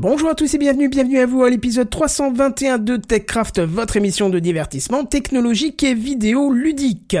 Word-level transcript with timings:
Bonjour 0.00 0.30
à 0.30 0.34
tous 0.34 0.54
et 0.54 0.56
bienvenue, 0.56 0.88
bienvenue 0.88 1.18
à 1.18 1.26
vous 1.26 1.44
à 1.44 1.50
l'épisode 1.50 1.90
321 1.90 2.78
de 2.78 2.96
TechCraft, 2.96 3.60
votre 3.60 3.98
émission 3.98 4.30
de 4.30 4.38
divertissement 4.38 5.04
technologique 5.04 5.82
et 5.82 5.92
vidéo 5.92 6.50
ludique. 6.50 7.18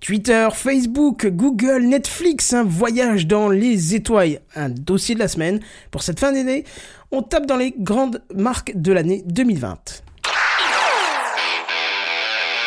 Twitter, 0.00 0.48
Facebook, 0.52 1.28
Google, 1.28 1.84
Netflix, 1.84 2.54
un 2.54 2.64
voyage 2.64 3.28
dans 3.28 3.48
les 3.48 3.94
étoiles, 3.94 4.40
un 4.56 4.68
dossier 4.68 5.14
de 5.14 5.20
la 5.20 5.28
semaine. 5.28 5.60
Pour 5.92 6.02
cette 6.02 6.18
fin 6.18 6.32
d'année, 6.32 6.64
on 7.12 7.22
tape 7.22 7.46
dans 7.46 7.56
les 7.56 7.72
grandes 7.78 8.20
marques 8.34 8.72
de 8.74 8.90
l'année 8.90 9.22
2020. 9.26 10.02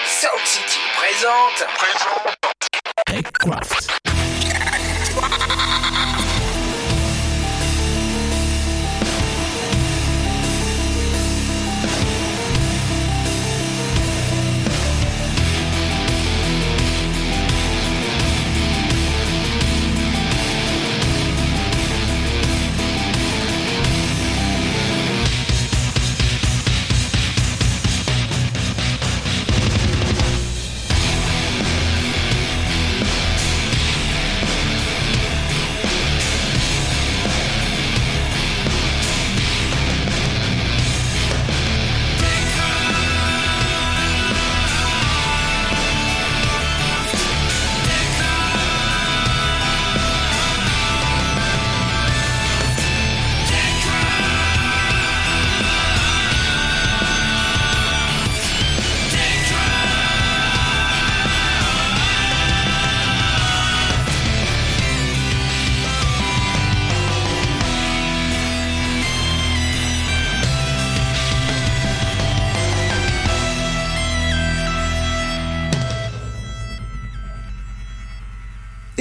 Sound 0.05 0.45
City 0.45 0.79
présente. 0.95 1.67
TechCraft. 3.05 4.04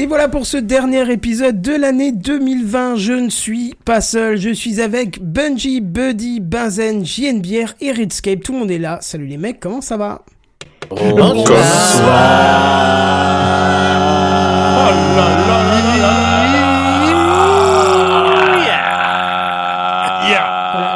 Et 0.04 0.06
voilà 0.06 0.28
pour 0.28 0.44
ce 0.44 0.58
dernier 0.58 1.10
épisode 1.10 1.62
de 1.62 1.74
l'année 1.74 2.12
2020. 2.12 2.96
Je 2.96 3.14
ne 3.14 3.30
suis 3.30 3.74
pas 3.86 4.02
seul, 4.02 4.36
je 4.36 4.50
suis 4.50 4.82
avec 4.82 5.22
Bungie, 5.22 5.80
Buddy, 5.80 6.40
Benzen, 6.40 7.06
JNBR 7.06 7.72
et 7.80 7.90
Redscape. 7.90 8.42
Tout 8.42 8.52
le 8.52 8.58
monde 8.58 8.70
est 8.70 8.76
là. 8.76 8.98
Salut 9.00 9.24
les 9.24 9.38
mecs, 9.38 9.60
comment 9.60 9.80
ça 9.80 9.96
va? 9.96 10.20
Voilà, 10.90 11.32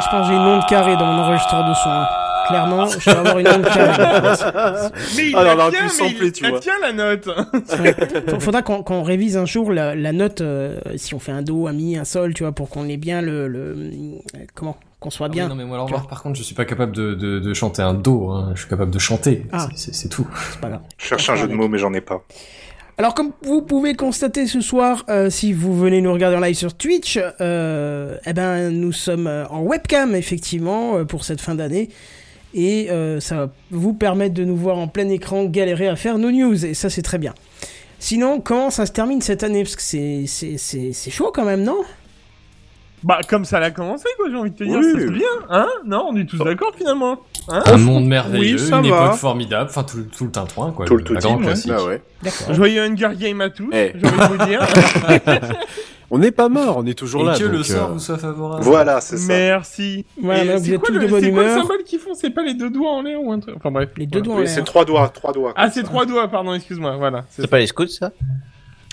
je 0.01 0.09
pense 0.11 0.21
que 0.21 0.27
j'ai 0.27 0.35
une 0.35 0.45
onde 0.45 0.67
carrée 0.67 0.97
dans 0.97 1.07
mon 1.07 1.23
enregistreur 1.23 1.67
de 1.67 1.73
son. 1.73 2.28
Clairement, 2.49 2.87
je 2.87 3.09
vais 3.09 3.15
avoir 3.17 3.39
une 3.39 3.47
onde 3.47 3.63
carrée. 3.63 4.89
Mais 5.17 5.29
il 5.29 5.35
Alors, 5.35 5.53
on 5.53 5.57
la 5.57 5.69
tient, 5.71 5.87
mais 6.01 6.11
il 6.27 6.31
tu 6.31 6.43
la 6.43 6.49
vois. 6.49 6.59
tient 6.59 6.73
la 6.81 6.91
note. 6.93 7.29
Faut- 8.27 8.39
Faudra 8.39 8.61
qu'on 8.61 8.83
qu'on 8.83 9.03
révise 9.03 9.37
un 9.37 9.45
jour 9.45 9.71
la, 9.71 9.95
la 9.95 10.11
note, 10.11 10.41
euh, 10.41 10.79
si 10.97 11.13
on 11.13 11.19
fait 11.19 11.31
un 11.31 11.41
do, 11.41 11.67
un 11.67 11.73
mi, 11.73 11.97
un 11.97 12.05
sol, 12.05 12.33
tu 12.33 12.43
vois, 12.43 12.51
pour 12.51 12.69
qu'on 12.69 12.87
ait 12.87 12.97
bien 12.97 13.21
le, 13.21 13.47
le 13.47 13.75
comment, 14.55 14.77
qu'on 14.99 15.09
soit 15.09 15.27
Ah 15.27 15.29
oui, 15.29 15.35
bien. 15.35 15.47
non 15.47 15.55
mais 15.55 15.65
moi 15.65 15.77
alors 15.77 16.07
par 16.07 16.21
contre 16.23 16.37
je 16.37 16.43
suis 16.43 16.55
pas 16.55 16.65
capable 16.65 16.93
de, 16.95 17.13
de, 17.13 17.39
de 17.39 17.53
chanter 17.53 17.81
un 17.81 17.93
do, 17.93 18.29
hein. 18.29 18.51
je 18.55 18.61
suis 18.61 18.69
capable 18.69 18.91
de 18.91 18.99
chanter, 18.99 19.45
Ah. 19.51 19.67
C'est- 19.75 19.77
c'est 19.77 19.95
c'est 19.95 20.09
tout. 20.09 20.27
C'est 20.51 20.59
pas 20.61 20.69
grave. 20.69 20.81
Je 20.97 21.05
cherche 21.05 21.29
un 21.29 21.35
jeu 21.35 21.47
de 21.47 21.53
mots, 21.53 21.67
mais 21.67 21.77
j'en 21.77 21.93
ai 21.93 22.01
pas. 22.01 22.23
Alors 22.97 23.13
comme 23.13 23.31
vous 23.43 23.61
pouvez 23.61 23.93
constater 23.95 24.45
ce 24.45 24.59
soir, 24.59 25.05
euh, 25.07 25.29
si 25.29 25.53
vous 25.53 25.77
venez 25.77 26.01
nous 26.01 26.11
regarder 26.11 26.35
en 26.35 26.41
live 26.41 26.55
sur 26.55 26.73
Twitch, 26.75 27.17
euh, 27.39 28.17
eh 28.25 28.33
ben 28.33 28.69
nous 28.71 28.91
sommes 28.91 29.27
en 29.49 29.61
webcam 29.61 30.15
effectivement 30.15 31.05
pour 31.05 31.23
cette 31.23 31.39
fin 31.39 31.55
d'année. 31.55 31.87
Et 32.53 32.89
euh, 32.89 33.19
ça 33.19 33.35
va 33.35 33.49
vous 33.71 33.93
permettre 33.93 34.33
de 34.33 34.43
nous 34.43 34.55
voir 34.57 34.77
en 34.77 34.87
plein 34.87 35.07
écran 35.09 35.45
galérer 35.45 35.87
à 35.87 35.95
faire 35.95 36.17
nos 36.17 36.31
news, 36.31 36.65
et 36.65 36.73
ça 36.73 36.89
c'est 36.89 37.01
très 37.03 37.17
bien. 37.19 37.33
Sinon, 37.99 38.39
comment 38.41 38.69
ça 38.69 38.85
se 38.85 38.91
termine 38.91 39.21
cette 39.21 39.43
année? 39.43 39.63
Parce 39.63 39.75
que 39.75 39.81
c'est- 39.81 40.23
c'est 40.27 40.57
c'est- 40.57 40.93
c'est 40.93 41.11
chaud 41.11 41.31
quand 41.33 41.45
même, 41.45 41.63
non? 41.63 41.77
Bah, 43.03 43.19
comme 43.29 43.45
ça 43.45 43.59
l'a 43.61 43.71
commencé, 43.71 44.05
quoi, 44.17 44.27
j'ai 44.29 44.35
envie 44.35 44.51
de 44.51 44.55
te 44.57 44.63
dire. 44.63 44.77
Oui. 44.77 44.85
C'est 44.93 45.11
bien, 45.11 45.27
hein? 45.49 45.67
Non, 45.85 46.07
on 46.11 46.15
est 46.17 46.25
tous 46.25 46.37
d'accord, 46.39 46.73
finalement. 46.77 47.17
Hein? 47.47 47.63
Un 47.65 47.77
monde 47.77 48.05
merveilleux, 48.07 48.57
oui, 48.57 48.69
une 48.69 48.89
va. 48.89 49.05
époque 49.05 49.15
formidable, 49.17 49.69
enfin 49.69 49.83
tout, 49.83 50.03
tout 50.15 50.25
le 50.25 50.31
tintouin 50.31 50.71
quoi. 50.71 50.85
Tout 50.85 50.97
le 50.97 51.03
tout 51.03 51.15
team, 51.15 51.45
ouais. 51.45 51.53
Bah. 51.67 51.77
D'accord. 52.23 52.53
Joyeux 52.53 52.81
Hunger 52.83 53.11
Game 53.17 53.39
à 53.41 53.49
tous, 53.49 53.69
Eh. 53.71 53.93
j'ai 53.95 54.05
envie 54.05 54.17
de 54.17 54.23
vous 54.37 54.45
dire. 54.45 54.59
On 56.11 56.17
n'est 56.17 56.31
pas 56.31 56.49
mort, 56.49 56.77
on 56.77 56.85
est 56.87 56.97
toujours 56.97 57.21
Et 57.21 57.25
là. 57.25 57.37
que 57.37 57.43
le 57.43 57.61
sort 57.61 57.89
euh, 57.89 57.93
vous 57.93 57.99
soit 57.99 58.17
favorable. 58.17 58.63
Voilà, 58.63 58.99
c'est 58.99 59.17
ça. 59.17 59.27
Merci. 59.27 60.05
Voilà, 60.21 60.57
vous 60.57 60.65
c'est 60.65 60.71
êtes 60.71 60.79
quoi 60.79 60.87
tous 60.87 60.93
le- 60.95 60.99
de 61.01 61.07
bonne 61.07 61.21
C'est 61.23 61.31
quoi 61.31 61.43
le 61.43 61.49
humeur. 61.49 61.61
symbole 61.61 61.83
qu'ils 61.83 61.99
font? 61.99 62.13
C'est 62.15 62.31
pas 62.31 62.41
les 62.43 62.55
deux 62.55 62.69
doigts 62.71 62.91
en 62.91 63.01
l'air 63.03 63.21
ou 63.21 63.31
un 63.31 63.39
truc? 63.39 63.55
Enfin 63.57 63.69
bref. 63.71 63.89
Les 63.97 64.05
deux 64.07 64.19
Voilà. 64.19 64.25
doigts 64.25 64.35
en 64.35 64.39
l'air. 64.39 64.49
c'est 64.49 64.63
trois 64.63 64.85
doigts, 64.85 65.09
trois 65.09 65.31
doigts. 65.33 65.53
Ah, 65.55 65.69
c'est 65.69 65.83
trois 65.83 66.05
doigts, 66.07 66.27
pardon, 66.27 66.53
excuse-moi, 66.55 66.95
voilà. 66.97 67.25
C'est 67.29 67.47
pas 67.47 67.59
les 67.59 67.67
scouts, 67.67 67.87
ça? 67.87 68.11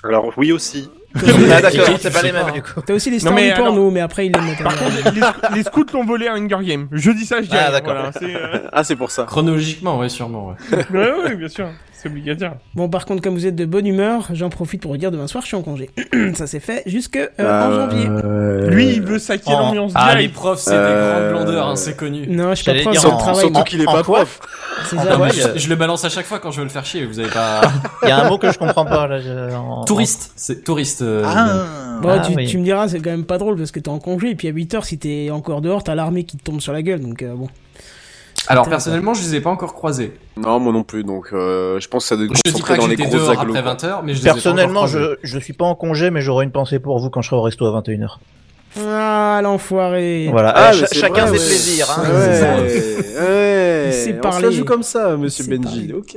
Alors 0.04 0.30
oui 0.36 0.52
aussi. 0.52 0.90
Ah 1.50 1.62
d'accord, 1.62 1.86
c'est 1.98 2.12
pas 2.12 2.20
les 2.20 2.32
mêmes 2.32 2.50
du 2.52 2.60
coup. 2.60 2.82
T'as 2.84 2.92
aussi 2.92 3.08
les 3.08 3.16
Non, 3.16 3.20
stars 3.22 3.34
mais 3.34 3.46
du 3.46 3.52
alors- 3.52 3.66
porno, 3.68 3.90
mais 3.90 4.00
après 4.00 4.26
ils 4.26 4.32
les 4.32 4.40
mettent 4.42 4.60
en 4.60 4.64
Par 4.64 4.76
contre, 4.78 5.14
les, 5.50 5.56
les 5.56 5.62
scouts 5.62 5.86
l'ont 5.94 6.04
volé 6.04 6.26
à 6.28 6.34
Hunger 6.34 6.58
Game. 6.62 6.88
Je 6.92 7.10
dis 7.12 7.24
ça, 7.24 7.40
je 7.40 7.48
dis 7.48 7.56
Ah, 7.56 7.70
d'accord. 7.70 7.94
Voilà, 7.94 8.10
euh, 8.22 8.68
Ah, 8.70 8.84
c'est 8.84 8.96
pour 8.96 9.10
ça. 9.10 9.24
Chronologiquement, 9.24 9.98
ouais, 9.98 10.10
sûrement. 10.10 10.48
Ouais. 10.70 10.84
ouais, 10.92 11.12
ouais, 11.24 11.36
bien 11.36 11.48
sûr. 11.48 11.68
C'est 12.06 12.12
obligatoire. 12.12 12.54
Bon, 12.74 12.88
par 12.88 13.04
contre, 13.04 13.22
comme 13.22 13.34
vous 13.34 13.46
êtes 13.46 13.56
de 13.56 13.64
bonne 13.64 13.86
humeur, 13.86 14.28
j'en 14.32 14.48
profite 14.48 14.80
pour 14.82 14.92
vous 14.92 14.96
dire 14.96 15.10
demain 15.10 15.26
soir, 15.26 15.42
je 15.42 15.48
suis 15.48 15.56
en 15.56 15.62
congé. 15.62 15.90
ça 16.34 16.46
c'est 16.46 16.60
fait 16.60 16.82
jusque 16.86 17.16
euh, 17.16 17.28
en 17.68 17.72
janvier. 17.72 18.06
Euh, 18.08 18.68
Lui, 18.70 18.88
il 18.94 19.02
veut 19.02 19.18
saquer 19.18 19.52
en- 19.52 19.60
l'ambiance 19.66 19.92
Ah, 19.94 20.14
les 20.14 20.28
profs, 20.28 20.60
c'est 20.60 20.70
Euh, 20.74 20.86
des 21.26 21.30
grandes 21.32 21.44
blondeurs, 21.44 21.68
hein, 21.68 21.76
c'est 21.76 21.96
connu. 21.96 22.26
Non, 22.28 22.50
je 22.50 22.62
suis 22.62 22.64
pas 22.66 22.74
prof, 22.80 22.96
c'est 22.96 23.06
le 23.10 23.16
travail. 23.18 23.40
Surtout 23.40 23.62
qu'il 23.64 23.80
est 23.82 23.88
en 23.88 23.92
pas 23.92 24.02
prof. 24.02 24.40
C'est 24.88 24.96
ça. 24.96 25.18
Ouais, 25.18 25.30
je, 25.32 25.42
euh, 25.42 25.52
je 25.56 25.68
le 25.68 25.74
balance 25.76 26.04
à 26.04 26.08
chaque 26.08 26.26
fois 26.26 26.38
quand 26.38 26.50
je 26.50 26.58
veux 26.58 26.64
le 26.64 26.70
faire 26.70 26.84
chier, 26.84 27.04
vous 27.06 27.18
avez 27.18 27.28
pas... 27.30 27.60
Il 28.02 28.08
y 28.08 28.12
a 28.12 28.24
un 28.24 28.28
mot 28.28 28.38
que 28.38 28.52
je 28.52 28.58
comprends 28.58 28.84
pas 28.84 29.06
là. 29.08 29.18
je- 29.20 29.54
en- 29.54 29.84
touriste, 29.84 30.32
c'est 30.36 30.62
touriste. 30.64 31.02
euh, 31.02 31.22
Ah, 31.26 31.98
Bon, 32.02 32.10
ah, 32.12 32.18
tu, 32.20 32.34
oui. 32.36 32.46
tu 32.46 32.58
me 32.58 32.62
diras, 32.64 32.88
c'est 32.88 33.00
quand 33.00 33.10
même 33.10 33.24
pas 33.24 33.38
drôle 33.38 33.56
parce 33.56 33.70
que 33.70 33.80
t'es 33.80 33.88
en 33.88 33.98
congé 33.98 34.30
et 34.30 34.34
puis 34.34 34.48
à 34.48 34.52
8h, 34.52 34.84
si 34.84 34.98
t'es 34.98 35.30
encore 35.30 35.62
dehors, 35.62 35.82
t'as 35.82 35.94
l'armée 35.94 36.24
qui 36.24 36.36
te 36.36 36.44
tombe 36.44 36.60
sur 36.60 36.72
la 36.74 36.82
gueule. 36.82 37.00
Donc 37.00 37.22
euh, 37.22 37.34
bon. 37.34 37.48
Alors 38.48 38.68
personnellement, 38.68 39.14
je 39.14 39.22
les 39.22 39.34
ai 39.36 39.40
pas 39.40 39.50
encore 39.50 39.74
croisés. 39.74 40.12
Non, 40.36 40.58
moi 40.60 40.72
non 40.72 40.82
plus, 40.84 41.02
donc 41.04 41.28
euh, 41.32 41.80
je 41.80 41.88
pense 41.88 42.04
que 42.04 42.08
ça 42.08 42.16
doit 42.16 42.26
être 42.26 42.34
Je 42.44 42.52
concentré 42.52 42.76
dans 42.76 42.86
les 42.86 42.96
grosses 42.96 43.28
agglos. 43.28 43.54
après 43.56 43.62
quoi. 43.62 43.74
20h, 43.74 44.00
mais 44.04 44.14
je 44.14 44.18
les 44.20 44.26
ai 44.26 44.28
pas 44.28 44.34
Personnellement, 44.34 44.86
je, 44.86 45.16
je 45.22 45.38
suis 45.38 45.52
pas 45.52 45.64
en 45.64 45.74
congé, 45.74 46.10
mais 46.10 46.20
j'aurai 46.20 46.44
une 46.44 46.52
pensée 46.52 46.78
pour 46.78 46.98
vous 46.98 47.10
quand 47.10 47.22
je 47.22 47.28
serai 47.28 47.36
au 47.36 47.42
resto 47.42 47.66
à 47.66 47.80
21h. 47.80 48.18
Ah, 48.78 49.40
l'enfoiré. 49.42 50.28
Voilà, 50.30 50.52
Ah, 50.54 50.72
c'est 50.72 50.94
chacun 50.98 51.26
vrai, 51.26 51.38
ses 51.38 51.44
ouais. 51.44 51.48
plaisirs. 51.50 51.86
Hein. 51.90 52.02
Ouais, 52.02 52.20
C'est 52.20 52.40
ça. 52.40 53.22
ouais. 53.24 53.84
Il 53.88 53.92
sait 53.92 54.20
On 54.22 54.32
se 54.32 54.50
joue 54.50 54.64
comme 54.64 54.82
ça, 54.82 55.16
monsieur 55.16 55.44
Benji. 55.46 55.92
Ok. 55.96 56.16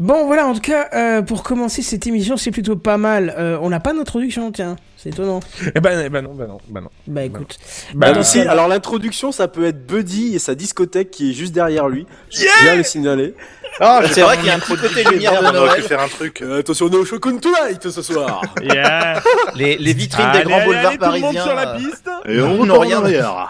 Bon, 0.00 0.26
voilà, 0.26 0.46
en 0.46 0.54
tout 0.54 0.60
cas, 0.60 0.88
euh, 0.92 1.22
pour 1.22 1.44
commencer 1.44 1.80
cette 1.80 2.06
émission, 2.08 2.36
c'est 2.36 2.50
plutôt 2.50 2.74
pas 2.74 2.96
mal. 2.96 3.32
Euh, 3.38 3.56
on 3.62 3.70
n'a 3.70 3.78
pas 3.78 3.92
d'introduction, 3.94 4.50
tiens. 4.50 4.74
C'est 4.96 5.10
étonnant. 5.10 5.38
Eh 5.74 5.80
ben, 5.80 6.02
eh 6.04 6.08
ben 6.08 6.22
non, 6.22 6.34
ben 6.34 6.48
non, 6.48 6.58
ben 6.68 6.80
non. 6.80 6.88
Bah 7.06 7.22
écoute. 7.22 7.58
Bah, 7.94 8.06
Alors, 8.08 8.18
non. 8.18 8.22
si, 8.24 8.40
alors 8.40 8.66
l'introduction, 8.68 9.30
ça 9.30 9.46
peut 9.48 9.64
être 9.66 9.86
Buddy 9.86 10.34
et 10.34 10.38
sa 10.40 10.54
discothèque 10.56 11.10
qui 11.12 11.30
est 11.30 11.32
juste 11.32 11.52
derrière 11.52 11.88
lui. 11.88 12.06
Je 12.30 12.44
viens 12.62 12.74
le 12.74 12.82
signaler. 12.82 13.34
Ah, 13.80 14.02
C'est 14.10 14.22
vrai 14.22 14.36
qu'il 14.36 14.46
y 14.46 14.50
a 14.50 14.54
un 14.54 14.58
petit 14.60 14.76
côté 14.76 15.04
lumière 15.04 15.32
de 15.40 15.46
On 15.46 15.48
aurait 15.50 15.52
pu 15.52 15.66
Noël. 15.68 15.82
faire 15.82 16.00
un 16.00 16.08
truc. 16.08 16.42
Euh, 16.42 16.60
attention, 16.60 16.86
on 16.86 16.92
est 16.92 16.96
au 16.96 17.04
Shogun 17.04 17.36
Tonight 17.38 17.88
ce 17.88 18.02
soir. 18.02 18.40
Yeah. 18.62 19.20
Les, 19.56 19.76
les 19.76 19.92
vitrines 19.92 20.26
Allez, 20.26 20.38
des 20.40 20.44
grands 20.44 20.56
allez, 20.56 20.64
boulevards 20.66 20.86
allez, 20.86 20.98
tout 20.98 21.04
le 21.04 21.10
monde 21.10 21.22
parisiens. 21.22 21.42
sur 21.44 21.54
la 21.54 21.66
piste. 21.74 22.10
Et 22.26 22.40
on 22.40 22.62
rien. 22.62 22.98
en 23.00 23.04
arrière. 23.04 23.48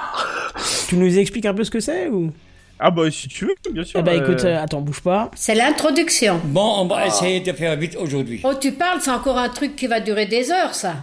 Tu 0.88 0.96
nous 0.96 1.18
expliques 1.18 1.46
un 1.46 1.54
peu 1.54 1.62
ce 1.64 1.70
que 1.70 1.80
c'est 1.80 2.08
ou? 2.08 2.32
Ah 2.78 2.90
bah 2.90 3.10
si 3.10 3.28
tu 3.28 3.46
veux, 3.46 3.54
bien 3.72 3.84
sûr. 3.84 4.00
Eh 4.00 4.02
bah 4.02 4.12
euh, 4.12 4.22
écoute, 4.22 4.44
euh, 4.44 4.62
attends, 4.62 4.80
bouge 4.80 5.00
pas. 5.00 5.30
C'est 5.34 5.54
l'introduction. 5.54 6.40
Bon, 6.44 6.80
on 6.80 6.86
va 6.86 7.06
essayer 7.06 7.40
de 7.40 7.52
faire 7.52 7.76
vite 7.76 7.96
aujourd'hui. 7.96 8.40
Oh, 8.44 8.52
tu 8.60 8.72
parles, 8.72 9.00
c'est 9.00 9.10
encore 9.10 9.38
un 9.38 9.48
truc 9.48 9.76
qui 9.76 9.86
va 9.86 10.00
durer 10.00 10.26
des 10.26 10.50
heures, 10.50 10.74
ça. 10.74 10.96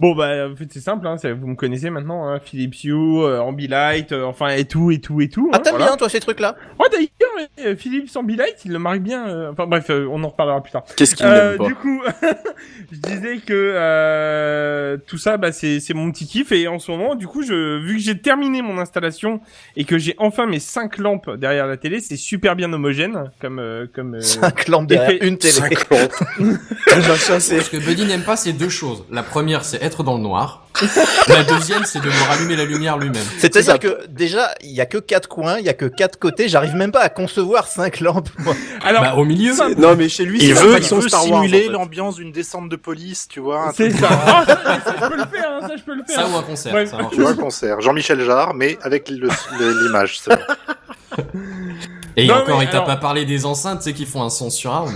Bon 0.00 0.14
bah 0.14 0.48
en 0.50 0.56
fait 0.56 0.66
c'est 0.70 0.80
simple, 0.80 1.06
hein, 1.06 1.16
c'est- 1.18 1.32
vous 1.32 1.46
me 1.46 1.54
connaissez 1.54 1.90
maintenant, 1.90 2.26
hein, 2.28 2.40
Philips 2.42 2.84
Hue, 2.84 2.92
euh, 2.94 3.40
Ambilight, 3.40 4.12
euh, 4.12 4.24
enfin 4.24 4.48
et 4.48 4.64
tout 4.64 4.90
et 4.90 4.98
tout 4.98 5.20
et 5.20 5.28
tout. 5.28 5.50
Ah, 5.52 5.56
hein, 5.56 5.60
t'aimes 5.62 5.74
voilà. 5.74 5.88
bien, 5.90 5.96
toi, 5.98 6.08
ces 6.08 6.20
trucs-là? 6.20 6.56
Oh 6.78 6.84
d'ailleurs, 6.90 7.48
euh, 7.66 7.76
Philips 7.76 8.10
Ambilight, 8.16 8.56
il 8.64 8.72
le 8.72 8.78
marque 8.78 9.00
bien. 9.00 9.28
euh, 9.28 9.50
Enfin 9.52 9.66
bref, 9.66 9.90
euh, 9.90 10.06
on 10.10 10.22
en 10.24 10.28
reparlera 10.28 10.62
plus 10.62 10.72
tard. 10.72 10.84
Qu'est-ce 10.96 11.14
qu'il 11.14 11.26
Euh, 11.26 11.50
n'aime 11.50 11.58
pas? 11.58 11.66
du 11.66 11.74
coup, 11.74 12.02
je 12.92 12.98
disais 12.98 13.36
que 13.38 13.52
euh, 13.54 14.96
tout 15.06 15.18
ça, 15.18 15.36
bah, 15.36 15.52
c'est 15.52 15.80
c'est 15.80 15.94
mon 15.94 16.10
petit 16.10 16.26
kiff 16.26 16.52
et 16.52 16.66
en 16.68 16.78
ce 16.78 16.90
moment, 16.90 17.14
du 17.14 17.26
coup, 17.26 17.42
je 17.42 17.78
vu 17.78 17.96
que 17.96 18.02
j'ai 18.02 18.18
terminé 18.18 18.62
mon 18.62 18.78
installation 18.78 19.40
et 19.76 19.84
que 19.84 19.98
j'ai 19.98 20.14
enfin 20.18 20.46
mes 20.46 20.60
cinq 20.60 20.98
lampes 20.98 21.30
derrière 21.36 21.66
la 21.66 21.76
télé, 21.76 22.00
c'est 22.00 22.16
super 22.16 22.56
bien 22.56 22.72
homogène 22.72 23.30
comme 23.40 23.58
euh, 23.58 23.86
comme. 23.92 24.14
euh, 24.14 24.20
5 24.20 24.68
lampes 24.68 24.86
derrière 24.86 25.22
une 25.22 25.36
télé. 25.36 25.52
Cinq 25.52 25.90
lampes. 25.90 26.12
Machin, 27.08 27.40
c'est- 27.40 27.60
Ce 27.60 27.70
que 27.70 27.76
Buddy 27.76 28.06
n'aime 28.06 28.22
pas, 28.22 28.36
c'est 28.36 28.52
deux 28.52 28.68
choses. 28.68 29.04
La 29.10 29.22
première, 29.22 29.64
c'est 29.64 29.82
être 29.90 30.02
dans 30.02 30.14
le 30.16 30.22
noir. 30.22 30.66
La 31.28 31.42
deuxième, 31.44 31.84
c'est 31.84 32.00
de 32.00 32.06
me 32.06 32.28
rallumer 32.28 32.56
la 32.56 32.64
lumière 32.64 32.96
lui-même. 32.96 33.24
C'est-à-dire 33.38 33.72
ça. 33.72 33.78
que 33.78 34.06
déjà, 34.08 34.50
il 34.62 34.70
y 34.70 34.80
a 34.80 34.86
que 34.86 34.98
quatre 34.98 35.28
coins, 35.28 35.58
il 35.58 35.64
y 35.64 35.68
a 35.68 35.74
que 35.74 35.84
quatre 35.84 36.18
côtés, 36.18 36.48
j'arrive 36.48 36.74
même 36.74 36.92
pas 36.92 37.00
à 37.00 37.08
concevoir 37.08 37.66
cinq 37.66 38.00
lampes. 38.00 38.30
moi. 38.38 38.54
Alors, 38.82 39.02
Bah, 39.02 39.14
au 39.16 39.24
milieu. 39.24 39.52
Non, 39.76 39.96
mais 39.96 40.08
chez 40.08 40.24
lui, 40.24 40.38
Il 40.40 40.56
c'est 40.56 40.62
veut, 40.62 40.78
il 40.78 40.84
veut 40.94 41.08
Star 41.08 41.22
simuler 41.22 41.58
en 41.58 41.66
fait. 41.66 41.68
l'ambiance 41.72 42.16
d'une 42.16 42.32
descente 42.32 42.68
de 42.68 42.76
police, 42.76 43.26
tu 43.28 43.40
vois. 43.40 43.68
un 43.68 43.72
c'est 43.72 43.90
ça. 43.90 44.08
Ah, 44.10 44.44
ça, 44.46 44.58
ça, 44.64 44.92
je 45.02 45.08
peux 45.08 45.16
le 45.16 45.24
faire, 45.26 45.50
hein, 45.50 45.68
ça 45.68 45.76
je 45.76 45.82
peux 45.82 45.94
le 45.94 46.04
faire. 46.04 46.16
Ça 46.16 46.28
ou 46.28 46.36
un 46.36 46.42
concert, 46.42 46.72
Ouais. 46.74 46.86
ça. 46.86 46.98
Tu 47.12 47.20
vois 47.20 47.30
un 47.30 47.36
concert. 47.36 47.80
Jean-Michel 47.80 48.24
Jarre, 48.24 48.54
mais 48.54 48.78
avec 48.82 49.10
le- 49.10 49.28
le- 49.58 49.82
l'image. 49.84 50.20
c'est. 50.20 50.30
Et 52.16 52.26
Non, 52.26 52.34
encore, 52.36 52.58
mais 52.58 52.64
il 52.64 52.70
t'a 52.70 52.78
alors- 52.78 52.86
pas 52.86 52.96
parlé 52.96 53.24
des 53.24 53.44
enceintes, 53.44 53.78
tu 53.78 53.84
sais, 53.84 53.92
qui 53.92 54.06
font 54.06 54.22
un 54.22 54.30
son 54.30 54.50
surround. 54.50 54.92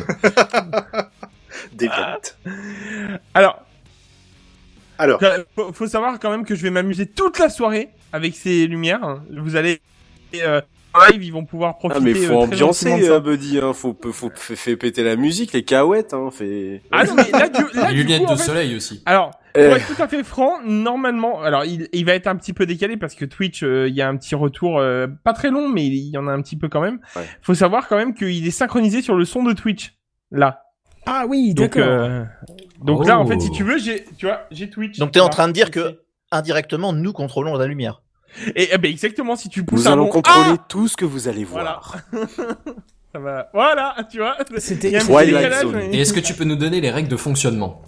Déviante. 1.72 2.36
Alors, 3.34 3.58
Alors, 4.98 5.20
faut, 5.54 5.72
faut 5.72 5.86
savoir 5.86 6.18
quand 6.20 6.30
même 6.30 6.44
que 6.44 6.54
je 6.54 6.62
vais 6.62 6.70
m'amuser 6.70 7.06
toute 7.06 7.38
la 7.38 7.48
soirée 7.48 7.88
avec 8.12 8.34
ces 8.36 8.66
lumières. 8.66 9.22
Vous 9.36 9.56
allez 9.56 9.80
euh, 10.36 10.60
en 10.92 11.00
live, 11.10 11.24
ils 11.24 11.32
vont 11.32 11.44
pouvoir 11.44 11.76
profiter. 11.78 12.00
Ah 12.00 12.04
mais 12.04 12.14
faut 12.14 12.32
euh, 12.34 12.44
ambiancer, 12.44 13.08
euh, 13.10 13.18
Buddy, 13.20 13.58
hein. 13.58 13.72
faut, 13.72 13.96
faut, 14.00 14.12
faut, 14.12 14.30
fait, 14.34 14.54
fait 14.56 14.76
péter 14.76 15.02
la 15.02 15.16
musique, 15.16 15.52
les 15.52 15.64
cahuètes, 15.64 16.14
hein, 16.14 16.30
fait... 16.32 16.82
Ah 16.92 17.04
non 17.04 17.14
mais 17.16 17.30
là, 17.32 17.48
du, 17.48 17.62
là, 17.74 17.88
Les 17.90 17.94
du 17.96 18.02
lunettes 18.04 18.22
coup, 18.26 18.32
de 18.32 18.38
fait- 18.38 18.44
soleil 18.44 18.76
aussi. 18.76 19.02
Alors, 19.04 19.32
Eh. 19.56 19.64
pour 19.66 19.76
être 19.76 19.86
tout 19.96 20.00
à 20.02 20.06
fait 20.06 20.22
franc, 20.22 20.60
normalement, 20.64 21.42
alors 21.42 21.64
il, 21.64 21.88
il 21.92 22.04
va 22.04 22.12
être 22.14 22.28
un 22.28 22.36
petit 22.36 22.52
peu 22.52 22.64
décalé 22.66 22.96
parce 22.96 23.16
que 23.16 23.24
Twitch, 23.24 23.64
euh, 23.64 23.88
il 23.88 23.94
y 23.96 24.02
a 24.02 24.08
un 24.08 24.16
petit 24.16 24.36
retour, 24.36 24.78
euh, 24.78 25.08
pas 25.24 25.32
très 25.32 25.50
long, 25.50 25.68
mais 25.68 25.84
il 25.86 26.10
y 26.10 26.16
en 26.18 26.28
a 26.28 26.32
un 26.32 26.40
petit 26.42 26.56
peu 26.56 26.68
quand 26.68 26.80
même. 26.80 27.00
Ouais. 27.16 27.22
Faut 27.42 27.54
savoir 27.54 27.88
quand 27.88 27.96
même 27.96 28.14
qu'il 28.14 28.46
est 28.46 28.50
synchronisé 28.52 29.02
sur 29.02 29.16
le 29.16 29.24
son 29.24 29.42
de 29.42 29.52
Twitch, 29.52 29.94
là. 30.30 30.60
Ah 31.06 31.24
oui, 31.28 31.52
Donc, 31.54 31.76
d'accord. 31.76 32.26
Donc 32.84 33.06
là, 33.06 33.18
en 33.18 33.26
fait, 33.26 33.36
Oh. 33.38 33.40
si 33.40 33.50
tu 33.50 33.64
veux, 33.64 33.78
j'ai, 33.78 34.04
tu 34.18 34.26
vois, 34.26 34.42
j'ai 34.50 34.70
Twitch. 34.70 34.98
Donc 34.98 35.12
t'es 35.12 35.20
en 35.20 35.28
train 35.28 35.48
de 35.48 35.52
dire 35.52 35.70
que 35.70 36.00
indirectement, 36.30 36.92
nous 36.92 37.12
contrôlons 37.12 37.56
la 37.56 37.66
lumière. 37.66 38.02
Et 38.56 38.68
eh 38.72 38.78
ben 38.78 38.90
exactement, 38.90 39.36
si 39.36 39.48
tu 39.48 39.64
pousses 39.64 39.82
Nous 39.84 39.88
un 39.88 39.92
allons 39.92 40.04
bon 40.06 40.10
contrôler 40.10 40.56
Ah 40.58 40.64
tout 40.68 40.88
ce 40.88 40.96
que 40.96 41.04
vous 41.04 41.28
allez 41.28 41.44
Voilà. 41.44 41.80
voir. 41.82 41.96
ça 43.12 43.18
va. 43.20 43.48
Voilà, 43.54 43.94
tu 44.10 44.18
vois. 44.18 44.36
C'était- 44.58 44.98
Twilight 44.98 45.52
Zone. 45.62 45.76
mais- 45.76 45.96
Et 45.96 46.00
est-ce 46.00 46.12
que 46.12 46.20
tu 46.20 46.34
peux 46.34 46.44
nous 46.44 46.56
donner 46.56 46.80
les 46.80 46.90
règles 46.90 47.08
de 47.08 47.16
fonctionnement? 47.16 47.82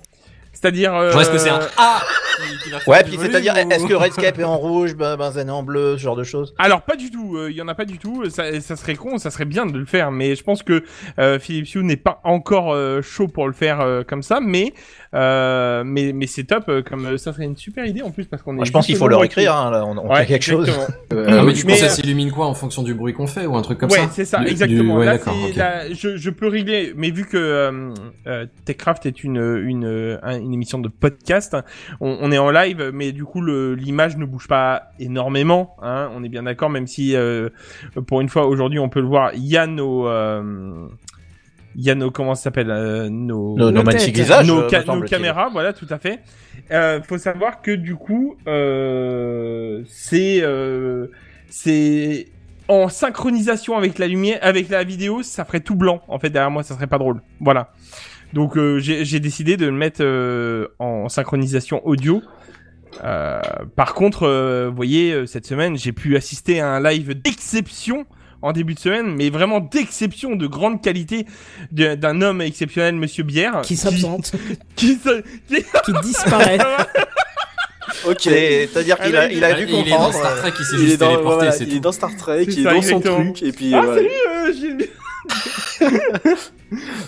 C'est-à-dire. 0.61 0.95
Euh... 0.95 1.13
Est-ce 1.19 1.31
que 1.31 1.39
c'est 1.39 1.51
un 1.51 1.61
A 1.77 2.01
qui, 2.37 2.65
qui 2.65 2.71
va 2.71 2.79
faire 2.81 2.89
Ouais, 2.89 3.05
puis 3.05 3.17
c'est-à-dire, 3.21 3.55
ou- 3.55 3.71
est-ce 3.71 3.87
que 3.87 3.95
Redscape 3.95 4.39
est 4.39 4.45
en 4.45 4.57
rouge, 4.59 4.95
ben- 4.95 5.17
Benzen 5.17 5.49
est 5.49 5.53
en 5.53 5.63
bleu, 5.63 5.97
ce 5.99 6.03
genre 6.03 6.17
de 6.17 6.25
choses 6.25 6.55
Alors 6.59 6.83
pas 6.83 6.97
du 6.97 7.11
tout, 7.11 7.37
euh, 7.37 7.51
il 7.51 7.57
y 7.57 7.63
en 7.63 7.69
a 7.69 7.75
pas 7.75 7.85
du 7.85 7.99
tout. 7.99 8.29
Ça, 8.31 8.59
ça 8.61 8.77
serait 8.77 8.95
con, 8.95 9.19
ça 9.19 9.31
serait 9.31 9.45
bien 9.45 9.67
de 9.67 9.77
le 9.79 9.85
faire, 9.85 10.11
mais 10.11 10.35
je 10.35 10.43
pense 10.43 10.63
que 10.63 10.83
euh, 11.19 11.39
Philips 11.39 11.75
Hue 11.75 11.83
n'est 11.85 11.97
pas 11.97 12.21
encore 12.25 12.73
euh, 12.73 13.03
chaud 13.03 13.29
pour 13.29 13.47
le 13.47 13.53
faire 13.53 13.81
euh, 13.81 14.03
comme 14.03 14.23
ça, 14.23 14.39
mais 14.43 14.73
euh, 15.15 15.83
mais 15.85 16.13
mais 16.13 16.27
c'est 16.27 16.45
top. 16.45 16.65
euh, 16.69 16.83
comme 16.83 17.07
euh, 17.07 17.17
ça 17.17 17.33
serait 17.33 17.45
une 17.45 17.57
super 17.57 17.87
idée 17.87 18.03
en 18.03 18.11
plus 18.11 18.25
parce 18.27 18.43
qu'on 18.43 18.53
est. 18.53 18.57
Moi, 18.57 18.65
Je 18.65 18.73
pense 18.73 18.87
qu'il 18.87 18.97
faut 18.97 19.07
le 19.07 19.11
leur 19.11 19.19
nombre 19.21 19.25
écrire, 19.27 19.53
qui- 19.53 19.59
hein, 19.59 19.71
là, 19.71 19.85
on, 19.87 19.97
on 19.99 20.09
Ouais, 20.11 20.21
fait 20.21 20.27
quelque 20.27 20.45
chose. 20.45 20.71
Non, 21.13 21.43
mais 21.45 21.53
tu 21.55 21.65
Mais, 21.67 21.73
penses 21.73 21.83
euh, 21.83 21.89
ça 21.89 21.95
s'illumine 21.95 22.31
quoi 22.31 22.47
en 22.47 22.55
fonction 22.55 22.83
du 22.83 22.93
bruit 22.95 23.13
qu'on 23.15 23.27
fait 23.27 23.47
ou 23.47 23.57
un 23.57 23.63
truc 23.63 23.79
comme 23.79 23.91
ouais, 23.91 23.99
ça 23.99 24.09
c'est 24.13 24.25
ça, 24.25 24.41
Du- 24.41 24.49
exactement. 24.49 24.95
du- 24.95 24.99
ouais, 25.01 25.07
Là, 25.07 25.13
d'accord, 25.19 25.35
c'est 25.45 25.51
ok. 25.51 25.57
la- 25.57 25.93
je, 25.93 26.17
je 26.17 26.31
peux 26.31 26.49
régler, 26.49 26.93
mais 26.97 27.11
vu 27.11 27.25
que 27.25 27.37
euh, 27.37 27.95
euh, 28.27 28.47
Techcraft 28.65 29.07
est 29.07 29.25
une 29.25 29.37
une 29.65 30.19
un- 30.23 30.39
une 30.41 30.53
émission 30.53 30.79
de 30.79 30.89
podcast, 30.89 31.57
on, 32.01 32.19
on 32.21 32.33
est 32.33 32.39
en 32.39 32.51
live, 32.51 32.91
mais 32.93 33.13
du 33.13 33.25
coup 33.25 33.41
le 33.41 33.75
l'image 33.75 34.17
ne 34.17 34.25
bouge 34.25 34.49
pas 34.49 34.91
énormément. 34.99 35.77
Hein, 35.83 36.11
on 36.15 36.23
est 36.25 36.29
bien 36.29 36.43
d'accord, 36.43 36.69
même 36.71 36.87
si 36.87 37.15
euh, 37.17 37.49
pour 38.07 38.21
une 38.21 38.29
fois 38.29 38.47
aujourd'hui 38.47 38.79
on 38.79 38.89
peut 38.89 39.01
le 39.01 39.07
voir, 39.07 39.31
il 39.35 39.45
y 39.47 39.57
a 39.57 39.67
nos 39.67 40.07
euh, 40.09 40.87
il 41.77 41.85
y 41.85 41.91
a 41.91 41.95
nos 41.95 42.11
comment 42.11 42.35
ça 42.35 42.45
s'appelle 42.45 42.71
euh, 42.71 43.09
nos 43.11 43.57
Nos, 43.57 43.71
nos 43.71 43.83
Nos 43.83 43.91
visages, 43.91 44.51
euh, 44.51 44.69
ca- 44.69 44.85
nos 44.85 45.03
caméras, 45.03 45.49
voilà, 45.53 45.73
tout 45.73 45.87
à 45.91 45.99
fait. 45.99 46.21
Euh, 46.73 47.01
faut 47.03 47.19
savoir 47.19 47.61
que 47.63 47.71
du 47.71 47.95
coup, 47.95 48.37
euh, 48.47 49.83
c'est 49.87 50.41
euh, 50.43 51.09
c'est 51.49 52.29
en 52.69 52.89
synchronisation 52.89 53.77
avec 53.77 53.99
la 53.99 54.09
lumière, 54.09 54.39
avec 54.43 54.69
la 54.71 54.83
vidéo, 54.85 55.23
ça 55.23 55.45
ferait 55.45 55.61
tout 55.61 55.77
blanc. 55.77 56.01
En 56.09 56.19
fait, 56.19 56.31
derrière 56.31 56.51
moi, 56.51 56.63
ça 56.63 56.75
serait 56.75 56.87
pas 56.89 56.99
drôle. 56.99 57.21
Voilà. 57.41 57.73
Donc 58.33 58.57
euh, 58.57 58.79
j'ai 58.81 59.21
décidé 59.21 59.57
de 59.57 59.67
le 59.67 59.73
mettre 59.73 60.01
euh, 60.03 60.67
en 60.79 61.09
synchronisation 61.09 61.87
audio. 61.87 62.23
Euh, 63.05 63.41
par 63.77 63.95
contre, 63.95 64.25
euh, 64.25 64.69
vous 64.69 64.75
voyez, 64.77 65.27
cette 65.27 65.47
semaine, 65.47 65.77
j'ai 65.77 65.93
pu 65.93 66.17
assister 66.17 66.61
à 66.61 66.69
un 66.71 66.83
live 66.83 67.15
d'exception 67.21 68.07
en 68.47 68.53
début 68.53 68.75
de 68.75 68.79
semaine, 68.79 69.15
mais 69.17 69.29
vraiment 69.31 69.61
d'exception, 69.61 70.37
de 70.37 70.47
grande 70.47 70.81
qualité, 70.83 71.27
d'un 71.73 72.21
homme 72.23 72.41
exceptionnel, 72.41 72.95
Monsieur 72.95 73.25
Bière, 73.25 73.61
Qui 73.63 73.77
s'absente, 73.77 74.33
qui 74.77 74.95
se- 74.95 75.23
qui- 75.49 75.65
qui 75.85 75.93
disparaît. 76.03 76.59
Ok. 78.05 78.17
C'est- 78.23 78.69
C'est-à-dire 78.73 78.99
qu'il 78.99 79.17
a, 79.17 79.31
il 79.33 79.43
a 79.45 79.49
Ah, 79.49 79.53
dû 79.55 79.67
il 79.69 79.89
est 79.89 79.91
dans. 79.91 80.13
Star 80.13 80.37
Trek, 80.39 80.53
il 80.59 80.65
s'est 80.65 80.77
juste 80.79 80.99
dans, 80.99 81.07
téléporté, 81.09 81.35
voilà, 81.37 81.53
c'est 81.53 81.65
il 81.65 81.77
est 81.77 81.81
dans 81.81 81.93
Star 81.93 82.15
Trek, 82.17 82.43
il 82.45 82.59
est 82.59 82.63
ça, 82.63 82.71
dans 82.71 82.77
exactement. 82.77 83.17
son 83.19 83.33
truc, 83.33 83.43
et 83.43 83.53
puis 83.53 83.75
Ah, 83.75 83.81
voilà. 83.81 83.97
salut, 83.97 84.11
euh, 84.29 84.53
Gilles- 84.53 84.89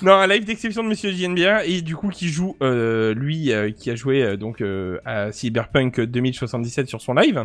non, 0.02 0.12
un 0.14 0.26
live 0.26 0.44
d'exception 0.44 0.82
de 0.84 0.88
Monsieur 0.88 1.10
JNBR 1.12 1.62
et 1.66 1.82
du 1.82 1.96
coup 1.96 2.08
qui 2.08 2.28
joue 2.28 2.56
euh, 2.62 3.12
lui 3.14 3.52
euh, 3.52 3.70
qui 3.70 3.90
a 3.90 3.94
joué 3.96 4.22
euh, 4.22 4.36
donc 4.36 4.60
euh, 4.60 4.98
à 5.04 5.32
Cyberpunk 5.32 6.00
2077 6.00 6.88
sur 6.88 7.00
son 7.00 7.14
live. 7.14 7.44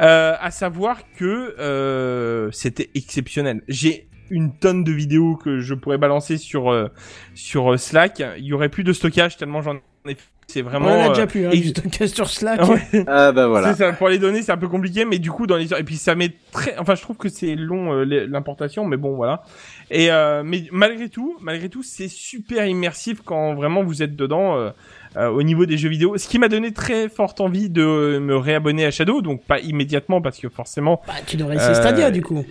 Euh, 0.00 0.34
à 0.40 0.50
savoir 0.50 0.98
que 1.16 1.54
euh, 1.58 2.50
c'était 2.52 2.90
exceptionnel. 2.94 3.62
J'ai 3.68 4.08
une 4.30 4.52
tonne 4.58 4.84
de 4.84 4.92
vidéos 4.92 5.36
que 5.36 5.60
je 5.60 5.74
pourrais 5.74 5.98
balancer 5.98 6.36
sur 6.36 6.70
euh, 6.70 6.88
sur 7.34 7.78
Slack. 7.78 8.22
Il 8.38 8.44
y 8.44 8.52
aurait 8.52 8.68
plus 8.68 8.84
de 8.84 8.92
stockage 8.92 9.36
tellement 9.36 9.62
j'en 9.62 9.76
ai. 10.08 10.16
C'est 10.48 10.62
On 10.62 10.66
vraiment. 10.66 10.86
en 10.86 10.90
a 10.90 11.06
euh, 11.06 11.08
déjà 11.08 11.26
plus, 11.26 11.44
hein, 11.44 11.50
et- 11.52 11.58
du 11.58 11.68
stockage 11.70 12.10
sur 12.10 12.28
Slack. 12.28 12.60
ouais. 12.68 13.04
Ah 13.08 13.32
bah 13.32 13.48
voilà. 13.48 13.74
Ça, 13.74 13.92
pour 13.92 14.08
les 14.08 14.18
données, 14.18 14.42
c'est 14.42 14.52
un 14.52 14.56
peu 14.56 14.68
compliqué, 14.68 15.04
mais 15.04 15.18
du 15.18 15.28
coup, 15.32 15.44
dans 15.48 15.56
les 15.56 15.72
et 15.74 15.82
puis 15.82 15.96
ça 15.96 16.14
met 16.14 16.30
très, 16.52 16.78
enfin, 16.78 16.94
je 16.94 17.02
trouve 17.02 17.16
que 17.16 17.28
c'est 17.28 17.56
long 17.56 17.92
euh, 17.92 18.04
l'importation, 18.28 18.84
mais 18.84 18.96
bon, 18.96 19.16
voilà. 19.16 19.42
Et 19.90 20.10
euh, 20.12 20.42
mais 20.44 20.68
malgré 20.70 21.08
tout, 21.08 21.36
malgré 21.40 21.68
tout, 21.68 21.82
c'est 21.82 22.06
super 22.08 22.64
immersif 22.66 23.22
quand 23.24 23.54
vraiment 23.54 23.82
vous 23.82 24.04
êtes 24.04 24.14
dedans 24.14 24.56
euh, 24.56 24.70
euh, 25.16 25.28
au 25.28 25.42
niveau 25.42 25.66
des 25.66 25.78
jeux 25.78 25.88
vidéo. 25.88 26.16
Ce 26.18 26.28
qui 26.28 26.38
m'a 26.38 26.48
donné 26.48 26.72
très 26.72 27.08
forte 27.08 27.40
envie 27.40 27.70
de 27.70 28.18
me 28.20 28.36
réabonner 28.36 28.84
à 28.84 28.90
Shadow, 28.90 29.22
donc 29.22 29.42
pas 29.44 29.58
immédiatement 29.60 30.20
parce 30.20 30.38
que 30.38 30.48
forcément. 30.48 31.00
Bah, 31.06 31.14
tu 31.26 31.36
devrais 31.36 31.56
essayer 31.56 31.70
Euh, 31.72 31.74
Stadia, 31.80 32.10
du 32.10 32.22
coup. 32.22 32.44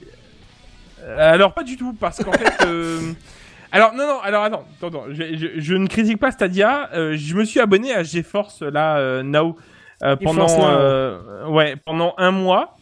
Euh, 1.04 1.34
alors 1.34 1.54
pas 1.54 1.63
du 1.63 1.78
tout, 1.78 1.94
parce 2.00 2.24
qu'en 2.24 2.32
fait. 2.32 2.66
euh, 2.66 3.00
Alors 3.72 3.94
non 3.94 4.08
non 4.08 4.20
alors 4.24 4.44
attends 4.46 4.63
attends, 4.82 5.04
je, 5.10 5.36
je, 5.36 5.48
je 5.60 5.74
ne 5.75 5.88
critique 5.88 6.18
pas 6.18 6.32
Stadia 6.32 6.90
euh, 6.94 7.18
je 7.18 7.36
me 7.36 7.44
suis 7.44 7.60
abonné 7.60 7.94
à 7.94 8.04
GeForce 8.04 8.62
là 8.62 9.00
euh, 9.00 9.22
now 9.22 9.58
euh, 10.01 10.16
pendant 10.16 10.48
euh, 10.62 11.46
ouais 11.48 11.75
pendant 11.84 12.13
un 12.18 12.32
mois 12.32 12.78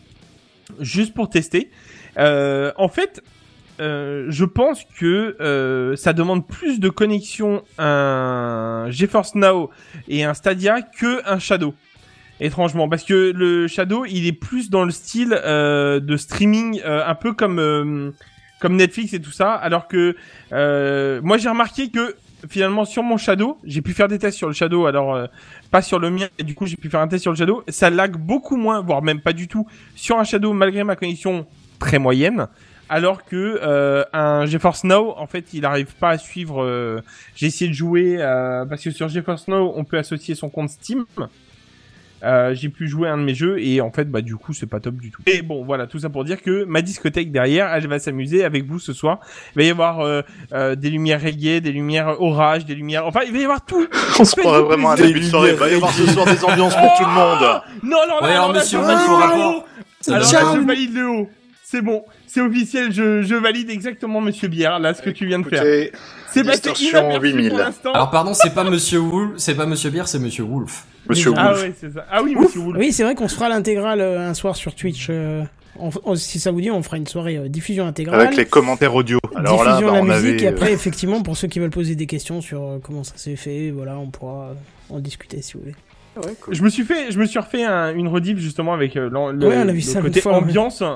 juste 0.80 1.16
pour 1.16 1.30
tester 1.32 1.72
Euh, 2.20 2.72
en 2.78 2.90
fait 2.90 3.24
euh, 3.84 4.28
je 4.30 4.46
pense 4.46 4.86
que 4.98 5.36
euh, 5.42 5.98
ça 5.98 6.14
demande 6.14 6.48
plus 6.48 6.80
de 6.80 6.88
connexion 6.88 7.64
un 7.78 8.88
GeForce 8.90 9.36
Now 9.36 9.72
et 10.08 10.24
un 10.24 10.34
Stadia 10.34 10.82
que 10.82 11.22
un 11.30 11.38
Shadow. 11.38 11.74
Étrangement 12.40 12.88
parce 12.88 13.04
que 13.04 13.34
le 13.36 13.68
Shadow 13.68 14.06
il 14.06 14.26
est 14.26 14.32
plus 14.34 14.70
dans 14.70 14.86
le 14.86 14.92
style 14.92 15.38
euh, 15.44 16.00
de 16.00 16.16
streaming 16.16 16.82
un 16.86 17.16
peu 17.16 17.34
comme 17.34 18.14
Netflix 18.64 19.14
et 19.14 19.22
tout 19.22 19.32
ça. 19.32 19.54
Alors 19.54 19.90
que 19.90 20.16
moi 21.22 21.38
j'ai 21.38 21.50
remarqué 21.50 21.90
que 21.90 22.16
finalement 22.50 22.86
sur 22.86 23.04
mon 23.04 23.18
Shadow 23.18 23.58
j'ai 23.66 23.82
pu 23.82 23.94
faire 23.94 24.08
des 24.08 24.18
tests 24.18 24.38
sur 24.38 24.48
le 24.48 24.54
Shadow. 24.54 24.86
Alors 24.86 25.28
pas 25.72 25.82
sur 25.82 26.00
le 26.00 26.10
mien 26.10 26.28
et 26.40 26.44
du 26.44 26.56
coup 26.56 26.68
j'ai 26.68 26.78
pu 26.78 26.90
faire 26.90 27.02
un 27.02 27.08
test 27.10 27.24
sur 27.24 27.32
le 27.32 27.38
Shadow. 27.38 27.64
Ça 27.68 27.90
lag 27.90 28.16
beaucoup 28.16 28.56
moins 28.56 28.82
voire 28.82 29.02
même 29.02 29.20
pas 29.20 29.34
du 29.34 29.50
tout 29.50 29.68
sur 29.94 30.20
un 30.20 30.24
Shadow 30.24 30.54
malgré 30.54 30.86
ma 30.86 30.96
connexion 30.96 31.46
très 31.80 32.00
moyenne 32.00 32.48
alors 32.90 33.24
que 33.26 33.60
euh, 33.64 34.04
un 34.14 34.46
GeForce 34.46 34.84
Now 34.84 35.14
en 35.18 35.28
fait 35.28 35.54
il 35.54 35.66
arrive 35.66 35.96
pas 35.96 36.10
à 36.12 36.18
suivre 36.18 36.64
euh, 36.64 37.02
j'ai 37.36 37.48
essayé 37.48 37.70
de 37.70 37.76
jouer 37.76 38.18
euh, 38.20 38.66
parce 38.66 38.84
que 38.84 38.92
sur 38.92 39.08
GeForce 39.10 39.48
Now 39.48 39.74
on 39.76 39.84
peut 39.84 39.98
associer 39.98 40.36
son 40.36 40.50
compte 40.50 40.70
Steam 40.70 41.06
Euh, 42.24 42.54
j'ai 42.56 42.70
pu 42.70 42.88
jouer 42.88 43.10
à 43.10 43.14
un 43.14 43.18
de 43.18 43.24
mes 43.24 43.36
jeux 43.36 43.60
et 43.60 43.82
en 43.82 43.92
fait 43.92 44.10
bah 44.10 44.22
du 44.22 44.38
coup 44.38 44.54
c'est 44.54 44.66
pas 44.66 44.80
top 44.80 44.96
du 44.96 45.12
tout. 45.12 45.22
Et 45.26 45.42
bon 45.42 45.66
voilà 45.66 45.88
tout 45.88 46.00
ça 46.00 46.10
pour 46.10 46.24
dire 46.24 46.42
que 46.42 46.64
ma 46.64 46.82
discothèque 46.82 47.34
derrière 47.34 47.68
elle 47.74 47.86
va 47.88 48.00
s'amuser 48.00 48.46
avec 48.46 48.66
vous 48.66 48.80
ce 48.80 48.94
soir. 48.94 49.20
Il 49.56 49.60
va 49.60 49.64
y 49.66 49.70
avoir 49.70 50.00
euh, 50.00 50.22
euh, 50.54 50.76
des 50.76 50.90
lumières 50.90 51.22
reggae, 51.22 51.60
des 51.60 51.74
lumières 51.74 52.22
orage, 52.22 52.66
des 52.66 52.76
lumières 52.76 53.06
enfin 53.06 53.22
il 53.28 53.34
va 53.34 53.40
y 53.40 53.44
avoir 53.44 53.66
tout. 53.66 53.86
On 54.20 54.24
se 54.24 54.38
croirait 54.38 54.62
vraiment 54.62 54.92
un 54.92 54.96
plaisir. 54.96 55.14
début 55.14 55.26
de 55.26 55.30
soirée. 55.30 55.50
Il 55.50 55.56
va 55.58 55.70
y 55.70 55.76
avoir 55.76 55.92
ce 55.92 56.08
soir 56.08 56.26
des 56.26 56.42
ambiances 56.46 56.76
pour 56.78 56.94
tout 56.94 57.04
le 57.04 57.12
monde. 57.12 57.62
Non 57.84 57.98
non 58.08 58.22
non. 58.22 58.26
Ouais, 58.26 58.32
alors, 58.32 58.48
non, 58.48 58.54
là, 58.54 58.60
monsieur 58.62 58.80
je 58.80 58.84
Wolf, 58.86 60.66
valide 60.66 60.98
au 61.00 61.28
là. 61.74 61.80
C'est 61.80 61.82
bon, 61.82 62.04
c'est 62.28 62.42
officiel, 62.42 62.92
je, 62.92 63.22
je 63.24 63.36
valide 63.36 63.70
exactement 63.70 64.22
Monsieur 64.22 64.48
Bière 64.48 64.80
là 64.80 64.94
ce 64.94 65.02
que 65.02 65.10
tu 65.10 65.26
viens 65.26 65.40
de 65.40 65.48
faire. 65.48 65.64
C'est 66.32 66.44
passé 66.44 66.52
distorsion 66.72 67.00
inaperçu 67.00 67.28
8000. 67.28 67.50
pour 67.50 67.58
l'instant. 67.60 67.92
Alors 67.94 68.10
pardon, 68.12 68.34
c'est 68.34 68.54
pas 68.54 68.64
Monsieur 68.64 69.00
Wolf, 69.00 69.32
c'est 69.38 69.56
pas 69.56 69.66
Monsieur 69.66 69.90
Bière, 69.90 70.08
c'est 70.08 70.20
Monsieur 70.20 70.44
Wolf. 70.44 70.86
Monsieur 71.10 71.32
Déjà. 71.32 71.42
Ah 71.44 71.50
Wolf. 71.54 71.64
ouais, 71.64 71.74
c'est 71.80 71.94
ça. 71.94 72.06
Ah 72.12 72.24
oui, 72.24 72.36
Monsieur 72.36 72.60
Wolf. 72.62 72.78
Oui, 72.80 72.92
c'est 72.92 73.04
vrai 73.04 73.16
qu'on 73.16 73.28
se 73.28 73.36
fera 73.36 73.50
l'intégrale 73.50 74.02
euh, 74.02 74.30
un 74.30 74.34
soir 74.34 74.56
sur 74.56 74.74
Twitch. 74.76 75.08
euh, 75.10 75.44
on- 75.80 75.90
on- 76.06 76.16
si 76.16 76.40
ça 76.40 76.52
vous 76.52 76.62
dit, 76.62 76.70
on 76.72 76.82
fera 76.84 76.98
une 76.98 77.08
soirée 77.08 77.38
euh, 77.38 77.50
diffusion 77.50 77.86
intégrale. 77.88 78.22
Avec 78.22 78.38
les 78.38 78.46
commentaires 78.46 78.94
audio. 78.96 79.20
Alors 79.36 79.64
là, 79.64 79.72
diffusion 79.74 79.92
bah, 79.94 80.00
de 80.00 80.04
on 80.04 80.08
la 80.08 80.20
musique 80.22 80.34
avait. 80.36 80.44
et 80.44 80.48
après 80.48 80.72
effectivement 80.74 81.22
pour 81.24 81.36
ceux 81.38 81.48
qui 81.48 81.60
veulent 81.60 81.70
poser 81.72 81.96
des 81.96 82.06
questions 82.06 82.42
sur 82.42 82.62
euh, 82.64 82.80
comment 82.82 83.04
ça 83.04 83.14
s'est 83.18 83.36
fait 83.36 83.72
voilà 83.72 83.98
on 83.98 84.10
pourra 84.12 84.50
euh, 84.50 84.54
en 84.96 85.00
discuter 85.00 85.42
si 85.42 85.54
vous 85.54 85.62
voulez 85.62 85.76
Ouais, 86.16 86.36
cool. 86.42 86.54
Je 86.54 86.62
me 86.62 86.70
suis 86.70 86.84
fait, 86.84 87.12
je 87.12 87.18
me 87.18 87.26
suis 87.26 87.40
refait 87.40 87.64
un- 87.64 87.92
une 87.96 88.08
rediff 88.08 88.38
justement 88.38 88.76
avec 88.76 88.96
euh, 88.98 89.10
le, 89.10 89.48
Ouais, 89.48 89.56
on 89.58 89.62
a 89.68 89.72
vu 89.72 89.78
le 89.78 89.82
ça 89.82 90.00
côté 90.00 90.22
fois, 90.22 90.34
ambiance. 90.36 90.82
Ouais, 90.82 90.88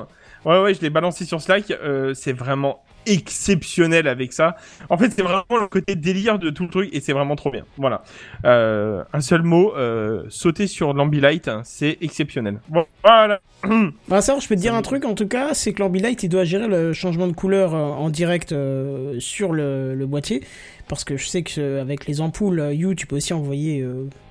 ouais, 0.44 0.74
je 0.74 0.80
l'ai 0.80 0.90
balancé 0.90 1.24
sur 1.24 1.40
Slack. 1.40 1.70
euh, 1.70 2.14
c'est 2.14 2.32
vraiment 2.32 2.82
exceptionnel 3.08 4.06
avec 4.06 4.32
ça. 4.32 4.56
En 4.90 4.98
fait, 4.98 5.10
c'est 5.10 5.22
vraiment 5.22 5.44
le 5.60 5.66
côté 5.66 5.96
délire 5.96 6.38
de 6.38 6.50
tout 6.50 6.64
le 6.64 6.68
truc 6.68 6.90
et 6.92 7.00
c'est 7.00 7.12
vraiment 7.12 7.36
trop 7.36 7.50
bien. 7.50 7.64
Voilà. 7.76 8.02
Euh, 8.44 9.02
un 9.12 9.20
seul 9.20 9.42
mot, 9.42 9.74
euh, 9.76 10.24
sauter 10.28 10.66
sur 10.66 10.92
l'Ambilight, 10.92 11.48
hein, 11.48 11.62
c'est 11.64 11.98
exceptionnel. 12.00 12.60
Bon, 12.68 12.84
voilà. 13.02 13.40
bah 14.08 14.20
ça 14.20 14.38
je 14.38 14.46
peux 14.46 14.54
te 14.54 14.60
dire 14.60 14.74
un 14.76 14.82
truc 14.82 15.04
en 15.04 15.14
tout 15.14 15.26
cas 15.26 15.52
c'est 15.52 15.72
que 15.72 15.80
l'Ambilight 15.80 16.22
il 16.22 16.28
doit 16.28 16.44
gérer 16.44 16.68
le 16.68 16.92
changement 16.92 17.26
de 17.26 17.32
couleur 17.32 17.74
en 17.74 18.08
direct 18.08 18.52
euh, 18.52 19.18
sur 19.18 19.52
le, 19.52 19.96
le 19.96 20.06
boîtier 20.06 20.44
parce 20.86 21.02
que 21.02 21.16
je 21.16 21.26
sais 21.26 21.42
que 21.42 21.60
euh, 21.60 21.82
avec 21.82 22.06
les 22.06 22.20
ampoules 22.20 22.70
You 22.72 22.94
tu 22.94 23.08
peux 23.08 23.16
aussi 23.16 23.32
envoyer 23.32 23.84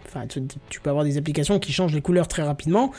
enfin 0.06 0.28
tu, 0.28 0.44
tu 0.70 0.80
peux 0.80 0.90
avoir 0.90 1.04
des 1.04 1.18
applications 1.18 1.60
qui 1.60 1.74
changent 1.74 1.94
les 1.94 2.02
couleurs 2.02 2.30
très 2.30 2.44
rapidement 2.44 2.94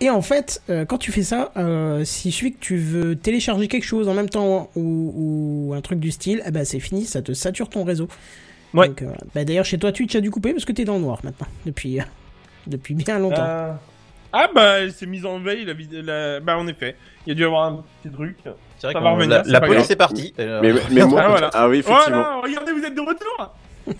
et 0.00 0.10
en 0.10 0.22
fait, 0.22 0.62
euh, 0.70 0.84
quand 0.84 0.98
tu 0.98 1.12
fais 1.12 1.22
ça, 1.22 1.52
euh, 1.56 2.04
s'il 2.04 2.32
suffit 2.32 2.52
que 2.52 2.60
tu 2.60 2.76
veux 2.76 3.16
télécharger 3.16 3.68
quelque 3.68 3.84
chose 3.84 4.08
en 4.08 4.14
même 4.14 4.28
temps 4.28 4.70
ou, 4.76 5.68
ou 5.70 5.74
un 5.74 5.80
truc 5.80 6.00
du 6.00 6.10
style, 6.10 6.42
eh 6.46 6.50
ben 6.50 6.64
c'est 6.64 6.80
fini, 6.80 7.04
ça 7.04 7.22
te 7.22 7.32
sature 7.32 7.68
ton 7.68 7.84
réseau. 7.84 8.08
Ouais. 8.74 8.88
Donc, 8.88 9.02
euh, 9.02 9.08
bah, 9.34 9.44
D'ailleurs, 9.44 9.64
chez 9.64 9.78
toi, 9.78 9.92
Twitch 9.92 10.14
a 10.14 10.20
dû 10.20 10.30
couper 10.30 10.52
parce 10.52 10.64
que 10.64 10.72
t'es 10.72 10.84
dans 10.84 10.94
le 10.94 11.00
noir 11.00 11.18
maintenant, 11.24 11.48
depuis, 11.66 12.00
euh, 12.00 12.04
depuis 12.66 12.94
bien 12.94 13.18
longtemps. 13.18 13.44
Euh, 13.44 13.72
Ah 14.32 14.48
bah, 14.54 14.78
elle 14.80 14.92
s'est 14.92 15.06
mise 15.06 15.26
en 15.26 15.40
veille. 15.40 15.64
La, 15.64 15.74
la... 16.02 16.40
Bah, 16.40 16.56
en 16.56 16.66
effet, 16.68 16.94
il 17.26 17.30
y 17.30 17.32
a 17.32 17.34
dû 17.34 17.42
y 17.42 17.44
avoir 17.44 17.64
un 17.64 17.82
petit 18.02 18.12
truc. 18.14 18.36
C'est 18.44 18.50
vrai 18.86 18.92
Ça 18.92 18.92
qu'on- 18.94 19.00
va 19.04 19.10
revenir, 19.10 19.28
la, 19.38 19.44
c'est 19.44 19.50
la 19.50 19.60
police 19.60 19.76
grave. 19.78 19.90
est 19.92 19.96
partie. 19.96 20.34
Euh, 20.38 20.60
Mais, 20.62 20.72
mais 20.92 21.04
moi, 21.06 21.22
Ah, 21.24 21.28
voilà. 21.28 21.50
ah 21.52 21.68
oui, 21.68 21.78
effectivement. 21.78 22.22
Voilà, 22.22 22.40
regardez, 22.42 22.72
vous 22.72 22.84
êtes 22.84 22.94
de 22.94 23.00
retour. 23.00 23.54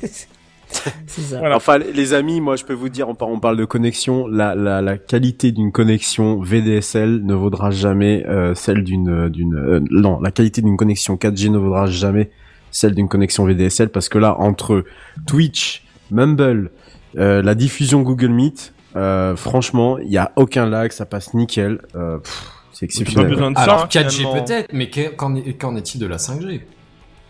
c'est 1.07 1.21
ça. 1.23 1.39
Voilà. 1.39 1.57
Enfin, 1.57 1.79
les 1.79 2.15
amis, 2.15 2.41
moi, 2.41 2.57
je 2.57 2.65
peux 2.65 2.73
vous 2.75 2.89
dire, 2.89 3.09
on 3.09 3.15
parle, 3.15 3.33
on 3.33 3.41
parle 3.41 3.57
de 3.57 3.65
connexion. 3.65 4.27
La, 4.27 4.55
la, 4.55 4.81
la 4.81 4.99
qualité 4.99 5.53
d'une 5.53 5.73
connexion 5.73 6.41
VDSL 6.41 7.25
ne 7.25 7.35
vaudra 7.35 7.71
jamais 7.71 8.25
euh, 8.27 8.55
celle 8.55 8.85
d'une, 8.85 9.29
d'une, 9.29 9.55
euh, 9.57 9.81
non, 9.91 10.21
la 10.21 10.31
qualité 10.31 10.63
d'une 10.63 10.77
connexion 10.77 11.17
4G 11.17 11.51
ne 11.51 11.59
vaudra 11.59 11.87
jamais 11.87 12.31
celle 12.71 12.95
d'une 12.95 13.09
connexion 13.09 13.45
VDSL 13.45 13.89
parce 13.91 14.09
que 14.09 14.19
là, 14.19 14.37
entre 14.39 14.85
Twitch, 15.27 15.85
Mumble, 16.11 16.71
euh, 17.19 17.43
la 17.43 17.55
diffusion 17.55 18.03
Google 18.03 18.29
Meet, 18.31 18.73
euh, 18.97 19.35
franchement, 19.37 19.99
il 19.99 20.11
y 20.11 20.19
a 20.19 20.33
aucun 20.37 20.67
lag, 20.67 20.93
ça 20.93 21.05
passe 21.07 21.35
nickel. 21.35 21.81
Euh, 21.97 22.19
pff, 22.19 22.47
c'est 22.73 22.81
Pas 22.81 22.85
exceptionnel. 22.87 23.31
besoin 23.31 23.51
de 23.51 23.57
ça. 23.57 23.63
Alors 23.65 23.83
hein, 23.85 23.89
4G 23.91 24.11
finalement. 24.11 24.45
peut-être, 24.45 24.73
mais 24.73 24.89
qu'est- 24.89 25.15
qu'en 25.17 25.35
est- 25.35 25.53
qu'en 25.59 25.77
est-il 25.77 26.01
de 26.01 26.07
la 26.07 26.17
5G 26.19 26.61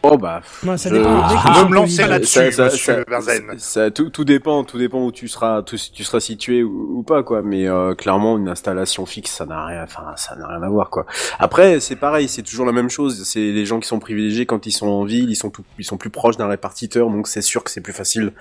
Oh 0.03 0.17
bah. 0.17 0.41
Ouais, 0.67 0.79
ça 0.79 0.89
je- 0.89 0.95
dépend. 0.95 1.11
Ah, 1.23 1.29
Je 1.29 1.49
veux 1.49 1.55
sont 1.65 1.69
me 1.69 1.75
lancer 1.75 2.07
là-dessus, 2.07 2.41
monsieur 2.59 3.05
Verzen. 3.07 3.43
ça- 3.59 3.59
ça- 3.59 3.91
tout, 3.91 4.09
tout 4.09 4.25
dépend, 4.25 4.65
tout 4.65 4.79
dépend 4.79 5.05
où 5.05 5.13
tu 5.13 5.29
seras, 5.29 5.61
tout- 5.63 5.77
tu 5.93 6.05
seras 6.05 6.21
situé 6.21 6.63
ou, 6.63 6.99
ou 6.99 7.03
pas 7.03 7.23
quoi. 7.23 7.43
Mais 7.43 7.69
euh, 7.69 7.95
clairement, 7.95 8.39
une 8.39 8.49
installation 8.49 9.05
fixe, 9.05 9.31
ça 9.31 9.45
n'a 9.45 9.67
rien, 9.67 9.83
enfin, 9.85 10.05
ça 10.17 10.37
n'a 10.37 10.47
rien 10.49 10.63
à 10.63 10.69
voir 10.71 10.89
quoi. 10.89 11.05
Après, 11.39 11.81
c'est 11.81 11.97
pareil, 11.97 12.29
c'est 12.29 12.43
toujours 12.43 12.65
la 12.65 12.73
même 12.73 12.89
chose. 12.89 13.25
C'est 13.25 13.41
les 13.53 13.67
gens 13.67 13.79
qui 13.79 13.89
sont 13.89 13.99
privilégiés 13.99 14.47
quand 14.47 14.65
ils 14.67 14.73
sont 14.73 14.87
en 14.89 15.05
ville, 15.05 15.29
ils 15.29 15.37
sont 15.37 15.51
tout, 15.51 15.65
ils 15.79 15.85
sont 15.85 15.99
plus 15.99 16.11
proches 16.11 16.39
d'un 16.39 16.49
répartiteur, 16.49 17.11
donc 17.11 17.29
c'est 17.29 17.43
sûr 17.43 17.63
que 17.63 17.71
c'est 17.71 17.83
plus 17.83 17.93
facile 17.93 18.33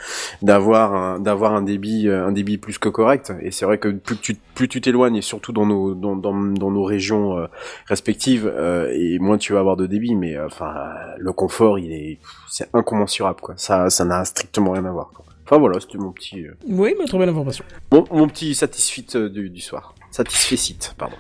d'avoir 0.42 0.94
un, 0.96 1.20
d'avoir 1.20 1.54
un 1.54 1.62
débit, 1.62 2.08
euh, 2.08 2.25
un 2.25 2.32
débit 2.32 2.58
plus 2.58 2.78
que 2.78 2.88
correct. 2.88 3.34
Et 3.42 3.51
c'est 3.51 3.66
vrai 3.66 3.80
que 3.80 3.89
plus 3.89 4.16
tu, 4.18 4.38
plus 4.56 4.70
tu 4.70 4.80
t'éloignes, 4.80 5.18
et 5.18 5.22
surtout 5.22 5.51
dans 5.51 5.66
nos, 5.66 5.94
dans, 5.94 6.16
dans, 6.16 6.34
dans 6.34 6.72
nos 6.72 6.84
régions 6.86 7.38
euh, 7.38 7.48
respectives, 7.88 8.50
euh, 8.50 8.89
et 8.94 9.20
moins 9.20 9.38
tu 9.38 9.51
vas 9.51 9.60
avoir 9.60 9.75
de 9.75 9.88
débit. 9.88 10.16
Mais 10.16 10.38
euh, 10.38 10.46
enfin, 10.46 10.74
le 11.18 11.34
confort, 11.34 11.49
il 11.77 11.91
est, 11.91 12.20
c'est 12.50 12.70
incommensurable 12.74 13.39
quoi. 13.41 13.56
Ça, 13.58 13.89
ça 13.89 14.06
n'a 14.06 14.24
strictement 14.25 14.72
rien 14.72 14.86
à 14.86 14.91
voir. 14.91 15.10
Quoi. 15.13 15.25
Enfin 15.46 15.58
voilà, 15.58 15.79
c'était 15.79 15.98
mon 15.98 16.12
petit, 16.12 16.46
euh, 16.46 16.53
Oui, 16.68 16.94
mais 17.00 17.06
très 17.06 17.18
belle 17.18 17.29
information. 17.29 17.65
mon, 17.91 18.06
mon 18.12 18.27
petit 18.27 18.53
satisfit 18.56 19.08
euh, 19.15 19.29
du, 19.29 19.50
du 19.50 19.62
soir. 19.62 19.94
Satisfait 20.12 20.56
pardon. 20.98 21.15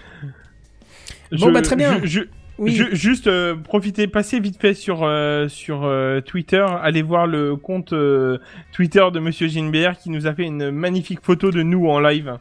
Bon, 1.31 1.37
Je- 1.47 1.49
bah, 1.51 1.61
très 1.61 1.75
bien. 1.75 1.99
je- 2.01 2.07
je- 2.07 2.21
Oui. 2.57 2.71
Ju- 2.73 2.89
juste 2.93 3.27
euh, 3.27 3.55
profitez, 3.55 4.07
passez 4.07 4.39
vite 4.41 4.59
fait 4.59 4.73
sur 4.73 5.03
euh, 5.03 5.47
sur 5.47 5.85
euh, 5.85 6.19
Twitter, 6.19 6.65
allez 6.81 7.01
voir 7.03 7.25
le 7.25 7.55
compte 7.55 7.93
euh, 7.93 8.37
Twitter 8.73 9.05
de 9.13 9.19
Monsieur 9.21 9.47
Ginebert 9.47 9.97
qui 9.97 10.09
nous 10.09 10.27
a 10.27 10.33
fait 10.33 10.43
une 10.43 10.69
magnifique 10.69 11.19
photo 11.23 11.51
de 11.51 11.63
nous 11.63 11.87
en 11.87 12.01
live. 12.01 12.37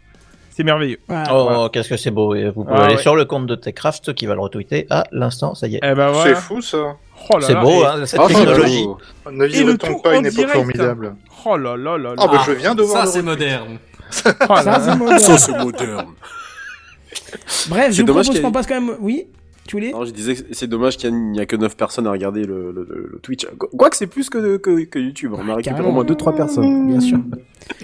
C'est 0.51 0.65
merveilleux. 0.65 0.99
Voilà. 1.07 1.25
Oh, 1.33 1.45
Voilà. 1.45 1.69
qu'est-ce 1.69 1.89
que 1.89 1.97
c'est 1.97 2.11
beau. 2.11 2.35
Vous 2.35 2.65
pouvez 2.65 2.77
Ah, 2.77 2.87
aller 2.87 2.97
ouais. 2.97 3.01
sur 3.01 3.15
le 3.15 3.27
compte 3.27 3.47
de 3.47 3.55
Techcraft 3.55 4.13
qui 4.15 4.27
va 4.27 4.35
le 4.35 4.41
retweeter 4.41 4.87
à 4.91 5.05
l'instant, 5.13 5.55
ça 5.55 5.69
y 5.69 5.77
est. 5.77 5.81
Eh 5.85 5.95
ben 5.95 6.13
C'est 6.25 6.35
fou 6.35 6.61
ça. 6.61 6.97
Oh 7.31 7.39
C'est 7.41 7.55
beau, 7.55 7.83
et- 7.83 7.87
hein, 7.87 8.07
cette 8.07 8.21
Ah, 8.23 8.27
technologie. 8.29 8.87
Ne 9.31 9.45
Et 9.45 9.49
le 9.49 9.73
vivrait-on 9.73 9.77
tout 9.95 9.99
pas 10.03 10.11
en 10.11 10.13
une 10.21 10.27
époque 10.27 10.35
direct. 10.37 10.53
formidable 10.55 11.17
Oh 11.45 11.57
là 11.57 11.77
là 11.77 11.99
là 11.99 12.09
là. 12.11 12.15
Ah 12.19 12.27
bah 12.27 12.43
je 12.47 12.53
viens 12.53 12.75
de 12.75 12.83
voir 12.83 13.07
Ça 13.07 13.13
c'est 13.13 13.23
moderne. 13.23 13.79
Oh 14.49 14.57
Ça, 14.63 14.81
c'est 14.81 14.97
moderne. 14.97 15.19
Ça 15.21 15.39
c'est 15.39 15.59
moderne. 15.59 16.07
Bref, 17.69 17.87
je 17.91 17.97
C'est 17.97 18.01
vous 18.03 18.07
dommage 18.07 18.27
propose 18.27 18.39
y 18.41 18.43
qu'on 18.43 18.53
passe 18.53 18.67
quand 18.67 18.81
même. 18.81 18.97
Oui, 19.01 19.27
tu 19.67 19.77
voulais 19.77 19.91
Non, 19.93 20.05
je 20.05 20.11
disais 20.13 20.35
que 20.35 20.43
c'est 20.53 20.67
dommage 20.67 20.97
qu'il 20.97 21.15
n'y 21.15 21.41
a 21.41 21.47
que 21.47 21.57
9 21.57 21.77
personnes 21.77 22.07
à 22.07 22.11
regarder 22.11 22.45
le, 22.45 22.73
le, 22.73 22.87
le- 22.89 23.09
le 23.13 23.19
Twitch. 23.21 23.47
Quoique 23.59 23.97
c'est 23.97 24.07
plus 24.07 24.31
que, 24.31 24.57
que, 24.57 24.85
que 24.85 24.99
YouTube. 24.99 25.33
On 25.35 25.41
a 25.49 25.57
récupéré 25.57 25.63
carrément. 25.63 25.89
au 25.91 25.93
moins 25.93 26.05
2-3 26.05 26.35
personnes. 26.37 26.87
Bien 26.89 27.01
sûr. 27.01 27.19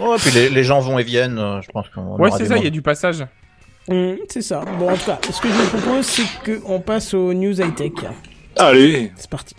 Oh, 0.00 0.14
puis 0.18 0.30
les, 0.30 0.48
les 0.48 0.64
gens 0.64 0.80
vont 0.80 0.98
et 0.98 1.02
viennent, 1.02 1.38
euh, 1.38 1.60
je 1.60 1.70
pense 1.70 1.88
qu'on 1.90 2.16
Ouais, 2.16 2.30
c'est 2.30 2.44
du 2.44 2.48
ça, 2.48 2.56
il 2.58 2.64
y 2.64 2.66
a 2.66 2.70
du 2.70 2.80
passage. 2.82 3.26
Hum, 3.90 4.16
c'est 4.30 4.40
ça. 4.40 4.62
Bon, 4.78 4.90
en 4.90 4.96
tout 4.96 5.04
cas, 5.04 5.18
ce 5.30 5.40
que 5.42 5.48
je 5.48 5.52
vous 5.54 5.78
propose, 5.78 6.06
c'est 6.06 6.22
qu'on 6.62 6.80
passe 6.80 7.12
aux 7.12 7.34
news 7.34 7.60
high-tech. 7.60 7.92
Allez 8.56 9.10
C'est 9.16 9.30
parti. 9.30 9.54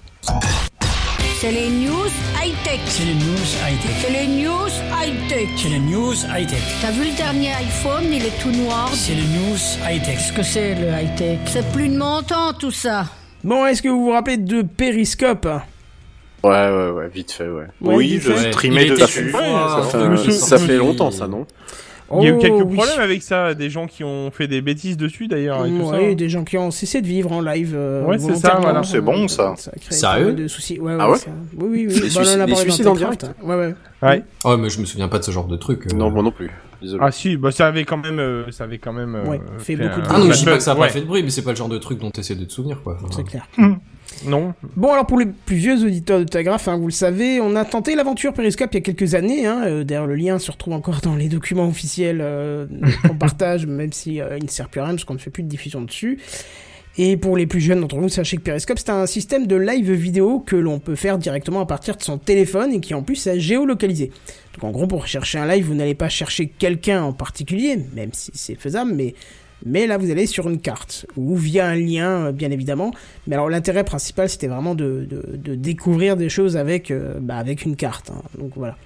C'est 1.39 1.51
les 1.51 1.69
news 1.69 2.07
high-tech. 2.41 2.79
C'est 2.85 3.03
les 3.03 3.13
news 3.13 3.45
high-tech. 3.67 3.91
C'est 4.01 4.09
les 4.11 4.27
news 4.27 4.69
high-tech. 4.89 5.49
C'est 5.57 5.69
les 5.69 5.79
news 5.79 6.13
high-tech. 6.33 6.61
T'as 6.81 6.91
vu 6.91 7.09
le 7.09 7.15
dernier 7.17 7.49
iPhone, 7.53 8.05
il 8.11 8.25
est 8.25 8.41
tout 8.41 8.51
noir. 8.51 8.89
C'est 8.93 9.13
les 9.13 9.21
news 9.21 9.57
high-tech. 9.87 10.15
Qu'est-ce 10.17 10.33
que 10.33 10.43
c'est 10.43 10.75
le 10.75 10.87
high-tech? 10.87 11.39
C'est 11.47 11.69
plus 11.73 11.89
de 11.89 11.97
mon 11.97 12.21
temps 12.21 12.53
tout 12.53 12.71
ça. 12.71 13.05
Bon, 13.43 13.65
est-ce 13.65 13.81
que 13.81 13.89
vous 13.89 14.05
vous 14.05 14.11
rappelez 14.11 14.37
de 14.37 14.61
Periscope? 14.61 15.45
Ouais, 16.43 16.51
ouais, 16.51 16.89
ouais, 16.91 17.07
vite 17.09 17.31
fait, 17.31 17.49
ouais. 17.49 17.65
Ouais, 17.81 17.95
Oui, 17.95 18.19
je 18.21 18.31
streamais 18.51 18.85
dessus. 18.85 19.33
Ouais, 19.33 19.41
Ça, 20.31 20.57
fait, 20.57 20.67
ça 20.67 20.73
longtemps, 20.73 21.11
ça, 21.11 21.27
non? 21.27 21.45
Il 22.13 22.23
y 22.23 22.27
a 22.27 22.29
eu 22.29 22.33
Oh, 22.37 22.39
quelques 22.39 22.65
oui. 22.67 22.75
problèmes 22.77 22.99
avec 22.99 23.23
ça, 23.23 23.55
des 23.55 23.69
gens 23.71 23.87
qui 23.87 24.03
ont 24.03 24.29
fait 24.29 24.47
des 24.47 24.61
bêtises 24.61 24.95
dessus 24.95 25.27
d'ailleurs. 25.27 25.65
et 25.65 25.69
tout 25.71 25.89
ça. 25.89 25.97
Ouais, 25.97 26.13
des 26.15 26.29
gens 26.29 26.43
qui 26.43 26.55
ont 26.57 26.69
cessé 26.69 27.01
de 27.01 27.07
vivre 27.07 27.31
en 27.31 27.41
live. 27.41 27.73
euh, 27.75 28.03
Ouais, 28.05 28.19
c'est 28.19 28.35
ça, 28.35 28.59
voilà. 28.61 28.83
C'est 28.83 29.01
bon, 29.01 29.27
ça. 29.27 29.53
a 29.53 29.79
créé 29.79 29.97
Sérieux 29.97 30.33
de 30.33 30.47
soucis. 30.47 30.79
Ouais, 30.79 30.95
Ah 30.99 31.07
ouais, 31.07 31.13
ouais 31.13 31.17
ça- 31.19 31.31
Oui, 31.57 31.67
oui, 31.69 31.87
oui. 31.89 31.93
Des 31.95 32.01
Bah, 32.13 32.21
des 32.23 32.37
parlé 32.37 32.45
dans 32.51 32.55
suicides 32.57 32.87
en 32.87 32.93
direct 32.95 33.25
Ouais, 33.41 33.55
ouais. 33.55 33.73
Ouais. 34.03 34.23
Ouais, 34.45 34.57
mais 34.57 34.69
je 34.69 34.79
me 34.79 34.85
souviens 34.85 35.07
pas 35.07 35.17
de 35.17 35.23
ce 35.23 35.31
genre 35.31 35.47
de 35.47 35.55
truc. 35.57 35.87
euh. 35.91 35.95
Non, 35.97 36.11
moi 36.11 36.21
non 36.21 36.31
plus. 36.31 36.51
Désolé. 36.81 37.03
Ah 37.03 37.11
si, 37.11 37.37
bah 37.37 37.51
ça 37.51 37.67
avait 37.67 37.85
quand 37.85 37.97
même, 37.97 38.19
euh, 38.19 38.51
ça 38.51 38.65
avait 38.65 38.77
quand 38.77 38.93
même. 38.93 39.15
euh, 39.15 39.25
Ouais, 39.25 39.41
fait 39.57 39.75
beaucoup 39.75 40.01
de 40.01 40.05
Ah 40.09 40.19
non, 40.19 40.25
mais 40.25 40.33
je 40.33 40.39
dis 40.39 40.45
pas 40.45 40.57
que 40.57 40.63
ça 40.63 40.73
a 40.73 40.75
ouais. 40.75 40.81
pas 40.81 40.89
fait 40.89 41.01
de 41.01 41.05
bruit, 41.05 41.23
mais 41.23 41.29
c'est 41.31 41.41
pas 41.41 41.51
le 41.51 41.55
genre 41.55 41.69
de 41.69 41.77
truc 41.79 41.99
dont 41.99 42.11
t'essaies 42.11 42.35
de 42.35 42.45
te 42.45 42.51
souvenir, 42.51 42.83
quoi. 42.83 42.97
C'est 43.09 43.23
clair. 43.23 43.47
Non. 44.23 44.53
Bon, 44.75 44.91
alors 44.91 45.05
pour 45.05 45.19
les 45.19 45.25
plus 45.25 45.57
vieux 45.57 45.83
auditeurs 45.83 46.19
de 46.19 46.23
Tagraph, 46.23 46.67
hein, 46.67 46.77
vous 46.77 46.87
le 46.87 46.91
savez, 46.91 47.41
on 47.41 47.55
a 47.55 47.65
tenté 47.65 47.95
l'aventure 47.95 48.33
Periscope 48.33 48.69
il 48.73 48.75
y 48.75 48.77
a 48.77 48.81
quelques 48.81 49.15
années. 49.15 49.45
Hein, 49.45 49.63
euh, 49.65 49.83
D'ailleurs, 49.83 50.07
le 50.07 50.15
lien 50.15 50.39
se 50.39 50.51
retrouve 50.51 50.73
encore 50.73 51.01
dans 51.01 51.15
les 51.15 51.27
documents 51.27 51.67
officiels 51.67 52.19
euh, 52.21 52.65
qu'on 53.07 53.15
partage, 53.17 53.65
même 53.65 53.91
si 53.91 54.21
euh, 54.21 54.37
il 54.37 54.45
ne 54.45 54.49
sert 54.49 54.69
plus 54.69 54.81
à 54.81 54.85
rien 54.85 54.93
parce 54.93 55.05
qu'on 55.05 55.13
ne 55.13 55.19
fait 55.19 55.31
plus 55.31 55.43
de 55.43 55.49
diffusion 55.49 55.81
dessus. 55.81 56.19
Et 56.97 57.17
pour 57.17 57.35
les 57.35 57.45
plus 57.45 57.59
jeunes 57.59 57.81
d'entre 57.81 57.97
vous, 57.97 58.07
sachez 58.07 58.37
que 58.37 58.41
Periscope, 58.41 58.79
c'est 58.79 58.89
un 58.89 59.05
système 59.05 59.47
de 59.47 59.57
live 59.57 59.91
vidéo 59.91 60.39
que 60.39 60.55
l'on 60.55 60.79
peut 60.79 60.95
faire 60.95 61.17
directement 61.17 61.59
à 61.59 61.65
partir 61.65 61.97
de 61.97 62.01
son 62.01 62.17
téléphone 62.17 62.71
et 62.71 62.79
qui 62.79 62.93
en 62.93 63.03
plus 63.03 63.27
est 63.27 63.39
géolocalisé. 63.39 64.11
Donc 64.53 64.63
en 64.63 64.71
gros, 64.71 64.87
pour 64.87 65.01
rechercher 65.01 65.37
un 65.37 65.47
live, 65.47 65.65
vous 65.65 65.73
n'allez 65.73 65.95
pas 65.95 66.07
chercher 66.07 66.47
quelqu'un 66.47 67.03
en 67.03 67.11
particulier, 67.11 67.77
même 67.93 68.11
si 68.13 68.31
c'est 68.33 68.55
faisable, 68.55 68.93
mais, 68.95 69.13
mais 69.65 69.87
là 69.87 69.97
vous 69.97 70.09
allez 70.11 70.25
sur 70.27 70.47
une 70.49 70.59
carte, 70.59 71.05
ou 71.17 71.35
via 71.35 71.67
un 71.67 71.75
lien, 71.75 72.27
euh, 72.27 72.31
bien 72.31 72.51
évidemment. 72.51 72.91
Mais 73.27 73.35
alors 73.35 73.49
l'intérêt 73.49 73.83
principal, 73.83 74.29
c'était 74.29 74.47
vraiment 74.47 74.75
de, 74.75 75.07
de, 75.09 75.35
de 75.37 75.55
découvrir 75.55 76.15
des 76.17 76.29
choses 76.29 76.55
avec, 76.57 76.91
euh, 76.91 77.15
bah, 77.19 77.35
avec 77.37 77.63
une 77.65 77.75
carte. 77.75 78.11
hein. 78.11 78.21
Donc 78.37 78.51
voilà. 78.55 78.77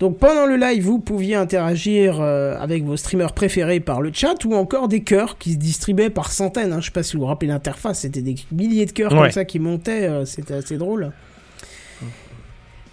Donc 0.00 0.16
pendant 0.18 0.46
le 0.46 0.56
live, 0.56 0.82
vous 0.82 0.98
pouviez 0.98 1.34
interagir 1.34 2.20
euh, 2.22 2.56
avec 2.58 2.84
vos 2.84 2.96
streamers 2.96 3.32
préférés 3.34 3.80
par 3.80 4.00
le 4.00 4.10
chat 4.14 4.42
ou 4.46 4.54
encore 4.54 4.88
des 4.88 5.00
cœurs 5.02 5.36
qui 5.36 5.52
se 5.52 5.58
distribuaient 5.58 6.08
par 6.08 6.32
centaines. 6.32 6.72
Hein. 6.72 6.80
Je 6.80 6.86
sais 6.86 6.90
pas 6.90 7.02
si 7.02 7.16
vous 7.16 7.20
vous 7.20 7.26
rappelez 7.28 7.48
l'interface, 7.52 8.00
c'était 8.00 8.22
des 8.22 8.34
milliers 8.50 8.86
de 8.86 8.92
cœurs 8.92 9.12
Ouais. 9.12 9.20
comme 9.24 9.30
ça 9.30 9.44
qui 9.44 9.58
montaient, 9.58 10.08
euh, 10.08 10.24
c'était 10.24 10.54
assez 10.54 10.78
drôle. 10.78 11.12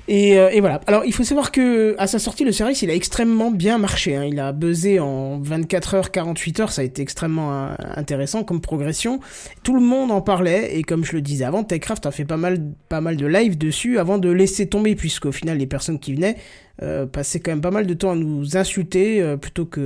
Et, 0.09 0.39
euh, 0.39 0.49
et 0.51 0.61
voilà. 0.61 0.79
Alors, 0.87 1.03
il 1.05 1.13
faut 1.13 1.23
savoir 1.25 1.51
que 1.51 1.95
à 1.97 2.07
sa 2.07 2.17
sortie, 2.17 2.45
le 2.45 2.53
service, 2.53 2.81
il 2.81 2.89
a 2.89 2.93
extrêmement 2.93 3.51
bien 3.51 3.77
marché. 3.77 4.15
hein. 4.15 4.23
Il 4.23 4.39
a 4.39 4.53
buzzé 4.53 4.99
en 5.01 5.37
24 5.39 5.93
heures, 5.95 6.11
48 6.11 6.59
heures. 6.61 6.71
Ça 6.71 6.81
a 6.81 6.85
été 6.85 7.01
extrêmement 7.01 7.51
euh, 7.53 7.67
intéressant 7.95 8.43
comme 8.45 8.61
progression. 8.61 9.19
Tout 9.63 9.75
le 9.75 9.81
monde 9.81 10.11
en 10.11 10.21
parlait. 10.21 10.77
Et 10.77 10.83
comme 10.83 11.03
je 11.03 11.11
le 11.13 11.21
disais 11.21 11.43
avant, 11.43 11.63
Techcraft 11.65 12.05
a 12.05 12.11
fait 12.11 12.23
pas 12.23 12.37
mal, 12.37 12.59
pas 12.87 13.01
mal 13.01 13.17
de 13.17 13.25
live 13.25 13.57
dessus 13.57 13.99
avant 13.99 14.17
de 14.17 14.29
laisser 14.29 14.67
tomber, 14.67 14.95
puisqu'au 14.95 15.33
final, 15.33 15.57
les 15.57 15.67
personnes 15.67 15.99
qui 15.99 16.13
venaient 16.13 16.37
euh, 16.81 17.05
passaient 17.05 17.41
quand 17.41 17.51
même 17.51 17.61
pas 17.61 17.71
mal 17.71 17.85
de 17.85 17.93
temps 17.93 18.11
à 18.11 18.15
nous 18.15 18.55
insulter 18.55 19.21
euh, 19.21 19.35
plutôt 19.35 19.65
que 19.65 19.81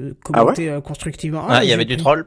euh, 0.00 0.14
commenter 0.22 0.68
euh, 0.70 0.80
constructivement. 0.80 1.44
Ah, 1.48 1.64
il 1.64 1.70
y 1.70 1.72
avait 1.72 1.84
du 1.84 1.96
troll? 1.96 2.26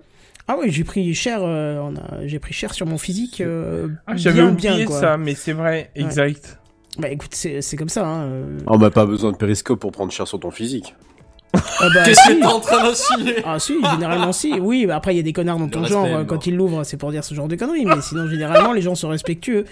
Ah 0.50 0.58
oui, 0.60 0.72
j'ai 0.72 0.84
pris 0.84 1.14
cher. 1.14 1.40
euh, 1.44 1.80
on 1.80 1.96
a, 1.96 2.26
j'ai 2.28 2.40
pris 2.40 2.54
cher 2.54 2.74
sur 2.74 2.86
mon 2.86 2.98
physique. 2.98 3.40
euh, 3.40 3.88
Ah, 4.08 4.18
j'avais 4.18 4.42
bien, 4.42 4.52
oublié 4.52 4.76
bien, 4.78 4.86
quoi. 4.86 5.00
ça, 5.00 5.16
mais 5.18 5.36
c'est 5.36 5.54
vrai, 5.54 5.92
Ouais. 5.96 6.02
exact. 6.02 6.58
Bah 6.98 7.10
écoute, 7.10 7.32
c'est, 7.34 7.62
c'est 7.62 7.78
comme 7.78 7.90
ça. 7.90 8.06
Hein. 8.06 8.24
euh. 8.24 8.58
On 8.68 8.78
n'a 8.78 8.90
pas 8.90 9.06
besoin 9.06 9.32
de 9.32 9.38
périscope 9.38 9.80
pour 9.80 9.92
prendre 9.92 10.12
cher 10.12 10.28
sur 10.28 10.40
ton 10.40 10.52
physique. 10.52 10.96
Ah 11.54 11.88
bah, 11.94 12.04
Qu'est-ce 12.06 12.22
si. 12.22 12.36
que 12.36 12.40
t'es 12.42 12.46
en 12.46 12.60
train 12.60 12.84
d'insinuer? 12.84 13.36
Ah 13.46 13.58
si, 13.58 13.74
généralement 13.92 14.32
si. 14.32 14.54
Oui, 14.60 14.86
bah 14.86 14.98
après 14.98 15.14
il 15.14 15.18
y 15.18 15.20
a 15.20 15.24
des 15.24 15.34
connards 15.34 15.58
dans 15.58 15.68
ton 15.68 15.80
respect, 15.82 15.94
genre, 15.96 16.06
euh, 16.06 16.24
quand 16.24 16.46
ils 16.46 16.56
l'ouvrent, 16.56 16.84
c'est 16.84 16.98
pour 16.98 17.12
dire 17.12 17.24
ce 17.24 17.34
genre 17.34 17.48
de 17.48 17.56
conneries, 17.56 17.86
mais 17.86 18.02
sinon 18.02 18.28
généralement 18.28 18.72
les 18.74 18.82
gens 18.82 18.94
sont 18.96 19.10
respectueux. 19.10 19.66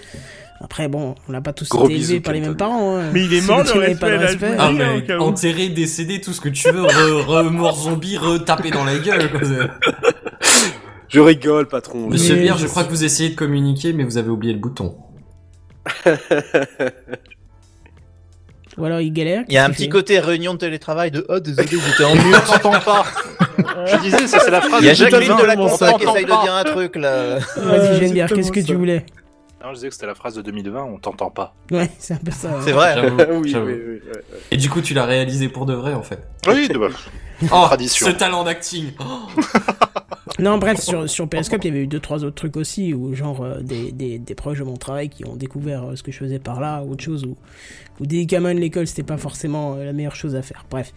Après 0.60 0.88
bon, 0.88 1.14
on 1.28 1.32
n'a 1.32 1.40
pas 1.40 1.52
tous 1.52 1.68
Gros 1.68 1.84
été 1.86 1.94
élevés 1.96 2.18
par 2.20 2.32
les 2.34 2.40
mêmes 2.40 2.56
parents. 2.56 2.96
hein. 2.96 3.10
Mais 3.12 3.24
il 3.24 3.32
est 3.32 3.46
mort, 3.46 3.62
le 3.62 3.80
n'avais 3.80 3.94
pas 3.94 4.10
de 4.10 4.16
respect, 4.16 4.46
respect. 4.48 4.56
Ah 4.58 4.72
mais 4.72 5.12
enterré, 5.14 5.68
décédé, 5.68 6.20
tout 6.20 6.32
ce 6.32 6.40
que 6.40 6.48
tu 6.48 6.68
veux, 6.68 6.82
re, 6.82 7.24
re- 7.28 7.48
mort 7.50 7.78
zombie, 7.78 8.16
retaper 8.16 8.70
dans 8.70 8.84
la 8.84 8.98
gueule. 8.98 9.30
Quoi. 9.30 9.40
Je 11.08 11.20
rigole, 11.20 11.68
patron. 11.68 12.08
Monsieur 12.08 12.34
Bière, 12.36 12.58
je 12.58 12.66
crois 12.66 12.84
que 12.84 12.90
vous 12.90 13.04
essayez 13.04 13.30
de 13.30 13.34
communiquer, 13.36 13.92
mais 13.92 14.02
vous 14.04 14.18
avez 14.18 14.30
oublié 14.30 14.52
le 14.52 14.58
bouton. 14.58 14.96
Ou 18.76 18.84
alors 18.84 19.00
il 19.00 19.12
galère. 19.12 19.44
Il 19.48 19.54
y 19.54 19.58
a 19.58 19.64
un 19.64 19.70
petit 19.70 19.88
côté 19.88 20.20
réunion 20.20 20.52
de 20.54 20.58
télétravail 20.58 21.10
de 21.10 21.26
oh 21.28 21.40
désolé 21.40 21.68
j'étais 21.68 22.04
en 22.04 22.14
mute, 22.14 22.24
je 22.46 22.58
t'entends 22.60 22.80
pas. 22.80 23.04
Je 23.86 23.96
disais, 24.02 24.26
ça 24.28 24.38
c'est 24.40 24.50
la 24.52 24.60
phrase 24.60 24.80
Il 24.82 24.86
y 24.86 24.88
a 24.88 24.92
de 24.92 24.96
Jacqueline 24.98 25.36
de 25.36 25.42
la 25.42 25.54
on 25.58 25.68
compta 25.68 25.92
qui 25.94 26.04
t'entend 26.04 26.12
essaye 26.14 26.24
de 26.26 26.30
pas. 26.30 26.42
dire 26.42 26.54
un 26.54 26.64
truc 26.64 26.94
là. 26.96 27.38
Vas-y, 27.56 27.96
Geneviève, 28.00 28.28
qu'est-ce 28.32 28.52
que 28.52 28.60
tu 28.60 28.74
voulais 28.74 29.04
Non, 29.64 29.70
je 29.70 29.74
disais 29.74 29.88
que 29.88 29.94
c'était 29.94 30.06
la 30.06 30.14
phrase 30.14 30.34
de 30.36 30.42
2020, 30.42 30.82
on 30.84 30.98
t'entend 30.98 31.30
pas. 31.30 31.54
Ouais, 31.72 31.90
c'est 31.98 32.14
un 32.14 32.18
peu 32.18 32.30
ça. 32.30 32.50
ouais. 32.50 32.60
C'est 32.64 32.72
vrai. 32.72 32.94
Oui, 33.32 33.52
oui, 33.56 33.72
oui. 33.88 34.00
Et 34.52 34.56
du 34.56 34.70
coup, 34.70 34.80
tu 34.80 34.94
l'as 34.94 35.06
réalisé 35.06 35.48
pour 35.48 35.66
de 35.66 35.74
vrai, 35.74 35.94
en 35.94 36.02
fait. 36.04 36.20
Oui, 36.46 36.68
de- 36.68 36.78
bah, 36.78 36.86
Oh, 37.52 37.62
Tradition. 37.66 38.06
ce 38.06 38.12
talent 38.12 38.44
d'acting. 38.44 38.92
Oh. 39.00 39.28
Non, 40.38 40.58
bref, 40.58 40.80
sur, 40.80 41.10
sur 41.10 41.28
Periscope, 41.28 41.64
il 41.64 41.68
y 41.68 41.70
avait 41.70 41.82
eu 41.82 41.86
deux, 41.88 41.98
trois 41.98 42.22
autres 42.22 42.36
trucs 42.36 42.56
aussi, 42.56 42.94
où 42.94 43.12
genre 43.14 43.42
euh, 43.42 43.60
des, 43.60 43.90
des, 43.90 44.18
des 44.18 44.34
proches 44.34 44.60
de 44.60 44.64
mon 44.64 44.76
travail 44.76 45.08
qui 45.08 45.26
ont 45.26 45.34
découvert 45.34 45.84
euh, 45.84 45.96
ce 45.96 46.02
que 46.02 46.12
je 46.12 46.18
faisais 46.18 46.38
par 46.38 46.60
là, 46.60 46.82
ou 46.84 46.92
autre 46.92 47.02
chose, 47.02 47.24
ou, 47.24 47.36
ou 47.98 48.06
des 48.06 48.24
gamins 48.24 48.54
de 48.54 48.60
l'école, 48.60 48.86
c'était 48.86 49.02
pas 49.02 49.16
forcément 49.16 49.74
euh, 49.74 49.84
la 49.84 49.92
meilleure 49.92 50.14
chose 50.14 50.36
à 50.36 50.42
faire. 50.42 50.64
Bref. 50.70 50.92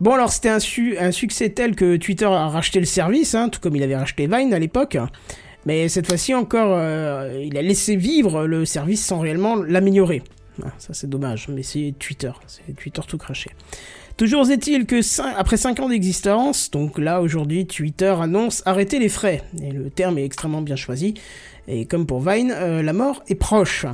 Bon, 0.00 0.12
alors 0.12 0.30
c'était 0.30 0.50
un, 0.50 0.60
su 0.60 0.98
un 0.98 1.10
succès 1.10 1.48
tel 1.50 1.74
que 1.74 1.96
Twitter 1.96 2.26
a 2.26 2.48
racheté 2.48 2.78
le 2.78 2.86
service, 2.86 3.34
hein, 3.34 3.48
tout 3.48 3.60
comme 3.60 3.76
il 3.76 3.82
avait 3.82 3.96
racheté 3.96 4.26
Vine 4.26 4.52
à 4.52 4.58
l'époque. 4.58 4.98
Mais 5.64 5.88
cette 5.88 6.06
fois-ci 6.06 6.34
encore, 6.34 6.78
il 7.42 7.56
a 7.56 7.62
laissé 7.62 7.96
vivre 7.96 8.46
le 8.46 8.64
service 8.66 9.04
sans 9.04 9.18
réellement 9.18 9.56
l'améliorer. 9.56 10.22
Ah, 10.62 10.72
ça 10.78 10.94
c'est 10.94 11.08
dommage, 11.08 11.48
mais 11.48 11.62
c'est 11.62 11.94
Twitter, 11.98 12.30
c'est 12.46 12.76
Twitter 12.76 13.00
tout 13.08 13.18
craché. 13.18 13.50
Toujours 14.16 14.50
est-il 14.50 14.86
que 14.86 15.00
après 15.36 15.58
5 15.58 15.78
ans 15.80 15.88
d'existence, 15.90 16.70
donc 16.70 16.98
là 16.98 17.20
aujourd'hui 17.20 17.66
Twitter 17.66 18.14
annonce 18.18 18.62
arrêter 18.64 18.98
les 18.98 19.10
frais, 19.10 19.42
et 19.62 19.70
le 19.70 19.90
terme 19.90 20.16
est 20.16 20.24
extrêmement 20.24 20.62
bien 20.62 20.76
choisi, 20.76 21.14
et 21.68 21.84
comme 21.84 22.06
pour 22.06 22.20
Vine, 22.20 22.50
euh, 22.54 22.82
la 22.82 22.94
mort 22.94 23.22
est 23.28 23.34
proche. 23.34 23.84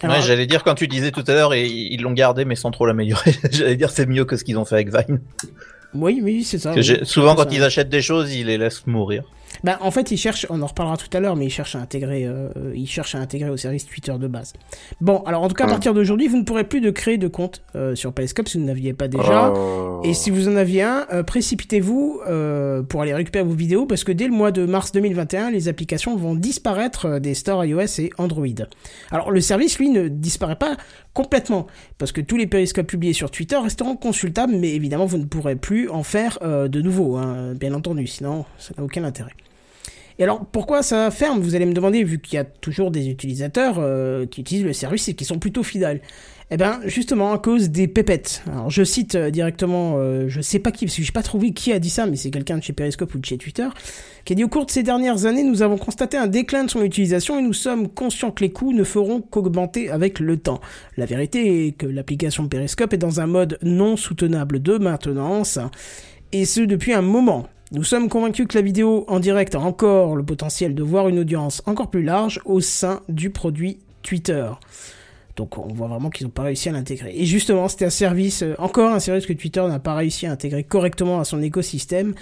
Alors, 0.00 0.16
Ouais, 0.16 0.22
j'allais 0.22 0.46
dire 0.46 0.64
quand 0.64 0.74
tu 0.74 0.88
disais 0.88 1.10
tout 1.12 1.24
à 1.26 1.32
l'heure 1.32 1.54
et 1.54 1.66
ils 1.66 2.00
l'ont 2.02 2.12
gardé 2.12 2.44
mais 2.44 2.54
sans 2.56 2.70
trop 2.70 2.86
l'améliorer. 2.86 3.34
j'allais 3.50 3.76
dire 3.76 3.90
c'est 3.90 4.06
mieux 4.06 4.24
que 4.24 4.36
ce 4.36 4.44
qu'ils 4.44 4.58
ont 4.58 4.64
fait 4.64 4.76
avec 4.76 4.88
Vine. 4.88 5.20
oui, 5.94 6.20
oui, 6.22 6.44
c'est 6.44 6.58
ça. 6.58 6.72
Oui. 6.72 6.98
souvent 7.04 7.34
quand 7.36 7.48
ça. 7.48 7.56
ils 7.56 7.62
achètent 7.62 7.88
des 7.88 8.02
choses, 8.02 8.34
ils 8.34 8.46
les 8.46 8.58
laissent 8.58 8.86
mourir. 8.86 9.24
Bah, 9.64 9.78
en 9.80 9.90
fait, 9.90 10.10
ils 10.10 10.16
cherchent, 10.16 10.46
on 10.50 10.62
en 10.62 10.66
reparlera 10.66 10.96
tout 10.96 11.14
à 11.16 11.20
l'heure, 11.20 11.36
mais 11.36 11.46
ils 11.46 11.50
cherchent 11.50 11.76
à 11.76 11.80
intégrer, 11.80 12.24
euh, 12.26 12.48
ils 12.74 12.88
cherchent 12.88 13.14
à 13.14 13.18
intégrer 13.18 13.50
au 13.50 13.56
service 13.56 13.86
Twitter 13.86 14.12
de 14.18 14.26
base. 14.26 14.52
Bon, 15.00 15.22
alors 15.26 15.42
en 15.42 15.48
tout 15.48 15.54
cas, 15.54 15.64
à 15.64 15.68
partir 15.68 15.94
d'aujourd'hui, 15.94 16.28
vous 16.28 16.36
ne 16.36 16.44
pourrez 16.44 16.64
plus 16.64 16.80
de 16.80 16.90
créer 16.90 17.18
de 17.18 17.28
compte 17.28 17.62
euh, 17.74 17.94
sur 17.94 18.12
Periscope 18.12 18.48
si 18.48 18.58
vous 18.58 18.64
n'aviez 18.64 18.92
pas 18.92 19.08
déjà. 19.08 19.52
Oh. 19.54 20.00
Et 20.04 20.14
si 20.14 20.30
vous 20.30 20.48
en 20.48 20.56
aviez 20.56 20.82
un, 20.82 21.06
euh, 21.12 21.22
précipitez-vous 21.22 22.20
euh, 22.26 22.82
pour 22.82 23.02
aller 23.02 23.14
récupérer 23.14 23.44
vos 23.44 23.54
vidéos 23.54 23.86
parce 23.86 24.04
que 24.04 24.12
dès 24.12 24.26
le 24.26 24.32
mois 24.32 24.50
de 24.50 24.64
mars 24.64 24.92
2021, 24.92 25.50
les 25.50 25.68
applications 25.68 26.16
vont 26.16 26.34
disparaître 26.34 27.18
des 27.18 27.34
stores 27.34 27.64
iOS 27.64 28.00
et 28.00 28.10
Android. 28.18 28.46
Alors 29.10 29.30
le 29.30 29.40
service, 29.40 29.78
lui, 29.78 29.90
ne 29.90 30.08
disparaît 30.08 30.56
pas 30.56 30.76
complètement 31.14 31.66
parce 31.98 32.12
que 32.12 32.20
tous 32.20 32.36
les 32.36 32.46
périscopes 32.46 32.86
publiés 32.86 33.12
sur 33.12 33.30
Twitter 33.30 33.56
resteront 33.56 33.96
consultables, 33.96 34.54
mais 34.56 34.74
évidemment, 34.74 35.06
vous 35.06 35.18
ne 35.18 35.24
pourrez 35.24 35.56
plus 35.56 35.88
en 35.88 36.02
faire 36.02 36.38
de 36.42 36.80
nouveau, 36.80 37.16
hein, 37.16 37.54
bien 37.54 37.74
entendu, 37.74 38.06
sinon 38.06 38.44
ça 38.58 38.72
n'a 38.76 38.84
aucun 38.84 39.04
intérêt. 39.04 39.32
Et 40.18 40.24
alors, 40.24 40.44
pourquoi 40.46 40.82
ça 40.82 41.10
ferme? 41.12 41.40
Vous 41.40 41.54
allez 41.54 41.66
me 41.66 41.72
demander, 41.72 42.02
vu 42.02 42.18
qu'il 42.18 42.34
y 42.34 42.38
a 42.38 42.44
toujours 42.44 42.90
des 42.90 43.08
utilisateurs 43.08 43.76
euh, 43.78 44.26
qui 44.26 44.40
utilisent 44.40 44.64
le 44.64 44.72
service 44.72 45.08
et 45.08 45.14
qui 45.14 45.24
sont 45.24 45.38
plutôt 45.38 45.62
fidèles. 45.62 46.00
Eh 46.50 46.56
ben, 46.56 46.80
justement, 46.86 47.32
à 47.32 47.38
cause 47.38 47.68
des 47.68 47.86
pépettes. 47.86 48.42
Alors, 48.50 48.70
je 48.70 48.82
cite 48.82 49.14
euh, 49.14 49.30
directement, 49.30 49.96
euh, 49.98 50.28
je 50.28 50.40
sais 50.40 50.58
pas 50.58 50.72
qui, 50.72 50.86
parce 50.86 50.96
que 50.96 51.02
j'ai 51.02 51.12
pas 51.12 51.22
trouvé 51.22 51.52
qui 51.52 51.72
a 51.72 51.78
dit 51.78 51.90
ça, 51.90 52.06
mais 52.06 52.16
c'est 52.16 52.30
quelqu'un 52.30 52.56
de 52.56 52.62
chez 52.62 52.72
Periscope 52.72 53.14
ou 53.14 53.18
de 53.18 53.24
chez 53.24 53.36
Twitter, 53.36 53.68
qui 54.24 54.32
a 54.32 54.36
dit 54.36 54.44
au 54.44 54.48
cours 54.48 54.64
de 54.64 54.70
ces 54.70 54.82
dernières 54.82 55.26
années, 55.26 55.44
nous 55.44 55.62
avons 55.62 55.76
constaté 55.76 56.16
un 56.16 56.26
déclin 56.26 56.64
de 56.64 56.70
son 56.70 56.82
utilisation 56.82 57.38
et 57.38 57.42
nous 57.42 57.52
sommes 57.52 57.86
conscients 57.88 58.30
que 58.30 58.42
les 58.42 58.50
coûts 58.50 58.72
ne 58.72 58.82
feront 58.82 59.20
qu'augmenter 59.20 59.90
avec 59.90 60.20
le 60.20 60.38
temps. 60.38 60.60
La 60.96 61.04
vérité 61.04 61.66
est 61.66 61.72
que 61.72 61.86
l'application 61.86 62.48
Periscope 62.48 62.94
est 62.94 62.98
dans 62.98 63.20
un 63.20 63.26
mode 63.26 63.58
non 63.62 63.96
soutenable 63.96 64.62
de 64.62 64.78
maintenance, 64.78 65.58
et 66.32 66.44
ce 66.46 66.62
depuis 66.62 66.94
un 66.94 67.02
moment. 67.02 67.46
Nous 67.72 67.84
sommes 67.84 68.08
convaincus 68.08 68.46
que 68.48 68.56
la 68.56 68.62
vidéo 68.62 69.04
en 69.08 69.20
direct 69.20 69.54
a 69.54 69.60
encore 69.60 70.16
le 70.16 70.24
potentiel 70.24 70.74
de 70.74 70.82
voir 70.82 71.08
une 71.08 71.18
audience 71.18 71.62
encore 71.66 71.90
plus 71.90 72.02
large 72.02 72.40
au 72.44 72.60
sein 72.60 73.02
du 73.08 73.30
produit 73.30 73.78
Twitter. 74.02 74.48
Donc 75.36 75.58
on 75.58 75.72
voit 75.72 75.88
vraiment 75.88 76.10
qu'ils 76.10 76.26
n'ont 76.26 76.32
pas 76.32 76.44
réussi 76.44 76.68
à 76.68 76.72
l'intégrer. 76.72 77.12
Et 77.14 77.26
justement, 77.26 77.68
c'était 77.68 77.84
un 77.84 77.90
service, 77.90 78.42
euh, 78.42 78.54
encore 78.58 78.92
un 78.92 79.00
service 79.00 79.26
que 79.26 79.32
Twitter 79.34 79.64
n'a 79.66 79.78
pas 79.78 79.94
réussi 79.94 80.26
à 80.26 80.32
intégrer 80.32 80.64
correctement 80.64 81.20
à 81.20 81.24
son 81.24 81.42
écosystème, 81.42 82.14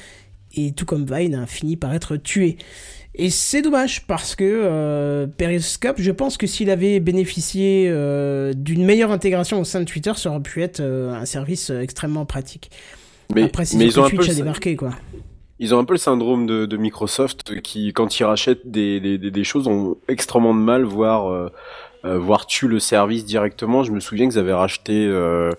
et 0.57 0.73
tout 0.73 0.85
comme 0.85 1.07
Vine 1.07 1.35
a 1.35 1.47
fini 1.47 1.77
par 1.77 1.95
être 1.95 2.17
tué. 2.17 2.57
Et 3.19 3.31
c'est 3.31 3.63
dommage 3.63 4.07
parce 4.07 4.35
que 4.35 4.45
euh, 4.45 5.27
Periscope, 5.27 5.97
je 5.99 6.11
pense 6.11 6.37
que 6.37 6.47
s'il 6.47 6.69
avait 6.69 7.01
bénéficié 7.01 7.87
euh, 7.89 8.53
d'une 8.53 8.85
meilleure 8.85 9.11
intégration 9.11 9.59
au 9.59 9.65
sein 9.65 9.81
de 9.81 9.87
Twitter, 9.87 10.13
ça 10.17 10.31
aurait 10.31 10.41
pu 10.41 10.63
être 10.63 10.81
euh, 10.81 11.15
un 11.15 11.25
service 11.25 11.71
extrêmement 11.71 12.27
pratique. 12.27 12.71
Mais, 13.35 13.45
Après, 13.45 13.65
c'est 13.65 13.79
mais 13.79 13.91
sûr 13.91 13.93
ils 13.93 14.01
ont 14.01 14.03
que 14.03 14.07
un 14.09 14.11
peu 14.11 14.17
Twitch 14.19 14.31
a 14.31 14.35
débarqué, 14.35 14.77
quoi. 14.77 14.91
Ils 15.59 15.75
ont 15.75 15.79
un 15.79 15.85
peu 15.85 15.95
le 15.95 15.99
syndrome 15.99 16.47
de, 16.47 16.77
Microsoft 16.77 17.61
qui, 17.63 17.93
quand 17.93 18.19
ils 18.19 18.25
rachètent 18.25 18.71
des, 18.71 19.01
des, 19.01 19.19
des, 19.19 19.31
des 19.31 19.45
choses, 19.45 19.69
ont 19.69 19.97
extrêmement 20.09 20.55
de 20.55 20.61
mal, 20.61 20.85
voire 20.85 21.51
euh, 22.07 22.19
voire 22.19 22.47
tuent 22.47 22.69
le 22.69 22.79
service 22.79 23.25
directement. 23.25 23.83
Je 23.83 23.93
me 23.93 24.01
souviens 24.01 24.29
qu'ils 24.29 24.39
avaient 24.39 24.53
racheté 24.53 25.07
euh, 25.07 25.51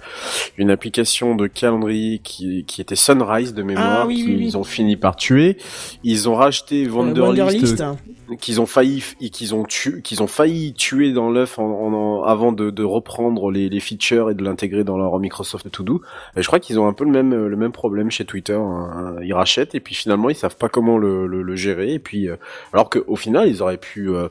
une 0.58 0.70
application 0.72 1.36
de 1.36 1.48
calendrier 1.48 2.20
qui, 2.20 2.64
qui 2.66 2.82
était 2.82 2.96
Sunrise 2.96 3.54
de 3.54 3.64
mémoire, 3.64 4.02
Ah, 4.04 4.08
oui, 4.08 4.16
qu'ils 4.16 4.28
oui, 4.38 4.46
oui. 4.52 4.56
ont 4.56 4.64
fini 4.64 4.96
par 4.96 5.16
tuer. 5.16 5.58
Ils 6.04 6.30
ont 6.30 6.36
racheté 6.36 6.88
Wunderlist, 6.88 7.82
euh, 7.82 7.84
hein. 7.86 7.98
qu'ils 8.40 8.60
ont 8.62 8.66
failli 8.66 9.04
qu'ils 9.32 9.54
ont 9.56 9.64
tué 9.64 10.02
qu'ils 10.02 10.22
ont 10.24 10.28
failli 10.28 10.74
tuer 10.74 11.12
dans 11.12 11.30
l'œuf 11.30 11.60
en, 11.60 11.64
en- 11.66 11.94
en- 11.94 12.24
avant 12.24 12.52
de, 12.52 12.70
de 12.70 12.84
reprendre 12.84 13.52
les, 13.52 13.70
les 13.70 13.80
features 13.80 14.30
et 14.30 14.36
de 14.36 14.44
l'intégrer 14.44 14.84
dans 14.84 14.98
leur 14.98 15.18
Microsoft 15.20 15.70
To 15.72 15.84
Do. 15.84 16.02
Et 16.36 16.42
je 16.42 16.48
crois 16.48 16.60
qu'ils 16.60 16.80
ont 16.80 16.88
un 16.88 16.94
peu 16.94 17.04
le 17.06 17.12
même 17.12 17.34
le 17.48 17.56
même 17.56 17.72
problème 17.72 18.10
chez 18.12 18.26
Twitter. 18.26 18.54
hein. 18.60 19.16
Ils 19.24 19.34
rachètent 19.34 19.76
et 19.76 19.80
puis 19.80 19.96
finalement 19.96 20.30
ils 20.30 20.36
savent 20.36 20.58
pas 20.58 20.70
comment 20.70 20.98
le, 20.98 21.28
le, 21.28 21.42
le 21.42 21.56
gérer. 21.56 21.94
Et 21.94 22.00
puis 22.00 22.28
euh, 22.30 22.36
alors 22.74 22.90
qu'au 22.90 23.16
final 23.16 23.48
ils 23.48 23.62
auraient 23.62 23.78
pu 23.78 24.10
euh, 24.10 24.28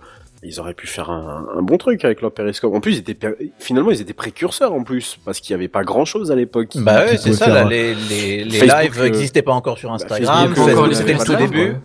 ils 0.47 0.61
auraient 0.61 0.75
pu 0.75 0.87
faire 0.87 1.11
un, 1.11 1.47
un 1.57 1.63
bon 1.63 1.77
truc 1.79 2.05
avec 2.05 2.23
leur 2.23 2.33
périscope. 2.33 2.75
En 2.75 2.81
plus, 2.81 2.93
ils 2.95 3.11
étaient 3.11 3.17
finalement 3.59 3.91
ils 3.91 4.01
étaient 4.01 4.13
précurseurs 4.15 4.73
en 4.73 4.83
plus 4.85 5.19
parce 5.25 5.41
qu'il 5.41 5.51
y 5.53 5.55
avait 5.55 5.69
pas 5.69 5.85
grand 5.85 6.05
chose 6.05 6.31
à 6.31 6.35
l'époque. 6.37 6.71
Bah 6.77 7.05
ouais, 7.05 7.17
c'est 7.17 7.33
ça, 7.33 7.49
là, 7.49 7.65
les, 7.65 7.95
les, 7.95 8.45
les 8.45 8.59
Facebook, 8.59 8.81
lives 8.83 9.01
euh, 9.01 9.05
n'existaient 9.05 9.43
pas 9.43 9.53
encore 9.53 9.79
sur 9.79 9.93
Instagram, 9.93 10.53
encore 10.53 10.65
Facebook 10.67 10.89
les 10.89 10.95
c'était 10.95 11.13
le 11.15 11.25
tout 11.25 11.35
début. 11.37 11.59
ouais. 11.71 11.77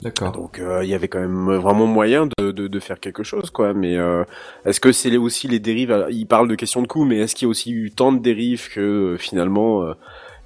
D'accord. 0.00 0.30
Donc 0.30 0.60
euh, 0.60 0.84
il 0.84 0.88
y 0.88 0.94
avait 0.94 1.08
quand 1.08 1.18
même 1.18 1.56
vraiment 1.56 1.86
moyen 1.86 2.28
de, 2.38 2.52
de, 2.52 2.68
de 2.68 2.78
faire 2.78 3.00
quelque 3.00 3.24
chose 3.24 3.50
quoi. 3.50 3.74
Mais 3.74 3.96
euh, 3.96 4.22
est-ce 4.64 4.78
que 4.78 4.92
c'est 4.92 5.16
aussi 5.16 5.48
les 5.48 5.58
dérives 5.58 6.06
Ils 6.10 6.26
parlent 6.26 6.46
de 6.46 6.54
questions 6.54 6.82
de 6.82 6.86
coût, 6.86 7.04
mais 7.04 7.18
est-ce 7.18 7.34
qu'il 7.34 7.46
y 7.46 7.48
a 7.48 7.50
aussi 7.50 7.72
eu 7.72 7.90
tant 7.90 8.12
de 8.12 8.20
dérives 8.20 8.68
que 8.72 8.80
euh, 8.80 9.16
finalement 9.16 9.82
euh, 9.82 9.94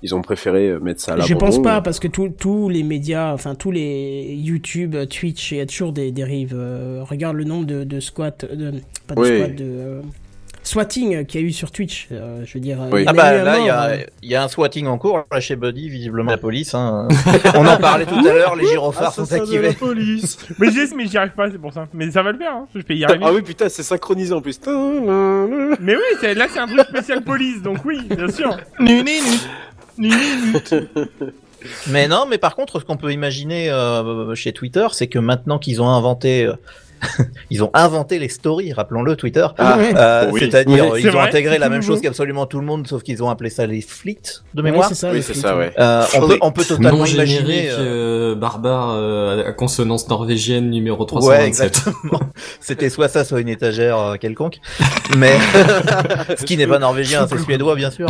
ils 0.02 0.14
ont 0.14 0.22
préféré 0.22 0.68
euh, 0.68 0.78
mettre 0.80 1.00
ça 1.00 1.12
à 1.12 1.16
Je 1.20 1.32
l'abandon 1.34 1.46
pense 1.46 1.62
pas 1.62 1.80
parce 1.80 2.00
que 2.00 2.08
tous 2.08 2.68
les 2.68 2.82
médias, 2.82 3.32
enfin 3.32 3.54
tous 3.54 3.70
les 3.70 4.34
YouTube, 4.36 4.96
Twitch, 5.08 5.52
il 5.52 5.58
y 5.58 5.60
a 5.60 5.66
toujours 5.66 5.92
des 5.92 6.12
dérives. 6.12 6.54
Euh, 6.56 7.02
regarde 7.02 7.36
le 7.36 7.44
nombre 7.44 7.66
de, 7.66 7.84
de 7.84 8.00
squats, 8.00 8.30
de, 8.52 8.74
pas 9.06 9.14
de 9.14 9.20
Oui. 9.20 9.26
squats, 9.38 9.48
de, 9.48 9.64
euh, 9.64 10.00
swatting 10.64 11.26
qu'il 11.26 11.40
y 11.40 11.44
a 11.44 11.46
eu 11.46 11.52
sur 11.52 11.70
Twitch. 11.72 12.08
euh, 12.12 12.42
je 12.44 12.54
veux 12.54 12.60
dire, 12.60 12.78
Oui. 12.92 13.04
Ah 13.06 13.12
bah 13.12 13.32
là, 13.42 13.58
il 13.58 13.64
y 13.64 13.68
mort, 13.68 13.76
a, 13.76 13.88
euh. 13.90 13.96
il 14.22 14.30
y 14.30 14.34
a 14.36 14.44
un 14.44 14.48
swatting 14.48 14.86
en 14.86 14.96
cours 14.98 15.24
là, 15.30 15.40
chez 15.40 15.56
Buddy, 15.56 15.88
visiblement 15.88 16.30
la 16.30 16.38
police. 16.38 16.74
Hein. 16.74 17.08
On 17.56 17.66
en 17.66 17.76
parlait 17.78 18.06
tout 18.06 18.14
à 18.14 18.32
l'heure, 18.32 18.54
les 18.56 18.66
gyrophares 18.66 19.12
sont 19.12 19.32
activés. 19.32 19.72
police. 19.72 20.38
mais 20.58 20.70
je 20.70 20.94
mais 20.96 21.06
j'y 21.06 21.16
arrive 21.16 21.32
pas, 21.32 21.50
c'est 21.50 21.58
pour 21.58 21.72
ça. 21.72 21.86
Mais 21.94 22.10
ça 22.10 22.22
va 22.22 22.32
le 22.32 22.38
faire, 22.38 22.54
hein. 22.54 22.68
Je 22.74 22.80
vais 22.86 22.96
y 22.96 23.04
arriver. 23.04 23.24
Ah 23.26 23.32
oui, 23.32 23.42
putain, 23.42 23.68
c'est 23.68 23.82
synchronisé 23.82 24.32
en 24.34 24.40
plus. 24.40 24.60
Mais 25.80 25.96
oui, 25.96 26.34
là 26.34 26.46
c'est 26.48 26.58
un 26.60 26.66
truc 26.66 26.80
spécial 26.88 27.22
police, 27.22 27.62
donc 27.62 27.84
oui, 27.84 27.98
bien 28.08 28.28
sûr. 28.28 28.56
Mais 31.86 32.08
non, 32.08 32.26
mais 32.28 32.38
par 32.38 32.56
contre, 32.56 32.80
ce 32.80 32.84
qu'on 32.84 32.96
peut 32.96 33.12
imaginer 33.12 33.70
euh, 33.70 34.34
chez 34.34 34.52
Twitter, 34.52 34.86
c'est 34.92 35.06
que 35.06 35.18
maintenant 35.18 35.58
qu'ils 35.58 35.80
ont 35.80 35.88
inventé, 35.88 36.44
euh, 36.46 36.54
ils 37.50 37.62
ont 37.62 37.70
inventé 37.74 38.18
les 38.18 38.28
stories, 38.28 38.72
rappelons-le, 38.72 39.16
Twitter. 39.16 39.46
Ah 39.58 39.76
ouais. 39.78 39.92
Euh, 39.96 40.28
oui. 40.32 40.40
C'est-à-dire, 40.40 40.90
Oui, 40.92 41.00
ils 41.02 41.16
ont 41.16 41.20
intégré 41.20 41.58
la 41.58 41.68
même 41.68 41.82
chose 41.82 42.00
qu'absolument 42.00 42.46
tout 42.46 42.58
le 42.60 42.66
monde, 42.66 42.86
sauf 42.86 43.02
qu'ils 43.02 43.22
ont 43.22 43.28
appelé 43.30 43.50
ça 43.50 43.66
les 43.66 43.80
flits 43.80 44.18
de 44.54 44.62
Ouais, 44.62 44.70
mémoire. 44.70 44.88
c'est 44.88 44.94
ça, 44.94 45.10
Oui, 45.12 45.22
c'est 45.22 45.34
ça, 45.34 45.56
ouais. 45.56 45.72
Euh, 45.78 46.04
on, 46.14 46.26
peut, 46.28 46.38
on 46.40 46.52
peut 46.52 46.64
totalement 46.64 47.04
imaginer. 47.04 47.68
euh, 47.70 48.32
euh, 48.32 48.34
barbare, 48.34 48.90
euh, 48.96 49.48
à 49.48 49.52
consonance 49.52 50.08
norvégienne 50.08 50.70
numéro 50.70 51.00
Ouais, 51.00 51.06
327. 51.06 51.46
exactement. 51.66 52.20
C'était 52.60 52.90
soit 52.90 53.08
ça, 53.08 53.24
soit 53.24 53.40
une 53.40 53.48
étagère 53.48 53.98
euh, 53.98 54.14
quelconque. 54.16 54.58
Mais 55.16 55.32
ce 56.38 56.44
qui 56.44 56.56
n'est 56.56 56.66
pas 56.66 56.78
norvégien, 56.78 57.26
c'est 57.28 57.38
suédois, 57.38 57.74
bien 57.74 57.90
sûr. 57.90 58.06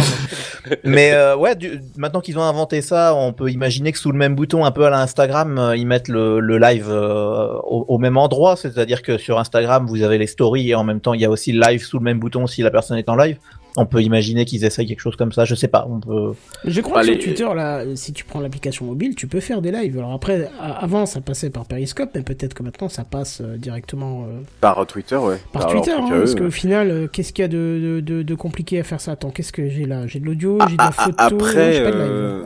Mais, 0.69 0.79
mais, 0.85 1.13
euh, 1.13 1.37
ouais, 1.37 1.57
du- 1.57 1.81
maintenant 1.97 2.21
qu'ils 2.21 2.39
ont 2.39 2.43
inventé 2.43 2.83
ça, 2.83 3.15
on 3.15 3.33
peut 3.33 3.51
imaginer 3.51 3.91
que 3.93 3.99
sous 3.99 4.13
le 4.13 4.19
même 4.19 4.35
bouton, 4.35 4.65
un 4.65 4.71
peu 4.71 4.85
à 4.87 4.91
l'Instagram, 4.91 5.73
ils 5.77 5.87
mettent 5.87 6.09
le, 6.09 6.39
le 6.41 6.59
live 6.59 6.87
euh, 6.89 7.49
au, 7.65 7.85
au 7.89 7.99
même 7.99 8.17
endroit. 8.17 8.57
C'est-à-dire 8.57 8.82
que 9.03 9.19
sur 9.19 9.39
Instagram, 9.39 9.87
vous 9.87 10.03
avez 10.03 10.19
les 10.19 10.27
stories 10.27 10.71
et 10.71 10.75
en 10.75 10.85
même 10.85 11.01
temps, 11.01 11.15
il 11.15 11.21
y 11.21 11.25
a 11.25 11.31
aussi 11.31 11.53
le 11.53 11.61
live 11.61 11.83
sous 11.83 11.99
le 11.99 12.05
même 12.05 12.19
bouton 12.19 12.47
si 12.47 12.63
la 12.63 12.71
personne 12.71 12.99
est 12.99 13.09
en 13.09 13.17
live. 13.17 13.37
On 13.75 13.87
peut 13.87 14.03
imaginer 14.03 14.45
qu'ils 14.45 14.67
essayent 14.67 14.87
quelque 14.87 15.01
chose 15.01 15.17
comme 15.17 15.33
ça. 15.33 15.47
Je 15.47 15.55
sais 15.55 15.67
pas. 15.69 15.87
On 15.89 15.99
peut. 15.99 16.35
Je 16.67 16.81
crois 16.83 17.01
que 17.01 17.07
sur 17.07 17.15
les- 17.15 17.19
Twitter, 17.21 17.49
là, 17.55 17.85
si 17.95 18.13
tu 18.13 18.23
prends 18.23 18.41
l'application 18.41 18.85
mobile, 18.85 19.15
tu 19.15 19.27
peux 19.27 19.41
faire 19.41 19.63
des 19.63 19.71
lives. 19.73 19.97
Alors 19.97 20.13
après, 20.13 20.51
avant, 20.61 21.07
ça 21.07 21.23
passait 21.23 21.49
par 21.49 21.65
Periscope, 21.65 22.11
mais 22.15 22.21
peut-être 22.21 22.53
que 22.53 22.63
maintenant, 22.63 22.91
ça 22.91 23.05
passe 23.05 23.41
euh, 23.41 23.57
directement 23.57 24.25
euh, 24.29 24.43
Par 24.61 24.87
Twitter, 24.87 25.17
ouais. 25.17 25.39
par 25.55 25.63
Alors, 25.71 25.83
Twitter. 25.83 25.97
hein, 25.99 26.07
parce 26.11 26.35
qu'au 26.35 26.51
final, 26.51 26.91
euh, 26.91 27.07
qu'est-ce 27.11 27.33
qu'il 27.33 27.45
y 27.45 27.47
a 27.47 27.49
de, 27.49 27.81
de, 27.83 28.01
de, 28.01 28.23
de 28.23 28.35
compliqué 28.35 28.79
à 28.79 28.83
faire 28.85 29.01
ça? 29.01 29.13
Attends, 29.13 29.31
qu'est-ce 29.31 29.53
que 29.55 29.67
j'ai 29.71 29.87
là? 29.87 30.07
J'ai 30.07 30.21
de 30.21 30.27
l'audio, 30.27 30.59
j'ai 30.69 30.75
de 30.77 30.83
la 30.83 30.89
Ah, 30.89 30.93
photo, 30.93 31.17
après, 31.19 31.73
j'ai 31.73 31.83
pas 31.85 31.91
de 31.93 31.97
live. 31.97 32.07
euh, 32.11 32.43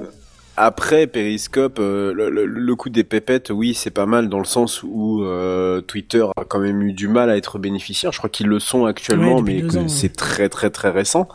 après 0.56 1.06
Periscope, 1.06 1.78
euh, 1.78 2.12
le, 2.14 2.30
le- 2.30 2.46
le 2.46 2.74
coup 2.76 2.88
des 2.90 3.04
pépettes, 3.04 3.50
oui, 3.50 3.74
c'est 3.74 3.90
pas 3.90 4.06
mal 4.06 4.28
dans 4.28 4.38
le 4.38 4.44
sens 4.44 4.82
où 4.82 5.22
euh, 5.24 5.80
Twitter 5.80 6.24
a 6.36 6.44
quand 6.44 6.58
même 6.58 6.82
eu 6.82 6.92
du 6.92 7.08
mal 7.08 7.30
à 7.30 7.36
être 7.36 7.58
bénéficiaire. 7.58 8.12
Je 8.12 8.18
crois 8.18 8.30
qu'ils 8.30 8.46
le 8.48 8.58
sont 8.58 8.86
actuellement, 8.86 9.36
Ouais, 9.36 9.42
mais 9.42 9.62
que 9.62 9.76
ouais. 9.76 9.88
c'est 9.88 10.14
très 10.14 10.48
très 10.48 10.70
très 10.70 10.90
récent. 10.90 11.28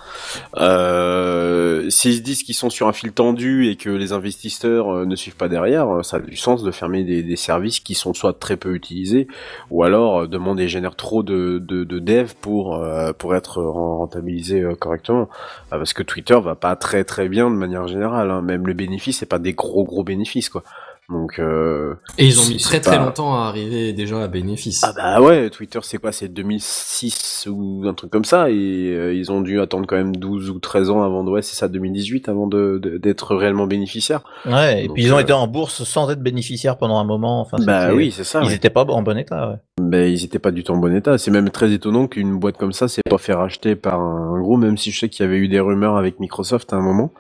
Euh, 0.58 1.90
S'ils 1.90 2.16
se 2.16 2.22
disent 2.22 2.44
qu'ils 2.44 2.56
sont 2.56 2.70
sur 2.70 2.88
un 2.88 2.94
fil 2.94 3.12
tendu 3.12 3.68
et 3.68 3.76
que 3.76 3.90
les 3.90 4.14
investisseurs 4.14 4.90
euh, 4.90 5.06
ne 5.06 5.16
suivent 5.16 5.36
pas 5.36 5.50
derrière, 5.50 5.90
euh, 5.90 6.04
ça 6.04 6.18
a 6.18 6.20
du 6.20 6.36
sens 6.36 6.64
de 6.64 6.72
fermer 6.72 7.04
des, 7.04 7.24
des 7.24 7.36
services 7.36 7.80
qui 7.80 7.96
sont 7.96 8.14
soit 8.14 8.34
très 8.40 8.58
peu 8.58 8.74
utilisés, 8.74 9.28
ou 9.70 9.84
alors 9.84 10.22
euh, 10.22 10.28
demander 10.28 10.64
et 10.64 10.68
génèrent 10.68 10.96
trop 10.96 11.24
de, 11.24 11.60
de, 11.60 11.84
de 11.84 12.00
dev 12.00 12.32
pour 12.40 12.76
euh, 12.76 13.14
pour 13.14 13.36
être 13.36 13.62
rentabilisés 13.62 14.62
euh, 14.62 14.76
correctement. 14.76 15.28
Ah, 15.72 15.78
parce 15.78 15.94
que 15.94 16.04
Twitter 16.04 16.38
va 16.42 16.56
pas 16.56 16.76
très 16.76 17.04
très 17.04 17.28
bien 17.30 17.50
de 17.50 17.56
manière 17.56 17.88
générale. 17.88 18.30
hein. 18.32 18.42
Même 18.42 18.68
le 18.68 18.74
bénéfice, 18.74 19.11
c'est 19.12 19.26
pas 19.26 19.39
des 19.39 19.54
gros 19.54 19.84
gros 19.84 20.04
bénéfices 20.04 20.50
quoi. 20.50 20.63
Donc 21.10 21.39
euh, 21.39 21.95
Et 22.17 22.26
ils 22.26 22.39
ont 22.39 22.45
mis 22.47 22.58
très 22.58 22.80
très 22.80 22.97
longtemps 22.97 23.36
à 23.36 23.47
arriver 23.47 23.91
déjà 23.91 24.24
à 24.24 24.28
bénéfice. 24.28 24.82
ah 24.84 24.93
bah 24.95 25.21
ouais, 25.21 25.50
Twitter 25.50 25.80
c'est 25.82 25.97
quoi? 25.97 26.12
C'est 26.13 26.30
2006 26.30 27.47
ou 27.52 27.84
un 27.86 27.93
truc 27.93 28.12
comme 28.12 28.24
ça 28.24 28.50
et 28.50 28.54
euh, 28.54 29.13
ils 29.13 29.30
ont 29.32 29.41
dû 29.41 29.60
attendre 29.60 29.88
quand 29.88 29.97
même 29.97 30.15
12 30.15 30.50
ou 30.52 30.60
13 30.60 30.89
ans 30.89 31.04
avant 31.04 31.24
de 31.24 31.30
ouais, 31.32 31.41
c'est 31.41 31.56
ça 31.56 31.67
2018 31.67 32.30
avant 32.30 32.47
de 32.47 32.80
d'être 33.02 33.36
réellement 33.36 33.67
bénéficiaires. 33.67 34.21
Ouais. 34.45 34.84
Et 34.84 34.88
Donc, 34.88 34.95
puis 34.95 35.04
ils 35.04 35.13
ont 35.13 35.17
euh, 35.17 35.21
été 35.21 35.34
en 35.34 35.47
bourse 35.47 35.84
sans 35.84 36.10
être 36.12 36.21
bénéficiaires 36.21 36.78
pendant 36.78 36.97
un 36.97 37.04
moment. 37.04 37.41
Enfin, 37.41 37.58
bah 37.60 37.93
oui, 37.93 38.12
c'est 38.12 38.24
ça. 38.24 38.41
Ils 38.43 38.47
ouais. 38.47 38.56
étaient 38.56 38.69
pas 38.69 38.86
en 38.86 39.02
bon 39.02 39.17
état. 39.17 39.50
Ouais. 39.50 39.56
Ben, 39.82 40.10
ils 40.10 40.24
étaient 40.24 40.39
pas 40.39 40.52
du 40.52 40.63
tout 40.63 40.71
en 40.71 40.78
bon 40.78 40.95
état. 40.95 41.17
C'est 41.17 41.32
même 41.32 41.50
très 41.50 41.74
étonnant 41.74 42.08
qu'une 42.08 42.39
boîte 42.39 42.58
comme 42.58 42.71
ça 42.71 42.88
s'est 42.88 43.02
pas 43.10 43.17
fait 43.17 43.34
racheter 43.34 43.76
par 43.76 44.00
un 44.00 44.39
gros, 44.39 44.56
même 44.56 44.78
si 44.78 44.91
je 44.91 45.00
sais 45.00 45.10
qu'il 45.10 45.26
y 45.26 45.28
avait 45.28 45.38
eu 45.38 45.50
des 45.50 45.60
rumeurs 45.60 45.97
avec 45.97 46.19
Microsoft 46.19 46.71
à 46.71 46.78
un 46.78 46.82
moment, 46.82 47.12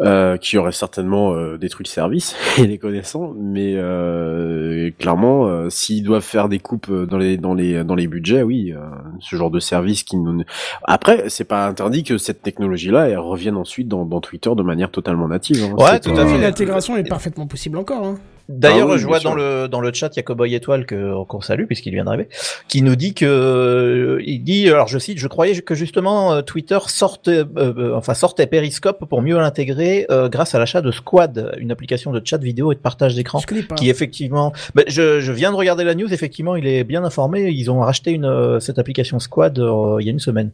euh, 0.00 0.36
qui 0.36 0.58
aurait 0.58 0.72
certainement 0.72 1.32
euh, 1.34 1.56
détruit 1.56 1.84
le 1.84 1.90
service, 1.90 2.36
et 2.58 2.66
les 2.66 2.78
connaissant. 2.78 3.32
Mais 3.36 3.74
euh, 3.76 4.90
clairement, 4.98 5.46
euh, 5.46 5.70
s'ils 5.70 6.02
doivent 6.02 6.22
faire 6.22 6.48
des 6.48 6.58
coupes 6.58 6.90
dans 6.92 7.18
les 7.18 7.36
dans 7.36 7.54
les 7.54 7.84
dans 7.84 7.94
les 7.94 8.06
budgets, 8.06 8.42
oui, 8.42 8.72
euh, 8.72 8.80
ce 9.20 9.36
genre 9.36 9.50
de 9.50 9.60
service 9.60 10.02
qui 10.02 10.16
nous... 10.16 10.42
après, 10.84 11.24
c'est 11.28 11.44
pas 11.44 11.66
interdit 11.66 12.02
que 12.02 12.18
cette 12.18 12.42
technologie-là 12.42 13.08
elle 13.08 13.18
revienne 13.18 13.56
ensuite 13.56 13.88
dans, 13.88 14.04
dans 14.04 14.20
Twitter 14.20 14.50
de 14.56 14.62
manière 14.62 14.90
totalement 14.90 15.28
native. 15.28 15.64
hein. 15.64 15.74
Ouais, 15.76 16.00
tout 16.00 16.10
à 16.10 16.26
fait. 16.26 16.38
l'intégration 16.38 16.96
est 16.96 17.08
parfaitement 17.08 17.46
possible 17.46 17.78
encore. 17.78 18.04
Hein. 18.04 18.18
D'ailleurs, 18.48 18.88
Ah 18.90 18.94
oui, 18.94 18.98
je 18.98 19.06
vois 19.06 19.20
dans 19.20 19.34
le 19.34 19.68
dans 19.68 19.80
le 19.80 19.92
chat, 19.92 20.14
il 20.14 20.18
y 20.18 20.20
a 20.20 20.22
Cowboy 20.22 20.54
Étoile 20.54 20.86
qu'on 20.86 21.40
salue 21.40 21.64
puisqu'il 21.64 21.94
vient 21.94 22.04
d'arriver, 22.04 22.28
qui 22.68 22.82
nous 22.82 22.96
dit 22.96 23.14
que 23.14 23.24
euh, 23.24 24.22
il 24.24 24.42
dit, 24.44 24.68
alors 24.68 24.86
je 24.86 24.98
cite, 24.98 25.18
je 25.18 25.28
croyais 25.28 25.60
que 25.62 25.74
justement 25.74 26.34
euh, 26.34 26.42
Twitter 26.42 26.78
sortait, 26.86 27.44
euh, 27.56 27.94
enfin 27.96 28.14
sortait 28.14 28.46
Periscope 28.46 29.08
pour 29.08 29.22
mieux 29.22 29.36
l'intégrer 29.36 30.06
euh, 30.10 30.28
grâce 30.28 30.54
à 30.54 30.58
l'achat 30.58 30.82
de 30.82 30.90
Squad, 30.90 31.54
une 31.58 31.70
application 31.70 32.12
de 32.12 32.20
chat 32.22 32.38
vidéo 32.38 32.72
et 32.72 32.74
de 32.74 32.80
partage 32.80 33.14
d'écran. 33.14 33.38
Je 33.38 33.46
connais 33.46 33.62
pas. 33.62 33.76
Qui 33.76 33.88
effectivement, 33.88 34.52
bah, 34.74 34.82
je, 34.86 35.20
je 35.20 35.32
viens 35.32 35.50
de 35.50 35.56
regarder 35.56 35.84
la 35.84 35.94
news. 35.94 36.12
Effectivement, 36.12 36.56
il 36.56 36.66
est 36.66 36.84
bien 36.84 37.04
informé. 37.04 37.50
Ils 37.50 37.70
ont 37.70 37.80
racheté 37.80 38.10
une 38.10 38.60
cette 38.60 38.78
application 38.78 39.18
Squad 39.18 39.58
euh, 39.58 39.96
il 40.00 40.06
y 40.06 40.08
a 40.08 40.12
une 40.12 40.20
semaine. 40.20 40.50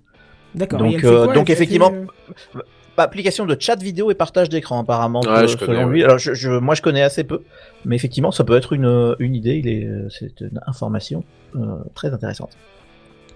D'accord. 0.55 0.81
donc, 0.81 1.05
euh, 1.05 1.26
quoi 1.26 1.35
donc 1.35 1.46
fait, 1.46 1.53
effectivement, 1.53 1.92
application 3.03 3.47
de 3.47 3.57
chat 3.59 3.77
vidéo 3.81 4.11
et 4.11 4.15
partage 4.15 4.49
d'écran 4.49 4.81
apparemment 4.81 5.21
Ouais, 5.21 5.29
euh, 5.29 5.47
je 5.47 5.57
connais, 5.57 5.73
selon 5.75 5.87
ouais. 5.87 5.93
lui. 5.93 6.05
Alors 6.05 6.19
je, 6.19 6.35
je- 6.35 6.51
moi 6.51 6.75
je 6.75 6.83
connais 6.83 7.03
assez 7.03 7.25
peu, 7.25 7.43
mais 7.85 7.97
effectivement 7.97 8.31
ça 8.33 8.45
peut 8.45 8.57
être 8.57 8.73
une, 8.73 9.15
une 9.19 9.35
idée. 9.35 9.57
Il 9.57 9.69
est 9.69 9.85
euh, 9.87 10.09
c'est 10.11 10.41
une 10.41 10.61
information 10.67 11.25
euh, 11.57 11.61
très 11.95 12.13
intéressante. 12.13 12.51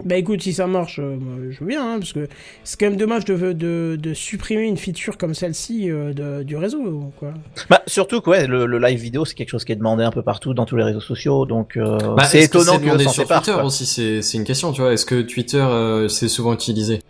Bah 0.05 0.17
écoute, 0.17 0.43
si 0.43 0.53
ça 0.53 0.67
marche, 0.67 0.99
euh, 1.01 1.17
je 1.51 1.61
veux 1.61 1.67
bien, 1.67 1.81
hein, 1.95 1.99
parce 2.01 2.13
que 2.13 2.27
c'est 2.65 2.77
quand 2.81 2.87
même 2.87 2.97
dommage 2.97 3.25
de, 3.27 3.53
de, 3.53 3.97
de 3.97 4.13
supprimer 4.13 4.63
une 4.65 4.77
feature 4.77 5.17
comme 5.17 5.35
celle-ci 5.35 5.89
euh, 5.89 6.43
du 6.43 6.57
réseau, 6.57 7.13
quoi. 7.17 7.33
Bah, 7.71 7.81
surtout 7.87 8.21
que 8.21 8.29
ouais, 8.31 8.49
le, 8.49 8.67
le 8.67 8.79
live 8.81 8.99
vidéo 8.99 9.25
c'est 9.25 9.35
quelque 9.37 9.51
chose 9.51 9.65
qui 9.65 9.71
est 9.71 9.77
demandé 9.77 10.03
un 10.03 10.11
peu 10.11 10.23
partout 10.23 10.53
dans 10.53 10.65
tous 10.65 10.77
les 10.77 10.83
réseaux 10.83 11.01
sociaux, 11.01 11.47
donc 11.47 11.77
euh, 11.77 11.97
Bah, 12.17 12.25
c'est 12.25 12.41
que 12.41 12.45
étonnant 12.47 12.73
c'est 12.73 12.79
que, 12.81 12.85
demandé 12.87 13.05
sur. 13.07 13.25
Twitter 13.25 13.53
quoi. 13.53 13.65
aussi, 13.65 13.87
c'est 13.87 14.21
c'est 14.21 14.37
une 14.37 14.43
question, 14.43 14.73
tu 14.73 14.81
vois. 14.81 14.93
Est-ce 14.93 15.07
que 15.07 15.23
Twitter 15.23 15.63
euh, 15.63 16.09
c'est 16.09 16.29
souvent 16.29 16.53
utilisé? 16.55 17.01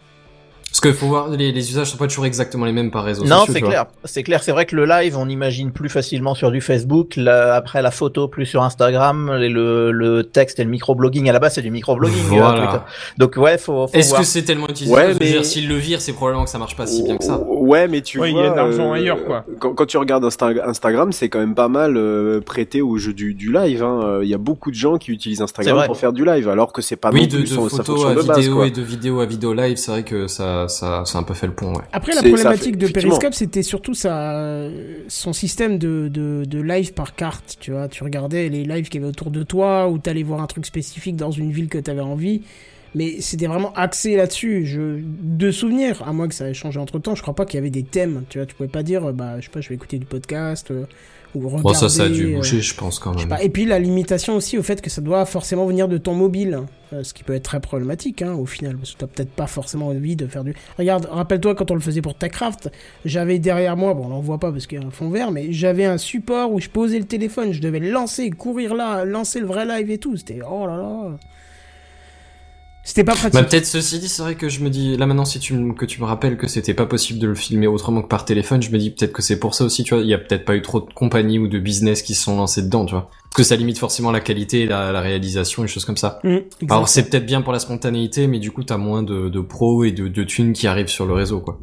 Parce 0.74 0.80
qu'il 0.80 0.92
faut 1.00 1.06
voir, 1.06 1.28
les, 1.28 1.52
les 1.52 1.70
usages 1.70 1.88
sont 1.92 1.96
pas 1.96 2.08
toujours 2.08 2.26
exactement 2.26 2.66
les 2.66 2.72
mêmes 2.72 2.90
par 2.90 3.04
réseau 3.04 3.24
Non, 3.24 3.44
c'est 3.46 3.60
vois. 3.60 3.68
clair. 3.68 3.86
C'est 4.04 4.24
clair. 4.24 4.42
C'est 4.42 4.50
vrai 4.50 4.66
que 4.66 4.74
le 4.74 4.86
live, 4.86 5.16
on 5.16 5.28
imagine 5.28 5.70
plus 5.70 5.88
facilement 5.88 6.34
sur 6.34 6.50
du 6.50 6.60
Facebook. 6.60 7.14
la- 7.16 7.54
après 7.54 7.80
la 7.80 7.92
photo, 7.92 8.26
plus 8.26 8.44
sur 8.44 8.60
Instagram. 8.64 9.38
Et 9.40 9.48
le, 9.48 9.92
le 9.92 10.24
texte 10.24 10.58
et 10.58 10.64
le 10.64 10.70
microblogging. 10.70 11.28
À 11.28 11.32
la 11.32 11.38
base, 11.38 11.54
c'est 11.54 11.62
du 11.62 11.70
microblogging. 11.70 12.24
euh, 12.24 12.38
Voilà. 12.40 12.86
Donc 13.18 13.36
ouais, 13.36 13.56
faut, 13.56 13.86
faut 13.86 13.96
Est-ce 13.96 14.14
que 14.14 14.24
c'est 14.24 14.42
tellement 14.42 14.68
utilisé 14.68 14.92
Ouais, 14.92 15.14
mais- 15.20 15.44
S'ils 15.44 15.68
le 15.68 15.76
virent, 15.76 16.00
c'est 16.00 16.12
probablement 16.12 16.44
que 16.44 16.50
ça 16.50 16.58
marche 16.58 16.74
pas 16.74 16.86
si 16.88 17.04
bien 17.04 17.18
que 17.18 17.24
ça. 17.24 17.38
Ouais, 17.46 17.86
mais 17.86 18.00
tu 18.00 18.18
Ouais, 18.18 18.30
il 18.30 18.32
y 18.32 18.34
vois, 18.34 18.48
a 18.48 18.50
de 18.50 18.56
l'argent 18.56 18.90
euh, 18.90 18.94
ailleurs, 18.94 19.24
quoi. 19.24 19.44
Quand, 19.60 19.74
quand 19.74 19.86
tu 19.86 19.96
regardes 19.96 20.24
Insta- 20.24 20.60
Instagram, 20.68 21.12
c'est 21.12 21.28
quand 21.28 21.38
même 21.38 21.54
pas 21.54 21.68
mal 21.68 21.96
euh, 21.96 22.40
prêté 22.40 22.82
au 22.82 22.98
jeu 22.98 23.12
du, 23.12 23.34
du 23.34 23.52
live. 23.52 23.82
hein. 23.84 24.00
Euh, 24.04 24.20
Il 24.24 24.28
y 24.28 24.34
a 24.34 24.38
beaucoup 24.38 24.70
de 24.72 24.76
gens 24.76 24.98
qui 24.98 25.12
utilisent 25.12 25.40
Instagram 25.40 25.86
pour 25.86 25.96
faire 25.96 26.12
du 26.12 26.24
live, 26.24 26.48
alors 26.48 26.72
que 26.72 26.82
c'est 26.82 26.96
pas 26.96 27.10
oui, 27.12 27.20
non 27.20 27.26
de, 27.26 27.30
plus 27.36 27.42
de 27.42 27.46
son- 27.48 27.68
sa 27.68 27.84
photos 27.84 28.06
à 28.06 28.14
de 28.14 28.22
base. 28.22 28.38
vidéo 28.38 28.56
quoi. 28.56 28.66
et 28.66 28.70
de 28.72 28.82
vidéo 28.82 29.20
à 29.20 29.26
vidéo 29.26 29.54
live, 29.54 29.76
c'est 29.76 29.90
vrai 29.92 30.02
que 30.02 30.26
ça, 30.26 30.63
ça, 30.68 31.04
ça 31.04 31.18
a 31.18 31.20
un 31.20 31.24
peu 31.24 31.34
fait 31.34 31.46
le 31.46 31.54
pont, 31.54 31.74
ouais. 31.74 31.82
Après, 31.92 32.12
la 32.14 32.22
problématique 32.22 32.74
fait- 32.80 32.86
de. 32.86 32.92
Periscope, 32.92 33.34
c'était 33.34 33.62
surtout 33.62 33.94
sa, 33.94 34.68
son 35.08 35.32
système 35.32 35.78
de, 35.78 36.08
de, 36.12 36.44
de 36.46 36.60
live 36.60 36.92
par 36.92 37.14
carte. 37.14 37.56
Tu 37.60 37.70
vois, 37.72 37.88
tu 37.88 38.04
regardais 38.04 38.48
les 38.48 38.64
lives 38.64 38.88
qu'il 38.88 39.00
y 39.00 39.04
avait 39.04 39.10
autour 39.10 39.30
de 39.30 39.42
toi, 39.42 39.88
ou 39.88 39.98
t'allais 39.98 40.22
voir 40.22 40.40
un 40.40 40.46
truc 40.46 40.66
spécifique 40.66 41.16
dans 41.16 41.30
une 41.30 41.50
ville 41.50 41.68
que 41.68 41.78
t'avais 41.78 42.00
envie. 42.00 42.42
Mais 42.94 43.20
c'était 43.20 43.46
vraiment 43.46 43.72
axé 43.74 44.16
là-dessus. 44.16 44.66
Je, 44.66 45.00
de 45.02 45.50
souvenirs, 45.50 46.02
à 46.06 46.12
moins 46.12 46.28
que 46.28 46.34
ça 46.34 46.48
ait 46.48 46.54
changé 46.54 46.78
entre 46.78 46.98
temps, 46.98 47.14
je 47.14 47.22
crois 47.22 47.34
pas 47.34 47.44
qu'il 47.44 47.56
y 47.56 47.58
avait 47.58 47.70
des 47.70 47.82
thèmes. 47.82 48.24
Tu 48.28 48.38
vois, 48.38 48.46
tu 48.46 48.54
pouvais 48.54 48.68
pas 48.68 48.82
dire, 48.82 49.06
euh, 49.06 49.12
bah, 49.12 49.40
je 49.40 49.46
sais 49.46 49.50
pas, 49.50 49.60
je 49.60 49.68
vais 49.68 49.74
écouter 49.74 49.98
du 49.98 50.06
podcast, 50.06 50.70
euh, 50.70 50.84
ou 51.34 51.40
regarder. 51.48 51.62
Bon, 51.62 51.74
ça, 51.74 51.88
ça 51.88 52.04
a 52.04 52.08
dû 52.08 52.32
euh, 52.32 52.36
bouger, 52.36 52.60
je 52.60 52.74
pense, 52.74 52.98
quand 52.98 53.14
même. 53.14 53.28
pas. 53.28 53.42
Et 53.42 53.48
puis 53.48 53.64
la 53.64 53.78
limitation 53.78 54.36
aussi 54.36 54.58
au 54.58 54.62
fait 54.62 54.80
que 54.80 54.90
ça 54.90 55.00
doit 55.00 55.24
forcément 55.26 55.66
venir 55.66 55.88
de 55.88 55.98
ton 55.98 56.14
mobile, 56.14 56.60
euh, 56.92 57.02
ce 57.02 57.14
qui 57.14 57.24
peut 57.24 57.34
être 57.34 57.44
très 57.44 57.60
problématique 57.60 58.22
hein, 58.22 58.34
au 58.34 58.46
final, 58.46 58.76
parce 58.76 58.92
que 58.92 58.98
t'as 58.98 59.06
peut-être 59.06 59.30
pas 59.30 59.46
forcément 59.46 59.88
envie 59.88 60.16
de 60.16 60.26
faire 60.26 60.44
du. 60.44 60.54
Regarde, 60.78 61.08
rappelle-toi 61.10 61.54
quand 61.54 61.70
on 61.70 61.74
le 61.74 61.80
faisait 61.80 62.02
pour 62.02 62.14
Techcraft, 62.14 62.70
j'avais 63.04 63.38
derrière 63.38 63.76
moi, 63.76 63.94
bon 63.94 64.06
on 64.06 64.08
l'en 64.08 64.20
voit 64.20 64.38
pas 64.38 64.52
parce 64.52 64.66
qu'il 64.66 64.80
y 64.80 64.84
a 64.84 64.86
un 64.86 64.90
fond 64.90 65.10
vert, 65.10 65.30
mais 65.30 65.52
j'avais 65.52 65.84
un 65.84 65.98
support 65.98 66.52
où 66.52 66.60
je 66.60 66.68
posais 66.68 66.98
le 66.98 67.06
téléphone, 67.06 67.52
je 67.52 67.60
devais 67.60 67.80
le 67.80 67.90
lancer, 67.90 68.30
courir 68.30 68.74
là, 68.74 69.04
lancer 69.04 69.40
le 69.40 69.46
vrai 69.46 69.66
live 69.66 69.90
et 69.90 69.98
tout, 69.98 70.16
c'était 70.16 70.40
oh 70.48 70.66
là 70.66 70.76
là. 70.76 71.18
C'était 72.86 73.02
pas 73.02 73.14
pratique. 73.14 73.32
Bah, 73.32 73.42
peut-être 73.42 73.64
ceci 73.64 73.98
dit, 73.98 74.08
c'est 74.08 74.20
vrai 74.22 74.34
que 74.34 74.50
je 74.50 74.60
me 74.60 74.68
dis, 74.68 74.96
là 74.98 75.06
maintenant, 75.06 75.24
si 75.24 75.40
tu 75.40 75.54
me, 75.54 75.72
que 75.72 75.86
tu 75.86 76.00
me 76.02 76.06
rappelles 76.06 76.36
que 76.36 76.46
c'était 76.48 76.74
pas 76.74 76.84
possible 76.84 77.18
de 77.18 77.26
le 77.26 77.34
filmer 77.34 77.66
autrement 77.66 78.02
que 78.02 78.08
par 78.08 78.26
téléphone, 78.26 78.62
je 78.62 78.70
me 78.70 78.76
dis 78.76 78.90
peut-être 78.90 79.12
que 79.12 79.22
c'est 79.22 79.40
pour 79.40 79.54
ça 79.54 79.64
aussi, 79.64 79.84
tu 79.84 79.94
vois, 79.94 80.02
il 80.02 80.08
y 80.08 80.12
a 80.12 80.18
peut-être 80.18 80.44
pas 80.44 80.54
eu 80.54 80.60
trop 80.60 80.80
de 80.80 80.92
compagnies 80.92 81.38
ou 81.38 81.48
de 81.48 81.58
business 81.58 82.02
qui 82.02 82.14
se 82.14 82.24
sont 82.24 82.36
lancés 82.36 82.62
dedans, 82.62 82.84
tu 82.84 82.92
vois. 82.92 83.08
Parce 83.24 83.36
que 83.36 83.42
ça 83.42 83.56
limite 83.56 83.78
forcément 83.78 84.12
la 84.12 84.20
qualité, 84.20 84.66
la, 84.66 84.92
la 84.92 85.00
réalisation, 85.00 85.64
et 85.64 85.66
choses 85.66 85.86
comme 85.86 85.96
ça. 85.96 86.20
Mmh, 86.24 86.36
Alors 86.68 86.88
c'est 86.88 87.08
peut-être 87.08 87.26
bien 87.26 87.40
pour 87.40 87.54
la 87.54 87.58
spontanéité, 87.58 88.26
mais 88.26 88.38
du 88.38 88.50
coup 88.50 88.62
t'as 88.62 88.76
moins 88.76 89.02
de, 89.02 89.30
de 89.30 89.40
pros 89.40 89.84
et 89.84 89.90
de, 89.90 90.06
de 90.06 90.22
thunes 90.22 90.52
qui 90.52 90.66
arrivent 90.66 90.88
sur 90.88 91.06
le 91.06 91.14
réseau, 91.14 91.40
quoi. 91.40 91.58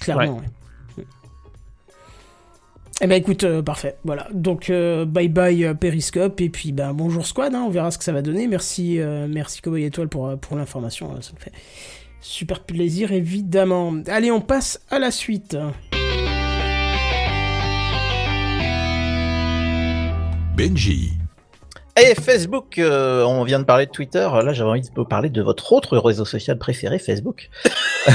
Clairement, 0.00 0.36
ouais. 0.36 0.44
Eh 3.00 3.06
ben 3.06 3.14
écoute, 3.14 3.44
euh, 3.44 3.62
parfait, 3.62 3.96
voilà. 4.02 4.26
Donc 4.32 4.70
euh, 4.70 5.04
bye 5.04 5.28
bye 5.28 5.64
euh, 5.64 5.74
Periscope 5.74 6.40
et 6.40 6.48
puis 6.48 6.72
ben 6.72 6.92
bonjour 6.92 7.24
Squad, 7.26 7.54
hein, 7.54 7.62
on 7.64 7.70
verra 7.70 7.92
ce 7.92 7.98
que 7.98 8.02
ça 8.02 8.12
va 8.12 8.22
donner. 8.22 8.48
Merci, 8.48 8.98
merci 9.28 9.62
Cowboy 9.62 9.84
Étoile 9.84 10.08
pour, 10.08 10.36
pour 10.38 10.56
l'information, 10.56 11.12
euh, 11.12 11.20
ça 11.20 11.32
me 11.32 11.38
fait 11.38 11.52
super 12.20 12.64
plaisir 12.64 13.12
évidemment. 13.12 13.94
Allez, 14.08 14.32
on 14.32 14.40
passe 14.40 14.80
à 14.90 14.98
la 14.98 15.12
suite. 15.12 15.56
Benji. 20.56 21.12
Et 22.00 22.14
Facebook, 22.14 22.78
euh, 22.78 23.24
on 23.24 23.42
vient 23.44 23.58
de 23.58 23.64
parler 23.64 23.86
de 23.86 23.90
Twitter. 23.90 24.28
Là, 24.44 24.52
j'avais 24.52 24.70
envie 24.70 24.80
de 24.82 24.86
vous 24.94 25.04
parler 25.04 25.30
de 25.30 25.42
votre 25.42 25.72
autre 25.72 25.98
réseau 25.98 26.24
social 26.24 26.58
préféré, 26.58 26.98
Facebook. 26.98 27.50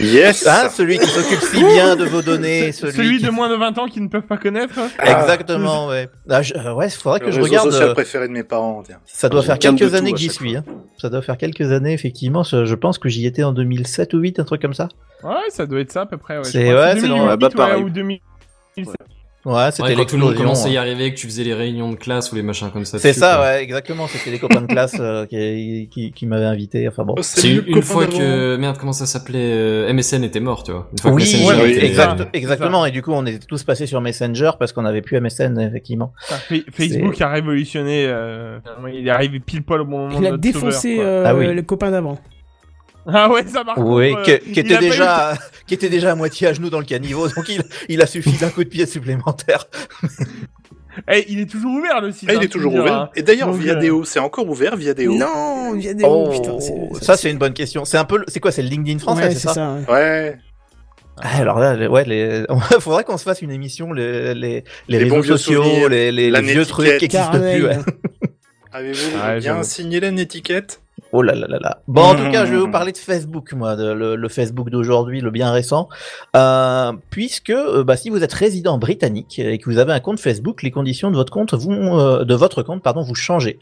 Yes 0.00 0.46
Hein, 0.46 0.68
celui 0.70 0.98
qui 0.98 1.06
s'occupe 1.06 1.40
si 1.40 1.62
bien 1.62 1.96
de 1.96 2.04
vos 2.04 2.22
données, 2.22 2.72
celui, 2.72 2.92
Celui 2.92 3.18
qui- 3.18 3.24
de 3.24 3.30
moins 3.30 3.48
de 3.50 3.54
20 3.56 3.76
ans 3.78 3.86
qui 3.86 4.00
ne 4.00 4.08
peuvent 4.08 4.22
pas 4.26 4.36
connaître. 4.36 4.74
Exactement, 5.02 5.88
ouais. 5.88 6.08
Ah, 6.30 6.42
je- 6.42 6.54
euh, 6.54 6.72
ouais, 6.74 6.86
il 6.86 6.90
faudrait 6.90 7.20
que 7.20 7.26
Le 7.26 7.32
je 7.32 7.36
réseau 7.38 7.48
regarde. 7.50 7.70
social 7.72 7.88
euh, 7.90 7.94
préféré 7.94 8.28
de 8.28 8.32
mes 8.32 8.42
parents, 8.44 8.82
tiens. 8.86 8.98
Ça 9.06 9.28
doit 9.28 9.40
J'ai 9.40 9.48
faire 9.48 9.58
quelques 9.58 9.94
années 9.94 10.12
que 10.12 10.18
j'y 10.18 10.28
suis. 10.30 10.56
Hein. 10.56 10.64
Ça 10.98 11.10
doit 11.10 11.22
faire 11.22 11.36
quelques 11.36 11.72
années, 11.72 11.92
effectivement. 11.92 12.42
Je 12.44 12.74
pense 12.74 12.98
que 12.98 13.08
j'y 13.08 13.26
étais 13.26 13.42
en 13.42 13.52
2007 13.52 14.14
ou 14.14 14.18
8, 14.18 14.38
un 14.40 14.44
truc 14.44 14.62
comme 14.62 14.74
ça. 14.74 14.88
Ouais, 15.24 15.34
ça 15.50 15.66
doit 15.66 15.80
être 15.80 15.92
ça 15.92 16.02
à 16.02 16.06
peu 16.06 16.16
près. 16.16 16.38
Ouais, 16.38 16.44
C'est- 16.44 16.72
ouais, 16.72 16.94
c'est 16.96 17.08
dans- 17.08 17.16
2008, 17.26 17.36
bah, 17.38 17.46
ouais, 17.48 17.54
pareil. 17.54 17.82
ou 17.84 17.90
2000. 17.90 18.18
Ouais, 19.44 19.70
c'était 19.72 19.82
Ouais, 19.82 19.94
quand 19.96 20.04
tout 20.04 20.16
le 20.16 20.22
monde 20.22 20.36
commençait 20.36 20.66
à 20.68 20.70
y 20.70 20.72
ouais. 20.74 20.78
arriver, 20.78 21.12
que 21.12 21.18
tu 21.18 21.26
faisais 21.26 21.42
les 21.42 21.52
réunions 21.54 21.90
de 21.90 21.96
classe 21.96 22.30
ou 22.30 22.36
les 22.36 22.42
machins 22.44 22.70
comme 22.70 22.84
ça. 22.84 23.00
C'est 23.00 23.12
ça, 23.12 23.34
quoi. 23.36 23.44
ouais, 23.46 23.62
exactement. 23.62 24.06
C'était 24.06 24.30
les 24.30 24.38
copains 24.38 24.60
de 24.60 24.66
classe 24.66 24.94
euh, 25.00 25.26
qui, 25.26 25.88
qui, 25.90 26.12
qui 26.12 26.26
m'avaient 26.26 26.44
invité. 26.44 26.86
Enfin 26.86 27.02
bon. 27.04 27.14
Oh, 27.18 27.22
C'est 27.22 27.48
une, 27.50 27.82
fois 27.82 28.06
que 28.06 28.54
merde 28.56 28.76
comment 28.78 28.92
ça 28.92 29.06
s'appelait 29.06 29.38
euh, 29.52 29.92
MSN 29.92 30.22
était 30.22 30.38
mort 30.38 30.62
tu 30.62 30.70
vois. 30.70 30.88
Une 30.92 30.98
fois 31.00 31.10
que 31.10 31.16
Oui, 31.16 31.22
Messenger 31.22 31.46
ouais, 31.46 31.64
oui, 31.64 31.70
était- 31.72 31.86
exact- 31.86 32.28
exactement. 32.32 32.86
Et 32.86 32.92
du 32.92 33.02
coup, 33.02 33.12
on 33.12 33.26
était 33.26 33.44
tous 33.44 33.64
passés 33.64 33.86
sur 33.86 34.00
Messenger 34.00 34.52
parce 34.58 34.72
qu'on 34.72 34.84
avait 34.84 35.02
plus 35.02 35.16
MSN, 35.20 35.58
effectivement. 35.58 36.12
Fa- 36.20 36.36
Facebook 36.72 37.20
a 37.20 37.28
révolutionné. 37.28 38.04
euh, 38.06 38.58
Il 38.94 39.08
est 39.08 39.10
arrivé 39.10 39.40
pile 39.40 39.62
poil 39.64 39.80
au 39.80 39.84
bon 39.84 40.06
moment. 40.08 40.18
Il 40.20 40.26
a 40.26 40.36
défoncé 40.36 40.96
sauveur, 40.98 41.06
euh, 41.08 41.24
Ah 41.26 41.34
oui. 41.34 41.52
le 41.52 41.62
copain 41.62 41.90
d'avant. 41.90 42.16
Ah 43.06 43.30
ouais, 43.30 43.44
ça 43.46 43.64
marche. 43.64 43.78
Oui, 43.80 44.14
qui, 44.24 44.52
qui 44.52 44.60
était 44.60 44.74
eu 44.74 44.78
déjà, 44.78 45.34
qui 45.66 45.74
était 45.74 45.88
déjà 45.88 46.12
à 46.12 46.14
moitié 46.14 46.46
à 46.46 46.52
genoux 46.52 46.70
dans 46.70 46.78
le 46.78 46.84
caniveau, 46.84 47.28
donc 47.28 47.48
il, 47.48 47.62
il 47.88 48.00
a 48.00 48.06
suffi 48.06 48.32
d'un 48.38 48.50
coup 48.50 48.62
de 48.62 48.68
pied 48.68 48.86
supplémentaire. 48.86 49.66
Eh, 51.10 51.24
il 51.32 51.40
est 51.40 51.46
toujours 51.50 51.72
ouvert 51.72 52.02
le 52.02 52.12
site. 52.12 52.28
Ah, 52.30 52.34
il 52.34 52.38
hein, 52.38 52.42
est 52.42 52.48
toujours 52.48 52.74
ouvert. 52.74 52.92
hein. 52.92 53.10
Et 53.16 53.22
d'ailleurs, 53.22 53.48
Donc, 53.48 53.56
euh, 53.56 53.62
Viadeo, 53.62 54.04
c'est 54.04 54.18
encore 54.18 54.46
ouvert, 54.46 54.76
Viadeo 54.76 55.14
Non, 55.14 55.74
des 55.74 55.96
Oh, 56.02 56.28
putain, 56.30 56.60
c'est- 56.60 57.02
ça 57.02 57.16
c'est 57.16 57.30
une 57.30 57.38
bonne 57.38 57.54
question. 57.54 57.86
C'est 57.86 57.96
un 57.96 58.04
peu, 58.04 58.22
c'est 58.28 58.40
quoi, 58.40 58.52
c'est 58.52 58.60
le 58.62 58.68
LinkedIn 58.68 58.98
français, 58.98 59.22
Ouais, 59.22 59.30
c'est 59.30 59.38
ça, 59.38 59.54
ça. 59.54 59.74
ouais. 59.88 59.90
Ouais. 59.90 60.38
Ah, 61.16 61.38
Alors 61.38 61.58
là, 61.58 61.88
ouais, 61.88 62.04
les... 62.04 62.44
faudrait 62.80 63.04
qu'on 63.04 63.16
se 63.16 63.22
fasse 63.24 63.40
une 63.40 63.50
émission, 63.50 63.92
les, 63.94 64.34
les, 64.34 64.64
les, 64.88 64.98
réseaux 64.98 65.20
vieux 65.22 65.36
sociaux, 65.38 65.88
les, 65.88 66.12
les, 66.12 66.40
vieux 66.42 66.66
trucs 66.66 66.98
qui 66.98 67.06
existent 67.06 67.30
Carnet, 67.32 67.54
plus. 67.54 67.66
ouais. 67.68 67.78
Avez-vous 68.72 69.18
Ouais, 69.18 69.38
bien 69.38 69.62
signé 69.62 69.98
étiquette? 70.20 70.81
Oh 71.12 71.20
là 71.22 71.34
là 71.34 71.46
là 71.46 71.58
là. 71.60 71.78
Bon, 71.88 72.02
en 72.02 72.14
tout 72.14 72.30
cas, 72.30 72.44
je 72.46 72.52
vais 72.52 72.58
vous 72.58 72.66
Mmh. 72.68 72.72
parler 72.72 72.92
de 72.92 72.98
Facebook, 72.98 73.52
moi, 73.54 73.76
de- 73.76 73.92
le, 73.92 74.14
le 74.16 74.28
Facebook 74.28 74.70
d'aujourd'hui, 74.70 75.20
le 75.20 75.30
bien 75.30 75.50
récent, 75.52 75.88
euh, 76.36 76.92
puisque 77.10 77.50
euh, 77.50 77.82
bah, 77.84 77.96
si 77.96 78.08
vous 78.10 78.22
êtes 78.22 78.32
résident 78.32 78.78
britannique 78.78 79.38
et 79.38 79.58
que 79.58 79.68
vous 79.70 79.78
avez 79.78 79.92
un 79.92 80.00
compte 80.00 80.20
Facebook, 80.20 80.62
les 80.62 80.70
conditions 80.70 81.10
de 81.10 81.16
votre 81.16 81.32
compte 81.32 81.54
vont, 81.54 81.98
euh, 81.98 82.24
de 82.24 82.34
votre 82.34 82.62
compte, 82.62 82.82
pardon, 82.82 83.02
vous 83.02 83.14
changer. 83.14 83.58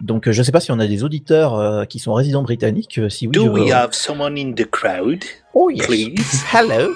Donc, 0.00 0.30
je 0.30 0.42
sais 0.42 0.52
pas 0.52 0.60
si 0.60 0.70
on 0.72 0.78
a 0.80 0.86
des 0.86 1.02
auditeurs 1.04 1.54
euh, 1.54 1.84
qui 1.84 1.98
sont 1.98 2.12
résidents 2.14 2.42
britanniques. 2.42 3.00
si 3.08 3.26
oui, 3.26 3.32
Do 3.32 3.44
je 3.44 3.48
we 3.50 3.70
have 3.72 3.92
someone 3.92 4.36
in 4.36 4.52
the 4.52 4.68
crowd? 4.68 5.24
Oh 5.54 5.70
yes. 5.70 5.86
please 5.86 6.44
Hello. 6.52 6.92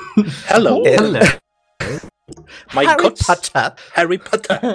Hello, 0.49 0.83
Hello. 0.85 1.21
my 2.75 2.85
Harry 2.87 2.97
God, 3.03 3.15
Potter. 3.27 3.69
Harry 3.95 4.19
Potter 4.19 4.75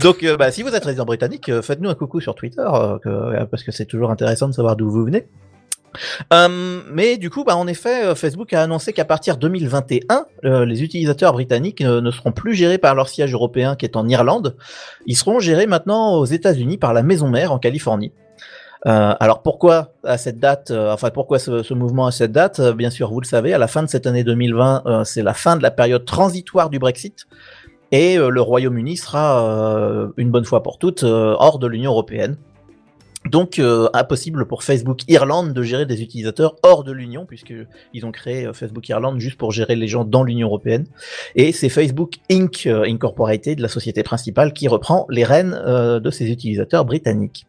Donc, 0.00 0.22
euh, 0.22 0.36
bah, 0.36 0.50
si 0.50 0.62
vous 0.62 0.74
êtes 0.74 0.84
résident 0.84 1.04
britannique, 1.04 1.48
euh, 1.48 1.62
faites-nous 1.62 1.88
un 1.88 1.94
coucou 1.94 2.20
sur 2.20 2.34
Twitter, 2.34 2.66
euh, 3.06 3.46
parce 3.46 3.62
que 3.62 3.72
c'est 3.72 3.86
toujours 3.86 4.10
intéressant 4.10 4.48
de 4.48 4.54
savoir 4.54 4.76
d'où 4.76 4.90
vous 4.90 5.04
venez. 5.04 5.26
Euh, 6.32 6.80
mais 6.90 7.16
du 7.16 7.30
coup, 7.30 7.44
bah, 7.44 7.56
en 7.56 7.66
effet, 7.66 8.14
Facebook 8.14 8.52
a 8.52 8.62
annoncé 8.62 8.92
qu'à 8.92 9.04
partir 9.04 9.36
2021, 9.36 10.26
euh, 10.44 10.64
les 10.64 10.82
utilisateurs 10.82 11.32
britanniques 11.32 11.80
ne 11.80 12.10
seront 12.10 12.32
plus 12.32 12.54
gérés 12.54 12.78
par 12.78 12.94
leur 12.94 13.08
siège 13.08 13.32
européen 13.32 13.76
qui 13.76 13.86
est 13.86 13.96
en 13.96 14.08
Irlande. 14.08 14.56
Ils 15.06 15.16
seront 15.16 15.38
gérés 15.38 15.66
maintenant 15.66 16.14
aux 16.14 16.26
États-Unis 16.26 16.78
par 16.78 16.92
la 16.94 17.02
maison 17.02 17.28
mère 17.28 17.52
en 17.52 17.58
Californie. 17.58 18.12
Alors 18.86 19.40
pourquoi 19.40 19.94
à 20.04 20.18
cette 20.18 20.38
date, 20.38 20.70
enfin 20.70 21.08
pourquoi 21.08 21.38
ce, 21.38 21.72
mouvement 21.72 22.06
à 22.06 22.10
cette 22.10 22.32
date? 22.32 22.60
Bien 22.60 22.90
sûr, 22.90 23.10
vous 23.10 23.20
le 23.20 23.26
savez, 23.26 23.54
à 23.54 23.58
la 23.58 23.66
fin 23.66 23.82
de 23.82 23.88
cette 23.88 24.06
année 24.06 24.24
2020, 24.24 24.82
euh, 24.84 25.04
c'est 25.04 25.22
la 25.22 25.32
fin 25.32 25.56
de 25.56 25.62
la 25.62 25.70
période 25.70 26.04
transitoire 26.04 26.68
du 26.68 26.78
Brexit 26.78 27.24
et 27.94 28.18
euh, 28.18 28.28
le 28.28 28.40
Royaume-Uni 28.40 28.96
sera 28.96 29.46
euh, 29.46 30.08
une 30.16 30.32
bonne 30.32 30.44
fois 30.44 30.64
pour 30.64 30.78
toutes 30.78 31.04
euh, 31.04 31.36
hors 31.38 31.60
de 31.60 31.68
l'Union 31.68 31.92
européenne. 31.92 32.36
Donc 33.30 33.60
euh, 33.60 33.88
impossible 33.94 34.46
pour 34.46 34.64
Facebook 34.64 35.02
Irlande 35.06 35.52
de 35.52 35.62
gérer 35.62 35.86
des 35.86 36.02
utilisateurs 36.02 36.56
hors 36.64 36.82
de 36.82 36.90
l'Union 36.90 37.24
puisque 37.24 37.54
ils 37.94 38.04
ont 38.04 38.10
créé 38.10 38.50
Facebook 38.52 38.88
Irlande 38.88 39.20
juste 39.20 39.38
pour 39.38 39.52
gérer 39.52 39.76
les 39.76 39.86
gens 39.86 40.04
dans 40.04 40.24
l'Union 40.24 40.48
européenne. 40.48 40.86
Et 41.36 41.52
c'est 41.52 41.68
Facebook 41.68 42.14
Inc. 42.30 42.66
Incorporated, 42.66 43.60
la 43.60 43.68
société 43.68 44.02
principale, 44.02 44.52
qui 44.52 44.66
reprend 44.66 45.06
les 45.08 45.24
rênes 45.24 45.56
euh, 45.64 46.00
de 46.00 46.10
ces 46.10 46.30
utilisateurs 46.30 46.84
britanniques. 46.84 47.46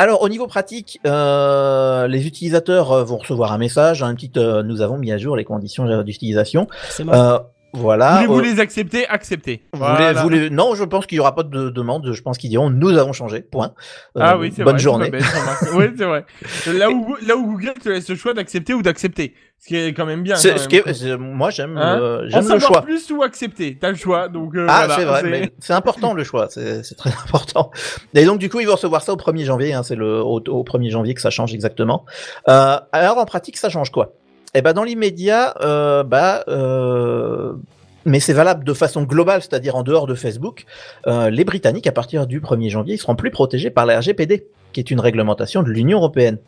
Alors 0.00 0.22
au 0.22 0.28
niveau 0.28 0.48
pratique, 0.48 0.98
euh, 1.06 2.08
les 2.08 2.26
utilisateurs 2.26 3.04
vont 3.04 3.18
recevoir 3.18 3.52
un 3.52 3.58
message, 3.58 4.02
un 4.02 4.14
petit, 4.16 4.32
euh, 4.36 4.64
nous 4.64 4.80
avons 4.80 4.98
mis 4.98 5.12
à 5.12 5.18
jour 5.18 5.36
les 5.36 5.44
conditions 5.44 6.02
d'utilisation. 6.02 6.66
C'est 6.90 7.04
marrant. 7.04 7.34
Euh, 7.34 7.38
voilà. 7.74 8.14
Voulez-vous 8.16 8.38
euh, 8.38 8.42
les 8.42 8.60
accepter 8.60 9.06
Acceptez. 9.08 9.62
vous 9.72 9.78
Voilà. 9.80 10.12
voulez- 10.12 10.14
vous 10.14 10.22
voulez- 10.44 10.50
Non, 10.50 10.74
je 10.74 10.84
pense 10.84 11.06
qu'il 11.06 11.16
y 11.16 11.20
aura 11.20 11.34
pas 11.34 11.42
de 11.42 11.70
demande. 11.70 12.12
Je 12.12 12.22
pense 12.22 12.38
qu'ils 12.38 12.50
diront 12.50 12.70
nous 12.70 12.96
avons 12.96 13.12
changé. 13.12 13.40
Point. 13.42 13.72
Euh, 14.16 14.20
Ah 14.22 14.38
oui, 14.38 14.52
c'est 14.54 14.64
bonne 14.64 14.74
vrai. 14.74 14.82
journée. 14.82 15.10
oui, 15.74 15.84
c'est 15.96 16.04
vrai. 16.04 16.24
Là 16.72 16.90
où, 16.90 17.16
là 17.26 17.36
où 17.36 17.46
Google 17.52 17.74
te 17.74 17.88
laisse 17.88 18.08
le 18.08 18.16
choix 18.16 18.34
d'accepter 18.34 18.74
ou 18.74 18.82
d'accepter. 18.82 19.34
Ce 19.60 19.68
qui 19.68 19.76
est 19.76 19.94
quand 19.94 20.04
même 20.04 20.22
bien. 20.22 20.34
Quand 20.34 20.58
ce 20.58 20.68
qui 20.68 20.76
est- 20.76 21.16
moi 21.16 21.48
j'aime 21.48 21.78
Hein 21.78 21.98
euh, 21.98 22.24
j'aime 22.28 22.46
le 22.46 22.58
choix. 22.58 22.82
plus 22.82 23.10
ou 23.10 23.22
accepter. 23.22 23.78
T'as 23.80 23.88
le 23.90 23.94
choix. 23.96 24.28
Donc, 24.28 24.54
euh, 24.56 24.66
Ah 24.68 24.86
voilà, 24.86 24.94
c'est 24.96 25.04
vrai, 25.06 25.50
c'est- 25.58 25.72
important 25.72 26.12
le 26.12 26.22
choix, 26.22 26.48
c'est 26.50 26.82
très 26.98 27.10
important. 27.10 27.70
Et 28.14 28.24
donc 28.26 28.38
du 28.38 28.50
coup 28.50 28.60
ils 28.60 28.66
vont 28.66 28.74
recevoir 28.74 29.02
ça 29.02 29.12
au 29.12 29.16
1er 29.16 29.44
janvier, 29.44 29.72
hein, 29.72 29.82
c'est 29.82 29.94
le 29.96 30.20
au, 30.20 30.40
au 30.48 30.64
1er 30.64 30.90
janvier 30.90 31.14
que 31.14 31.20
ça 31.22 31.30
change 31.30 31.54
exactement. 31.54 32.04
Euh, 32.48 32.76
alors 32.92 33.16
en 33.16 33.24
pratique 33.24 33.56
ça 33.56 33.70
change 33.70 33.90
quoi? 33.90 34.12
Eh 34.54 34.62
ben 34.62 34.72
dans 34.72 34.84
l'immédiat, 34.84 35.54
euh, 35.62 36.02
bah 36.04 36.44
euh, 36.48 37.52
mais 38.04 38.20
c'est 38.20 38.32
valable 38.32 38.64
de 38.64 38.72
façon 38.72 39.02
globale, 39.02 39.40
c'est-à-dire 39.42 39.74
en 39.76 39.82
dehors 39.82 40.06
de 40.06 40.14
Facebook, 40.14 40.64
euh, 41.06 41.30
les 41.30 41.44
Britanniques 41.44 41.86
à 41.86 41.92
partir 41.92 42.26
du 42.26 42.40
1er 42.40 42.68
janvier 42.70 42.94
ils 42.94 42.98
seront 42.98 43.16
plus 43.16 43.30
protégés 43.30 43.70
par 43.70 43.86
la 43.86 43.98
RGPD, 43.98 44.46
qui 44.72 44.80
est 44.80 44.90
une 44.90 45.00
réglementation 45.00 45.62
de 45.62 45.70
l'Union 45.70 45.98
européenne. 45.98 46.38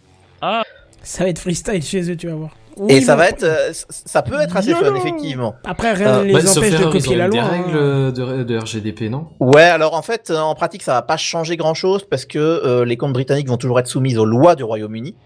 Ça 1.02 1.24
va 1.24 1.30
être 1.30 1.38
freestyle 1.38 1.82
chez 1.82 2.10
eux, 2.10 2.16
tu 2.16 2.26
vas 2.28 2.34
voir. 2.34 2.50
Et 2.90 3.00
ça 3.00 3.16
va 3.16 3.28
être, 3.28 3.42
euh, 3.42 3.72
ça 3.72 4.20
peut 4.20 4.38
être 4.38 4.54
assez 4.54 4.74
fun 4.74 4.94
effectivement. 4.96 5.54
Après, 5.64 5.94
rien 5.94 6.08
Euh, 6.18 6.20
ne 6.20 6.24
les 6.26 6.32
Bah, 6.34 6.40
empêche 6.40 6.78
de 6.78 6.84
copier 6.84 7.14
ont 7.14 7.18
la 7.18 7.28
loi. 7.28 7.32
des 7.32 7.38
hein. 7.38 7.48
règles 7.48 8.12
de, 8.12 8.42
de 8.44 8.58
RGDP, 8.58 9.02
non? 9.08 9.28
Ouais, 9.40 9.62
alors 9.62 9.94
en 9.94 10.02
fait, 10.02 10.28
euh, 10.30 10.38
en 10.38 10.54
pratique, 10.54 10.82
ça 10.82 10.92
va 10.92 11.00
pas 11.02 11.16
changer 11.16 11.56
grand-chose 11.56 12.04
parce 12.04 12.26
que 12.26 12.38
euh, 12.38 12.84
les 12.84 12.98
comptes 12.98 13.14
britanniques 13.14 13.48
vont 13.48 13.56
toujours 13.56 13.80
être 13.80 13.86
soumis 13.86 14.18
aux 14.18 14.26
lois 14.26 14.56
du 14.56 14.62
Royaume-Uni. 14.64 15.16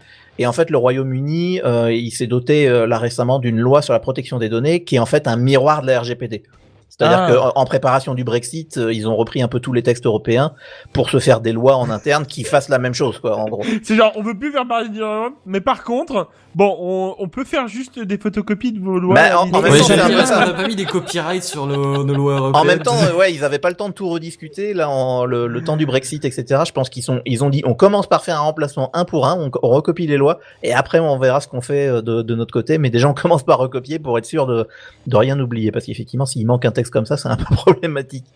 Et 0.41 0.47
en 0.47 0.53
fait, 0.53 0.71
le 0.71 0.79
Royaume-Uni, 0.79 1.61
euh, 1.67 1.93
il 1.93 2.11
s'est 2.13 2.27
doté 2.27 2.67
euh, 2.67 2.87
là 2.87 2.97
récemment 2.97 3.39
d'une 3.41 3.59
loi 3.59 3.83
sur 3.83 3.93
la 3.93 4.01
protection 4.01 4.39
des 4.39 4.49
données 4.49 4.85
qui 4.85 4.97
est 4.97 4.99
en 4.99 5.05
fait 5.05 5.29
un 5.29 5.37
miroir 5.37 5.83
de 5.83 5.87
la 5.89 6.01
RGPD. 6.01 6.45
C'est-à-dire 6.89 7.19
Ah. 7.19 7.31
qu'en 7.53 7.61
en 7.61 7.65
préparation 7.67 8.15
du 8.15 8.25
Brexit, 8.25 8.79
euh, 8.79 8.91
ils 8.91 9.07
ont 9.07 9.15
repris 9.17 9.43
un 9.43 9.49
peu 9.49 9.61
tous 9.61 9.75
les 9.75 9.83
textes 9.83 10.07
européens 10.07 10.55
pour 10.95 11.11
se 11.11 11.19
faire 11.19 11.43
des 11.43 11.53
lois 11.53 11.77
en 11.77 11.91
interne 11.91 12.25
qui 12.25 12.45
fassent 12.45 12.71
la 12.71 12.79
même 12.79 12.95
chose, 12.95 13.19
quoi, 13.19 13.37
en 13.37 13.45
gros. 13.51 13.63
C'est 13.83 13.97
genre, 13.97 14.13
on 14.17 14.23
veut 14.23 14.37
plus 14.39 14.51
faire 14.51 14.67
partie 14.67 14.89
de 14.89 15.01
l'Europe, 15.01 15.35
mais 15.45 15.61
par 15.61 15.85
contre, 15.85 16.29
bon, 16.55 16.77
on, 16.81 17.15
on 17.19 17.29
peut 17.29 17.45
faire 17.45 17.69
juste 17.69 17.99
des 17.99 18.19
photocopies 18.19 18.73
de 18.73 18.81
vos 18.81 18.99
lois. 18.99 19.15
Bah, 19.15 19.39
en- 19.41 19.51
en 19.51 19.63
même 19.63 19.73
Ouais, 19.73 19.79
temps, 19.79 19.85
un 19.93 20.09
peu 20.09 20.15
qu'on 20.17 20.27
ça. 20.27 20.47
n'a 20.47 20.53
pas 20.53 20.67
mis 20.67 20.77
des 20.77 20.85
copyrights 20.85 21.43
sur 21.45 21.67
le- 21.67 21.77
nos 21.77 22.15
lois 22.15 22.35
européennes 22.37 22.57
En 22.57 22.65
même 22.65 22.81
temps, 22.83 22.97
ouais, 23.17 23.33
ils 23.33 23.45
avaient 23.45 23.59
pas 23.59 23.69
le 23.71 23.77
temps 23.77 23.89
de 23.89 23.95
tout 23.95 24.09
rediscuter 24.09 24.75
là, 24.75 24.89
en, 24.89 25.25
le, 25.25 25.47
le 25.47 25.65
temps 25.65 25.77
du 25.77 25.87
Brexit, 25.87 26.25
etc. 26.25 26.63
Je 26.67 26.73
pense 26.73 26.89
qu'ils 26.91 27.03
sont, 27.03 27.21
ils 27.27 27.45
ont 27.45 27.51
dit, 27.51 27.63
on 27.65 27.75
commence 27.75 28.07
par 28.09 28.25
faire 28.25 28.37
un 28.37 28.41
remplacement 28.45 28.91
un 28.95 29.05
pour 29.05 29.27
un, 29.27 29.37
on, 29.39 29.51
on 29.63 29.69
recopie 29.71 30.07
les 30.07 30.17
lois 30.17 30.41
et 30.63 30.73
après 30.73 30.99
on 30.99 31.19
verra 31.19 31.41
ce 31.41 31.49
qu'on 31.49 31.61
fait 31.61 31.87
euh, 31.89 32.03
de, 32.03 32.23
de 32.23 32.35
notre 32.35 32.53
côté. 32.53 32.79
Mais 32.79 32.91
déjà, 32.91 33.09
on 33.09 33.15
commence 33.21 33.43
par 33.43 33.59
recopier 33.59 33.99
pour 33.99 34.19
être 34.19 34.25
sûr 34.27 34.47
de, 34.47 34.67
de 35.07 35.17
rien 35.17 35.39
oublier, 35.41 35.71
parce 35.73 35.85
qu'effectivement, 35.87 36.27
s'il 36.27 36.47
manque 36.47 36.65
un 36.65 36.71
texte 36.73 36.93
comme 36.93 37.07
ça, 37.07 37.17
c'est 37.17 37.29
un 37.29 37.37
peu 37.37 37.45
problématique. 37.55 38.27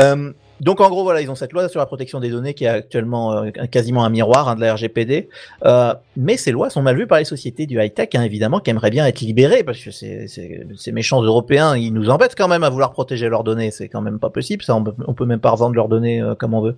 Euh, 0.00 0.32
Donc 0.62 0.80
en 0.80 0.88
gros, 0.88 1.02
voilà, 1.02 1.20
ils 1.20 1.28
ont 1.28 1.34
cette 1.34 1.52
loi 1.52 1.68
sur 1.68 1.80
la 1.80 1.86
protection 1.86 2.20
des 2.20 2.30
données 2.30 2.54
qui 2.54 2.64
est 2.64 2.68
actuellement 2.68 3.32
euh, 3.32 3.50
quasiment 3.50 4.04
un 4.04 4.10
miroir 4.10 4.48
hein, 4.48 4.54
de 4.54 4.60
la 4.60 4.74
RGPD. 4.74 5.28
Euh, 5.64 5.92
mais 6.16 6.36
ces 6.36 6.52
lois 6.52 6.70
sont 6.70 6.82
mal 6.82 6.96
vues 6.96 7.08
par 7.08 7.18
les 7.18 7.24
sociétés 7.24 7.66
du 7.66 7.82
high-tech, 7.82 8.10
hein, 8.14 8.22
évidemment, 8.22 8.60
qui 8.60 8.70
aimeraient 8.70 8.90
bien 8.90 9.04
être 9.04 9.20
libérées, 9.20 9.64
parce 9.64 9.80
que 9.80 9.90
ces 9.90 10.92
méchants 10.92 11.20
Européens, 11.20 11.76
ils 11.76 11.92
nous 11.92 12.10
embêtent 12.10 12.36
quand 12.36 12.46
même 12.46 12.62
à 12.62 12.70
vouloir 12.70 12.92
protéger 12.92 13.28
leurs 13.28 13.42
données. 13.42 13.72
C'est 13.72 13.88
quand 13.88 14.02
même 14.02 14.20
pas 14.20 14.30
possible, 14.30 14.62
ça, 14.62 14.76
on 14.76 15.14
peut, 15.14 15.26
même 15.26 15.40
pas 15.40 15.50
revendre 15.50 15.74
leurs 15.74 15.88
données 15.88 16.22
euh, 16.22 16.36
comme 16.36 16.54
on 16.54 16.60
veut. 16.60 16.76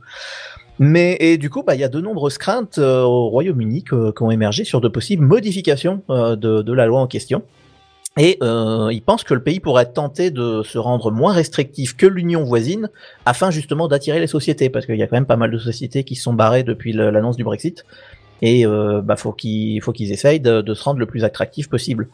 Mais 0.78 1.18
et 1.20 1.36
du 1.36 1.50
coup, 1.50 1.62
bah, 1.62 1.74
il 1.74 1.82
y 1.82 1.84
a 1.84 1.88
de 1.88 2.00
nombreuses 2.00 2.38
craintes 2.38 2.78
au 2.78 3.28
Royaume-Uni 3.28 3.84
qui 3.84 4.22
ont 4.22 4.30
émergé 4.30 4.64
sur 4.64 4.80
de 4.80 4.88
possibles 4.88 5.24
modifications 5.24 6.02
de 6.08 6.72
la 6.72 6.86
loi 6.86 7.00
en 7.00 7.06
question. 7.06 7.42
Et 8.16 8.38
euh, 8.42 8.90
ils 8.92 9.02
pensent 9.02 9.24
que 9.24 9.34
le 9.34 9.42
pays 9.42 9.58
pourrait 9.58 9.90
tenté 9.90 10.30
de 10.30 10.62
se 10.62 10.78
rendre 10.78 11.10
moins 11.10 11.32
restrictif 11.32 11.96
que 11.96 12.06
l'Union 12.06 12.44
voisine 12.44 12.88
afin 13.26 13.50
justement 13.50 13.88
d'attirer 13.88 14.20
les 14.20 14.28
sociétés, 14.28 14.70
parce 14.70 14.86
qu'il 14.86 14.96
y 14.96 15.02
a 15.02 15.06
quand 15.08 15.16
même 15.16 15.26
pas 15.26 15.36
mal 15.36 15.50
de 15.50 15.58
sociétés 15.58 16.04
qui 16.04 16.14
sont 16.14 16.32
barrées 16.32 16.62
depuis 16.62 16.92
l'annonce 16.92 17.36
du 17.36 17.42
Brexit, 17.42 17.84
et 18.40 18.66
euh, 18.66 19.00
bah 19.02 19.16
faut 19.16 19.32
qu'ils 19.32 19.82
essayent 20.12 20.40
de, 20.40 20.74
se 20.74 20.84
rendre 20.84 21.00
le 21.00 21.06
plus 21.06 21.24
attractif 21.24 21.68
possible. 21.68 22.08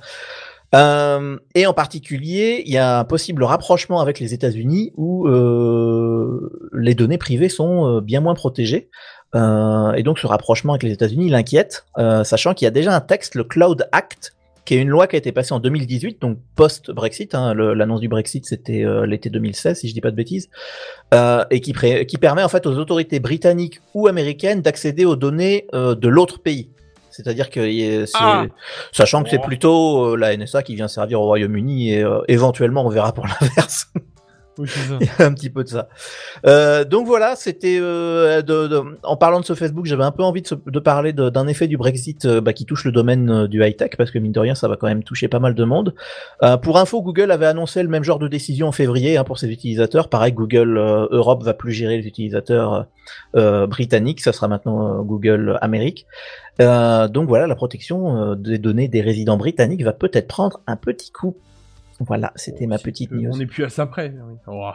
Euh, 0.74 1.36
et 1.54 1.66
en 1.66 1.74
particulier, 1.74 2.62
il 2.64 2.72
y 2.72 2.78
a 2.78 3.00
un 3.00 3.04
possible 3.04 3.42
rapprochement 3.42 4.00
avec 4.00 4.20
les 4.20 4.32
États-Unis 4.32 4.92
où 4.96 5.26
euh, 5.26 6.70
les 6.72 6.94
données 6.94 7.18
privées 7.18 7.48
sont 7.48 8.00
bien 8.00 8.20
moins 8.20 8.34
protégées. 8.34 8.88
Et 9.34 10.02
donc 10.02 10.18
ce 10.18 10.26
rapprochement 10.26 10.72
avec 10.72 10.82
les 10.82 10.92
États-Unis 10.92 11.28
l'inquiète, 11.28 11.84
sachant 12.24 12.54
qu'il 12.54 12.64
y 12.64 12.68
a 12.68 12.72
déjà 12.72 12.94
un 12.94 13.00
texte, 13.00 13.34
le 13.34 13.44
Cloud 13.44 13.86
Act, 13.92 14.34
qui 14.70 14.76
est 14.76 14.83
une 14.83 14.88
loi 14.88 15.09
qui 15.09 15.16
a 15.16 15.18
été 15.18 15.33
passée 15.33 15.52
en 15.52 15.59
2018, 15.59 16.22
donc 16.22 16.38
post-Brexit. 16.54 17.35
Hein, 17.35 17.54
L'annonce 17.54 17.98
du 17.98 18.06
Brexit, 18.06 18.46
c'était 18.46 18.85
euh, 18.85 19.04
l'été 19.04 19.28
2016, 19.28 19.80
si 19.80 19.88
je 19.88 19.94
dis 19.94 20.00
pas 20.00 20.12
de 20.12 20.16
bêtises, 20.16 20.48
euh, 21.12 21.44
et 21.50 21.61
qui, 21.61 21.74
qui 22.06 22.18
permet 22.18 22.44
en 22.44 22.48
fait 22.48 22.66
aux 22.66 22.78
autorités 22.78 23.18
britanniques 23.18 23.80
ou 23.94 24.06
américaines 24.06 24.62
d'accéder 24.62 25.04
aux 25.04 25.16
données 25.16 25.66
euh, 25.74 25.96
de 25.96 26.06
l'autre 26.06 26.38
pays. 26.38 26.70
C'est-à-dire 27.11 27.50
que 27.50 28.04
Ah. 28.14 28.46
sachant 28.92 29.24
que 29.24 29.30
c'est 29.30 29.42
plutôt 29.42 30.12
euh, 30.12 30.16
la 30.16 30.37
NSA 30.37 30.62
qui 30.62 30.76
vient 30.76 30.87
servir 30.87 31.20
au 31.20 31.24
Royaume-Uni 31.24 31.92
et 31.92 32.04
éventuellement 32.28 32.87
on 32.87 32.90
verra 32.90 33.12
pour 33.12 33.26
l'inverse. 33.40 33.88
Un 35.18 35.32
petit 35.32 35.50
peu 35.50 35.64
de 35.64 35.68
ça. 35.68 35.88
Euh, 36.46 36.84
donc 36.84 37.06
voilà, 37.06 37.36
c'était 37.36 37.78
euh, 37.80 38.42
de, 38.42 38.66
de- 38.66 38.98
en 39.02 39.16
parlant 39.16 39.40
de 39.40 39.44
ce 39.44 39.54
Facebook, 39.54 39.86
j'avais 39.86 40.04
un 40.04 40.10
peu 40.10 40.22
envie 40.22 40.42
de, 40.42 40.46
se- 40.46 40.54
de 40.66 40.78
parler 40.78 41.12
d'un 41.12 41.46
effet 41.46 41.66
du 41.68 41.76
Brexit 41.76 42.24
euh, 42.24 42.40
bah, 42.40 42.52
qui 42.52 42.64
touche 42.66 42.84
le 42.84 42.92
domaine 42.92 43.30
euh, 43.30 43.46
du 43.48 43.64
high 43.64 43.76
tech 43.76 43.90
parce 43.96 44.10
que 44.10 44.18
mine 44.18 44.32
de 44.32 44.40
rien, 44.40 44.54
ça 44.54 44.68
va 44.68 44.76
quand 44.76 44.86
même 44.86 45.02
toucher 45.02 45.28
pas 45.28 45.38
mal 45.38 45.54
de 45.54 45.64
monde. 45.64 45.94
Euh, 46.42 46.56
pour 46.56 46.78
info, 46.78 47.02
Google 47.02 47.30
avait 47.30 47.46
annoncé 47.46 47.82
le 47.82 47.88
même 47.88 48.04
genre 48.04 48.18
de 48.18 48.28
décision 48.28 48.68
en 48.68 48.72
février 48.72 49.16
hein, 49.16 49.24
pour 49.24 49.38
ses 49.38 49.48
utilisateurs. 49.48 50.08
Pareil, 50.08 50.32
Google 50.32 50.76
Europe 51.10 51.42
va 51.42 51.54
plus 51.54 51.72
gérer 51.72 51.98
les 51.98 52.06
utilisateurs 52.06 52.86
britanniques, 53.34 54.20
ça 54.20 54.32
sera 54.32 54.48
maintenant 54.48 55.02
Google 55.02 55.58
Amérique. 55.60 56.06
Donc 56.58 57.28
voilà, 57.28 57.46
la 57.46 57.54
protection 57.54 58.34
des 58.34 58.58
données 58.58 58.88
des 58.88 59.00
résidents 59.00 59.36
britanniques 59.36 59.82
va 59.82 59.92
peut-être 59.92 60.28
prendre 60.28 60.60
un 60.66 60.76
petit 60.76 61.10
coup. 61.10 61.36
Voilà, 62.00 62.32
c'était 62.34 62.66
ma 62.66 62.78
petite 62.78 63.12
news. 63.12 63.30
On 63.32 63.36
n'est 63.36 63.46
plus 63.46 63.64
à 63.64 63.68
ça 63.68 63.86
près. 63.86 64.12
oui. 64.26 64.34
Oh. 64.46 64.70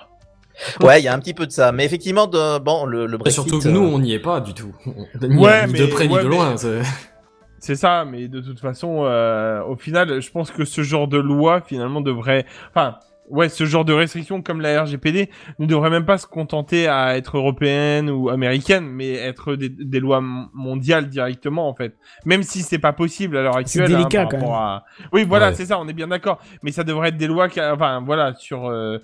Ouais, 0.81 1.01
il 1.01 1.03
y 1.03 1.07
a 1.09 1.13
un 1.13 1.19
petit 1.19 1.33
peu 1.33 1.45
de 1.45 1.51
ça, 1.51 1.71
mais 1.73 1.83
effectivement, 1.83 2.27
de, 2.27 2.59
bon, 2.59 2.85
le, 2.85 3.07
le 3.07 3.15
Et 3.15 3.17
Brexit. 3.17 3.43
surtout 3.43 3.59
que 3.59 3.67
nous, 3.67 3.83
euh, 3.83 3.91
on 3.93 3.99
n'y 3.99 4.13
est 4.13 4.19
pas 4.19 4.39
du 4.39 4.53
tout. 4.53 4.73
Ni, 5.21 5.37
Ouais, 5.37 5.67
ni 5.67 5.73
mais- 5.73 5.79
de 5.79 5.85
près 5.87 6.07
ni 6.07 6.13
ouais, 6.13 6.23
de 6.23 6.29
mais- 6.29 6.35
loin. 6.35 6.55
c'est- 6.57 6.81
C'est 7.59 7.75
ça, 7.75 8.05
mais 8.05 8.27
de 8.27 8.41
toute 8.41 8.59
façon, 8.59 9.05
euh, 9.05 9.63
au 9.63 9.75
final, 9.75 10.21
je 10.21 10.29
pense 10.31 10.51
que 10.51 10.65
ce 10.65 10.83
genre 10.83 11.07
de 11.07 11.17
loi, 11.17 11.61
finalement, 11.65 11.99
devrait... 11.99 12.45
Enfin, 12.69 12.95
ouais, 13.29 13.49
ce 13.49 13.65
genre 13.65 13.85
de 13.85 13.93
restriction 13.93 14.41
comme 14.41 14.61
la 14.61 14.83
RGPD 14.83 15.29
ne 15.59 15.65
devrait 15.65 15.89
même 15.89 16.05
pas 16.05 16.17
se 16.17 16.27
contenter 16.27 16.87
à 16.87 17.17
être 17.17 17.37
européenne 17.37 18.09
ou 18.09 18.29
américaine, 18.29 18.85
mais 18.85 19.13
être 19.13 19.55
des, 19.55 19.69
des 19.69 19.99
lois 19.99 20.21
mondiales 20.53 21.09
directement, 21.09 21.67
en 21.67 21.73
fait. 21.75 21.95
Même 22.25 22.43
si 22.43 22.61
c'est 22.61 22.79
pas 22.79 22.93
possible 22.93 23.37
à 23.37 23.41
l'heure 23.43 23.57
actuelle. 23.57 23.85
hein, 23.93 23.97
délicat, 23.97 24.25
quand 24.25 24.53
à- 24.53 24.83
Oui, 25.13 25.25
voilà, 25.27 25.49
Ouais. 25.49 25.55
c'est 25.55 25.65
ça, 25.65 25.79
on 25.79 25.87
est 25.87 25.93
bien 25.93 26.07
d'accord. 26.07 26.39
Mais 26.63 26.71
ça 26.71 26.83
devrait 26.83 27.09
être 27.09 27.17
des 27.17 27.27
lois, 27.27 27.49
qui, 27.49 27.61
enfin, 27.61 28.01
voilà, 28.05 28.33
sur 28.35 28.65
euh, 28.67 28.97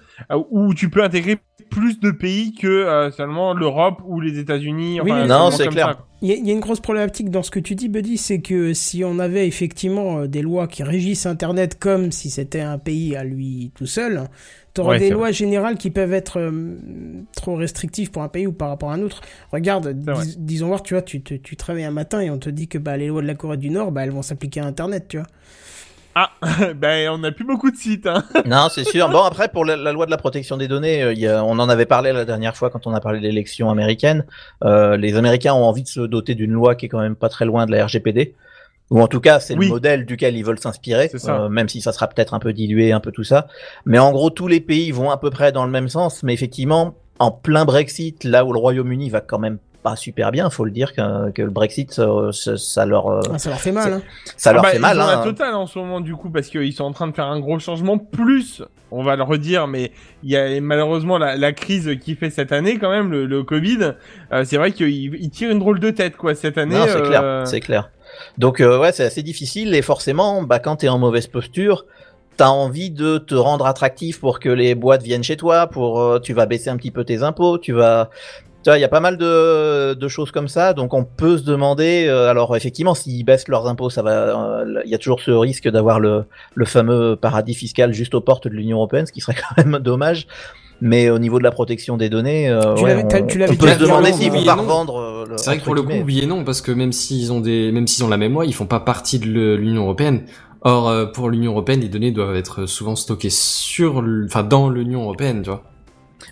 où 0.50 0.74
tu 0.74 0.90
peux 0.90 1.04
intégrer 1.04 1.38
plus 1.70 2.00
de 2.00 2.12
pays 2.12 2.54
que 2.54 2.68
euh, 2.68 3.12
seulement 3.12 3.54
l'Europe 3.54 4.02
ou 4.06 4.20
les 4.20 4.40
États-Unis. 4.40 5.00
Oui, 5.02 5.12
enfin, 5.12 5.22
oui. 5.24 5.28
Non, 5.28 5.52
c'est 5.52 5.68
clair. 5.68 5.88
ça. 5.88 6.06
Il 6.24 6.30
y, 6.30 6.34
a- 6.34 6.36
il 6.36 6.46
y 6.46 6.52
a 6.52 6.54
une 6.54 6.60
grosse 6.60 6.80
problématique 6.82 7.32
dans 7.32 7.42
ce 7.42 7.50
que 7.50 7.60
tu 7.60 7.74
dis, 7.74 7.90
Buddy, 7.90 8.18
c'est 8.18 8.42
que 8.42 8.74
si 8.74 9.04
on 9.04 9.18
avait 9.18 9.48
effectivement 9.48 10.20
euh, 10.20 10.28
des 10.28 10.44
lois 10.44 10.68
qui 10.68 10.84
régissent 10.84 11.26
Internet 11.26 11.80
comme 11.80 12.12
si 12.12 12.30
c'était 12.30 12.62
un 12.62 12.78
pays 12.78 13.16
à 13.16 13.24
lui 13.24 13.72
tout 13.76 13.88
seul, 13.88 14.11
tu 14.74 14.82
auras 14.82 14.92
Ouais, 14.92 15.00
des 15.00 15.10
lois 15.10 15.32
générales 15.32 15.78
qui 15.78 15.90
peuvent 15.90 16.14
être 16.14 16.40
euh, 16.40 16.78
trop 17.36 17.56
restrictives 17.56 18.10
pour 18.12 18.24
un 18.24 18.30
pays 18.30 18.48
ou 18.48 18.54
par 18.54 18.70
rapport 18.70 18.92
à 18.92 18.94
un 18.96 19.02
autre. 19.02 19.22
Regarde, 19.52 19.90
dis- 20.24 20.38
disons 20.38 20.68
voir, 20.68 20.82
tu 20.84 20.94
vois, 20.94 21.02
tu 21.04 21.22
te, 21.22 21.34
tu 21.34 21.56
te 21.58 21.66
réveilles 21.66 21.84
un 21.86 21.92
matin 21.92 22.22
et 22.22 22.30
on 22.30 22.38
te 22.38 22.50
dit 22.50 22.68
que 22.68 22.78
bah, 22.78 22.96
les 22.98 23.08
lois 23.08 23.22
de 23.22 23.28
la 23.28 23.36
Corée 23.36 23.58
du 23.58 23.70
Nord, 23.70 23.92
bah, 23.92 24.04
elles 24.04 24.12
vont 24.12 24.22
s'appliquer 24.22 24.62
à 24.62 24.66
Internet, 24.66 25.08
tu 25.10 25.18
vois. 25.18 25.28
Ah, 26.14 26.30
ben 26.76 27.10
on 27.12 27.20
n'a 27.20 27.32
plus 27.32 27.46
beaucoup 27.46 27.72
de 27.72 27.78
sites. 27.78 28.06
Hein. 28.06 28.24
Non, 28.46 28.68
c'est 28.70 28.84
sûr. 28.84 29.10
Bon, 29.10 29.24
après, 29.24 29.48
pour 29.48 29.64
la, 29.64 29.78
la 29.78 29.94
loi 29.94 30.06
de 30.06 30.12
la 30.12 30.18
protection 30.18 30.58
des 30.58 30.68
données, 30.68 31.02
euh, 31.04 31.14
il 31.14 31.20
y 31.20 31.28
a- 31.28 31.44
on 31.44 31.58
en 31.60 31.70
avait 31.70 31.86
parlé 31.86 32.12
la 32.12 32.26
dernière 32.26 32.56
fois 32.58 32.70
quand 32.70 32.86
on 32.86 32.94
a 32.94 33.00
parlé 33.00 33.20
de 33.20 33.24
l'élection 33.24 33.70
américaine. 33.70 34.26
Euh, 34.66 34.98
les 34.98 35.16
Américains 35.16 35.54
ont 35.54 35.64
envie 35.64 35.84
de 35.84 35.88
se 35.88 36.02
doter 36.02 36.36
d'une 36.36 36.52
loi 36.52 36.76
qui 36.76 36.88
est 36.88 36.90
quand 36.90 37.00
même 37.00 37.16
pas 37.16 37.30
très 37.30 37.46
loin 37.46 37.66
de 37.66 37.72
la 37.72 37.86
RGPD. 37.86 38.36
Ou 38.92 39.02
en 39.02 39.08
tout 39.08 39.20
cas, 39.22 39.40
c'est 39.40 39.56
Oui. 39.58 39.66
le 39.66 39.72
modèle 39.72 40.06
duquel 40.06 40.36
ils 40.38 40.44
veulent 40.46 40.60
s'inspirer, 40.60 41.08
C'est 41.10 41.18
ça. 41.18 41.44
euh, 41.44 41.50
même 41.50 41.68
si 41.70 41.82
ça 41.82 41.92
sera 41.94 42.08
peut-être 42.08 42.34
un 42.36 42.40
peu 42.40 42.54
dilué, 42.54 42.92
un 42.92 43.00
peu 43.00 43.12
tout 43.12 43.24
ça. 43.24 43.48
Mais 43.86 43.98
en 44.00 44.12
gros, 44.12 44.30
tous 44.30 44.48
les 44.48 44.60
pays 44.60 44.92
vont 44.92 45.10
à 45.10 45.18
peu 45.18 45.30
près 45.30 45.52
dans 45.52 45.66
le 45.66 45.72
même 45.72 45.90
sens. 45.90 46.22
Mais 46.24 46.34
effectivement, 46.34 46.94
en 47.18 47.32
plein 47.32 47.66
Brexit, 47.66 48.24
là 48.26 48.46
où 48.46 48.52
le 48.54 48.60
Royaume-Uni 48.60 49.10
va 49.10 49.22
quand 49.22 49.40
même 49.40 49.58
pas 49.82 49.96
super 49.96 50.32
bien, 50.32 50.50
faut 50.52 50.64
le 50.66 50.70
dire 50.70 50.94
que, 50.94 51.32
que 51.32 51.42
le 51.42 51.50
Brexit, 51.50 51.92
ça, 51.92 52.06
ça- 52.34 52.56
ça 52.58 52.86
leur, 52.86 53.08
euh, 53.08 53.20
Ah, 53.34 53.40
ça 53.40 53.50
leur 53.50 53.60
fait 53.60 53.72
mal. 53.72 53.94
Hein. 53.94 54.02
ça 54.38 54.54
leur 54.54 54.62
Ah 54.62 54.68
bah, 54.68 54.72
fait 54.74 54.80
mal. 54.80 54.96
Ils 54.98 55.00
ont 55.00 55.04
hein. 55.06 55.16
la 55.18 55.24
totale 55.24 55.56
en 55.56 55.66
ce 55.66 55.80
moment 55.80 56.02
du 56.02 56.14
coup 56.16 56.30
parce 56.30 56.50
qu'ils 56.50 56.74
sont 56.74 56.84
en 56.84 56.92
train 56.92 57.08
de 57.08 57.14
faire 57.16 57.26
un 57.26 57.40
gros 57.40 57.58
changement. 57.58 57.98
Plus, 57.98 58.62
on 58.92 59.02
va 59.04 59.16
le 59.16 59.24
redire, 59.24 59.66
mais 59.68 59.92
il 60.22 60.30
y 60.30 60.38
a 60.38 60.60
malheureusement 60.62 61.18
la, 61.18 61.36
la 61.36 61.52
crise 61.54 61.98
qui 62.00 62.14
fait 62.16 62.30
cette 62.30 62.52
année 62.52 62.78
quand 62.78 62.92
même, 62.92 63.10
le, 63.10 63.26
le 63.26 63.42
Covid. 63.44 63.94
Euh, 64.34 64.44
c'est 64.44 64.58
vrai 64.58 64.72
qu'il 64.72 64.90
il 65.16 65.30
tire 65.32 65.50
une 65.50 65.60
drôle 65.60 65.80
de 65.80 65.90
tête 65.90 66.16
quoi 66.18 66.36
cette 66.36 66.58
année. 66.60 66.76
Non, 66.76 66.86
c'est 66.88 66.98
euh, 66.98 67.08
clair, 67.08 67.48
c'est 67.48 67.60
clair. 67.62 67.90
Donc 68.38 68.60
euh, 68.60 68.80
ouais, 68.80 68.92
c'est 68.92 69.04
assez 69.04 69.24
difficile 69.24 69.74
et 69.76 69.82
forcément, 69.82 70.44
bah 70.44 70.60
quand 70.60 70.78
t'es 70.78 70.90
en 70.90 71.00
mauvaise 71.00 71.28
posture, 71.28 71.86
t'as 72.38 72.48
envie 72.48 72.92
de 72.92 73.18
te 73.18 73.36
rendre 73.36 73.66
attractif 73.66 74.20
pour 74.20 74.40
que 74.40 74.50
les 74.50 74.76
boîtes 74.76 75.04
viennent 75.04 75.24
chez 75.24 75.38
toi, 75.38 75.68
pour 75.68 76.02
euh, 76.02 76.20
tu 76.20 76.34
vas 76.34 76.46
baisser 76.46 76.70
un 76.70 76.78
petit 76.78 76.92
peu 76.92 77.04
tes 77.04 77.24
impôts, 77.24 77.58
tu 77.58 77.74
vas 77.74 78.10
il 78.68 78.80
y 78.80 78.84
a 78.84 78.90
pas 78.90 79.00
mal 79.00 79.18
de, 79.18 80.08
choses 80.08 80.32
comme 80.32 80.48
ça, 80.48 80.74
donc 80.74 80.94
on 80.94 81.04
peut 81.04 81.38
se 81.38 81.44
demander. 81.44 82.06
euh, 82.08 82.30
alors 82.30 82.56
effectivement, 82.56 82.94
s'ils 82.94 83.26
baissent 83.26 83.48
leurs 83.48 83.68
impôts, 83.68 83.90
ça 83.90 84.04
va. 84.04 84.64
Il 84.86 84.90
y 84.90 84.94
a 84.94 84.98
toujours 85.00 85.22
ce 85.22 85.32
risque 85.32 85.68
d'avoir 85.68 86.00
le 86.00 86.26
fameux 86.66 87.16
paradis 87.16 87.56
fiscal 87.56 87.92
juste 87.92 88.14
aux 88.14 88.22
portes 88.22 88.48
de 88.48 88.54
l'Union 88.54 88.78
européenne, 88.78 89.08
ce 89.08 89.12
qui 89.12 89.22
serait 89.22 89.36
quand 89.56 89.58
même 89.58 89.80
dommage. 89.80 90.28
Mais 90.82 91.10
au 91.12 91.20
niveau 91.20 91.38
de 91.38 91.44
la 91.44 91.52
protection 91.52 91.96
des 91.96 92.10
données, 92.10 92.50
euh, 92.50 92.74
Tu 92.76 92.84
ouais, 92.84 93.04
on, 93.06 93.28
tu 93.28 93.38
l'avais 93.38 93.54
on 93.54 93.56
peut 93.56 93.68
se 93.68 93.78
demander 93.80 94.12
s'ils 94.14 94.32
vont 94.32 94.44
pas 94.44 94.56
revendre. 94.56 94.98
euh, 95.00 95.26
le- 95.30 95.38
C'est 95.38 95.46
vrai 95.52 95.60
que 95.60 95.64
pour 95.64 95.76
le 95.76 95.84
coup, 95.84 95.94
oui 96.06 96.20
et 96.24 96.26
non, 96.26 96.44
parce 96.44 96.62
que 96.62 96.72
même 96.72 96.92
s'ils 96.92 97.32
ont 97.32 97.40
des, 97.40 97.72
même 97.72 97.86
s'ils 97.88 98.04
ont 98.04 98.08
la 98.10 98.18
même 98.18 98.34
loi, 98.34 98.46
ils 98.46 98.54
font 98.54 98.66
pas 98.66 98.80
partie 98.80 99.20
de 99.20 99.54
l'Union 99.56 99.84
européenne. 99.84 100.24
Or, 100.64 100.90
euh, 100.90 101.06
pour 101.06 101.30
l'Union 101.30 101.52
européenne, 101.52 101.80
les 101.82 101.90
données 101.90 102.12
doivent 102.12 102.36
être 102.36 102.66
souvent 102.66 102.96
stockées 102.96 103.30
sur, 103.32 104.02
le- 104.02 104.26
enfin, 104.26 104.44
dans 104.44 104.70
l'Union 104.70 105.04
européenne, 105.04 105.42
tu 105.44 105.50
vois. 105.50 105.64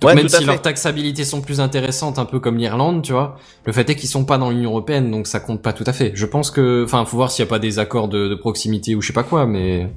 Donc 0.02 0.10
Ouais, 0.10 0.16
même 0.16 0.30
si 0.30 0.46
leurs 0.46 0.62
taxabilités 0.62 1.26
sont 1.26 1.42
plus 1.42 1.60
intéressantes, 1.60 2.20
un 2.20 2.26
peu 2.26 2.40
comme 2.40 2.58
l'Irlande, 2.58 3.02
tu 3.02 3.12
vois, 3.12 3.38
le 3.66 3.74
fait 3.74 3.90
est 3.90 3.96
qu'ils 3.96 4.08
sont 4.10 4.24
pas 4.26 4.38
dans 4.38 4.52
l'Union 4.52 4.70
européenne, 4.70 5.10
donc 5.10 5.26
ça 5.26 5.40
compte 5.40 5.62
pas 5.64 5.74
tout 5.74 5.84
à 5.88 5.94
fait. 5.94 6.12
Je 6.14 6.26
pense 6.28 6.52
que, 6.52 6.84
enfin, 6.86 7.06
faut 7.06 7.18
voir 7.18 7.32
s'il 7.32 7.44
y 7.44 7.48
a 7.48 7.50
pas 7.50 7.58
des 7.60 7.80
accords 7.80 8.08
de, 8.08 8.28
de 8.28 8.36
proximité 8.36 8.94
ou 8.94 9.02
je 9.02 9.08
sais 9.08 9.14
pas 9.14 9.24
quoi, 9.24 9.48
mais 9.48 9.90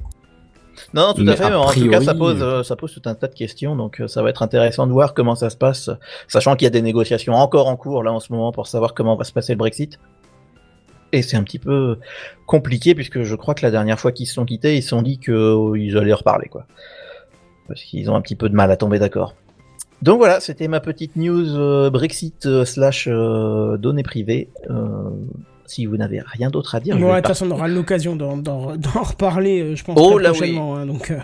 Non, 0.93 1.13
tout 1.13 1.23
Mais 1.23 1.33
à 1.33 1.35
fait. 1.35 1.49
mais 1.49 1.55
en 1.55 1.71
tout 1.71 1.89
cas, 1.89 2.01
ça 2.01 2.13
pose, 2.13 2.41
euh, 2.41 2.63
ça 2.63 2.75
pose 2.75 2.93
tout 2.93 3.01
un 3.05 3.15
tas 3.15 3.27
de 3.27 3.33
questions, 3.33 3.75
donc 3.75 4.01
euh, 4.01 4.07
ça 4.07 4.21
va 4.21 4.29
être 4.29 4.41
intéressant 4.41 4.87
de 4.87 4.91
voir 4.91 5.13
comment 5.13 5.35
ça 5.35 5.49
se 5.49 5.57
passe, 5.57 5.89
sachant 6.27 6.55
qu'il 6.55 6.65
y 6.65 6.67
a 6.67 6.71
des 6.71 6.81
négociations 6.81 7.33
encore 7.33 7.67
en 7.67 7.75
cours 7.75 8.03
là 8.03 8.11
en 8.11 8.19
ce 8.19 8.31
moment 8.31 8.51
pour 8.51 8.67
savoir 8.67 8.93
comment 8.93 9.15
va 9.15 9.23
se 9.23 9.33
passer 9.33 9.53
le 9.53 9.57
Brexit. 9.57 9.99
Et 11.11 11.21
c'est 11.21 11.37
un 11.37 11.43
petit 11.43 11.59
peu 11.59 11.99
compliqué 12.47 12.95
puisque 12.95 13.21
je 13.21 13.35
crois 13.35 13.53
que 13.53 13.63
la 13.63 13.71
dernière 13.71 13.99
fois 13.99 14.11
qu'ils 14.11 14.27
se 14.27 14.33
sont 14.33 14.45
quittés, 14.45 14.77
ils 14.77 14.81
se 14.81 14.89
sont 14.89 15.03
dit 15.03 15.19
qu'ils 15.19 15.97
allaient 15.97 16.13
reparler 16.13 16.49
quoi, 16.49 16.65
parce 17.67 17.83
qu'ils 17.83 18.09
ont 18.09 18.15
un 18.15 18.21
petit 18.21 18.35
peu 18.35 18.49
de 18.49 18.55
mal 18.55 18.71
à 18.71 18.77
tomber 18.77 18.97
d'accord. 18.99 19.35
Donc 20.03 20.17
voilà, 20.17 20.41
c'était 20.41 20.67
ma 20.67 20.81
petite 20.81 21.15
news 21.15 21.55
euh, 21.55 21.89
Brexit 21.89 22.45
euh, 22.45 22.65
slash 22.65 23.07
euh, 23.09 23.77
données 23.77 24.03
privées. 24.03 24.49
Si 25.65 25.85
vous 25.85 25.97
n'avez 25.97 26.21
rien 26.25 26.49
d'autre 26.49 26.75
à 26.75 26.79
dire, 26.79 26.95
de 26.97 27.01
toute 27.01 27.27
façon, 27.27 27.47
on 27.47 27.51
aura 27.51 27.67
l'occasion 27.67 28.15
d'en, 28.15 28.37
d'en- 28.37 28.75
d'en 28.75 29.01
reparler, 29.03 29.61
euh, 29.61 29.75
je 29.75 29.83
pense, 29.83 29.97
Oh, 29.99 30.17
oui. 30.17 30.23
prochainement. 30.23 30.75
hein, 30.75 30.85
donc, 30.85 31.11
euh, 31.11 31.17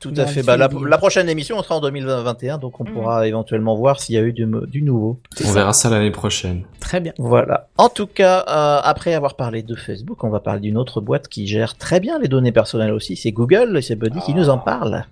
Tout 0.00 0.08
On 0.14 0.18
à 0.18 0.24
va 0.24 0.26
fait. 0.28 0.42
Bah, 0.42 0.56
la, 0.56 0.68
prochaine 0.98 1.28
émission 1.28 1.56
on 1.58 1.62
sera 1.62 1.76
en 1.76 1.80
2021, 1.82 2.56
donc 2.56 2.80
on 2.80 2.84
Mhm. 2.84 2.92
pourra 2.94 3.28
éventuellement 3.28 3.76
voir 3.76 4.00
s'il 4.00 4.14
y 4.14 4.18
a 4.18 4.22
eu 4.22 4.32
du, 4.32 4.46
du 4.68 4.80
nouveau. 4.80 5.20
on 5.44 5.52
verra 5.52 5.74
ça 5.74 5.90
l'année 5.90 6.10
prochaine. 6.10 6.62
très 6.80 7.00
bien. 7.00 7.12
Voilà. 7.18 7.68
En 7.76 7.90
tout 7.90 8.06
cas, 8.06 8.44
euh, 8.48 8.80
après 8.82 9.12
avoir 9.12 9.34
parlé 9.36 9.62
de 9.62 9.74
Facebook, 9.74 10.24
on 10.24 10.30
va 10.30 10.40
parler 10.40 10.60
d'une 10.60 10.78
autre 10.78 11.02
boîte 11.02 11.28
qui 11.28 11.46
gère 11.46 11.76
très 11.76 12.00
bien 12.00 12.18
les 12.18 12.28
données 12.28 12.50
personnelles 12.52 12.92
aussi. 12.92 13.14
C'est 13.16 13.32
Google, 13.32 13.76
et 13.76 13.82
c'est 13.82 13.94
Buddy 13.96 14.20
qui 14.20 14.32
nous 14.32 14.48
en 14.48 14.56
parle. 14.56 15.04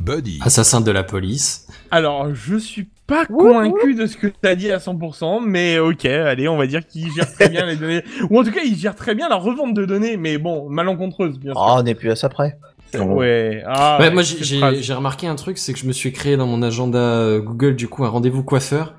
Buddy. 0.00 0.38
Assassin 0.42 0.82
de 0.82 0.90
la 0.90 1.02
police. 1.02 1.63
Alors, 1.94 2.34
je 2.34 2.56
suis 2.56 2.88
pas 3.06 3.24
convaincu 3.26 3.94
de 3.94 4.06
ce 4.06 4.16
que 4.16 4.26
t'as 4.26 4.54
dit 4.56 4.72
à 4.72 4.78
100%, 4.78 5.42
mais 5.46 5.78
ok, 5.78 6.06
allez, 6.06 6.48
on 6.48 6.56
va 6.56 6.66
dire 6.66 6.84
qu'il 6.86 7.12
gère 7.12 7.32
très 7.32 7.48
bien 7.48 7.66
les 7.66 7.76
données. 7.76 8.02
Ou 8.30 8.40
en 8.40 8.42
tout 8.42 8.50
cas, 8.50 8.62
il 8.64 8.76
gère 8.76 8.96
très 8.96 9.14
bien 9.14 9.28
la 9.28 9.36
revente 9.36 9.74
de 9.74 9.84
données, 9.84 10.16
mais 10.16 10.38
bon, 10.38 10.68
malencontreuse, 10.68 11.38
bien 11.38 11.52
sûr. 11.52 11.62
Oh, 11.64 11.74
on 11.78 11.82
n'est 11.84 11.94
plus 11.94 12.10
à 12.10 12.16
ça 12.16 12.28
près. 12.28 12.58
Ouais, 12.94 13.62
ah, 13.66 13.98
ouais, 14.00 14.10
moi 14.10 14.22
j'ai 14.22 14.92
remarqué 14.94 15.26
un 15.26 15.34
truc, 15.34 15.58
c'est 15.58 15.72
que 15.72 15.78
je 15.80 15.86
me 15.86 15.92
suis 15.92 16.12
créé 16.12 16.36
dans 16.36 16.46
mon 16.46 16.62
agenda 16.62 16.98
euh, 16.98 17.40
Google 17.40 17.74
du 17.74 17.88
coup 17.88 18.04
un 18.04 18.08
rendez-vous 18.08 18.42
coiffeur. 18.44 18.94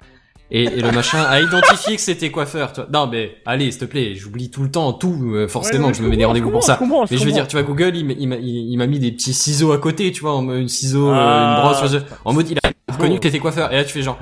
Et, 0.51 0.63
et 0.65 0.81
le 0.81 0.91
machin 0.91 1.21
a 1.23 1.39
identifié 1.41 1.95
que 1.95 2.01
c'était 2.01 2.29
coiffeur. 2.29 2.71
tu 2.73 2.81
vois. 2.81 2.89
Non 2.91 3.07
mais 3.09 3.31
allez, 3.45 3.71
s'il 3.71 3.79
te 3.79 3.85
plaît, 3.85 4.13
j'oublie 4.15 4.51
tout 4.51 4.63
le 4.63 4.69
temps, 4.69 4.91
tout 4.93 5.31
euh, 5.33 5.47
forcément 5.47 5.85
Ouais, 5.87 5.91
que 5.93 5.97
je 5.97 6.03
me 6.03 6.09
mets 6.09 6.17
des 6.17 6.25
rendez-vous 6.25 6.51
pour 6.51 6.61
ça. 6.61 6.73
je 6.73 6.79
comprends, 6.79 7.05
je 7.05 7.13
Mais 7.13 7.17
je 7.17 7.23
veux 7.23 7.29
comprends. 7.31 7.43
dire, 7.43 7.47
tu 7.47 7.55
vois, 7.55 7.63
Google, 7.63 7.95
il 7.95 8.05
m'a- 8.05 8.13
il 8.13 8.27
m'a 8.27 8.35
il, 8.35 8.71
il 8.73 8.77
m'a 8.77 8.85
mis 8.85 8.99
des 8.99 9.11
petits 9.13 9.33
ciseaux 9.33 9.71
à 9.71 9.77
côté, 9.79 10.11
tu 10.11 10.21
vois, 10.21 10.33
une 10.33 10.67
ciseau, 10.67 11.09
euh, 11.09 11.13
Ah. 11.15 11.55
une 11.57 11.63
brosse, 11.79 11.89
tu 11.91 11.97
en 12.25 12.33
mode 12.33 12.49
il 12.49 12.57
a 12.63 12.71
reconnu 12.89 13.09
Bon. 13.11 13.15
que 13.17 13.21
t'étais 13.21 13.39
coiffeur. 13.39 13.71
Et 13.73 13.77
là 13.77 13.83
tu 13.83 13.91
fais 13.93 14.01
genre, 14.01 14.19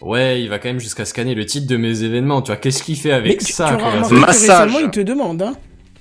ouais, 0.00 0.42
il 0.42 0.48
va 0.48 0.58
quand 0.58 0.68
même 0.68 0.80
jusqu'à 0.80 1.04
scanner 1.04 1.34
le 1.34 1.46
titre 1.46 1.66
de 1.66 1.76
mes 1.76 2.02
événements, 2.02 2.42
tu 2.42 2.48
vois, 2.48 2.56
qu'est-ce 2.56 2.82
qu'il 2.82 2.96
fait 2.96 3.12
avec 3.12 3.40
Mais 3.40 3.46
tu, 3.46 3.52
ça 3.52 3.70
tu 3.70 3.76
quoi, 3.82 3.94
Massage. 4.18 4.68
récemment, 4.70 4.78
il 4.80 4.90
te 4.90 5.00
demande. 5.00 5.42
Hein. 5.42 5.54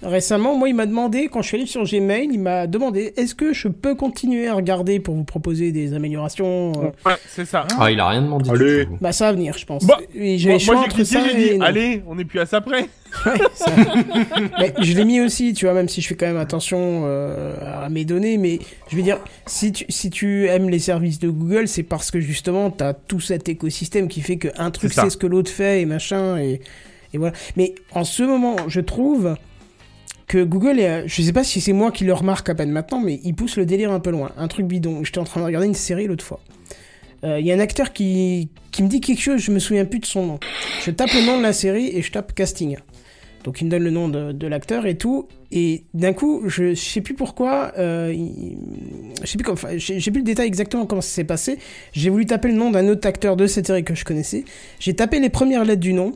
Récemment, 0.04 0.58
moi, 0.58 0.70
il 0.70 0.76
m'a 0.76 0.86
demandé, 0.86 1.30
quand 1.32 1.41
je 1.41 1.47
suis 1.47 1.58
allé 1.58 1.66
sur 1.66 1.84
Gmail, 1.84 2.30
il 2.32 2.39
m'a 2.39 2.68
demandé 2.68 3.14
est-ce 3.16 3.36
que 3.36 3.54
je 3.54 3.68
peux 3.70 3.95
continuer 3.95 4.47
à 4.47 4.54
regarder 4.54 4.99
pour 4.99 5.16
vous 5.16 5.24
proposer 5.24 5.72
des 5.72 5.93
améliorations 5.93 6.72
euh, 6.78 7.10
Ouais, 7.10 7.16
c'est 7.28 7.45
ça. 7.45 7.66
Ah, 7.80 7.89
il 7.91 7.99
a 7.99 8.08
rien 8.10 8.22
demandé 8.22 8.49
Allez. 8.49 8.88
Bah, 9.01 9.12
ça 9.14 9.28
va 9.28 9.34
venir, 9.34 9.58
je 9.58 9.66
pense. 9.66 9.86
Bah, 9.86 9.99
Et 10.14 10.38
j'ai 10.38 10.49
Moi, 10.49 10.60
moi, 10.66 10.76
j'ai 10.76 10.80
entre 10.82 10.95
cliqué, 10.95 11.06
ça 11.06 11.28
j'ai 11.28 11.54
et 11.54 11.58
dit, 11.58 11.64
allez, 11.64 12.04
on 12.08 12.20
est 12.20 12.26
plus 12.26 12.39
à 12.39 12.45
ça 12.45 12.62
près. 12.62 12.88
Ouais, 13.28 13.38
ça- 13.54 13.72
mais 14.60 14.74
je 14.82 14.93
l'ai 14.93 15.06
mis 15.06 15.22
aussi, 15.22 15.54
tu 15.54 15.66
vois, 15.66 15.76
même 15.76 15.88
si 15.88 16.01
je 16.01 16.08
fais 16.08 16.16
quand 16.16 16.26
même 16.26 16.38
attention 16.38 17.04
euh, 17.06 17.54
à 17.86 17.88
mes 17.89 18.06
données. 18.06 18.38
Mais 18.38 18.58
je 18.89 18.95
veux 18.95 19.04
dire, 19.04 19.20
si 19.45 19.72
tu, 19.72 19.86
si 19.88 20.10
tu 20.10 20.47
aimes 20.47 20.68
les 20.70 20.80
services 20.80 21.20
de 21.20 21.30
Google, 21.30 21.68
c'est 21.68 21.84
parce 21.84 22.10
que 22.10 22.20
justement, 22.20 22.72
tu 22.72 22.84
as 22.84 22.93
tout 22.95 23.20
cet 23.20 23.49
écosystème 23.49 24.08
qui 24.08 24.22
fait 24.22 24.38
qu'un 24.38 24.72
truc 24.72 24.93
C'est 24.93 25.12
ce 25.12 25.18
que 25.18 25.28
l'autre 25.28 25.51
fait 25.51 25.82
et 25.82 25.86
machin. 25.86 26.38
Et, 26.39 26.60
et 27.14 27.18
voilà. 27.20 27.34
Mais 27.56 27.76
en 27.93 28.04
ce 28.04 28.24
moment, 28.24 28.56
je 28.68 28.82
trouve 28.82 29.36
Google, 30.38 30.80
est, 30.80 31.08
je 31.08 31.22
sais 31.22 31.34
pas 31.34 31.44
si 31.44 31.62
c'est 31.62 31.74
moi 31.74 31.92
qui 31.92 32.04
le 32.04 32.14
remarque 32.14 32.50
à 32.50 32.56
peine 32.56 32.72
maintenant, 32.72 33.00
mais 33.00 33.20
il 33.24 33.36
pousse 33.36 33.58
le 33.58 33.66
délire 33.66 33.92
un 33.92 34.00
peu 34.00 34.12
loin. 34.12 34.32
Un 34.38 34.48
truc 34.48 34.66
bidon. 34.66 35.04
J'étais 35.04 35.20
en 35.20 35.24
train 35.24 35.40
de 35.40 35.46
regarder 35.46 35.68
une 35.68 35.74
série 35.74 36.08
l'autre 36.08 36.26
fois. 36.26 36.40
Euh, 37.24 37.40
Il 37.40 37.46
y 37.46 37.52
a 37.52 37.56
un 37.56 37.60
acteur 37.60 37.94
qui, 37.94 38.50
me 38.80 38.88
dit 38.88 39.02
quelque 39.02 39.22
chose, 39.22 39.40
je 39.40 39.52
me 39.52 39.60
souviens 39.60 39.86
plus 39.86 40.00
de 40.00 40.06
son 40.06 40.26
nom. 40.26 40.40
Je 40.84 40.92
tape 40.92 41.12
le 41.14 41.26
nom 41.26 41.38
de 41.38 41.44
la 41.44 41.54
série 41.54 41.88
et 41.88 42.02
je 42.02 42.12
tape 42.12 42.34
casting. 42.34 42.78
Donc 43.44 43.60
il 43.60 43.66
me 43.66 43.72
donne 43.72 43.84
le 43.84 43.90
nom 43.90 44.08
de, 44.08 44.48
l'acteur 44.48 44.86
et 44.86 44.98
tout. 44.98 45.28
Et 45.52 45.84
d'un 45.94 46.14
coup, 46.14 46.44
je, 46.48 46.74
sais 46.74 47.02
plus 47.02 47.14
pourquoi, 47.14 47.74
euh, 47.78 48.14
je 49.22 49.28
sais 49.28 49.38
plus 49.38 49.54
j'ai 49.78 50.12
plus 50.12 50.22
le 50.22 50.26
détail 50.26 50.48
exactement 50.48 50.86
comment 50.86 51.02
ça 51.02 51.10
s'est 51.10 51.24
passé. 51.24 51.60
J'ai 51.92 52.10
voulu 52.10 52.26
taper 52.26 52.48
le 52.48 52.56
nom 52.56 52.72
d'un 52.72 52.88
autre 52.88 53.08
acteur 53.08 53.36
de 53.36 53.46
cette 53.46 53.68
série 53.68 53.84
que 53.84 53.96
je 53.96 54.06
connaissais. 54.06 54.46
J'ai 54.80 54.96
tapé 54.96 55.20
les 55.20 55.30
premières 55.30 55.66
lettres 55.66 55.82
du 55.82 55.94
nom 55.94 56.14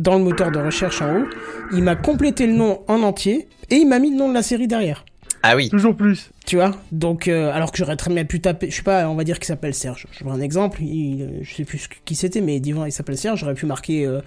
dans 0.00 0.18
le 0.18 0.24
moteur 0.24 0.50
de 0.50 0.58
recherche 0.58 1.02
en 1.02 1.14
haut. 1.20 1.26
Il 1.72 1.82
m'a 1.82 1.96
complété 1.96 2.46
le 2.46 2.52
nom 2.54 2.80
en 2.88 3.02
entier 3.02 3.48
et 3.70 3.76
il 3.76 3.86
m'a 3.88 3.98
mis 3.98 4.10
le 4.10 4.16
nom 4.16 4.28
de 4.28 4.34
la 4.34 4.42
série 4.42 4.66
derrière. 4.66 5.04
Ah 5.42 5.56
oui. 5.56 5.70
Toujours 5.70 5.96
plus. 5.96 6.30
Tu 6.46 6.56
vois? 6.56 6.72
Donc, 6.92 7.26
euh, 7.26 7.50
alors 7.52 7.72
que 7.72 7.78
j'aurais 7.78 7.96
très 7.96 8.12
bien 8.12 8.24
pu 8.26 8.40
taper, 8.40 8.70
je 8.70 8.76
sais 8.76 8.82
pas, 8.82 9.08
on 9.08 9.14
va 9.14 9.24
dire 9.24 9.36
qu'il 9.38 9.46
s'appelle 9.46 9.72
Serge. 9.74 10.06
Je 10.12 10.22
prends 10.24 10.32
un 10.34 10.40
exemple, 10.40 10.82
il, 10.82 11.22
euh, 11.22 11.26
je 11.42 11.54
sais 11.54 11.64
plus 11.64 11.88
qui 12.04 12.14
c'était, 12.14 12.40
mais 12.42 12.60
disons 12.60 12.84
il 12.84 12.92
s'appelle 12.92 13.16
Serge, 13.16 13.40
j'aurais 13.40 13.54
pu 13.54 13.64
marquer 13.64 14.04
euh, 14.04 14.20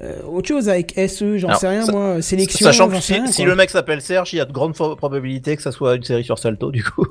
euh, 0.00 0.22
autre 0.30 0.46
chose 0.46 0.68
avec 0.68 0.92
SE, 1.08 1.38
j'en 1.38 1.54
sais 1.56 1.66
rien, 1.68 1.84
ça- 1.86 1.90
moi, 1.92 2.22
sélection, 2.22 2.66
Sachant 2.66 2.88
que 2.88 3.00
si, 3.00 3.14
rien, 3.14 3.26
si 3.26 3.42
quoi. 3.42 3.46
le 3.46 3.56
mec 3.56 3.70
s'appelle 3.70 4.00
Serge, 4.00 4.32
il 4.32 4.36
y 4.36 4.40
a 4.40 4.44
de 4.44 4.52
grandes 4.52 4.74
probabilités 4.74 5.56
que 5.56 5.62
ça 5.62 5.72
soit 5.72 5.96
une 5.96 6.04
série 6.04 6.22
sur 6.24 6.38
Salto, 6.38 6.70
du 6.70 6.84
coup. 6.84 7.06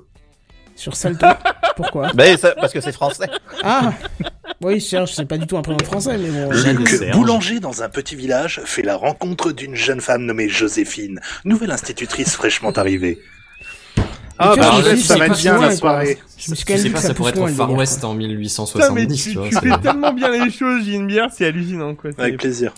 Sur 0.75 0.95
Salto. 0.95 1.25
Pourquoi? 1.75 2.11
Ben, 2.13 2.37
ça- 2.37 2.55
parce 2.59 2.71
que 2.71 2.79
c'est 2.79 2.91
français. 2.93 3.27
Ah 3.63 3.91
Oui, 4.63 4.81
Serge, 4.81 5.11
c'est 5.13 5.25
pas 5.25 5.37
du 5.37 5.45
tout 5.45 5.57
un 5.57 5.61
prénom 5.61 5.83
français, 5.83 6.17
mais 6.17 6.29
bon. 6.29 6.49
Luc, 6.51 7.11
boulanger 7.11 7.59
dans 7.59 7.83
un 7.83 7.89
petit 7.89 8.15
village, 8.15 8.61
fait 8.65 8.81
la 8.81 8.95
rencontre 8.95 9.51
d'une 9.51 9.75
jeune 9.75 10.01
femme 10.01 10.25
nommée 10.25 10.49
Joséphine, 10.49 11.19
nouvelle 11.45 11.71
institutrice 11.71 12.35
fraîchement 12.35 12.71
arrivée. 12.71 13.19
Ah, 14.39 14.55
bah, 14.57 14.81
dit, 14.93 15.01
ça 15.01 15.17
va 15.17 15.27
être 15.27 15.37
bien, 15.37 15.59
la 15.59 15.75
soirée. 15.75 16.17
Je 16.37 16.51
me 16.51 16.55
suis 16.55 16.65
dit 16.65 16.89
pas, 16.89 16.99
ça 16.99 17.09
ça 17.09 17.13
pourrait 17.13 17.31
être 17.31 17.41
au 17.41 17.47
Far 17.47 17.71
West 17.71 18.03
en 18.03 18.15
Putain, 18.15 18.27
mais 18.27 18.35
1870, 18.35 19.23
tu, 19.23 19.29
tu 19.31 19.37
vois. 19.37 19.49
fais 19.49 19.81
tellement 19.81 20.11
bien 20.11 20.29
les 20.31 20.51
choses, 20.51 20.83
j'ai 20.85 20.95
une 20.95 21.07
bière, 21.07 21.29
c'est 21.31 21.45
hallucinant, 21.45 21.93
quoi. 21.95 22.11
Avec 22.17 22.37
plaisir. 22.37 22.73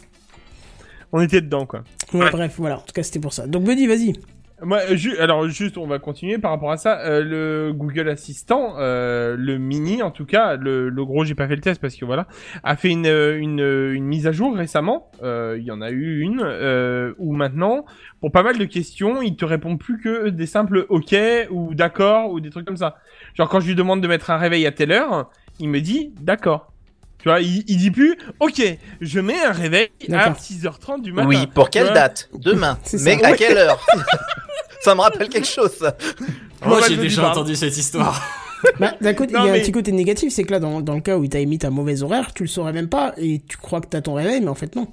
On 1.14 1.22
était 1.22 1.42
dedans, 1.42 1.66
quoi. 1.66 1.84
Ouais, 2.14 2.30
bref, 2.30 2.56
voilà, 2.58 2.78
en 2.78 2.82
tout 2.82 2.94
cas, 2.94 3.04
c'était 3.04 3.20
pour 3.20 3.34
ça. 3.34 3.48
Donc, 3.48 3.64
Buddy, 3.64 3.88
vas-y. 3.88 4.14
Moi, 4.62 4.80
ju- 4.96 5.18
alors 5.18 5.50
juste, 5.50 5.78
on 5.78 5.86
va 5.86 6.00
continuer 6.00 6.38
par 6.38 6.50
rapport 6.52 6.72
à 6.72 6.78
ça. 6.78 7.02
Euh, 7.02 7.22
le 7.22 7.74
Google 7.74 8.08
Assistant, 8.08 8.76
euh, 8.80 9.36
le 9.38 9.58
mini 9.58 10.02
en 10.02 10.12
tout 10.12 10.26
cas, 10.26 10.56
le, 10.56 10.88
le 10.88 11.06
gros, 11.06 11.26
j'ai 11.26 11.36
pas 11.36 11.46
fait 11.50 11.56
le 11.56 11.62
test 11.62 11.82
parce 11.82 11.96
que 11.96 12.06
voilà, 12.06 12.26
a 12.64 12.78
fait 12.78 12.90
une, 12.90 13.06
euh, 13.06 13.38
une, 13.38 13.60
euh, 13.60 13.94
une 13.94 14.06
mise 14.06 14.28
à 14.28 14.32
jour 14.32 14.56
récemment. 14.56 15.12
Euh, 15.24 15.58
Il 15.60 15.66
y 15.66 15.72
en 15.72 15.82
a 15.82 15.90
eu 15.92 16.22
une 16.22 16.42
où 17.20 17.34
maintenant, 17.34 17.86
pour 18.22 18.32
pas 18.32 18.44
mal 18.44 18.58
de 18.58 18.64
questions, 18.66 19.22
il 19.22 19.36
te 19.36 19.44
répond 19.44 19.76
plus 19.76 20.00
que 20.00 20.30
des 20.30 20.46
simples 20.46 20.86
OK 20.88 21.14
ou 21.52 21.76
d'accord 21.76 22.32
ou 22.32 22.40
des 22.40 22.50
trucs 22.50 22.66
comme 22.66 22.78
ça. 22.78 22.96
Genre 23.34 23.50
quand 23.50 23.60
je 23.60 23.68
lui 23.68 23.76
demande 23.76 24.00
de 24.02 24.08
mettre 24.08 24.30
un 24.32 24.38
réveil 24.38 24.66
à 24.66 24.72
telle 24.72 24.94
heure, 24.94 25.30
il 25.60 25.68
me 25.68 25.82
dit 25.82 26.14
d'accord. 26.22 26.72
Tu 27.26 27.30
vois, 27.30 27.42
il, 27.42 27.64
il 27.68 27.78
dit 27.78 27.90
plus 27.90 28.16
OK, 28.40 28.62
je 29.02 29.20
mets 29.20 29.44
un 29.44 29.52
réveil 29.52 29.90
à 30.10 30.12
D'accord. 30.12 30.36
6h30 30.40 31.02
du 31.02 31.12
matin. 31.12 31.28
Oui, 31.28 31.48
pour 31.48 31.72
quelle 31.72 31.92
date? 31.92 32.30
Demain. 32.36 32.78
Mais 33.02 33.24
à 33.24 33.34
quelle 33.34 33.58
heure? 33.58 33.84
Ça 34.82 34.94
me 34.94 35.02
rappelle 35.02 35.28
quelque 35.30 35.48
chose, 35.48 35.72
ça. 35.72 35.98
Moi, 36.64 36.82
j'ai 36.88 36.98
déjà 36.98 37.32
entendu 37.32 37.56
cette 37.56 37.76
histoire. 37.76 38.22
Bah, 38.80 38.94
d'un 39.02 39.16
côté, 39.16 39.34
il 39.34 39.44
y 39.44 39.50
a 39.50 39.52
mais- 39.52 39.58
un 39.58 39.62
petit 39.64 39.72
côté 39.72 39.92
négatif, 39.92 40.32
c'est 40.32 40.44
que 40.44 40.52
là, 40.52 40.60
dans, 40.60 40.82
dans 40.82 40.94
le 40.94 41.02
cas 41.02 41.18
où 41.18 41.26
t'as 41.26 41.40
émis 41.40 41.58
ta 41.58 41.72
mauvaise 41.72 42.04
horaire, 42.04 42.32
tu 42.32 42.44
le 42.44 42.48
saurais 42.50 42.74
même 42.74 42.90
pas 42.90 43.16
et 43.18 43.42
tu 43.48 43.58
crois 43.58 43.82
que 43.82 43.88
t'as 43.88 44.02
ton 44.02 44.14
réveil, 44.14 44.42
mais 44.42 44.48
en 44.50 44.56
fait, 44.56 44.76
non. 44.76 44.88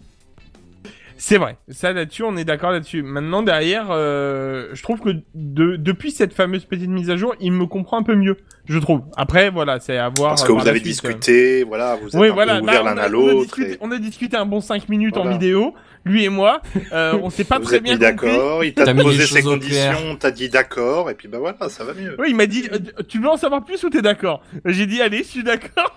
C'est 1.24 1.38
vrai, 1.38 1.56
ça 1.68 1.92
là-dessus 1.92 2.24
on 2.24 2.36
est 2.36 2.42
d'accord 2.42 2.72
là-dessus. 2.72 3.04
Maintenant 3.04 3.44
derrière, 3.44 3.86
euh, 3.90 4.70
je 4.72 4.82
trouve 4.82 4.98
que 4.98 5.10
de, 5.36 5.76
depuis 5.76 6.10
cette 6.10 6.32
fameuse 6.32 6.64
petite 6.64 6.90
mise 6.90 7.10
à 7.10 7.16
jour, 7.16 7.36
il 7.38 7.52
me 7.52 7.66
comprend 7.66 7.98
un 7.98 8.02
peu 8.02 8.16
mieux, 8.16 8.38
je 8.66 8.76
trouve. 8.80 9.02
Après 9.16 9.48
voilà, 9.48 9.78
c'est 9.78 9.96
à 9.96 10.08
voir. 10.08 10.30
Parce 10.30 10.42
euh, 10.42 10.48
que 10.48 10.52
par 10.52 10.62
vous 10.62 10.68
avez 10.68 10.80
suite, 10.80 10.88
discuté, 10.88 11.62
voilà, 11.62 11.94
vous 11.94 12.08
êtes 12.08 12.16
euh. 12.16 12.18
Oui 12.18 12.28
un 12.30 12.32
voilà, 12.32 12.54
peu 12.56 12.62
on, 12.62 12.66
l'un 12.66 12.96
a, 12.96 13.02
à 13.02 13.08
l'autre. 13.08 13.60
et 13.60 13.78
on 13.80 13.92
a 13.92 13.98
discuté 13.98 14.36
un 14.36 14.46
bon 14.46 14.60
5 14.60 14.88
minutes 14.88 15.16
en 15.16 15.30
vidéo, 15.30 15.74
lui 16.04 16.24
et 16.24 16.28
moi. 16.28 16.60
Euh, 16.90 17.16
on 17.22 17.30
s'est 17.30 17.44
pas 17.44 17.60
Vous 17.60 17.66
très 17.66 17.76
êtes 17.76 17.84
bien 17.84 17.98
d'accord, 17.98 18.64
il 18.64 18.74
t'a 18.74 18.92
posé 18.92 19.24
ses 19.24 19.42
conditions, 19.42 20.16
t'as 20.18 20.32
dit 20.32 20.48
d'accord, 20.48 21.08
et 21.08 21.14
puis 21.14 21.28
bah 21.28 21.38
voilà, 21.38 21.68
ça 21.68 21.84
va 21.84 21.94
mieux. 21.94 22.16
Oui, 22.18 22.30
il 22.30 22.36
m'a 22.36 22.46
dit, 22.46 22.68
euh, 22.72 22.78
tu 23.06 23.20
veux 23.20 23.28
en 23.28 23.36
savoir 23.36 23.64
plus 23.64 23.80
ou 23.84 23.90
t'es 23.90 24.02
d'accord? 24.02 24.42
J'ai 24.64 24.86
dit 24.86 25.00
allez, 25.00 25.18
je 25.18 25.28
suis 25.28 25.44
d'accord. 25.44 25.96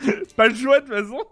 pas 0.36 0.48
le 0.48 0.56
choix 0.56 0.80
de 0.80 0.86
toute 0.86 0.94
façon. 0.94 1.24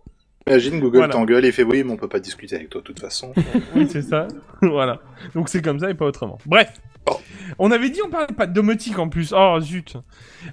Imagine 0.47 0.81
Google 0.81 0.99
Voilà. 0.99 1.13
t'engueule 1.13 1.45
et 1.45 1.53
fait 1.53 1.63
oui, 1.63 1.85
mais 1.85 1.93
on 1.93 1.97
peut 1.97 2.09
pas 2.09 2.19
discuter 2.21 2.57
avec 2.57 2.69
toi 2.71 2.81
de 2.81 2.87
toute 2.87 3.01
façon. 3.01 3.33
Oui, 3.77 3.87
c'est 3.91 4.03
ça. 4.03 4.27
voilà. 4.63 4.99
Donc 5.35 5.49
c'est 5.49 5.63
comme 5.63 5.79
ça 5.79 5.91
et 5.91 5.95
pas 5.95 6.07
autrement. 6.07 6.39
Bref. 6.47 6.73
Oh. 7.11 7.19
On 7.59 7.71
avait 7.71 7.91
dit 7.91 8.01
on 8.05 8.11
parlait 8.11 8.35
pas 8.35 8.47
de 8.47 8.53
domotique 8.53 8.99
en 8.99 9.09
plus. 9.09 9.33
Oh 9.37 9.59
zut. 9.61 9.97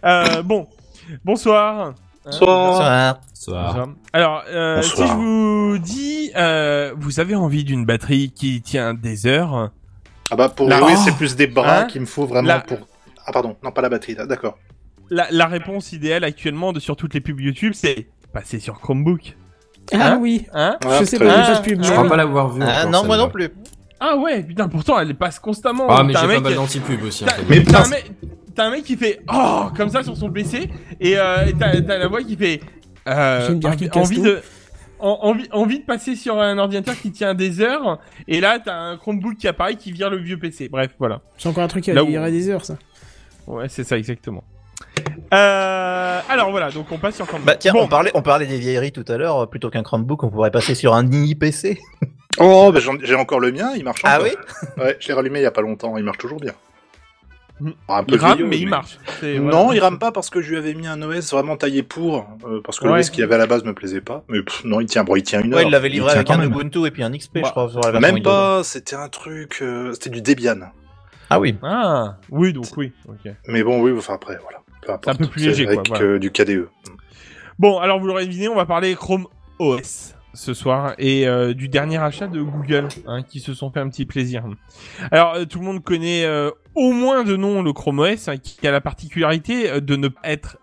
Euh, 0.04 0.42
bon. 0.44 0.68
Bonsoir. 1.26 1.96
Bonsoir. 2.26 2.76
Soir. 3.34 3.74
bonsoir. 3.74 3.90
Alors, 4.14 4.44
euh, 4.50 4.82
si 4.82 5.08
je 5.08 5.14
vous 5.14 5.78
dis, 5.80 6.32
euh, 6.36 6.94
vous 6.98 7.20
avez 7.20 7.34
envie 7.36 7.64
d'une 7.64 7.86
batterie 7.86 8.32
qui 8.32 8.62
tient 8.62 8.94
des 8.94 9.26
heures 9.26 9.72
Ah 10.30 10.36
bah 10.36 10.50
pour 10.50 10.68
La- 10.68 10.80
jouer, 10.80 10.94
Oh 10.96 11.02
c'est 11.04 11.16
plus 11.16 11.36
des 11.36 11.48
bras 11.48 11.82
Hein 11.82 11.86
qu'il 11.86 12.02
me 12.02 12.06
faut 12.06 12.26
vraiment 12.26 12.48
La- 12.48 12.60
pour. 12.60 12.80
Ah 13.26 13.32
pardon, 13.32 13.56
non 13.64 13.72
pas 13.72 13.82
la 13.82 13.90
batterie, 13.90 14.16
d'accord. 14.16 14.58
la, 15.10 15.28
la 15.32 15.46
réponse 15.48 15.92
idéale 15.94 16.24
actuellement 16.24 16.74
de 16.74 16.80
sur 16.80 16.96
toutes 16.96 17.14
les 17.14 17.22
pubs 17.22 17.40
YouTube, 17.40 17.74
c'est 17.74 18.08
passer 18.34 18.60
sur 18.60 18.80
Chromebook. 18.80 19.36
Ah 19.94 20.14
Hein 20.14 20.20
oui. 20.22 20.46
Hein 20.54 20.78
Ah, 20.86 20.98
je 21.00 21.06
sais 21.06 21.18
pas. 21.20 21.26
Ah, 21.30 21.62
Je 21.66 21.74
mais 21.76 21.82
crois 21.88 22.04
oui. 22.04 22.10
pas 22.10 22.18
l'avoir 22.18 22.50
vu. 22.50 22.62
Ah 22.66 22.86
non, 22.86 23.04
moi 23.06 23.18
non 23.18 23.30
plus. 23.30 23.50
Ah 24.00 24.16
ouais, 24.18 24.44
putain, 24.44 24.70
pourtant 24.70 24.98
elle 25.00 25.14
passe 25.16 25.40
constamment. 25.40 25.88
Ah, 25.90 26.04
mais 26.04 26.14
T'as 26.14 26.22
j'ai 26.22 26.36
pas 26.36 26.40
mal 26.40 26.56
d'anti-pub 26.56 27.04
aussi. 27.04 27.26
Mais 27.50 27.64
t'as 27.64 27.80
un, 27.80 27.84
putain, 27.84 27.90
mec- 27.90 28.12
t'as 28.56 28.66
un 28.68 28.72
mec 28.72 28.84
qui 28.84 28.96
fait 28.96 29.20
oh 29.34 29.66
comme 29.76 29.90
ça 29.90 30.04
sur 30.04 30.16
son 30.16 30.32
PC 30.32 30.70
et 31.02 31.18
euh, 31.18 31.52
t'as 31.60 31.98
la 31.98 32.08
voix 32.08 32.22
qui 32.24 32.38
fait 32.38 32.62
euh, 33.10 33.50
envie, 33.96 34.22
de 34.22 34.42
en- 35.00 35.20
envie, 35.22 35.48
envie 35.52 35.80
de 35.80 35.86
passer 35.86 36.16
sur 36.16 36.40
un 36.40 36.58
ordinateur 36.58 36.96
qui 36.96 37.12
tient 37.12 37.34
des 37.34 37.60
heures 37.60 38.00
et 38.28 38.40
là 38.40 38.60
t'as 38.64 38.74
un 38.78 38.96
Chromebook 38.98 39.36
qui 39.36 39.48
apparaît 39.50 39.76
qui 39.76 39.92
vire 39.92 40.10
le 40.10 40.18
vieux 40.18 40.38
PC. 40.40 40.70
Bref, 40.70 40.92
voilà. 40.98 41.20
C'est 41.38 41.50
encore 41.50 41.64
un 41.64 41.68
truc 41.68 41.84
qui 41.84 41.92
Là 41.92 42.00
a 42.00 42.04
où- 42.06 42.32
des 42.32 42.50
heures, 42.50 42.64
ça. 42.64 42.78
Ouais, 43.48 43.68
c'est 43.68 43.84
ça 43.84 43.98
exactement. 43.98 44.44
Euh, 45.34 46.20
alors 46.28 46.50
voilà, 46.52 46.72
donc 46.72 46.92
on 46.92 46.98
passe 46.98 47.16
sur 47.16 47.28
Chromebook. 47.28 47.46
Bah 47.48 47.56
tiens, 47.56 47.74
Bon, 47.74 47.84
on 47.84 47.88
parlait, 47.88 48.12
on 48.16 48.22
parlait 48.22 48.48
des 48.48 48.58
vieilleries 48.58 48.92
tout 48.92 49.06
à 49.08 49.18
l'heure. 49.18 49.44
euh, 49.44 49.46
Plutôt 49.46 49.70
qu'un 49.70 49.84
Chromebook, 49.84 50.24
on 50.24 50.30
pourrait 50.30 50.52
passer 50.52 50.74
sur 50.76 50.94
un 50.96 51.04
mini 51.04 51.36
PC. 51.36 51.80
Oh, 52.40 52.72
bah, 52.74 52.80
j'en- 52.80 52.98
j'ai 53.02 53.16
encore 53.16 53.40
le 53.40 53.52
mien, 53.52 53.72
il 53.76 53.84
marche 53.84 54.02
Ah 54.04 54.16
encore. 54.20 54.28
oui 54.28 54.32
Ouais, 54.84 54.98
je 55.00 55.08
l'ai 55.08 55.14
rallumé 55.14 55.40
il 55.40 55.44
y 55.44 55.46
a 55.46 55.52
pas 55.52 55.62
longtemps, 55.62 55.98
il 55.98 56.04
marche 56.04 56.18
toujours 56.18 56.40
bien. 56.40 56.54
Un 57.90 58.04
peu 58.06 58.16
il 58.16 58.20
rame 58.22 58.36
vieillot, 58.38 58.48
mais 58.48 58.58
il 58.58 58.70
marche. 58.70 58.98
Non, 59.22 59.66
voilà. 59.66 59.76
il 59.76 59.80
rame 59.82 60.00
pas 60.00 60.14
parce 60.14 60.30
que 60.30 60.42
je 60.42 60.50
lui 60.52 60.58
avais 60.58 60.74
mis 60.74 60.88
un 60.88 61.02
OS 61.02 61.32
vraiment 61.32 61.58
taillé 61.58 61.84
pour, 61.84 62.26
euh, 62.48 62.62
parce 62.64 62.80
que 62.80 62.88
Ouais. 62.88 63.00
l'OS 63.00 63.10
qu'il 63.10 63.20
y 63.20 63.24
avait 63.24 63.36
à 63.36 63.38
la 63.40 63.48
base 63.48 63.66
me 63.66 63.74
plaisait 63.74 64.00
pas. 64.00 64.24
Mais 64.30 64.42
pff, 64.42 64.64
non, 64.64 64.80
il 64.80 64.86
tient, 64.88 65.04
bon, 65.04 65.18
il 65.18 65.24
tient 65.24 65.42
une 65.42 65.54
heure. 65.54 65.60
Ouais, 65.60 65.66
il 65.66 65.72
l'avait 65.72 65.90
livré 65.90 66.12
avec 66.14 66.30
un 66.30 66.38
même. 66.38 66.52
Ubuntu 66.52 66.86
et 66.88 66.92
puis 66.92 67.04
un 67.04 67.12
XP, 67.12 67.34
Bah, 67.36 67.42
je 67.48 67.52
crois, 67.52 67.70
sur 67.70 67.82
la 67.82 67.92
version 67.92 68.14
Même 68.14 68.24
pas, 68.24 68.64
c'était 68.64 68.96
un 68.96 69.10
truc, 69.10 69.60
euh, 69.62 69.92
c'était 69.94 70.10
du 70.10 70.22
Debian. 70.22 70.72
Ah 71.30 71.40
oui. 71.42 71.58
Ah, 71.62 72.16
oui, 72.30 72.54
donc 72.54 72.66
oui. 72.78 72.94
Mais 73.48 73.62
bon, 73.64 73.82
oui, 73.82 73.92
enfin 73.98 74.14
après, 74.14 74.38
voilà. 74.42 74.59
Peu 74.82 74.92
importe. 74.92 75.04
C'est 75.06 75.10
un 75.12 75.16
peu 75.16 75.28
plus 75.28 75.46
léger, 75.46 75.66
quoi, 75.66 75.74
Avec 75.74 75.88
voilà. 75.88 76.04
euh, 76.06 76.20
du 76.20 76.32
KDE. 76.32 76.70
Bon, 77.58 77.80
alors 77.80 78.00
vous 78.00 78.08
l'aurez 78.08 78.26
deviné, 78.26 78.48
on 78.48 78.56
va 78.56 78.66
parler 78.66 78.96
Chrome 78.96 79.28
OS 79.60 80.16
ce 80.34 80.54
soir 80.54 80.94
et 80.98 81.28
euh, 81.28 81.54
du 81.54 81.68
dernier 81.70 81.98
achat 81.98 82.28
de 82.28 82.42
Google 82.42 82.88
hein, 83.08 83.24
qui 83.24 83.40
se 83.40 83.54
sont 83.54 83.72
fait 83.72 83.80
un 83.80 83.90
petit 83.90 84.06
plaisir. 84.06 84.46
Alors 85.12 85.34
euh, 85.36 85.46
tout 85.46 85.60
le 85.60 85.66
monde 85.66 85.84
connaît 85.84 86.24
euh, 86.26 86.52
au 86.76 86.92
moins 86.92 87.24
de 87.24 87.36
nom 87.36 87.62
le 87.62 87.74
Chrome 87.74 88.00
OS 88.00 88.28
hein, 88.28 88.38
qui 88.38 88.66
a 88.68 88.72
la 88.72 88.82
particularité 88.82 89.82
de 89.82 89.96
ne 89.96 90.08
pas 90.08 90.22
être 90.24 90.58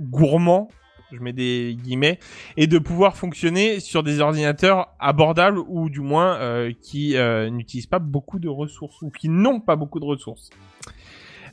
gourmand, 0.00 0.68
je 1.12 1.20
mets 1.20 1.32
des 1.32 1.76
guillemets, 1.80 2.18
et 2.56 2.66
de 2.66 2.78
pouvoir 2.78 3.16
fonctionner 3.16 3.78
sur 3.78 4.02
des 4.02 4.20
ordinateurs 4.20 4.88
abordables 4.98 5.58
ou 5.58 5.88
du 5.88 6.00
moins 6.00 6.68
qui 6.82 7.16
n'utilisent 7.52 7.86
pas 7.86 8.00
beaucoup 8.00 8.40
de 8.40 8.48
ressources 8.48 9.00
ou 9.02 9.10
qui 9.10 9.28
n'ont 9.28 9.60
pas 9.60 9.76
beaucoup 9.76 10.00
de 10.00 10.04
ressources. 10.04 10.50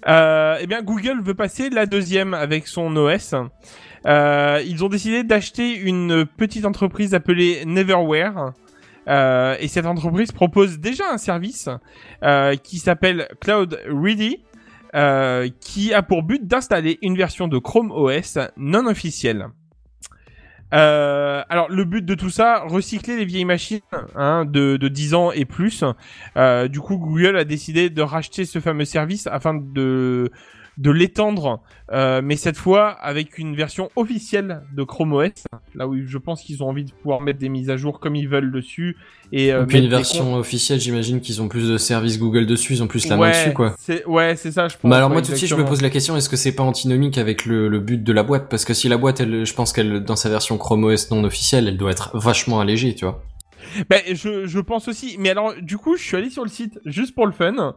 Euh, 0.07 0.57
eh 0.59 0.67
bien, 0.67 0.81
Google 0.81 1.21
veut 1.21 1.33
passer 1.33 1.69
la 1.69 1.85
deuxième 1.85 2.33
avec 2.33 2.67
son 2.67 2.95
OS. 2.95 3.35
Euh, 4.07 4.63
ils 4.65 4.83
ont 4.83 4.89
décidé 4.89 5.23
d'acheter 5.23 5.75
une 5.75 6.25
petite 6.25 6.65
entreprise 6.65 7.13
appelée 7.13 7.63
Neverware. 7.65 8.53
Euh, 9.07 9.55
et 9.59 9.67
cette 9.67 9.85
entreprise 9.85 10.31
propose 10.31 10.79
déjà 10.79 11.05
un 11.11 11.17
service 11.17 11.69
qui 12.63 12.77
s'appelle 12.77 13.27
Cloud 13.39 13.79
Ready, 13.87 14.43
qui 15.59 15.93
a 15.93 16.01
pour 16.01 16.23
but 16.23 16.45
d'installer 16.45 16.99
une 17.01 17.17
version 17.17 17.47
de 17.47 17.57
Chrome 17.57 17.91
OS 17.91 18.37
non 18.57 18.85
officielle. 18.87 19.47
Euh, 20.73 21.43
alors 21.49 21.69
le 21.69 21.83
but 21.83 22.05
de 22.05 22.15
tout 22.15 22.29
ça, 22.29 22.63
recycler 22.65 23.17
les 23.17 23.25
vieilles 23.25 23.45
machines 23.45 23.81
hein, 24.15 24.45
de, 24.45 24.77
de 24.77 24.87
10 24.87 25.13
ans 25.13 25.31
et 25.31 25.45
plus. 25.45 25.83
Euh, 26.37 26.67
du 26.67 26.79
coup, 26.79 26.97
Google 26.97 27.37
a 27.37 27.43
décidé 27.43 27.89
de 27.89 28.01
racheter 28.01 28.45
ce 28.45 28.59
fameux 28.59 28.85
service 28.85 29.27
afin 29.27 29.53
de 29.53 30.31
de 30.77 30.89
l'étendre, 30.89 31.61
euh, 31.91 32.21
mais 32.23 32.35
cette 32.37 32.57
fois 32.57 32.89
avec 32.89 33.37
une 33.37 33.55
version 33.55 33.89
officielle 33.95 34.61
de 34.73 34.83
Chrome 34.83 35.13
OS. 35.13 35.43
Là 35.75 35.87
où 35.87 35.95
je 36.05 36.17
pense 36.17 36.41
qu'ils 36.43 36.63
ont 36.63 36.69
envie 36.69 36.85
de 36.85 36.91
pouvoir 36.91 37.21
mettre 37.21 37.39
des 37.39 37.49
mises 37.49 37.69
à 37.69 37.77
jour 37.77 37.99
comme 37.99 38.15
ils 38.15 38.27
veulent 38.27 38.51
dessus 38.51 38.97
et 39.31 39.53
euh, 39.53 39.65
puis 39.65 39.77
une 39.79 39.87
version 39.89 40.35
officielle, 40.35 40.79
j'imagine 40.79 41.21
qu'ils 41.21 41.41
ont 41.41 41.47
plus 41.47 41.69
de 41.69 41.77
services 41.77 42.19
Google 42.19 42.45
dessus, 42.45 42.73
ils 42.73 42.83
ont 42.83 42.87
plus 42.87 43.07
la 43.07 43.17
main 43.17 43.29
dessus, 43.31 43.53
quoi. 43.53 43.75
c'est- 43.79 44.05
Ouais, 44.05 44.35
c'est 44.35 44.51
ça, 44.51 44.67
je 44.69 44.75
pense. 44.77 44.89
Mais 44.89 44.95
alors 44.95 45.09
ouais, 45.09 45.15
moi 45.15 45.21
tout 45.21 45.31
de 45.31 45.35
suite 45.37 45.49
je 45.49 45.55
me 45.55 45.65
pose 45.65 45.81
la 45.81 45.89
question 45.89 46.15
est-ce 46.17 46.29
que 46.29 46.35
c'est 46.37 46.53
pas 46.55 46.63
antinomique 46.63 47.17
avec 47.17 47.45
le, 47.45 47.67
le 47.67 47.79
but 47.79 48.01
de 48.03 48.13
la 48.13 48.23
boîte? 48.23 48.49
Parce 48.49 48.65
que 48.65 48.73
si 48.73 48.87
la 48.89 48.97
boîte 48.97 49.19
elle 49.19 49.45
je 49.45 49.53
pense 49.53 49.73
qu'elle 49.73 50.03
dans 50.03 50.15
sa 50.15 50.29
version 50.29 50.57
Chrome 50.57 50.83
OS 50.85 51.11
non 51.11 51.23
officielle 51.23 51.67
elle 51.67 51.77
doit 51.77 51.91
être 51.91 52.17
vachement 52.17 52.59
allégée 52.61 52.95
tu 52.95 53.05
vois. 53.05 53.21
Ben, 53.89 54.01
je, 54.11 54.47
je 54.47 54.59
pense 54.59 54.87
aussi. 54.89 55.15
Mais 55.19 55.29
alors, 55.29 55.53
du 55.61 55.77
coup, 55.77 55.95
je 55.95 56.03
suis 56.03 56.17
allé 56.17 56.29
sur 56.29 56.43
le 56.43 56.49
site 56.49 56.79
juste 56.85 57.13
pour 57.15 57.25
le 57.25 57.31
fun. 57.31 57.75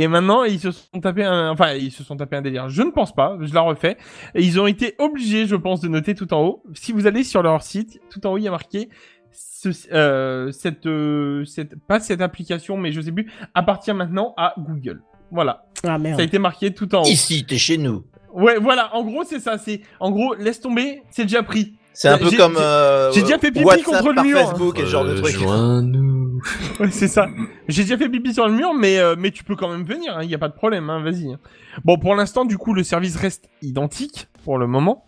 Et 0.00 0.06
maintenant, 0.06 0.44
ils 0.44 0.60
se 0.60 0.70
sont 0.70 1.00
tapés 1.00 1.24
un, 1.24 1.50
enfin, 1.50 1.72
ils 1.72 1.90
se 1.90 2.04
sont 2.04 2.16
tapés 2.16 2.36
un 2.36 2.42
délire. 2.42 2.68
Je 2.68 2.82
ne 2.82 2.90
pense 2.90 3.12
pas. 3.12 3.36
Je 3.40 3.52
la 3.52 3.62
refais. 3.62 3.96
Et 4.36 4.44
ils 4.44 4.60
ont 4.60 4.68
été 4.68 4.94
obligés, 5.00 5.48
je 5.48 5.56
pense, 5.56 5.80
de 5.80 5.88
noter 5.88 6.14
tout 6.14 6.32
en 6.32 6.40
haut. 6.44 6.62
Si 6.74 6.92
vous 6.92 7.08
allez 7.08 7.24
sur 7.24 7.42
leur 7.42 7.64
site, 7.64 8.00
tout 8.08 8.24
en 8.24 8.30
haut, 8.34 8.38
il 8.38 8.44
y 8.44 8.46
a 8.46 8.52
marqué 8.52 8.90
ce, 9.32 9.70
euh, 9.92 10.52
cette, 10.52 10.86
euh, 10.86 11.44
cette, 11.46 11.74
pas 11.88 11.98
cette 11.98 12.20
application, 12.20 12.76
mais 12.76 12.92
je 12.92 13.00
sais 13.00 13.10
plus, 13.10 13.28
appartient 13.54 13.92
maintenant 13.92 14.34
à 14.36 14.54
Google. 14.56 15.02
Voilà. 15.32 15.64
Ah 15.82 15.98
merde. 15.98 16.14
Ça 16.14 16.22
a 16.22 16.26
été 16.26 16.38
marqué 16.38 16.72
tout 16.72 16.94
en 16.94 17.02
haut. 17.02 17.06
Ici, 17.06 17.44
t'es 17.44 17.58
chez 17.58 17.76
nous. 17.76 18.04
Ouais, 18.32 18.58
voilà. 18.60 18.94
En 18.94 19.02
gros, 19.02 19.24
c'est 19.24 19.40
ça. 19.40 19.58
C'est, 19.58 19.80
en 19.98 20.12
gros, 20.12 20.34
laisse 20.34 20.60
tomber. 20.60 21.02
C'est 21.10 21.24
déjà 21.24 21.42
pris. 21.42 21.74
C'est 21.94 22.08
un 22.08 22.18
peu 22.18 22.30
comme 22.36 22.54
j'ai- 22.54 22.60
euh, 22.62 23.12
j'ai 23.12 23.22
déjà 23.22 23.38
fait 23.38 23.50
pipi 23.50 23.64
WhatsApp 23.64 23.84
contre 23.84 24.08
le 24.10 24.14
par 24.14 24.24
mur. 24.24 24.38
Facebook 24.38 24.78
et 24.78 24.82
ce 24.82 24.86
genre 24.86 25.04
de 25.04 25.14
truc. 25.14 25.34
Rejoins-nous. 25.34 26.18
Ouais, 26.78 26.90
c'est 26.92 27.08
ça. 27.08 27.26
J'ai 27.66 27.82
déjà 27.82 27.98
fait 27.98 28.08
pipi 28.08 28.32
sur 28.32 28.46
le 28.46 28.54
mur, 28.54 28.72
mais 28.72 28.98
euh, 28.98 29.16
mais 29.18 29.32
tu 29.32 29.42
peux 29.42 29.56
quand 29.56 29.68
même 29.68 29.82
venir. 29.84 30.16
Il 30.22 30.28
n'y 30.28 30.34
a 30.36 30.38
pas 30.38 30.48
de 30.48 30.54
problème. 30.54 30.88
Hein, 30.88 31.02
Vas-y. 31.02 31.36
Bon, 31.84 31.98
pour 31.98 32.14
l'instant, 32.14 32.44
du 32.44 32.56
coup, 32.56 32.74
le 32.74 32.84
service 32.84 33.16
reste 33.16 33.48
identique 33.60 34.28
pour 34.44 34.56
le 34.58 34.68
moment. 34.68 35.04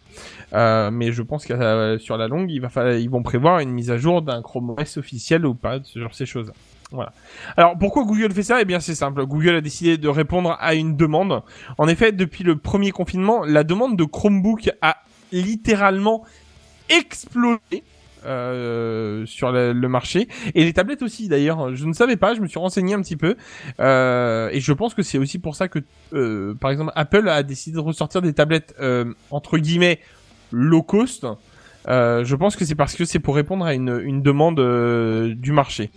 Euh, 0.53 0.91
mais 0.91 1.13
je 1.13 1.23
pense 1.23 1.47
que 1.47 1.53
euh, 1.53 1.99
sur 2.01 2.17
la 2.17 2.27
longue, 2.27 2.51
il 2.51 2.61
va 2.61 2.69
falloir, 2.69 2.95
ils 2.97 3.09
vont 3.09 3.23
prévoir 3.23 3.61
une 3.61 3.71
mise 3.71 3.93
à 3.93 3.97
jour 3.99 4.23
d'un 4.23 4.43
Chrome 4.43 4.71
OS 4.71 4.97
officiel 4.97 5.47
ou 5.47 5.55
pas, 5.55 5.79
ce 5.85 6.01
genre 6.01 6.13
ces 6.13 6.27
choses. 6.27 6.51
Voilà. 6.91 7.13
Alors 7.57 7.79
pourquoi 7.79 8.03
Google 8.03 8.33
fait 8.33 8.43
ça? 8.43 8.61
Eh 8.61 8.65
bien 8.65 8.81
c'est 8.81 8.97
simple. 8.97 9.25
Google 9.25 9.55
a 9.55 9.61
décidé 9.61 9.97
de 9.97 10.09
répondre 10.09 10.57
à 10.59 10.75
une 10.75 10.97
demande. 10.97 11.43
En 11.79 11.87
effet, 11.87 12.11
depuis 12.11 12.43
le 12.43 12.57
premier 12.59 12.91
confinement, 12.91 13.45
la 13.45 13.63
demande 13.63 13.97
de 13.97 14.03
Chromebook 14.03 14.71
a 14.83 14.97
littéralement 15.31 16.25
explosé 16.91 17.83
euh, 18.27 19.25
sur 19.25 19.51
le, 19.51 19.73
le 19.73 19.89
marché 19.89 20.29
et 20.55 20.65
les 20.65 20.73
tablettes 20.73 21.03
aussi 21.03 21.29
d'ailleurs. 21.29 21.75
Je 21.75 21.87
ne 21.87 21.93
savais 21.93 22.17
pas, 22.17 22.35
je 22.35 22.41
me 22.41 22.47
suis 22.47 22.59
renseigné 22.59 22.95
un 22.95 23.01
petit 23.01 23.17
peu 23.17 23.37
euh, 23.81 24.51
et 24.53 24.61
je 24.61 24.73
pense 24.73 24.95
que 24.95 25.03
c'est 25.03 25.19
aussi 25.19 25.39
pour 25.39 25.57
ça 25.57 25.69
que 25.69 25.79
euh, 26.13 26.55
par 26.55 26.71
exemple 26.71 26.93
Apple 26.97 27.29
a 27.29 27.43
décidé 27.43 27.77
de 27.77 27.81
ressortir 27.81 28.21
des 28.21 28.33
tablettes 28.35 28.75
euh, 28.81 29.15
entre 29.31 29.59
guillemets 29.59 30.01
low 30.53 30.83
cost. 30.83 31.27
Euh, 31.89 32.25
je 32.25 32.37
pense 32.37 32.57
que 32.57 32.67
c'est 32.67 32.75
parce 32.75 32.95
que 32.95 33.07
c'est 33.07 33.21
pour 33.21 33.35
répondre 33.35 33.65
à 33.65 33.73
une, 33.73 33.99
une 34.05 34.21
demande 34.23 34.61
euh, 34.61 35.35
du 35.35 35.53
marché. 35.53 35.91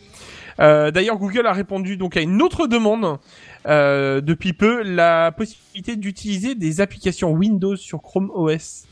D'ailleurs, 0.60 1.18
Google 1.18 1.48
a 1.48 1.52
répondu 1.52 1.98
donc 1.98 2.16
à 2.16 2.22
une 2.22 2.40
autre 2.42 2.68
demande 2.68 3.18
depuis 3.66 4.54
peu, 4.54 4.84
la 4.84 5.32
possibilité 5.32 5.96
d'utiliser 5.96 6.54
des 6.56 6.80
applications 6.80 7.32
Windows 7.32 7.76
sur 7.76 8.02
Chrome 8.02 8.32
OS. 8.34 8.86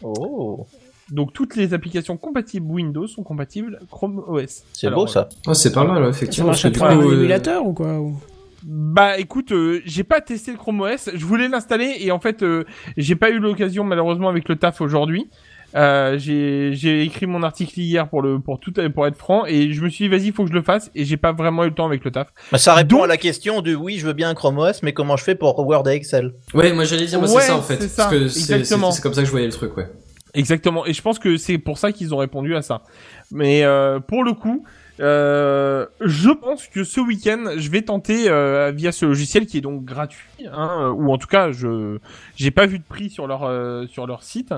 Oh, 0.00 0.66
Donc 1.12 1.32
toutes 1.32 1.54
les 1.56 1.74
applications 1.74 2.16
compatibles 2.16 2.66
Windows 2.66 3.06
sont 3.06 3.22
compatibles 3.22 3.78
Chrome 3.90 4.22
OS. 4.26 4.62
c'est 4.72 4.90
beau 4.90 5.06
ça. 5.06 5.28
Oh, 5.46 5.54
c'est 5.54 5.72
pas 5.72 5.84
mal 5.84 6.02
ouais, 6.02 6.10
Ça 6.12 6.16
effectivement. 6.18 6.46
marche 6.48 6.64
un 6.64 6.70
euh, 7.00 7.12
émulateur 7.12 7.64
ou 7.66 7.72
quoi 7.74 8.00
ou- 8.00 8.18
Bah 8.64 9.18
écoute, 9.18 9.52
euh, 9.52 9.80
j'ai 9.84 10.04
pas 10.04 10.20
testé 10.20 10.52
le 10.52 10.56
Chrome 10.58 10.80
OS, 10.80 11.10
je 11.14 11.24
voulais 11.26 11.48
l'installer 11.48 11.96
et 12.00 12.10
en 12.12 12.18
fait 12.18 12.42
euh, 12.42 12.64
j'ai 12.96 13.14
pas 13.16 13.30
eu 13.30 13.38
l'occasion 13.38 13.84
malheureusement 13.84 14.28
avec 14.28 14.48
le 14.48 14.56
taf 14.56 14.80
aujourd'hui. 14.80 15.28
Euh, 15.74 16.18
j'ai 16.18 16.72
j'ai 16.74 17.02
écrit 17.02 17.24
mon 17.26 17.42
article 17.42 17.80
hier 17.80 18.06
pour 18.06 18.20
le 18.20 18.38
pour 18.38 18.60
tout 18.60 18.72
pour 18.94 19.06
être 19.06 19.16
franc 19.16 19.46
et 19.46 19.72
je 19.72 19.80
me 19.82 19.88
suis 19.88 20.04
dit 20.04 20.08
vas-y 20.10 20.30
faut 20.30 20.44
que 20.44 20.50
je 20.50 20.54
le 20.54 20.60
fasse 20.60 20.90
et 20.94 21.04
j'ai 21.06 21.16
pas 21.16 21.32
vraiment 21.32 21.64
eu 21.64 21.68
le 21.68 21.74
temps 21.74 21.86
avec 21.86 22.04
le 22.04 22.10
taf. 22.10 22.28
Bah, 22.52 22.58
ça 22.58 22.74
répond 22.74 22.96
Donc- 22.96 23.04
à 23.04 23.06
la 23.08 23.16
question 23.16 23.62
du 23.62 23.74
oui, 23.74 23.96
je 23.98 24.06
veux 24.06 24.12
bien 24.12 24.28
un 24.28 24.34
Chrome 24.34 24.58
OS, 24.58 24.82
mais 24.82 24.92
comment 24.92 25.16
je 25.16 25.24
fais 25.24 25.34
pour 25.34 25.58
Word 25.66 25.88
et 25.88 25.92
Excel? 25.94 26.34
Ouais, 26.54 26.72
moi 26.74 26.84
j'allais 26.84 27.06
dire 27.06 27.18
moi, 27.20 27.28
Ouais, 27.30 27.40
c'est 27.40 27.46
ça 27.48 27.56
en 27.56 27.62
fait 27.62 27.80
c'est 27.80 27.88
ça, 27.88 28.02
parce 28.04 28.16
que 28.16 28.28
c'est 28.28 29.02
comme 29.02 29.14
ça 29.14 29.22
que 29.22 29.26
je 29.26 29.30
voyais 29.30 29.46
le 29.46 29.52
truc 29.52 29.74
ouais. 29.78 29.88
Exactement 30.34 30.86
et 30.86 30.94
je 30.94 31.02
pense 31.02 31.18
que 31.18 31.36
c'est 31.36 31.58
pour 31.58 31.78
ça 31.78 31.92
qu'ils 31.92 32.14
ont 32.14 32.18
répondu 32.18 32.56
à 32.56 32.62
ça. 32.62 32.82
Mais 33.30 33.64
euh, 33.64 34.00
pour 34.00 34.24
le 34.24 34.32
coup, 34.32 34.64
euh, 35.00 35.86
je 36.00 36.30
pense 36.30 36.68
que 36.68 36.84
ce 36.84 37.00
week-end 37.00 37.54
je 37.56 37.70
vais 37.70 37.82
tenter 37.82 38.28
euh, 38.28 38.72
via 38.74 38.92
ce 38.92 39.04
logiciel 39.04 39.46
qui 39.46 39.58
est 39.58 39.62
donc 39.62 39.84
gratuit 39.84 40.46
hein, 40.50 40.94
ou 40.96 41.12
en 41.12 41.18
tout 41.18 41.26
cas 41.26 41.50
je 41.50 41.98
j'ai 42.36 42.50
pas 42.50 42.66
vu 42.66 42.78
de 42.78 42.84
prix 42.84 43.10
sur 43.10 43.26
leur 43.26 43.44
euh, 43.44 43.86
sur 43.86 44.06
leur 44.06 44.22
site. 44.22 44.54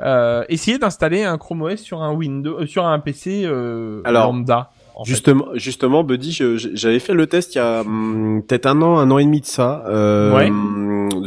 Euh, 0.00 0.44
essayer 0.48 0.78
d'installer 0.78 1.24
un 1.24 1.38
Chrome 1.38 1.62
OS 1.62 1.80
sur 1.80 2.02
un 2.02 2.12
Windows 2.12 2.60
euh, 2.60 2.66
sur 2.66 2.84
un 2.84 2.98
PC 2.98 3.44
euh, 3.44 4.02
Alors, 4.04 4.26
lambda. 4.26 4.70
En 4.96 5.04
fait. 5.04 5.10
Justement, 5.10 5.46
justement, 5.54 6.02
Buddy, 6.02 6.32
j'avais 6.74 6.98
fait 6.98 7.12
le 7.14 7.26
test 7.26 7.54
il 7.54 7.58
y 7.58 7.60
a 7.60 7.80
hum, 7.82 8.42
peut-être 8.46 8.66
un 8.66 8.82
an, 8.82 8.98
un 8.98 9.10
an 9.10 9.18
et 9.18 9.24
demi 9.24 9.40
de 9.40 9.46
ça, 9.46 9.84
euh, 9.88 10.34
Ouais. 10.34 10.50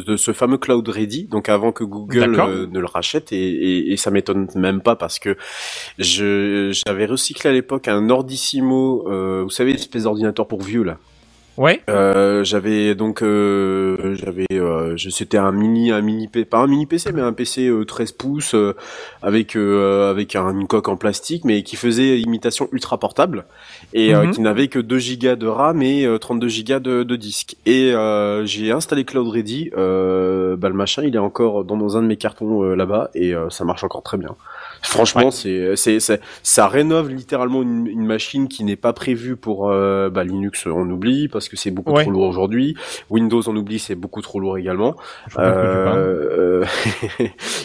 de 0.03 0.17
ce 0.17 0.33
fameux 0.33 0.57
Cloud 0.57 0.87
Ready, 0.87 1.25
donc 1.25 1.47
avant 1.49 1.71
que 1.71 1.83
Google 1.83 2.35
euh, 2.39 2.67
ne 2.67 2.79
le 2.79 2.85
rachète, 2.85 3.31
et, 3.31 3.37
et, 3.37 3.93
et 3.93 3.97
ça 3.97 4.11
m'étonne 4.11 4.47
même 4.55 4.81
pas 4.81 4.95
parce 4.95 5.19
que 5.19 5.37
je 5.97 6.71
j'avais 6.85 7.05
recyclé 7.05 7.49
à 7.49 7.53
l'époque 7.53 7.87
un 7.87 8.09
Ordissimo, 8.09 9.07
euh, 9.07 9.43
vous 9.43 9.49
savez, 9.49 9.71
espèce 9.73 10.03
d'ordinateur 10.03 10.47
pour 10.47 10.61
vieux 10.61 10.83
là. 10.83 10.97
Ouais. 11.59 11.81
Euh, 11.89 12.41
j'avais 12.45 12.95
donc 12.95 13.21
euh, 13.21 14.15
j'avais 14.15 14.45
euh, 14.53 14.95
je- 14.95 15.09
c'était 15.09 15.37
un 15.37 15.51
mini 15.51 15.91
un 15.91 15.99
mini 15.99 16.29
pas 16.29 16.59
un 16.59 16.67
mini 16.67 16.85
PC 16.85 17.11
mais 17.11 17.21
un 17.21 17.33
PC 17.33 17.67
euh, 17.67 17.83
13 17.83 18.13
pouces 18.13 18.55
euh, 18.55 18.77
avec 19.21 19.57
euh, 19.57 20.09
avec 20.09 20.37
un- 20.37 20.51
une 20.57 20.67
coque 20.67 20.87
en 20.87 20.95
plastique 20.95 21.43
mais 21.43 21.63
qui 21.63 21.75
faisait 21.75 22.17
imitation 22.21 22.69
ultra 22.71 22.97
portable 22.97 23.43
et 23.93 24.15
euh, 24.15 24.23
Mhm. 24.23 24.31
qui 24.31 24.39
n'avait 24.41 24.69
que 24.69 24.79
2 24.79 24.99
gigas 24.99 25.35
de 25.35 25.47
RAM 25.47 25.81
et 25.81 26.05
euh, 26.05 26.17
32 26.17 26.47
gigas 26.47 26.79
de, 26.79 27.03
de 27.03 27.15
disque 27.17 27.57
et 27.65 27.91
euh, 27.93 28.45
j'ai 28.45 28.71
installé 28.71 29.03
Cloud 29.03 29.27
Ready 29.27 29.71
euh, 29.77 30.55
bah 30.55 30.69
le 30.69 30.75
machin 30.75 31.03
il 31.03 31.13
est 31.13 31.17
encore 31.19 31.65
dans 31.65 31.97
un 31.97 32.01
de 32.03 32.07
mes 32.07 32.15
cartons 32.15 32.63
euh, 32.63 32.75
là-bas 32.75 33.09
et 33.15 33.35
euh, 33.35 33.49
ça 33.49 33.65
marche 33.65 33.83
encore 33.83 34.03
très 34.03 34.17
bien 34.17 34.33
Franchement, 34.81 35.31
c'est, 35.31 35.75
c'est, 35.75 35.99
c'est, 35.99 36.21
ça 36.43 36.67
rénove 36.67 37.09
littéralement 37.09 37.61
une, 37.61 37.85
une 37.87 38.05
machine 38.05 38.47
qui 38.47 38.63
n'est 38.63 38.75
pas 38.75 38.93
prévue 38.93 39.35
pour 39.35 39.69
euh, 39.69 40.09
bah, 40.09 40.23
Linux, 40.23 40.65
on 40.67 40.89
oublie 40.89 41.27
parce 41.27 41.49
que 41.49 41.57
c'est 41.57 41.71
beaucoup 41.71 41.91
Ouais. 41.93 42.03
trop 42.03 42.11
lourd 42.11 42.27
aujourd'hui. 42.27 42.75
Windows, 43.09 43.41
on 43.47 43.55
oublie, 43.55 43.79
c'est 43.79 43.95
beaucoup 43.95 44.21
trop 44.21 44.39
lourd 44.39 44.57
également. 44.57 44.95
Parles. 45.33 45.53
Euh, 45.97 46.65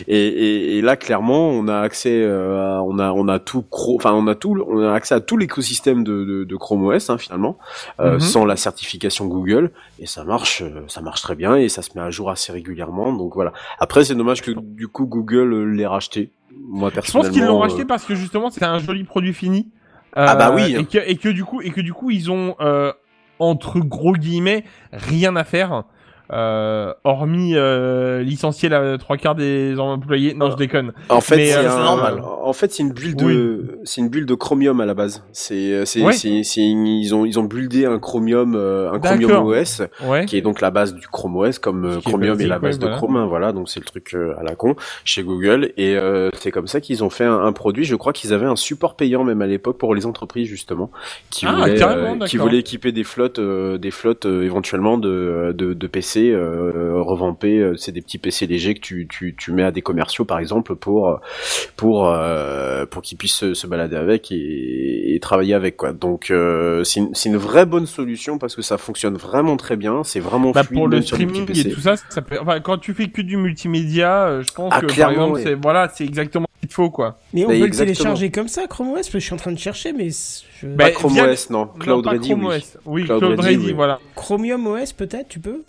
et, 0.08 0.26
et, 0.26 0.78
et 0.78 0.82
là, 0.82 0.96
clairement, 0.96 1.50
on 1.50 1.68
a 1.68 1.78
accès, 1.78 2.22
euh, 2.22 2.78
à, 2.78 2.82
on 2.82 2.98
a, 2.98 3.12
on 3.12 3.28
a 3.28 3.38
tout, 3.38 3.64
enfin, 3.70 4.12
on 4.12 4.26
a 4.26 4.34
tout, 4.34 4.64
on 4.68 4.80
a 4.80 4.92
accès 4.92 5.14
à 5.14 5.20
tout 5.20 5.36
l'écosystème 5.36 6.04
de, 6.04 6.24
de, 6.24 6.44
de 6.44 6.56
Chrome 6.56 6.84
OS 6.86 7.10
hein, 7.10 7.18
finalement, 7.18 7.58
euh, 8.00 8.14
Mhm. 8.14 8.20
sans 8.20 8.44
la 8.44 8.56
certification 8.56 9.26
Google, 9.26 9.70
et 9.98 10.06
ça 10.06 10.24
marche, 10.24 10.62
euh, 10.62 10.82
ça 10.88 11.00
marche 11.00 11.22
très 11.22 11.34
bien 11.34 11.56
et 11.56 11.68
ça 11.68 11.82
se 11.82 11.90
met 11.94 12.02
à 12.02 12.10
jour 12.10 12.30
assez 12.30 12.52
régulièrement. 12.52 13.12
Donc 13.12 13.34
voilà. 13.34 13.52
Après, 13.78 14.04
c'est 14.04 14.14
dommage 14.14 14.42
que 14.42 14.50
du 14.52 14.88
coup 14.88 15.06
Google 15.06 15.52
euh, 15.52 15.64
l'ait 15.64 15.86
racheté. 15.86 16.30
Moi 16.61 16.90
Je 16.90 16.94
personnellement. 16.94 17.28
pense 17.28 17.34
qu'ils 17.36 17.44
l'ont 17.46 17.57
euh, 17.57 17.61
racheté 17.61 17.84
parce 17.84 18.05
que 18.05 18.14
justement 18.14 18.50
c'était 18.50 18.66
un 18.66 18.78
joli 18.78 19.05
produit 19.05 19.32
fini. 19.34 19.68
Ah 20.16 20.36
bah 20.36 20.52
oui. 20.55 20.76
Et 20.76 20.84
que, 20.84 20.98
et 20.98 21.16
que 21.16 21.28
du 21.28 21.44
coup 21.44 21.61
et 21.61 21.70
que 21.70 21.80
du 21.80 21.92
coup 21.92 22.11
ils 22.11 22.30
ont 22.30 22.55
euh, 22.61 22.92
entre 23.38 23.80
gros 23.80 24.12
guillemets 24.14 24.64
rien 24.92 25.34
à 25.36 25.44
faire. 25.44 25.84
Euh, 26.33 26.95
hormis 27.05 27.53
euh, 27.55 28.22
licencier 28.22 28.70
la 28.70 28.97
trois 28.97 29.18
quarts 29.18 29.35
des 29.35 29.79
employés, 29.79 30.33
non 30.33 30.51
je 30.51 30.57
déconne. 30.57 30.93
En 31.11 31.20
fait, 31.20 31.45
c'est 31.47 31.57
euh, 31.57 31.70
un- 31.70 31.85
normal. 31.85 32.22
En 32.43 32.53
fait, 32.55 32.72
c'est 32.72 32.83
une 32.83 32.93
bulle 32.93 33.14
de, 33.14 33.79
c'est 33.85 34.01
une 34.01 34.09
bulle 34.09 34.25
de 34.25 34.35
Chromium 34.35 34.81
à 34.81 34.87
la 34.87 34.95
base. 34.95 35.22
C'est, 35.33 35.85
c'est, 35.85 36.03
Ouais. 36.03 36.12
c'est, 36.14 36.43
c'est 36.43 36.62
une- 36.62 36.87
ils 36.87 37.14
ont, 37.14 37.27
ils 37.27 37.39
ont 37.39 37.45
buildé 37.45 37.85
un 37.85 37.99
Chromium, 37.99 38.55
euh, 38.57 38.91
un 38.91 38.99
Chromium. 39.01 39.45
OS, 39.47 39.83
Ouais. 40.07 40.25
qui 40.25 40.39
est 40.39 40.41
donc 40.41 40.62
la 40.62 40.70
base 40.70 40.95
du 40.95 41.07
Chrome 41.09 41.37
OS, 41.37 41.59
comme 41.59 41.85
euh, 41.85 41.93
Ce 41.95 41.99
est 41.99 42.03
Chromium 42.03 42.41
est 42.41 42.47
la 42.47 42.59
base 42.59 42.77
ouais, 42.77 42.79
de 42.79 42.85
voilà. 42.87 42.97
Chrome. 42.97 43.16
hein, 43.16 43.27
voilà, 43.27 43.53
donc 43.53 43.68
c'est 43.68 43.81
le 43.81 43.85
truc 43.87 44.14
euh, 44.14 44.35
à 44.39 44.43
la 44.43 44.55
con 44.55 44.77
chez 45.05 45.22
Google. 45.22 45.72
Et 45.77 45.95
euh, 45.97 46.31
c'est 46.39 46.51
comme 46.51 46.68
ça 46.68 46.81
qu'ils 46.81 47.05
ont 47.05 47.11
fait 47.11 47.25
un, 47.25 47.39
un 47.45 47.53
produit. 47.53 47.85
Je 47.85 47.97
crois 47.97 48.14
qu'ils 48.14 48.33
avaient 48.33 48.47
un 48.47 48.57
support 48.57 48.97
payant 48.97 49.25
même 49.25 49.43
à 49.43 49.47
l'époque 49.47 49.77
pour 49.77 49.95
les 49.95 50.07
entreprises 50.07 50.49
justement, 50.49 50.91
qui 51.31 51.45
Ah, 51.47 51.53
voulaient, 51.53 51.83
euh, 51.83 52.18
qui 52.27 52.39
voulaient 52.39 52.59
équiper 52.61 52.93
des 52.93 53.05
flottes, 53.05 53.39
euh, 53.39 53.77
des 53.77 53.91
flottes 53.91 54.25
euh, 54.25 54.43
éventuellement 54.43 54.97
de, 54.97 55.55
de, 55.55 55.75
de 55.75 55.87
PC 55.87 56.13
euh, 56.30 57.00
revampés. 57.02 57.58
euh, 57.58 57.76
C'est 57.76 57.92
des 57.92 58.00
petits 58.02 58.18
PC 58.18 58.46
légers 58.46 58.74
que 58.74 58.80
tu, 58.80 59.06
tu, 59.08 59.34
tu 59.38 59.52
mets 59.52 59.62
à 59.64 59.70
des 59.70 59.82
commerciaux 59.82 60.24
par 60.24 60.38
exemple 60.38 60.74
pour 60.76 61.08
euh, 61.08 61.16
pour 61.76 62.08
euh, 62.08 62.86
pour 62.86 63.02
qu'ils 63.02 63.18
puissent 63.18 63.34
se, 63.36 63.54
se 63.54 63.66
balader 63.66 63.96
avec 63.96 64.30
et, 64.32 65.14
et 65.14 65.20
travailler 65.20 65.54
avec 65.54 65.76
quoi. 65.76 65.92
Donc 65.92 66.30
euh, 66.30 66.84
c'est 66.84 67.00
une, 67.00 67.14
c'est 67.14 67.28
une 67.28 67.36
vraie 67.36 67.66
bonne 67.66 67.86
solution 67.86 68.38
parce 68.38 68.54
que 68.56 68.62
ça 68.62 68.78
fonctionne 68.78 69.16
vraiment 69.16 69.56
très 69.56 69.76
bien. 69.76 70.04
C'est 70.04 70.20
vraiment 70.20 70.50
Bah, 70.50 70.62
fluide 70.64 70.78
pour 70.80 70.88
le 70.88 71.02
sur 71.02 71.16
streaming 71.16 71.42
et 71.42 71.46
PC. 71.46 71.70
tout 71.70 71.80
ça, 71.80 71.94
ça 71.96 72.22
peut... 72.22 72.38
enfin, 72.40 72.60
quand 72.60 72.78
tu 72.78 72.94
fais 72.94 73.08
que 73.08 73.22
du 73.22 73.36
multimédia, 73.36 74.40
je 74.40 74.52
pense 74.52 74.72
Ah, 74.74 74.80
que 74.80 74.86
par 74.98 75.10
exemple, 75.10 75.34
ouais. 75.34 75.42
c'est 75.42 75.54
voilà, 75.54 75.88
c'est 75.94 76.04
exactement 76.04 76.46
ce 76.54 76.60
qu'il 76.60 76.68
te 76.68 76.74
faut 76.74 76.90
quoi. 76.90 77.18
Mais 77.32 77.44
on 77.44 77.48
Mais 77.48 77.54
peut 77.54 77.60
le 77.60 77.66
exactement. 77.66 77.94
télécharger 77.94 78.30
comme 78.30 78.48
ça, 78.48 78.66
Chrome 78.66 78.88
OS, 78.90 78.94
parce 78.94 79.10
que 79.10 79.18
je 79.18 79.24
suis 79.24 79.34
en 79.34 79.38
train 79.38 79.52
de 79.52 79.58
chercher, 79.58 79.92
mais 79.92 80.08
je... 80.10 80.66
Bah, 80.66 80.84
Pas 80.84 80.90
Chrome 80.92 81.12
via- 81.12 81.30
OS 81.30 81.50
non, 81.50 81.66
Cloud 81.78 82.04
non, 82.04 82.10
Ready 82.12 82.28
Chrome 82.30 82.46
oui. 82.46 82.56
OS. 82.56 82.78
Oui, 82.86 83.04
Cloud 83.04 83.18
Cloud, 83.20 83.40
Ready, 83.40 83.56
Ready, 83.56 83.66
oui. 83.68 83.72
voilà. 83.72 83.98
Chromium 84.14 84.66
OS 84.66 84.92
peut-être, 84.92 85.28
tu 85.28 85.40
peux? 85.40 85.62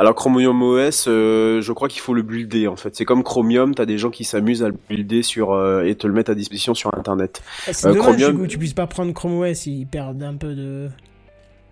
Alors 0.00 0.14
Chromium 0.14 0.62
OS, 0.62 1.06
euh, 1.08 1.60
je 1.60 1.72
crois 1.72 1.88
qu'il 1.88 2.00
faut 2.00 2.14
le 2.14 2.22
builder 2.22 2.68
en 2.68 2.76
fait. 2.76 2.94
C'est 2.94 3.04
comme 3.04 3.24
Chromium, 3.24 3.74
t'as 3.74 3.84
des 3.84 3.98
gens 3.98 4.10
qui 4.10 4.22
s'amusent 4.24 4.62
à 4.62 4.68
le 4.68 4.76
builder 4.88 5.22
sur 5.24 5.52
euh, 5.52 5.82
et 5.82 5.96
te 5.96 6.06
le 6.06 6.12
mettre 6.12 6.30
à 6.30 6.34
disposition 6.36 6.72
sur 6.74 6.94
Internet. 6.96 7.42
Ah, 7.66 7.72
C'est 7.72 7.88
Euh, 7.88 7.92
dommage 7.94 8.04
Chromium- 8.16 8.32
du 8.32 8.38
coup, 8.38 8.46
tu 8.46 8.58
puisses 8.58 8.74
pas 8.74 8.86
prendre 8.86 9.12
Chrome 9.12 9.38
OS, 9.40 9.66
ils 9.66 9.86
perdent 9.86 10.22
un 10.22 10.36
peu 10.36 10.54
de... 10.54 10.88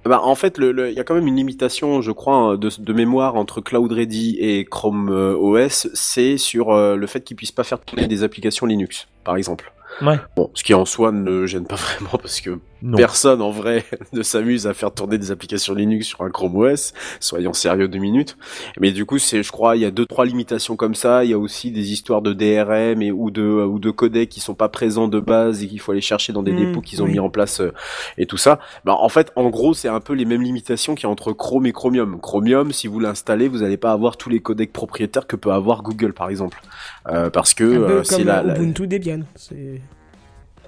Bah, 0.05 0.21
en 0.23 0.35
fait, 0.37 0.59
le- 0.59 0.71
le- 0.73 0.91
il 0.91 0.95
y 0.97 1.01
a 1.01 1.05
quand 1.05 1.15
même 1.15 1.27
une 1.27 1.35
limitation, 1.37 2.01
je 2.01 2.11
crois, 2.13 2.57
de, 2.57 2.69
de 2.79 2.93
mémoire 2.93 3.35
entre 3.37 3.61
Cloud 3.61 3.91
Ready 3.93 4.37
et 4.41 4.65
Chrome 4.65 5.09
euh, 5.11 5.35
OS. 5.37 5.89
C'est 5.95 6.37
sur 6.37 6.71
euh, 6.73 6.95
le 6.97 7.07
fait 7.09 7.23
qu'ils 7.23 7.37
puissent 7.37 7.51
pas 7.53 7.65
faire 7.65 7.81
tourner 7.81 8.07
des 8.09 8.23
applications 8.25 8.67
Linux, 8.67 9.07
par 9.25 9.37
exemple. 9.37 9.73
Ouais. 10.03 10.17
Bon, 10.37 10.51
ce 10.55 10.63
qui 10.63 10.75
en 10.75 10.85
soi 10.85 11.11
ne 11.11 11.47
gêne 11.47 11.67
pas 11.67 11.75
vraiment 11.97 12.19
parce 12.21 12.41
que 12.41 12.59
Non. 12.83 12.97
personne 12.99 13.41
en 13.41 13.51
vrai 13.51 13.85
ne 14.13 14.23
s'amuse 14.23 14.67
à 14.67 14.75
faire 14.75 14.93
tourner 14.93 15.17
des 15.19 15.31
applications 15.31 15.75
Linux 15.75 16.07
sur 16.09 16.21
un 16.21 16.31
Chrome 16.31 16.57
OS. 16.57 16.93
Soyons 17.21 17.55
sérieux 17.55 17.89
deux 17.89 17.99
minutes. 17.99 18.37
Mais 18.79 18.93
du 18.93 19.07
coup, 19.07 19.19
c'est, 19.19 19.43
je 19.43 19.51
crois, 19.51 19.77
il 19.77 19.83
y 19.83 19.85
a 19.87 19.91
deux 19.91 20.05
trois 20.07 20.27
limitations 20.27 20.77
comme 20.77 20.95
ça. 20.95 21.25
Il 21.25 21.31
y 21.31 21.35
a 21.35 21.39
aussi 21.39 21.71
des 21.71 21.93
histoires 21.93 22.21
de 22.23 22.33
DRM 22.35 23.01
et 23.03 23.11
ou 23.13 23.31
de 23.31 23.43
ou 23.43 23.79
de 23.79 23.91
codecs 23.91 24.29
qui 24.29 24.41
sont 24.41 24.55
pas 24.55 24.69
présents 24.69 25.09
de 25.09 25.21
base 25.21 25.63
et 25.63 25.69
qu'il 25.69 25.81
faut 25.81 25.93
aller 25.93 26.01
chercher 26.03 26.33
dans 26.35 26.43
des 26.43 26.53
Mm, 26.53 26.57
dépôts 26.67 26.81
qu'ils 26.83 27.03
ont 27.03 27.07
oui. 27.07 27.13
mis 27.13 27.19
en 27.19 27.31
place 27.31 27.61
euh, 27.61 27.73
et 28.19 28.27
tout 28.27 28.37
ça. 28.37 28.59
Bah, 28.85 28.95
en 28.99 29.09
fait, 29.09 29.33
en 29.37 29.49
gros, 29.49 29.73
c'est 29.75 29.89
un 29.89 30.01
peu 30.01 30.13
les 30.13 30.25
mêmes 30.27 30.43
limitations 30.43 30.95
qu'il 30.95 31.05
y 31.05 31.07
a 31.07 31.11
entre 31.11 31.33
Chrome 31.33 31.67
et 31.67 31.73
Chromium. 31.73 32.21
Chromium, 32.21 32.73
si 32.73 32.89
vous 32.89 33.01
l'installez, 33.01 33.49
vous 33.49 33.59
n'allez 33.61 33.79
pas 33.79 33.93
avoir 33.93 34.17
tous 34.19 34.29
les 34.29 34.41
codecs 34.41 34.73
propriétaires 34.73 35.27
que 35.27 35.37
peut 35.37 35.51
avoir 35.53 35.83
Google, 35.83 36.13
par 36.13 36.29
exemple, 36.29 36.61
Euh, 37.09 37.31
parce 37.31 37.55
que 37.55 37.65
Un 37.65 37.87
peu 37.87 37.93
euh, 37.93 38.05
c'est 38.05 38.23
la, 38.25 38.43
la- 38.43 38.57
Ubuntu 38.59 38.87
Debian. 38.87 39.21
C'est... 39.35 39.81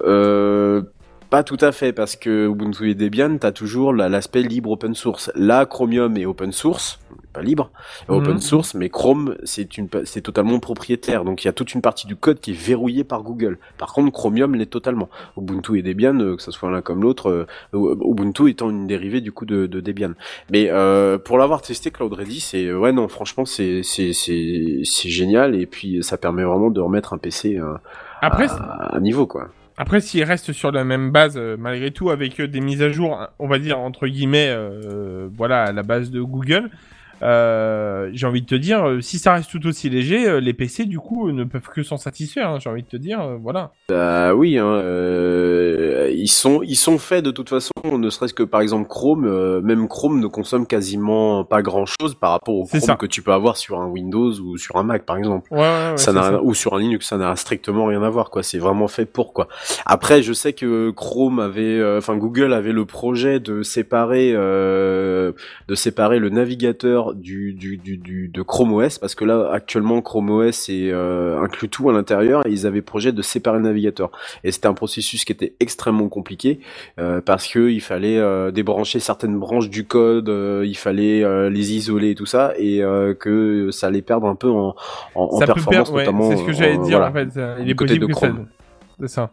euh, 0.01 0.81
pas 1.29 1.43
tout 1.43 1.57
à 1.61 1.71
fait, 1.71 1.93
parce 1.93 2.15
que 2.15 2.47
Ubuntu 2.49 2.89
et 2.89 2.95
Debian, 2.95 3.37
t'as 3.37 3.51
toujours 3.51 3.93
la- 3.93 4.09
l'aspect 4.09 4.41
libre 4.41 4.71
open 4.71 4.95
source. 4.95 5.31
Là, 5.35 5.65
Chromium 5.65 6.17
est 6.17 6.25
open 6.25 6.51
source, 6.51 6.99
pas 7.33 7.41
libre, 7.43 7.69
Mhm. 8.07 8.15
open 8.15 8.39
source, 8.39 8.73
mais 8.73 8.89
Chrome, 8.89 9.35
c'est 9.43 9.77
une, 9.77 9.87
c'est 10.05 10.21
totalement 10.21 10.59
propriétaire. 10.59 11.23
Donc, 11.25 11.43
il 11.43 11.47
y 11.47 11.49
a 11.49 11.53
toute 11.53 11.75
une 11.75 11.81
partie 11.81 12.07
du 12.07 12.15
code 12.15 12.39
qui 12.39 12.51
est 12.51 12.59
verrouillée 12.59 13.03
par 13.03 13.21
Google. 13.21 13.59
Par 13.77 13.93
contre, 13.93 14.11
Chromium 14.11 14.55
l'est 14.55 14.65
totalement. 14.65 15.07
Ubuntu 15.37 15.77
et 15.77 15.83
Debian, 15.83 16.19
euh, 16.19 16.35
que 16.35 16.41
ce 16.41 16.49
soit 16.51 16.71
l'un 16.71 16.81
comme 16.81 17.03
l'autre, 17.03 17.29
euh, 17.29 17.95
Ubuntu 18.03 18.49
étant 18.49 18.71
une 18.71 18.87
dérivée 18.87 19.21
du 19.21 19.31
coup 19.31 19.45
de, 19.45 19.67
de 19.67 19.79
Debian. 19.81 20.13
Mais 20.51 20.69
euh, 20.71 21.19
pour 21.19 21.37
l'avoir 21.37 21.61
testé, 21.61 21.91
Cloud 21.91 22.13
Ready, 22.13 22.39
c'est 22.39 22.65
euh, 22.65 22.79
ouais 22.79 22.91
non, 22.91 23.07
franchement, 23.07 23.45
c'est 23.45 23.83
c'est 23.83 24.13
c'est 24.13 24.81
c'est 24.83 25.09
génial 25.09 25.53
et 25.53 25.67
puis 25.67 26.03
ça 26.03 26.17
permet 26.17 26.43
vraiment 26.43 26.71
de 26.71 26.81
remettre 26.81 27.13
un 27.13 27.19
PC 27.19 27.57
euh, 27.59 27.75
Après, 28.21 28.47
à, 28.49 28.95
à 28.95 28.99
niveau 28.99 29.27
quoi. 29.27 29.49
Après, 29.81 30.01
s'il 30.01 30.25
reste 30.25 30.51
sur 30.51 30.73
la 30.73 30.83
même 30.83 31.09
base, 31.11 31.37
euh, 31.37 31.55
malgré 31.57 31.91
tout, 31.91 32.09
avec 32.09 32.41
euh, 32.41 32.49
des 32.49 32.59
mises 32.59 32.81
à 32.81 32.89
jour, 32.89 33.25
on 33.39 33.47
va 33.47 33.59
dire 33.59 33.79
entre 33.79 34.07
guillemets, 34.07 34.49
euh, 34.49 35.29
voilà, 35.33 35.63
à 35.63 35.71
la 35.71 35.83
base 35.83 36.11
de 36.11 36.21
Google, 36.21 36.69
euh, 37.21 38.09
j'ai 38.13 38.25
envie 38.27 38.41
de 38.41 38.45
te 38.47 38.55
dire, 38.55 38.87
euh, 38.87 39.01
si 39.01 39.19
ça 39.19 39.33
reste 39.33 39.51
tout 39.51 39.65
aussi 39.67 39.89
léger, 39.89 40.27
euh, 40.27 40.39
les 40.39 40.53
PC 40.53 40.85
du 40.85 40.99
coup 40.99 41.31
ne 41.31 41.43
peuvent 41.43 41.67
que 41.73 41.83
s'en 41.83 41.97
satisfaire. 41.97 42.49
hein, 42.49 42.57
j'ai 42.59 42.69
envie 42.69 42.83
de 42.83 42.87
te 42.87 42.97
dire, 42.97 43.19
voilà. 43.41 43.71
Bah 43.89 44.33
oui, 44.35 44.57
hein, 44.57 44.65
euh, 44.65 46.11
ils 46.15 46.27
sont 46.29 46.61
ils 46.63 46.75
sont 46.75 46.97
faits 46.97 47.23
de 47.23 47.31
toute 47.31 47.49
façon, 47.49 47.71
ne 47.85 48.09
serait-ce 48.09 48.33
que 48.33 48.43
par 48.43 48.61
exemple 48.61 48.87
Chrome, 48.87 49.25
euh, 49.25 49.61
même 49.61 49.87
Chrome 49.87 50.19
ne 50.19 50.27
consomme 50.27 50.65
quasiment 50.65 51.43
pas 51.43 51.61
grand-chose 51.61 52.15
par 52.19 52.31
rapport 52.31 52.55
au 52.55 52.65
Chrome 52.65 52.97
que 52.97 53.05
tu 53.05 53.21
peux 53.21 53.31
avoir 53.33 53.57
sur 53.57 53.79
un 53.81 53.87
Windows 53.87 54.31
ou 54.39 54.57
sur 54.57 54.75
un 54.77 54.83
Mac 54.83 55.05
par 55.05 55.17
exemple. 55.17 55.51
Ouais, 55.51 55.59
ouais, 55.59 55.65
ouais, 55.91 55.97
ça 55.97 56.11
c'est 56.11 56.13
n'a 56.13 56.23
ça. 56.23 56.29
rien- 56.29 56.39
ou 56.41 56.53
sur 56.53 56.73
un 56.75 56.79
Linux, 56.79 57.07
ça 57.07 57.17
n'a 57.17 57.35
strictement 57.35 57.85
rien 57.85 58.01
à 58.03 58.09
voir 58.09 58.29
quoi. 58.29 58.43
C'est 58.43 58.59
vraiment 58.59 58.87
fait 58.87 59.05
pour 59.05 59.33
quoi. 59.33 59.47
Après, 59.85 60.21
je 60.21 60.33
sais 60.33 60.53
que 60.53 60.89
Chrome 60.91 61.39
avait, 61.39 61.81
enfin 61.97 62.15
Google 62.17 62.53
avait 62.53 62.71
le 62.71 62.85
projet 62.85 63.39
de 63.39 63.61
séparer, 63.63 64.33
de 64.33 65.75
séparer 65.75 66.19
le 66.19 66.29
navigateur 66.29 67.08
du, 67.13 67.53
du, 67.53 67.77
du, 67.77 67.97
du 67.97 68.27
de 68.27 68.41
Chrome 68.41 68.73
OS 68.73 68.97
parce 68.97 69.15
que 69.15 69.25
là 69.25 69.49
actuellement 69.51 70.01
Chrome 70.01 70.29
OS 70.29 70.69
est, 70.69 70.91
euh, 70.91 71.39
inclut 71.41 71.69
tout 71.69 71.89
à 71.89 71.93
l'intérieur 71.93 72.45
et 72.45 72.51
ils 72.51 72.65
avaient 72.65 72.81
projet 72.81 73.11
de 73.11 73.21
séparer 73.21 73.57
le 73.57 73.63
navigateur. 73.63 74.11
Et 74.43 74.51
c'était 74.51 74.67
un 74.67 74.73
processus 74.73 75.25
qui 75.25 75.31
était 75.31 75.53
extrêmement 75.59 76.09
compliqué 76.09 76.59
euh, 76.99 77.21
parce 77.21 77.47
que 77.47 77.69
il 77.69 77.81
fallait 77.81 78.17
euh, 78.17 78.51
débrancher 78.51 78.99
certaines 78.99 79.37
branches 79.37 79.69
du 79.69 79.85
code, 79.85 80.29
il 80.63 80.77
fallait 80.77 81.49
les 81.49 81.73
isoler 81.73 82.11
et 82.11 82.15
tout 82.15 82.25
ça 82.25 82.53
et 82.57 82.81
que 83.19 83.69
ça 83.71 83.87
allait 83.87 84.01
perdre 84.01 84.27
un 84.27 84.35
peu 84.35 84.49
en, 84.49 84.75
en, 85.15 85.39
performance 85.39 85.69
perdre, 85.69 85.93
ouais, 85.93 86.05
notamment. 86.05 86.31
c'est 86.31 86.37
ce 86.37 86.43
que 86.43 86.53
j'allais 86.53 86.77
dire 86.77 86.99
voilà, 86.99 87.09
en 87.09 87.13
fait. 87.13 87.39
Il 87.61 87.69
est 87.69 87.75
côté 87.75 87.99
possible 87.99 88.07
de 88.07 88.13
que 88.13 88.19
ça. 88.19 88.27
Chrome. 88.27 88.47
C'est 88.99 89.07
ça. 89.07 89.31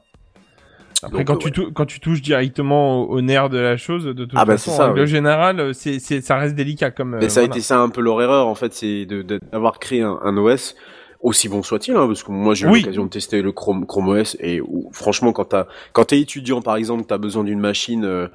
Après, 1.02 1.18
Donc, 1.24 1.26
quand, 1.26 1.34
euh, 1.34 1.38
tu 1.38 1.52
tou- 1.52 1.70
quand 1.72 1.86
tu 1.86 2.00
touches 2.00 2.22
directement 2.22 3.02
au, 3.02 3.16
au 3.16 3.20
nerf 3.20 3.48
de 3.50 3.58
la 3.58 3.76
chose, 3.76 4.04
de 4.04 4.12
toute 4.24 4.32
Ah 4.36 4.44
bah, 4.44 4.52
façon, 4.54 4.72
ça, 4.72 4.90
en 4.90 5.06
générale, 5.06 5.60
euh, 5.60 5.72
c'est, 5.72 5.98
c'est, 5.98 6.20
ça 6.20 6.36
reste 6.36 6.54
délicat 6.54 6.90
comme. 6.90 7.16
Mais 7.16 7.26
euh, 7.26 7.28
ça 7.28 7.40
a 7.40 7.42
été 7.44 7.60
ça 7.60 7.78
un 7.80 7.88
peu 7.90 8.00
leur 8.00 8.20
erreur 8.22 8.46
en 8.46 8.54
fait, 8.54 8.72
c'est 8.72 9.06
d'avoir 9.06 9.78
créé 9.78 10.02
un, 10.02 10.18
un 10.22 10.36
OS 10.36 10.74
aussi 11.22 11.48
bon 11.48 11.62
soit-il, 11.62 11.96
hein, 11.96 12.06
parce 12.06 12.22
que 12.22 12.30
moi 12.30 12.54
j'ai 12.54 12.66
eu 12.66 12.70
Oui. 12.70 12.80
l'occasion 12.82 13.04
de 13.04 13.10
tester 13.10 13.40
le 13.42 13.50
Chrome, 13.50 13.86
Chrome 13.86 14.08
OS 14.08 14.36
et 14.38 14.60
où, 14.60 14.90
franchement 14.92 15.32
quand 15.32 15.46
t'as 15.46 15.66
quand 15.92 16.04
t'es 16.04 16.20
étudiant 16.20 16.60
par 16.60 16.76
exemple, 16.76 17.04
t'as 17.08 17.18
besoin 17.18 17.42
d'une 17.42 17.58
machine 17.58 18.04
euh, 18.04 18.28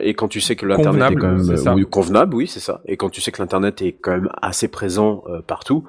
et 0.00 0.14
quand 0.14 0.26
tu 0.28 0.40
sais 0.40 0.56
que 0.56 0.64
l'internet 0.66 1.02
est 1.10 1.14
Convenable, 1.16 1.20
quand 1.20 1.30
même 1.52 1.68
euh, 1.68 1.74
oui, 1.74 1.86
convenable, 1.88 2.34
oui 2.34 2.46
c'est 2.48 2.60
ça, 2.60 2.80
et 2.86 2.96
quand 2.96 3.10
tu 3.10 3.20
sais 3.20 3.30
que 3.30 3.40
l'internet 3.42 3.82
est 3.82 3.92
quand 3.92 4.12
même 4.12 4.30
assez 4.40 4.68
présent 4.68 5.22
euh, 5.28 5.42
partout, 5.46 5.84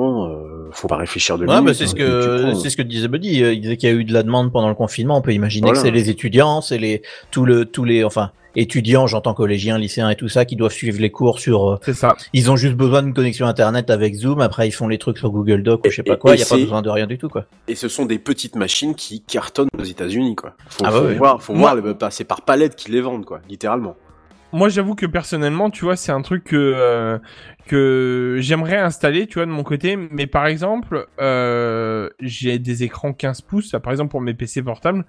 euh, 0.00 0.68
faut 0.72 0.88
pas 0.88 0.96
réfléchir 0.96 1.38
de 1.38 1.46
Ouais, 1.46 1.60
bah, 1.62 1.74
c'est 1.74 1.84
hein, 1.84 1.86
ce 1.88 1.94
tu 1.94 1.98
que 2.02 2.42
prends. 2.42 2.54
c'est 2.54 2.70
ce 2.70 2.76
que 2.76 2.82
disait 2.82 3.08
Buddy. 3.08 3.42
Euh, 3.42 3.52
Il 3.52 3.60
disait 3.60 3.76
qu'il 3.76 3.88
y 3.88 3.92
a 3.92 3.94
eu 3.94 4.04
de 4.04 4.12
la 4.12 4.22
demande 4.22 4.52
pendant 4.52 4.68
le 4.68 4.74
confinement. 4.74 5.16
On 5.18 5.22
peut 5.22 5.32
imaginer 5.32 5.64
Voilà. 5.66 5.80
que 5.80 5.84
c'est 5.86 5.90
les 5.92 6.08
étudiants, 6.10 6.60
c'est 6.60 6.78
les 6.78 7.02
tous 7.30 7.44
le 7.44 7.64
tous 7.64 7.84
les 7.84 8.04
enfin 8.04 8.30
étudiants, 8.56 9.06
j'entends 9.06 9.34
collégiens, 9.34 9.78
lycéens 9.78 10.10
et 10.10 10.16
tout 10.16 10.28
ça, 10.28 10.44
qui 10.44 10.56
doivent 10.56 10.72
suivre 10.72 11.00
les 11.00 11.10
cours 11.10 11.38
sur. 11.38 11.68
euh, 11.70 11.78
C'est 11.82 11.94
ça. 11.94 12.16
Ils 12.32 12.50
ont 12.50 12.56
juste 12.56 12.74
besoin 12.74 13.02
d'une 13.02 13.14
connexion 13.14 13.46
internet 13.46 13.90
avec 13.90 14.14
Zoom. 14.14 14.40
Après, 14.40 14.66
ils 14.68 14.72
font 14.72 14.88
les 14.88 14.98
trucs 14.98 15.18
sur 15.18 15.30
Google 15.30 15.62
Doc 15.62 15.82
ou 15.86 15.90
je 15.90 15.96
sais 15.96 16.02
pas 16.02 16.14
Et- 16.14 16.18
quoi. 16.18 16.34
Il 16.34 16.38
y 16.38 16.42
a 16.42 16.46
pas 16.46 16.54
c'est- 16.56 16.62
besoin 16.62 16.82
de 16.82 16.90
rien 16.90 17.06
du 17.06 17.18
tout, 17.18 17.28
quoi. 17.28 17.44
Et 17.68 17.74
ce 17.74 17.88
sont 17.88 18.04
des 18.06 18.18
petites 18.18 18.56
machines 18.56 18.94
qui 18.94 19.20
cartonnent 19.22 19.68
aux 19.78 19.84
États-Unis 19.84 20.34
quoi. 20.36 20.54
Faut, 20.68 20.82
Ah 20.84 20.90
bah 20.90 20.98
faut 21.00 21.06
oui. 21.06 21.14
voir, 21.16 21.42
faut 21.42 21.52
Moi- 21.54 21.72
voir, 21.74 21.84
les- 21.86 21.94
passer 21.94 22.24
par 22.24 22.42
palette 22.42 22.74
qu'ils 22.76 22.92
les 22.94 23.00
vendent 23.00 23.24
quoi, 23.24 23.40
littéralement. 23.48 23.96
Moi, 24.52 24.68
j'avoue 24.70 24.94
que 24.94 25.04
personnellement, 25.06 25.68
tu 25.68 25.84
vois, 25.84 25.96
c'est 25.96 26.12
un 26.12 26.22
truc 26.22 26.44
que 26.44 26.56
euh, 26.56 27.18
que 27.66 28.36
j'aimerais 28.40 28.78
installer, 28.78 29.26
tu 29.26 29.34
vois, 29.34 29.44
de 29.46 29.50
mon 29.50 29.62
côté. 29.62 29.96
Mais 29.96 30.26
par 30.26 30.46
exemple, 30.46 31.06
euh, 31.20 32.08
j'ai 32.20 32.58
des 32.58 32.82
écrans 32.82 33.12
15 33.12 33.42
pouces, 33.42 33.74
par 33.82 33.92
exemple 33.92 34.10
pour 34.10 34.22
mes 34.22 34.32
PC 34.34 34.62
portables. 34.62 35.04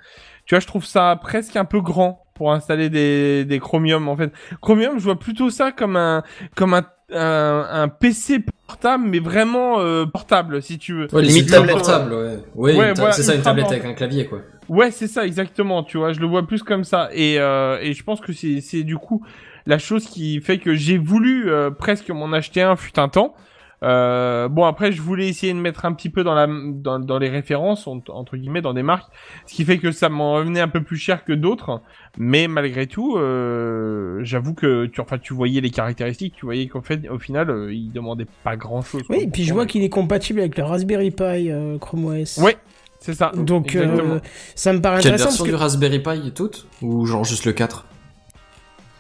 Tu 0.46 0.56
vois, 0.56 0.60
je 0.60 0.68
trouve 0.68 0.86
ça 0.86 1.18
presque 1.22 1.56
un 1.56 1.66
peu 1.66 1.80
grand 1.82 2.26
pour 2.34 2.52
installer 2.52 2.90
des, 2.90 3.46
des 3.46 3.60
Chromium. 3.60 4.10
En 4.10 4.18
fait, 4.18 4.32
Chromium, 4.62 5.00
je 5.00 5.04
vois 5.06 5.18
plutôt 5.20 5.50
ça 5.50 5.72
comme 5.72 5.96
un 5.96 6.24
comme 6.56 6.74
un 6.74 6.84
un, 7.12 7.66
un 7.72 7.88
PC 7.88 8.40
portable, 8.68 9.06
mais 9.08 9.20
vraiment 9.20 9.80
euh, 9.80 10.06
portable, 10.06 10.62
si 10.62 10.78
tu 10.78 10.94
veux. 10.94 11.08
Ouais, 11.12 11.22
les 11.24 11.30
Limite 11.30 11.50
tablette. 11.50 11.74
portables, 11.74 12.14
ouais. 12.14 12.38
Oui, 12.56 12.76
Ouais, 12.76 12.94
voilà, 12.94 13.14
c'est 13.14 13.24
ça, 13.24 13.34
une 13.36 13.42
tablette 13.42 13.68
avec 13.72 13.86
un 13.86 13.94
clavier, 13.94 14.26
quoi. 14.28 14.40
Ouais, 14.70 14.92
c'est 14.92 15.08
ça, 15.08 15.26
exactement. 15.26 15.84
Tu 15.84 15.98
vois, 15.98 16.14
je 16.14 16.20
le 16.20 16.28
vois 16.28 16.46
plus 16.48 16.64
comme 16.64 16.84
ça. 16.84 17.10
Et, 17.14 17.40
euh, 17.40 17.80
et 17.82 17.94
je 17.94 18.04
pense 18.04 18.22
que 18.22 18.32
c'est, 18.34 18.62
c'est 18.62 18.84
du 18.84 18.96
coup 18.98 19.26
la 19.66 19.78
chose 19.78 20.06
qui 20.06 20.40
fait 20.42 20.58
que 20.60 20.74
j'ai 20.76 20.98
voulu 20.98 21.50
euh, 21.50 21.70
presque 21.72 22.10
m'en 22.10 22.32
acheter 22.32 22.62
un 22.62 22.76
fut 22.76 22.98
un 23.00 23.10
temps. 23.10 23.34
Euh, 23.82 24.50
bon 24.50 24.66
après 24.66 24.92
je 24.92 25.02
voulais 25.02 25.30
essayer 25.30 25.54
de 25.54 25.58
mettre 25.58 25.86
un 25.86 25.94
petit 25.94 26.10
peu 26.10 26.26
dans 26.26 26.34
la 26.36 26.48
dans, 26.50 27.00
dans 27.00 27.18
les 27.18 27.30
références 27.30 27.88
en- 27.88 28.02
entre 28.10 28.36
guillemets 28.36 28.60
dans 28.62 28.74
des 28.74 28.84
marques, 28.84 29.10
ce 29.46 29.56
qui 29.56 29.64
fait 29.64 29.78
que 29.78 29.94
ça 29.94 30.10
m'en 30.10 30.34
revenait 30.34 30.60
un 30.60 30.68
peu 30.68 30.84
plus 30.84 30.98
cher 30.98 31.24
que 31.24 31.32
d'autres, 31.32 31.82
mais 32.18 32.50
malgré 32.50 32.88
tout, 32.88 33.16
euh, 33.18 34.20
j'avoue 34.24 34.54
que 34.54 34.86
tu 34.88 35.00
enfin 35.00 35.18
tu 35.18 35.34
voyais 35.34 35.62
les 35.62 35.70
caractéristiques, 35.70 36.34
tu 36.36 36.46
voyais 36.46 36.68
qu'en 36.68 36.82
fait 36.82 37.08
au 37.08 37.20
final 37.20 37.50
euh, 37.50 37.74
il 37.74 37.94
demandait 37.94 38.28
pas 38.44 38.58
grand 38.58 38.82
chose. 38.82 39.04
Oui, 39.10 39.20
et 39.22 39.28
puis 39.28 39.46
je 39.46 39.54
vois 39.54 39.66
qu'il 39.66 39.82
est 39.84 39.88
compatible 39.90 40.42
avec 40.42 40.58
le 40.58 40.64
Raspberry 40.66 41.12
Pi 41.12 41.50
euh, 41.50 41.78
Chrome 41.78 42.04
OS. 42.04 42.38
Ouais, 42.40 42.58
c'est 43.00 43.14
ça. 43.14 43.32
Donc 43.36 43.76
euh, 43.76 44.20
ça 44.56 44.74
me 44.74 44.80
paraît 44.82 45.02
Quelle 45.02 45.14
intéressant 45.14 45.30
version 45.30 45.44
parce 45.46 45.50
du 45.50 45.52
que 45.52 45.56
Raspberry 45.56 46.00
Pi 46.00 46.32
toutes 46.34 46.68
Ou 46.82 47.06
genre 47.06 47.24
juste 47.24 47.46
le 47.46 47.54
4 47.54 47.86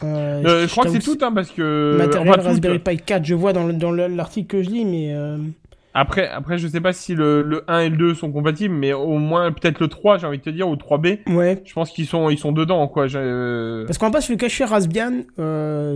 euh, 0.03 0.41
Euh, 0.45 0.67
je 0.67 0.71
crois 0.71 0.85
que 0.85 0.91
c'est 0.91 0.99
tout 0.99 1.17
hein, 1.21 1.31
parce 1.33 1.49
que 1.49 1.95
matériel 1.97 2.29
enfin, 2.39 2.41
Raspberry 2.49 2.79
Pi 2.79 2.97
4, 2.97 3.25
je 3.25 3.35
vois 3.35 3.53
dans 3.53 3.65
le- 3.67 3.73
dans 3.73 3.91
le- 3.91 4.07
l'article 4.07 4.47
que 4.47 4.63
je 4.63 4.69
lis, 4.69 4.85
mais 4.85 5.13
euh, 5.13 5.37
Après, 5.93 6.27
après, 6.29 6.57
je 6.57 6.67
sais 6.67 6.79
pas 6.81 6.93
si 6.93 7.15
le, 7.15 7.41
le 7.41 7.63
1 7.67 7.79
et 7.79 7.89
le 7.89 7.97
2 7.97 8.13
sont 8.13 8.31
compatibles, 8.31 8.73
mais 8.75 8.93
au 8.93 9.17
moins 9.17 9.51
peut-être 9.51 9.79
le 9.79 9.87
3, 9.87 10.17
j'ai 10.19 10.27
envie 10.27 10.37
de 10.37 10.43
te 10.43 10.49
dire, 10.51 10.69
ou 10.69 10.75
3B. 10.75 11.19
ouais. 11.33 11.61
Je 11.65 11.73
pense 11.73 11.89
qu'ils 11.91 12.05
sont, 12.05 12.29
ils 12.29 12.37
sont 12.37 12.51
dedans, 12.53 12.87
quoi. 12.87 13.07
euh, 13.15 13.85
Parce 13.87 13.97
qu'en 13.97 14.11
passe 14.11 14.29
le 14.29 14.35
cachet 14.37 14.63
Raspbian, 14.65 15.23
euh, 15.39 15.95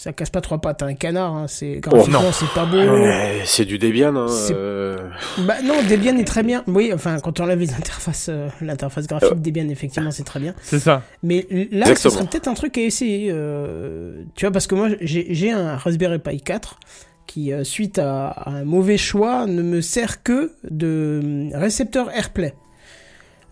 ça 0.00 0.12
casse 0.12 0.30
pas 0.30 0.40
trois 0.40 0.58
pattes, 0.60 0.84
un 0.84 0.94
canard, 0.94 1.34
hein, 1.34 1.46
c'est 1.48 1.80
graphiquement 1.80 2.22
non. 2.22 2.30
c'est 2.32 2.48
pas 2.54 2.64
beau. 2.64 2.76
Ouais, 2.76 3.40
c'est 3.44 3.64
du 3.64 3.78
Debian, 3.78 4.14
hein. 4.14 4.26
Euh, 4.52 4.96
Bah 5.38 5.56
non, 5.64 5.74
Debian 5.90 6.16
est 6.18 6.24
très 6.24 6.44
bien. 6.44 6.62
Oui, 6.68 6.92
enfin 6.94 7.18
quand 7.18 7.40
on 7.40 7.42
enlève 7.42 7.58
les 7.58 7.72
interfaces, 7.74 8.28
euh, 8.28 8.48
l'interface 8.60 9.08
graphique 9.08 9.42
Debian 9.42 9.68
effectivement 9.70 10.12
c'est 10.12 10.22
très 10.22 10.38
bien. 10.38 10.54
C'est 10.62 10.78
ça. 10.78 11.02
Mais 11.24 11.46
là, 11.50 11.56
Exactement. 11.88 11.94
ce 11.96 12.10
serait 12.10 12.24
peut-être 12.26 12.46
un 12.46 12.54
truc 12.54 12.78
à 12.78 12.80
essayer. 12.82 13.30
euh, 13.32 14.22
tu 14.36 14.44
vois, 14.44 14.52
parce 14.52 14.68
que 14.68 14.76
moi, 14.76 14.88
j'ai 15.00 15.50
un 15.50 15.76
Raspberry 15.76 16.20
Pi 16.20 16.40
4 16.42 16.78
qui, 17.26 17.52
euh, 17.52 17.64
suite 17.64 17.98
à, 17.98 18.28
à 18.28 18.50
un 18.50 18.64
mauvais 18.64 18.98
choix, 18.98 19.46
ne 19.46 19.62
me 19.62 19.80
sert 19.80 20.22
que 20.22 20.52
de 20.70 21.20
euh, 21.24 21.58
récepteur 21.58 22.10
AirPlay. 22.12 22.54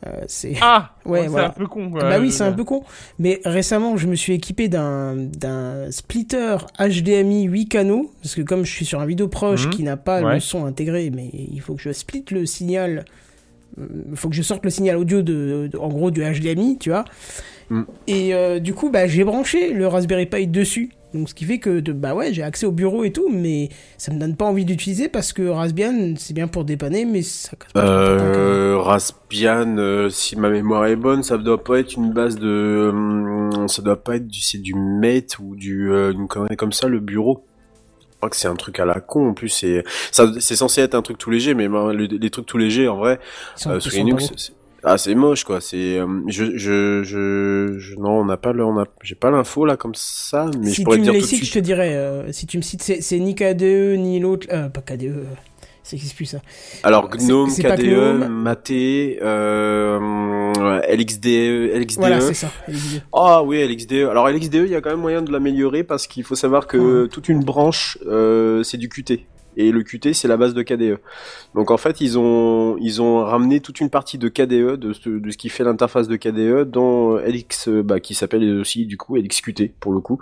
Euh, 0.06 0.10
c'est 0.26 0.54
Ah! 0.60 0.90
Ouais, 1.06 1.22
c'est 1.22 1.28
voilà. 1.28 1.46
un 1.48 1.50
peu 1.50 1.66
con, 1.66 1.86
bah 1.86 2.18
oui, 2.20 2.30
c'est 2.32 2.42
un 2.42 2.48
dire. 2.48 2.56
peu 2.56 2.64
con. 2.64 2.82
Mais 3.18 3.40
récemment, 3.44 3.96
je 3.96 4.06
me 4.08 4.14
suis 4.16 4.32
équipé 4.34 4.68
d'un 4.68 5.14
d'un 5.16 5.90
splitter 5.90 6.56
HDMI 6.78 7.44
8 7.44 7.68
canaux 7.68 8.10
parce 8.22 8.34
que 8.34 8.42
comme 8.42 8.64
je 8.64 8.72
suis 8.72 8.84
sur 8.84 9.00
un 9.00 9.06
vidéo 9.06 9.28
proche 9.28 9.66
Mhm. 9.66 9.70
qui 9.72 9.82
n'a 9.84 9.96
pas 9.96 10.20
Ouais. 10.22 10.34
le 10.34 10.40
son 10.40 10.66
intégré, 10.66 11.10
mais 11.14 11.30
il 11.32 11.60
faut 11.60 11.74
que 11.74 11.82
je 11.82 11.92
split 11.92 12.24
le 12.32 12.44
signal. 12.44 13.04
Il 13.78 14.16
faut 14.16 14.28
que 14.28 14.34
je 14.34 14.42
sorte 14.42 14.64
le 14.64 14.70
signal 14.70 14.96
audio 14.96 15.22
de, 15.22 15.68
de- 15.72 15.78
en 15.78 15.88
gros 15.88 16.10
du 16.10 16.22
HDMI, 16.22 16.78
tu 16.78 16.90
vois. 16.90 17.04
Mm. 17.70 17.82
Et 18.06 18.34
euh, 18.34 18.58
du 18.58 18.74
coup, 18.74 18.90
bah, 18.90 19.06
j'ai 19.06 19.22
branché 19.24 19.72
le 19.72 19.86
Raspberry 19.86 20.26
Pi 20.26 20.46
dessus. 20.46 20.90
Donc, 21.16 21.28
ce 21.28 21.34
qui 21.34 21.44
fait 21.44 21.58
que, 21.58 21.80
de, 21.80 21.92
bah 21.92 22.14
ouais, 22.14 22.32
j'ai 22.32 22.42
accès 22.42 22.66
au 22.66 22.72
bureau 22.72 23.04
et 23.04 23.12
tout, 23.12 23.28
mais 23.30 23.70
ça 23.98 24.12
me 24.12 24.18
donne 24.20 24.36
pas 24.36 24.44
envie 24.44 24.64
d'utiliser 24.64 25.08
parce 25.08 25.32
que 25.32 25.48
Raspbian, 25.48 26.14
c'est 26.18 26.34
bien 26.34 26.46
pour 26.46 26.64
dépanner, 26.64 27.04
mais 27.04 27.22
ça 27.22 27.56
casse 27.56 27.72
pas 27.72 27.82
même. 27.82 27.90
Euh, 28.20 28.78
Raspbian, 28.78 29.76
euh, 29.78 30.08
si 30.10 30.36
ma 30.36 30.50
mémoire 30.50 30.86
est 30.86 30.96
bonne, 30.96 31.22
ça 31.22 31.38
doit 31.38 31.62
pas 31.62 31.78
être 31.80 31.94
une 31.94 32.12
base 32.12 32.36
de, 32.36 32.90
hum, 32.92 33.68
ça 33.68 33.82
doit 33.82 34.02
pas 34.02 34.16
être 34.16 34.26
du, 34.28 34.40
c'est 34.40 34.58
du 34.58 34.74
Mate 34.74 35.38
ou 35.38 35.56
du, 35.56 35.90
euh, 35.90 36.12
une 36.12 36.28
connerie 36.28 36.56
comme 36.56 36.72
ça, 36.72 36.88
le 36.88 37.00
bureau. 37.00 37.44
Je 38.12 38.16
crois 38.18 38.30
que 38.30 38.36
c'est 38.36 38.48
un 38.48 38.56
truc 38.56 38.80
à 38.80 38.84
la 38.86 39.00
con, 39.00 39.28
en 39.30 39.34
plus, 39.34 39.50
c'est, 39.50 39.84
censé 40.10 40.80
être 40.80 40.94
un 40.94 41.02
truc 41.02 41.18
tout 41.18 41.30
léger, 41.30 41.52
mais 41.54 41.68
ben, 41.68 41.92
le- 41.92 42.06
les 42.06 42.30
trucs 42.30 42.46
tout 42.46 42.56
légers, 42.56 42.88
en 42.88 42.96
vrai, 42.96 43.20
euh, 43.72 43.78
sont 43.80 43.88
Linux, 44.04 44.52
ah, 44.86 44.98
c'est 44.98 45.14
moche, 45.14 45.44
quoi, 45.44 45.60
c'est, 45.60 45.98
euh, 45.98 46.06
je, 46.28 46.56
je, 46.56 47.02
je, 47.02 47.76
je- 47.78 47.96
non, 47.96 48.20
on 48.20 48.24
n'a 48.24 48.36
pas 48.36 48.52
le, 48.52 48.64
on 48.64 48.78
a, 48.78 48.86
j'ai 49.02 49.14
pas 49.16 49.30
l'info, 49.30 49.64
là, 49.66 49.76
comme 49.76 49.94
ça, 49.94 50.48
mais 50.60 50.70
si 50.70 50.76
je 50.76 50.82
pourrais 50.84 50.96
tu 50.96 51.00
me 51.00 51.04
dire 51.04 51.12
les 51.12 51.18
tout 51.20 51.24
de 51.26 51.28
cites, 51.28 51.38
suite. 51.38 51.48
je 51.48 51.54
te 51.54 51.58
dirais. 51.64 51.94
euh, 51.94 52.32
si 52.32 52.46
tu 52.46 52.56
me 52.56 52.62
cites, 52.62 52.82
c'est 52.82 53.00
c'est 53.02 53.18
ni 53.18 53.34
KDE 53.34 53.96
ni 53.98 54.20
l'autre. 54.20 54.46
Euh, 54.52 54.68
pas 54.68 54.80
KDE. 54.80 55.04
euh, 55.06 55.24
ça 55.82 55.94
existe 55.96 56.16
plus 56.16 56.24
ça. 56.26 56.38
Alors 56.82 57.08
C'est- 57.12 57.26
Gnome, 57.26 57.50
c'est 57.50 57.62
KDE, 57.62 57.82
Gnome. 57.84 58.28
Mate, 58.28 58.70
euh, 58.70 59.98
LXDE, 60.88 61.76
LXDE. 61.78 61.98
Voilà, 62.00 62.20
c'est 62.20 62.34
ça. 62.34 62.50
LXDE. 62.68 63.02
Ah 63.12 63.42
oui, 63.44 63.62
LXDE. 63.66 64.08
Alors 64.10 64.28
LXDE, 64.28 64.54
il 64.66 64.70
y 64.70 64.74
a 64.74 64.80
quand 64.80 64.90
même 64.90 65.00
moyen 65.00 65.22
de 65.22 65.32
l'améliorer 65.32 65.84
parce 65.84 66.06
qu'il 66.06 66.24
faut 66.24 66.34
savoir 66.34 66.66
que 66.66 67.06
toute 67.06 67.28
une 67.28 67.40
branche, 67.44 67.98
euh, 68.06 68.62
c'est 68.62 68.78
du 68.78 68.88
Qt. 68.88 69.20
Et 69.56 69.70
le 69.70 69.82
Qt, 69.82 70.12
c'est 70.12 70.28
la 70.28 70.36
base 70.36 70.54
de 70.54 70.62
KDE. 70.62 70.98
Donc 71.54 71.70
en 71.70 71.76
fait, 71.76 72.00
ils 72.00 72.18
ont 72.18 72.76
ils 72.78 73.00
ramené 73.00 73.60
toute 73.60 73.80
une 73.80 73.90
partie 73.90 74.18
de 74.18 74.28
KDE, 74.28 74.76
de 74.76 74.92
ce, 74.92 75.08
de 75.08 75.30
ce 75.30 75.36
qui 75.36 75.48
fait 75.48 75.64
l'interface 75.64 76.08
de 76.08 76.16
KDE, 76.16 76.70
dans 76.70 77.16
LX, 77.16 77.68
euh, 77.68 77.82
bah, 77.82 78.00
qui 78.00 78.14
s'appelle 78.14 78.44
aussi 78.58 78.86
du 78.86 78.96
coup 78.96 79.16
LXQt 79.16 79.72
pour 79.80 79.92
le 79.92 80.00
coup. 80.00 80.18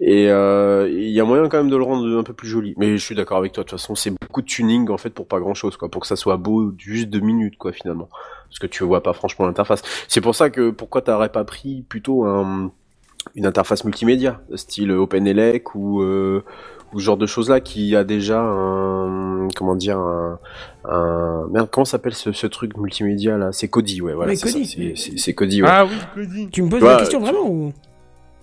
Et 0.00 0.30
euh, 0.30 0.88
il 0.90 1.10
y 1.10 1.20
a 1.20 1.24
moyen 1.24 1.48
quand 1.48 1.58
même 1.58 1.70
de 1.70 1.76
le 1.76 1.82
rendre 1.82 2.06
un 2.18 2.22
peu 2.22 2.32
plus 2.32 2.48
joli. 2.48 2.74
Mais 2.76 2.96
je 2.96 3.04
suis 3.04 3.14
d'accord 3.14 3.38
avec 3.38 3.52
toi. 3.52 3.64
De 3.64 3.68
toute 3.68 3.78
façon, 3.78 3.94
c'est 3.94 4.10
beaucoup 4.10 4.42
de 4.42 4.46
tuning 4.46 4.90
en 4.90 4.98
fait 4.98 5.10
pour 5.10 5.26
pas 5.26 5.40
grand 5.40 5.54
chose, 5.54 5.76
quoi, 5.76 5.90
pour 5.90 6.02
que 6.02 6.08
ça 6.08 6.16
soit 6.16 6.36
beau 6.36 6.72
juste 6.78 7.08
deux 7.08 7.20
minutes, 7.20 7.56
quoi, 7.58 7.72
finalement. 7.72 8.08
Parce 8.48 8.58
que 8.58 8.66
tu 8.66 8.84
vois 8.84 9.02
pas 9.02 9.12
franchement 9.12 9.46
l'interface. 9.46 9.82
C'est 10.08 10.20
pour 10.20 10.34
ça 10.34 10.50
que 10.50 10.70
pourquoi 10.70 11.02
t'aurais 11.02 11.30
pas 11.30 11.44
pris 11.44 11.84
plutôt 11.88 12.24
un 12.24 12.70
une 13.34 13.46
interface 13.46 13.84
multimédia, 13.84 14.40
style 14.54 14.92
OpenELEC 14.92 15.74
ou 15.74 16.02
euh, 16.02 16.44
ou 16.94 17.00
ce 17.00 17.04
genre 17.04 17.16
de 17.16 17.26
choses 17.26 17.50
là 17.50 17.60
qui 17.60 17.94
a 17.96 18.04
déjà 18.04 18.40
un 18.40 19.48
comment 19.56 19.74
dire 19.74 19.98
un, 19.98 20.38
un... 20.84 21.46
merde 21.50 21.68
comment 21.70 21.84
s'appelle 21.84 22.14
ce, 22.14 22.32
ce 22.32 22.46
truc 22.46 22.76
multimédia 22.76 23.36
là? 23.36 23.50
C'est 23.52 23.68
Kodi 23.68 24.00
ouais 24.00 24.14
voilà 24.14 24.32
Oui, 24.32 24.94
c'est 25.16 25.34
Kodi 25.34 25.62
ouais. 25.62 25.68
Ah 25.70 25.84
oui, 25.84 25.92
Cody. 26.14 26.48
Tu 26.50 26.62
me 26.62 26.68
poses 26.70 26.80
vois, 26.80 26.92
la 26.92 26.98
question 26.98 27.18
tu- 27.18 27.24
vraiment 27.26 27.48
ou... 27.50 27.72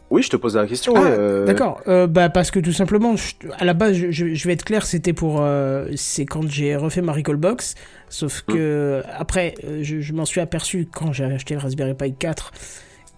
oui 0.09 0.21
je 0.21 0.29
te 0.29 0.35
pose 0.35 0.55
la 0.55 0.67
question 0.67 0.93
Ah, 0.95 1.01
euh, 1.05 1.45
D'accord. 1.45 1.81
Euh, 1.87 2.07
bah 2.07 2.29
parce 2.29 2.51
que 2.51 2.59
tout 2.59 2.73
simplement, 2.73 3.15
je- 3.15 3.33
à 3.57 3.65
la 3.65 3.73
base, 3.73 3.95
je, 3.95 4.47
vais 4.47 4.53
être 4.53 4.65
clair, 4.65 4.85
c'était 4.85 5.13
pour, 5.13 5.37
euh, 5.41 5.87
c'est 5.95 6.25
quand 6.25 6.47
j'ai 6.49 6.75
refait 6.75 7.01
ma 7.01 7.13
Recallbox. 7.13 7.75
Sauf 8.09 8.43
Mm. 8.47 8.53
que 8.53 9.01
après, 9.17 9.53
je, 9.81 10.01
je 10.01 10.13
m'en 10.13 10.25
suis 10.25 10.41
aperçu 10.41 10.87
quand 10.93 11.13
j'ai 11.13 11.23
acheté 11.23 11.53
le 11.53 11.61
Raspberry 11.61 11.93
Pi 11.93 12.13
4 12.13 12.51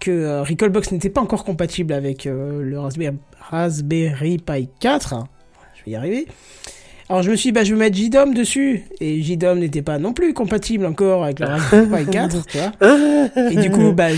que 0.04 0.10
euh, 0.10 0.42
Recallbox 0.42 0.92
n'était 0.92 1.08
pas 1.08 1.22
encore 1.22 1.44
compatible 1.44 1.94
avec 1.94 2.26
euh, 2.26 2.62
le 2.62 2.78
Raspberry, 2.78 4.36
Pi 4.38 4.68
4. 4.78 5.14
Je 5.74 5.84
vais 5.84 5.92
y 5.92 5.96
arriver. 5.96 6.26
Alors 7.08 7.22
je 7.22 7.30
me 7.30 7.36
suis 7.36 7.48
dit, 7.48 7.52
bah 7.52 7.64
je 7.64 7.74
vais 7.74 7.78
mettre 7.78 7.96
JDOM 7.96 8.34
dessus. 8.34 8.84
Et 9.00 9.22
JDOM 9.22 9.58
n'était 9.58 9.80
pas 9.80 9.98
non 9.98 10.12
plus 10.12 10.34
compatible 10.34 10.84
encore 10.84 11.24
avec 11.24 11.40
le 11.40 11.46
Raspberry 11.46 12.04
Pi 12.04 12.10
4, 12.10 12.46
tu 12.46 12.58
vois. 12.58 13.50
Et 13.50 13.56
du 13.56 13.70
coup, 13.70 13.92
bah, 13.92 14.08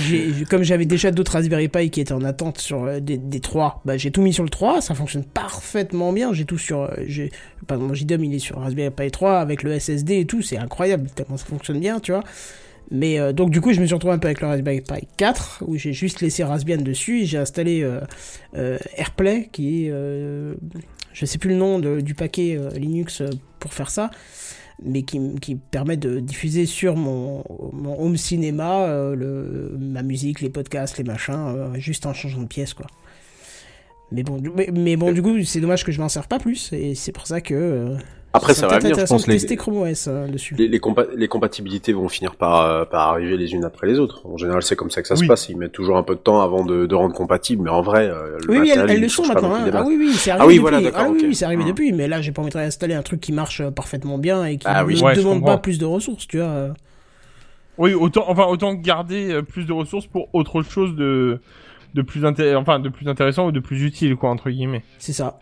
comme 0.50 0.64
j'avais 0.64 0.86
déjà 0.86 1.12
d'autres 1.12 1.32
Raspberry 1.32 1.68
Pi 1.68 1.90
qui 1.90 2.00
étaient 2.00 2.12
en 2.12 2.24
attente 2.24 2.58
sur 2.58 2.82
euh, 2.82 2.98
des, 2.98 3.16
des 3.16 3.40
3, 3.40 3.82
bah, 3.84 3.96
j'ai 3.96 4.10
tout 4.10 4.22
mis 4.22 4.32
sur 4.32 4.42
le 4.42 4.50
3, 4.50 4.80
ça 4.80 4.94
fonctionne 4.94 5.24
parfaitement 5.24 6.12
bien. 6.12 6.32
J'ai 6.32 6.46
tout 6.46 6.58
sur, 6.58 6.90
j'ai, 7.06 7.30
par 7.68 7.76
exemple, 7.76 7.90
mon 7.90 7.94
JDOM 7.94 8.24
il 8.24 8.34
est 8.34 8.40
sur 8.40 8.58
Raspberry 8.58 8.90
Pi 8.90 9.10
3 9.12 9.38
avec 9.38 9.62
le 9.62 9.78
SSD 9.78 10.18
et 10.18 10.24
tout, 10.24 10.42
c'est 10.42 10.58
incroyable 10.58 11.10
tellement 11.14 11.36
ça 11.36 11.46
fonctionne 11.46 11.78
bien, 11.78 12.00
tu 12.00 12.10
vois. 12.10 12.24
Mais 12.90 13.18
euh, 13.18 13.32
donc 13.32 13.50
du 13.50 13.60
coup, 13.60 13.72
je 13.72 13.80
me 13.80 13.86
suis 13.86 13.94
retrouvé 13.94 14.14
un 14.14 14.18
peu 14.18 14.28
avec 14.28 14.40
le 14.40 14.46
Raspberry 14.46 14.80
Pi 14.80 15.06
4 15.16 15.64
où 15.66 15.76
j'ai 15.76 15.92
juste 15.92 16.20
laissé 16.20 16.44
Raspbian 16.44 16.78
dessus 16.78 17.22
et 17.22 17.24
j'ai 17.26 17.38
installé 17.38 17.82
euh, 17.82 18.00
euh, 18.56 18.78
AirPlay 18.96 19.48
qui 19.50 19.86
est, 19.86 19.92
je 21.12 21.26
sais 21.26 21.38
plus 21.38 21.50
le 21.50 21.56
nom 21.56 21.78
du 21.80 22.14
paquet 22.14 22.58
Linux 22.76 23.22
pour 23.58 23.72
faire 23.74 23.90
ça 23.90 24.10
mais 24.82 25.02
qui, 25.02 25.18
qui 25.40 25.54
permet 25.56 25.96
de 25.96 26.20
diffuser 26.20 26.66
sur 26.66 26.96
mon, 26.96 27.42
home 27.98 28.16
cinéma 28.18 28.86
le, 29.14 29.74
ma 29.78 30.02
musique, 30.02 30.42
les 30.42 30.50
podcasts, 30.50 30.98
les 30.98 31.04
machins, 31.04 31.72
juste 31.78 32.04
en 32.04 32.12
changeant 32.12 32.42
de 32.42 32.46
pièce, 32.46 32.74
quoi. 32.74 32.86
Mais 34.12 34.22
bon, 34.22 34.36
du- 34.36 34.50
mais, 34.50 34.68
mais 34.72 34.96
bon, 34.96 35.12
du 35.12 35.22
coup, 35.22 35.42
c'est 35.44 35.60
dommage 35.60 35.82
que 35.82 35.92
je 35.92 36.00
m'en 36.00 36.10
serve 36.10 36.28
pas 36.28 36.38
plus, 36.38 36.74
et 36.74 36.94
c'est 36.94 37.12
pour 37.12 37.26
ça 37.26 37.40
que. 37.40 37.96
Après, 38.36 38.54
ça 38.54 38.66
va 38.68 38.78
venir, 38.78 38.88
je 38.88 38.92
intéressant 38.94 39.14
pense, 39.16 39.26
de 39.26 39.30
les- 39.32 39.38
tester 39.38 39.56
Chrome 39.56 39.78
OS 39.78 40.08
dessus. 40.30 40.54
les, 40.56 40.68
les, 40.68 40.78
compa- 40.78 41.08
les 41.16 41.28
compatibilités 41.28 41.92
vont 41.92 42.08
finir 42.08 42.36
par, 42.36 42.60
euh, 42.62 42.84
par 42.84 43.08
arriver 43.08 43.36
les 43.36 43.52
unes 43.52 43.64
après 43.64 43.86
les 43.86 43.98
autres. 43.98 44.20
En 44.26 44.36
général, 44.36 44.62
c'est 44.62 44.76
comme 44.76 44.90
ça 44.90 45.02
que 45.02 45.08
ça 45.08 45.14
Oui. 45.14 45.20
se 45.22 45.26
passe. 45.26 45.48
Ils 45.48 45.56
mettent 45.56 45.72
toujours 45.72 45.96
un 45.96 46.02
peu 46.02 46.14
de 46.14 46.20
temps 46.20 46.40
avant 46.40 46.64
de, 46.64 46.86
de 46.86 46.94
rendre 46.94 47.14
compatible, 47.14 47.62
mais 47.64 47.70
en 47.70 47.82
vrai, 47.82 48.08
euh, 48.08 48.38
le 48.46 48.50
Oui, 48.50 48.58
oui, 48.60 48.72
elles, 48.74 49.00
le 49.00 49.08
sont 49.08 49.26
maintenant. 49.26 49.54
hein. 49.54 49.70
Ah 49.72 49.84
oui, 49.86 49.96
oui, 49.98 50.12
c'est 50.14 50.30
Ah 50.30 50.34
arrivé 50.34 50.46
oui, 50.46 50.54
depuis. 50.70 50.82
voilà, 50.82 50.96
ah 50.98 51.06
oui, 51.10 51.18
ok. 51.18 51.24
oui, 51.28 51.34
c'est 51.34 51.44
arrivé 51.44 51.62
Hum. 51.62 51.68
depuis. 51.68 51.92
Mais 51.92 52.08
là, 52.08 52.20
j'ai 52.20 52.32
pas 52.32 52.42
envie 52.42 52.50
d'installer 52.50 52.94
un 52.94 53.02
truc 53.02 53.20
qui 53.20 53.32
marche 53.32 53.60
euh, 53.60 53.70
parfaitement 53.70 54.18
bien 54.18 54.44
et 54.44 54.58
qui 54.58 54.66
Ah 54.68 54.82
ne. 54.84 54.88
Ouais, 54.88 55.14
je 55.14 55.20
demande 55.20 55.44
pas 55.44 55.58
plus 55.58 55.78
de 55.78 55.84
ressources, 55.84 56.26
tu 56.28 56.38
vois. 56.38 56.68
Oui, 57.78 57.92
autant, 57.92 58.24
enfin, 58.28 58.46
autant 58.46 58.72
garder 58.74 59.40
plus 59.42 59.66
de 59.66 59.72
ressources 59.72 60.06
pour 60.06 60.28
autre 60.34 60.62
chose 60.62 60.96
de, 60.96 61.40
de 61.94 62.02
plus 62.02 62.24
enfin, 62.56 62.80
de 62.80 62.88
plus 62.88 63.06
intéressant 63.08 63.48
ou 63.48 63.52
de 63.52 63.60
plus 63.60 63.82
utile, 63.84 64.16
quoi, 64.16 64.30
entre 64.30 64.48
guillemets. 64.50 64.82
C'est 64.98 65.12
ça. 65.12 65.38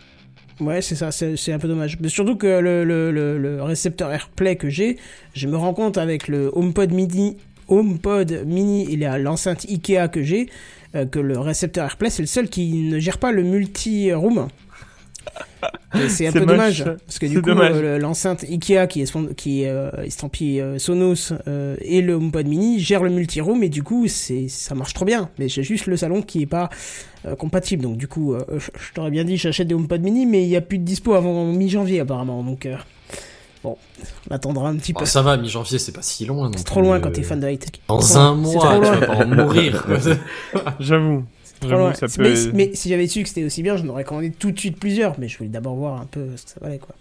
Ouais, 0.60 0.82
c'est 0.82 0.94
ça, 0.94 1.10
c'est 1.10 1.52
un 1.52 1.58
peu 1.58 1.68
dommage. 1.68 1.98
Mais 2.00 2.08
surtout 2.08 2.36
que 2.36 2.46
le, 2.46 2.84
le, 2.84 3.10
le, 3.10 3.62
récepteur 3.62 4.12
AirPlay 4.12 4.56
que 4.56 4.68
j'ai, 4.68 4.98
je 5.34 5.48
me 5.48 5.56
rends 5.56 5.74
compte 5.74 5.98
avec 5.98 6.28
le 6.28 6.50
HomePod 6.54 6.92
Mini, 6.92 7.36
HomePod 7.68 8.44
Mini 8.46 8.92
et 8.92 8.96
l'enceinte 9.18 9.66
Ikea 9.68 10.08
que 10.08 10.22
j'ai, 10.22 10.48
euh, 10.94 11.06
que 11.06 11.18
le 11.18 11.38
récepteur 11.38 11.84
AirPlay, 11.84 12.10
c'est 12.10 12.22
le 12.22 12.28
seul 12.28 12.48
qui 12.48 12.72
ne 12.84 12.98
gère 13.00 13.18
pas 13.18 13.32
le 13.32 13.42
multi-room. 13.42 14.48
C'est 16.08 16.26
un 16.26 16.32
peu 16.32 16.44
dommage 16.44 16.84
parce 17.06 17.18
que 17.20 17.26
du 17.26 17.40
coup 17.40 17.50
euh, 17.50 17.80
le- 17.96 17.98
l'enceinte 17.98 18.42
Ikea 18.44 18.86
qui 18.88 19.00
est 19.02 19.34
qui 19.36 19.62
est 19.62 19.68
euh, 19.68 19.90
estampillée 20.02 20.60
euh, 20.60 20.78
Sonos 20.78 21.32
euh, 21.46 21.76
et 21.80 22.02
le 22.02 22.14
HomePod 22.14 22.46
Mini 22.48 22.80
gère 22.80 23.02
le 23.02 23.10
multiroom 23.10 23.62
et 23.62 23.68
du 23.68 23.82
coup 23.82 24.06
c'est 24.08 24.48
ça 24.48 24.74
marche 24.74 24.92
trop 24.92 25.04
bien. 25.04 25.30
Mais 25.38 25.48
j'ai 25.48 25.62
juste 25.62 25.86
le 25.86 25.96
salon 25.96 26.20
qui 26.22 26.42
est 26.42 26.46
pas 26.46 26.68
euh, 27.26 27.36
compatible. 27.36 27.84
Donc 27.84 27.96
du 27.96 28.08
coup 28.08 28.34
euh, 28.34 28.44
je, 28.58 28.92
t'aurais 28.92 29.10
bien 29.12 29.24
dit 29.24 29.36
j'achète 29.36 29.68
des 29.68 29.74
HomePod 29.74 30.02
Mini 30.02 30.26
mais 30.26 30.42
il 30.42 30.48
y 30.48 30.56
a 30.56 30.60
plus 30.60 30.78
de 30.78 30.84
dispo 30.84 31.14
avant 31.14 31.44
mi-janvier 31.46 32.00
apparemment. 32.00 32.42
Donc 32.42 32.66
euh, 32.66 32.76
bon 33.62 33.76
on 34.28 34.34
attendra 34.34 34.68
un 34.68 34.76
petit 34.76 34.92
peu. 34.92 35.04
ça 35.06 35.22
va, 35.22 35.36
mi-janvier, 35.36 35.78
c'est 35.78 35.92
pas 35.92 36.02
si 36.02 36.26
loin. 36.26 36.50
c'est 36.56 36.64
trop 36.64 36.82
loin 36.82 36.96
euh, 36.96 37.00
quand 37.00 37.12
t'es 37.12 37.22
fan 37.22 37.38
de 37.40 37.48
high 37.48 37.58
tech 37.58 37.70
Dans 37.88 38.18
un 38.18 38.34
mois, 38.34 38.52
tu 38.82 38.88
vas 39.00 39.06
pas 39.06 39.14
en 39.14 39.26
mourir. 39.26 39.86
J'avoue. 40.80 41.24
Mais, 42.52 42.68
mais 42.68 42.74
si 42.74 42.88
j'avais 42.88 43.06
su 43.06 43.22
que 43.22 43.28
c'était 43.28 43.44
aussi 43.44 43.62
bien, 43.62 43.76
je 43.76 43.82
n'aurais 43.84 44.04
commandé 44.04 44.30
tout 44.30 44.50
de 44.50 44.58
suite 44.58 44.78
plusieurs. 44.78 45.18
Mais 45.18 45.28
je 45.28 45.38
voulais 45.38 45.50
d'abord 45.50 45.74
voir 45.74 46.00
un 46.00 46.06
peu 46.06 46.36
ce 46.36 46.44
que 46.44 46.50
ça 46.50 46.60
valait, 46.60 46.78
quoi. 46.78 46.94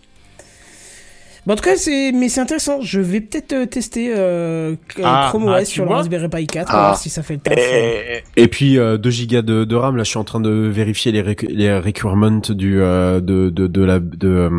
Bon, 1.45 1.53
en 1.53 1.55
tout 1.57 1.63
cas, 1.63 1.75
c'est, 1.75 2.13
mais 2.13 2.29
c'est 2.29 2.39
intéressant. 2.39 2.79
Je 2.79 3.01
vais 3.01 3.19
peut-être 3.19 3.51
euh, 3.51 3.65
tester 3.65 4.13
euh, 4.15 4.75
Ah, 5.03 5.27
Chrome 5.29 5.49
ah, 5.49 5.59
OS 5.59 5.67
tu 5.67 5.73
sur 5.73 5.83
le 5.85 5.91
Raspberry 5.91 6.29
Pi 6.29 6.47
4, 6.47 6.67
Ah. 6.69 6.73
voir 6.73 6.97
si 6.97 7.09
ça 7.09 7.21
fait 7.21 7.33
le 7.33 7.39
taf. 7.41 7.57
euh. 7.57 8.19
Et 8.37 8.47
puis 8.47 8.77
euh, 8.79 8.97
2 8.97 9.09
gigas 9.09 9.41
de, 9.41 9.65
de 9.65 9.75
RAM, 9.75 9.97
là 9.97 10.03
je 10.03 10.09
suis 10.09 10.17
en 10.17 10.23
train 10.23 10.39
de 10.39 10.49
vérifier 10.49 11.11
les, 11.11 11.21
les 11.49 11.77
requirements 11.79 12.39
du 12.49 12.81
euh, 12.81 13.19
de, 13.19 13.49
de, 13.49 13.67
de 13.67 13.83
la 13.83 13.99
de, 13.99 14.27
euh, 14.29 14.49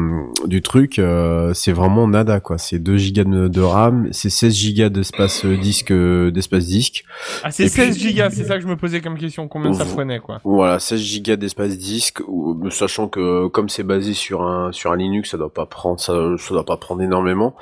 du 0.47 0.61
truc, 0.61 0.99
euh, 0.99 1.55
c'est 1.55 1.73
vraiment 1.73 2.07
nada 2.07 2.41
quoi, 2.41 2.59
c'est 2.59 2.79
2 2.79 2.99
gigas 2.99 3.25
de, 3.25 3.49
de 3.49 3.61
RAM, 3.63 4.09
c'est 4.13 4.29
16 4.31 4.55
gigas 4.55 4.89
d'espace 4.91 5.47
disque 5.47 5.91
d'espace 5.93 6.67
disque. 6.67 7.05
Ah, 7.45 7.51
c'est 7.51 7.65
Et 7.65 7.69
16 7.69 7.95
puis- 7.97 8.09
gigas, 8.11 8.29
c'est 8.31 8.45
ça 8.45 8.57
que 8.57 8.61
je 8.63 8.67
me 8.69 8.77
posais 8.77 9.01
comme 9.01 9.17
question. 9.17 9.49
Combien 9.49 9.73
ça 9.73 9.87
prenait, 9.87 10.19
quoi 10.21 10.41
Voilà, 10.45 10.79
16 10.81 11.01
gigas 11.01 11.37
d'espace 11.37 11.79
disque 11.79 12.21
sachant 12.71 13.09
que 13.09 13.47
comme 13.49 13.69
c'est 13.71 13.83
basé 13.85 14.13
sur 14.15 14.43
un 14.43 14.71
sur 14.73 14.93
un 14.93 14.97
Linux, 14.97 15.31
ça 15.31 15.39
doit 15.39 15.53
pas 15.53 15.65
prendre 15.67 15.99
ça, 15.99 16.13
ça 16.39 16.51
doit 16.55 16.65
pas 16.65 16.74
prendre 16.77 17.03
énormément. 17.03 17.55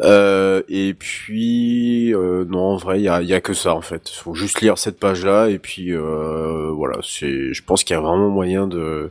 Euh, 0.00 0.62
et 0.68 0.94
puis 0.94 2.14
euh, 2.14 2.44
non, 2.48 2.60
en 2.72 2.76
vrai, 2.76 3.00
il 3.00 3.04
y 3.04 3.08
a, 3.08 3.22
il 3.22 3.28
y 3.28 3.34
a 3.34 3.40
que 3.40 3.54
ça 3.54 3.74
en 3.74 3.80
fait. 3.82 4.08
Faut 4.08 4.34
juste 4.34 4.60
lire 4.60 4.78
cette 4.78 4.98
page 4.98 5.24
là 5.24 5.48
et 5.48 5.58
puis 5.58 5.92
euh, 5.92 6.70
voilà, 6.72 6.98
c'est 7.02 7.52
je 7.52 7.62
pense 7.64 7.84
qu'il 7.84 7.94
y 7.94 7.98
a 7.98 8.00
vraiment 8.02 8.28
moyen 8.30 8.66
de 8.66 9.10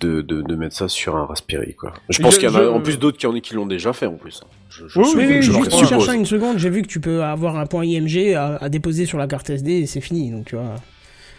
de, 0.00 0.22
de, 0.22 0.42
de 0.42 0.54
mettre 0.54 0.76
ça 0.76 0.86
sur 0.88 1.16
un 1.16 1.26
Raspberry 1.26 1.74
quoi. 1.74 1.92
Je 2.08 2.22
pense 2.22 2.34
Je- 2.34 2.40
qu'il 2.40 2.48
y 2.48 2.52
en 2.52 2.54
a 2.54 2.62
je- 2.62 2.68
en 2.68 2.80
plus 2.80 2.98
d'autres 3.00 3.18
qui, 3.18 3.26
en- 3.26 3.32
qui 3.40 3.54
l'ont 3.54 3.66
déjà 3.66 3.92
fait 3.92 4.06
en 4.06 4.14
plus. 4.14 4.40
hein. 4.44 4.48
Je, 4.70 4.86
je 4.86 5.00
Oui, 5.00 5.06
Oui, 5.16 5.26
oui, 5.28 5.42
juste 5.42 5.74
en 5.74 5.84
cherchant 5.84 6.12
une 6.12 6.24
seconde, 6.26 6.58
j'ai 6.58 6.70
vu 6.70 6.82
que 6.82 6.86
tu 6.86 7.00
peux 7.00 7.24
avoir 7.24 7.56
un 7.56 7.66
point 7.66 7.84
IMG 7.84 8.34
à, 8.34 8.56
à 8.60 8.68
déposer 8.68 9.06
sur 9.06 9.18
la 9.18 9.26
carte 9.26 9.50
SD 9.50 9.72
et 9.72 9.86
c'est 9.86 10.00
fini. 10.00 10.30
Donc, 10.30 10.44
tu 10.46 10.54
vois. 10.54 10.76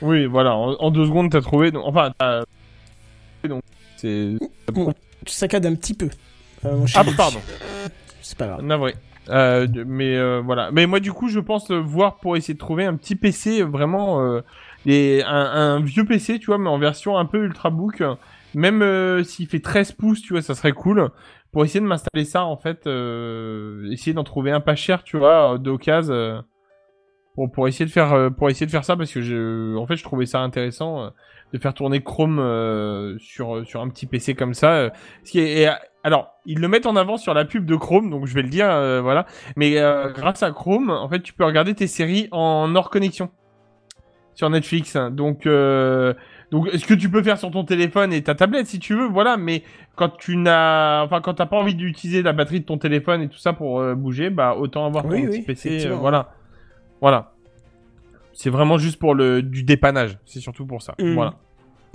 Oui, 0.01 0.25
voilà, 0.25 0.55
en, 0.55 0.73
en 0.73 0.91
deux 0.91 1.05
secondes, 1.05 1.31
t'as 1.31 1.39
trouvé. 1.41 1.71
donc- 1.71 1.83
Enfin, 1.85 2.11
t'as. 2.19 2.43
Donc, 3.47 3.61
c'est. 3.95 4.33
Tu 5.25 5.33
saccades 5.33 5.65
un 5.65 5.75
petit 5.75 5.93
peu. 5.93 6.09
Euh, 6.65 6.85
Ah, 6.95 7.03
pardon. 7.15 7.39
C'est 8.21 8.37
pas 8.37 8.47
grave. 8.47 8.63
Navré. 8.63 8.95
Euh, 9.29 9.67
mais 9.85 10.17
euh, 10.17 10.41
voilà. 10.43 10.71
Mais 10.71 10.85
moi, 10.85 10.99
du 10.99 11.11
coup, 11.13 11.29
je 11.29 11.39
pense 11.39 11.71
voir 11.71 12.17
pour 12.17 12.35
essayer 12.35 12.53
de 12.53 12.59
trouver 12.59 12.85
un 12.85 12.95
petit 12.95 13.15
PC 13.15 13.63
vraiment. 13.63 14.21
Euh, 14.21 14.41
un, 14.87 15.23
un 15.25 15.79
vieux 15.81 16.05
PC, 16.05 16.39
tu 16.39 16.47
vois, 16.47 16.57
mais 16.57 16.69
en 16.69 16.79
version 16.79 17.17
un 17.17 17.25
peu 17.25 17.43
ultrabook. 17.43 18.03
Même 18.55 19.23
s'il 19.23 19.47
fait 19.47 19.59
13 19.59 19.91
pouces, 19.91 20.21
tu 20.21 20.33
vois, 20.33 20.41
ça 20.41 20.55
serait 20.55 20.71
cool. 20.71 21.09
Pour 21.51 21.63
essayer 21.65 21.79
de 21.79 21.85
m'installer 21.85 22.25
ça, 22.25 22.45
en 22.45 22.57
fait, 22.57 22.87
essayer 23.91 24.13
d'en 24.13 24.23
trouver 24.23 24.51
un 24.51 24.59
pas 24.61 24.75
cher, 24.75 25.03
tu 25.03 25.17
vois, 25.17 25.57
d'occasion. 25.59 26.43
Pour, 27.35 27.51
pour 27.51 27.67
essayer 27.67 27.85
de 27.85 27.91
faire 27.91 28.31
pour 28.35 28.49
essayer 28.49 28.65
de 28.65 28.71
faire 28.71 28.83
ça 28.83 28.97
parce 28.97 29.13
que 29.13 29.21
je 29.21 29.77
en 29.77 29.85
fait 29.87 29.95
je 29.95 30.03
trouvais 30.03 30.25
ça 30.25 30.41
intéressant 30.41 31.11
de 31.53 31.57
faire 31.57 31.73
tourner 31.73 32.01
Chrome 32.01 32.39
euh, 32.39 33.17
sur 33.19 33.65
sur 33.65 33.81
un 33.81 33.89
petit 33.89 34.05
PC 34.05 34.35
comme 34.35 34.53
ça 34.53 34.73
euh, 34.73 34.89
ce 35.23 35.31
qui 35.31 35.39
est, 35.39 35.61
et, 35.61 35.67
euh, 35.67 35.73
alors 36.03 36.31
ils 36.45 36.59
le 36.59 36.67
mettent 36.67 36.85
en 36.85 36.95
avant 36.95 37.17
sur 37.17 37.33
la 37.33 37.45
pub 37.45 37.65
de 37.65 37.75
Chrome 37.75 38.09
donc 38.09 38.25
je 38.25 38.33
vais 38.33 38.41
le 38.43 38.49
dire 38.49 38.69
euh, 38.69 39.01
voilà. 39.01 39.25
Mais 39.55 39.77
euh, 39.79 40.11
grâce 40.11 40.43
à 40.43 40.51
Chrome 40.51 40.89
en 40.89 41.09
fait 41.09 41.21
tu 41.21 41.33
peux 41.33 41.45
regarder 41.45 41.73
tes 41.73 41.87
séries 41.87 42.27
en 42.31 42.73
hors 42.75 42.89
connexion 42.89 43.29
sur 44.35 44.49
Netflix. 44.49 44.95
Donc 45.11 45.45
euh, 45.45 46.13
donc 46.51 46.69
ce 46.73 46.85
que 46.85 46.93
tu 46.93 47.09
peux 47.09 47.21
faire 47.21 47.37
sur 47.37 47.51
ton 47.51 47.65
téléphone 47.65 48.13
et 48.13 48.23
ta 48.23 48.35
tablette 48.35 48.67
si 48.67 48.79
tu 48.79 48.95
veux 48.95 49.07
voilà. 49.07 49.35
Mais 49.35 49.63
quand 49.95 50.15
tu 50.17 50.37
n'as 50.37 51.03
enfin 51.03 51.19
quand 51.19 51.33
t'as 51.33 51.45
pas 51.45 51.57
envie 51.57 51.75
d'utiliser 51.75 52.21
la 52.21 52.31
batterie 52.31 52.61
de 52.61 52.65
ton 52.65 52.77
téléphone 52.77 53.21
et 53.21 53.27
tout 53.27 53.37
ça 53.37 53.51
pour 53.53 53.81
euh, 53.81 53.95
bouger 53.95 54.29
bah 54.29 54.55
autant 54.57 54.85
avoir 54.85 55.05
Oui, 55.05 55.23
ton 55.23 55.29
oui, 55.31 55.39
petit 55.39 55.45
PC 55.45 55.87
euh, 55.87 55.95
voilà. 55.95 56.29
voilà 57.01 57.33
c'est 58.41 58.49
vraiment 58.49 58.77
juste 58.77 58.97
pour 58.99 59.13
le 59.15 59.41
du 59.41 59.63
dépannage 59.63 60.17
c'est 60.25 60.39
surtout 60.39 60.65
pour 60.65 60.81
ça 60.81 60.95
Mm. 60.99 61.13
voilà 61.13 61.33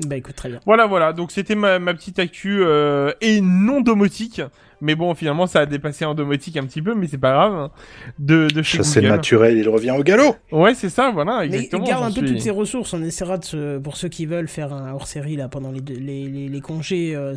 Bah 0.06 0.16
écoute, 0.16 0.34
très 0.34 0.48
bien. 0.48 0.58
voilà, 0.66 0.86
voilà. 0.86 1.12
Donc 1.12 1.30
c'était 1.30 1.54
ma, 1.54 1.78
ma 1.78 1.94
petite 1.94 2.18
actu 2.18 2.58
euh, 2.62 3.12
et 3.20 3.40
non 3.40 3.80
domotique. 3.80 4.42
Mais 4.80 4.96
bon, 4.96 5.14
finalement, 5.14 5.46
ça 5.46 5.60
a 5.60 5.66
dépassé 5.66 6.04
en 6.04 6.14
domotique 6.14 6.56
un 6.56 6.64
petit 6.66 6.82
peu, 6.82 6.94
mais 6.96 7.06
c'est 7.06 7.16
pas 7.16 7.32
grave. 7.32 7.52
hein, 7.54 7.70
De, 8.18 8.48
de 8.48 8.60
chez 8.62 8.78
Google. 8.78 9.06
naturel, 9.06 9.56
il 9.56 9.68
revient 9.68 9.92
au 9.92 10.02
galop. 10.02 10.34
Ouais, 10.50 10.74
c'est 10.74 10.88
ça, 10.90 11.10
voilà, 11.12 11.38
Mais 11.40 11.46
exactement. 11.46 11.84
garde 11.86 12.02
un 12.02 12.06
peu 12.08 12.20
suis- 12.26 12.26
toutes 12.26 12.40
ces 12.40 12.50
ressources. 12.50 12.92
On 12.92 13.02
essaiera 13.04 13.38
de 13.38 13.44
se, 13.44 13.78
pour 13.78 13.96
ceux 13.96 14.08
qui 14.08 14.26
veulent 14.26 14.48
faire 14.48 14.72
un 14.74 14.92
hors 14.92 15.06
série 15.06 15.36
là 15.36 15.48
pendant 15.48 15.70
les, 15.70 15.80
les, 15.80 16.24
les, 16.28 16.48
les 16.48 16.60
congés. 16.60 17.14
euh, 17.14 17.34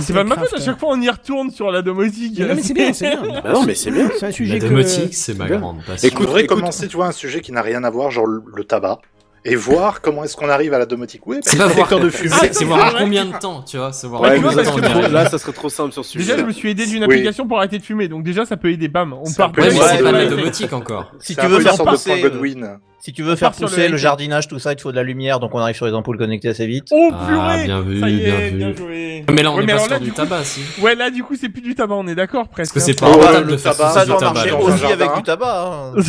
C'est 0.00 0.12
pas 0.12 0.24
de 0.24 0.28
ma 0.28 0.36
faute, 0.36 0.52
à 0.54 0.60
chaque 0.60 0.78
fois 0.78 0.90
on 0.92 1.00
y 1.00 1.08
retourne 1.08 1.50
sur 1.50 1.70
la 1.70 1.82
domotique. 1.82 2.38
Non, 2.38 2.54
mais 2.54 2.62
c'est 2.62 2.74
bien, 2.74 2.92
c'est 2.92 3.10
bien. 3.10 3.40
Bah 3.42 3.52
non, 3.52 3.64
mais 3.64 3.74
c'est 3.74 3.90
bien. 3.90 4.08
C'est 4.18 4.24
un 4.24 4.28
La 4.28 4.32
sujet 4.32 4.58
que. 4.58 4.66
domotique, 4.66 5.14
c'est 5.14 5.34
ma 5.36 5.46
bien. 5.46 5.58
grande 5.58 5.82
passion. 5.84 6.08
On 6.08 6.12
Écoute, 6.12 6.26
devrait 6.26 6.44
écoute. 6.44 6.58
commencer, 6.58 6.88
tu 6.88 6.96
vois, 6.96 7.06
un 7.06 7.12
sujet 7.12 7.40
qui 7.40 7.52
n'a 7.52 7.62
rien 7.62 7.84
à 7.84 7.90
voir, 7.90 8.10
genre 8.10 8.26
le 8.26 8.64
tabac, 8.64 9.00
et 9.44 9.54
voir 9.56 10.00
comment 10.00 10.24
est-ce 10.24 10.36
qu'on 10.36 10.48
arrive 10.48 10.74
à 10.74 10.78
la 10.78 10.86
domotique. 10.86 11.22
Oui, 11.26 11.38
C'est 11.42 11.56
pas 11.58 11.66
voir, 11.68 12.00
de 12.00 12.10
fumée. 12.10 12.34
c'est- 12.52 12.64
voir 12.64 12.92
Ah, 12.94 12.98
combien 12.98 13.24
de 13.24 13.32
temps, 13.38 13.62
tu 13.62 13.76
vois, 13.78 13.92
c'est 13.92 14.06
voir 14.06 14.20
Ouais, 14.22 14.36
combien 14.36 14.50
de 14.56 14.62
temps. 14.64 14.74
on 14.76 14.80
trop-. 14.80 15.08
Là, 15.12 15.28
ça 15.28 15.38
serait 15.38 15.52
trop 15.52 15.68
simple 15.68 15.92
sur 15.92 16.04
ce 16.04 16.12
sujet. 16.12 16.24
Déjà, 16.32 16.38
je 16.38 16.44
me 16.46 16.52
suis 16.52 16.70
aidé 16.70 16.86
d'une 16.86 16.98
Oui. 17.04 17.14
application 17.14 17.46
pour 17.46 17.58
arrêter 17.58 17.78
de 17.78 17.84
fumer, 17.84 18.08
donc 18.08 18.22
déjà, 18.24 18.44
ça 18.44 18.56
peut 18.56 18.70
aider, 18.70 18.88
bam. 18.88 19.12
On 19.14 19.32
part 19.32 19.52
Ouais, 19.56 19.62
Ouais, 19.64 19.70
mais 19.72 19.80
c'est 19.80 19.98
pas 20.02 20.12
ouais, 20.12 20.24
la 20.24 20.26
domotique 20.26 20.72
encore. 20.72 21.12
Si 21.20 21.34
tu 21.36 21.46
veux 21.46 21.60
faire 21.60 21.76
de 21.76 22.22
Godwin. 22.28 22.78
si 23.00 23.12
tu 23.12 23.22
veux 23.22 23.36
faire 23.36 23.52
pousser 23.52 23.86
le 23.86 23.92
le 23.92 23.96
jardinage, 23.96 24.48
tout 24.48 24.58
ça, 24.58 24.72
il 24.72 24.76
te 24.76 24.82
faut 24.82 24.90
de 24.90 24.96
la 24.96 25.02
lumière, 25.02 25.40
donc 25.40 25.54
on 25.54 25.58
arrive 25.58 25.76
sur 25.76 25.86
les 25.86 25.92
ampoules 25.94 26.18
connectées 26.18 26.48
assez 26.48 26.66
vite. 26.66 26.88
Oh, 26.90 27.10
Ah, 27.12 27.26
purée 27.26 27.64
bien 27.64 27.80
vu, 27.80 28.00
Ça 28.00 28.08
y 28.08 28.16
bien 28.16 28.34
est, 28.38 28.50
vu. 28.50 28.56
bien 28.58 28.74
joué. 28.74 29.24
Mais 29.30 29.42
là, 29.42 29.50
on 29.52 29.56
Ouais, 29.56 29.62
est 29.62 29.66
pas 29.66 29.72
alors 29.72 29.84
sur 29.84 29.92
là, 29.92 29.98
du 30.00 30.10
coup- 30.10 30.16
tabac, 30.16 30.44
si. 30.44 30.60
Ouais, 30.80 30.94
là, 30.94 31.10
du 31.10 31.22
coup, 31.22 31.34
c'est 31.40 31.48
plus 31.48 31.62
du 31.62 31.74
tabac, 31.74 31.94
on 31.94 32.06
est 32.08 32.14
d'accord, 32.14 32.48
presque. 32.48 32.74
Parce 32.74 32.86
que 32.86 32.92
c'est 32.92 33.02
hein. 33.02 33.06
pas 33.08 33.12
rentable 33.26 33.46
le 33.46 33.52
de 33.52 33.56
faire 33.56 33.76
tabac, 33.76 33.90
Ça 33.92 34.04
du 34.04 34.12
tabac. 34.16 34.56
aussi 34.60 34.84
avec 34.86 35.14
du 35.14 35.22
tabac. 35.22 35.92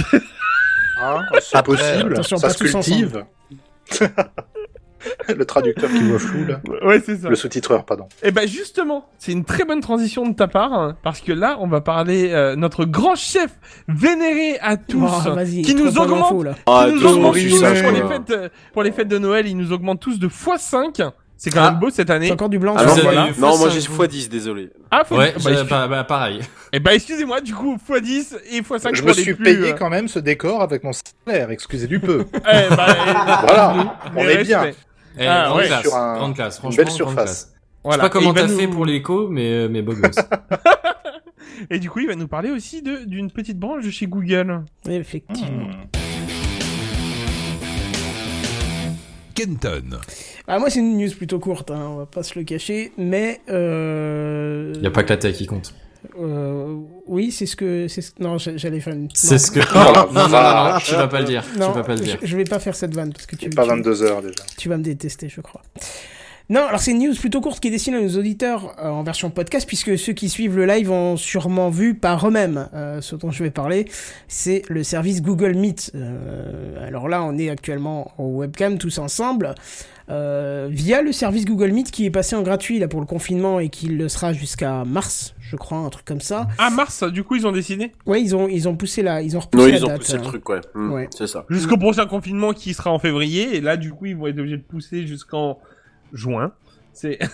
hein. 1.01 1.21
Hein, 1.31 1.37
c'est 1.41 1.63
possible, 1.63 2.13
attention, 2.13 2.37
ça 2.37 2.47
pas 2.47 2.53
se 2.53 2.59
tous 2.59 2.71
cultive. 2.71 3.25
le 5.35 5.45
traducteur 5.45 5.89
qui 5.89 6.03
voit 6.03 6.19
flou, 6.19 6.45
là. 6.45 6.61
Ouais, 6.85 7.01
c'est 7.03 7.17
ça. 7.17 7.29
Le 7.29 7.35
sous-titreur, 7.35 7.85
pardon. 7.85 8.07
Et 8.23 8.31
ben 8.31 8.47
justement, 8.47 9.07
c'est 9.17 9.31
une 9.31 9.45
très 9.45 9.63
bonne 9.63 9.81
transition 9.81 10.27
de 10.27 10.33
ta 10.33 10.47
part, 10.47 10.73
hein, 10.73 10.97
parce 11.03 11.21
que 11.21 11.31
là, 11.31 11.57
on 11.59 11.67
va 11.67 11.81
parler 11.81 12.31
euh, 12.31 12.55
notre 12.55 12.85
grand 12.85 13.15
chef 13.15 13.51
vénéré 13.87 14.59
à 14.59 14.77
tous, 14.77 15.09
Oh, 15.27 15.33
vas-y, 15.33 15.61
qui 15.61 15.75
nous 15.75 15.97
augmente, 15.97 16.31
d'infos, 16.31 16.43
là. 16.43 16.55
Ah, 16.65 16.85
qui 16.87 16.95
nous 16.95 17.01
tous, 17.01 17.07
augmente 17.13 17.33
tous 17.35 17.59
saches, 17.59 17.81
pour 17.81 17.91
les 17.91 18.03
fêtes, 18.03 18.31
euh, 18.31 18.49
pour 18.73 18.83
les 18.83 18.91
fêtes 18.91 19.07
de 19.07 19.17
Noël, 19.17 19.47
ils 19.47 19.57
nous 19.57 19.71
augmentent 19.71 20.01
tous 20.01 20.19
de 20.19 20.27
x5. 20.27 21.11
C'est 21.41 21.51
quand 21.51 21.61
Ah. 21.63 21.71
même 21.71 21.79
beau 21.79 21.89
cette 21.89 22.09
année. 22.09 22.25
C'est 22.27 22.33
encore 22.33 22.49
du 22.49 22.59
blanc. 22.59 22.75
Ah 22.77 22.81
sur 22.85 22.97
non, 22.97 23.01
voilà. 23.03 23.27
Non, 23.39 23.57
moi 23.57 23.69
x5, 23.69 23.71
j'ai 23.71 23.87
vous. 23.87 24.03
x10, 24.03 24.27
désolé. 24.29 24.69
Ah, 24.91 25.03
faut 25.05 25.15
Ouais, 25.17 25.33
bah, 25.41 25.51
bah, 25.69 25.87
bah, 25.87 26.03
pareil. 26.03 26.41
Eh 26.73 26.81
ben 26.81 26.91
excusez-moi, 26.91 27.39
du 27.39 27.55
coup 27.55 27.77
x10 27.77 28.35
et 28.51 28.59
x5 28.61 28.93
Je 28.93 29.03
me 29.03 29.13
suis 29.13 29.33
plus, 29.35 29.43
payé 29.45 29.71
euh, 29.71 29.73
quand 29.73 29.89
même 29.89 30.09
ce 30.09 30.19
décor 30.19 30.61
avec 30.61 30.83
mon 30.83 30.91
salaire, 30.91 31.49
excusez 31.49 31.87
du 31.87 32.01
peu. 32.01 32.25
eh 32.35 32.39
ben, 32.41 32.75
Voilà, 32.75 33.95
on 34.17 34.19
est 34.27 34.43
bien. 34.43 34.65
Eh, 35.17 35.25
Ah, 35.25 35.45
grande 35.47 35.57
ouais, 35.59 35.67
classe, 35.67 35.81
sur 35.83 35.95
un- 35.95 36.17
grande 36.17 36.35
classe, 36.35 36.55
une 36.57 36.59
franchement, 36.59 36.83
belle 36.83 36.91
surface. 36.93 37.15
classe. 37.15 37.53
Je 37.53 37.59
Voilà. 37.85 37.95
sais 37.95 38.01
pas 38.01 38.09
comment 38.09 38.31
Et 38.31 38.35
t'as 38.35 38.47
fait 38.49 38.67
pour 38.67 38.85
l'écho, 38.85 39.29
mais, 39.29 39.49
euh, 39.49 39.67
mais 39.71 39.81
beau 39.81 39.93
gosse. 39.93 40.15
Et 41.69 41.79
du 41.79 41.89
coup, 41.89 41.99
il 41.99 42.07
va 42.07 42.15
nous 42.15 42.27
parler 42.27 42.51
aussi 42.51 42.81
de 42.81 43.05
d'une 43.05 43.31
petite 43.31 43.57
branche 43.57 43.85
de 43.85 43.89
chez 43.89 44.07
Google. 44.07 44.61
Effectivement. 44.87 45.69
Kenton. 49.39 49.97
Ah, 50.47 50.59
moi, 50.59 50.69
c'est 50.69 50.79
une 50.79 50.97
news 50.97 51.11
plutôt 51.15 51.39
courte, 51.39 51.71
hein, 51.71 51.87
on 51.91 51.95
va 51.97 52.05
pas 52.05 52.23
se 52.23 52.37
le 52.37 52.43
cacher, 52.45 52.91
mais. 52.97 53.41
Euh... 53.49 54.73
Y 54.81 54.87
a 54.87 54.91
pas 54.91 55.03
que 55.03 55.09
la 55.09 55.17
tech 55.17 55.35
qui 55.35 55.45
compte. 55.45 55.73
Euh, 56.17 56.75
oui, 57.07 57.29
c'est 57.31 57.45
ce 57.45 57.55
que. 57.57 57.87
c'est 57.89 58.01
ce- 58.01 58.11
Non, 58.19 58.37
j'a- 58.37 58.55
j'allais 58.55 58.79
faire 58.79 58.93
une. 58.93 59.09
C'est 59.13 59.37
ce 59.37 59.51
que. 59.51 59.59
Non, 59.59 60.07
non, 60.13 60.29
non, 60.29 60.71
non, 60.73 60.79
tu 60.79 60.95
vas 60.95 61.07
pas 61.09 61.19
le 61.19 61.25
dire. 61.25 61.43
Non, 61.57 61.71
tu 61.71 61.77
vas 61.77 61.83
pas 61.83 61.95
le 61.95 61.99
dire. 61.99 62.17
Je, 62.21 62.27
je 62.27 62.37
vais 62.37 62.45
pas 62.45 62.59
faire 62.59 62.73
cette 62.75 62.95
vanne 62.95 63.11
parce 63.11 63.25
que 63.25 63.35
tu, 63.35 63.45
Il 63.47 63.55
pas 63.55 63.63
tu- 63.63 63.69
22 63.69 64.03
heures 64.03 64.21
déjà. 64.21 64.33
tu 64.57 64.69
vas 64.69 64.77
me 64.77 64.83
détester, 64.83 65.27
je 65.27 65.41
crois. 65.41 65.61
Non, 66.49 66.61
alors 66.61 66.79
c'est 66.79 66.91
une 66.91 66.99
news 67.07 67.13
plutôt 67.13 67.41
courte 67.41 67.59
qui 67.59 67.67
est 67.67 67.71
destinée 67.71 67.97
à 67.97 68.01
nos 68.01 68.17
auditeurs 68.17 68.75
euh, 68.79 68.89
en 68.89 69.03
version 69.03 69.29
podcast, 69.29 69.67
puisque 69.67 69.99
ceux 69.99 70.13
qui 70.13 70.29
suivent 70.29 70.55
le 70.57 70.65
live 70.65 70.89
ont 70.89 71.15
sûrement 71.15 71.69
vu 71.69 71.93
par 71.93 72.27
eux-mêmes 72.27 72.69
euh, 72.73 73.01
ce 73.01 73.15
dont 73.15 73.29
je 73.29 73.43
vais 73.43 73.51
parler. 73.51 73.85
C'est 74.27 74.63
le 74.67 74.83
service 74.83 75.21
Google 75.21 75.53
Meet. 75.55 75.91
Euh, 75.93 76.87
alors 76.87 77.07
là, 77.07 77.23
on 77.23 77.37
est 77.37 77.49
actuellement 77.51 78.11
en 78.17 78.25
webcam 78.25 78.79
tous 78.79 78.97
ensemble. 78.97 79.53
euh, 80.09 80.67
via 80.71 81.03
le 81.03 81.11
service 81.11 81.45
Google 81.45 81.69
Meet 81.71 81.91
qui 81.91 82.05
est 82.05 82.09
passé 82.09 82.35
en 82.35 82.41
gratuit 82.41 82.79
là 82.79 82.87
pour 82.87 82.99
le 82.99 83.05
confinement 83.05 83.59
et 83.59 83.69
qui 83.69 83.85
le 83.89 84.09
sera 84.09 84.33
jusqu'à 84.33 84.83
mars, 84.83 85.35
je 85.39 85.55
crois, 85.55 85.77
un 85.77 85.89
truc 85.89 86.03
comme 86.05 86.19
ça. 86.19 86.47
Ah 86.57 86.71
mars, 86.71 87.03
du 87.03 87.23
coup, 87.23 87.35
ils 87.35 87.45
ont 87.45 87.51
décidé? 87.51 87.91
Ouais, 88.07 88.19
ils 88.19 88.35
ont 88.35 88.47
ils 88.47 88.67
ont 88.67 88.75
poussé 88.75 89.03
la 89.03 89.21
ils 89.21 89.37
ont 89.37 89.41
repoussé 89.41 89.65
Oui, 89.65 89.71
la 89.73 89.77
ils 89.77 89.85
ont 89.85 89.89
date. 89.89 89.99
poussé 89.99 90.13
le 90.13 90.19
hein. 90.21 90.23
truc, 90.23 90.49
ouais. 90.49 90.61
Hmm, 90.73 90.91
Ouais. 90.93 91.07
C'est 91.15 91.27
ça. 91.27 91.45
jusqu'au 91.51 91.77
prochain 91.77 92.07
confinement 92.07 92.53
qui 92.53 92.73
sera 92.73 92.91
en 92.91 92.97
février. 92.97 93.55
Et 93.55 93.61
là, 93.61 93.77
du 93.77 93.91
coup, 93.93 94.07
ils 94.07 94.15
vont 94.17 94.25
être 94.25 94.39
obligés 94.39 94.57
de 94.57 94.63
pousser 94.63 95.05
jusqu'en 95.05 95.59
juin. 96.13 96.51
C'est 96.93 97.19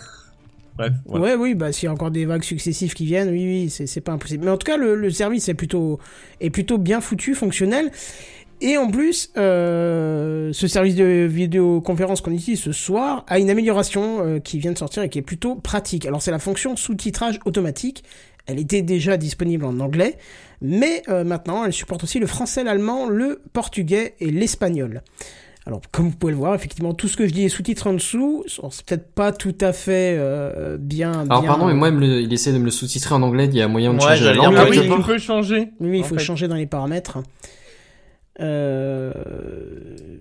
Bref. 0.78 0.92
voilà. 1.06 1.24
Ouais, 1.24 1.36
oui, 1.36 1.56
bah 1.56 1.72
s'il 1.72 1.86
y 1.86 1.90
a 1.90 1.94
encore 1.94 2.12
des 2.12 2.26
vagues 2.26 2.44
successives 2.44 2.94
qui 2.94 3.06
viennent, 3.06 3.30
oui, 3.30 3.46
oui, 3.46 3.70
c'est 3.70 4.02
pas 4.02 4.12
impossible. 4.12 4.44
Mais 4.44 4.52
en 4.52 4.58
tout 4.58 4.66
cas, 4.66 4.76
le, 4.76 4.96
le 4.96 5.10
service 5.10 5.48
est 5.48 5.54
plutôt, 5.54 6.00
est 6.42 6.50
plutôt 6.50 6.78
bien 6.78 7.00
foutu, 7.00 7.34
fonctionnel. 7.34 7.92
Et 8.62 8.78
en 8.78 8.90
plus, 8.90 9.32
euh, 9.38 10.52
ce 10.54 10.68
service 10.68 10.96
de 10.96 11.28
vidéoconférence 11.30 12.22
qu'on 12.22 12.32
utilise 12.32 12.62
ce 12.62 12.72
soir 12.72 13.26
a 13.28 13.40
une 13.40 13.50
amélioration 13.50 14.26
euh, 14.26 14.40
qui 14.40 14.60
vient 14.60 14.72
de 14.72 14.78
sortir 14.78 15.04
et 15.04 15.10
qui 15.10 15.20
est 15.20 15.24
plutôt 15.24 15.56
pratique. 15.56 16.06
Alors 16.06 16.22
c'est 16.22 16.32
la 16.32 16.40
fonction 16.40 16.76
sous-titrage 16.76 17.40
automatique. 17.46 18.04
Elle 18.48 18.60
était 18.60 18.82
déjà 18.82 19.18
disponible 19.18 19.66
en 19.66 19.80
anglais, 19.80 20.18
mais 20.62 21.02
euh, 21.10 21.24
maintenant 21.24 21.66
elle 21.66 21.74
supporte 21.74 22.04
aussi 22.04 22.20
le 22.20 22.28
français, 22.28 22.64
l'allemand, 22.64 23.10
le 23.10 23.42
portugais 23.54 24.16
et 24.20 24.30
l'espagnol. 24.32 25.02
Alors, 25.68 25.82
comme 25.92 26.10
vous 26.10 26.16
pouvez 26.16 26.32
le 26.32 26.38
voir, 26.38 26.54
effectivement, 26.54 26.94
tout 26.94 27.08
ce 27.08 27.18
que 27.18 27.26
je 27.28 27.34
dis 27.34 27.44
est 27.46 27.50
sous-titré 27.50 27.90
en 27.90 27.94
dessous. 27.94 28.44
Alors, 28.60 28.72
C'est 28.72 28.86
peut-être 28.86 29.12
pas 29.14 29.32
tout 29.32 29.56
à 29.62 29.74
fait 29.74 30.16
euh, 30.18 30.78
bien. 30.80 31.12
Alors 31.12 31.42
bien- 31.42 31.48
pardon, 31.50 31.66
mais 31.66 31.74
moi 31.74 31.90
il, 31.90 31.96
me 31.96 32.02
le- 32.02 32.22
il 32.22 32.32
essaie 32.32 32.54
de 32.54 32.60
me 32.60 32.66
le 32.66 32.72
sous-titrer 32.72 33.16
en 33.16 33.24
anglais, 33.24 33.46
il 33.46 33.56
y 33.56 33.62
a 33.62 33.68
moyen 33.68 33.92
de 33.92 33.98
Ouais, 33.98 34.04
changer 34.10 34.26
la 34.26 34.34
langue. 34.34 34.56
Ah 34.58 34.66
oui, 34.70 34.80
on 34.92 35.02
peut 35.02 35.18
changer. 35.18 35.70
Oui, 35.80 36.00
il 36.00 36.04
faut 36.04 36.18
fait. 36.20 36.24
changer 36.24 36.48
dans 36.48 36.56
les 36.56 36.68
paramètres. 36.68 37.18
Euh... 38.42 39.12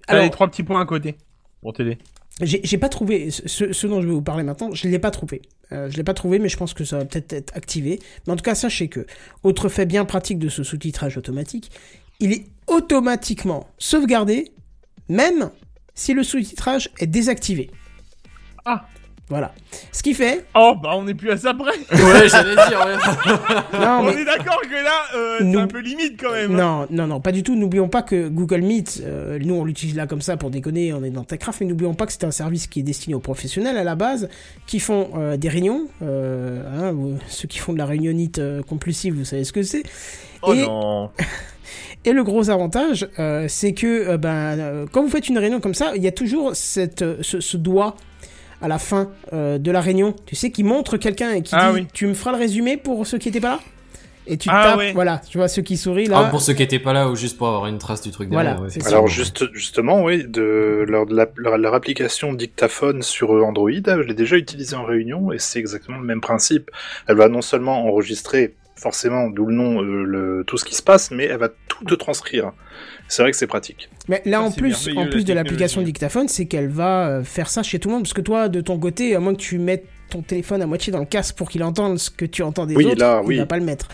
T'as 0.07 0.14
les 0.14 0.18
Alors, 0.20 0.30
trois 0.30 0.49
petits 0.49 0.62
points 0.62 0.80
à 0.80 0.86
côté 0.86 1.16
pour 1.61 1.72
t'aider. 1.72 1.99
j'ai 2.40 2.61
j'ai 2.62 2.78
pas 2.78 2.88
trouvé 2.88 3.30
ce, 3.30 3.72
ce 3.72 3.86
dont 3.86 4.01
je 4.01 4.07
vais 4.07 4.12
vous 4.12 4.22
parler 4.22 4.45
maintenant. 4.45 4.70
Je 4.72 4.88
l'ai 4.88 4.99
pas 4.99 5.11
trouvé. 5.11 5.42
Euh, 5.72 5.90
je 5.90 5.97
l'ai 5.97 6.05
pas 6.05 6.14
trouvé, 6.14 6.38
mais 6.38 6.49
je 6.49 6.57
pense 6.57 6.74
que 6.74 6.84
ça 6.84 6.99
va 6.99 7.05
peut-être 7.05 7.32
être 7.32 7.57
activé. 7.57 7.99
Mais 8.26 8.32
en 8.32 8.36
tout 8.36 8.42
cas, 8.45 8.55
sachez 8.55 8.88
que 8.88 9.07
autre 9.42 9.68
fait 9.68 9.86
bien 9.86 10.05
pratique 10.05 10.38
de 10.38 10.49
ce 10.49 10.62
sous-titrage 10.62 11.16
automatique, 11.16 11.70
il 12.20 12.32
est 12.32 12.45
automatiquement 12.66 13.66
sauvegardé, 13.78 14.53
même 15.09 15.50
si 15.94 16.14
le 16.14 16.22
sous-titrage 16.22 16.90
est 16.98 17.07
désactivé. 17.07 17.70
Ah. 18.64 18.86
Voilà. 19.30 19.55
Ce 19.90 20.02
qui 20.02 20.12
fait. 20.12 20.44
Oh, 20.55 20.74
bah 20.82 20.90
on 20.96 21.09
est 21.09 21.14
plus 21.14 21.30
à 21.30 21.38
ça 21.38 21.55
près. 21.55 21.72
Ouais, 21.92 22.28
j'allais 22.28 22.55
dire, 22.57 22.84
ouais. 22.86 22.96
Non, 23.80 24.00
on 24.00 24.02
mais- 24.05 24.20
est 24.20 24.24
d'accord 24.26 24.61
que 24.61 24.74
là, 24.84 25.02
euh, 25.16 25.36
c'est 25.38 25.44
Nous- 25.44 25.59
un 25.61 25.66
peu 25.66 25.78
limite 25.80 26.20
quand 26.22 26.30
même. 26.32 26.52
Non, 26.55 26.86
non, 26.90 27.07
non, 27.07 27.20
pas 27.22 27.32
du 27.32 27.42
tout. 27.42 27.55
N'oublions 27.57 27.88
pas 27.88 28.02
que 28.02 28.28
Google 28.28 28.61
Meet, 28.61 29.00
euh, 29.02 29.38
nous 29.40 29.55
on 29.55 29.64
l'utilise 29.64 29.96
là 29.96 30.07
comme 30.07 30.20
ça 30.20 30.36
pour 30.36 30.50
déconner, 30.50 30.92
on 30.92 31.02
est 31.02 31.09
dans 31.11 31.24
TechCraft, 31.24 31.62
mais 31.62 31.66
n'oublions 31.68 31.94
pas 31.94 32.05
que 32.05 32.12
c'est 32.12 32.24
un 32.24 32.30
service 32.30 32.66
qui 32.66 32.80
est 32.80 32.82
destiné 32.82 33.14
aux 33.14 33.18
professionnels 33.20 33.78
à 33.78 33.84
la 33.84 33.94
base, 33.94 34.28
qui 34.66 34.78
font 34.78 35.09
euh, 35.16 35.38
des 35.38 35.48
réunions. 35.48 35.88
Euh, 36.02 36.90
hein, 36.92 37.18
ceux 37.28 37.48
qui 37.48 37.59
font 37.61 37.72
de 37.72 37.78
la 37.78 37.86
réunionnite 37.86 38.38
euh, 38.40 38.62
compulsive, 38.62 39.14
vous 39.14 39.24
savez 39.24 39.44
ce 39.44 39.55
que 39.55 39.62
c'est. 39.62 39.84
Oh 40.42 40.52
et, 40.52 40.66
non. 40.66 41.11
et 42.04 42.12
le 42.12 42.22
gros 42.24 42.50
avantage, 42.50 43.08
euh, 43.18 43.46
c'est 43.48 43.72
que 43.72 43.86
euh, 44.10 44.16
ben, 44.16 44.58
euh, 44.58 44.86
quand 44.90 45.02
vous 45.02 45.08
faites 45.10 45.28
une 45.28 45.38
réunion 45.38 45.60
comme 45.60 45.74
ça, 45.74 45.92
il 45.96 46.02
y 46.02 46.06
a 46.08 46.12
toujours 46.12 46.54
cette, 46.54 47.04
ce, 47.22 47.40
ce 47.40 47.56
doigt 47.56 47.96
à 48.62 48.68
la 48.68 48.78
fin 48.78 49.10
euh, 49.32 49.58
de 49.58 49.70
la 49.70 49.80
réunion, 49.80 50.14
tu 50.26 50.36
sais, 50.36 50.50
qui 50.50 50.62
montre 50.64 50.96
quelqu'un 50.96 51.32
et 51.32 51.42
qui 51.42 51.54
Ah 51.56 51.70
dit 51.72 51.80
oui. 51.80 51.86
Tu 51.92 52.06
me 52.06 52.14
feras 52.14 52.32
le 52.32 52.38
résumé 52.38 52.76
pour 52.76 53.06
ceux 53.06 53.18
qui 53.18 53.28
n'étaient 53.28 53.40
pas 53.40 53.50
là? 53.56 53.60
Et 54.26 54.38
tu 54.38 54.48
Ah 54.50 54.68
tapes, 54.70 54.78
ouais. 54.78 54.92
voilà, 54.94 55.20
tu 55.28 55.36
vois, 55.36 55.48
ceux 55.48 55.60
qui 55.60 55.76
sourient 55.76 56.06
là. 56.06 56.22
Ah, 56.26 56.30
pour 56.30 56.40
ceux 56.40 56.54
qui 56.54 56.62
étaient 56.62 56.78
pas 56.78 56.94
là 56.94 57.10
ou 57.10 57.14
juste 57.14 57.36
pour 57.36 57.46
avoir 57.46 57.66
une 57.66 57.76
trace 57.76 58.00
du 58.00 58.10
truc 58.10 58.30
Voilà, 58.30 58.52
derrière. 58.52 58.62
ouais, 58.62 58.70
c'est 58.70 58.76
effectivement. 58.78 58.96
Alors 59.00 59.08
juste, 59.08 59.52
justement, 59.52 60.02
oui, 60.02 60.24
de 60.26 60.86
leur, 60.88 61.04
leur, 61.36 61.58
leur 61.58 61.74
application 61.74 62.32
dictaphone 62.32 63.02
sur 63.02 63.32
Android, 63.32 63.70
je 63.70 64.00
l'ai 64.00 64.14
déjà 64.14 64.36
utilisée 64.36 64.76
en 64.76 64.84
réunion 64.84 65.30
et 65.30 65.38
c'est 65.38 65.58
exactement 65.58 65.98
le 65.98 66.06
même 66.06 66.22
principe. 66.22 66.70
Elle 67.06 67.16
va 67.16 67.28
non 67.28 67.42
seulement 67.42 67.84
enregistrer 67.86 68.54
forcément, 68.85 69.30
d'où 69.30 69.47
le 69.47 69.55
nom, 69.55 69.82
euh, 69.82 70.05
le, 70.05 70.45
tout 70.47 70.59
ce 70.59 70.64
qui 70.64 70.74
se 70.74 70.82
passe, 70.82 71.11
mais 71.11 71.24
elle 71.24 71.39
va 71.39 71.49
tout 71.68 71.85
te 71.85 71.95
transcrire. 71.95 72.53
C'est 73.09 73.22
vrai 73.22 73.30
que 73.32 73.37
c'est 73.37 73.47
pratique. 73.47 73.89
Mais 74.09 74.20
là, 74.26 74.39
Ah, 74.41 74.45
en 74.45 74.51
plus, 74.53 74.89
en 74.95 75.05
la 75.05 75.11
plus 75.11 75.24
de 75.24 75.32
l'application 75.32 75.80
dictaphone, 75.82 76.28
c'est 76.28 76.45
qu'elle 76.47 76.68
va 76.68 77.09
euh, 77.09 77.24
faire 77.24 77.49
ça 77.49 77.62
chez 77.62 77.78
tout 77.78 77.89
le 77.89 77.95
monde. 77.95 78.05
Parce 78.05 78.12
que 78.12 78.20
toi, 78.20 78.49
de 78.49 78.61
ton 78.61 78.78
côté, 78.78 79.16
à 79.16 79.20
moins 79.20 79.32
que 79.35 79.41
tu 79.41 79.59
mettes 79.59 79.87
ton 80.11 80.20
téléphone 80.22 80.61
à 80.62 80.66
moitié 80.66 80.93
dans 80.93 81.01
le 81.01 81.07
casque 81.07 81.35
pour 81.37 81.49
qu'il 81.51 81.62
entende 81.64 81.99
ce 81.99 82.11
que 82.11 82.26
tu 82.26 82.43
entends 82.43 82.66
des 82.66 82.76
Oui, 82.76 82.85
autres, 82.85 83.01
là, 83.01 83.20
il 83.24 83.28
oui. 83.28 83.39
va 83.39 83.47
pas 83.47 83.59
le 83.59 83.64
mettre. 83.64 83.89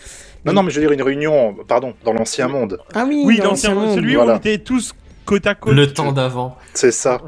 Non, 0.44 0.52
non, 0.52 0.62
mais 0.64 0.70
je 0.70 0.80
veux 0.80 0.86
dire 0.86 0.92
une 0.92 1.02
réunion, 1.02 1.54
pardon, 1.68 1.94
dans 2.04 2.12
l'ancien 2.12 2.48
monde. 2.48 2.78
Ah 2.94 3.04
oui, 3.08 3.22
Oui, 3.24 3.38
dans 3.38 3.44
l'ancien 3.50 3.74
monde. 3.74 3.94
celui 3.94 4.16
où 4.16 4.18
Voilà. 4.18 4.34
on 4.34 4.36
était 4.38 4.58
tous 4.58 4.92
côte 5.24 5.46
à 5.46 5.54
côte. 5.54 5.74
Le 5.74 5.92
temps 5.92 6.10
d'avant. 6.12 6.56
C'est 6.74 6.90
ça. 6.92 7.20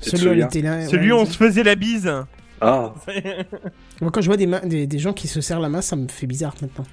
Celui 0.00 0.16
où 0.24 0.28
on 0.28 0.30
souviens 0.30 0.46
était 0.46 0.62
là. 0.62 0.86
Celui 0.86 1.10
où 1.10 1.16
ouais. 1.16 1.22
on 1.22 1.26
se 1.26 1.36
faisait 1.36 1.64
la 1.64 1.74
bise. 1.74 2.10
Ah, 2.60 2.92
Moi, 4.00 4.10
quand 4.12 4.20
je 4.20 4.26
vois 4.26 4.36
des, 4.36 4.46
mains- 4.46 4.64
des, 4.64 4.86
des 4.86 4.98
gens 4.98 5.12
qui 5.12 5.28
se 5.28 5.40
serrent 5.40 5.60
la 5.60 5.68
main, 5.68 5.80
ça 5.82 5.96
me 5.96 6.08
fait 6.08 6.26
bizarre 6.26 6.54
maintenant. 6.62 6.84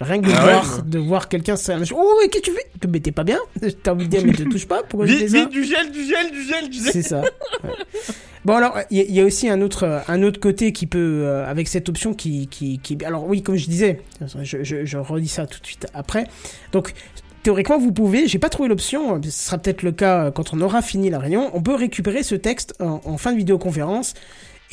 Rien 0.00 0.20
que 0.20 0.26
de 0.26 0.32
Ah 0.36 0.44
ouais, 0.46 0.52
voir, 0.52 0.82
de 0.82 0.98
voir 0.98 1.28
quelqu'un 1.28 1.56
se 1.56 1.70
Oh, 1.94 2.18
ouais, 2.20 2.28
qu'est-ce 2.28 2.42
que 2.42 2.50
tu 2.50 2.52
fais? 2.52 2.66
Mais 2.88 3.00
t'es 3.00 3.12
pas 3.12 3.24
bien? 3.24 3.38
T'as 3.82 3.92
envie 3.92 4.06
de 4.06 4.10
dire, 4.10 4.22
mais 4.26 4.32
te 4.32 4.42
touche 4.42 4.66
pas? 4.66 4.82
Pourquoi 4.88 5.06
je 5.06 5.26
ça? 5.26 5.44
du 5.46 5.64
gel, 5.64 5.90
du 5.90 6.04
gel, 6.04 6.30
du 6.32 6.42
gel, 6.44 6.68
du 6.70 6.82
gel. 6.82 6.92
C'est 6.92 7.02
ça. 7.02 7.20
ouais. 7.20 7.70
Bon 8.44 8.54
alors, 8.56 8.76
il 8.90 8.98
y, 8.98 9.00
a- 9.00 9.04
il 9.04 9.14
y 9.14 9.20
a 9.20 9.24
aussi 9.24 9.48
un 9.48 9.62
autre, 9.62 10.02
un 10.06 10.22
autre 10.22 10.38
côté 10.38 10.72
qui 10.72 10.86
peut, 10.86 11.22
euh, 11.24 11.48
avec 11.48 11.66
cette 11.68 11.88
option 11.88 12.12
qui, 12.12 12.46
qui, 12.48 12.78
qui, 12.82 12.98
alors 13.04 13.26
oui, 13.26 13.42
comme 13.42 13.56
je 13.56 13.66
disais, 13.66 14.00
je, 14.42 14.62
je, 14.62 14.84
je 14.84 14.98
redis 14.98 15.28
ça 15.28 15.46
tout 15.46 15.60
de 15.60 15.66
suite 15.66 15.86
après. 15.94 16.24
Donc 16.72 16.92
théoriquement, 17.42 17.78
vous 17.78 17.92
pouvez, 17.92 18.26
j'ai 18.28 18.38
pas 18.38 18.50
trouvé 18.50 18.68
l'option, 18.68 19.18
ce 19.22 19.30
sera 19.30 19.56
peut-être 19.56 19.82
le 19.82 19.92
cas 19.92 20.30
quand 20.30 20.52
on 20.52 20.60
aura 20.60 20.82
fini 20.82 21.08
la 21.08 21.18
réunion, 21.20 21.50
on 21.54 21.62
peut 21.62 21.74
récupérer 21.74 22.22
ce 22.22 22.34
texte 22.34 22.74
en, 22.80 23.00
en 23.04 23.16
fin 23.16 23.32
de 23.32 23.38
vidéoconférence. 23.38 24.12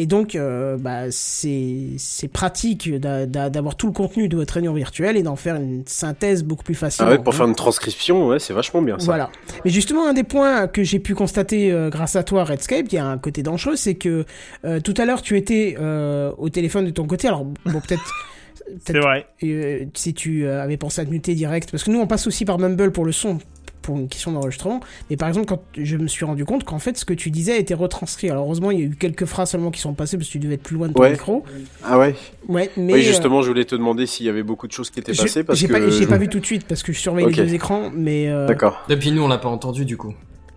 Et 0.01 0.07
donc, 0.07 0.33
euh, 0.33 0.77
bah, 0.77 1.11
c'est 1.11 1.89
c'est 1.97 2.27
pratique 2.27 2.89
d'a- 2.99 3.27
d'a- 3.27 3.51
d'avoir 3.51 3.75
tout 3.75 3.85
le 3.85 3.93
contenu 3.93 4.27
de 4.29 4.35
votre 4.35 4.55
réunion 4.55 4.73
virtuelle 4.73 5.15
et 5.15 5.21
d'en 5.21 5.35
faire 5.35 5.57
une 5.57 5.83
synthèse 5.85 6.43
beaucoup 6.43 6.63
plus 6.63 6.73
facile. 6.73 7.05
Ah 7.07 7.11
ouais, 7.11 7.19
pour 7.19 7.35
faire 7.35 7.45
une 7.45 7.53
transcription, 7.53 8.25
ouais, 8.29 8.39
c'est 8.39 8.53
vachement 8.53 8.81
bien 8.81 8.97
ça. 8.97 9.05
Voilà. 9.05 9.29
Mais 9.63 9.69
justement, 9.69 10.07
un 10.07 10.13
des 10.13 10.23
points 10.23 10.65
que 10.67 10.81
j'ai 10.83 10.97
pu 10.97 11.13
constater 11.13 11.71
euh, 11.71 11.89
grâce 11.91 12.15
à 12.15 12.23
toi, 12.23 12.43
Redscape, 12.45 12.87
qui 12.87 12.97
a 12.97 13.05
un 13.05 13.19
côté 13.19 13.43
dangereux, 13.43 13.75
c'est 13.75 13.93
que 13.93 14.25
euh, 14.65 14.79
tout 14.79 14.95
à 14.97 15.05
l'heure, 15.05 15.21
tu 15.21 15.37
étais 15.37 15.77
euh, 15.79 16.31
au 16.39 16.49
téléphone 16.49 16.85
de 16.85 16.89
ton 16.91 17.05
côté. 17.05 17.27
Alors, 17.27 17.45
bon, 17.45 17.79
peut-être. 17.87 18.01
C'est 18.85 18.97
vrai. 18.97 19.27
euh, 19.43 19.85
si 19.93 20.13
tu 20.13 20.45
euh, 20.45 20.63
avais 20.63 20.77
pensé 20.77 21.01
à 21.01 21.05
te 21.05 21.09
muter 21.09 21.35
direct, 21.35 21.69
parce 21.71 21.83
que 21.83 21.91
nous 21.91 21.99
on 21.99 22.07
passe 22.07 22.25
aussi 22.25 22.45
par 22.45 22.57
Mumble 22.57 22.91
pour 22.91 23.05
le 23.05 23.11
son, 23.11 23.39
pour 23.81 23.97
une 23.97 24.07
question 24.07 24.31
d'enregistrement. 24.31 24.79
Mais 25.09 25.17
par 25.17 25.27
exemple, 25.27 25.45
quand 25.47 25.61
je 25.77 25.97
me 25.97 26.07
suis 26.07 26.25
rendu 26.25 26.45
compte 26.45 26.63
qu'en 26.63 26.79
fait 26.79 26.97
ce 26.97 27.05
que 27.05 27.13
tu 27.13 27.31
disais 27.31 27.59
était 27.59 27.73
retranscrit. 27.73 28.29
Alors 28.29 28.45
heureusement, 28.45 28.71
il 28.71 28.79
y 28.79 28.81
a 28.83 28.85
eu 28.85 28.95
quelques 28.95 29.25
phrases 29.25 29.51
seulement 29.51 29.71
qui 29.71 29.81
sont 29.81 29.93
passées 29.93 30.17
parce 30.17 30.27
que 30.27 30.33
tu 30.33 30.39
devais 30.39 30.55
être 30.55 30.63
plus 30.63 30.75
loin 30.77 30.87
de 30.87 30.93
ton 30.93 31.01
Ouais. 31.01 31.11
micro. 31.11 31.43
Ah 31.83 31.97
ouais. 31.99 32.15
Ouais, 32.47 32.69
mais 32.77 32.93
oui, 32.93 32.99
euh, 32.99 33.03
justement, 33.03 33.41
je 33.41 33.47
voulais 33.49 33.65
te 33.65 33.75
demander 33.75 34.05
s'il 34.05 34.25
y 34.25 34.29
avait 34.29 34.43
beaucoup 34.43 34.67
de 34.67 34.71
choses 34.71 34.89
qui 34.89 34.99
étaient 34.99 35.13
je- 35.13 35.21
passées 35.21 35.43
parce 35.43 35.57
j'ai 35.59 35.67
que. 35.67 35.73
pas, 35.73 35.79
j'ai 35.89 36.03
je- 36.03 36.07
pas 36.07 36.17
vu 36.17 36.27
tout 36.27 36.39
de 36.39 36.45
suite 36.45 36.65
parce 36.67 36.83
que 36.83 36.91
je 36.93 36.99
surveille 36.99 37.25
Ok. 37.25 37.35
les 37.35 37.43
deux 37.45 37.53
écrans, 37.53 37.91
mais 37.93 38.29
euh, 38.29 38.47
D'accord. 38.47 38.81
Et 38.89 38.97
puis 38.97 39.11
nous, 39.11 39.23
on 39.23 39.27
l'a 39.27 39.37
pas 39.37 39.49
entendu 39.49 39.85
du 39.85 39.97
coup. 39.97 40.13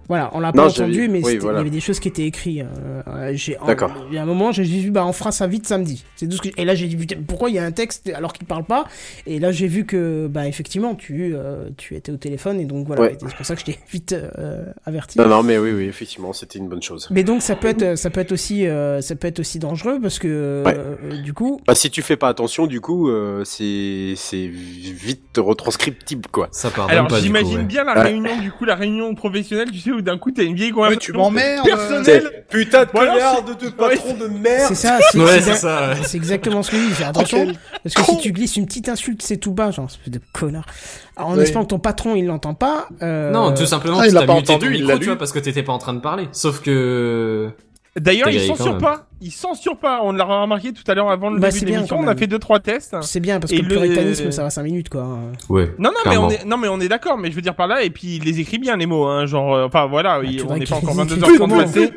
Voilà, 0.08 0.30
on 0.34 0.40
l'a 0.40 0.52
pas 0.52 0.66
entendu, 0.68 1.08
mais 1.08 1.22
Oui, 1.24 1.38
il 1.40 1.42
y 1.42 1.48
avait 1.48 1.70
des 1.70 1.80
choses 1.80 1.98
qui 2.00 2.08
étaient 2.08 2.24
écrites. 2.26 2.62
euh, 3.08 3.30
j'ai-. 3.34 3.56
Il 4.10 4.14
y 4.14 4.18
a 4.18 4.22
un 4.22 4.26
moment, 4.26 4.52
j'ai 4.52 4.62
vu, 4.64 4.90
bah, 4.90 5.04
on 5.06 5.12
fera 5.12 5.32
ça 5.32 5.46
vite 5.46 5.66
samedi. 5.66 6.04
C'est 6.16 6.28
tout 6.28 6.36
ce 6.36 6.42
que 6.42 6.48
et 6.60 6.64
là, 6.64 6.74
j'ai 6.74 6.86
dit, 6.86 6.96
putain, 6.96 7.16
pourquoi 7.26 7.48
il 7.50 7.56
y 7.56 7.58
a 7.58 7.64
un 7.64 7.72
texte 7.72 8.10
alors 8.14 8.32
qu'il 8.32 8.46
parle 8.46 8.64
pas? 8.64 8.84
Et 9.26 9.38
là, 9.38 9.50
j'ai 9.52 9.66
vu 9.66 9.84
que, 9.86 10.26
bah, 10.30 10.46
effectivement, 10.46 10.94
tu, 10.94 11.32
euh, 11.34 11.70
tu 11.76 11.94
étais 11.96 12.12
au 12.12 12.16
téléphone 12.16 12.60
et 12.60 12.64
donc 12.64 12.86
voilà. 12.86 13.02
Ouais. 13.02 13.16
C'est 13.20 13.34
pour 13.36 13.46
ça 13.46 13.54
que 13.54 13.60
je 13.60 13.66
t'ai 13.66 13.78
vite 13.92 14.12
euh, 14.12 14.64
averti. 14.84 15.18
Non, 15.18 15.26
non, 15.28 15.42
mais 15.42 15.58
oui, 15.58 15.70
oui, 15.72 15.84
effectivement, 15.84 16.32
c'était 16.32 16.58
une 16.58 16.68
bonne 16.68 16.82
chose. 16.82 17.08
Mais 17.10 17.24
donc, 17.24 17.42
ça 17.42 17.56
peut 17.56 17.68
être, 17.68 17.96
ça 17.96 18.10
peut 18.10 18.20
être 18.20 18.32
aussi, 18.32 18.66
euh, 18.66 19.00
ça 19.00 19.16
peut 19.16 19.28
être 19.28 19.40
aussi 19.40 19.58
dangereux 19.58 19.98
parce 20.00 20.18
que, 20.18 20.62
Ouais. 20.66 20.74
euh, 20.76 21.22
du 21.22 21.32
coup, 21.32 21.60
Bah, 21.66 21.74
si 21.74 21.90
tu 21.90 22.02
fais 22.02 22.16
pas 22.16 22.28
attention, 22.28 22.66
du 22.66 22.80
coup, 22.80 23.08
euh, 23.08 23.42
c'est 23.44 24.14
c'est 24.16 24.46
vite 24.48 25.38
retranscriptible, 25.38 26.28
quoi. 26.30 26.48
Ça 26.52 26.70
pardonne 26.70 26.96
Alors 26.96 27.14
j'imagine 27.18 27.58
ouais. 27.58 27.64
bien 27.64 27.84
la 27.84 27.94
Ouais. 27.94 28.02
réunion, 28.02 28.38
du 28.40 28.50
coup, 28.50 28.64
la 28.64 28.74
réunion 28.74 29.14
professionnelle, 29.14 29.70
tu 29.70 29.78
sais, 29.78 29.90
où 29.94 30.02
d'un 30.02 30.18
coup 30.18 30.30
t'as 30.30 30.42
une 30.44 30.54
vieille 30.54 30.70
conversation 30.70 31.00
tu 31.00 31.12
m'emmerdes. 31.12 31.66
personnelle. 31.66 32.44
Putain 32.50 32.84
de 32.84 32.88
Voilà, 32.92 33.12
connard 33.12 33.42
de, 33.44 33.54
de 33.64 33.70
patron 33.70 34.14
de 34.14 34.26
merde. 34.28 34.66
c'est 34.68 34.74
ça. 34.74 34.98
C'est 35.10 35.18
Ouais, 35.18 35.26
c'est- 35.40 35.52
c'est 35.52 35.56
ça. 35.56 35.88
ouais. 35.90 35.96
C'est 36.04 36.16
exactement 36.16 36.62
ce 36.62 36.70
que 36.70 36.76
je 36.76 36.86
dis. 36.86 36.90
Fais 36.92 37.04
attention. 37.04 37.46
Parce 37.82 37.94
que 37.94 38.02
si 38.04 38.18
tu 38.18 38.32
glisses 38.32 38.56
une 38.56 38.66
petite 38.66 38.88
insulte, 38.88 39.22
c'est 39.22 39.36
tout 39.38 39.52
bas, 39.52 39.70
genre, 39.70 39.86
espèce 39.86 40.10
de 40.12 40.20
connard. 40.32 40.66
Alors, 41.16 41.30
en 41.30 41.36
Ouais. 41.36 41.42
espérant 41.44 41.64
que 41.64 41.70
ton 41.70 41.78
patron, 41.78 42.14
il 42.16 42.26
l'entend 42.26 42.54
pas. 42.54 42.88
euh, 43.02 43.30
Non, 43.30 43.52
tout 43.54 43.66
simplement, 43.66 43.98
Ah, 43.98 44.02
tu 44.02 44.08
il 44.08 44.14
l'a 44.14 44.20
t'as 44.20 44.26
pas 44.26 44.32
entendu, 44.34 44.66
il 44.66 44.82
micro, 44.82 44.88
l'a 44.98 45.04
vois, 45.04 45.16
parce 45.16 45.32
que 45.32 45.38
t'étais 45.38 45.62
pas 45.62 45.72
en 45.72 45.78
train 45.78 45.94
de 45.94 46.00
parler. 46.00 46.28
Sauf 46.32 46.60
que... 46.60 47.50
D'ailleurs, 47.96 48.28
ils 48.28 48.40
censurent 48.40 48.78
pas. 48.78 49.06
Ils 49.20 49.30
censurent 49.30 49.78
pas. 49.78 50.00
On 50.02 50.12
l'a 50.12 50.24
remarqué 50.24 50.72
tout 50.72 50.82
à 50.88 50.94
l'heure 50.94 51.10
avant 51.10 51.30
le 51.30 51.38
Bah, 51.38 51.48
début 51.48 51.58
c'est 51.60 51.64
de 51.64 51.70
bien, 51.70 51.76
l'émission. 51.78 51.96
quand 51.98 52.04
On 52.04 52.08
a 52.08 52.16
fait 52.16 52.26
deux 52.26 52.38
trois 52.40 52.58
tests. 52.58 52.96
C'est 53.02 53.20
bien, 53.20 53.38
parce 53.40 53.52
Et 53.52 53.58
que 53.58 53.62
le 53.62 53.68
puritanisme, 53.68 54.30
ça 54.32 54.42
va 54.42 54.50
5 54.50 54.62
minutes, 54.64 54.88
quoi. 54.88 55.06
Ouais. 55.48 55.72
Non, 55.78 55.90
non, 55.90 56.10
mais 56.10 56.16
on 56.16 56.28
est, 56.30 56.44
non, 56.44 56.56
mais 56.56 56.68
on 56.68 56.80
est 56.80 56.88
d'accord. 56.88 57.16
Mais 57.18 57.30
je 57.30 57.36
veux 57.36 57.42
dire 57.42 57.54
par 57.54 57.68
là, 57.68 57.82
et 57.82 57.90
puis 57.90 58.16
il 58.16 58.24
les 58.24 58.40
écrit 58.40 58.58
bien 58.58 58.76
les 58.76 58.86
mots, 58.86 59.06
hein. 59.06 59.26
Genre, 59.26 59.54
euh, 59.54 59.66
enfin 59.66 59.86
voilà, 59.86 60.20
il- 60.24 60.38
tu 60.38 60.44
on 60.48 60.56
n'est 60.56 60.64
pas 60.66 60.74
encore 60.76 60.90
les 60.90 60.96
22 60.96 61.16
écrive 61.18 61.32
heures 61.32 61.38
comment 61.38 61.56
passées. 61.58 61.92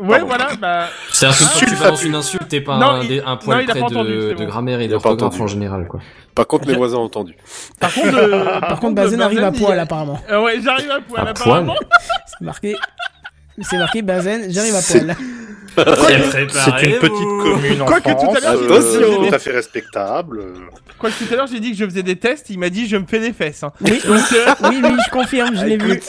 Ouais, 0.00 0.20
voilà, 0.22 0.56
bah. 0.60 0.86
C'est 1.12 1.26
un 1.26 1.30
truc 1.30 1.48
tu 1.68 1.76
balances 1.76 2.00
pas 2.00 2.06
une 2.06 2.14
insulte, 2.16 2.48
t'es 2.48 2.60
pas 2.62 2.78
Non, 2.78 2.86
un, 2.88 3.02
il- 3.02 3.18
non, 3.18 3.26
a 3.26 3.36
près 3.36 3.80
entendu, 3.82 4.10
de, 4.10 4.30
de 4.30 4.34
bon. 4.34 4.44
grammaire 4.46 4.80
et 4.80 4.88
d'orthographe 4.88 5.40
en 5.40 5.46
général, 5.46 5.86
quoi. 5.86 6.00
Par 6.34 6.46
contre, 6.48 6.66
mes 6.66 6.74
voisins 6.76 6.96
ont 6.96 7.02
entendu. 7.04 7.36
Par 7.78 7.92
contre, 7.94 8.16
euh, 8.16 8.60
Par 8.60 8.80
contre, 8.80 8.94
Bazen 8.96 9.20
arrive 9.20 9.44
à 9.44 9.50
il- 9.54 9.60
poil, 9.60 9.78
apparemment. 9.78 10.18
Euh, 10.30 10.42
ouais, 10.42 10.60
j'arrive 10.64 10.90
à 10.90 11.00
poil, 11.00 11.28
apparemment. 11.28 11.76
C'est 12.26 12.40
marqué. 12.44 12.74
C'est 13.60 13.76
marqué 13.78 14.02
Bazen, 14.02 14.46
j'arrive 14.50 14.74
à 14.74 14.82
poil. 14.82 15.16
C'est 15.74 16.86
une 16.86 16.98
petite 16.98 17.42
commune 17.42 17.82
en 17.82 17.86
Quoique 17.86 18.10
tout 18.10 18.30
à 18.30 18.40
France, 18.40 18.42
l'heure, 18.42 19.22
euh, 19.22 19.28
tout 19.28 19.34
à 19.34 19.38
fait 19.38 19.52
respectable. 19.52 20.40
euh. 20.40 20.54
Quoi 20.98 21.10
que 21.10 21.24
tout 21.24 21.32
à 21.32 21.36
l'heure, 21.36 21.46
j'ai 21.46 21.60
dit 21.60 21.70
que 21.72 21.76
je 21.78 21.84
faisais 21.86 22.02
des 22.02 22.16
tests. 22.16 22.50
Il 22.50 22.58
m'a 22.58 22.68
dit, 22.70 22.86
je 22.86 22.96
me 22.96 23.06
fais 23.06 23.20
des 23.20 23.32
fesses. 23.32 23.62
hein. 23.62 23.72
Oui, 23.80 24.00
Donc, 24.06 24.20
euh, 24.32 24.46
oui, 24.68 24.80
oui, 24.82 24.90
je 25.06 25.10
confirme, 25.10 25.56
je 25.56 25.64
l'ai 25.64 25.76
vu. 25.78 26.00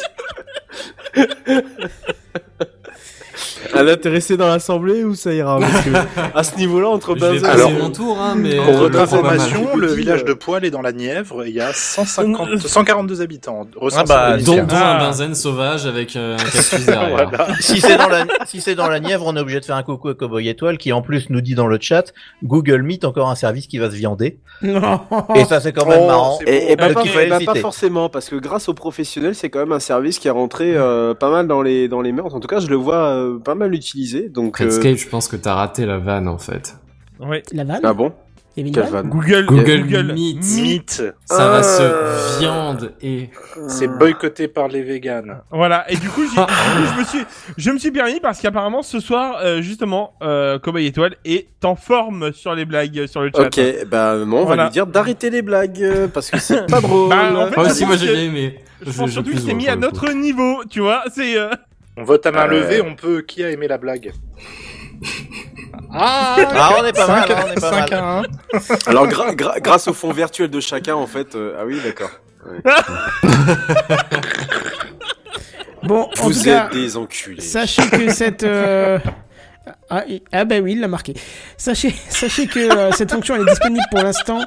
Un 3.74 3.88
intéressé 3.88 4.38
dans 4.38 4.48
l'assemblée 4.48 5.04
ou 5.04 5.16
ça 5.16 5.34
ira 5.34 5.60
Parce 5.60 5.86
que 5.86 5.90
à 6.36 6.44
ce 6.44 6.56
niveau-là, 6.58 6.90
entre 6.90 7.16
Benzen 7.16 7.46
Alors, 7.46 7.72
mon 7.72 7.90
tour, 7.90 8.20
hein, 8.20 8.36
mais... 8.38 8.56
Pour 8.58 8.68
euh, 8.70 8.78
votre 8.78 8.94
mal. 8.94 9.04
information, 9.04 9.76
le 9.78 9.88
village 9.94 10.22
euh, 10.22 10.30
de 10.30 10.34
Poil 10.34 10.66
est 10.66 10.72
dans 10.72 10.82
la 10.82 10.92
Nièvre. 10.92 11.46
Il 11.46 11.54
y 11.54 11.62
a 11.62 11.72
150, 11.74 12.58
142 12.60 13.22
habitants. 13.22 13.68
Ah 13.96 14.04
bah, 14.08 14.38
Dont, 14.38 14.56
dont 14.58 14.68
Ah. 14.72 14.98
un 14.98 15.00
benzène 15.08 15.36
sauvage 15.36 15.86
avec 15.86 16.16
euh, 16.16 16.36
un 16.36 16.44
cactus 16.44 16.86
derrière. 16.86 17.10
Voilà. 17.30 17.48
Si 17.60 17.80
c'est 17.82 17.98
dans 17.98 18.08
la, 18.10 18.26
si 18.46 18.62
c'est 18.62 18.76
dans 18.76 18.88
la 18.88 19.00
Nièvre, 19.00 19.26
on 19.28 19.36
est 19.36 19.40
obligé 19.40 19.60
de 19.60 19.66
faire 19.66 19.76
un 19.76 19.84
coucou 19.84 20.10
à 20.10 20.14
Cowboy 20.16 20.48
Étoile 20.50 20.78
qui 20.78 20.92
en 20.94 21.02
plus 21.02 21.30
nous 21.30 21.42
dit 21.42 21.56
dans 21.56 21.68
le 21.68 21.78
chat, 21.80 22.14
Google 22.44 22.82
Meet 22.84 23.06
encore 23.06 23.30
un 23.30 23.36
service 23.36 23.68
qui 23.68 23.78
va 23.78 23.90
se 23.90 23.96
viander. 23.96 24.38
Non. 24.62 25.02
Et 25.36 25.46
ça 25.46 25.60
c'est 25.60 25.74
quand 25.74 25.86
même 25.86 26.00
Oh, 26.04 26.08
marrant. 26.08 26.40
c'est 26.46 26.50
Et, 26.52 26.72
et 26.72 26.76
bah, 26.76 26.90
pas, 26.94 27.04
bah, 27.30 27.40
pas 27.46 27.56
forcément, 27.56 28.10
parce 28.10 28.30
que 28.30 28.36
grâce 28.36 28.68
aux 28.70 28.74
professionnels, 28.74 29.36
c'est 29.36 29.50
quand 29.50 29.60
même 29.60 29.72
un 29.72 29.80
service 29.80 30.20
qui 30.20 30.28
est 30.28 30.32
rentré 30.32 30.74
euh, 30.76 31.14
pas 31.14 31.30
mal 31.30 31.48
dans 31.48 31.62
les 31.62 31.88
dans 31.88 32.02
les 32.02 32.12
mœurs. 32.12 32.34
En 32.34 32.40
tout 32.40 32.48
cas, 32.48 32.60
je 32.60 32.68
le 32.68 32.76
vois 32.76 32.96
euh, 32.96 33.38
pas 33.40 33.53
mal 33.56 33.74
utilisé. 33.74 34.30
Donc, 34.30 34.60
euh, 34.62 34.66
Redscape, 34.66 34.98
je 34.98 35.08
pense 35.10 35.28
que 35.28 35.36
t'as 35.36 35.54
raté 35.56 35.86
la 35.86 35.98
vanne, 35.98 36.28
en 36.28 36.38
fait. 36.38 36.76
Ouais. 37.20 37.44
La 37.54 37.64
vanne 37.64 37.82
ah 37.84 37.94
bon 37.94 38.12
Il 38.56 38.60
y 38.60 38.62
avait 38.62 38.70
une 38.70 38.76
Quelle 38.76 38.84
vanne 38.84 38.94
vanne 38.94 39.10
Google, 39.10 39.46
Google 39.46 39.82
Google 39.84 40.14
Meet. 40.14 41.04
Ça 41.26 41.48
va 41.50 41.58
Ah. 41.60 41.64
se 41.64 42.40
viande 42.40 42.92
et... 43.02 43.30
C'est 43.68 43.88
boycotté 43.88 44.48
par 44.48 44.68
les 44.68 44.82
véganes. 44.84 45.38
Voilà, 45.52 45.90
et 45.92 45.96
du 45.98 46.10
coup, 46.10 46.22
je 46.28 47.00
me 47.00 47.04
suis, 47.06 47.20
je 47.58 47.72
me 47.72 47.78
suis 47.80 47.92
permis 47.92 48.20
parce 48.20 48.40
qu'apparemment 48.42 48.82
ce 48.84 49.00
soir, 49.00 49.38
euh, 49.44 49.62
justement, 49.62 50.14
euh, 50.22 50.60
Cowboy 50.60 50.86
Étoile 50.88 51.16
est 51.26 51.48
en 51.64 51.76
forme 51.76 52.34
sur 52.34 52.54
les 52.56 52.66
blagues 52.66 53.00
euh, 53.00 53.08
sur 53.08 53.22
le 53.22 53.32
chat. 53.36 53.44
Ok, 53.48 53.62
bah 53.90 54.16
non, 54.18 54.40
on 54.42 54.46
Voilà. 54.46 54.64
va 54.64 54.70
lui 54.70 54.74
dire 54.74 54.88
d'arrêter 54.88 55.30
les 55.30 55.42
blagues 55.42 55.82
euh, 55.82 56.08
parce 56.08 56.30
que 56.30 56.40
c'est 56.40 56.66
pas 56.68 56.82
drôle. 56.82 57.10
Bah, 57.10 57.32
en 57.36 57.48
fait, 57.48 57.56
Moi 57.58 57.66
aussi, 57.68 57.86
moi 57.86 57.96
j'ai 57.96 58.12
bien 58.12 58.24
aimé. 58.24 58.60
Je 58.86 58.92
Je- 58.92 58.98
pense 58.98 59.12
surtout 59.12 59.32
c'est 59.34 59.40
voir 59.46 59.56
mis 59.56 59.68
à 59.70 59.76
notre 59.78 60.12
niveau, 60.12 60.64
tu 60.70 60.82
vois. 60.82 61.04
C'est. 61.14 61.38
euh, 61.38 61.50
On 61.98 62.04
vote 62.04 62.26
à 62.26 62.32
main 62.32 62.46
Euh. 62.46 62.48
levée, 62.48 62.82
on 62.82 62.96
peut. 62.96 63.22
Qui 63.22 63.44
a 63.44 63.50
aimé 63.52 63.68
la 63.68 63.78
blague 63.78 64.12
Ah, 65.96 66.36
on 66.80 66.86
est 66.86 66.92
pas 66.94 67.08
mal, 67.08 67.32
hein, 67.32 67.36
on 67.48 67.52
est 67.52 67.62
pas 67.62 67.70
5 67.70 67.92
mal. 67.92 68.00
à 68.00 68.20
1. 68.20 68.24
Alors 68.88 69.08
gra- 69.08 69.36
gra- 69.36 69.60
grâce 69.62 69.88
au 69.88 69.94
fond 69.94 70.12
virtuel 70.12 70.50
de 70.50 70.60
chacun, 70.60 70.96
en 70.96 71.06
fait. 71.08 71.36
euh, 71.36 71.56
ah 71.60 71.66
oui, 71.66 71.80
d'accord. 71.84 72.10
Bon, 75.84 76.04
en 76.04 76.08
tout 76.08 76.24
Vous 76.30 76.44
cas, 76.44 76.68
êtes 76.68 76.74
des 76.74 76.96
enculés. 76.96 77.42
sachez 77.42 77.88
que 77.90 78.10
cette... 78.10 78.44
euh, 78.44 79.00
Ah, 79.90 80.04
ah 80.32 80.46
bah 80.46 80.60
oui, 80.60 80.74
il 80.74 80.80
l'a 80.80 80.88
marqué. 80.88 81.14
Sachez, 81.58 81.92
que 81.92 82.60
euh, 82.60 82.92
cette 82.92 83.12
fonction 83.12 83.36
est 83.36 83.46
disponible 83.46 83.86
pour 83.92 84.02
l'instant 84.02 84.42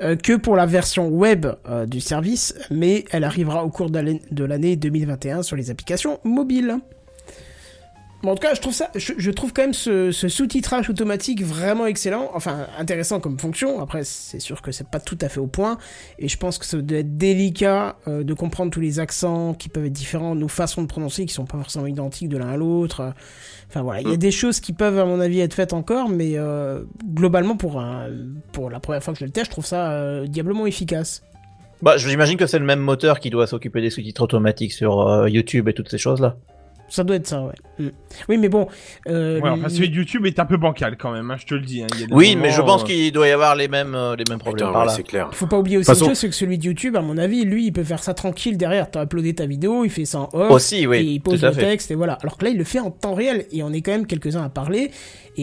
euh, 0.00 0.14
que 0.16 0.36
pour 0.36 0.56
la 0.56 0.66
version 0.66 1.08
web 1.08 1.46
euh, 1.68 1.86
du 1.86 2.00
service, 2.00 2.54
mais 2.70 3.04
elle 3.10 3.24
arrivera 3.24 3.64
au 3.64 3.70
cours 3.70 3.90
de 3.90 4.44
l'année 4.44 4.76
2021 4.76 5.42
sur 5.42 5.56
les 5.56 5.70
applications 5.70 6.20
mobiles. 6.22 6.78
Bon, 8.22 8.32
en 8.32 8.34
tout 8.34 8.42
cas, 8.42 8.52
je 8.52 8.60
trouve 8.60 8.74
ça, 8.74 8.90
je, 8.94 9.14
je 9.16 9.30
trouve 9.30 9.54
quand 9.54 9.62
même 9.62 9.72
ce, 9.72 10.12
ce 10.12 10.28
sous-titrage 10.28 10.90
automatique 10.90 11.42
vraiment 11.42 11.86
excellent, 11.86 12.30
enfin 12.34 12.66
intéressant 12.78 13.18
comme 13.18 13.38
fonction. 13.38 13.80
Après, 13.80 14.04
c'est 14.04 14.40
sûr 14.40 14.60
que 14.60 14.72
c'est 14.72 14.86
pas 14.86 15.00
tout 15.00 15.16
à 15.22 15.30
fait 15.30 15.40
au 15.40 15.46
point, 15.46 15.78
et 16.18 16.28
je 16.28 16.36
pense 16.36 16.58
que 16.58 16.66
ça 16.66 16.76
doit 16.76 16.98
être 16.98 17.16
délicat 17.16 17.96
euh, 18.08 18.22
de 18.22 18.34
comprendre 18.34 18.70
tous 18.70 18.80
les 18.80 19.00
accents 19.00 19.54
qui 19.54 19.70
peuvent 19.70 19.86
être 19.86 19.92
différents, 19.94 20.34
nos 20.34 20.48
façons 20.48 20.82
de 20.82 20.86
prononcer 20.86 21.24
qui 21.24 21.32
sont 21.32 21.46
pas 21.46 21.56
forcément 21.56 21.86
identiques 21.86 22.28
de 22.28 22.36
l'un 22.36 22.50
à 22.50 22.58
l'autre. 22.58 23.14
Enfin 23.68 23.80
voilà, 23.80 24.02
il 24.02 24.10
y 24.10 24.12
a 24.12 24.18
des 24.18 24.32
choses 24.32 24.60
qui 24.60 24.74
peuvent 24.74 24.98
à 24.98 25.06
mon 25.06 25.18
avis 25.18 25.40
être 25.40 25.54
faites 25.54 25.72
encore, 25.72 26.10
mais 26.10 26.32
euh, 26.34 26.82
globalement 27.14 27.56
pour 27.56 27.80
un, 27.80 28.08
pour 28.52 28.68
la 28.68 28.80
première 28.80 29.02
fois 29.02 29.14
que 29.14 29.20
je 29.20 29.24
le 29.24 29.30
teste, 29.30 29.46
je 29.46 29.52
trouve 29.52 29.66
ça 29.66 29.92
euh, 29.92 30.26
diablement 30.26 30.66
efficace. 30.66 31.22
Bah, 31.80 31.96
j'imagine 31.96 32.36
que 32.36 32.46
c'est 32.46 32.58
le 32.58 32.66
même 32.66 32.80
moteur 32.80 33.18
qui 33.18 33.30
doit 33.30 33.46
s'occuper 33.46 33.80
des 33.80 33.88
sous-titres 33.88 34.20
automatiques 34.20 34.72
sur 34.72 35.26
YouTube 35.26 35.70
et 35.70 35.72
toutes 35.72 35.88
ces 35.88 35.96
choses-là. 35.96 36.36
Ça 36.90 37.04
doit 37.04 37.16
être 37.16 37.26
ça, 37.28 37.42
ouais. 37.42 37.52
Mm. 37.78 37.88
Oui, 38.28 38.36
mais 38.36 38.48
bon. 38.48 38.66
Euh, 39.08 39.40
Ouais, 39.40 39.48
enfin, 39.48 39.64
l- 39.64 39.70
celui 39.70 39.88
de 39.88 39.94
YouTube 39.94 40.26
est 40.26 40.38
un 40.40 40.44
peu 40.44 40.56
bancal 40.56 40.96
quand 40.98 41.12
même, 41.12 41.30
hein, 41.30 41.36
je 41.38 41.46
te 41.46 41.54
le 41.54 41.60
dis. 41.60 41.82
hein, 41.82 41.86
il 41.94 42.00
y 42.00 42.04
a 42.04 42.06
des 42.08 42.12
Oui, 42.12 42.34
mais 42.36 42.50
je 42.50 42.60
pense 42.60 42.82
euh, 42.82 42.86
qu'il 42.86 43.12
doit 43.12 43.28
y 43.28 43.30
avoir 43.30 43.54
les 43.54 43.68
mêmes, 43.68 43.94
euh, 43.94 44.16
les 44.16 44.24
mêmes 44.28 44.40
problèmes 44.40 44.66
Putain, 44.66 44.72
par 44.72 44.82
ouais, 44.82 44.86
là. 44.88 44.92
c'est 44.94 45.04
clair. 45.04 45.28
Il 45.30 45.36
faut 45.36 45.46
pas 45.46 45.58
oublier 45.58 45.78
aussi 45.78 45.88
une 45.88 45.94
façon- 45.94 46.08
chose, 46.08 46.18
c'est 46.18 46.28
que 46.28 46.34
celui 46.34 46.58
de 46.58 46.64
YouTube, 46.64 46.96
à 46.96 47.00
mon 47.00 47.16
avis, 47.16 47.44
lui, 47.44 47.66
il 47.66 47.72
peut 47.72 47.84
faire 47.84 48.02
ça 48.02 48.12
tranquille 48.12 48.58
derrière. 48.58 48.90
T'as 48.90 49.04
uploadé 49.04 49.34
ta 49.34 49.46
vidéo, 49.46 49.84
il 49.84 49.90
fait 49.90 50.04
ça 50.04 50.18
en 50.20 50.28
off. 50.32 50.50
Aussi, 50.50 50.86
oui, 50.86 50.96
Et 50.98 51.02
il 51.04 51.20
pose 51.20 51.40
le 51.42 51.52
fait. 51.52 51.60
texte, 51.60 51.90
et 51.92 51.94
voilà. 51.94 52.14
Alors 52.22 52.36
que 52.36 52.44
là, 52.44 52.50
il 52.50 52.58
le 52.58 52.64
fait 52.64 52.80
en 52.80 52.90
temps 52.90 53.14
réel, 53.14 53.46
et 53.52 53.62
on 53.62 53.72
est 53.72 53.80
quand 53.82 53.92
même 53.92 54.06
quelques-uns 54.06 54.42
à 54.44 54.48
parler. 54.48 54.90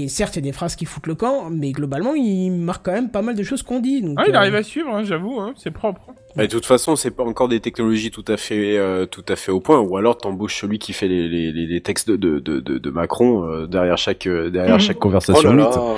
Et 0.03 0.07
certes, 0.09 0.35
il 0.35 0.39
y 0.39 0.47
a 0.47 0.49
des 0.49 0.51
phrases 0.51 0.75
qui 0.75 0.85
foutent 0.85 1.07
le 1.07 1.15
camp, 1.15 1.49
mais 1.49 1.71
globalement, 1.71 2.13
il 2.15 2.51
marque 2.51 2.85
quand 2.85 2.91
même 2.91 3.09
pas 3.09 3.21
mal 3.21 3.35
de 3.35 3.43
choses 3.43 3.63
qu'on 3.63 3.79
dit. 3.79 4.01
Donc, 4.01 4.15
Ah, 4.17 4.25
il 4.27 4.35
euh, 4.35 4.37
arrive 4.39 4.55
à 4.55 4.63
suivre, 4.63 4.89
hein, 4.93 5.03
j'avoue, 5.03 5.39
hein, 5.39 5.53
c'est 5.57 5.71
propre. 5.71 6.01
Et 6.39 6.41
de 6.41 6.51
toute 6.51 6.67
façon, 6.67 6.95
c'est 6.95 7.09
pas 7.09 7.23
encore 7.23 7.47
des 7.47 7.59
technologies 7.61 8.11
tout 8.11 8.25
à 8.27 8.37
fait, 8.37 8.77
euh, 8.77 9.07
tout 9.07 9.23
à 9.27 9.35
fait 9.35 9.51
au 9.51 9.59
point. 9.59 9.79
Ou 9.79 9.97
alors, 9.97 10.19
t'embauches 10.19 10.61
celui 10.61 10.77
qui 10.77 10.93
fait 10.93 11.07
les, 11.07 11.27
les, 11.27 11.51
les, 11.51 11.81
textes 11.81 12.11
de, 12.11 12.37
de, 12.37 12.59
de, 12.59 12.89
Macron 12.91 13.43
euh, 13.43 13.65
derrière 13.65 13.97
chaque, 13.97 14.27
euh, 14.27 14.51
derrière 14.51 14.75
Mhm. 14.75 14.81
chaque 14.81 14.97
Oh 14.97 14.99
conversation. 14.99 15.53
là 15.53 15.63
là. 15.63 15.95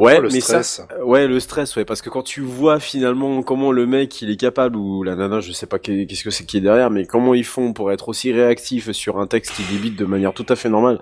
Ouais, 0.00 0.16
Oh, 0.18 0.22
le 0.22 0.28
mais 0.30 0.40
ça, 0.40 0.62
stress. 0.64 0.82
euh, 0.98 1.04
ouais, 1.04 1.28
le 1.28 1.38
stress, 1.38 1.76
ouais, 1.76 1.84
parce 1.84 2.02
que 2.02 2.10
quand 2.10 2.22
tu 2.24 2.40
vois 2.40 2.80
finalement 2.80 3.42
comment 3.42 3.70
le 3.70 3.86
mec 3.86 4.20
il 4.22 4.30
est 4.30 4.36
capable 4.36 4.76
ou 4.76 5.04
la 5.04 5.14
nana, 5.14 5.38
je 5.40 5.52
sais 5.52 5.66
pas 5.66 5.78
qu'est- 5.78 6.06
qu'est-ce 6.06 6.24
que 6.24 6.30
c'est 6.30 6.44
qui 6.46 6.56
est 6.56 6.60
derrière, 6.62 6.90
mais 6.90 7.06
comment 7.06 7.34
ils 7.34 7.44
font 7.44 7.72
pour 7.72 7.92
être 7.92 8.08
aussi 8.08 8.32
réactifs 8.32 8.90
sur 8.90 9.20
un 9.20 9.28
texte 9.28 9.52
qui 9.54 9.62
débite 9.72 9.96
de 9.96 10.04
manière 10.04 10.32
tout 10.32 10.46
à 10.48 10.56
fait 10.56 10.68
normale. 10.68 11.00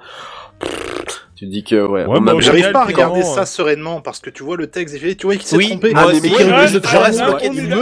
Tu 1.39 1.47
dis 1.47 1.63
que 1.63 1.77
ouais, 1.87 2.05
on 2.09 2.21
bah, 2.21 2.33
J'arrive 2.41 2.73
pas 2.73 2.81
à 2.83 2.85
regarder 2.85 3.23
ça 3.23 3.43
euh, 3.43 3.45
sereinement 3.45 4.01
parce 4.01 4.19
que 4.19 4.29
tu 4.29 4.43
vois 4.43 4.57
le 4.57 4.67
texte, 4.67 4.97
il 4.97 5.01
fait- 5.01 5.15
tu 5.15 5.27
vois 5.27 5.37
qu'il 5.37 5.47
s'est 5.47 5.57
Oui, 5.57 5.69
trompé. 5.69 5.93
moi 5.93 6.03
Ah, 6.05 6.09
mais 6.11 6.19
on 6.19 6.21
du 6.21 6.27
est 6.27 6.31
me 6.31 6.41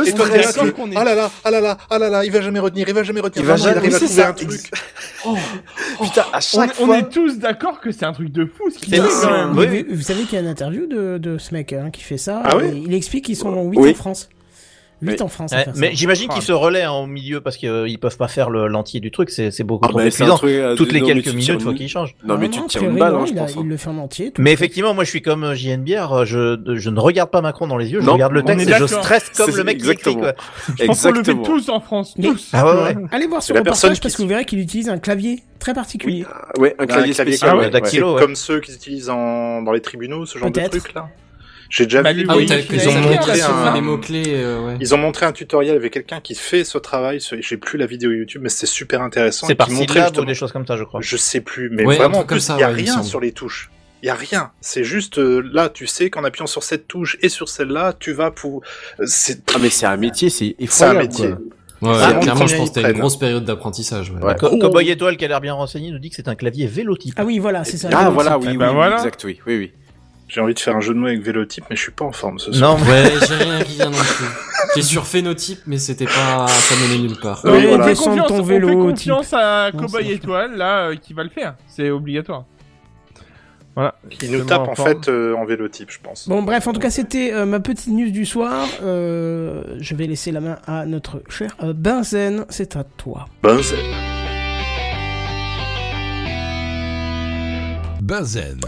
Et 0.06 0.12
on 0.12 0.16
d'accord 0.26 0.64
tu- 0.66 0.72
qu'on 0.72 0.90
est- 0.90 0.96
ah 0.96 1.04
là 1.04 1.14
là, 1.14 1.30
ah 1.42 1.50
là 1.50 1.60
là, 1.62 1.78
ah 1.88 1.98
là 1.98 2.10
là, 2.10 2.24
il 2.26 2.30
va 2.32 2.42
jamais 2.42 2.58
retenir, 2.58 2.86
il 2.86 2.92
va 2.94 3.02
jamais 3.02 3.20
retenir. 3.22 3.44
Il 3.44 3.48
va 3.48 3.56
jamais- 3.56 3.88
trouver 3.88 4.22
un 4.22 4.32
truc. 4.34 4.50
Putain, 6.02 6.22
à 6.32 6.36
On, 6.36 6.40
chaque 6.40 6.74
on 6.80 6.84
fois. 6.86 6.98
est 6.98 7.08
tous 7.08 7.38
d'accord 7.38 7.80
que 7.80 7.90
c'est 7.92 8.04
un 8.04 8.12
truc 8.12 8.30
de 8.30 8.44
fou 8.44 8.68
ce 8.70 8.78
qu'il 8.78 8.90
C'est 8.90 8.96
fait 8.96 9.02
vrai, 9.08 9.10
quand 9.22 9.54
même. 9.56 9.84
Vous, 9.94 10.02
savez 10.02 10.24
qu'il 10.24 10.34
y 10.34 10.36
a 10.36 10.40
une 10.40 10.48
interview 10.48 10.86
de, 10.86 11.16
de 11.16 11.38
ce 11.38 11.54
mec 11.54 11.72
hein, 11.72 11.88
qui 11.90 12.02
fait 12.02 12.18
ça. 12.18 12.42
Ah 12.44 12.56
et 12.62 12.76
il 12.76 12.92
explique 12.92 13.24
qu'ils 13.24 13.36
sont 13.36 13.50
8 13.70 13.78
Oui. 13.78 13.90
en 13.92 13.94
France. 13.94 14.28
8 15.02 15.10
Oui. 15.10 15.22
en 15.22 15.28
France. 15.28 15.52
Ouais, 15.52 15.66
mais 15.76 15.90
j'imagine 15.92 16.28
Ah. 16.30 16.34
qu'ils 16.34 16.42
se 16.42 16.52
relaient 16.52 16.82
hein, 16.84 16.92
au 16.92 17.06
milieu 17.06 17.40
parce 17.42 17.56
qu'ils 17.58 17.98
peuvent 18.00 18.16
pas 18.16 18.28
faire 18.28 18.48
le- 18.48 18.66
l'entier 18.66 18.98
du 19.00 19.10
truc, 19.10 19.28
c'est 19.30 19.62
beaucoup 19.62 19.84
Ah, 19.84 19.88
trop 19.88 19.98
bah, 19.98 20.06
épuisant. 20.06 20.40
euh, 20.44 20.74
Toutes 20.74 20.92
les 20.92 21.00
non, 21.00 21.06
quelques 21.06 21.24
tu 21.30 21.36
minutes, 21.36 21.62
faut 21.62 21.72
qu'ils 21.74 21.88
changent. 21.88 22.14
Non, 22.24 22.38
mais 22.38 22.48
tu 22.48 22.60
te 22.60 22.66
tires 22.66 22.82
une 22.84 22.98
balle, 22.98 23.12
non, 23.12 23.20
hein, 23.20 23.26
je 23.26 23.32
il, 23.32 23.38
a- 23.38 23.42
pense. 23.42 23.56
hein. 23.56 23.60
il 23.62 23.68
le 23.68 23.76
fait 23.76 23.88
en 23.90 23.98
entier. 23.98 24.30
tout 24.30 24.40
Mais 24.40 24.52
effectivement, 24.52 24.94
moi 24.94 25.04
je 25.04 25.10
suis 25.10 25.20
comme 25.22 25.44
euh, 25.44 25.54
JNBR, 25.54 26.24
je, 26.24 26.58
je 26.76 26.90
ne 26.90 26.98
regarde 27.00 27.30
pas 27.30 27.42
Macron 27.42 27.66
dans 27.66 27.76
les 27.76 27.92
yeux, 27.92 28.00
je 28.00 28.06
Non, 28.06 28.14
regarde 28.14 28.32
le 28.32 28.42
texte 28.42 28.68
et 28.68 28.72
je 28.72 28.86
stresse 28.86 29.30
comme 29.36 29.54
le 29.54 29.64
mec 29.64 29.78
qui 29.78 29.90
écrit 29.90 30.10
exactement. 30.12 30.20
quoi. 30.20 30.32
Je 30.78 30.84
pense 30.86 31.02
qu'on 31.02 31.10
le 31.12 31.24
fait 31.24 31.34
tous 31.44 31.68
en 31.68 31.80
France, 31.80 32.14
tous. 32.20 32.48
Ah 32.52 32.64
ouais, 32.66 32.82
ouais. 32.82 32.96
Allez 33.12 33.26
voir 33.26 33.42
son 33.42 33.54
reportage 33.54 34.00
parce 34.00 34.16
que 34.16 34.22
vous 34.22 34.28
verrez 34.28 34.44
qu'il 34.46 34.58
utilise 34.60 34.88
un 34.88 34.98
clavier 34.98 35.42
très 35.58 35.74
particulier. 35.74 36.24
Ouais, 36.58 36.74
un 36.78 36.86
clavier, 36.86 37.12
clavier 37.12 37.36
spécial. 37.36 37.70
Ah. 37.74 38.18
Comme 38.18 38.34
ceux 38.34 38.60
qu'ils 38.60 38.74
utilisent 38.74 39.10
en... 39.10 39.62
dans 39.62 39.72
les 39.72 39.80
tribunaux, 39.80 40.24
ce 40.26 40.38
genre 40.38 40.50
de 40.50 40.60
truc 40.60 40.94
là. 40.94 41.08
J'ai 41.70 41.84
déjà 41.84 42.02
Bah, 42.02 42.12
vu. 42.12 42.20
les 42.22 42.26
Ah 42.28 42.36
oui, 42.36 42.46
ils 42.46 42.88
ont 42.88 42.92
ont 42.92 43.00
montré 43.00 43.40
un- 43.40 43.72
des 43.74 43.80
mots-clés, 43.80 44.22
euh, 44.28 44.66
ouais. 44.66 44.76
Ils 44.80 44.94
ont 44.94 44.98
montré 44.98 45.26
un 45.26 45.32
tutoriel 45.32 45.76
avec 45.76 45.92
quelqu'un 45.92 46.20
qui 46.20 46.34
fait 46.34 46.64
ce 46.64 46.78
travail. 46.78 47.18
J'ai 47.40 47.56
plus 47.56 47.78
la 47.78 47.86
vidéo 47.86 48.10
YouTube, 48.12 48.40
mais 48.42 48.48
c'était 48.48 48.66
super 48.66 49.02
intéressant. 49.02 49.46
C'est 49.46 49.54
par 49.54 49.66
qui 49.68 49.74
montrait 49.74 50.06
ou 50.18 50.24
des 50.24 50.34
choses 50.34 50.52
comme 50.52 50.66
ça, 50.66 50.76
je 50.76 50.84
crois. 50.84 51.00
Je 51.02 51.16
sais 51.16 51.40
plus, 51.40 51.70
mais 51.70 51.84
Ouais, 51.84 51.96
vraiment, 51.96 52.24
il 52.28 52.58
y 52.60 52.62
a 52.62 52.68
rien 52.68 53.02
sur 53.02 53.20
les 53.20 53.32
touches. 53.32 53.70
Il 54.02 54.06
y 54.06 54.10
a 54.10 54.14
rien. 54.14 54.50
C'est 54.60 54.84
juste 54.84 55.18
euh, 55.18 55.42
là, 55.52 55.68
tu 55.70 55.86
sais 55.86 56.10
qu'en 56.10 56.22
appuyant 56.22 56.46
sur 56.46 56.62
cette 56.62 56.86
touche 56.86 57.16
et 57.22 57.28
sur 57.28 57.48
celle-là, 57.48 57.94
tu 57.98 58.12
vas 58.12 58.30
pour. 58.30 58.62
euh, 59.00 59.04
C'est 59.06 59.42
Ah, 59.54 59.58
mais 59.60 59.70
c'est 59.70 59.86
un 59.86 59.96
métier, 59.96 60.28
c'est 60.30 60.54
c'est 60.68 60.84
un 60.84 60.94
métier. 60.94 61.28
Ouais, 61.82 61.90
ouais, 61.90 62.20
clairement, 62.20 62.46
je 62.46 62.56
pense 62.56 62.70
que 62.70 62.74
t'as 62.74 62.80
une 62.80 62.86
prennent 62.88 62.98
grosse 63.00 63.18
période 63.18 63.44
d'apprentissage. 63.44 64.10
Ouais. 64.10 64.22
Ouais. 64.22 64.34
Co- 64.36 64.56
Cowboy 64.58 64.88
Étoile 64.90 65.16
qui 65.16 65.24
a 65.24 65.28
l'air 65.28 65.40
bien 65.40 65.52
renseigné 65.54 65.90
nous 65.90 65.98
dit 65.98 66.08
que 66.10 66.16
c'est 66.16 66.28
un 66.28 66.34
clavier 66.34 66.66
vélotype. 66.66 67.14
Ah 67.16 67.24
oui, 67.24 67.38
voilà, 67.38 67.64
c'est 67.64 67.76
ça. 67.76 67.88
Ah, 67.92 68.08
voilà, 68.10 68.32
type. 68.32 68.40
oui, 68.42 68.48
oui, 68.52 68.56
Bah 68.56 68.68
oui, 68.68 68.74
voilà. 68.76 68.96
exact, 68.96 69.22
oui, 69.24 69.40
oui, 69.46 69.56
oui. 69.58 69.72
J'ai 70.28 70.40
envie 70.40 70.54
de 70.54 70.58
faire 70.58 70.74
un 70.76 70.80
jeu 70.80 70.92
de 70.92 70.98
mots 70.98 71.06
avec 71.06 71.22
Vélotype, 71.22 71.64
mais 71.70 71.76
je 71.76 71.82
suis 71.82 71.92
pas 71.92 72.04
en 72.04 72.10
forme 72.12 72.38
ce 72.40 72.52
soir. 72.52 72.76
Non, 72.78 72.84
Ouais, 72.84 73.04
j'ai 73.28 73.34
rien 73.34 73.62
qui 73.62 73.74
vient 73.76 73.90
non 73.90 73.96
plus. 73.96 74.26
J'ai 74.74 74.82
sur 74.82 75.06
phénotype, 75.06 75.60
mais 75.66 75.78
c'était 75.78 76.04
pas, 76.06 76.46
ça 76.48 76.74
menait 76.76 76.98
nulle 76.98 77.16
part. 77.20 77.40
Oui, 77.44 77.50
Ouais, 77.52 77.66
voilà. 77.76 77.94
ton 77.94 78.10
on 78.34 78.44
fait 78.44 78.54
vélo, 78.54 78.88
confiance 78.88 79.32
à 79.32 79.70
Cowboy 79.70 80.04
c'est- 80.04 80.12
Étoile, 80.14 80.56
là, 80.56 80.88
euh, 80.88 80.96
qui 80.96 81.12
va 81.14 81.22
le 81.22 81.30
faire. 81.30 81.54
C'est 81.68 81.90
obligatoire. 81.90 82.44
Voilà. 83.76 83.94
Il 84.22 84.32
nous 84.32 84.44
tape 84.44 84.66
en 84.68 84.74
fait 84.74 85.06
euh, 85.08 85.34
en 85.36 85.44
Vélotype, 85.44 85.90
je 85.92 85.98
pense. 86.02 86.28
Bon, 86.28 86.42
bref, 86.42 86.66
en 86.66 86.72
tout 86.72 86.80
cas, 86.80 86.90
c'était 86.90 87.32
euh, 87.32 87.44
ma 87.46 87.60
petite 87.60 87.88
news 87.92 88.10
du 88.10 88.24
soir. 88.26 88.66
Euh, 88.82 89.62
je 89.78 89.94
vais 89.94 90.06
laisser 90.06 90.32
la 90.32 90.40
main 90.40 90.58
à 90.66 90.86
notre 90.86 91.22
cher 91.28 91.54
euh, 91.62 91.72
Benzen. 91.74 92.46
C'est 92.48 92.74
à 92.74 92.84
toi. 92.84 93.26
Ben, 93.42 93.62
c'est- 93.62 93.76
Benzen. 98.00 98.60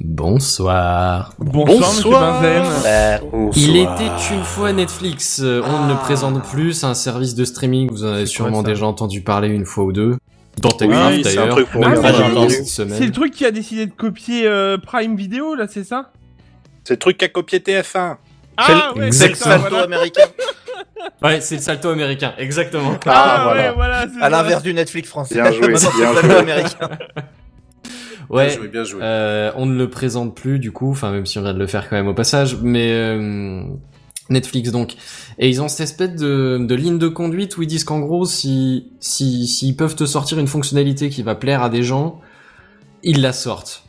Bonsoir. 0.00 1.32
Bonsoir, 1.38 1.66
Bonsoir. 1.66 2.42
monsieur 2.42 2.60
Benzen. 2.60 2.82
Bah, 2.82 3.16
Il 3.56 3.72
Bonsoir. 3.72 4.00
était 4.00 4.34
une 4.34 4.42
fois 4.44 4.72
Netflix. 4.72 5.40
Euh, 5.42 5.62
On 5.64 5.84
ne 5.86 5.92
le 5.92 5.98
présente 5.98 6.42
plus. 6.48 6.72
C'est 6.74 6.86
un 6.86 6.94
service 6.94 7.34
de 7.34 7.44
streaming. 7.44 7.90
Vous 7.90 8.04
en 8.04 8.08
avez 8.12 8.26
sûrement 8.26 8.62
déjà 8.62 8.86
entendu 8.86 9.22
parler 9.22 9.48
une 9.48 9.64
fois 9.64 9.84
ou 9.84 9.92
deux. 9.92 10.16
Dans 10.60 10.70
Techcraft 10.70 11.16
Oui, 11.16 11.22
c'est 11.24 11.38
un 11.38 11.46
d'ailleurs. 11.46 11.58
Ah, 11.82 12.46
C'est 12.48 12.84
le 13.06 13.12
truc 13.12 13.32
qui 13.32 13.44
a 13.44 13.50
décidé 13.50 13.86
de 13.86 13.92
copier 13.92 14.46
euh, 14.46 14.78
Prime 14.78 15.14
Video, 15.16 15.54
là, 15.54 15.66
c'est 15.68 15.84
ça? 15.84 16.12
C'est 16.84 16.94
le 16.94 16.98
truc 16.98 17.18
qu'a 17.18 17.28
copié 17.28 17.58
TF1. 17.58 18.16
Ah, 18.58 18.92
ouais, 18.96 19.12
c'est 19.12 19.28
le 19.28 19.34
salto 19.34 19.68
voilà. 19.70 19.84
américain. 19.84 20.22
Ouais, 21.22 21.40
c'est 21.40 21.56
le 21.56 21.60
salto 21.62 21.88
américain. 21.90 22.32
Exactement. 22.36 22.94
Ah, 23.06 23.10
Ah, 23.38 23.40
voilà. 23.44 23.62
ouais, 23.68 23.72
voilà. 23.74 24.06
À 24.20 24.28
l'inverse 24.28 24.62
du 24.62 24.74
Netflix 24.74 25.08
français. 25.08 25.34
Bien 25.34 25.50
joué, 25.52 25.60
bien 25.60 25.68
le 25.70 25.76
salto 25.76 26.22
joué. 26.22 26.36
américain. 26.38 26.88
Ouais. 28.30 28.46
Bien 28.48 28.56
joué, 28.56 28.68
bien 28.68 28.84
joué. 28.84 29.00
Euh, 29.02 29.50
on 29.56 29.66
ne 29.66 29.76
le 29.76 29.88
présente 29.90 30.34
plus 30.34 30.58
du 30.58 30.72
coup, 30.72 30.90
enfin 30.90 31.10
même 31.12 31.26
si 31.26 31.38
on 31.38 31.42
vient 31.42 31.54
de 31.54 31.58
le 31.58 31.66
faire 31.66 31.88
quand 31.88 31.96
même 31.96 32.08
au 32.08 32.14
passage, 32.14 32.56
mais 32.62 32.90
euh, 32.92 33.62
Netflix 34.30 34.70
donc. 34.72 34.94
Et 35.38 35.48
ils 35.48 35.62
ont 35.62 35.68
cette 35.68 35.80
espèce 35.80 36.14
de, 36.16 36.58
de 36.60 36.74
ligne 36.74 36.98
de 36.98 37.08
conduite 37.08 37.56
où 37.56 37.62
ils 37.62 37.68
disent 37.68 37.84
qu'en 37.84 38.00
gros, 38.00 38.24
si 38.24 38.88
si 39.00 39.46
s'ils 39.46 39.76
peuvent 39.76 39.94
te 39.96 40.06
sortir 40.06 40.38
une 40.38 40.48
fonctionnalité 40.48 41.08
qui 41.08 41.22
va 41.22 41.34
plaire 41.34 41.62
à 41.62 41.68
des 41.68 41.82
gens, 41.82 42.20
ils 43.02 43.20
la 43.22 43.32
sortent. 43.32 43.84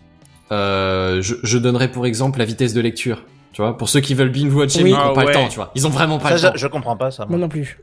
Euh, 0.51 1.21
je, 1.21 1.35
je 1.43 1.57
donnerai 1.57 1.89
pour 1.91 2.05
exemple 2.05 2.39
la 2.39 2.45
vitesse 2.45 2.73
de 2.73 2.81
lecture. 2.81 3.23
Tu 3.53 3.61
vois, 3.63 3.75
pour 3.75 3.89
ceux 3.89 4.01
qui 4.01 4.13
veulent 4.13 4.31
binge 4.31 4.53
watcher 4.53 4.83
Oui. 4.83 4.91
mais 4.91 4.97
qui 4.97 5.03
n'ont 5.03 5.09
Ah 5.11 5.13
pas 5.13 5.21
ouais. 5.21 5.27
le 5.27 5.33
temps, 5.33 5.47
tu 5.49 5.55
vois. 5.55 5.71
Ils 5.73 5.87
ont 5.87 5.89
vraiment 5.89 6.19
pas 6.19 6.29
Ça, 6.29 6.33
le 6.35 6.39
je, 6.41 6.47
temps. 6.47 6.53
je 6.55 6.67
comprends 6.67 6.95
pas 6.95 7.09
ça. 7.09 7.23
moi. 7.25 7.37
Moi 7.37 7.39
non 7.39 7.49
plus. 7.49 7.79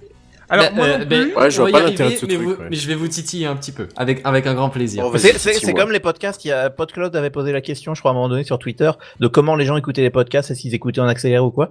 Alors, 0.54 0.64
Bah, 0.66 0.72
moi 0.74 0.84
euh, 0.86 0.98
non 0.98 1.04
ben, 1.06 1.22
plus. 1.30 1.36
Ouais, 1.36 1.50
je 1.50 1.60
on 1.60 1.64
vois 1.68 1.72
va 1.72 1.78
pas 1.78 1.84
y 1.86 1.90
l'intérêt 1.90 2.10
de 2.10 2.14
arriver, 2.14 2.16
ce 2.20 2.26
mais, 2.26 2.34
truc, 2.34 2.46
vous- 2.46 2.62
ouais. 2.62 2.68
mais 2.70 2.76
je 2.76 2.88
vais 2.88 2.94
vous 2.94 3.08
titiller 3.08 3.46
un 3.46 3.56
petit 3.56 3.72
peu, 3.72 3.88
avec, 3.96 4.20
avec 4.24 4.46
un 4.46 4.54
grand 4.54 4.70
plaisir. 4.70 5.04
Mais 5.04 5.10
vas-y, 5.10 5.20
C'est 5.20 5.38
c'est- 5.38 5.52
c'est 5.54 5.66
dis-moi. 5.66 5.80
comme 5.82 5.92
les 5.92 6.00
podcasts. 6.00 6.44
Il 6.44 6.48
y 6.48 6.52
a 6.52 6.70
PodCloud 6.70 7.14
avait 7.16 7.30
posé 7.30 7.52
la 7.52 7.60
question, 7.60 7.94
je 7.94 8.00
crois 8.00 8.10
à 8.10 8.14
un 8.14 8.16
moment 8.16 8.28
donné 8.28 8.44
sur 8.44 8.58
Twitter, 8.58 8.90
de 9.20 9.26
comment 9.28 9.56
les 9.56 9.64
gens 9.66 9.76
écoutaient 9.76 10.02
les 10.02 10.10
podcasts, 10.10 10.50
est-ce 10.50 10.60
qu'ils 10.60 10.74
écoutaient 10.74 11.00
en 11.00 11.08
accéléré 11.08 11.40
ou 11.40 11.50
quoi. 11.50 11.70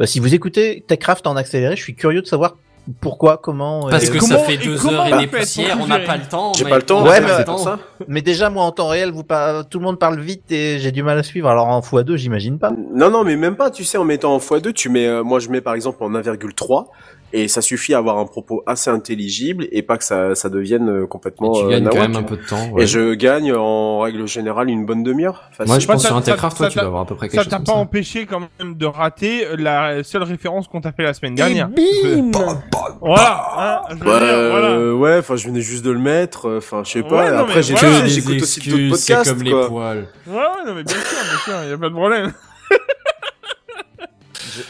Euh, 0.00 0.06
si 0.06 0.20
vous 0.20 0.34
écoutez 0.34 0.84
Techcraft 0.86 1.26
en 1.26 1.36
accéléré, 1.36 1.76
je 1.76 1.82
suis 1.82 1.94
curieux 1.94 2.22
de 2.22 2.26
savoir 2.26 2.56
pourquoi, 3.00 3.36
comment. 3.36 3.86
Parce 3.88 4.08
euh, 4.08 4.12
que 4.14 4.18
comment- 4.18 4.38
ça 4.38 4.44
fait 4.44 4.56
deux 4.56 4.84
heures 4.86 5.06
et 5.06 5.18
des 5.20 5.26
poussières, 5.26 5.78
on 5.80 5.86
n'a 5.86 5.98
pas 6.00 6.16
le 6.16 6.24
temps. 6.28 6.52
J'ai 6.54 6.64
pas 6.64 6.76
le 6.76 6.82
temps. 6.82 7.00
on 7.02 7.04
Ouais, 7.04 7.20
mais 7.20 7.26
pas 7.26 7.32
le 7.32 7.36
c'est 7.38 7.44
temps. 7.44 7.54
pour 7.56 7.62
ça. 7.64 7.78
Mais 8.08 8.22
déjà, 8.22 8.48
moi 8.50 8.64
en 8.64 8.72
temps 8.72 8.88
réel, 8.88 9.12
vous 9.12 9.22
par... 9.22 9.68
tout 9.68 9.78
le 9.78 9.84
monde 9.84 9.98
parle 9.98 10.18
vite 10.18 10.50
et 10.50 10.78
j'ai 10.80 10.90
du 10.90 11.02
mal 11.02 11.18
à 11.18 11.22
suivre. 11.22 11.48
Alors 11.48 11.66
en 11.68 11.80
x2, 11.80 12.16
j'imagine 12.16 12.58
pas. 12.58 12.72
Non, 12.94 13.10
non, 13.10 13.22
mais 13.22 13.36
même 13.36 13.54
pas, 13.54 13.70
tu 13.70 13.84
sais, 13.84 13.98
en 13.98 14.04
mettant 14.04 14.34
en 14.34 14.38
x2, 14.38 14.72
tu 14.72 14.88
mets, 14.88 15.06
euh, 15.06 15.22
moi 15.22 15.38
je 15.40 15.50
mets 15.50 15.60
par 15.60 15.74
exemple 15.74 16.02
en 16.02 16.10
1,3, 16.14 16.86
et 17.32 17.48
ça 17.48 17.60
suffit 17.62 17.94
à 17.94 17.98
avoir 17.98 18.18
un 18.18 18.26
propos 18.26 18.62
assez 18.66 18.90
intelligible, 18.90 19.66
et 19.72 19.82
pas 19.82 19.96
que 19.98 20.04
ça, 20.04 20.34
ça 20.34 20.48
devienne 20.48 20.88
euh, 20.88 21.06
complètement... 21.06 21.54
Et 21.54 21.58
tu 21.60 21.64
euh, 21.66 21.70
gagnes 21.70 21.88
quand 21.88 21.98
même 22.00 22.16
un 22.16 22.22
peu 22.22 22.36
de 22.36 22.46
temps. 22.46 22.70
ouais. 22.72 22.82
Et 22.82 22.86
je 22.86 23.14
gagne 23.14 23.52
en 23.52 24.00
règle 24.00 24.26
générale 24.26 24.68
une 24.68 24.84
bonne 24.86 25.02
demi-heure. 25.02 25.50
Moi, 25.66 25.78
je 25.78 25.86
pense 25.86 26.02
ça- 26.02 26.08
sur 26.08 26.16
ça- 26.16 26.20
Intercraft, 26.20 26.56
toi, 26.56 26.66
ça 26.66 26.70
tu 26.72 26.78
dois 26.78 26.86
avoir 26.86 27.02
à 27.02 27.06
peu 27.06 27.14
près 27.14 27.28
quelque 27.28 27.36
Ça 27.38 27.44
chose 27.44 27.50
t'a 27.50 27.58
pas 27.60 27.72
ça. 27.72 27.78
empêché 27.78 28.26
quand 28.26 28.40
même 28.58 28.74
de 28.76 28.86
rater 28.86 29.44
la 29.56 30.02
seule 30.04 30.22
référence 30.24 30.68
qu'on 30.68 30.80
t'a 30.80 30.92
fait 30.92 31.02
la 31.04 31.14
semaine 31.14 31.34
dernière. 31.34 31.68
Et 31.76 32.16
bim 32.22 32.30
Voilà. 33.00 33.42
hein, 33.56 33.80
je 33.90 33.94
Ouais, 33.94 34.04
dire, 34.04 34.50
voilà. 34.50 34.68
euh, 34.70 34.92
ouais, 34.92 35.18
enfin 35.18 35.36
je 35.36 35.46
venais 35.46 35.60
juste 35.62 35.84
de 35.84 35.90
le 35.90 35.98
mettre, 35.98 36.46
euh, 36.48 36.58
enfin 36.58 36.82
je 36.84 36.90
sais 36.92 37.02
pas. 37.02 37.16
Ouais, 37.24 37.30
non, 37.30 37.38
Après 37.38 37.62
j'ai 37.62 37.74
voilà. 37.74 38.00
Que 38.00 38.02
des 38.04 38.08
j'écoute 38.10 38.42
aussi 38.42 38.60
d'autres 38.60 38.78
excuses, 38.82 38.98
c'est 39.00 39.12
podcasts 39.14 39.30
comme 39.34 39.42
les 39.44 39.50
quoi. 39.50 39.68
poils. 39.68 40.08
Ouais, 40.26 40.34
ouais, 40.36 40.42
non, 40.66 40.74
mais 40.74 40.82
bien 40.84 40.94
sûr, 40.96 41.02
bien 41.24 41.38
sûr, 41.62 41.70
y 41.70 41.72
a 41.72 41.78
pas 41.78 41.88
de 41.88 41.94
problème. 41.94 42.32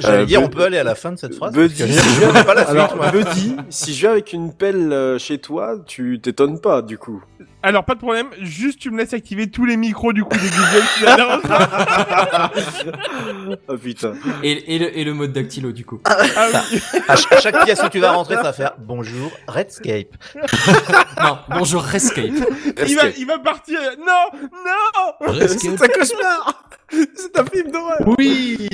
J'allais 0.00 0.18
Euh, 0.18 0.24
dire, 0.26 0.40
Bud- 0.40 0.46
on 0.46 0.50
peut 0.56 0.64
aller 0.64 0.78
à 0.78 0.84
la 0.84 0.94
fin 0.94 1.12
de 1.12 1.18
cette 1.18 1.34
phrase. 1.34 1.52
Buddy, 1.52 1.82
parce 1.82 1.90
que 1.90 1.96
si 2.02 2.14
je 2.20 2.42
pas 2.44 2.54
la 2.54 2.60
suite, 2.64 2.70
Alors, 2.70 2.96
moi. 2.96 3.10
Buddy, 3.10 3.56
si 3.70 3.94
je 3.94 4.00
viens 4.00 4.10
avec 4.12 4.32
une 4.32 4.52
pelle 4.54 4.92
euh, 4.92 5.18
chez 5.18 5.38
toi, 5.38 5.76
tu 5.86 6.20
t'étonnes 6.22 6.60
pas 6.60 6.82
du 6.82 6.98
coup. 6.98 7.22
Alors, 7.62 7.84
pas 7.84 7.94
de 7.94 7.98
problème, 8.00 8.28
juste 8.40 8.78
tu 8.80 8.90
me 8.90 8.96
laisses 8.98 9.12
activer 9.12 9.50
tous 9.50 9.66
les 9.66 9.76
micros 9.76 10.12
du 10.14 10.24
coup 10.24 10.36
des 10.36 10.48
Google. 10.48 11.42
Oh 13.68 13.76
putain. 13.76 14.14
Et, 14.42 14.74
et, 14.74 14.78
le, 14.78 14.98
et 14.98 15.04
le 15.04 15.12
mode 15.14 15.32
dactylo, 15.32 15.72
du 15.72 15.84
coup. 15.84 16.00
ah 16.04 16.16
oui. 16.72 16.80
À 17.08 17.16
ch- 17.16 17.26
à 17.32 17.40
chaque 17.40 17.64
pièce 17.64 17.82
où 17.84 17.88
tu 17.88 17.98
vas 18.00 18.12
rentrer, 18.12 18.36
ça 18.36 18.42
va 18.42 18.52
faire 18.52 18.72
bonjour 18.78 19.30
Redscape. 19.48 20.08
non, 21.22 21.38
bonjour 21.50 21.82
Rescape. 21.82 22.24
il, 22.88 22.96
va, 22.96 23.02
il 23.16 23.26
va 23.26 23.38
partir. 23.38 23.78
Non, 23.98 24.38
non. 24.42 25.36
C'est 25.48 25.68
un 25.82 25.88
cauchemar 25.88 26.64
C'est 27.14 27.38
un 27.38 27.44
film 27.44 27.70
d'horreur 27.70 27.98
Oui 28.18 28.68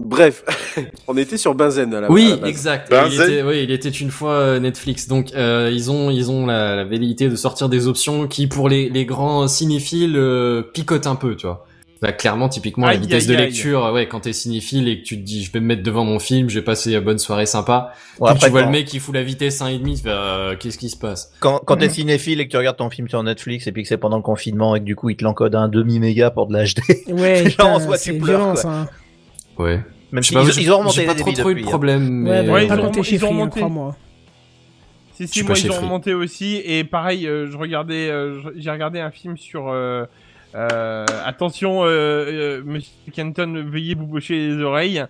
Bref, 0.00 0.44
on 1.08 1.16
était 1.16 1.36
sur 1.36 1.54
Benzen 1.54 1.94
à 1.94 2.00
la 2.00 2.06
à 2.08 2.10
Oui, 2.10 2.30
la 2.30 2.36
base. 2.36 2.50
exact. 2.50 2.92
Il, 3.10 3.14
était, 3.20 3.42
oui, 3.42 3.62
il 3.62 3.70
était 3.70 3.88
une 3.90 4.10
fois 4.10 4.32
euh, 4.32 4.60
Netflix. 4.60 5.06
Donc, 5.08 5.32
euh, 5.34 5.70
ils 5.72 5.90
ont, 5.90 6.10
ils 6.10 6.30
ont 6.30 6.46
la, 6.46 6.74
la 6.76 6.84
velléité 6.84 7.28
de 7.28 7.36
sortir 7.36 7.68
des 7.68 7.86
options 7.86 8.26
qui, 8.26 8.46
pour 8.48 8.68
les, 8.68 8.88
les 8.90 9.04
grands 9.06 9.46
cinéphiles, 9.46 10.16
euh, 10.16 10.62
picotent 10.62 11.06
un 11.06 11.14
peu, 11.14 11.36
tu 11.36 11.46
vois. 11.46 11.64
Bah, 12.02 12.12
clairement, 12.12 12.50
typiquement, 12.50 12.86
Aïe, 12.86 12.96
la 12.96 13.00
vitesse 13.00 13.22
aïe, 13.22 13.28
de 13.28 13.40
aïe. 13.40 13.46
lecture, 13.46 13.90
ouais, 13.94 14.06
quand 14.08 14.20
t'es 14.20 14.34
cinéphile 14.34 14.88
et 14.88 14.98
que 15.00 15.04
tu 15.06 15.16
te 15.16 15.22
dis, 15.22 15.42
je 15.42 15.50
vais 15.52 15.60
me 15.60 15.66
mettre 15.66 15.82
devant 15.82 16.04
mon 16.04 16.18
film, 16.18 16.50
je 16.50 16.58
vais 16.58 16.64
passer 16.64 16.92
une 16.92 17.00
bonne 17.00 17.18
soirée 17.18 17.46
sympa. 17.46 17.92
Après, 18.20 18.34
tu 18.48 18.50
vois 18.50 18.60
quand, 18.60 18.66
le 18.66 18.72
mec 18.72 18.86
qui 18.86 18.98
fout 18.98 19.14
la 19.14 19.22
vitesse 19.22 19.60
1,5, 19.62 19.80
tu 19.96 20.02
fais, 20.02 20.08
euh, 20.10 20.54
qu'est-ce 20.56 20.76
qui 20.76 20.90
se 20.90 20.98
passe? 20.98 21.32
Quand, 21.40 21.60
quand 21.64 21.76
t'es 21.76 21.88
cinéphile 21.88 22.40
et 22.40 22.46
que 22.46 22.50
tu 22.50 22.58
regardes 22.58 22.76
ton 22.76 22.90
film 22.90 23.08
sur 23.08 23.22
Netflix 23.22 23.68
et 23.68 23.72
puis 23.72 23.84
que 23.84 23.88
c'est 23.88 23.96
pendant 23.96 24.16
le 24.18 24.22
confinement 24.22 24.74
et 24.76 24.80
que 24.80 24.84
du 24.84 24.96
coup 24.96 25.08
il 25.08 25.16
te 25.16 25.24
l'encode 25.24 25.54
à 25.54 25.60
un 25.60 25.68
demi 25.68 25.98
méga 25.98 26.30
pour 26.30 26.46
de 26.48 26.54
l'HD, 26.58 26.80
Ouais, 27.12 27.48
Genre, 27.58 27.68
en 27.70 27.80
soi, 27.80 27.96
tu 27.96 28.18
pleures, 28.18 28.52
quoi. 28.60 28.70
hein. 28.70 28.88
Ouais. 29.58 29.80
même 30.12 30.22
si 30.22 30.34
pas, 30.34 30.42
ils, 30.42 30.72
ont 30.72 30.78
remonté 30.78 31.00
les 31.00 31.06
pas 31.06 31.14
trop 31.14 31.30
eu 31.50 31.54
de 31.54 31.60
hein. 31.60 31.62
problème, 31.64 32.26
Ouais, 32.26 32.42
mais... 32.42 32.46
bah, 32.46 32.52
Ouais, 32.52 32.66
pas 32.66 32.74
ils 32.74 32.80
ont- 32.80 32.84
compté 32.86 33.02
chez 33.02 33.16
ils 33.16 33.24
ont 33.24 33.28
Free, 33.32 33.42
hein, 33.42 33.48
crois-moi. 33.48 33.96
Si, 35.14 35.28
si, 35.28 35.42
moi 35.44 35.54
ils 35.56 35.70
ont 35.70 35.80
remonté 35.80 36.12
aussi. 36.12 36.60
Et 36.64 36.82
pareil, 36.82 37.26
euh, 37.28 37.48
je 37.50 37.56
regardais, 37.56 38.08
euh, 38.10 38.40
j'ai 38.56 38.70
regardé 38.70 38.98
un 39.00 39.10
film 39.12 39.36
sur. 39.36 39.68
Euh, 39.68 40.04
euh, 40.56 41.04
attention, 41.24 41.84
euh, 41.84 41.88
euh, 41.88 42.62
Monsieur 42.64 42.90
Kenton, 43.12 43.64
veuillez 43.70 43.94
vous 43.94 44.06
boucher 44.06 44.34
les 44.48 44.62
oreilles. 44.62 45.04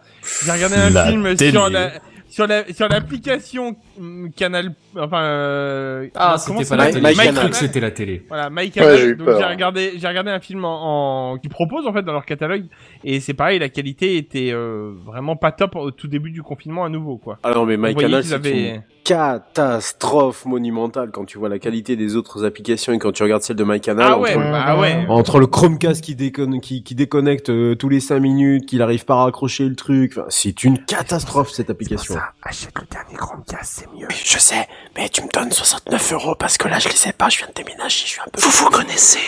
J'ai 0.45 0.53
regardé 0.53 0.77
un 0.77 0.91
La 0.91 1.07
film 1.07 1.35
télé. 1.37 1.51
sur 1.53 1.69
la 1.71 1.91
sur 2.29 2.47
la 2.47 2.65
sur 2.73 2.89
l'application 2.89 3.77
hum, 3.99 4.31
Canal. 4.37 4.75
Enfin. 4.99 5.23
euh, 5.23 6.09
Ah, 6.15 6.37
c'était 6.39 6.65
pas 6.67 6.77
la 6.77 6.91
télé. 6.93 7.13
Cru 7.15 7.25
Canal. 7.25 7.51
que 7.51 7.57
c'était 7.57 7.81
la 7.81 7.91
télé. 7.91 8.25
Voilà, 8.29 8.51
My 8.51 8.57
Ouais, 8.65 8.69
Canal. 8.71 8.97
j'ai 8.99 9.05
eu 9.07 9.17
Donc 9.17 9.29
j'ai 9.39 9.45
regardé, 9.45 9.93
j'ai 9.97 10.09
regardé 10.09 10.31
un 10.31 10.41
film 10.41 10.65
en, 10.65 11.33
en 11.33 11.39
qui 11.39 11.49
propose 11.49 11.87
en 11.87 11.93
fait 11.95 12.03
dans 12.03 12.13
leur 12.13 12.25
catalogue 12.27 12.65
et 13.05 13.21
c'est 13.21 13.35
pareil, 13.35 13.59
la 13.59 13.69
qualité 13.69 14.17
était 14.17 14.51
euh, 14.53 14.93
vraiment 15.05 15.37
pas 15.37 15.53
top 15.53 15.77
au 15.77 15.91
tout 15.91 16.09
début 16.09 16.31
du 16.31 16.43
confinement 16.43 16.85
à 16.85 16.89
nouveau 16.89 17.17
quoi. 17.19 17.39
Ah 17.43 17.53
non 17.53 17.65
mais 17.67 17.77
On 17.77 17.81
My 17.83 17.93
voyait 17.93 18.09
Canal 18.09 18.21
qu'ils 18.23 18.29
c'est 18.31 18.35
avaient- 18.35 18.75
une 18.77 18.83
catastrophe 19.05 20.47
monumentale 20.47 21.11
quand 21.13 21.25
tu 21.25 21.39
vois 21.39 21.49
la 21.49 21.59
qualité 21.59 21.97
des 21.97 22.17
autres 22.17 22.45
applications 22.45 22.93
et 22.93 22.99
quand 22.99 23.13
tu 23.13 23.23
regardes 23.23 23.43
celle 23.43 23.57
de 23.57 23.65
My 23.65 23.81
Canal. 23.81 24.07
Ah 24.13 24.19
ouais, 24.19 24.35
bah 24.37 24.79
ouais. 24.81 25.05
entre 25.09 25.39
le 25.39 25.47
Chromecast 25.47 26.03
qui, 26.03 26.15
déconne, 26.15 26.61
qui, 26.61 26.83
qui 26.83 26.95
déconnecte 26.95 27.51
euh, 27.51 27.75
tous 27.75 27.89
les 27.89 28.01
5 28.01 28.19
minutes, 28.21 28.67
qu'il 28.67 28.81
arrive 28.83 29.05
pas 29.05 29.15
à 29.15 29.25
raccrocher 29.25 29.65
le 29.69 29.77
truc, 29.77 30.13
enfin, 30.17 30.27
c'est 30.31 30.65
une 30.65 30.79
catastrophe 30.85 31.51
cette 31.51 31.71
application. 31.71 32.17
achète 32.43 32.73
le 32.81 32.87
dernier 32.91 33.17
Chromecast, 33.17 33.81
c'est 33.87 33.93
mieux. 33.99 34.09
Je 34.11 34.39
sais, 34.39 34.67
mais 34.97 35.09
tu 35.09 35.23
me 35.23 35.29
donnes 35.29 35.51
69 35.53 36.13
euros 36.15 36.35
parce 36.35 36.57
que 36.59 36.69
là 36.69 36.79
je 36.79 36.89
les 36.89 36.95
sais 36.97 37.13
pas, 37.13 37.29
je 37.29 37.39
viens 37.39 37.49
de 37.49 37.53
déménager, 37.55 38.05
je 38.05 38.11
suis 38.11 38.21
un 38.21 38.31
peu... 38.33 38.41
Vous 38.41 38.51
vous 38.51 38.71
connaissez? 38.71 39.19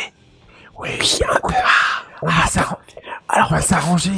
Oui, 0.79 0.89
un 1.29 1.41
peu. 1.47 1.55
On 2.23 2.27
va 2.29 2.47
s'arranger. 2.47 2.83
Alors 3.29 3.49
On 3.51 3.55
va 3.55 3.61
s'arranger. 3.61 4.11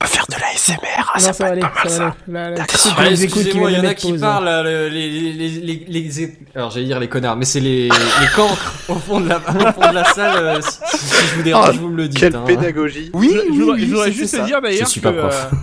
on 0.00 0.04
peut 0.04 0.10
faire 0.10 0.26
de 0.28 0.34
la 0.34 0.56
SMR, 0.56 0.76
ah, 0.98 1.02
non, 1.14 1.20
ça, 1.20 1.32
ça 1.32 1.44
va 1.44 1.50
aller, 1.50 1.60
pas 1.60 1.72
mal 1.74 1.88
ça 1.88 1.88
ça. 1.90 2.14
va 2.28 2.50
D'accord. 2.50 2.94
Ah, 2.98 3.06
excusez-moi, 3.10 3.70
il 3.70 3.76
y 3.78 3.80
en 3.80 3.84
a 3.88 3.94
qui 3.94 4.12
parlent, 4.18 4.66
les, 4.66 4.90
les, 4.90 5.32
les, 5.32 5.48
les, 5.48 5.86
les- 6.00 6.38
alors 6.54 6.70
j'allais 6.70 6.86
dire 6.86 7.00
les 7.00 7.08
connards, 7.08 7.36
mais 7.36 7.44
c'est 7.44 7.60
les, 7.60 7.84
les 7.88 8.26
cancres 8.36 8.74
au 8.88 8.94
fond 8.96 9.20
de 9.20 9.28
la, 9.28 9.38
au 9.38 9.72
fond 9.72 9.88
de 9.90 9.94
la 9.94 10.04
salle, 10.04 10.36
euh, 10.36 10.60
si, 10.60 10.78
je 11.30 11.34
vous 11.36 11.42
dérange, 11.42 11.66
Ah, 11.70 11.72
vous 11.80 11.88
me 11.88 11.96
le 11.96 12.08
dites. 12.08 12.20
Quelle 12.20 12.36
hein. 12.36 12.44
pédagogie 12.46 13.10
Oui, 13.14 13.30
je, 13.34 13.50
voudrais- 13.50 13.74
oui, 13.74 13.80
je 13.86 13.90
voudrais 13.90 14.06
c'est 14.10 14.12
juste 14.16 14.34
ça. 14.36 14.42
te 14.42 14.46
dire 14.46 14.60
d'ailleurs 14.60 14.86
Je 14.86 14.90
suis 14.90 15.00
que, 15.00 15.08
pas 15.08 15.12
prof. 15.12 15.48
euh, 15.52 15.56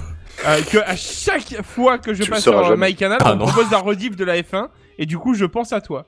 euh, 0.47 0.61
que 0.71 0.77
à 0.79 0.95
chaque 0.95 1.61
fois 1.63 1.97
que 1.99 2.13
je 2.13 2.23
Tu 2.23 2.29
passe 2.31 2.41
sur. 2.41 2.77
MyCanal, 2.77 3.19
Ah 3.23 3.33
on 3.33 3.35
me 3.37 3.41
propose 3.45 3.69
la 3.71 3.77
rediff 3.79 4.15
de 4.15 4.25
la 4.25 4.37
F1 4.41 4.67
et 4.97 5.05
du 5.05 5.17
coup 5.17 5.33
je 5.35 5.45
pense 5.45 5.71
à 5.71 5.81
toi. 5.81 6.05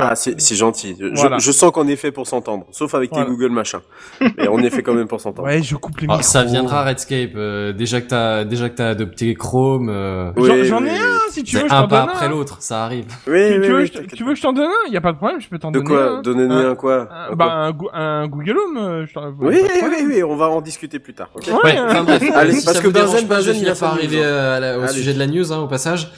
Ah, 0.00 0.14
c'est 0.14 0.40
c'est 0.40 0.54
gentil. 0.54 0.96
Je, 1.00 1.06
Voilà. 1.14 1.38
je 1.38 1.50
sens 1.50 1.72
qu'on 1.72 1.88
est 1.88 1.96
fait 1.96 2.12
pour 2.12 2.26
s'entendre, 2.28 2.66
sauf 2.70 2.94
avec 2.94 3.10
Voilà. 3.10 3.24
tes 3.24 3.30
Google 3.32 3.50
machin. 3.50 3.80
Mais 4.38 4.46
on 4.48 4.58
est 4.60 4.70
fait 4.70 4.82
quand 4.84 4.94
même 4.94 5.08
pour 5.08 5.20
s'entendre. 5.20 5.48
Ouais, 5.48 5.60
je 5.60 5.74
coupe 5.74 5.98
les 6.00 6.06
Ah, 6.08 6.22
ça 6.22 6.44
viendra 6.44 6.84
Redscape, 6.84 7.32
euh, 7.34 7.72
déjà 7.72 8.00
que 8.00 8.06
t'as, 8.06 8.44
déjà 8.44 8.68
que 8.68 8.76
t'as 8.76 8.90
adopté 8.90 9.34
Chrome, 9.34 9.88
euh, 9.88 10.30
J'en- 10.36 10.42
Oui, 10.42 10.64
J'en 10.66 10.82
oui, 10.82 10.88
ai 10.88 10.92
oui. 10.92 10.96
un 10.98 11.32
si 11.32 11.42
tu 11.42 11.56
veux, 11.56 11.62
je 11.68 11.74
un 11.74 11.82
pas 11.82 11.86
donne 11.86 11.98
après 12.10 12.26
un. 12.26 12.28
l'autre, 12.30 12.56
ça 12.60 12.84
arrive. 12.84 13.06
Oui, 13.26 13.32
Tu, 13.32 13.58
oui, 13.58 13.60
tu 13.66 13.72
veux, 13.72 13.78
oui, 13.80 13.86
je- 13.86 13.92
t'inquiète 13.92 14.14
tu 14.14 14.24
veux 14.24 14.30
que 14.30 14.36
je 14.38 14.42
t'en 14.42 14.52
donne 14.52 14.66
un 14.86 14.92
Y 14.92 14.96
a 14.96 15.00
pas 15.00 15.12
de 15.12 15.16
problème, 15.16 15.40
je 15.40 15.48
peux 15.48 15.58
t'en 15.58 15.70
De 15.72 15.80
donner 15.80 15.88
quoi 15.90 16.10
un. 16.18 16.22
Donnez-nous 16.22 16.54
Un- 16.54 16.70
un 16.70 16.74
quoi 16.76 17.08
un- 17.10 17.32
Un 17.32 17.34
bah 17.34 17.44
quoi 17.46 17.52
un, 17.54 17.72
Go- 17.72 17.90
un 17.92 18.28
Google 18.28 18.56
Home. 18.58 18.76
euh, 18.78 19.06
je 19.06 19.12
t'en- 19.14 19.34
Oui, 19.40 19.56
pas 19.62 19.88
oui, 19.88 19.94
oui, 19.98 20.04
oui, 20.06 20.22
on 20.22 20.36
va 20.36 20.48
en 20.48 20.60
discuter 20.60 21.00
plus 21.00 21.14
tard. 21.14 21.28
ok 21.34 21.42
Ouais, 21.48 21.54
Ouais, 21.64 21.76
hein. 21.76 21.86
enfin 21.90 22.04
bref, 22.04 22.22
Allez, 22.36 22.52
si 22.52 22.64
parce 22.64 22.80
que 22.80 22.88
Benzen, 22.88 23.26
pas, 23.26 23.36
Benzen, 23.36 23.56
il 23.56 23.68
a 23.68 23.72
news, 23.72 23.84
arriver 23.84 24.24
hein. 24.24 24.60
la- 24.60 24.78
au 24.78 24.86
sujet 24.88 25.12
de 25.12 25.18
la 25.18 25.26
news, 25.26 25.52
hein, 25.52 25.58
au 25.58 25.66
passage. 25.66 26.10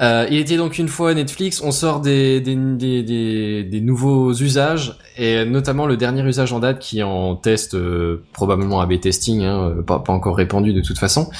Euh, 0.00 0.26
il 0.30 0.38
était 0.38 0.56
donc 0.56 0.78
une 0.78 0.88
fois 0.88 1.14
Netflix, 1.14 1.60
on 1.62 1.72
sort 1.72 2.00
des, 2.00 2.40
des, 2.40 2.56
des, 2.56 3.02
des, 3.02 3.64
des 3.64 3.80
nouveaux 3.80 4.32
usages, 4.32 4.96
et 5.16 5.44
notamment 5.44 5.86
le 5.86 5.96
dernier 5.96 6.22
usage 6.22 6.52
en 6.52 6.58
date 6.58 6.78
qui 6.78 7.00
est 7.00 7.04
en 7.04 7.36
test, 7.36 7.74
euh, 7.74 8.22
probablement 8.32 8.80
AB 8.80 9.00
testing, 9.00 9.42
hein, 9.44 9.74
euh, 9.78 9.82
pas, 9.82 9.98
pas 9.98 10.12
encore 10.12 10.36
répandu 10.36 10.72
de 10.72 10.80
toute 10.80 10.98
façon. 10.98 11.30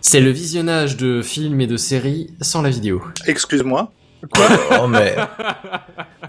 C'est 0.00 0.20
le 0.20 0.30
visionnage 0.30 0.96
de 0.96 1.22
films 1.22 1.60
et 1.60 1.66
de 1.66 1.76
séries 1.76 2.30
sans 2.40 2.62
la 2.62 2.70
vidéo. 2.70 3.02
Excuse-moi. 3.26 3.92
Oh, 4.80 4.86
mais 4.88 5.14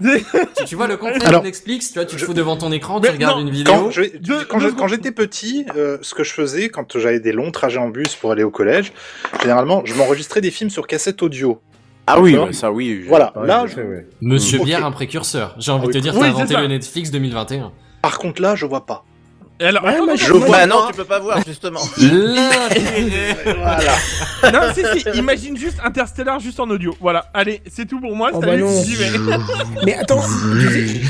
Tu, 0.56 0.64
tu 0.64 0.76
vois 0.76 0.86
le 0.86 0.96
concept 0.96 1.26
Alors, 1.26 1.40
de 1.42 1.46
Netflix, 1.46 1.88
tu 1.88 1.94
vois, 1.94 2.04
tu 2.06 2.16
te 2.16 2.20
je- 2.20 2.24
faux 2.26 2.34
devant 2.34 2.56
ton 2.56 2.70
écran, 2.72 3.00
Mais 3.00 3.08
tu 3.08 3.14
regardes 3.14 3.36
non, 3.40 3.42
une 3.46 3.50
vidéo. 3.50 3.72
Quand 3.74 3.90
je- 3.90 4.16
Deux- 4.18 4.44
quand 4.44 4.58
je- 4.58 4.68
deux 4.68 4.74
quand 4.74 4.88
j'étais 4.88 5.10
petit, 5.12 5.66
euh, 5.76 5.98
ce 6.02 6.14
que 6.14 6.22
je 6.24 6.32
faisais 6.32 6.68
quand 6.68 6.98
j'avais 6.98 7.20
des 7.20 7.32
longs 7.32 7.50
trajets 7.50 7.78
en 7.78 7.88
bus 7.88 8.14
pour 8.16 8.32
aller 8.32 8.42
au 8.44 8.50
collège, 8.50 8.92
généralement, 9.42 9.82
je 9.84 9.94
m'enregistrais 9.94 10.40
des 10.40 10.50
films 10.50 10.70
sur 10.70 10.86
cassette 10.86 11.22
audio. 11.22 11.60
Ah 12.06 12.20
oui, 12.20 12.36
ouais, 12.36 12.52
ça 12.52 12.72
oui. 12.72 13.04
Voilà, 13.06 13.32
Ouais, 13.36 13.46
là, 13.46 13.66
je. 13.66 13.80
Monsieur. 14.20 14.58
Bière, 14.64 14.84
un 14.84 14.90
précurseur. 14.90 15.54
J'ai 15.58 15.70
envie 15.70 15.86
de 15.88 15.92
te 15.92 15.98
Oui. 15.98 16.02
dire, 16.02 16.14
Oui, 16.14 16.20
t'as 16.20 16.26
c'est 16.28 16.40
inventé 16.42 16.56
le 16.56 16.66
Netflix 16.68 17.10
2021. 17.10 17.72
Par 18.02 18.18
contre, 18.18 18.40
là, 18.40 18.56
je 18.56 18.66
vois 18.66 18.86
pas. 18.86 19.04
Alors, 19.60 19.84
Ouais, 19.84 19.94
attends, 19.94 20.16
je 20.16 20.24
attends, 20.24 20.50
bah 20.50 20.66
non, 20.66 20.86
tu 20.88 20.94
peux 20.94 21.04
pas 21.04 21.18
voir 21.18 21.42
justement. 21.46 21.80
Voilà. 23.44 23.92
Non, 24.52 24.72
si, 24.74 24.82
si, 25.00 25.18
imagine 25.18 25.56
juste 25.56 25.78
Interstellar 25.84 26.40
juste 26.40 26.58
en 26.60 26.70
audio. 26.70 26.96
Voilà, 27.00 27.26
allez, 27.34 27.60
c'est 27.70 27.86
tout 27.86 28.00
pour 28.00 28.16
moi. 28.16 28.30
Oh 28.32 28.40
salut, 28.40 28.62
bah 28.62 28.68
non. 28.68 28.82
j'y 28.82 28.94
vais. 28.94 29.10
Mais 29.84 29.94
attends, 29.96 30.22
tu 30.22 30.70
sais, 30.70 31.00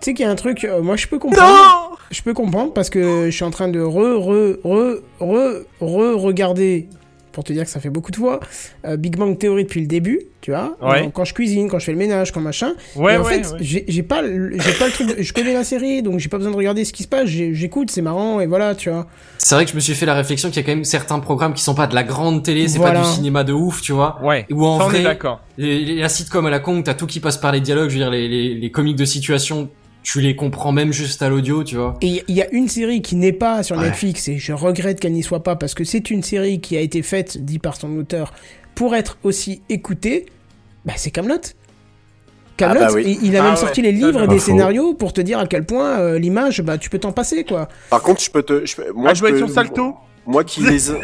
sais 0.00 0.14
qu'il 0.14 0.26
y 0.26 0.28
a 0.28 0.30
un 0.30 0.34
truc, 0.36 0.64
euh, 0.64 0.82
moi 0.82 0.96
je 0.96 1.06
peux 1.06 1.18
comprendre. 1.18 1.98
Je 2.10 2.22
peux 2.22 2.34
comprendre 2.34 2.72
parce 2.72 2.90
que 2.90 3.26
je 3.26 3.30
suis 3.30 3.44
en 3.44 3.50
train 3.50 3.68
de 3.68 3.80
re, 3.80 4.18
re, 4.18 4.58
re, 4.62 5.00
re, 5.20 5.64
re 5.80 6.20
regarder, 6.20 6.88
pour 7.36 7.44
te 7.44 7.52
dire 7.52 7.64
que 7.64 7.70
ça 7.70 7.80
fait 7.80 7.90
beaucoup 7.90 8.10
de 8.10 8.16
fois, 8.16 8.40
euh, 8.86 8.96
Big 8.96 9.14
Bang 9.18 9.36
Theory 9.38 9.64
depuis 9.64 9.82
le 9.82 9.86
début, 9.86 10.20
tu 10.40 10.52
vois. 10.52 10.74
Ouais. 10.80 11.02
Donc, 11.02 11.12
quand 11.12 11.26
je 11.26 11.34
cuisine, 11.34 11.68
quand 11.68 11.78
je 11.78 11.84
fais 11.84 11.92
le 11.92 11.98
ménage, 11.98 12.32
quand 12.32 12.40
machin. 12.40 12.72
Ouais, 12.96 13.12
Et 13.12 13.16
en 13.18 13.24
ouais, 13.24 13.42
fait, 13.42 13.52
ouais. 13.52 13.84
j'ai 13.86 14.02
pas, 14.02 14.22
pas 14.22 14.22
le 14.22 14.90
truc. 14.90 15.14
de- 15.18 15.22
je 15.22 15.32
connais 15.34 15.52
la 15.52 15.62
série, 15.62 16.02
donc 16.02 16.18
j'ai 16.18 16.30
pas 16.30 16.38
besoin 16.38 16.50
de 16.50 16.56
regarder 16.56 16.86
ce 16.86 16.94
qui 16.94 17.02
se 17.02 17.08
passe. 17.08 17.26
J'écoute, 17.28 17.90
c'est 17.90 18.00
marrant, 18.00 18.40
et 18.40 18.46
voilà, 18.46 18.74
tu 18.74 18.88
vois. 18.88 19.06
C'est 19.36 19.54
vrai 19.54 19.66
que 19.66 19.70
je 19.70 19.76
me 19.76 19.80
suis 19.80 19.92
fait 19.92 20.06
la 20.06 20.14
réflexion 20.14 20.48
qu'il 20.48 20.62
y 20.62 20.64
a 20.64 20.66
quand 20.66 20.74
même 20.74 20.84
certains 20.84 21.18
programmes 21.18 21.52
qui 21.52 21.62
sont 21.62 21.74
pas 21.74 21.86
de 21.86 21.94
la 21.94 22.04
grande 22.04 22.42
télé, 22.42 22.68
c'est 22.68 22.78
Voilà. 22.78 23.00
pas 23.02 23.06
du 23.06 23.12
cinéma 23.12 23.44
de 23.44 23.52
ouf, 23.52 23.82
tu 23.82 23.92
vois. 23.92 24.18
Ouais. 24.24 24.46
Ou 24.50 24.64
en 24.64 24.78
Ça, 24.78 24.86
on 24.86 24.88
est 24.88 24.92
vrai, 24.94 25.02
d'accord. 25.02 25.42
les, 25.58 25.84
les- 25.84 26.00
la 26.00 26.08
sitcom 26.08 26.46
à 26.46 26.50
la 26.50 26.60
con, 26.60 26.80
t'as 26.80 26.94
tout 26.94 27.06
qui 27.06 27.20
passe 27.20 27.36
par 27.36 27.52
les 27.52 27.60
dialogues, 27.60 27.90
je 27.90 27.96
veux 27.96 28.00
dire, 28.00 28.10
les, 28.10 28.26
les, 28.28 28.54
les 28.54 28.70
comiques 28.70 28.96
de 28.96 29.04
situation, 29.04 29.68
tu 30.08 30.20
les 30.20 30.36
comprends 30.36 30.70
même 30.70 30.92
juste 30.92 31.20
à 31.22 31.28
l'audio, 31.28 31.64
tu 31.64 31.74
vois. 31.74 31.94
Et 32.00 32.22
il 32.28 32.34
y 32.36 32.40
a 32.40 32.48
une 32.52 32.68
série 32.68 33.02
qui 33.02 33.16
n'est 33.16 33.32
pas 33.32 33.64
sur 33.64 33.76
Ouais. 33.76 33.86
Netflix, 33.86 34.28
et 34.28 34.38
je 34.38 34.52
regrette 34.52 35.00
qu'elle 35.00 35.12
n'y 35.14 35.24
soit 35.24 35.42
pas, 35.42 35.56
parce 35.56 35.74
que 35.74 35.82
c'est 35.82 36.10
une 36.10 36.22
série 36.22 36.60
qui 36.60 36.76
a 36.76 36.80
été 36.80 37.02
faite, 37.02 37.38
dit 37.44 37.58
par 37.58 37.74
son 37.74 37.90
auteur, 37.98 38.32
pour 38.76 38.94
être 38.94 39.18
aussi 39.24 39.62
écoutée. 39.68 40.26
Bah, 40.84 40.92
c'est 40.96 41.10
Camelot. 41.10 41.40
Camelot, 42.56 42.80
Ah 42.84 42.86
bah 42.86 42.92
oui. 42.94 43.18
il, 43.20 43.36
a 43.36 43.40
Ah 43.40 43.42
même 43.42 43.50
ouais, 43.54 43.56
sorti 43.58 43.82
les 43.82 43.90
livres 43.90 44.12
c'est 44.20 44.24
et 44.24 44.28
des 44.28 44.38
faux. 44.38 44.44
scénarios 44.52 44.94
pour 44.94 45.12
te 45.12 45.20
dire 45.20 45.40
à 45.40 45.46
quel 45.48 45.66
point 45.66 45.98
euh, 45.98 46.18
l'image, 46.20 46.62
bah, 46.62 46.78
tu 46.78 46.88
peux 46.88 47.00
t'en 47.00 47.10
passer, 47.10 47.42
quoi. 47.42 47.68
Par 47.90 48.00
contre, 48.00 48.22
je 48.22 48.30
peux 48.30 48.44
te, 48.44 48.64
je 48.64 48.76
peux- 48.76 48.92
moi, 48.92 49.10
Ah, 49.10 49.14
je 49.14 49.24
peux- 49.24 49.36
sur 49.36 49.50
Salto 49.50 49.94
Moi 50.24 50.44
qui 50.44 50.60
les, 50.62 50.92
ai- 50.92 51.00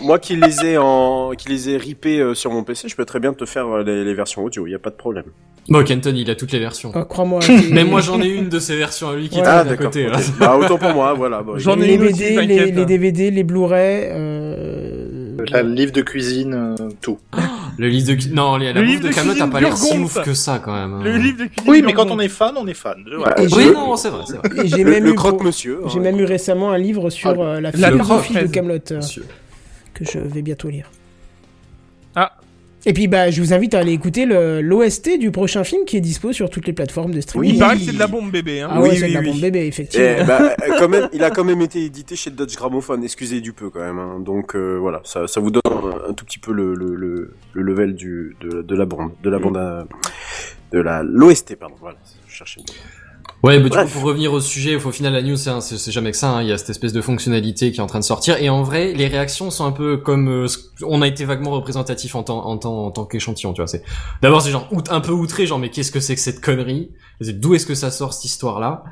moi 0.00 0.18
qui 0.18 0.36
les 0.36 0.64
ai 0.64 0.78
en, 0.78 1.32
qui 1.36 1.50
les 1.50 1.68
ai 1.68 1.76
ripés 1.76 2.18
euh, 2.20 2.34
sur 2.34 2.50
mon 2.50 2.64
PC, 2.64 2.88
je 2.88 2.96
peux 2.96 3.04
très 3.04 3.20
bien 3.20 3.34
te 3.34 3.44
faire 3.44 3.66
euh, 3.68 3.82
les, 3.84 4.04
les 4.04 4.14
versions 4.14 4.42
audio. 4.42 4.66
Il 4.66 4.70
y 4.70 4.74
a 4.74 4.78
pas 4.78 4.90
de 4.90 4.96
problème. 4.96 5.26
Bon, 5.68 5.82
Kenton, 5.84 6.14
il 6.16 6.30
a 6.30 6.34
toutes 6.36 6.52
les 6.52 6.58
versions. 6.60 6.92
Ah, 6.94 7.04
Crois-moi. 7.08 7.40
Mais 7.72 7.84
moi, 7.84 8.00
j'en 8.00 8.20
ai 8.20 8.28
une 8.28 8.48
de 8.48 8.58
ces 8.60 8.76
versions 8.76 9.08
à 9.08 9.16
lui 9.16 9.28
qui 9.28 9.36
Ouais. 9.40 9.44
est 9.44 9.48
Ah 9.48 9.60
à 9.68 9.76
côté. 9.76 10.06
ok. 10.06 10.12
là. 10.12 10.18
Bah, 10.38 10.56
autant 10.56 10.78
pour 10.78 10.92
moi, 10.94 11.14
voilà. 11.14 11.42
Bon, 11.42 11.54
J'en 11.58 11.78
ai 11.80 11.86
les 11.86 11.94
une 11.94 12.02
aussi, 12.04 12.12
DVD, 12.18 12.70
les, 12.72 12.84
DVD, 12.84 13.30
les 13.30 13.42
Blu-ray. 13.42 14.08
Euh... 14.10 15.36
La 15.50 15.62
livre 15.62 15.92
de 15.92 16.02
cuisine, 16.02 16.54
euh, 16.80 16.88
tout. 17.00 17.18
Le 17.78 17.88
livre 17.88 18.06
de, 18.14 18.34
non, 18.34 18.56
la 18.56 18.72
Le 18.72 18.80
bouffe 18.80 18.88
livre 18.90 19.02
de 19.02 19.08
de 19.08 19.12
Camelot 19.12 19.32
cuisine 19.32 19.48
a 19.48 19.52
pas 19.52 19.60
l'air 19.60 19.76
si 19.76 19.98
ouf 19.98 20.22
que 20.22 20.32
ça, 20.32 20.62
quand 20.64 20.72
même. 20.72 20.94
hein. 20.94 21.00
Le 21.04 21.18
livre 21.18 21.40
de 21.40 21.44
cuisine. 21.44 21.70
Oui, 21.70 21.82
mais 21.84 21.92
quand 21.92 22.10
on 22.10 22.18
est 22.20 22.28
fan, 22.28 22.54
on 22.56 22.66
est 22.66 22.72
fan. 22.74 22.94
Voilà. 23.18 23.38
Et 23.38 23.46
Oui, 23.54 23.64
je- 23.66 23.72
non, 23.72 23.96
c'est 23.96 24.08
vrai, 24.08 24.22
c'est 24.26 24.36
vrai. 24.38 24.64
Et 24.64 24.68
j'ai 24.68 24.82
le, 24.82 24.90
même 24.92 25.04
le 25.04 25.10
eu 25.10 25.14
croque-monsieur. 25.14 25.80
J'ai 25.92 25.98
hein. 25.98 26.02
même 26.02 26.18
eu 26.18 26.24
récemment 26.24 26.70
un 26.72 26.78
livre 26.78 27.10
sur 27.10 27.30
Ah, 27.38 27.56
euh, 27.56 27.60
la 27.60 27.70
philosophie 27.72 28.32
de 28.32 28.46
Camelot 28.46 28.76
euh, 28.92 29.00
que 29.92 30.04
je 30.06 30.18
vais 30.18 30.40
bientôt 30.40 30.68
lire. 30.70 30.90
Et 32.88 32.92
puis 32.92 33.08
bah 33.08 33.30
je 33.30 33.42
vous 33.42 33.52
invite 33.52 33.74
à 33.74 33.80
aller 33.80 33.92
écouter 33.92 34.24
le- 34.26 34.60
l'OST 34.62 35.18
du 35.18 35.30
prochain 35.32 35.64
film 35.64 35.84
qui 35.84 35.96
est 35.96 36.00
dispo 36.00 36.32
sur 36.32 36.48
toutes 36.48 36.66
les 36.68 36.72
plateformes 36.72 37.12
de 37.12 37.20
streaming. 37.20 37.54
Il 37.54 37.58
paraît 37.58 37.76
que 37.76 37.82
c'est 37.82 37.92
de 37.92 37.98
la 37.98 38.06
bombe 38.06 38.30
bébé. 38.30 38.60
Hein. 38.60 38.68
Ah 38.70 38.80
ouais, 38.80 38.90
Oui, 38.90 38.96
c'est 38.96 39.02
oui, 39.06 39.08
de 39.10 39.14
la 39.14 39.20
oui. 39.20 39.26
bombe 39.26 39.40
bébé 39.40 39.66
effectivement. 39.66 40.06
Eh, 40.20 40.24
bah, 40.24 40.54
quand 40.78 40.88
même, 40.88 41.08
il 41.12 41.22
a 41.24 41.30
quand 41.30 41.44
même 41.44 41.60
été 41.60 41.82
édité 41.84 42.14
chez 42.16 42.30
Dodge 42.30 42.54
Gramophone, 42.56 43.02
excusez 43.02 43.40
du 43.40 43.52
peu 43.52 43.70
quand 43.70 43.80
même. 43.80 43.98
hein. 43.98 44.20
Donc 44.20 44.54
euh, 44.54 44.76
voilà, 44.80 45.00
ça, 45.04 45.26
ça 45.26 45.40
vous 45.40 45.50
donne 45.50 45.62
un, 45.68 46.10
un 46.10 46.12
tout 46.14 46.24
petit 46.24 46.38
peu 46.38 46.52
le, 46.52 46.74
le, 46.76 46.94
le, 46.94 47.34
le 47.54 47.62
level 47.62 47.94
du, 47.96 48.36
de, 48.40 48.62
de 48.62 48.74
la 48.76 48.84
bande, 48.86 49.10
de 49.22 49.30
la 49.30 49.38
bande, 49.40 49.56
à- 49.56 49.86
de 50.72 50.78
la 50.80 51.02
l'OST 51.02 51.56
pardon. 51.56 51.74
Voilà, 51.80 51.96
je 52.28 52.34
cherchais. 52.36 52.60
le. 52.60 52.72
Ouais, 53.42 53.58
mais 53.60 53.70
du 53.70 53.76
coup, 53.78 53.86
pour 53.92 54.02
revenir 54.02 54.32
au 54.32 54.40
sujet, 54.40 54.74
au 54.76 54.90
final, 54.90 55.12
la 55.12 55.22
news, 55.22 55.36
c'est 55.36 55.50
un- 55.50 55.60
c'est 55.60 55.92
jamais 55.92 56.10
que 56.10 56.16
ça. 56.16 56.30
hein. 56.30 56.42
Il 56.42 56.48
y 56.48 56.52
a 56.52 56.58
cette 56.58 56.70
espèce 56.70 56.92
de 56.92 57.00
fonctionnalité 57.00 57.70
qui 57.70 57.78
est 57.78 57.82
en 57.82 57.86
train 57.86 58.00
de 58.00 58.04
sortir. 58.04 58.38
Et 58.42 58.48
en 58.48 58.62
vrai, 58.62 58.92
les 58.92 59.06
réactions 59.06 59.50
sont 59.50 59.64
un 59.66 59.72
peu 59.72 59.98
comme... 59.98 60.28
euh, 60.28 60.46
on 60.82 61.00
a 61.02 61.06
été 61.06 61.24
vaguement 61.24 61.50
représentatif 61.52 62.14
en 62.16 62.22
tant, 62.24 62.44
en 62.46 62.56
tant, 62.58 62.86
en 62.86 62.90
tant 62.90 63.04
qu'échantillon, 63.04 63.52
tu 63.52 63.60
vois. 63.60 63.68
C'est 63.68 63.84
D'abord, 64.22 64.42
c'est 64.42 64.50
genre 64.50 64.68
un 64.90 65.00
peu 65.00 65.12
outré, 65.12 65.46
genre, 65.46 65.58
mais 65.60 65.70
qu'est-ce 65.70 65.92
que 65.92 66.00
c'est 66.00 66.14
que 66.16 66.20
cette 66.20 66.40
connerie? 66.40 66.90
D'où 67.20 67.54
est-ce 67.54 67.66
que 67.66 67.74
ça 67.76 67.90
sort, 67.92 68.14
cette 68.14 68.24
histoire-là? 68.24 68.82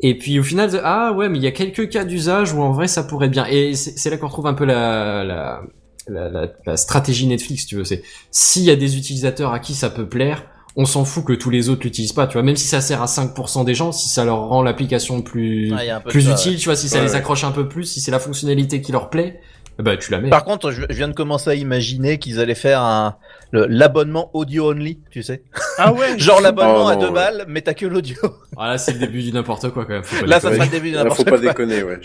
Et 0.00 0.18
puis, 0.18 0.40
au 0.40 0.42
final, 0.42 0.80
ah 0.82 1.12
ouais, 1.12 1.28
mais 1.28 1.38
il 1.38 1.44
y 1.44 1.46
a 1.46 1.52
quelques 1.52 1.88
cas 1.88 2.04
d'usage 2.04 2.52
où 2.54 2.60
en 2.62 2.72
vrai, 2.72 2.88
ça 2.88 3.04
pourrait 3.04 3.28
bien. 3.28 3.46
Et 3.46 3.74
c'est 3.74 4.10
là 4.10 4.16
qu'on 4.16 4.26
retrouve 4.26 4.46
un 4.48 4.54
peu 4.54 4.64
la... 4.64 5.22
la 5.24 5.62
la, 6.08 6.28
la, 6.28 6.48
la 6.66 6.76
stratégie 6.76 7.28
Netflix, 7.28 7.64
tu 7.64 7.76
veux, 7.76 7.84
c'est 7.84 8.02
s'il 8.32 8.64
y 8.64 8.70
a 8.72 8.74
des 8.76 8.96
utilisateurs 8.96 9.52
à 9.52 9.60
qui 9.60 9.72
ça 9.72 9.88
peut 9.88 10.08
plaire, 10.08 10.44
on 10.76 10.84
s'en 10.86 11.04
fout 11.04 11.24
que 11.24 11.32
tous 11.34 11.50
les 11.50 11.68
autres 11.68 11.82
l'utilisent 11.84 12.12
pas, 12.14 12.26
tu 12.26 12.34
vois, 12.34 12.42
même 12.42 12.56
si 12.56 12.66
ça 12.66 12.80
sert 12.80 13.02
à 13.02 13.06
5% 13.06 13.64
des 13.64 13.74
gens, 13.74 13.92
si 13.92 14.08
ça 14.08 14.24
leur 14.24 14.48
rend 14.48 14.62
l'application 14.62 15.20
plus 15.22 15.72
Ah, 15.76 16.00
plus 16.00 16.22
ça, 16.22 16.32
utile, 16.32 16.56
tu 16.58 16.64
vois, 16.66 16.76
si 16.76 16.88
ça 16.88 16.96
Ouais, 16.98 17.04
les 17.04 17.10
ouais. 17.10 17.16
accroche 17.16 17.44
un 17.44 17.50
peu 17.52 17.68
plus, 17.68 17.84
si 17.84 18.00
c'est 18.00 18.10
la 18.10 18.18
fonctionnalité 18.18 18.80
qui 18.80 18.90
leur 18.92 19.10
plaît, 19.10 19.40
ben 19.78 19.96
tu 19.96 20.10
la 20.10 20.20
mets. 20.20 20.28
Par 20.30 20.44
contre, 20.44 20.70
je, 20.70 20.82
viens 20.90 21.08
de 21.08 21.14
commencer 21.14 21.50
à 21.50 21.54
imaginer 21.54 22.18
qu'ils 22.18 22.38
allaient 22.40 22.54
faire 22.54 22.80
un 22.82 23.16
l'abonnement 23.52 24.30
audio 24.34 24.70
only, 24.70 25.00
tu 25.10 25.22
sais. 25.22 25.42
Ah 25.78 25.92
ouais. 25.92 26.14
Genre 26.18 26.40
l'abonnement 26.40 26.84
Oh, 26.86 26.88
à 26.88 26.96
deux 26.96 27.06
ouais. 27.06 27.12
balles, 27.12 27.44
mais 27.48 27.60
t'as 27.60 27.74
que 27.74 27.84
l'audio. 27.86 28.16
Ah 28.56 28.68
là, 28.68 28.78
c'est 28.78 28.92
le 28.92 28.98
début 28.98 29.22
du 29.22 29.32
n'importe 29.32 29.70
quoi 29.70 29.84
quand 29.84 29.92
même. 29.92 30.02
faut 30.04 30.20
pas 30.20 30.26
Là, 30.26 30.40
ça 30.40 30.52
sera 30.52 30.64
le 30.64 30.70
début 30.70 30.90
Là, 30.90 30.98
n'importe 31.02 31.18
faut 31.18 31.24
quoi. 31.24 31.32
pas 31.38 31.46
déconner, 31.48 31.82
ouais. 31.82 32.00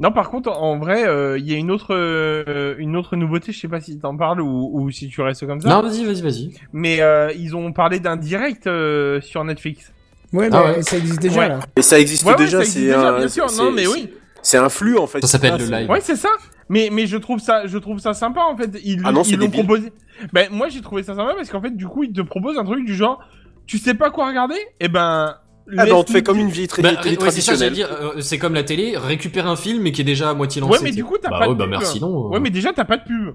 Non, 0.00 0.10
par 0.10 0.30
contre, 0.30 0.50
en 0.50 0.76
vrai, 0.78 1.06
euh, 1.06 1.38
il 1.38 1.48
y 1.50 1.54
a 1.54 1.56
une 1.56 1.70
autre, 1.70 1.94
euh, 1.94 2.74
une 2.78 2.96
autre 2.96 3.14
nouveauté. 3.16 3.52
Je 3.52 3.60
sais 3.60 3.68
pas 3.68 3.80
si 3.80 3.98
t'en 3.98 4.16
parles 4.16 4.40
ou, 4.40 4.70
ou 4.72 4.90
si 4.90 5.08
tu 5.08 5.20
restes 5.22 5.46
comme 5.46 5.60
ça. 5.60 5.68
Non, 5.68 5.82
vas-y, 5.82 6.04
vas-y, 6.04 6.20
vas-y. 6.22 6.50
Mais 6.72 7.00
euh, 7.00 7.32
ils 7.36 7.54
ont 7.54 7.72
parlé 7.72 8.00
d'un 8.00 8.16
direct 8.16 8.66
euh, 8.66 9.20
sur 9.20 9.44
Netflix. 9.44 9.92
Ouais, 10.32 10.50
mais 10.50 10.56
Ah 10.56 10.64
ouais. 10.72 10.82
ça 10.82 10.96
existe 10.96 11.22
déjà 11.22 11.38
Ouais. 11.40 11.48
là. 11.48 11.60
Et 11.76 11.82
ça 11.82 12.00
existe 12.00 12.24
Ouais, 12.26 12.34
déjà, 12.34 12.50
ça 12.58 12.58
existe 12.58 12.74
c'est 12.78 12.84
déjà, 12.86 13.08
un, 13.14 13.18
bien 13.18 13.28
sûr. 13.28 13.46
Non, 13.56 13.70
mais 13.70 13.86
oui. 13.86 14.10
C'est 14.42 14.58
un 14.58 14.68
flux 14.68 14.98
en 14.98 15.06
fait. 15.06 15.20
Ça 15.20 15.28
s'appelle 15.28 15.52
Ah, 15.54 15.58
le 15.58 15.64
c'est- 15.66 15.80
live. 15.80 15.90
Ouais, 15.90 16.00
c'est 16.00 16.16
ça. 16.16 16.28
Mais 16.68 16.88
mais 16.92 17.06
je 17.06 17.16
trouve 17.16 17.38
ça, 17.40 17.66
je 17.66 17.78
trouve 17.78 17.98
ça 18.00 18.14
sympa 18.14 18.40
en 18.40 18.56
fait. 18.56 18.70
Ils, 18.84 19.00
Ah 19.04 19.12
non, 19.12 19.22
c'est 19.22 19.32
ils 19.32 19.38
l'ont 19.38 19.48
proposé. 19.50 19.92
Ben 20.32 20.48
moi 20.50 20.68
j'ai 20.70 20.80
trouvé 20.80 21.02
ça 21.02 21.14
sympa 21.14 21.34
parce 21.36 21.50
qu'en 21.50 21.60
fait 21.60 21.76
du 21.76 21.86
coup 21.86 22.02
ils 22.04 22.12
te 22.12 22.20
proposent 22.22 22.58
un 22.58 22.64
truc 22.64 22.84
du 22.84 22.94
genre, 22.94 23.20
tu 23.66 23.78
sais 23.78 23.94
pas 23.94 24.10
quoi 24.10 24.26
regarder, 24.28 24.56
et 24.80 24.88
ben. 24.88 25.36
Ah 25.78 25.86
bah 25.86 25.92
on 25.94 26.04
te 26.04 26.12
fait 26.12 26.22
comme 26.22 26.38
une 26.38 26.50
vie 26.50 26.68
très 26.68 26.82
Bah, 26.82 26.94
télé 26.96 27.12
ouais, 27.12 27.16
traditionnelle. 27.16 27.72
dire, 27.72 27.88
euh, 27.90 28.20
c'est 28.20 28.38
comme 28.38 28.52
la 28.54 28.62
télé, 28.64 28.96
récupère 28.98 29.46
un 29.46 29.56
film 29.56 29.82
mais 29.82 29.92
qui 29.92 30.02
est 30.02 30.04
déjà 30.04 30.30
à 30.30 30.34
moitié 30.34 30.60
lancé. 30.60 30.74
Ouais, 30.74 30.78
mais 30.82 30.90
du 30.92 31.04
coup 31.04 31.16
t'as 31.20 31.30
bah 31.30 31.38
pas 31.40 31.48
ouais, 31.48 31.54
de 31.54 31.58
bah 31.58 31.64
pub. 31.64 31.70
merci 31.72 32.00
non. 32.00 32.28
Ouais, 32.28 32.38
mais 32.40 32.50
déjà 32.50 32.72
t'as 32.74 32.84
pas 32.84 32.98
de 32.98 33.04
pub. 33.04 33.34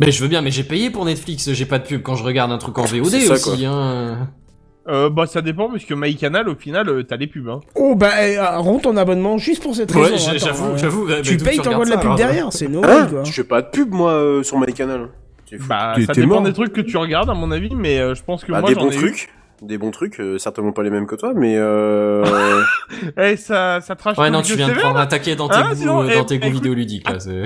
Mais 0.00 0.10
je 0.10 0.20
veux 0.22 0.28
bien, 0.28 0.40
mais 0.42 0.50
j'ai 0.50 0.64
payé 0.64 0.90
pour 0.90 1.04
Netflix, 1.04 1.52
j'ai 1.52 1.66
pas 1.66 1.78
de 1.78 1.84
pub 1.86 2.02
quand 2.02 2.14
je 2.16 2.24
regarde 2.24 2.50
un 2.50 2.58
truc 2.58 2.78
en 2.78 2.84
VOD 2.84 3.10
ça, 3.10 3.32
aussi, 3.34 3.64
hein. 3.66 4.28
Euh, 4.86 5.08
bah 5.08 5.26
ça 5.26 5.40
dépend 5.40 5.70
parce 5.70 5.84
que 5.86 5.94
MyCanal 5.94 6.46
au 6.48 6.54
final 6.54 6.88
euh, 6.90 7.02
t'as 7.02 7.16
les 7.16 7.26
pubs. 7.26 7.48
Hein. 7.48 7.60
Oh 7.74 7.94
bah 7.96 8.10
eh, 8.22 8.36
euh, 8.36 8.58
rends 8.58 8.78
ton 8.78 8.96
abonnement 8.98 9.38
juste 9.38 9.62
pour 9.62 9.74
cette 9.74 9.94
Ouais, 9.94 10.02
raison. 10.10 10.16
j'ai- 10.18 10.36
attends, 10.36 10.44
j'avoue, 10.46 10.72
euh, 10.72 10.76
j'avoue. 10.76 11.06
bah, 11.08 11.14
Tu 11.22 11.36
payes, 11.38 11.58
t'envoies 11.58 11.86
de 11.86 11.90
la 11.90 11.96
pub 11.96 12.02
ça, 12.02 12.06
alors 12.08 12.16
derrière, 12.16 12.52
c'est 12.52 12.66
Hein 12.66 12.70
normal 12.70 13.08
quoi. 13.10 13.24
Je 13.24 13.32
fais 13.32 13.44
pas 13.44 13.62
de 13.62 13.68
pub 13.68 13.92
moi 13.92 14.12
euh, 14.12 14.42
sur 14.42 14.58
MyCanal. 14.58 15.08
Bah 15.68 15.94
ça 16.06 16.12
dépend 16.12 16.40
des 16.42 16.52
trucs 16.52 16.72
que 16.72 16.80
tu 16.82 16.96
regardes 16.98 17.30
à 17.30 17.34
mon 17.34 17.50
avis, 17.50 17.74
mais 17.74 17.98
euh, 17.98 18.14
je 18.14 18.22
pense 18.24 18.44
que 18.44 18.52
Bah, 18.52 18.60
moi 18.60 18.68
des 18.68 18.74
j'en 18.74 18.82
bons 18.86 18.90
ai 18.90 18.96
trucs, 18.96 19.30
des 19.62 19.78
bons 19.78 19.90
trucs, 19.90 20.20
euh, 20.20 20.38
certainement 20.38 20.72
pas 20.72 20.82
les 20.82 20.90
mêmes 20.90 21.06
que 21.06 21.14
toi, 21.14 21.32
mais 21.34 21.54
euh... 21.56 22.24
Eh 23.18 23.36
ça 23.36 23.80
ça 23.80 23.94
trash. 23.96 24.18
Ouais, 24.18 24.30
non, 24.30 24.42
tu 24.42 24.54
viens 24.56 24.68
de 24.68 24.74
prendre 24.74 24.98
un 24.98 25.06
taquet 25.06 25.36
dans 25.36 25.48
tes 25.48 25.56
Hein, 25.56 25.70
goûts, 25.70 25.74
sinon, 25.76 26.02
euh, 26.02 26.08
eh, 26.10 26.14
dans 26.16 26.24
tes 26.24 26.38
goûts 26.38 26.46
écoute- 26.46 26.56
vidéoludiques, 26.58 27.08
là, 27.08 27.20
c'est... 27.20 27.44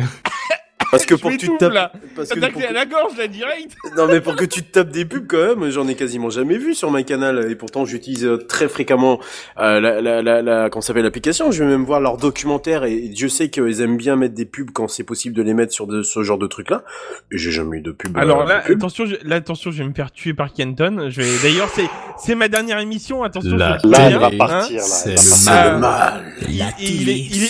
parce 0.90 1.04
que 1.06 1.16
Je 1.16 1.20
pour 1.20 1.30
que 1.30 1.36
tu 1.36 1.56
tapes, 1.58 1.72
là. 1.72 1.92
parce 2.16 2.28
que 2.30 2.38
t'a 2.40 2.48
pour 2.48 2.56
clé 2.58 2.66
à 2.66 2.68
que- 2.70 2.74
la 2.74 2.86
gorge 2.86 3.16
là 3.16 3.26
direct. 3.26 3.76
non 3.96 4.06
mais 4.06 4.20
pour 4.20 4.36
que 4.36 4.44
tu 4.44 4.62
te 4.62 4.72
tapes 4.72 4.90
des 4.90 5.04
pubs 5.04 5.26
quand 5.26 5.56
même, 5.56 5.70
j'en 5.70 5.86
ai 5.88 5.94
quasiment 5.94 6.30
jamais 6.30 6.56
vu 6.58 6.74
sur 6.74 6.90
MyCanal 6.90 7.50
et 7.50 7.54
pourtant 7.56 7.84
j'utilise 7.84 8.24
euh, 8.24 8.36
très 8.38 8.68
fréquemment 8.68 9.20
euh, 9.58 9.80
la 9.80 10.00
la 10.00 10.22
la, 10.22 10.42
la 10.42 10.70
comment 10.70 10.80
s'appelle 10.82 11.04
l'application? 11.04 11.50
Je 11.50 11.62
vais 11.64 11.70
même 11.70 11.84
voir 11.84 12.00
leurs 12.00 12.16
documentaires 12.16 12.84
et 12.84 13.08
Dieu 13.08 13.28
sait 13.28 13.48
qu'ils 13.50 13.80
aiment 13.80 13.96
bien 13.96 14.16
mettre 14.16 14.34
des 14.34 14.44
pubs 14.46 14.70
quand 14.72 14.88
c'est 14.88 15.04
possible 15.04 15.34
de 15.36 15.42
les 15.42 15.54
mettre 15.54 15.72
sur 15.72 15.86
de, 15.86 16.02
ce 16.02 16.22
genre 16.22 16.38
de 16.38 16.46
trucs 16.46 16.70
là. 16.70 16.82
Et 17.32 17.38
j'ai 17.38 17.50
jamais 17.50 17.78
eu 17.78 17.80
de 17.80 17.92
pub. 17.92 18.16
Alors 18.16 18.42
euh, 18.42 18.46
là, 18.46 18.60
pub. 18.60 18.78
attention, 18.78 19.06
je, 19.06 19.16
là, 19.24 19.36
attention, 19.36 19.70
je 19.70 19.82
vais 19.82 19.88
me 19.88 19.94
faire 19.94 20.10
tuer 20.12 20.34
par 20.34 20.52
Kenton. 20.52 21.08
Je 21.10 21.20
vais, 21.22 21.28
d'ailleurs, 21.42 21.68
c'est, 21.74 21.88
c'est 22.18 22.34
ma 22.34 22.48
dernière 22.48 22.78
émission. 22.78 23.22
Attention, 23.22 23.56
La- 23.56 23.78
je 23.82 23.86
le 23.86 23.92
Là, 23.92 23.98
elle 24.10 24.18
va 24.18 24.26
Hein 24.28 24.36
partir. 24.38 24.76
Là, 24.78 24.82
C'est 24.82 25.14
va 25.14 25.14
le 25.14 25.20
partir. 25.20 25.52
mal. 25.52 25.72
le 25.74 25.78
mal, 25.80 26.24
La 26.58 26.68
Et 26.80 26.90
il 26.90 27.08
est, 27.08 27.18
il 27.18 27.42
est, 27.44 27.46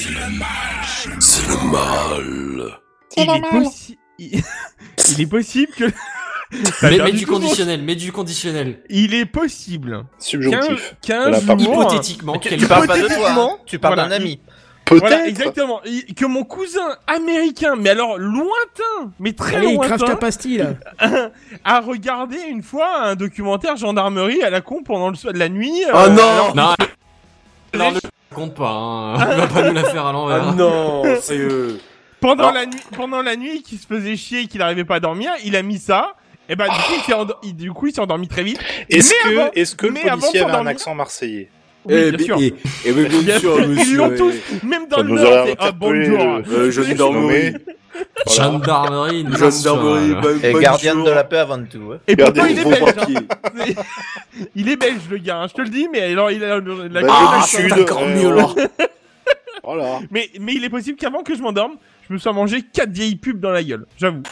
c'est 1.21 1.49
le 1.49 1.71
mal. 1.71 2.79
Il 3.23 3.31
est 3.31 3.41
possi- 3.41 3.99
il, 4.19 4.43
il 5.13 5.21
est 5.21 5.27
possible 5.27 5.73
que. 5.73 5.85
Mais, 6.83 7.13
du 7.13 7.27
conditionnel, 7.27 7.83
mais 7.83 7.95
du 7.95 8.11
conditionnel. 8.11 8.81
Il 8.89 9.13
est 9.13 9.27
possible 9.27 10.05
Subjonctif. 10.19 10.97
qu'un 11.03 11.25
Voilà, 11.25 11.41
pardon. 11.43 11.63
jour, 11.65 11.83
Hypothétiquement, 11.83 12.39
Tu, 12.39 12.57
parles 12.67 12.87
pas 12.87 12.99
de 12.99 13.07
toi, 13.07 13.31
hein. 13.33 13.51
tu 13.67 13.79
parles 13.79 13.97
voilà, 13.97 14.09
d'un 14.09 14.17
ami. 14.17 14.41
Peut-être. 14.87 15.01
Voilà, 15.01 15.27
exactement. 15.29 15.83
Il- 15.85 16.15
Que 16.15 16.25
mon 16.25 16.45
cousin 16.45 16.97
américain, 17.07 17.77
mais 17.77 17.91
alors 17.91 18.17
lointain, 18.17 19.13
mais 19.21 19.35
très 19.35 19.57
Allez, 19.57 19.77
crave 19.77 19.99
ta 19.99 20.07
lointain, 20.07 20.17
pastille 20.17 20.57
là. 20.57 20.73
a 21.67 21.81
regardé 21.81 22.39
une 22.49 22.63
fois 22.63 22.99
un 23.03 23.15
documentaire 23.15 23.77
gendarmerie 23.77 24.43
à 24.43 24.49
la 24.49 24.63
con 24.63 24.83
pendant 24.83 25.11
le 25.11 25.17
soir 25.17 25.35
de 25.35 25.39
la 25.39 25.51
nuit. 25.51 25.83
Oh 25.93 25.97
euh, 25.97 26.09
non 26.09 26.23
alors- 26.23 26.57
Non, 26.57 26.75
non, 27.75 27.91
ne 27.93 27.99
compte 28.35 28.55
pas, 28.55 28.71
hein. 28.71 29.15
On 29.33 29.37
va 29.37 29.47
pas 29.49 29.69
nous 29.69 29.75
la 29.75 29.85
faire 29.85 30.07
à 30.07 30.13
l'envers. 30.13 30.49
Ah 30.49 30.55
non, 30.55 31.03
sérieux. 31.21 31.79
Pendant 32.21 32.51
la 32.51 32.67
nuit, 32.67 32.81
pendant 32.97 33.23
la 33.23 33.37
nuit, 33.37 33.63
qu'il 33.63 33.79
se 33.79 33.87
faisait 33.87 34.17
chier 34.17 34.41
et 34.43 34.47
qu'il 34.47 34.61
n'arrivait 34.61 34.85
pas 34.85 34.97
à 34.97 35.01
dormir, 35.01 35.31
il 35.45 35.57
a 35.57 35.63
mis 35.63 35.79
ça. 35.79 36.15
Et 36.49 36.57
bah 36.57 36.65
du 36.69 36.75
coup, 36.75 36.93
il 36.97 37.03
s'est 37.03 37.13
endo- 37.15 37.35
il- 37.43 37.55
du 37.55 37.73
coup, 37.73 37.87
il 37.89 37.95
s'est 37.95 38.01
endormi 38.01 38.27
très 38.27 38.43
vite. 38.43 38.59
Est-ce 38.89 39.13
Mais 39.27 39.31
que, 39.35 39.39
avant- 39.39 39.51
est-ce 39.55 39.77
que 39.77 39.87
le 39.87 39.93
mais 39.93 40.01
avant 40.09 40.17
de 40.17 40.21
policier 40.23 40.41
avait 40.41 40.49
un 40.51 40.53
s'endormir- 40.55 40.71
accent 40.71 40.95
marseillais 40.95 41.51
Oui, 41.85 41.95
eh, 41.95 42.13
bien 42.13 42.25
sûr. 42.27 42.41
Et, 42.41 42.55
et 42.87 42.93
bien 42.93 43.21
Bien 43.21 43.39
sûr, 43.39 43.61
ils 43.61 43.69
monsieur. 43.69 43.97
l'ont 43.99 44.17
tous. 44.17 44.35
Même 44.63 44.89
dans 44.89 44.97
Ça 44.97 45.03
le 45.03 45.09
nous 45.11 45.15
Nord, 45.17 45.27
c'est 45.47 45.57
ah 45.59 45.67
interpellé, 45.67 46.09
bonjour. 46.09 46.23
Euh, 46.51 46.65
le 46.67 46.73
surnommé. 46.73 47.55
Voilà. 48.27 48.51
Gendarmerie 48.51 49.27
Gendarmerie, 49.37 50.09
nationale. 50.09 50.21
bonne- 50.23 50.41
Et 50.45 50.53
bonne 50.53 50.63
gardien 50.63 50.93
jour. 50.95 51.05
de 51.05 51.11
la 51.11 51.25
paix 51.25 51.39
avant 51.39 51.59
tout. 51.65 51.93
hein. 51.93 51.99
Et 52.07 52.17
pourtant, 52.17 52.45
il 52.47 52.59
est 52.59 52.63
vos 52.63 52.71
belge. 52.71 52.95
papiers. 52.95 53.17
hein. 53.17 53.51
C'est- 53.67 53.77
il 54.55 54.69
est 54.69 54.77
belge, 54.77 55.01
le 55.11 55.19
gars, 55.19 55.41
hein, 55.43 55.47
je 55.49 55.55
te 55.55 55.61
le 55.63 55.69
dis, 55.69 55.89
mais 55.93 56.01
alors 56.03 56.31
il 56.31 56.43
a 56.45 56.61
la 56.61 56.61
Bah, 57.03 57.09
Ah, 57.11 57.41
du 57.45 57.49
sud, 57.49 57.73
encore 57.73 58.03
euh, 58.03 58.15
mieux, 58.15 58.35
là. 58.35 58.47
Voilà. 59.65 60.01
mais, 60.11 60.31
mais 60.41 60.55
il 60.55 60.65
est 60.65 60.71
possible 60.71 60.97
qu'avant 60.97 61.23
que 61.23 61.35
je 61.37 61.43
m'endorme, 61.43 61.73
je 62.09 62.15
me 62.15 62.19
sois 62.19 62.33
mangé 62.33 62.63
quatre 62.63 62.91
vieilles 62.91 63.17
pubs 63.17 63.41
dans 63.41 63.51
la 63.51 63.63
gueule, 63.63 63.87
j'avoue. 63.99 64.23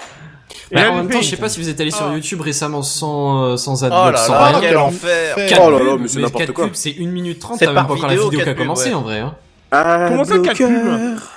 Et 0.71 0.75
Bah, 0.75 0.83
là, 0.85 0.93
en 0.93 0.97
même 0.97 1.09
temps, 1.11 1.21
je 1.21 1.29
sais 1.29 1.37
pas 1.37 1.49
si 1.49 1.61
vous 1.61 1.69
êtes 1.69 1.81
allé 1.81 1.91
sur 1.91 2.07
Ah. 2.07 2.15
YouTube 2.15 2.41
récemment 2.41 2.83
sans, 2.83 3.45
euh, 3.45 3.57
sans 3.57 3.83
Oh 3.83 3.87
adblock, 3.87 4.13
là 4.13 4.17
sans 4.19 4.33
là, 4.33 4.47
rien. 4.47 4.61
quel 4.61 4.77
enfer. 4.79 5.35
Quatre 5.49 5.63
Oh 5.65 5.71
là 5.71 5.79
là, 5.79 5.91
pubs, 5.93 6.01
mais 6.03 6.09
c'est 6.09 6.21
n'importe 6.21 6.53
quoi. 6.53 6.65
pubs, 6.67 6.75
c'est 6.75 6.95
1 6.99 7.07
minute 7.11 7.39
30, 7.39 7.59
C'est 7.59 7.67
t'as 7.67 7.73
même 7.73 7.87
pas 7.87 7.93
encore 7.93 8.07
la 8.09 8.15
vidéo, 8.15 8.31
qui 8.31 8.41
a 8.41 8.45
pubs, 8.47 8.57
commencé 8.57 8.89
ouais. 8.89 8.95
en 8.95 9.03
vrai. 9.03 9.19
Hein. 9.21 9.35
Ah, 9.71 10.07
Comment 10.09 10.25
ça, 10.25 10.39
quatre 10.39 10.57
bloqueur. 10.57 11.33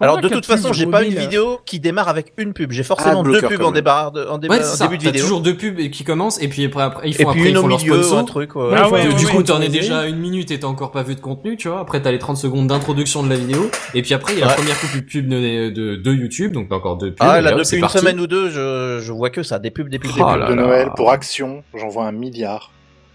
Alors 0.00 0.20
de 0.20 0.28
toute 0.28 0.46
façon, 0.46 0.72
j'ai 0.72 0.86
pas 0.86 1.02
une 1.02 1.10
mobile 1.10 1.20
vidéo 1.20 1.60
qui 1.64 1.78
démarre 1.78 2.08
avec 2.08 2.32
une 2.36 2.52
pub. 2.52 2.72
J'ai 2.72 2.82
forcément 2.82 3.22
Ah, 3.24 3.28
deux 3.30 3.40
pubs 3.40 3.62
en, 3.62 3.70
débarre 3.70 4.10
de- 4.10 4.24
en, 4.26 4.38
déba- 4.38 4.50
Ouais, 4.54 4.58
en 4.60 4.62
c'est 4.64 4.76
ça. 4.76 4.86
début 4.86 4.98
de 4.98 5.04
vidéo. 5.04 5.22
toujours 5.22 5.40
deux 5.40 5.56
pubs 5.56 5.76
qui 5.90 6.02
commencent 6.02 6.42
et 6.42 6.48
puis 6.48 6.64
après, 6.64 6.82
après 6.82 7.08
ils 7.08 7.14
font 7.14 7.20
Et 7.20 7.22
après 7.22 7.32
puis 7.34 7.42
une 7.42 7.56
ils 7.56 7.58
font 7.60 7.64
au 7.64 7.78
milieu, 7.78 8.14
un 8.16 8.24
truc. 8.24 8.56
ouais. 8.56 8.70
Ah 8.76 8.88
ouais, 8.88 9.02
du, 9.02 9.08
ouais, 9.08 9.14
du 9.14 9.26
ouais, 9.26 9.30
coup, 9.32 9.42
t'en 9.44 9.60
es 9.60 9.68
déjà 9.68 10.00
à 10.00 10.06
une 10.06 10.18
minute 10.18 10.50
et 10.50 10.58
t'as 10.58 10.66
encore 10.66 10.90
pas 10.90 11.02
vu 11.04 11.14
de 11.14 11.20
contenu, 11.20 11.56
tu 11.56 11.68
vois. 11.68 11.78
Après, 11.80 12.02
t'as 12.02 12.10
les 12.10 12.18
30 12.18 12.36
secondes 12.36 12.66
d'introduction 12.66 13.22
de 13.22 13.28
la 13.28 13.36
vidéo. 13.36 13.70
Et 13.94 14.02
puis 14.02 14.12
après, 14.14 14.32
il 14.32 14.40
y 14.40 14.42
a 14.42 14.46
la 14.46 14.54
première 14.54 14.80
coupe 14.80 14.94
de 14.96 15.00
pub 15.00 15.28
de, 15.28 15.70
de, 15.70 15.96
de 15.96 16.12
YouTube, 16.12 16.52
donc 16.52 16.68
t'as 16.68 16.76
encore 16.76 16.96
deux 16.96 17.10
pubs. 17.10 17.18
Ah 17.20 17.40
là, 17.40 17.52
depuis 17.52 17.76
une 17.76 17.80
parti. 17.82 17.98
semaine 17.98 18.18
ou 18.18 18.26
deux, 18.26 18.50
je, 18.50 18.98
je 19.00 19.12
vois 19.12 19.30
que 19.30 19.42
ça, 19.44 19.58
des 19.60 19.70
pubs, 19.70 19.88
des 19.88 19.98
pubs, 20.00 20.12
des 20.14 20.20
Oh 20.20 20.32
pubs. 20.34 20.48
de. 20.48 20.54
Noël 20.54 20.88
pour 20.96 21.10
Action, 21.12 21.62
j'en 21.78 21.88
vois 21.88 22.06
un 22.06 22.12
milliard. 22.12 22.70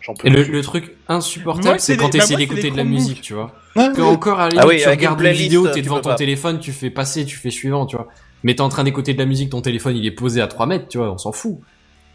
J'en 0.07 0.13
peux 0.13 0.27
Et 0.27 0.31
le, 0.31 0.43
plus. 0.43 0.53
le 0.53 0.61
truc 0.63 0.95
insupportable, 1.09 1.79
c'est 1.79 1.97
quand 1.97 2.05
bah, 2.05 2.11
t'essaies 2.11 2.27
c'est 2.27 2.35
d'écouter 2.37 2.71
de 2.71 2.77
la 2.77 2.83
musique, 2.85 3.21
tu 3.21 3.33
vois. 3.33 3.53
Ouais. 3.75 3.89
Que 3.93 4.01
encore, 4.01 4.39
à 4.39 4.49
la 4.49 4.61
Ah 4.61 4.67
oui, 4.67 4.79
tu 4.81 4.87
regardes 4.89 5.21
une 5.21 5.31
vidéo, 5.33 5.67
tu 5.67 5.73
t'es 5.73 5.81
devant 5.81 5.99
ton 5.99 6.09
pas. 6.09 6.15
téléphone, 6.15 6.59
tu 6.59 6.71
fais 6.71 6.89
passer, 6.89 7.25
tu 7.25 7.35
fais 7.35 7.49
suivant, 7.51 7.85
tu 7.85 7.97
vois. 7.97 8.07
Mais 8.43 8.55
t'es 8.55 8.61
en 8.61 8.69
train 8.69 8.83
d'écouter 8.85 9.13
de 9.13 9.19
la 9.19 9.25
musique, 9.25 9.49
ton 9.51 9.61
téléphone, 9.61 9.95
il 9.97 10.05
est 10.05 10.11
posé 10.11 10.41
à 10.41 10.47
3 10.47 10.65
mètres, 10.65 10.87
tu 10.87 10.97
vois, 10.97 11.11
on 11.11 11.17
s'en 11.17 11.31
fout. 11.31 11.57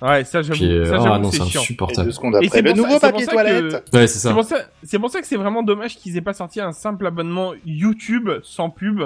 Ouais, 0.01 0.25
ça, 0.25 0.43
j'avoue, 0.43 0.65
euh, 0.65 0.99
ah 0.99 1.19
non, 1.21 1.31
c'est. 1.31 1.39
Et 1.39 1.43
insupportable. 1.43 2.07
deux 2.09 2.13
secondes 2.13 2.35
Et 2.35 2.47
après, 2.47 2.49
c'est 2.59 2.63
le 2.63 2.73
nouveau 2.73 2.99
papier 2.99 3.25
toilette. 3.27 3.73
Ouais, 3.93 4.07
c'est 4.07 4.15
C'est 4.15 4.19
ça. 4.19 4.33
pour 4.35 4.43
ça, 4.45 4.57
c'est 4.83 4.99
pour 4.99 5.11
ça 5.11 5.21
que 5.21 5.27
c'est 5.29 5.37
vraiment 5.37 5.63
dommage 5.63 5.97
qu'ils 5.97 6.17
aient 6.17 6.21
pas 6.23 6.33
sorti 6.33 6.61
un 6.61 6.73
simple 6.73 7.07
abonnement 7.07 7.53
YouTube 7.65 8.29
sans 8.43 8.69
pub 8.71 9.01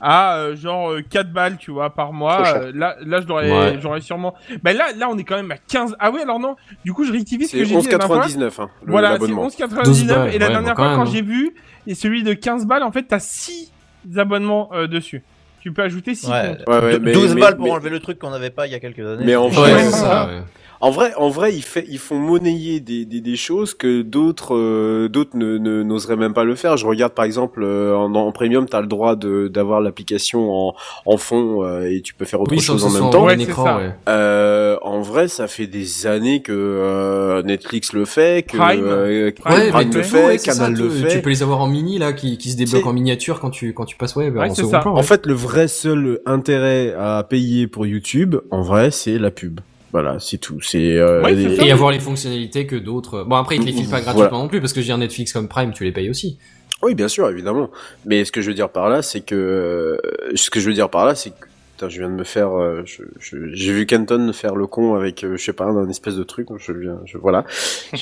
à 0.00 0.36
euh, 0.36 0.56
genre 0.56 0.90
euh, 0.92 1.02
4 1.08 1.32
balles, 1.32 1.56
tu 1.58 1.70
vois, 1.70 1.90
par 1.90 2.12
mois. 2.12 2.42
Euh, 2.46 2.72
là, 2.74 2.96
là, 3.04 3.20
je 3.20 3.26
Ouais. 3.32 3.78
j'aurais 3.80 4.00
sûrement. 4.00 4.34
Bah 4.62 4.72
là, 4.72 4.86
là, 4.96 5.08
on 5.10 5.16
est 5.18 5.24
quand 5.24 5.36
même 5.36 5.50
à 5.50 5.56
15. 5.56 5.96
Ah 5.98 6.10
oui, 6.10 6.20
alors 6.22 6.38
non. 6.38 6.56
Du 6.84 6.92
coup, 6.92 7.04
je 7.04 7.12
rectifie 7.12 7.44
ce 7.44 7.52
C'est 7.52 7.58
que 7.58 7.64
j'ai 7.64 7.76
dit 7.76 7.86
dernière 7.88 8.06
fois. 8.06 8.20
11,99 8.26 8.60
hein, 8.62 8.68
le- 8.84 8.90
Voilà, 8.92 9.08
c'est 9.08 9.12
l'abonnement. 9.14 9.46
11,99 9.48 9.84
12 9.84 10.02
et 10.02 10.06
la 10.06 10.22
ouais, 10.24 10.38
dernière 10.38 10.62
bon, 10.62 10.68
quand 10.68 10.74
fois 10.84 10.94
quand 10.96 11.02
hein. 11.02 11.10
j'ai 11.12 11.22
vu 11.22 11.54
et 11.86 11.94
celui 11.94 12.22
de 12.22 12.32
15 12.34 12.66
balles, 12.66 12.82
en 12.82 12.92
fait, 12.92 13.04
t'as 13.04 13.18
6 13.20 13.72
abonnements 14.16 14.70
euh, 14.72 14.86
dessus. 14.86 15.22
Tu 15.60 15.72
peux 15.72 15.82
ajouter 15.82 16.14
6 16.14 16.28
Ouais. 16.30 16.56
comptes. 16.58 16.68
Ouais, 16.68 16.84
ouais, 16.84 16.92
De- 16.94 16.98
mais- 16.98 17.12
12 17.12 17.34
mais- 17.34 17.40
balles 17.40 17.56
pour 17.56 17.64
mais- 17.66 17.70
enlever 17.72 17.90
le 17.90 17.98
truc 18.00 18.18
qu'on 18.18 18.30
n'avait 18.30 18.50
pas 18.50 18.66
il 18.66 18.72
y 18.72 18.76
a 18.76 18.80
quelques 18.80 19.00
années. 19.00 19.24
Mais 19.24 19.34
en 19.36 19.48
vrai, 19.48 19.82
c'est 19.82 19.90
ça, 19.92 20.26
ouais. 20.26 20.42
En 20.80 20.90
vrai, 20.90 21.12
en 21.16 21.28
vrai, 21.30 21.54
ils, 21.54 21.62
fait, 21.62 21.86
ils 21.88 21.98
font 21.98 22.18
monnayer 22.18 22.80
des, 22.80 23.04
des, 23.04 23.20
des 23.20 23.36
choses 23.36 23.74
que 23.74 24.02
d'autres 24.02 24.54
euh, 24.54 25.08
d'autres 25.08 25.36
ne, 25.36 25.56
ne- 25.58 25.82
n'oseraient 25.82 26.16
même 26.16 26.34
pas 26.34 26.44
le 26.44 26.54
faire. 26.54 26.76
Je 26.76 26.86
regarde 26.86 27.12
par 27.12 27.24
exemple 27.24 27.62
euh, 27.62 27.96
en, 27.96 28.14
en 28.14 28.30
premium, 28.32 28.66
t'as 28.68 28.80
le 28.82 28.86
droit 28.86 29.16
de 29.16 29.48
d'avoir 29.48 29.80
l'application 29.80 30.50
en, 30.52 30.74
en 31.06 31.16
fond 31.16 31.64
euh, 31.64 31.90
et 31.90 32.02
tu 32.02 32.14
peux 32.14 32.24
faire 32.26 32.40
autre 32.40 32.50
Oui, 32.52 32.60
chose 32.60 32.84
en 32.84 32.90
même 32.90 33.10
temps. 33.10 33.22
en 33.22 33.26
Ouais, 33.26 33.40
écran, 33.42 33.78
ouais. 33.78 33.90
Euh, 34.08 34.76
en 34.82 35.00
vrai, 35.00 35.28
ça 35.28 35.48
fait 35.48 35.66
des 35.66 36.06
années 36.06 36.42
que 36.42 36.52
euh, 36.52 37.42
Netflix 37.42 37.92
le 37.92 38.04
fait, 38.04 38.42
que 38.46 38.56
Prime. 38.58 38.80
euh, 38.84 39.30
Prime, 39.38 39.92
le 39.92 40.02
fait, 40.02 40.36
Canal 40.42 40.76
ça, 40.76 40.82
le 40.82 40.88
tu- 40.90 40.94
fait. 41.02 41.08
Tu 41.08 41.22
peux 41.22 41.30
les 41.30 41.42
avoir 41.42 41.60
en 41.60 41.68
mini 41.68 41.98
là, 41.98 42.12
qui, 42.12 42.36
qui 42.38 42.50
se 42.50 42.56
débloquent 42.56 42.90
en 42.90 42.92
miniature 42.92 43.40
quand 43.40 43.50
tu 43.50 43.72
quand 43.72 43.84
tu 43.86 43.96
passes 43.96 44.14
ouais, 44.16 44.28
Ouais, 44.30 44.50
en 44.50 44.54
second 44.54 44.80
plan. 44.80 44.94
En 44.94 45.02
fait, 45.02 45.24
le 45.26 45.34
vrai 45.34 45.68
seul 45.68 46.20
intérêt 46.26 46.94
à 46.98 47.24
payer 47.28 47.66
pour 47.66 47.86
YouTube, 47.86 48.36
en 48.50 48.60
vrai, 48.62 48.90
c'est 48.90 49.18
la 49.18 49.30
pub. 49.30 49.60
Voilà, 49.98 50.18
c'est 50.18 50.36
tout. 50.36 50.60
C'est 50.60 50.98
euh, 50.98 51.22
Ouais, 51.22 51.56
ça. 51.56 51.64
et 51.64 51.70
avoir 51.72 51.90
les 51.90 52.00
fonctionnalités 52.00 52.66
que 52.66 52.76
d'autres. 52.76 53.24
Bon 53.24 53.36
après 53.36 53.56
ils 53.56 53.60
te 53.60 53.64
les 53.64 53.72
filent 53.72 53.84
pas 53.84 54.00
Voilà. 54.00 54.12
gratuitement 54.12 54.42
non 54.42 54.48
plus 54.48 54.60
parce 54.60 54.74
que 54.74 54.80
je 54.82 54.84
veux 54.84 54.90
dire 54.90 54.98
Netflix 54.98 55.32
comme 55.32 55.48
Prime 55.48 55.72
tu 55.72 55.84
les 55.84 55.92
payes 55.92 56.10
aussi. 56.10 56.36
Oui, 56.82 56.94
bien 56.94 57.08
sûr, 57.08 57.26
évidemment. 57.30 57.70
Mais 58.04 58.26
ce 58.26 58.30
que 58.30 58.42
je 58.42 58.48
veux 58.48 58.54
dire 58.54 58.68
par 58.68 58.90
là, 58.90 59.00
c'est 59.00 59.22
que 59.22 59.34
euh, 59.34 59.96
ce 60.34 60.50
que 60.50 60.60
je 60.60 60.68
veux 60.68 60.74
dire 60.74 60.90
par 60.90 61.06
là, 61.06 61.14
c'est 61.14 61.30
que 61.30 61.46
putain, 61.76 61.88
je 61.90 61.98
viens 61.98 62.08
de 62.08 62.14
me 62.14 62.24
faire, 62.24 62.58
euh, 62.58 62.82
je- 62.86 63.02
je- 63.20 63.52
j'ai 63.52 63.72
vu 63.72 63.84
Kenton 63.84 64.32
faire 64.32 64.54
le 64.54 64.66
con 64.66 64.94
avec, 64.94 65.22
euh, 65.24 65.36
je 65.36 65.44
sais 65.44 65.52
pas, 65.52 65.66
un 65.66 65.88
espèce 65.90 66.16
de 66.16 66.22
truc. 66.22 66.48
Je 66.56 66.72
viens, 66.72 66.98
je, 67.04 67.18
voilà. 67.18 67.44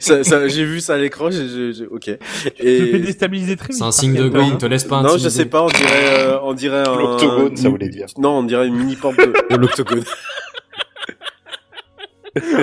Ça, 0.00 0.24
ça- 0.24 0.48
j'ai 0.48 0.64
vu 0.64 0.80
ça 0.80 0.94
à 0.94 0.98
l'écran. 0.98 1.30
j'ai- 1.30 1.48
j'ai- 1.48 1.72
j'ai- 1.72 1.86
ok. 1.86 2.10
Et 2.58 2.98
déstabiliser 2.98 3.56
très 3.56 3.68
vite. 3.68 3.76
C'est 3.76 3.84
un 3.84 3.92
signe 3.92 4.14
de 4.14 4.24
contre, 4.24 4.34
go, 4.34 4.40
hein. 4.40 4.50
on 4.54 4.58
te 4.58 4.66
laisse 4.66 4.84
pas 4.84 5.02
non, 5.02 5.16
je 5.16 5.28
sais 5.28 5.46
pas. 5.46 5.62
On 5.62 5.68
dirait, 5.68 6.18
euh, 6.18 6.38
on 6.42 6.52
dirait 6.54 6.86
un 6.86 6.96
L'octogone, 6.96 7.56
ça 7.56 7.68
voulait 7.68 7.88
dire. 7.88 8.06
Non, 8.18 8.38
on 8.38 8.42
dirait 8.42 8.66
une 8.66 8.74
mini 8.76 8.96
porte 8.96 9.16
de, 9.18 9.32
de 9.50 9.56
l'octogone. 9.60 10.02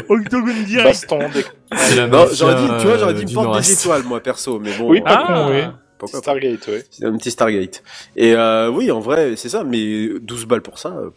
Octogone 0.09 0.63
direct. 0.65 0.87
Baston, 0.87 1.19
des... 1.33 1.43
C'est 1.77 1.95
la 1.95 2.07
Non, 2.07 2.27
j'aurais 2.33 2.55
dit, 2.55 2.67
tu 2.79 2.85
vois, 2.87 2.97
j'aurais 2.97 3.13
dit 3.15 3.23
une 3.23 3.33
porte 3.33 3.59
des 3.59 3.71
étoiles, 3.73 4.03
moi 4.03 4.19
perso. 4.19 4.59
Mais 4.59 4.77
bon. 4.77 4.89
Oui, 4.89 5.01
pas 5.01 5.25
Ah. 5.27 5.33
con, 5.47 5.51
oui. 5.51 5.61
Pourquoi 6.05 6.19
pas. 6.21 6.23
Stargate, 6.23 6.67
oui. 6.67 6.79
C'est 6.89 7.05
un 7.05 7.17
petit 7.17 7.31
Stargate. 7.31 7.83
Et 8.15 8.33
euh, 8.35 8.69
oui, 8.69 8.91
en 8.91 8.99
vrai, 8.99 9.35
c'est 9.35 9.49
ça, 9.49 9.63
mais 9.63 10.07
12 10.21 10.45
balles 10.45 10.61
pour 10.61 10.77
ça, 10.79 10.89
euh, 10.89 11.09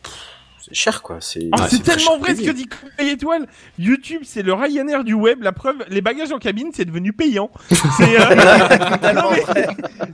c'est 0.64 0.74
cher 0.74 1.02
quoi. 1.02 1.18
C'est 1.20 1.48
Ah, 1.52 1.62
ouais, 1.70 1.78
tellement 1.78 2.18
vrai 2.18 2.34
ce 2.34 2.42
que 2.42 2.50
dit 2.50 2.66
Conseil 2.66 3.12
Étoile. 3.12 3.46
YouTube, 3.78 4.22
c'est 4.24 4.42
le 4.42 4.52
Ryanair 4.52 5.04
du 5.04 5.14
web. 5.14 5.42
La 5.42 5.52
preuve, 5.52 5.76
les 5.88 6.00
bagages 6.00 6.32
en 6.32 6.38
cabine, 6.38 6.70
c'est 6.74 6.84
devenu 6.84 7.12
payant. 7.12 7.50
C'est, 7.70 8.20
euh, 8.20 8.34
non, 9.14 9.30
mais, 9.30 9.66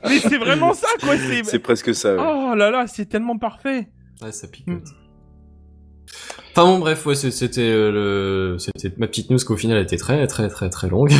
mais 0.08 0.18
c'est 0.18 0.36
vraiment 0.38 0.74
ça, 0.74 0.88
quoi. 1.00 1.16
C'est... 1.16 1.42
C'est 1.44 1.58
presque 1.58 1.94
ça. 1.94 2.14
ouais. 2.14 2.22
Oh 2.22 2.54
là 2.54 2.70
là, 2.70 2.86
c'est 2.86 3.06
tellement 3.06 3.38
parfait. 3.38 3.88
Ouais, 4.20 4.30
ça 4.32 4.46
picote. 4.48 4.84
Enfin 6.54 6.66
bon, 6.66 6.78
bref, 6.80 7.06
ouais, 7.06 7.14
c'est- 7.14 7.30
c'était 7.30 7.62
euh, 7.62 7.90
le, 7.90 8.56
c'était 8.58 8.92
ma 8.98 9.06
petite 9.06 9.30
news 9.30 9.38
qu'au 9.46 9.56
final 9.56 9.78
elle 9.78 9.84
était 9.84 9.96
très, 9.96 10.26
très, 10.26 10.48
très, 10.50 10.68
très 10.68 10.88
longue. 10.90 11.10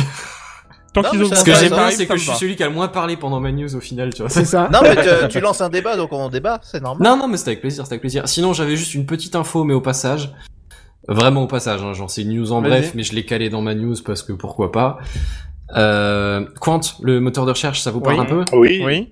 Tant 0.93 1.01
qu'ils 1.03 1.23
ont 1.23 1.27
ça- 1.29 1.35
Ce 1.37 1.43
que 1.43 1.53
j'aime 1.53 1.69
bien, 1.69 1.77
arrive, 1.79 1.97
c'est 1.97 2.05
que 2.05 2.15
je 2.17 2.23
suis 2.29 2.37
celui 2.37 2.55
qui 2.55 2.63
a 2.63 2.67
le 2.67 2.73
moins 2.73 2.87
parlé 2.87 3.17
pendant 3.17 3.39
ma 3.39 3.51
news 3.51 3.75
au 3.75 3.79
final, 3.79 4.13
tu 4.13 4.21
vois. 4.21 4.29
C'est 4.29 4.45
ça. 4.45 4.69
Non, 4.71 4.79
mais 4.83 4.95
tu, 4.95 5.27
tu 5.29 5.39
lances 5.39 5.61
un 5.61 5.69
débat, 5.69 5.97
donc 5.97 6.11
on 6.13 6.29
débat, 6.29 6.59
c'est 6.63 6.81
normal. 6.81 7.07
Non, 7.07 7.17
non, 7.17 7.27
mais 7.27 7.37
c'était 7.37 7.51
avec 7.51 7.61
plaisir, 7.61 7.83
c'était 7.83 7.93
avec 7.95 8.01
plaisir. 8.01 8.27
Sinon, 8.27 8.53
j'avais 8.53 8.75
juste 8.75 8.93
une 8.93 9.05
petite 9.05 9.35
info, 9.35 9.63
mais 9.63 9.73
au 9.73 9.81
passage. 9.81 10.31
Vraiment 11.07 11.43
au 11.43 11.47
passage, 11.47 11.81
hein, 11.83 11.93
genre 11.93 12.09
c'est 12.09 12.21
une 12.21 12.33
news 12.37 12.51
en 12.53 12.61
bref, 12.61 12.91
mais 12.95 13.03
je 13.03 13.13
l'ai 13.13 13.25
calé 13.25 13.49
dans 13.49 13.61
ma 13.61 13.75
news 13.75 13.95
parce 14.05 14.23
que 14.23 14.31
pourquoi 14.33 14.71
pas. 14.71 14.99
Euh, 15.75 16.45
Quant, 16.61 16.79
le 17.01 17.19
moteur 17.19 17.45
de 17.45 17.51
recherche, 17.51 17.81
ça 17.81 17.91
vous 17.91 17.99
parle 17.99 18.17
Oui. 18.17 18.21
un 18.21 18.25
peu? 18.25 18.45
Oui. 18.53 18.81
Oui. 18.85 19.11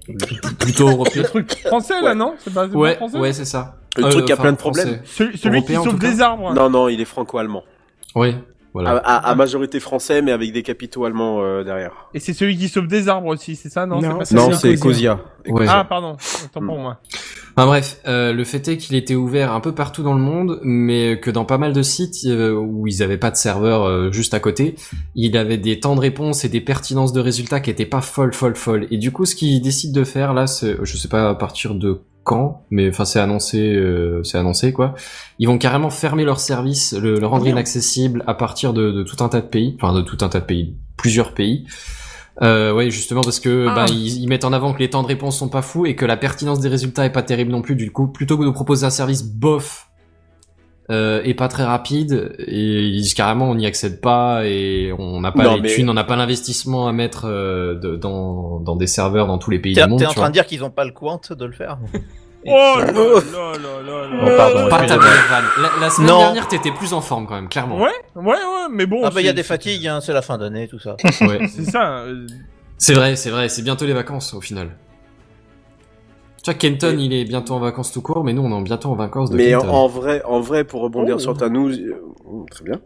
Plutôt 0.60 0.88
européen. 0.90 1.24
Le 1.24 1.28
truc 1.28 1.58
français, 1.66 2.00
là, 2.02 2.14
non? 2.14 2.36
C'est 2.38 2.54
pas, 2.54 2.66
c'est 2.68 2.72
pas 2.74 2.78
Ouais, 2.78 2.96
français? 2.96 3.18
ouais, 3.18 3.34
c'est 3.34 3.46
ça. 3.46 3.78
Le 3.98 4.06
Euh, 4.06 4.10
truc 4.10 4.26
qui 4.26 4.32
a 4.32 4.38
plein 4.38 4.52
de 4.54 4.58
français. 4.60 4.82
problèmes. 4.84 5.02
Celui, 5.06 5.38
celui 5.38 5.64
qui 5.64 5.74
Européen, 5.74 5.80
en 5.80 5.84
sauve 5.84 6.00
des 6.00 6.22
arbres. 6.22 6.54
Non, 6.54 6.70
non, 6.70 6.88
il 6.88 7.02
est 7.02 7.06
franco-allemand. 7.06 7.64
Ouais, 8.16 8.36
voilà. 8.74 8.92
À, 8.92 8.96
à- 8.98 9.32
à 9.32 9.36
majorité 9.36 9.80
français, 9.80 10.22
mais 10.22 10.32
avec 10.32 10.52
des 10.54 10.64
capitaux 10.64 11.06
allemands 11.06 11.42
euh, 11.42 11.64
derrière. 11.64 11.92
Et 12.14 12.20
c'est 12.20 12.34
celui 12.34 12.58
qui 12.58 12.70
sauve 12.70 12.88
des 12.88 13.10
arbres 13.10 13.28
aussi, 13.28 13.56
c'est 13.56 13.70
ça 13.70 13.86
Non, 13.86 14.02
Non, 14.02 14.02
c'est 14.02 14.18
pas 14.18 14.26
c'est 14.26 14.36
ça 14.38 14.42
non, 14.42 14.52
c'est 14.54 14.76
c'est 14.76 14.80
Cosia. 14.82 15.20
Ouais. 15.48 15.66
Ah, 15.68 15.86
pardon. 15.88 16.16
Autant 16.46 16.66
pour 16.66 16.78
Mm. 16.78 16.82
moi. 16.82 16.98
Enfin 17.58 17.68
bref, 17.68 18.00
euh, 18.08 18.32
le 18.32 18.44
fait 18.46 18.66
est 18.70 18.78
qu'il 18.78 18.96
était 18.96 19.16
ouvert 19.16 19.52
un 19.52 19.60
peu 19.60 19.74
partout 19.74 20.04
dans 20.04 20.14
le 20.14 20.22
monde, 20.22 20.60
mais 20.64 21.20
que 21.20 21.30
dans 21.30 21.44
pas 21.44 21.58
mal 21.58 21.74
de 21.74 21.82
sites 21.82 22.26
euh, 22.26 22.54
où 22.54 22.88
ils 22.88 23.04
avaient 23.04 23.18
pas 23.18 23.30
de 23.32 23.36
serveur 23.36 23.84
euh, 23.84 24.10
juste 24.12 24.34
à 24.34 24.40
côté, 24.40 24.76
il 25.16 25.36
avait 25.36 25.58
des 25.58 25.80
temps 25.82 25.96
de 25.96 26.00
réponse 26.02 26.46
et 26.46 26.50
des 26.50 26.62
pertinences 26.62 27.12
de 27.12 27.20
résultats 27.20 27.60
qui 27.60 27.70
étaient 27.70 27.86
pas 27.86 28.00
folles, 28.02 28.34
folles, 28.34 28.56
folles. 28.56 28.88
Et 28.90 28.98
du 28.98 29.12
coup, 29.12 29.26
ce 29.26 29.36
qu'ils 29.36 29.62
décident 29.62 30.00
de 30.00 30.06
faire 30.06 30.34
là, 30.34 30.48
c'est, 30.48 30.78
je 30.82 30.96
sais 30.98 31.10
pas 31.10 31.28
à 31.30 31.36
partir 31.36 31.76
de 31.76 32.00
quand, 32.24 32.66
mais 32.70 32.90
enfin 32.90 33.06
c'est 33.06 33.20
annoncé, 33.20 33.60
euh, 33.76 34.24
c'est 34.24 34.38
annoncé 34.38 34.74
quoi. 34.74 34.94
Ils 35.40 35.48
vont 35.48 35.58
carrément 35.58 35.90
fermer 35.90 36.24
leur 36.24 36.40
service, 36.40 36.94
le, 36.94 37.20
le 37.20 37.26
rendre 37.28 37.48
inaccessible 37.48 38.24
à 38.28 38.34
partir 38.34 38.74
de, 38.74 38.92
de 38.92 39.04
tout 39.04 39.24
un 39.24 39.30
tas 39.30 39.42
de 39.42 39.48
pays, 39.48 39.76
enfin 39.82 39.94
de 39.94 40.02
tout 40.02 40.18
un 40.22 40.30
tas 40.30 40.40
de 40.40 40.46
pays, 40.46 40.76
plusieurs 40.98 41.34
pays. 41.34 41.66
Euh, 42.42 42.74
ouais, 42.74 42.90
justement 42.90 43.22
parce 43.22 43.40
que 43.40 43.68
Ah. 43.70 43.76
bah, 43.76 43.86
ils, 43.90 44.22
ils 44.22 44.28
mettent 44.28 44.46
en 44.46 44.54
avant 44.54 44.74
que 44.74 44.80
les 44.80 44.90
temps 44.90 45.04
de 45.04 45.08
réponse 45.08 45.38
sont 45.38 45.50
pas 45.50 45.62
fous 45.62 45.86
et 45.86 45.96
que 45.96 46.06
la 46.06 46.16
pertinence 46.18 46.60
des 46.60 46.70
résultats 46.70 47.06
est 47.06 47.12
pas 47.12 47.24
terrible 47.24 47.52
non 47.52 47.62
plus. 47.62 47.76
Du 47.76 47.92
coup, 47.92 48.08
plutôt 48.08 48.38
que 48.38 48.46
de 48.46 48.50
proposer 48.50 48.86
un 48.86 48.90
service 48.90 49.24
bof 49.24 49.88
euh, 50.92 51.22
et 51.24 51.34
pas 51.34 51.48
très 51.48 51.64
rapide, 51.64 52.36
et 52.38 52.82
ils 52.88 53.02
disent 53.02 53.14
carrément 53.16 53.50
on 53.50 53.56
n'y 53.56 53.66
accède 53.66 54.00
pas 54.02 54.46
et 54.46 54.94
on 55.00 55.22
n'a 55.22 55.32
pas 55.32 55.44
Non, 55.44 55.56
les 55.56 55.62
mais- 55.62 55.70
thunes, 55.70 55.90
on 55.90 55.94
n'a 55.94 56.04
pas 56.04 56.16
l'investissement 56.16 56.88
à 56.88 56.92
mettre 56.92 57.26
euh, 57.28 57.74
de- 57.76 57.96
dans, 57.96 58.60
dans 58.60 58.76
des 58.76 58.86
serveurs 58.88 59.26
dans 59.28 59.38
tous 59.40 59.50
les 59.52 59.60
pays 59.60 59.74
du 59.74 59.80
monde. 59.88 59.98
t'es 60.00 60.06
en 60.06 60.10
train 60.12 60.22
vois. 60.22 60.28
de 60.30 60.34
dire 60.34 60.46
qu'ils 60.46 60.64
ont 60.64 60.70
pas 60.70 60.86
le 60.86 60.92
quant 60.92 61.20
de 61.30 61.46
le 61.46 61.54
faire 61.54 61.78
Oh 62.46 62.50
là 62.80 62.84
là 62.84 62.92
là 62.92 64.08
là 64.10 64.20
Oh, 64.24 64.30
pardon, 64.36 64.68
Pas 64.70 64.86
ta. 64.88 64.98
La, 64.98 65.70
la 65.80 65.90
semaine 65.92 66.10
Non. 66.10 66.20
dernière, 66.20 66.48
t'étais 66.48 66.72
plus 66.72 66.92
en 66.94 67.00
forme 67.02 67.28
quand 67.28 67.36
même, 67.36 67.48
clairement. 67.50 67.78
Ouais, 67.80 67.92
ouais, 68.16 68.24
ouais, 68.26 68.36
mais 68.72 68.88
bon. 68.88 69.02
Ah 69.04 69.12
bah 69.12 69.22
il 69.22 69.26
y 69.28 69.30
a 69.30 69.34
des 69.34 69.44
fatigues, 69.44 69.86
hein, 69.88 70.00
c'est 70.02 70.12
la 70.14 70.24
fin 70.24 70.40
d'année, 70.40 70.68
tout 70.68 70.80
ça. 70.80 70.98
Ouais. 71.22 71.48
C'est 71.48 71.66
ça. 71.66 72.00
euh, 72.00 72.26
C'est 72.80 72.96
vrai, 72.96 73.16
c'est 73.16 73.30
vrai, 73.30 73.48
c'est 73.48 73.62
bientôt 73.62 73.86
les 73.86 73.94
vacances 73.94 74.34
au 74.34 74.42
final. 74.42 74.70
Tu 76.44 76.50
vois, 76.50 76.54
Kenton, 76.58 76.98
il 77.00 77.14
est 77.14 77.24
bientôt 77.24 77.54
en 77.54 77.60
vacances 77.60 77.92
tout 77.92 78.02
court, 78.02 78.24
mais 78.24 78.34
nous, 78.34 78.42
on 78.42 78.60
est 78.60 78.64
bientôt 78.64 78.90
en 78.90 78.96
vacances 78.96 79.30
de 79.30 79.38
Mais 79.38 79.54
en, 79.54 79.62
Kenton. 79.62 79.74
en 79.76 79.88
vrai, 79.88 80.22
en 80.26 80.40
vrai, 80.42 80.64
pour 80.64 80.82
rebondir 80.82 81.16
Oh. 81.18 81.20
sur 81.20 81.38
ta 81.38 81.50
news, 81.50 81.72
euh, 81.72 82.02
très 82.50 82.64
bien. 82.66 82.80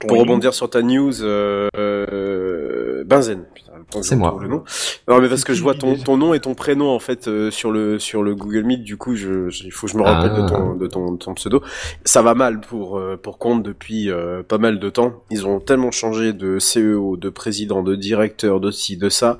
Pour 0.00 0.12
Oui. 0.12 0.20
rebondir 0.20 0.54
sur 0.54 0.70
ta 0.70 0.80
news, 0.80 1.22
euh, 1.22 1.68
euh, 1.78 3.04
Benzen. 3.04 3.44
Putain, 3.54 3.71
C'est 4.00 4.16
moi. 4.16 4.28
retrouve 4.28 4.44
Le 4.44 4.48
nom. 4.48 4.64
Non, 5.08 5.20
mais 5.20 5.28
parce 5.28 5.44
que 5.44 5.52
je 5.52 5.62
vois 5.62 5.74
ton, 5.74 5.96
ton 5.96 6.16
nom 6.16 6.32
et 6.32 6.40
ton 6.40 6.54
prénom 6.54 6.88
en 6.88 6.98
fait 6.98 7.28
euh, 7.28 7.50
sur 7.50 7.70
le 7.70 7.98
sur 7.98 8.22
le 8.22 8.34
Google 8.34 8.62
Meet. 8.64 8.82
Du 8.84 8.96
coup, 8.96 9.14
je, 9.14 9.50
je- 9.50 9.64
il 9.64 9.70
faut 9.72 9.86
que 9.86 9.92
je 9.92 9.98
me 9.98 10.02
rappelle 10.02 10.32
Ah. 10.34 10.40
de 10.42 10.48
ton 10.48 10.74
de 10.74 10.86
ton, 10.86 11.16
ton 11.16 11.34
pseudo. 11.34 11.62
Ça 12.04 12.22
va 12.22 12.34
mal 12.34 12.60
pour 12.60 12.96
euh, 12.98 13.16
pour 13.22 13.38
compte 13.38 13.62
depuis 13.62 14.10
euh, 14.10 14.42
pas 14.42 14.58
mal 14.58 14.78
de 14.78 14.88
temps. 14.88 15.12
Ils 15.30 15.46
ont 15.46 15.60
tellement 15.60 15.90
changé 15.90 16.32
de 16.32 16.58
CEO, 16.58 17.16
de 17.16 17.28
président, 17.28 17.82
de 17.82 17.94
directeur, 17.96 18.60
de 18.60 18.70
ci, 18.70 18.96
de 18.96 19.08
ça. 19.08 19.38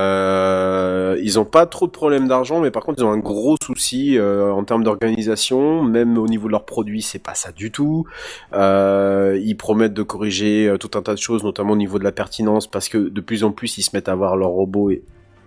Euh, 0.00 1.18
ils 1.22 1.38
ont 1.38 1.44
pas 1.44 1.66
trop 1.66 1.86
de 1.86 1.92
problèmes 1.92 2.28
d'argent, 2.28 2.60
mais 2.60 2.70
par 2.70 2.84
contre, 2.84 3.00
ils 3.00 3.04
ont 3.04 3.10
un 3.12 3.18
gros 3.18 3.56
souci 3.62 4.16
euh, 4.18 4.50
en 4.52 4.64
termes 4.64 4.84
d'organisation. 4.84 5.82
Même 5.82 6.18
au 6.18 6.26
niveau 6.26 6.46
de 6.46 6.52
leurs 6.52 6.64
produits, 6.64 7.02
c'est 7.02 7.18
pas 7.22 7.34
ça 7.34 7.52
du 7.52 7.70
tout. 7.70 8.04
Euh, 8.52 9.38
ils 9.42 9.56
promettent 9.56 9.94
de 9.94 10.02
corriger 10.02 10.74
tout 10.80 10.90
un 10.94 11.02
tas 11.02 11.14
de 11.14 11.18
choses, 11.18 11.42
notamment 11.44 11.72
au 11.72 11.76
niveau 11.76 11.98
de 11.98 12.04
la 12.04 12.12
pertinence, 12.12 12.66
parce 12.66 12.88
que 12.88 12.98
de 12.98 13.20
plus 13.20 13.44
en 13.44 13.49
plus, 13.52 13.78
ils 13.78 13.82
se 13.82 13.90
mettent 13.94 14.08
à 14.08 14.14
voir 14.14 14.36
leurs 14.36 14.50
robots 14.50 14.90
et, 14.90 15.02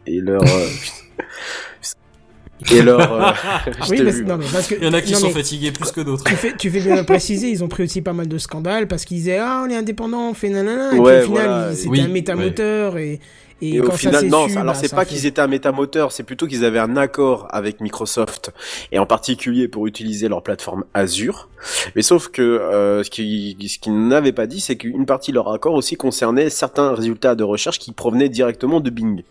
et 0.07 0.19
leur 0.19 0.41
et 2.71 2.81
leur. 2.81 3.11
euh, 3.13 3.31
Oui, 3.89 4.01
mais, 4.03 4.11
vu. 4.11 4.25
non, 4.25 4.37
mais 4.37 4.45
parce 4.51 4.67
que. 4.67 4.75
Il 4.75 4.83
y 4.83 4.87
en 4.87 4.93
a 4.93 5.01
qui 5.01 5.13
non, 5.13 5.19
sont 5.19 5.27
mais 5.27 5.33
fatigués 5.33 5.71
plus 5.71 5.91
que 5.91 6.01
d'autres. 6.01 6.23
Tu 6.23 6.35
fais, 6.35 6.55
tu 6.55 6.69
fais 6.69 6.79
bien 6.79 6.95
le 6.95 7.03
préciser, 7.03 7.49
ils 7.49 7.63
ont 7.63 7.67
pris 7.67 7.83
aussi 7.83 8.01
pas 8.01 8.13
mal 8.13 8.27
de 8.27 8.37
scandales 8.37 8.87
parce 8.87 9.05
qu'ils 9.05 9.17
disaient 9.17 9.37
Ah, 9.39 9.63
on 9.65 9.69
est 9.69 9.75
indépendant, 9.75 10.29
on 10.29 10.33
fait 10.33 10.49
nanana. 10.49 10.95
Et 10.95 10.99
Ouais, 10.99 11.19
puis 11.21 11.31
au 11.31 11.35
final, 11.35 11.45
voilà. 11.47 11.75
c'était 11.75 11.89
Oui, 11.89 12.01
un 12.01 12.07
métamoteur 12.07 12.97
et. 12.97 13.19
Et, 13.65 13.75
Et 13.75 13.79
quand 13.79 13.93
au 13.93 13.95
final, 13.95 14.21
ça 14.21 14.27
non, 14.27 14.47
su, 14.49 14.57
alors 14.57 14.73
bah, 14.73 14.79
c'est 14.81 14.93
pas 14.93 15.05
fait- 15.05 15.15
qu'ils 15.15 15.25
étaient 15.25 15.39
un 15.39 15.47
métamoteur, 15.47 16.11
c'est 16.11 16.23
plutôt 16.23 16.47
qu'ils 16.47 16.65
avaient 16.65 16.79
un 16.79 16.97
accord 16.97 17.47
avec 17.51 17.79
Microsoft 17.79 18.51
et 18.91 18.99
en 18.99 19.05
particulier 19.05 19.69
pour 19.69 19.87
utiliser 19.87 20.27
leur 20.27 20.43
plateforme 20.43 20.83
Azure. 20.93 21.47
Mais 21.95 22.01
sauf 22.01 22.27
que 22.27 22.41
euh, 22.41 23.03
ce 23.03 23.09
qu'ils 23.09 23.55
ce 23.69 23.89
n'avaient 23.89 24.33
pas 24.33 24.47
dit, 24.47 24.59
c'est 24.59 24.75
qu'une 24.75 25.05
partie 25.05 25.31
de 25.31 25.35
leur 25.35 25.49
accord 25.53 25.75
aussi 25.75 25.95
concernait 25.95 26.49
certains 26.49 26.93
résultats 26.93 27.35
de 27.35 27.43
recherche 27.45 27.79
qui 27.79 27.93
provenaient 27.93 28.27
directement 28.29 28.81
de 28.81 28.89
Bing. 28.89 29.23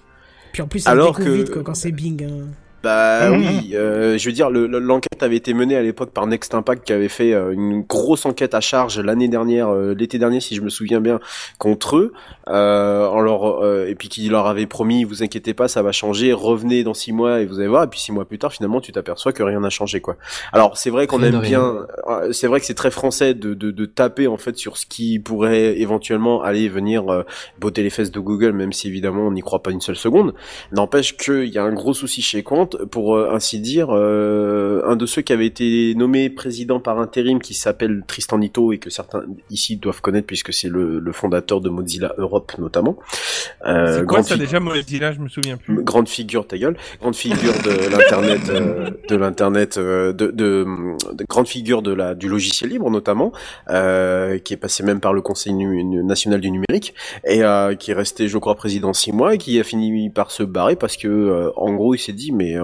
Puis 0.54 0.62
en 0.62 0.66
plus, 0.66 0.80
ça 0.80 0.90
alors 0.90 1.16
que- 1.18 1.22
vite 1.22 1.50
quoi, 1.50 1.62
quand 1.62 1.74
c'est 1.74 1.92
Bing. 1.92 2.24
hein. 2.24 2.46
Bah 2.82 3.30
Mhm. 3.30 3.38
oui, 3.38 3.70
euh, 3.74 4.18
je 4.18 4.28
veux 4.28 4.32
dire, 4.32 4.50
le- 4.50 4.66
le- 4.66 4.78
l'enquête 4.80 5.22
avait 5.22 5.36
été 5.36 5.54
menée 5.54 5.76
à 5.76 5.82
l'époque 5.82 6.10
par 6.10 6.26
Next 6.26 6.52
Impact 6.54 6.84
qui 6.84 6.92
avait 6.92 7.08
fait 7.08 7.32
euh, 7.32 7.52
une 7.52 7.82
grosse 7.82 8.26
enquête 8.26 8.54
à 8.54 8.60
charge 8.60 8.98
l'année 8.98 9.28
dernière, 9.28 9.68
euh, 9.68 9.94
l'été 9.96 10.18
dernier 10.18 10.40
si 10.40 10.56
je 10.56 10.62
me 10.62 10.68
souviens 10.68 11.00
bien, 11.00 11.20
contre 11.58 11.96
eux, 11.96 12.12
euh, 12.48 13.06
en 13.06 13.20
leur, 13.20 13.62
euh, 13.64 13.86
et 13.88 13.94
puis 13.94 14.08
qui 14.08 14.28
leur 14.28 14.46
avait 14.46 14.66
promis, 14.66 15.04
vous 15.04 15.22
inquiétez 15.22 15.54
pas, 15.54 15.68
ça 15.68 15.82
va 15.82 15.92
changer, 15.92 16.32
revenez 16.32 16.82
dans 16.82 16.94
six 16.94 17.12
mois 17.12 17.40
et 17.40 17.46
vous 17.46 17.60
allez 17.60 17.68
voir, 17.68 17.84
et 17.84 17.86
puis 17.86 18.00
six 18.00 18.10
mois 18.12 18.24
plus 18.24 18.38
tard 18.38 18.52
finalement 18.52 18.80
tu 18.80 18.90
t'aperçois 18.90 19.32
que 19.32 19.42
rien 19.44 19.60
n'a 19.60 19.70
changé 19.70 20.00
quoi. 20.00 20.16
Alors 20.52 20.76
c'est 20.76 20.90
vrai 20.90 21.06
qu'on 21.06 21.22
aime 21.22 21.40
bien, 21.40 21.86
c'est 22.32 22.48
vrai 22.48 22.58
que 22.58 22.66
c'est 22.66 22.74
très 22.74 22.90
français 22.90 23.34
de, 23.34 23.54
de, 23.54 23.70
de 23.70 23.86
taper 23.86 24.26
en 24.26 24.36
fait 24.38 24.56
sur 24.56 24.76
ce 24.76 24.86
qui 24.86 25.20
pourrait 25.20 25.78
éventuellement 25.80 26.42
aller 26.42 26.68
venir 26.68 27.12
euh, 27.12 27.22
botter 27.60 27.82
les 27.84 27.90
fesses 27.90 28.10
de 28.10 28.18
Google, 28.20 28.52
même 28.52 28.72
si 28.72 28.88
évidemment 28.88 29.22
on 29.28 29.30
n'y 29.32 29.40
croit 29.42 29.62
pas 29.62 29.70
une 29.70 29.80
seule 29.80 29.96
seconde. 29.96 30.34
N'empêche 30.72 31.16
qu'il 31.16 31.44
y 31.48 31.58
a 31.58 31.62
un 31.62 31.72
gros 31.72 31.94
souci 31.94 32.22
chez 32.22 32.42
Quant, 32.42 32.68
pour 32.90 33.16
euh, 33.16 33.30
ainsi 33.32 33.60
dire, 33.60 33.88
euh, 33.90 34.82
un 34.86 34.96
de 34.96 35.06
ceux 35.06 35.22
qui 35.22 35.32
avait 35.32 35.46
été 35.46 35.94
nommé 35.94 36.30
président 36.30 36.80
par 36.80 36.98
intérim, 36.98 37.40
qui 37.40 37.54
s'appelle 37.54 38.02
Tristan 38.06 38.38
Nito 38.38 38.72
et 38.72 38.78
que 38.78 38.90
certains 38.90 39.22
ici 39.50 39.76
doivent 39.76 40.00
connaître 40.00 40.26
puisque 40.26 40.52
c'est 40.52 40.68
le, 40.68 40.98
le 40.98 41.12
fondateur 41.12 41.60
de 41.60 41.68
Mozilla 41.68 42.14
Europe 42.18 42.52
notamment. 42.58 42.96
Euh, 43.66 43.98
C'est 43.98 44.06
quoi 44.06 44.18
grande 44.18 44.24
ça 44.24 44.36
déjà 44.36 44.60
Mozilla? 44.60 45.12
Je 45.12 45.20
me 45.20 45.28
souviens 45.28 45.56
plus. 45.56 45.82
grande 45.82 46.08
figure 46.08 46.46
ta 46.46 46.58
gueule 46.58 46.76
grande 47.00 47.16
figure 47.16 47.54
de 47.64 47.90
l'internet 47.96 48.40
euh, 48.50 48.90
de 49.08 49.16
l'internet 49.16 49.78
de, 49.78 50.12
de, 50.12 50.30
de 50.32 51.24
grande 51.28 51.48
figure 51.48 51.82
de 51.82 51.92
la 51.92 52.14
du 52.14 52.28
logiciel 52.28 52.70
libre 52.70 52.90
notamment 52.90 53.32
qui 53.68 54.54
est 54.54 54.60
passé 54.60 54.82
même 54.82 55.00
par 55.00 55.12
le 55.12 55.20
conseil 55.20 55.52
national 55.54 56.40
du 56.40 56.50
numérique 56.50 56.94
et 57.24 57.42
qui 57.78 57.90
est 57.90 57.94
resté 57.94 58.28
je 58.28 58.38
crois 58.38 58.54
président 58.54 58.92
six 58.92 59.12
mois 59.12 59.34
et 59.34 59.38
qui 59.38 59.58
a 59.60 59.64
fini 59.64 60.10
par 60.10 60.30
se 60.30 60.42
barrer 60.42 60.76
parce 60.76 60.96
que 60.96 61.52
en 61.56 61.72
gros 61.74 61.94
il 61.94 61.98
s'est 61.98 62.12
dit 62.12 62.32
mais 62.32 62.56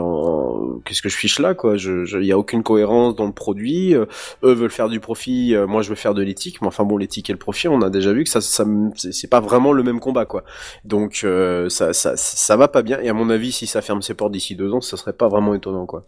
qu'est-ce 0.85 1.03
que 1.03 1.09
je 1.09 1.17
fiche 1.17 1.39
là 1.39 1.55
quoi? 1.55 1.77
Je 1.77 2.19
il 2.19 2.27
y 2.27 2.33
a 2.33 2.39
aucune 2.39 2.63
cohérence 2.63 3.17
dans 3.17 3.27
le 3.27 3.33
produit. 3.33 3.95
Euh, 3.95 4.07
eux 4.43 4.53
veulent 4.53 4.71
faire 4.71 4.89
du 4.89 5.01
profit 5.01 5.55
euh, 5.55 5.67
moi 5.67 5.83
je 5.83 5.91
veux 5.91 5.95
faire 5.95 6.15
de 6.15 6.23
l'éthique. 6.23 6.61
Mais 6.61 6.69
enfin 6.69 6.85
bon 6.85 6.97
l'éthique 6.97 7.31
et 7.31 7.33
le 7.33 7.39
profit 7.39 7.69
on 7.69 7.83
a 7.83 7.91
déjà 7.91 8.13
vu 8.13 8.25
que 8.25 8.31
ça 8.31 8.41
ça 8.41 8.65
c'est 8.95 9.29
pas 9.31 9.41
vraiment 9.41 9.73
le 9.73 9.83
même 9.83 10.01
combat 10.01 10.27
quoi. 10.27 10.45
Donc 10.85 11.21
euh, 11.25 11.69
ça, 11.69 11.93
ça 11.93 12.17
ça 12.17 12.57
va 12.57 12.69
pas 12.69 12.83
bien. 12.83 12.99
Et 13.01 13.09
à 13.09 13.15
mon 13.15 13.31
avis 13.31 13.53
si 13.53 13.67
ça 13.67 13.83
ferme 13.83 14.03
ses 14.03 14.15
portes 14.15 14.33
d'ici 14.33 14.55
deux 14.57 14.73
ans 14.73 14.81
ça 14.81 14.97
serait 14.97 15.13
pas 15.13 15.29
vraiment 15.29 15.55
étonnant 15.55 15.87
quoi. 15.87 16.05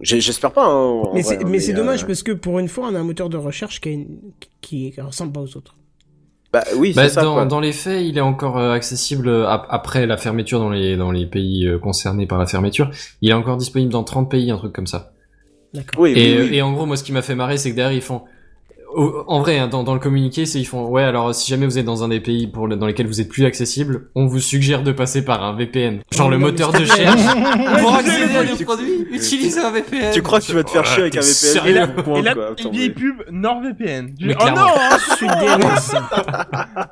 J'espère 0.00 0.50
pas 0.50 0.66
hein, 0.66 1.02
Mais 1.14 1.22
c'est 1.22 1.36
hein, 1.42 1.46
mais 1.46 1.60
c'est 1.60 1.72
dommage 1.72 2.02
euh, 2.02 2.06
parce 2.06 2.22
que 2.24 2.32
pour 2.32 2.58
une 2.58 2.66
fois, 2.68 2.88
on 2.90 2.94
a 2.96 2.98
un 2.98 3.04
moteur 3.04 3.28
de 3.28 3.36
recherche 3.36 3.80
qui, 3.80 3.88
a 3.90 3.92
une- 3.92 4.18
qui 4.60 4.92
ressemble 4.98 5.32
pas 5.32 5.40
aux 5.40 5.56
autres. 5.56 5.76
Bah 6.54 6.64
oui 6.76 6.94
Bah, 6.94 7.08
c'est 7.08 7.08
ça 7.08 7.24
dans, 7.24 7.44
quoi. 7.44 7.46
dans 7.46 7.58
les 7.60 7.72
faits, 7.72 8.04
il 8.06 8.16
est 8.18 8.20
encore 8.20 8.56
euh, 8.58 8.72
accessible 8.72 9.28
euh, 9.28 9.48
ap- 9.48 9.66
après 9.68 10.06
la 10.06 10.16
fermeture 10.16 10.60
dans 10.60 10.70
les 10.70 10.96
dans 10.96 11.10
les 11.10 11.26
pays 11.26 11.66
euh, 11.66 11.78
concernés 11.78 12.26
par 12.26 12.38
la 12.38 12.46
fermeture. 12.46 12.90
Il 13.20 13.30
est 13.30 13.32
encore 13.34 13.56
disponible 13.56 13.92
dans 13.92 14.04
30 14.04 14.30
pays, 14.30 14.50
un 14.52 14.56
truc 14.58 14.72
comme 14.72 14.86
ça. 14.86 15.12
D'accord. 15.72 16.00
oui, 16.00 16.12
Et, 16.14 16.36
oui, 16.36 16.38
oui. 16.38 16.56
et 16.56 16.62
en 16.62 16.72
gros, 16.72 16.86
moi, 16.86 16.96
ce 16.96 17.04
qui 17.04 17.12
m'a 17.12 17.22
fait 17.22 17.34
marrer, 17.34 17.58
c'est 17.58 17.70
que 17.70 17.76
derrière, 17.76 17.96
ils 17.96 18.02
font. 18.02 18.24
En 18.96 19.40
vrai, 19.40 19.58
hein, 19.58 19.66
dans, 19.68 19.82
dans 19.82 19.94
le 19.94 20.00
communiqué, 20.00 20.46
c'est 20.46 20.60
ils 20.60 20.64
font 20.64 20.86
ouais. 20.86 21.02
Alors, 21.02 21.34
si 21.34 21.50
jamais 21.50 21.66
vous 21.66 21.78
êtes 21.78 21.84
dans 21.84 22.04
un 22.04 22.08
des 22.08 22.20
pays 22.20 22.46
pour 22.46 22.68
le- 22.68 22.76
dans 22.76 22.86
lesquels 22.86 23.06
vous 23.06 23.20
êtes 23.20 23.28
plus 23.28 23.44
accessible, 23.44 24.08
on 24.14 24.26
vous 24.26 24.38
suggère 24.40 24.82
de 24.82 24.92
passer 24.92 25.24
par 25.24 25.42
un 25.42 25.56
VPN, 25.56 26.00
genre 26.12 26.26
Oh, 26.28 26.30
le 26.30 26.38
moteur 26.38 26.72
de 26.72 26.78
recherche 26.78 27.22
pour 27.80 27.94
accéder 27.94 28.32
je 28.32 28.38
à 28.38 28.44
des 28.56 28.64
produits. 28.64 29.06
Utilisez 29.10 29.60
un 29.60 29.70
VPN. 29.70 30.12
tu 30.12 30.22
crois 30.22 30.40
que 30.40 30.44
tu 30.46 30.52
vas 30.52 30.62
te 30.64 30.70
faire 30.70 30.84
chier 30.86 31.02
avec 31.02 31.16
un 31.16 31.20
VPN 31.20 31.32
sérieux 31.34 31.70
Et 31.70 31.74
là, 31.74 31.88
et 32.18 32.22
là 32.22 32.70
vieille 32.70 32.90
pub 32.90 33.16
NordVPN. 33.30 34.14
Je- 34.20 34.26
Mais 34.26 34.34
oh 34.34 34.42
clairement. 34.42 34.60
non 34.60 34.72
hein 34.76 34.98
Sud 35.18 35.28
DNS. 35.40 35.98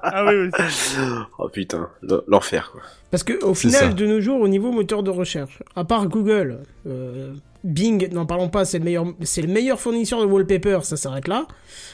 Ah 0.02 0.24
oui, 0.26 0.34
oui. 0.44 0.50
c'est- 0.70 0.98
oh 1.38 1.48
putain 1.48 1.88
l'enfer 2.26 2.70
quoi 2.72 2.80
Parce 3.10 3.22
que 3.22 3.44
au 3.44 3.54
final, 3.54 3.80
ça. 3.80 3.88
de 3.92 4.06
nos 4.06 4.20
jours, 4.20 4.40
au 4.40 4.48
niveau 4.48 4.72
moteur 4.72 5.02
de 5.02 5.10
recherche, 5.10 5.62
à 5.76 5.84
part 5.84 6.06
Google, 6.08 6.58
euh, 6.86 7.32
Bing, 7.64 8.12
n'en 8.12 8.26
parlons 8.26 8.48
pas, 8.48 8.64
c'est 8.64 8.78
le 8.78 8.84
meilleur, 8.84 9.06
c'est 9.22 9.42
le 9.42 9.48
meilleur 9.48 9.78
fournisseur 9.78 10.20
de 10.20 10.26
wallpaper, 10.26 10.80
ça 10.82 10.96
s'arrête 10.96 11.28
là. 11.28 11.46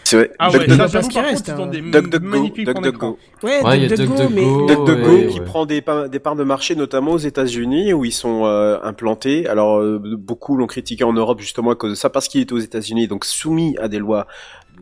c'est 0.04 0.16
vrai 0.16 0.30
Ah 0.38 0.50
ouais, 0.50 0.66
ça, 0.68 0.76
Duck- 0.76 0.88
j'avoue, 0.92 1.08
qui 1.08 1.20
reste, 1.20 1.50
DuckDuckGo 1.50 2.80
d'écran. 2.80 3.16
Ouais, 3.42 3.88
DuckDuckGo, 3.88 4.28
mais 4.34 4.44
DuckDuckGo 4.74 5.28
qui 5.30 5.40
prend 5.40 5.66
des, 5.66 5.82
des 6.10 6.18
parts 6.18 6.36
de 6.36 6.44
marché 6.44 6.74
notamment 6.74 7.12
aux 7.12 7.18
États-Unis 7.18 7.92
où 7.92 8.04
ils 8.04 8.12
sont 8.12 8.46
euh, 8.46 8.78
implantés. 8.82 9.46
Alors 9.46 9.78
euh, 9.78 9.98
beaucoup 10.00 10.56
l'ont 10.56 10.66
critiqué 10.66 11.04
en 11.04 11.12
Europe 11.12 11.40
justement 11.40 11.72
à 11.72 11.74
cause 11.74 11.90
de 11.90 11.96
ça 11.96 12.08
parce 12.10 12.28
qu'il 12.28 12.40
est 12.40 12.52
aux 12.52 12.58
États-Unis 12.58 13.06
donc 13.08 13.24
soumis 13.24 13.76
à 13.78 13.88
des 13.88 13.98
lois 13.98 14.26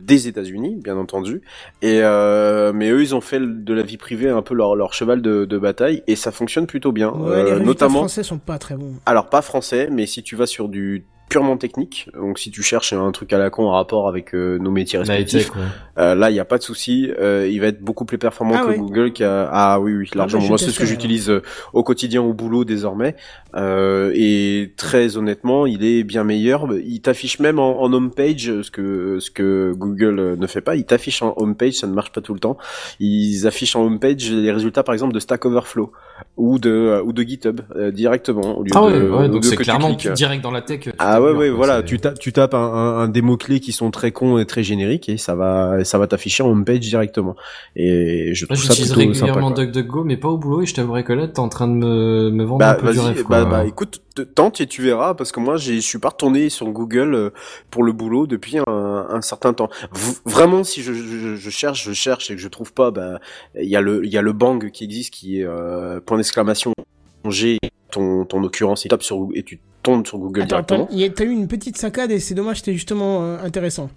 des 0.01 0.27
États-Unis 0.27 0.79
bien 0.83 0.97
entendu. 0.97 1.41
Et 1.81 1.99
euh, 2.01 2.71
mais 2.73 2.89
eux 2.89 3.01
ils 3.01 3.15
ont 3.15 3.21
fait 3.21 3.39
de 3.39 3.73
la 3.73 3.81
vie 3.83 3.97
privée 3.97 4.29
un 4.29 4.41
peu 4.41 4.53
leur, 4.53 4.75
leur 4.75 4.93
cheval 4.93 5.21
de, 5.21 5.45
de 5.45 5.57
bataille 5.57 6.03
et 6.07 6.15
ça 6.15 6.31
fonctionne 6.31 6.67
plutôt 6.67 6.91
bien. 6.91 7.09
ouais, 7.11 7.43
les 7.43 7.51
Euh, 7.51 7.59
notamment 7.59 7.99
français 7.99 8.23
sont 8.23 8.37
pas 8.37 8.57
très 8.57 8.75
bons. 8.75 8.93
alors 9.05 9.29
pas 9.29 9.41
français, 9.41 9.89
mais 9.91 10.05
si 10.05 10.23
tu 10.23 10.35
vas 10.35 10.45
sur 10.47 10.69
du 10.69 11.05
purement 11.29 11.57
technique, 11.57 12.09
donc 12.13 12.39
si 12.39 12.51
tu 12.51 12.63
cherches 12.63 12.93
un 12.93 13.11
truc 13.11 13.33
à 13.33 13.37
la 13.37 13.49
con 13.49 13.65
en 13.67 13.71
rapport 13.71 14.07
avec 14.07 14.33
euh, 14.33 14.57
nos 14.59 14.71
métiers 14.71 14.97
respectifs, 14.99 15.53
ouais. 15.55 15.61
euh, 15.97 16.15
là 16.15 16.29
il 16.29 16.35
y 16.35 16.39
a 16.39 16.45
pas 16.45 16.57
de 16.57 16.63
souci, 16.63 17.11
euh, 17.19 17.47
il 17.51 17.59
va 17.59 17.67
être 17.67 17.81
beaucoup 17.81 18.05
plus 18.05 18.17
performant 18.17 18.55
Ah 18.57 18.63
que 18.63 18.67
ouais. 18.69 18.77
Google 18.77 19.11
qui 19.11 19.23
a 19.25 19.49
ah 19.51 19.79
oui 19.81 19.93
oui 19.93 20.09
largement. 20.15 20.41
bah, 20.43 20.47
Moi 20.49 20.57
c'est 20.57 20.69
ce 20.69 20.79
que 20.79 20.85
j'utilise 20.85 21.29
euh, 21.29 21.41
au 21.73 21.83
quotidien 21.83 22.21
au 22.21 22.33
boulot 22.33 22.63
désormais 22.63 23.15
euh, 23.55 24.11
et 24.15 24.73
très 24.77 25.17
honnêtement 25.17 25.65
il 25.65 25.83
est 25.83 26.03
bien 26.03 26.23
meilleur. 26.23 26.67
Il 26.85 27.01
t'affiche 27.01 27.39
même 27.39 27.59
en, 27.59 27.81
en 27.81 27.91
home 27.91 28.11
page 28.11 28.61
ce 28.61 28.71
que 28.71 29.19
ce 29.19 29.29
que 29.29 29.73
Google 29.75 30.19
euh, 30.19 30.35
ne 30.37 30.47
fait 30.47 30.61
pas. 30.61 30.75
Il 30.77 30.85
t'affiche 30.85 31.21
en 31.21 31.33
home 31.37 31.55
page, 31.55 31.73
ça 31.73 31.87
ne 31.87 31.93
marche 31.93 32.11
pas 32.13 32.21
tout 32.21 32.33
le 32.33 32.39
temps. 32.39 32.57
Ils 33.01 33.45
affichent 33.47 33.75
en 33.75 33.83
home 33.83 33.99
page 33.99 34.31
les 34.31 34.51
résultats 34.51 34.83
par 34.83 34.93
exemple 34.93 35.13
de 35.13 35.19
Stack 35.19 35.45
Overflow 35.45 35.91
ou 36.37 36.57
de 36.57 37.01
ou 37.03 37.11
de 37.13 37.21
GitHub 37.23 37.59
euh, 37.75 37.91
directement 37.91 38.57
au 38.57 38.63
lieu 38.63 38.71
Ah 38.73 38.85
ouais, 38.85 38.93
de, 38.93 39.09
ouais, 39.09 39.25
au 39.25 39.27
donc 39.27 39.43
c'est 39.43 39.51
que 39.55 39.63
tu 39.63 39.69
clairement 39.69 39.93
direct 40.15 40.41
dans 40.43 40.51
la 40.51 40.61
tech. 40.61 40.87
Ah 41.17 41.21
ouais 41.21 41.31
ouais 41.31 41.49
voilà 41.49 41.83
tu 41.83 41.99
tapes 41.99 42.19
tu 42.19 42.31
tapes 42.31 42.53
un, 42.53 42.59
un, 42.59 42.99
un 42.99 43.07
des 43.09 43.21
mots 43.21 43.37
clés 43.37 43.59
qui 43.59 43.71
sont 43.71 43.91
très 43.91 44.11
cons 44.11 44.37
et 44.37 44.45
très 44.45 44.63
génériques 44.63 45.09
et 45.09 45.17
ça 45.17 45.35
va 45.35 45.83
ça 45.83 45.97
va 45.97 46.07
t'afficher 46.07 46.43
en 46.43 46.49
homepage 46.49 46.79
directement 46.79 47.35
et 47.75 48.33
je 48.33 48.45
trouve 48.45 48.57
ça 48.57 48.73
j'utilise 48.73 48.93
plutôt 48.93 49.13
sympa 49.13 49.25
régulièrement. 49.33 49.51
DuckDuckGo, 49.51 50.03
mais 50.03 50.17
pas 50.17 50.27
au 50.29 50.37
boulot, 50.37 50.61
et 50.61 50.65
je 50.65 50.73
t'avouerai 50.73 51.03
que 51.03 51.13
là, 51.13 51.27
t'es 51.27 51.39
en 51.39 51.49
train 51.49 51.67
de 51.67 51.73
me, 51.73 52.29
me 52.31 52.43
vendre 52.43 52.65
un 52.65 52.73
bah 52.73 52.77
peu 52.79 52.91
du 52.91 52.99
rêve, 52.99 53.23
quoi. 53.23 53.43
bah, 53.43 53.49
bah 53.49 53.65
écoute 53.65 54.01
te- 54.15 54.21
tente 54.21 54.61
et 54.61 54.67
tu 54.67 54.81
verras 54.81 55.13
parce 55.13 55.31
que 55.31 55.39
moi 55.39 55.57
j'ai 55.57 55.75
je 55.75 55.85
suis 55.87 55.99
pas 55.99 56.09
retourné 56.09 56.49
sur 56.49 56.67
Google 56.69 57.13
euh, 57.13 57.29
pour 57.71 57.83
le 57.83 57.91
boulot 57.93 58.27
depuis 58.27 58.57
un, 58.59 59.07
un 59.09 59.21
certain 59.21 59.53
temps 59.53 59.69
V- 59.93 60.13
vraiment 60.25 60.63
si 60.63 60.81
je, 60.81 60.93
je, 60.93 61.35
je 61.35 61.49
cherche 61.49 61.83
je 61.83 61.93
cherche 61.93 62.31
et 62.31 62.35
que 62.35 62.41
je 62.41 62.47
trouve 62.47 62.73
pas 62.73 62.91
bah 62.91 63.19
il 63.59 63.69
y 63.69 63.75
a 63.75 63.81
le 63.81 64.05
il 64.05 64.11
y 64.11 64.17
a 64.17 64.21
le 64.21 64.33
bang 64.33 64.71
qui 64.71 64.83
existe 64.83 65.13
qui 65.13 65.39
est 65.41 65.45
euh, 65.45 65.99
point 65.99 66.17
d'exclamation 66.17 66.73
G 67.25 67.57
ton 67.91 68.25
ton 68.25 68.43
occurrence 68.43 68.85
et 68.85 68.89
sur 68.99 69.27
et 69.33 69.43
tu 69.43 69.59
tombes 69.83 70.05
sur 70.05 70.17
Google 70.17 70.41
Attends, 70.41 70.47
directement 70.57 70.83
attends, 70.85 70.93
il 70.93 70.99
y 70.99 71.03
a- 71.03 71.09
t'as 71.09 71.23
eu 71.25 71.29
une 71.31 71.47
petite 71.47 71.77
saccade 71.77 72.11
et 72.11 72.19
c'est 72.19 72.35
dommage, 72.35 72.57
c'était 72.57 72.73
justement 72.73 73.23
euh, 73.23 73.37
intéressant. 73.43 73.89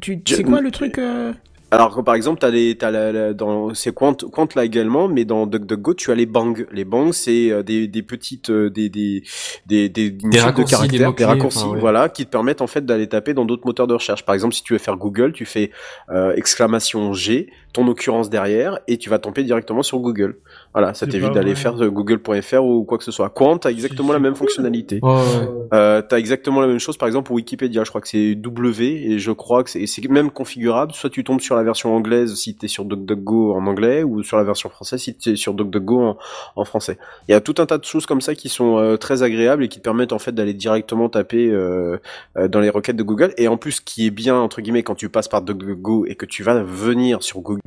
Tu, 0.00 0.20
c'est 0.26 0.42
quoi 0.42 0.60
le 0.60 0.70
truc 0.70 0.98
euh 0.98 1.32
Alors 1.70 1.94
que 1.94 2.00
par 2.02 2.14
exemple, 2.14 2.40
t'as 2.40 2.50
les, 2.50 2.74
t'as 2.76 2.90
la, 2.90 3.12
la- 3.12 3.32
dans, 3.32 3.72
c'est 3.74 3.94
Quant, 3.94 4.14
Quant 4.14 4.48
là 4.54 4.64
également, 4.64 5.06
mais 5.08 5.24
dans 5.24 5.46
DuckDuckGo, 5.46 5.94
tu 5.94 6.10
as 6.10 6.14
les 6.14 6.26
bangs. 6.26 6.54
Les 6.72 6.84
bangs, 6.84 7.12
c'est 7.12 7.50
euh, 7.50 7.62
des, 7.62 7.86
des 7.88 8.02
petites, 8.02 8.50
des, 8.50 8.88
des, 8.90 9.22
des, 9.66 9.88
des, 9.88 10.10
raccourcis, 10.40 10.74
de 10.74 10.76
caractères, 10.98 11.14
des 11.14 11.24
raccourcis, 11.24 11.58
enfin, 11.60 11.70
ouais. 11.74 11.80
voilà, 11.80 12.08
qui 12.08 12.26
te 12.26 12.30
permettent 12.30 12.60
en 12.60 12.66
fait 12.66 12.84
d'aller 12.84 13.06
taper 13.06 13.32
dans 13.34 13.44
d'autres 13.46 13.66
moteurs 13.66 13.86
de 13.86 13.94
recherche. 13.94 14.24
Par 14.26 14.34
exemple, 14.34 14.54
si 14.54 14.62
tu 14.62 14.72
veux 14.74 14.78
faire 14.78 14.96
Google, 14.96 15.32
tu 15.32 15.44
fais 15.46 15.70
euh, 16.10 16.32
exclamation 16.34 17.12
G, 17.14 17.48
ton 17.72 17.86
occurrence 17.86 18.28
derrière 18.30 18.78
et 18.88 18.98
tu 18.98 19.08
vas 19.08 19.18
tomber 19.18 19.44
directement 19.44 19.82
sur 19.82 20.00
Google. 20.00 20.38
Voilà, 20.74 20.94
ça 20.94 21.06
C'est 21.06 21.12
t'évite 21.12 21.32
d'aller 21.32 21.54
faire 21.54 21.82
euh, 21.82 21.90
google.fr 21.90 22.62
ou 22.62 22.84
quoi 22.84 22.98
que 22.98 23.04
ce 23.04 23.12
soit. 23.12 23.30
Quant, 23.30 23.58
t'as 23.58 23.70
exactement 23.70 24.12
la 24.12 24.18
même 24.18 24.34
fonctionnalité. 24.34 25.00
Ouais, 25.02 25.10
ouais. 25.10 25.48
Euh, 25.72 26.02
t'as 26.02 26.18
exactement 26.18 26.60
la 26.60 26.66
même 26.66 26.78
chose, 26.78 26.96
par 26.96 27.08
exemple 27.08 27.26
pour 27.26 27.36
Wikipédia, 27.36 27.84
je 27.84 27.90
crois 27.90 28.00
que 28.00 28.08
c'est 28.08 28.34
W 28.34 29.12
et 29.12 29.18
je 29.18 29.32
crois 29.32 29.64
que 29.64 29.70
c'est 29.70 29.86
c'est 29.86 30.06
même 30.08 30.30
configurable. 30.30 30.92
Soit 30.92 31.10
tu 31.10 31.24
tombes 31.24 31.40
sur 31.40 31.56
la 31.56 31.62
version 31.62 31.94
anglaise 31.94 32.34
si 32.34 32.54
t'es 32.54 32.68
sur 32.68 32.84
DuckDuckGo 32.84 33.54
en 33.54 33.66
anglais, 33.66 34.02
ou 34.02 34.22
sur 34.22 34.36
la 34.36 34.44
version 34.44 34.68
française 34.68 35.00
si 35.00 35.14
t'es 35.14 35.36
sur 35.36 35.54
DuckDuckGo 35.54 36.00
en, 36.00 36.18
en 36.56 36.64
français. 36.64 36.98
Il 37.28 37.32
y 37.32 37.34
a 37.34 37.40
tout 37.40 37.54
un 37.58 37.66
tas 37.66 37.78
de 37.78 37.84
choses 37.84 38.06
comme 38.06 38.20
ça 38.20 38.34
qui 38.34 38.48
sont 38.48 38.78
euh, 38.78 38.96
très 38.96 39.22
agréables 39.22 39.64
et 39.64 39.68
qui 39.68 39.78
te 39.78 39.84
permettent 39.84 40.12
en 40.12 40.18
fait 40.18 40.32
d'aller 40.32 40.54
directement 40.54 41.08
taper 41.08 41.48
euh, 41.50 41.98
euh, 42.36 42.48
dans 42.48 42.60
les 42.60 42.70
requêtes 42.70 42.96
de 42.96 43.02
Google. 43.02 43.32
Et 43.36 43.48
en 43.48 43.56
plus, 43.56 43.72
ce 43.72 43.80
qui 43.80 44.06
est 44.06 44.10
bien 44.10 44.36
entre 44.36 44.60
guillemets 44.60 44.82
quand 44.82 44.94
tu 44.94 45.08
passes 45.08 45.28
par 45.28 45.42
DuckDuckGo 45.42 46.06
et 46.06 46.14
que 46.14 46.26
tu 46.26 46.42
vas 46.42 46.62
venir 46.62 47.22
sur 47.22 47.40
Google 47.40 47.60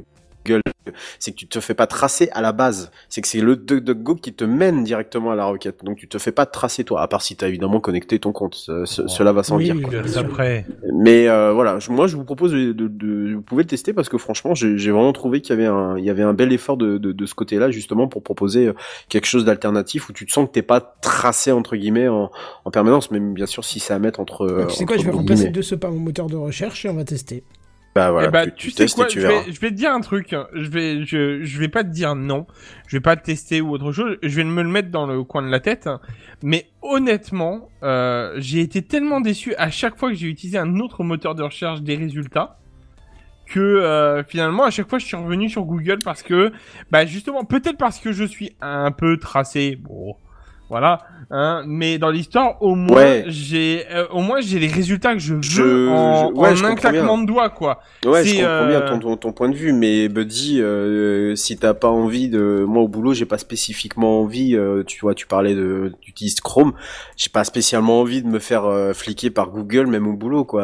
c'est 1.19 1.31
que 1.31 1.37
tu 1.37 1.47
te 1.47 1.59
fais 1.59 1.73
pas 1.73 1.87
tracer 1.87 2.29
à 2.33 2.41
la 2.41 2.51
base. 2.51 2.91
C'est 3.09 3.21
que 3.21 3.27
c'est 3.27 3.39
le 3.41 3.55
DuckDuckGo 3.55 4.15
qui 4.15 4.33
te 4.33 4.43
mène 4.43 4.83
directement 4.83 5.31
à 5.31 5.35
la 5.35 5.45
requête. 5.45 5.83
Donc 5.83 5.97
tu 5.97 6.07
te 6.07 6.17
fais 6.17 6.31
pas 6.31 6.45
tracer 6.45 6.83
toi, 6.83 7.01
à 7.01 7.07
part 7.07 7.21
si 7.21 7.35
tu 7.35 7.45
as 7.45 7.47
évidemment 7.47 7.79
connecté 7.79 8.17
ton 8.19 8.31
compte. 8.31 8.55
Ce- 8.55 8.85
ce- 8.85 9.07
Cela 9.07 9.31
va 9.31 9.43
sans 9.43 9.57
Oui, 9.57 9.65
dire. 9.65 9.81
quoi. 9.81 9.91
Après. 10.17 10.65
Mais 10.93 11.27
euh, 11.27 11.53
voilà, 11.53 11.79
je- 11.79 11.91
moi 11.91 12.07
je 12.07 12.15
vous 12.15 12.23
propose 12.23 12.51
de, 12.51 12.71
de, 12.71 12.87
de- 12.87 13.35
vous 13.35 13.41
pouvez 13.41 13.63
le 13.63 13.67
tester 13.69 13.93
parce 13.93 14.09
que 14.09 14.17
franchement 14.17 14.55
j'ai 14.55 14.75
vraiment 14.91 15.13
trouvé 15.13 15.41
qu'il 15.41 15.55
y 15.55 15.59
avait 15.59 15.67
un 15.67 15.97
il 15.97 16.03
y 16.03 16.09
avait 16.09 16.23
un 16.23 16.33
bel 16.33 16.51
effort 16.53 16.77
de, 16.77 16.97
de, 16.97 17.11
de 17.11 17.25
ce 17.25 17.35
côté-là 17.35 17.69
justement 17.71 18.07
pour 18.07 18.23
proposer 18.23 18.67
euh, 18.67 18.73
quelque 19.09 19.25
chose 19.27 19.45
d'alternatif 19.45 20.09
où 20.09 20.13
tu 20.13 20.25
te 20.25 20.31
sens 20.31 20.47
que 20.47 20.51
t'es 20.53 20.61
pas 20.61 20.81
tracé 20.81 21.51
entre 21.51 21.75
guillemets 21.75 22.07
en, 22.07 22.31
en 22.65 22.71
permanence, 22.71 23.11
même 23.11 23.33
bien 23.33 23.45
sûr 23.45 23.63
si 23.63 23.79
c'est 23.79 23.93
à 23.93 23.99
mettre 23.99 24.19
entre. 24.19 24.41
euh, 24.43 24.57
Bah, 24.61 24.65
tu 24.67 24.75
sais 24.75 24.85
quoi, 24.85 24.95
entre 24.95 25.05
je 25.05 25.09
vais 25.11 25.15
remplacer 25.15 25.49
de 25.49 25.61
ce 25.61 25.75
par 25.75 25.91
mon 25.91 25.99
moteur 25.99 26.27
de 26.27 26.35
recherche 26.37 26.85
et 26.85 26.89
on 26.89 26.93
va 26.95 27.03
tester. 27.03 27.43
Bah 27.93 28.11
voilà, 28.11 28.29
bah, 28.29 28.47
tu, 28.47 28.71
sais 28.71 28.87
quoi, 28.87 29.05
et 29.05 29.07
tu 29.09 29.19
je 29.19 29.27
verras. 29.27 29.41
vais, 29.43 29.51
je 29.51 29.59
vais 29.59 29.69
te 29.69 29.75
dire 29.75 29.91
un 29.91 29.99
truc. 29.99 30.33
Je 30.53 30.69
vais, 30.69 31.05
je, 31.05 31.43
je 31.43 31.59
vais 31.59 31.67
pas 31.67 31.83
te 31.83 31.89
dire 31.89 32.15
non. 32.15 32.47
Je 32.87 32.95
vais 32.95 33.01
pas 33.01 33.17
te 33.17 33.25
tester 33.25 33.59
ou 33.59 33.71
autre 33.71 33.91
chose. 33.91 34.17
Je 34.23 34.35
vais 34.35 34.45
me 34.45 34.61
le 34.61 34.69
mettre 34.69 34.89
dans 34.91 35.05
le 35.05 35.23
coin 35.23 35.41
de 35.41 35.49
la 35.49 35.59
tête. 35.59 35.89
Mais 36.41 36.69
honnêtement, 36.81 37.69
euh, 37.83 38.33
j'ai 38.37 38.61
été 38.61 38.81
tellement 38.81 39.19
déçu 39.19 39.53
à 39.55 39.69
chaque 39.69 39.97
fois 39.97 40.09
que 40.09 40.15
j'ai 40.15 40.27
utilisé 40.27 40.57
un 40.57 40.79
autre 40.79 41.03
moteur 41.03 41.35
de 41.35 41.43
recherche 41.43 41.81
des 41.81 41.95
résultats 41.95 42.57
que 43.47 43.59
euh, 43.59 44.23
finalement 44.23 44.63
à 44.63 44.69
chaque 44.69 44.89
fois 44.89 44.97
je 44.97 45.05
suis 45.05 45.17
revenu 45.17 45.49
sur 45.49 45.63
Google 45.63 45.99
parce 46.05 46.23
que 46.23 46.53
bah 46.89 47.05
justement 47.05 47.43
peut-être 47.43 47.77
parce 47.77 47.99
que 47.99 48.13
je 48.13 48.23
suis 48.23 48.55
un 48.61 48.91
peu 48.91 49.17
tracé 49.17 49.75
bon 49.75 50.15
voilà 50.71 50.99
hein, 51.29 51.63
mais 51.67 51.97
dans 51.99 52.09
l'histoire 52.09 52.55
au 52.61 52.75
moins 52.75 52.95
Ouais. 52.95 53.25
j'ai 53.27 53.85
euh, 53.91 54.05
au 54.11 54.21
moins 54.21 54.39
j'ai 54.41 54.57
les 54.57 54.67
résultats 54.67 55.13
que 55.13 55.19
je 55.19 55.35
veux 55.35 55.41
Je- 55.41 55.87
en, 55.89 56.29
je- 56.29 56.33
ouais, 56.33 56.49
en 56.49 56.55
je 56.55 56.65
un 56.65 56.75
claquement 56.75 57.15
bien. 57.17 57.23
de 57.25 57.27
doigts 57.27 57.49
quoi 57.49 57.79
Ouais, 58.05 58.23
je 58.25 58.31
comprends 58.35 58.67
bien 58.67 58.81
euh, 58.81 58.89
ton, 58.89 58.99
ton, 58.99 59.17
ton 59.17 59.31
point 59.33 59.49
de 59.49 59.55
vue, 59.55 59.73
mais 59.73 60.07
Buddy, 60.09 60.59
euh, 60.61 61.35
si 61.35 61.57
t'as 61.57 61.73
pas 61.75 61.89
envie 61.89 62.29
de, 62.29 62.63
moi 62.67 62.81
au 62.83 62.87
boulot, 62.87 63.13
j'ai 63.13 63.25
pas 63.25 63.37
spécifiquement 63.37 64.21
envie, 64.21 64.55
euh, 64.55 64.83
tu 64.83 64.99
vois, 65.01 65.13
tu 65.13 65.27
parlais 65.27 65.53
de, 65.53 65.91
tu 66.01 66.09
utilises 66.09 66.39
Chrome, 66.41 66.73
j'ai 67.15 67.29
pas 67.29 67.43
spécialement 67.43 67.99
envie 67.99 68.23
de 68.23 68.27
me 68.27 68.39
faire 68.39 68.63
fliquer 68.95 69.29
par 69.29 69.49
Google, 69.51 69.85
même 69.87 70.07
au 70.07 70.13
boulot, 70.13 70.45
quoi. 70.45 70.63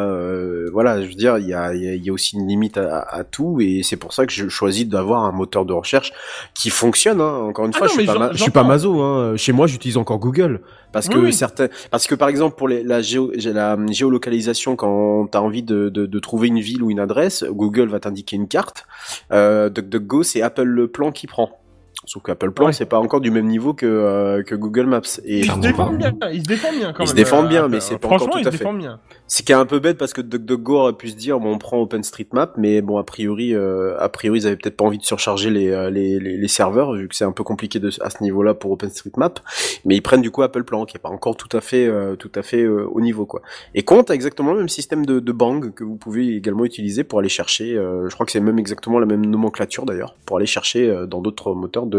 Voilà, 0.73 1.01
je 1.01 1.07
veux 1.07 1.13
dire, 1.13 1.37
il 1.37 1.47
y 1.47 1.53
a, 1.53 1.73
il 1.75 1.83
y, 1.83 1.87
a, 1.89 1.95
y 1.95 2.09
a 2.09 2.13
aussi 2.13 2.35
une 2.37 2.47
limite 2.47 2.77
à, 2.77 3.01
à 3.01 3.23
tout, 3.23 3.59
et 3.61 3.81
c'est 3.83 3.97
pour 3.97 4.13
ça 4.13 4.25
que 4.25 4.31
je 4.33 4.47
choisis 4.49 4.87
d'avoir 4.87 5.23
un 5.25 5.31
moteur 5.31 5.65
de 5.65 5.73
recherche 5.73 6.11
qui 6.55 6.69
fonctionne. 6.71 7.21
Hein. 7.21 7.35
Encore 7.49 7.65
une 7.65 7.71
Ah 7.75 7.77
fois, 7.77 7.87
non, 7.87 7.93
je 7.93 7.97
suis 7.99 8.05
pas, 8.07 8.17
ma- 8.19 8.31
je 8.33 8.41
suis 8.41 8.51
pas 8.51 8.63
maso. 8.63 8.99
Hein. 9.01 9.37
Chez 9.37 9.51
moi, 9.51 9.67
j'utilise 9.67 9.96
encore 9.97 10.19
Google 10.19 10.61
parce 10.91 11.09
que 11.09 11.17
Oui, 11.17 11.25
oui. 11.25 11.33
certains, 11.33 11.67
parce 11.91 12.07
que 12.07 12.15
par 12.15 12.29
exemple 12.29 12.55
pour 12.55 12.67
les, 12.67 12.83
la, 12.83 13.01
géo, 13.01 13.31
j'ai 13.35 13.53
la 13.53 13.77
géolocalisation, 13.89 14.75
quand 14.75 15.27
t'as 15.27 15.39
envie 15.39 15.63
de, 15.63 15.89
de, 15.89 16.05
de 16.05 16.19
trouver 16.19 16.47
une 16.47 16.59
ville 16.59 16.81
ou 16.83 16.89
une 16.89 16.99
adresse, 16.99 17.43
Google 17.49 17.89
va 17.89 17.99
t'indiquer 17.99 18.35
une 18.35 18.47
carte. 18.47 18.85
Euh, 19.31 19.69
DuckDuckGo, 19.69 20.23
c'est 20.23 20.41
Apple 20.41 20.63
le 20.63 20.87
plan 20.87 21.11
qui 21.11 21.27
prend. 21.27 21.59
Sauf 22.07 22.23
qu'Apple 22.23 22.51
Plan, 22.51 22.67
Ouais. 22.67 22.73
c'est 22.73 22.85
pas 22.85 22.97
encore 22.99 23.21
du 23.21 23.29
même 23.31 23.45
niveau 23.47 23.73
que, 23.73 23.85
euh, 23.85 24.41
que 24.41 24.55
Google 24.55 24.85
Maps. 24.87 25.01
Et 25.25 25.39
ils 25.41 25.51
se 25.51 25.59
défendent 25.59 25.97
bien 25.97 26.13
ils 26.31 26.41
se 26.41 26.47
défendent 26.47 26.77
bien 26.77 26.93
quand 26.93 27.03
Ils 27.03 27.07
se 27.07 27.13
même 27.13 27.23
défendent 27.23 27.45
euh, 27.45 27.49
bien, 27.49 27.61
Apple. 27.63 27.71
mais 27.71 27.79
c'est 27.81 27.97
pas 27.97 28.07
encore 28.07 28.19
franchement 28.19 28.33
tout 28.33 28.39
ils 28.39 28.47
à 28.47 28.51
se 28.51 28.57
fait. 28.57 28.63
défendent 28.63 28.79
bien 28.79 28.99
c'est 29.29 29.45
qui 29.45 29.51
est 29.51 29.55
un 29.55 29.65
peu 29.65 29.79
bête 29.79 29.97
parce 29.97 30.13
que 30.13 30.21
DuckDuckGo 30.21 30.77
aurait 30.77 30.93
pu 30.93 31.09
se 31.09 31.15
dire 31.17 31.37
bon 31.41 31.51
on 31.51 31.57
prend 31.57 31.81
OpenStreetMap 31.81 32.53
mais 32.57 32.81
bon 32.81 32.97
a 32.97 33.03
priori 33.03 33.53
euh, 33.53 33.97
a 33.99 34.07
priori 34.07 34.39
ils 34.39 34.47
avaient 34.47 34.55
peut-être 34.55 34.77
pas 34.77 34.85
envie 34.85 34.99
de 34.99 35.03
surcharger 35.03 35.49
les, 35.49 35.67
euh, 35.69 35.89
les, 35.89 36.17
les, 36.17 36.37
les 36.37 36.47
serveurs 36.47 36.93
vu 36.93 37.09
que 37.09 37.15
c'est 37.15 37.25
un 37.25 37.33
peu 37.33 37.43
compliqué 37.43 37.79
de, 37.79 37.89
à 38.01 38.09
ce 38.09 38.23
niveau-là 38.23 38.53
pour 38.53 38.71
OpenStreetMap 38.71 39.41
mais 39.83 39.95
ils 39.97 40.01
prennent 40.01 40.21
du 40.21 40.31
coup 40.31 40.43
Apple 40.43 40.63
Plan 40.63 40.85
qui 40.85 40.95
est 40.95 40.99
pas 41.01 41.09
encore 41.09 41.35
tout 41.35 41.49
à 41.57 41.59
fait 41.59 41.87
euh, 41.87 42.15
tout 42.15 42.31
à 42.35 42.41
fait 42.41 42.61
euh, 42.63 42.87
au 42.89 43.01
niveau 43.01 43.25
quoi. 43.25 43.41
Et 43.75 43.83
Compte 43.83 44.09
a 44.11 44.15
exactement 44.15 44.53
le 44.53 44.59
même 44.59 44.69
système 44.69 45.05
de, 45.05 45.19
de 45.19 45.31
bang 45.33 45.73
que 45.73 45.83
vous 45.83 45.97
pouvez 45.97 46.35
également 46.37 46.63
utiliser 46.63 47.03
pour 47.03 47.19
aller 47.19 47.27
chercher 47.27 47.75
euh, 47.77 48.07
je 48.07 48.13
crois 48.13 48.25
que 48.25 48.31
c'est 48.31 48.39
même 48.39 48.59
exactement 48.59 48.97
la 48.97 49.05
même 49.05 49.25
nomenclature 49.25 49.85
d'ailleurs 49.85 50.15
pour 50.25 50.37
aller 50.37 50.45
chercher 50.45 50.89
euh, 50.89 51.05
dans 51.05 51.19
d'autres 51.19 51.53
moteurs 51.53 51.85
de 51.85 51.96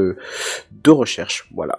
de 0.85 0.91
recherche 0.91 1.49
voilà. 1.55 1.79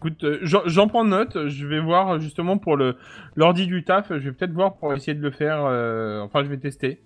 Écoute, 0.00 0.22
euh, 0.22 0.38
j'en 0.42 0.86
prends 0.86 1.04
note. 1.04 1.48
Je 1.48 1.66
vais 1.66 1.80
voir 1.80 2.10
euh, 2.12 2.18
justement 2.20 2.56
pour 2.56 2.76
le 2.76 2.94
l'ordi 3.34 3.66
du 3.66 3.82
taf. 3.84 4.06
Je 4.10 4.14
vais 4.28 4.32
peut-être 4.32 4.52
voir 4.52 4.76
pour 4.76 4.94
essayer 4.94 5.14
de 5.14 5.20
le 5.22 5.32
faire. 5.32 5.64
euh, 5.66 6.20
enfin, 6.20 6.44
je 6.44 6.48
vais 6.48 6.56
tester. 6.58 7.00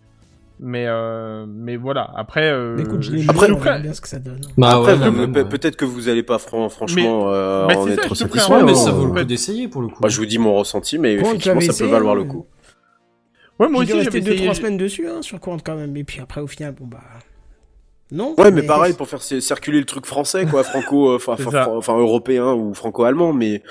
Mais 0.60 0.84
euh, 0.86 1.46
mais 1.48 1.76
voilà. 1.76 2.10
Après, 2.14 2.50
euh, 2.52 2.76
écoute, 2.76 3.00
je 3.02 3.12
l'ai 3.12 3.24
après- 3.28 3.48
verra 3.50 3.78
bien 3.78 3.94
ce 3.94 4.00
que 4.02 4.09
ça 4.09 4.18
donne. 4.18 4.42
Bah 4.59 4.76
Après, 4.76 4.94
ouais, 4.98 5.09
ouais. 5.26 5.44
peut-être 5.48 5.76
que 5.76 5.86
vous 5.86 6.10
allez 6.10 6.22
pas 6.22 6.38
fran- 6.38 6.68
franchement 6.68 7.32
euh, 7.32 7.66
Bah, 7.66 7.78
en 7.78 7.88
être 7.88 8.09
je 8.10 8.14
satisfait. 8.14 8.52
Ouais, 8.52 8.62
mais 8.62 8.74
ça 8.74 8.90
vaut 8.90 9.06
le 9.06 9.12
coup 9.12 9.24
d'essayer 9.24 9.68
pour 9.68 9.80
le 9.80 9.88
coup. 9.88 9.96
Moi, 10.02 10.10
je 10.10 10.18
vous 10.18 10.26
dis 10.26 10.38
mon 10.38 10.52
ressenti, 10.54 10.98
mais 10.98 11.16
Quant, 11.16 11.30
effectivement, 11.30 11.60
ça 11.62 11.72
peut 11.84 11.90
valoir 11.90 12.14
le 12.14 12.22
hein. 12.22 12.26
coup. 12.26 12.46
ouais, 13.59 13.68
moi 13.70 13.84
J'ai 13.86 13.94
aussi, 13.94 14.04
resté 14.04 14.20
j'avais 14.20 14.30
2-3 14.32 14.34
essayé. 14.34 14.54
semaines 14.54 14.76
dessus 14.76 15.09
hein, 15.09 15.22
sur 15.22 15.40
Courant 15.40 15.56
quand 15.64 15.76
même. 15.76 15.96
Et 15.96 16.04
puis 16.04 16.20
après, 16.20 16.42
au 16.42 16.46
final, 16.46 16.74
bon 16.78 16.86
bah. 16.86 17.00
Non. 18.14 18.34
Ouais, 18.36 18.51
mais 18.51 18.62
pareil 18.62 18.93
pour 18.93 19.09
faire 19.09 19.20
cir- 19.20 19.40
circuler 19.40 19.78
le 19.78 19.86
truc 19.86 20.05
français, 20.05 20.44
quoi, 20.47 20.62
franco, 20.64 21.10
euh, 21.12 21.16
enfin, 21.16 21.34
enfin, 21.76 21.97
européen 21.98 22.52
ou 22.52 22.74
franco-allemand, 22.74 23.32
mais 23.32 23.62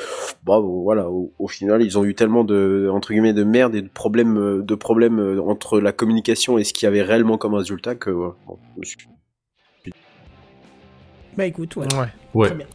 bon, 0.43 0.61
bon, 0.61 0.81
voilà, 0.81 1.09
au, 1.09 1.31
au 1.37 1.47
final, 1.47 1.83
ils 1.83 1.97
ont 1.99 2.03
eu 2.03 2.15
tellement 2.15 2.43
de 2.43 2.89
entre 2.91 3.11
guillemets 3.11 3.33
de 3.33 3.43
merde 3.43 3.75
et 3.75 3.83
de 3.83 3.87
problèmes, 3.87 4.37
euh, 4.37 4.61
de 4.63 4.73
problèmes 4.75 5.19
euh, 5.19 5.41
entre 5.43 5.79
la 5.79 5.91
communication 5.91 6.57
et 6.57 6.63
ce 6.63 6.73
qu'il 6.73 6.85
y 6.85 6.89
avait 6.89 7.03
réellement 7.03 7.37
comme 7.37 7.53
résultat 7.53 7.93
que 7.93 8.09
bon, 8.09 8.33
je 8.75 8.79
me 8.79 8.85
suis- 8.85 9.07
Bah 11.37 11.45
écoute, 11.45 11.75
ouais. 11.75 11.85
Ouais. 11.95 12.07
Ouais. 12.33 12.47
Très 12.47 12.57
bien. 12.57 12.67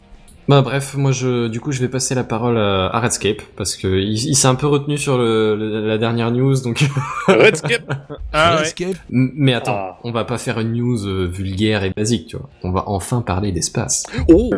Bah 0.48 0.62
bref, 0.62 0.94
moi 0.94 1.10
je 1.10 1.48
du 1.48 1.58
coup 1.60 1.72
je 1.72 1.80
vais 1.80 1.88
passer 1.88 2.14
la 2.14 2.22
parole 2.22 2.56
à, 2.56 2.86
à 2.86 3.00
Redscape 3.00 3.42
parce 3.56 3.74
que 3.74 3.88
il, 3.88 4.12
il 4.12 4.36
s'est 4.36 4.46
un 4.46 4.54
peu 4.54 4.68
retenu 4.68 4.96
sur 4.96 5.18
le, 5.18 5.56
le- 5.56 5.86
la 5.88 5.98
dernière 5.98 6.30
news 6.30 6.54
donc 6.62 6.84
Redscape 7.26 7.92
Ah. 8.32 8.56
Redscape. 8.58 8.94
Mais 9.10 9.54
attends, 9.54 9.76
Ah. 9.76 9.98
on 10.04 10.12
va 10.12 10.24
pas 10.24 10.38
faire 10.38 10.60
une 10.60 10.72
news 10.74 11.04
euh, 11.04 11.26
vulgaire 11.26 11.82
et 11.82 11.90
basique, 11.90 12.28
tu 12.28 12.36
vois. 12.36 12.48
On 12.62 12.70
va 12.70 12.84
enfin 12.86 13.22
parler 13.22 13.50
d'espace. 13.50 14.04
Oh 14.28 14.50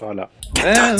Voilà. 0.00 0.28
Ah, 0.64 0.96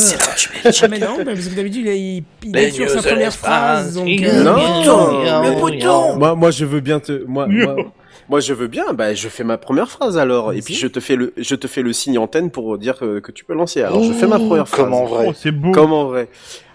mais 0.90 0.98
non, 0.98 1.16
parce 1.24 1.48
que 1.48 1.56
d'habitude, 1.56 1.86
il, 1.86 1.92
il, 1.92 2.24
il 2.44 2.52
Les 2.52 2.64
est 2.66 2.70
sur 2.70 2.88
sa 2.88 3.02
première 3.02 3.32
phrase. 3.32 3.94
Donc, 3.94 4.06
Il 4.08 4.24
euh, 4.26 4.44
Non, 4.44 5.22
bien, 5.22 5.54
poton. 5.54 5.76
bien. 5.76 6.16
Moi, 6.16 6.34
moi, 6.34 6.50
je 6.50 6.64
veux 6.66 6.80
bien 6.80 7.00
te, 7.00 7.24
moi, 7.26 7.46
moi, 7.48 7.76
moi, 8.30 8.38
je 8.38 8.54
veux 8.54 8.68
bien. 8.68 8.92
Bah, 8.94 9.12
je 9.12 9.28
fais 9.28 9.42
ma 9.42 9.58
première 9.58 9.90
phrase 9.90 10.16
alors, 10.16 10.52
et 10.52 10.62
puis 10.62 10.74
je 10.74 10.86
te 10.86 11.00
fais 11.00 11.16
le, 11.16 11.32
je 11.36 11.56
te 11.56 11.66
fais 11.66 11.82
le 11.82 11.92
signe 11.92 12.16
antenne 12.16 12.50
pour 12.50 12.78
dire 12.78 12.96
que, 12.96 13.18
que 13.18 13.32
tu 13.32 13.44
peux 13.44 13.54
lancer. 13.54 13.82
Alors, 13.82 14.04
je 14.04 14.12
fais 14.12 14.28
ma 14.28 14.38
première 14.38 14.68
phrase. 14.68 14.84
Comme 14.84 14.94
en 14.94 15.04
vrai. 15.04 15.26
Oh, 15.28 15.32
c'est 15.34 15.50
beau. 15.50 15.72
Comme 15.72 15.92
en 15.92 16.04
vrai. 16.04 16.28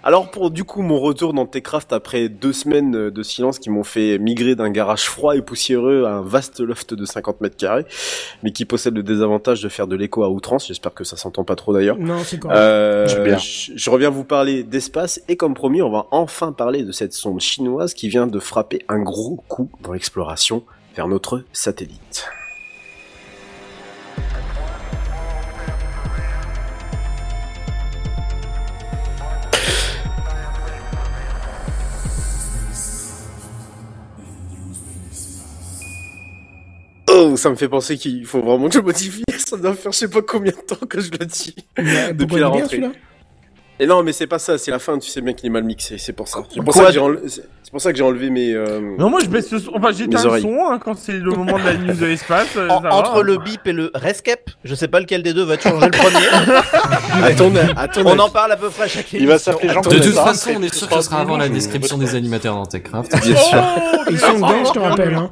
Alors 0.04 0.30
pour 0.30 0.52
du 0.52 0.64
coup 0.64 0.84
mon 0.84 1.00
retour 1.00 1.34
dans 1.34 1.48
Techcraft 1.48 1.92
après 1.92 2.30
deux 2.30 2.54
semaines 2.54 2.96
euh, 2.96 3.10
de 3.10 3.24
silence 3.24 3.58
qui 3.58 3.72
m'ont 3.72 3.84
fait 3.84 4.20
migrer 4.20 4.54
d'un 4.54 4.70
garage 4.70 5.06
froid 5.06 5.36
et 5.36 5.42
poussiéreux 5.42 6.06
à 6.06 6.12
un 6.12 6.22
vaste 6.22 6.60
loft 6.60 6.94
de 6.94 7.06
50 7.06 7.42
mètres 7.42 7.58
carrés, 7.58 7.88
mais 8.44 8.52
qui 8.52 8.66
possède 8.66 8.94
le 8.94 9.02
désavantage 9.02 9.64
de 9.64 9.70
faire 9.70 9.88
de 9.88 9.96
l'écho 9.96 10.24
à 10.24 10.30
outrance. 10.30 10.68
J'espère 10.68 10.94
que 10.94 11.04
ça 11.04 11.18
s'entend 11.18 11.44
pas 11.44 11.56
trop 11.56 11.74
d'ailleurs. 11.74 11.98
Non, 11.98 12.20
c'est 12.24 12.38
correct. 12.38 12.56
Euh, 12.56 13.08
je 13.40 13.90
reviens 13.90 14.12
vous 14.12 14.26
parler 14.26 14.62
d'espace 14.62 15.22
et 15.28 15.38
comme 15.38 15.56
promis, 15.56 15.82
on 15.82 15.90
va 15.90 16.06
enfin 16.12 16.52
parler 16.52 16.84
de 16.84 16.92
cette 16.92 17.14
sonde 17.14 17.42
chinoise 17.42 17.96
qui 17.96 18.08
vient 18.08 18.28
de 18.28 18.38
frapper 18.38 18.84
un 18.88 19.00
gros 19.00 19.44
coup 19.48 19.72
dans 19.82 19.94
l'exploration 19.94 20.64
vers 20.96 21.08
notre 21.08 21.44
satellite. 21.52 22.28
Oh, 37.08 37.38
ça 37.38 37.50
me 37.50 37.56
fait 37.56 37.70
penser 37.70 37.98
qu'il 37.98 38.26
faut 38.26 38.42
vraiment 38.42 38.68
que 38.68 38.74
je 38.76 38.80
modifie. 38.80 39.24
Ça 39.38 39.58
doit 39.58 39.74
faire 39.74 39.92
je 39.92 39.98
sais 39.98 40.10
pas 40.10 40.22
combien 40.22 40.52
de 40.52 40.58
temps 40.58 40.86
que 40.86 41.00
je 41.00 41.12
le 41.12 41.26
dis. 41.26 41.56
Depuis 41.78 42.40
la 42.40 42.48
rentrée. 42.48 42.82
Et 43.80 43.88
non, 43.88 44.04
mais 44.04 44.14
c'est 44.14 44.28
pas 44.28 44.40
ça, 44.40 44.58
c'est 44.58 44.72
la 44.72 44.80
fin, 44.80 44.98
tu 45.00 45.10
sais 45.10 45.20
bien 45.20 45.34
qu'il 45.34 45.48
est 45.48 45.50
mal 45.50 45.64
mixé, 45.64 45.98
c'est 45.98 46.14
pour 46.14 46.28
ça. 46.30 46.40
C'est 46.50 46.64
pour, 46.64 46.74
ça 46.74 46.86
que 46.86 46.92
j'ai 46.94 47.00
enle- 47.00 47.20
c'est 47.28 47.44
c'est 47.62 47.72
pour 47.72 47.82
ça 47.82 47.92
que 47.92 47.98
j'ai 47.98 48.04
enlevé 48.04 48.30
mes... 48.30 48.54
euh, 48.54 48.80
Non, 48.98 49.10
moi 49.10 49.20
je 49.22 49.28
baisse 49.28 49.52
le 49.52 49.60
son. 49.60 49.72
Enfin, 49.76 49.92
j'éteins 49.92 50.24
le 50.24 50.40
son 50.40 50.58
hein, 50.72 50.80
quand 50.82 50.96
c'est 50.98 51.12
le 51.14 51.32
moment 51.32 51.58
de 51.60 51.64
la 51.66 51.74
news 51.74 51.94
de 51.94 52.06
l'espace. 52.06 52.56
euh, 52.56 52.70
En- 52.70 52.82
ça 52.82 52.88
va, 52.90 52.96
entre 52.96 53.18
hein. 53.20 53.24
le 53.24 53.38
bip 53.38 53.68
et 53.68 53.74
le 53.74 53.92
rescape, 53.94 54.50
je 54.64 54.76
sais 54.76 54.88
pas 54.88 55.02
lequel 55.02 55.24
des 55.24 55.34
deux 55.34 55.44
va 55.44 55.58
te 55.58 55.64
changer 55.68 55.88
le 55.88 55.92
premier. 55.92 57.26
à 57.26 57.34
ton, 57.34 57.52
à 57.76 57.88
ton 57.90 58.06
On 58.06 58.18
en 58.20 58.30
parle 58.30 58.54
à 58.54 58.56
peu 58.58 58.70
près 58.70 58.84
à 58.84 58.88
chaque 58.88 59.12
Il 59.12 59.28
va 59.28 59.38
s'appeler 59.38 59.68
Jean 59.74 59.82
De 59.82 59.88
Attends, 59.90 60.00
toute 60.06 60.14
façon, 60.16 60.52
on 60.58 60.64
est 60.64 60.74
sûr 60.74 60.88
que 60.88 60.96
ce 60.96 61.02
sera 61.02 61.20
avant 61.20 61.36
la 61.38 61.50
description 61.50 61.98
je- 62.00 62.06
des 62.06 62.16
animateurs 62.16 62.56
dans 62.56 62.66
Techcraft. 62.66 63.12
Bien 63.26 63.36
sûr. 63.36 63.64
Ils 64.10 64.20
sont 64.20 64.40
belges, 64.40 64.68
je 64.68 64.72
te 64.74 64.80
rappelle. 64.80 65.16
Hein. 65.16 65.32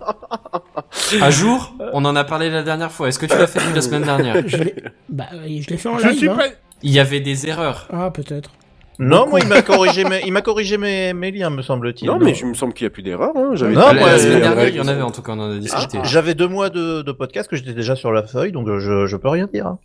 À 1.22 1.30
jour, 1.30 1.76
on 1.94 2.04
en 2.04 2.16
a 2.16 2.24
parlé 2.26 2.50
la 2.50 2.64
dernière 2.64 2.92
fois. 2.92 3.08
Est-ce 3.08 3.20
que 3.20 3.26
tu 3.26 3.38
l'as 3.38 3.48
fait 3.48 3.60
la 3.74 3.82
semaine 3.82 4.04
dernière? 4.04 4.44
Je 4.46 4.58
l'ai 4.58 4.76
bah, 5.10 5.26
je 5.32 5.70
l'ai 5.70 5.78
fait 5.78 5.90
en 5.90 5.98
Je 6.00 6.08
live. 6.08 6.18
suis 6.18 6.30
hein. 6.30 6.36
pas... 6.36 6.46
Il 6.84 6.92
y 6.92 7.00
avait 7.00 7.20
des 7.22 7.48
erreurs. 7.48 7.88
Ah, 7.92 8.12
peut-être. 8.12 8.52
Non, 9.00 9.28
moi, 9.28 9.40
il 9.40 9.48
m'a 9.48 9.62
corrigé 9.64 10.04
mes, 10.04 10.22
il 10.26 10.32
m'a 10.32 10.42
corrigé 10.44 10.78
mes, 10.78 11.14
mes 11.14 11.32
liens, 11.32 11.50
me 11.50 11.64
semble-t-il. 11.64 12.08
Non, 12.08 12.20
mais 12.20 12.36
je 12.36 12.46
me 12.46 12.54
semble 12.54 12.74
qu'il 12.74 12.86
y 12.86 12.88
a 12.88 12.92
plus 12.92 13.02
d'erreur. 13.02 13.32
Hein. 13.36 13.52
J'avais 13.56 13.74
Non, 13.74 13.82
moi, 13.82 13.94
la 13.94 14.08
euh, 14.14 14.18
semaine 14.20 14.40
dernière, 14.42 14.64
ouais, 14.64 14.70
il 14.70 14.76
y 14.76 14.82
en 14.82 14.88
avait 14.88 15.02
en 15.02 15.10
tout 15.12 15.24
cas, 15.24 15.32
on 15.32 15.40
en 15.40 15.52
a 15.52 15.58
discuté. 15.58 15.98
J'avais 16.04 16.36
deux 16.36 16.48
mois 16.48 16.70
de, 16.70 17.02
de 17.02 17.12
podcast 17.12 17.50
que 17.50 17.56
j'étais 17.56 17.74
déjà 17.74 17.96
sur 17.96 18.12
la 18.12 18.22
feuille, 18.24 18.52
donc 18.52 18.68
euh, 18.68 18.80
je, 18.80 19.08
je 19.08 19.18
peux 19.18 19.30
rien 19.30 19.48
dire. 19.52 19.66
hein. 19.66 19.80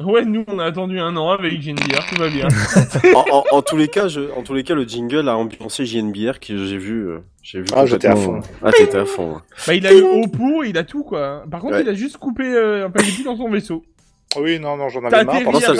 Ouais, 0.00 0.24
nous, 0.24 0.44
on 0.48 0.58
a 0.58 0.64
attendu 0.66 0.98
un 1.00 1.16
an 1.16 1.30
avec 1.30 1.60
JNBR, 1.62 2.04
tout 2.08 2.16
va 2.16 2.28
bien. 2.28 2.46
en, 3.14 3.24
en- 3.30 3.44
en 3.50 3.62
tous 3.62 3.76
les 3.76 3.86
cas, 3.88 4.06
je, 4.08 4.22
en 4.36 4.42
tous 4.42 4.54
les 4.54 4.62
cas, 4.64 4.74
le 4.74 4.84
jingle 4.84 5.28
a 5.28 5.36
ambiancé 5.36 5.84
JNBR 5.86 6.40
que 6.40 6.56
j'ai 6.64 6.78
vu. 6.78 7.08
euh, 7.08 7.18
J'ai 7.42 7.60
vu. 7.60 7.66
Ah, 7.74 7.86
j'étais 7.86 8.08
à 8.08 8.14
complètement- 8.14 8.42
fond. 8.42 8.48
Ah, 8.64 8.72
t'étais 8.72 8.98
à 8.98 9.04
fond. 9.04 9.32
ouais. 9.34 9.38
bah, 9.68 9.74
il 9.74 9.86
a 9.86 9.92
eu 9.92 10.02
haut 10.02 10.26
pour, 10.28 10.64
il 10.64 10.76
a 10.78 10.82
tout, 10.84 11.04
quoi. 11.04 11.44
Par 11.50 11.60
contre, 11.60 11.74
Ouais. 11.74 11.82
il 11.82 11.88
a 11.88 11.94
juste 11.94 12.16
coupé 12.18 12.44
euh, 12.44 12.86
un 12.86 12.90
peu 12.90 13.02
dans 13.24 13.36
son 13.36 13.48
vaisseau. 13.50 13.84
Oui, 14.36 14.58
non, 14.58 14.76
non, 14.76 14.88
j'en 14.88 15.04
avais 15.04 15.24
marre. 15.24 15.42
Pendant 15.44 15.60
ça, 15.60 15.74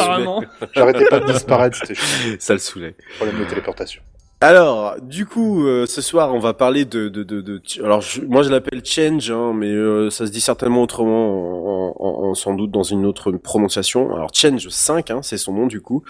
j'arrêtais 0.75 1.07
pas 1.07 1.21
de 1.21 1.33
disparaître, 1.33 1.77
c'était 1.77 1.95
chiant. 2.01 2.37
Ça 2.39 2.53
le 2.53 2.59
saoulait. 2.59 2.95
Problème 3.17 3.41
de 3.41 3.45
téléportation. 3.45 4.03
Alors, 4.41 4.97
du 5.01 5.25
coup, 5.25 5.65
euh, 5.67 5.87
ce 5.87 6.03
soir, 6.03 6.35
on 6.35 6.39
va 6.39 6.53
parler 6.53 6.85
de, 6.85 7.09
de, 7.09 7.63
alors, 7.83 8.03
moi, 8.29 8.43
je 8.43 8.51
l'appelle 8.51 8.85
Change, 8.85 9.31
hein, 9.31 9.55
mais 9.55 9.71
euh, 9.71 10.11
ça 10.11 10.27
se 10.27 10.31
dit 10.33 10.43
certainement 10.43 10.83
autrement, 10.83 11.95
en, 11.95 11.97
en- 11.99 12.25
en- 12.31 12.35
sans 12.35 12.53
doute 12.53 12.71
dans 12.71 12.83
une 12.83 13.07
autre 13.07 13.33
prononciation. 13.33 14.15
Alors, 14.15 14.35
Change 14.35 14.69
5, 14.69 15.11
hein, 15.11 15.21
c'est 15.23 15.39
son 15.39 15.55
nom 15.55 15.67
du 15.67 15.81
coup. 15.81 16.03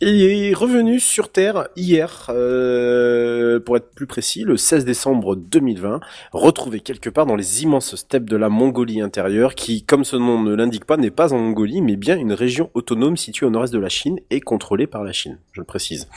Il 0.00 0.22
est 0.22 0.54
revenu 0.54 0.98
sur 0.98 1.30
Terre 1.30 1.68
hier, 1.76 2.28
euh, 2.30 3.60
pour 3.60 3.76
être 3.76 3.90
plus 3.90 4.06
précis, 4.06 4.44
le 4.44 4.56
16 4.56 4.86
décembre 4.86 5.36
2020, 5.36 6.00
retrouvé 6.32 6.80
quelque 6.80 7.10
part 7.10 7.26
dans 7.26 7.36
les 7.36 7.64
immenses 7.64 7.96
steppes 7.96 8.30
de 8.30 8.36
la 8.36 8.48
Mongolie 8.48 9.02
intérieure, 9.02 9.54
qui, 9.54 9.82
comme 9.84 10.04
ce 10.04 10.16
nom 10.16 10.40
ne 10.42 10.54
l'indique 10.54 10.86
pas, 10.86 10.96
n'est 10.96 11.10
pas 11.10 11.34
en 11.34 11.38
Mongolie, 11.38 11.82
mais 11.82 11.96
bien 11.96 12.16
une 12.16 12.32
région 12.32 12.70
autonome 12.72 13.18
située 13.18 13.44
au 13.44 13.50
nord-est 13.50 13.74
de 13.74 13.78
la 13.78 13.90
Chine 13.90 14.20
et 14.30 14.40
contrôlée 14.40 14.86
par 14.86 15.04
la 15.04 15.12
Chine, 15.12 15.38
je 15.52 15.60
le 15.60 15.66
précise. 15.66 16.08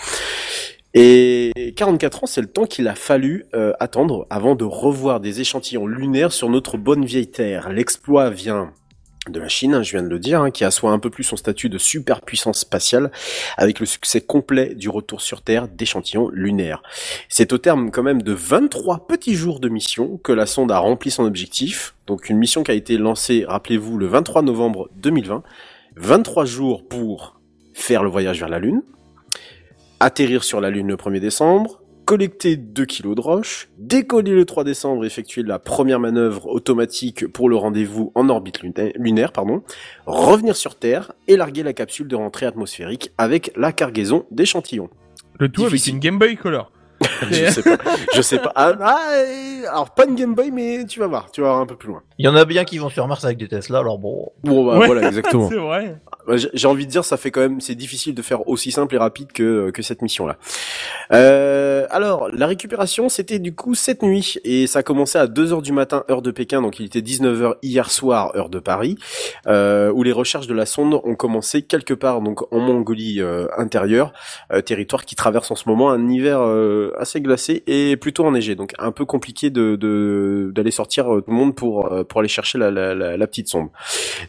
Et 0.94 1.74
44 1.78 2.24
ans, 2.24 2.28
c'est 2.28 2.42
le 2.42 2.48
temps 2.48 2.66
qu'il 2.66 2.88
a 2.88 2.96
fallu 2.96 3.46
euh, 3.54 3.72
attendre 3.80 4.28
avant 4.30 4.56
de 4.56 4.66
revoir 4.66 5.22
des 5.22 5.40
échantillons 5.40 5.88
lunaires 5.88 6.34
sur 6.34 6.50
notre 6.50 6.78
bonne 6.78 7.06
vieille 7.06 7.32
Terre. 7.32 7.70
L'exploit 7.70 8.30
vient 8.30 8.74
de 9.30 9.40
la 9.40 9.48
Chine, 9.48 9.76
hein, 9.76 9.84
je 9.84 9.92
viens 9.92 10.04
de 10.04 10.10
le 10.10 10.20
dire, 10.20 10.42
hein, 10.42 10.52
qui 10.52 10.66
assoit 10.66 10.92
un 10.92 11.00
peu 11.00 11.10
plus 11.10 11.24
son 11.24 11.38
statut 11.38 11.70
de 11.70 11.78
superpuissance 11.78 12.60
spatiale 12.60 13.12
avec 13.56 13.80
le 13.80 13.86
succès 13.86 14.20
complet 14.20 14.74
du 14.74 14.90
retour 14.90 15.22
sur 15.22 15.44
Terre 15.44 15.68
d'échantillons 15.68 16.30
lunaires. 16.30 16.82
C'est 17.30 17.54
au 17.54 17.58
terme 17.58 17.92
quand 17.92 18.04
même 18.04 18.24
de 18.24 18.34
23 18.34 19.08
petits 19.08 19.36
jours 19.36 19.60
de 19.60 19.70
mission 19.70 20.18
que 20.18 20.32
la 20.32 20.46
sonde 20.46 20.72
a 20.72 20.80
rempli 20.80 21.12
son 21.12 21.24
objectif. 21.24 21.96
Donc 22.08 22.30
une 22.30 22.38
mission 22.38 22.64
qui 22.64 22.72
a 22.72 22.74
été 22.74 22.98
lancée, 22.98 23.46
rappelez-vous, 23.48 23.98
le 23.98 24.08
23 24.08 24.42
novembre 24.42 24.90
2020. 24.98 25.44
23 25.98 26.46
jours 26.46 26.88
pour 26.88 27.40
faire 27.74 28.04
le 28.04 28.10
voyage 28.10 28.40
vers 28.40 28.50
la 28.50 28.60
Lune, 28.60 28.82
atterrir 30.02 30.44
sur 30.44 30.60
la 30.62 30.70
Lune 30.70 30.88
le 30.88 30.96
1er 30.98 31.20
décembre, 31.20 31.82
collecter 32.06 32.58
2 32.58 32.86
kilos 32.86 33.16
de 33.16 33.22
roches, 33.22 33.70
décoller 33.78 34.32
le 34.32 34.44
3 34.46 34.64
décembre, 34.64 35.06
effectuer 35.06 35.44
la 35.44 35.60
première 35.60 36.00
manœuvre 36.00 36.48
automatique 36.48 37.28
pour 37.28 37.48
le 37.48 37.56
rendez-vous 37.56 38.12
en 38.16 38.28
orbite 38.28 38.62
luna- 38.64 38.92
lunaire, 38.96 39.32
pardon, 39.32 39.62
revenir 40.06 40.56
sur 40.56 40.76
Terre 40.76 41.14
et 41.28 41.38
larguer 41.38 41.64
la 41.64 41.74
capsule 41.74 42.08
de 42.08 42.16
rentrée 42.16 42.46
atmosphérique 42.48 43.12
avec 43.18 43.52
la 43.56 43.72
cargaison 43.72 44.26
d'échantillons. 44.32 44.90
Le 45.40 45.48
tout 45.50 45.62
avec 45.62 45.74
Difficile. 45.74 45.94
une 45.94 46.00
Game 46.00 46.20
Boy 46.20 46.36
Color. 46.36 46.72
je 47.32 47.50
sais 47.50 47.64
pas, 47.64 47.78
je 48.14 48.22
sais 48.22 48.38
pas. 48.38 48.52
Ah, 48.56 48.74
ah, 48.80 48.98
alors 49.72 49.90
pas 49.96 50.06
une 50.06 50.14
Game 50.14 50.36
Boy, 50.36 50.52
mais 50.52 50.86
tu 50.86 51.00
vas 51.00 51.08
voir, 51.08 51.32
tu 51.32 51.42
vas 51.42 51.48
voir 51.48 51.60
un 51.60 51.66
peu 51.66 51.76
plus 51.76 51.90
loin. 51.90 52.04
Il 52.20 52.26
y 52.26 52.28
en 52.28 52.36
a 52.36 52.46
bien 52.46 52.64
qui 52.64 52.78
vont 52.78 52.90
sur 52.90 53.08
Mars 53.08 53.26
avec 53.26 53.40
des 53.40 53.48
Tesla, 53.48 53.80
alors 53.80 53.98
bon. 53.98 54.32
Bon, 54.44 54.66
bah, 54.68 54.78
Ouais. 54.78 54.86
voilà, 54.86 55.08
exactement. 55.08 55.50
C'est 55.50 55.56
vrai. 55.58 55.98
J'ai 56.36 56.68
envie 56.68 56.86
de 56.86 56.92
dire, 56.92 57.04
ça 57.06 57.18
fait 57.18 57.32
quand 57.32 57.42
même, 57.42 57.62
c'est 57.62 57.76
difficile 57.76 58.14
de 58.14 58.22
faire 58.22 58.48
aussi 58.48 58.72
simple 58.72 58.96
et 58.96 58.98
rapide 58.98 59.32
que, 59.32 59.72
que 59.72 59.82
cette 59.82 60.02
mission-là. 60.02 60.38
Euh, 61.12 61.86
alors, 61.90 62.30
la 62.32 62.48
récupération, 62.48 63.10
c'était 63.10 63.40
du 63.40 63.54
coup 63.54 63.76
cette 63.76 64.04
nuit, 64.04 64.38
et 64.44 64.68
ça 64.68 64.80
a 64.80 64.84
commencé 64.84 65.18
à 65.18 65.28
2h 65.28 65.62
du 65.62 65.72
matin, 65.72 66.04
heure 66.10 66.22
de 66.22 66.32
Pékin, 66.32 66.62
donc 66.62 66.80
il 66.80 66.86
était 66.86 67.02
19h 67.02 67.56
hier 67.62 67.90
soir, 67.92 68.36
heure 68.36 68.50
de 68.50 68.60
Paris, 68.60 68.98
euh, 69.48 69.92
où 69.92 70.04
les 70.04 70.12
recherches 70.12 70.48
de 70.48 70.54
la 70.54 70.66
sonde 70.66 70.94
ont 71.04 71.16
commencé 71.16 71.62
quelque 71.62 71.94
part, 71.94 72.22
donc 72.22 72.52
en 72.54 72.60
Mongolie 72.60 73.22
euh, 73.22 73.48
intérieure, 73.58 74.14
euh, 74.52 74.62
territoire 74.62 75.06
qui 75.06 75.16
traverse 75.16 75.52
en 75.52 75.56
ce 75.56 75.68
moment 75.68 75.92
un 75.92 76.10
hiver 76.10 76.40
euh, 76.42 76.92
assez 76.98 77.22
glacé 77.22 77.64
et 77.68 77.98
plutôt 77.98 78.26
enneigé, 78.26 78.56
donc 78.56 78.74
un 78.80 78.92
peu 78.92 79.06
compliqué 79.06 79.50
de 79.50 80.52
d'aller 80.54 80.72
sortir 80.72 81.14
euh, 81.14 81.22
tout 81.22 81.32
le 81.32 81.38
monde 81.38 81.56
pour 81.56 81.92
euh, 81.92 82.04
pour 82.04 82.20
aller 82.20 82.30
chercher 82.30 82.58
la, 82.58 82.72
la, 82.72 82.94
la, 82.94 83.18
la 83.18 83.28
petite 83.28 83.48
sonde. 83.48 83.70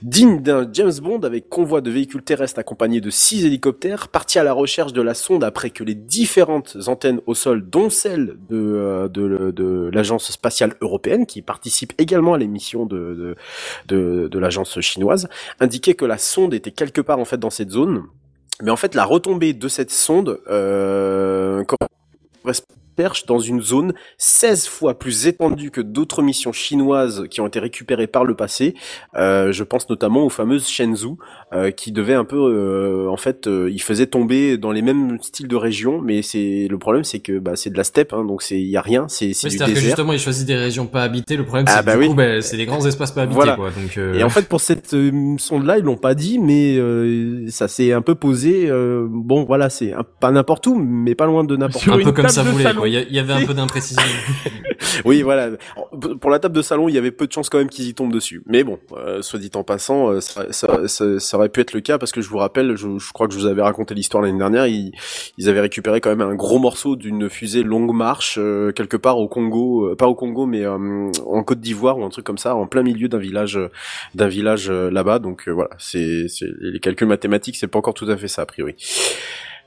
Digne 0.03 0.41
d'un 0.41 0.69
James 0.73 0.93
Bond 1.03 1.21
avec 1.21 1.49
convoi 1.49 1.81
de 1.81 1.91
véhicules 1.93 2.23
terrestres 2.23 2.59
accompagnés 2.59 3.01
de 3.01 3.11
six 3.11 3.45
hélicoptères, 3.45 4.09
partis 4.09 4.39
à 4.39 4.45
la 4.45 4.53
recherche 4.53 4.93
de 4.93 5.03
la 5.03 5.15
sonde 5.15 5.45
après 5.45 5.71
que 5.71 5.85
les 5.85 5.95
différentes 5.95 6.77
antennes 6.87 7.21
au 7.27 7.35
sol, 7.35 7.69
dont 7.69 7.91
celle 7.91 8.37
de, 8.49 9.09
euh, 9.15 9.91
l'agence 9.93 10.31
spatiale 10.31 10.75
européenne, 10.81 11.27
qui 11.27 11.43
participe 11.43 11.93
également 11.99 12.35
à 12.35 12.39
l'émission 12.39 12.87
de 12.87 13.37
l'agence 14.33 14.81
chinoise, 14.81 15.29
indiquaient 15.61 15.95
que 15.95 16.05
la 16.05 16.19
sonde 16.19 16.55
était 16.55 16.71
quelque 16.71 17.01
part 17.01 17.19
en 17.19 17.25
fait 17.25 17.39
dans 17.39 17.51
cette 17.51 17.71
zone. 17.71 18.05
Mais 18.63 18.71
en 18.71 18.77
fait, 18.77 18.95
la 18.95 19.05
retombée 19.05 19.55
de 19.55 19.69
cette 19.69 19.91
sonde 19.91 20.41
euh, 20.49 21.65
perche 22.95 23.27
dans 23.27 23.39
une 23.39 23.61
zone 23.63 23.93
16 24.19 24.67
fois 24.67 24.99
plus 24.99 25.27
étendue 25.27 25.71
que 25.71 25.81
d'autres 25.81 26.23
missions 26.23 26.53
chinoises 26.53 27.25
qui 27.31 27.41
ont 27.41 27.47
été 27.47 27.59
récupérées 27.59 28.07
par 28.07 28.25
le 28.25 28.35
passé. 28.35 28.75
Euh, 29.17 29.53
je 29.53 29.65
pense 29.65 29.89
notamment 29.91 30.25
aux 30.25 30.29
fameuses 30.31 30.69
Shenzhou, 30.69 31.19
euh, 31.53 31.71
qui 31.71 31.93
devaient 31.93 32.15
un 32.15 32.25
peu, 32.25 32.37
euh, 32.37 33.09
en 33.11 33.17
fait, 33.17 33.47
euh, 33.47 33.71
ils 33.71 33.83
faisaient 33.83 34.07
tomber 34.07 34.57
dans 34.59 34.73
les 34.73 34.83
mêmes 34.83 35.19
styles 35.23 35.49
de 35.49 35.57
régions, 35.57 36.01
mais 36.01 36.23
c'est 36.23 36.67
le 36.71 36.79
problème, 36.79 37.05
c'est 37.05 37.21
que 37.21 37.39
bah, 37.39 37.57
c'est 37.57 37.71
de 37.71 37.77
la 37.77 37.85
steppe, 37.85 38.13
hein, 38.13 38.25
donc 38.25 38.43
c'est 38.43 38.61
il 38.61 38.69
y 38.69 38.77
a 38.77 38.83
rien, 38.83 39.07
c'est 39.09 39.33
c'est 39.33 39.47
Oui, 39.47 39.51
du 39.53 39.57
c'est-à-dire 39.59 39.75
que 39.75 39.81
désert. 39.81 39.91
justement, 39.97 40.13
ils 40.13 40.19
choisissent 40.19 40.47
des 40.47 40.57
régions 40.57 40.87
pas 40.87 41.03
habitées. 41.03 41.37
Le 41.37 41.45
problème, 41.45 41.67
Ah, 41.69 41.73
c'est 41.77 41.81
que 41.81 41.87
bah 41.87 41.93
du 41.95 41.99
oui. 42.01 42.09
coup, 42.09 42.15
bah, 42.15 42.41
c'est 42.43 42.57
des 42.57 42.67
grands 42.67 42.85
espaces 42.87 43.13
pas 43.13 43.23
habités, 43.23 43.35
Voilà. 43.37 43.57
quoi. 43.57 43.71
Donc, 43.71 43.97
euh, 43.99 44.15
Et 44.15 44.23
en 44.23 44.29
fait, 44.29 44.49
pour 44.49 44.61
cette 44.61 44.95
euh, 44.95 45.37
sonde-là, 45.39 45.79
ils 45.79 45.85
l'ont 45.85 45.97
pas 45.97 46.15
dit, 46.15 46.39
mais 46.39 46.77
euh, 46.77 47.47
ça 47.49 47.69
s'est 47.69 47.93
un 47.93 48.03
peu 48.03 48.15
posé. 48.15 48.69
euh, 48.71 49.07
bon, 49.09 49.45
voilà, 49.45 49.71
c'est 49.71 49.93
pas 50.21 50.31
n'importe 50.31 50.67
où, 50.67 50.77
mais 50.77 51.15
pas 51.15 51.27
loin 51.27 51.45
de 51.45 51.57
n'importe 51.57 51.87
où. 51.87 51.93
un 51.93 51.99
une 51.99 52.05
peu 52.05 52.13
comme 52.13 52.25
table 52.27 52.35
ça 52.35 52.45
de 52.45 52.49
voulait, 52.51 52.65
Il 52.87 52.93
y, 53.15 53.19
avait 53.19 53.33
un 53.33 53.45
peu 53.47 53.55
d'imprécision. 53.55 54.03
Oui, 55.05 55.23
voilà. 55.23 55.51
Pour 56.21 56.31
la 56.31 56.39
table 56.39 56.55
de 56.55 56.61
salon, 56.61 56.89
il 56.89 56.95
y 56.95 56.99
avait 56.99 57.13
peu 57.13 57.27
de 57.27 57.33
chances 57.33 57.49
quand 57.49 57.59
même 57.59 57.69
qu'ils 57.71 57.89
y 57.89 57.95
tombent 57.95 58.13
dessus. 58.13 58.43
Mais 58.47 58.63
bon, 58.63 58.79
euh, 58.97 59.23
soit 59.23 59.39
dit 59.39 59.51
en 59.55 59.63
passant, 59.65 60.11
euh, 60.11 60.21
ça, 60.21 60.53
ça, 60.53 60.87
ça- 60.87 61.19
ça 61.19 61.37
aurait 61.37 61.49
pu 61.49 61.61
être 61.61 61.73
le 61.73 61.81
cas 61.81 61.99
parce 61.99 62.13
que 62.13 62.21
je 62.21 62.29
vous 62.29 62.37
rappelle, 62.39 62.77
je, 62.77 62.99
je 62.99 63.13
crois 63.13 63.27
que 63.27 63.33
je 63.33 63.39
vous 63.39 63.47
avais 63.47 63.63
raconté 63.63 63.95
l'histoire 63.95 64.23
l'année 64.23 64.39
dernière, 64.39 64.67
ils, 64.67 64.93
ils 65.39 65.49
avaient 65.49 65.61
récupéré 65.61 66.01
quand 66.01 66.11
même 66.11 66.21
un 66.21 66.35
gros 66.35 66.59
morceau 66.59 66.97
d'une 66.97 67.31
fusée 67.31 67.63
longue 67.63 67.95
marche 67.95 68.37
euh, 68.39 68.73
quelque 68.73 68.97
part 68.97 69.19
au 69.19 69.29
Congo, 69.29 69.87
euh, 69.93 69.97
pas 69.97 70.09
au 70.09 70.15
Congo, 70.15 70.47
mais 70.47 70.63
euh, 70.65 71.11
en 71.27 71.43
Côte 71.43 71.61
d'Ivoire 71.61 71.99
ou 71.99 72.05
un 72.05 72.11
truc 72.11 72.27
comme 72.27 72.39
ça, 72.39 72.55
en 72.55 72.67
plein 72.67 72.83
milieu 72.83 73.09
d'un 73.09 73.19
village, 73.19 73.59
d'un 74.15 74.29
village 74.29 74.71
là-bas. 74.71 75.21
Donc 75.21 75.49
voilà, 75.49 75.71
c'est- 75.79 76.27
les 76.61 76.81
calculs 76.81 77.09
mathématiques, 77.09 77.57
c'est 77.57 77.67
pas 77.69 77.79
encore 77.79 77.95
tout 77.95 78.11
à 78.11 78.17
fait 78.17 78.29
ça 78.29 78.43
a 78.43 78.47
priori. 78.47 78.75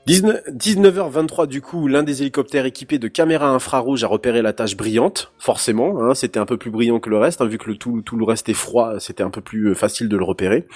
19, 0.06 0.42
19h23 0.56 1.46
du 1.48 1.60
coup, 1.60 1.88
l'un 1.88 2.02
des 2.02 2.22
hélicoptères 2.22 2.64
équipés 2.64 2.98
de 2.98 3.08
caméras 3.08 3.48
infrarouges 3.50 4.04
a 4.04 4.06
repéré 4.06 4.40
la 4.42 4.52
tâche 4.52 4.76
brillante, 4.76 5.32
forcément, 5.38 6.00
hein, 6.02 6.14
c'était 6.14 6.38
un 6.38 6.46
peu 6.46 6.56
plus 6.56 6.70
brillant 6.70 7.00
que 7.00 7.10
le 7.10 7.18
reste, 7.18 7.40
hein, 7.40 7.46
vu 7.46 7.58
que 7.58 7.68
le 7.68 7.76
tout, 7.76 8.02
tout 8.02 8.16
le 8.16 8.24
reste 8.24 8.48
est 8.48 8.54
froid, 8.54 9.00
c'était 9.00 9.22
un 9.24 9.30
peu 9.30 9.40
plus 9.40 9.70
euh, 9.70 9.74
facile 9.74 10.08
de 10.08 10.16
le 10.16 10.24
repérer. 10.24 10.66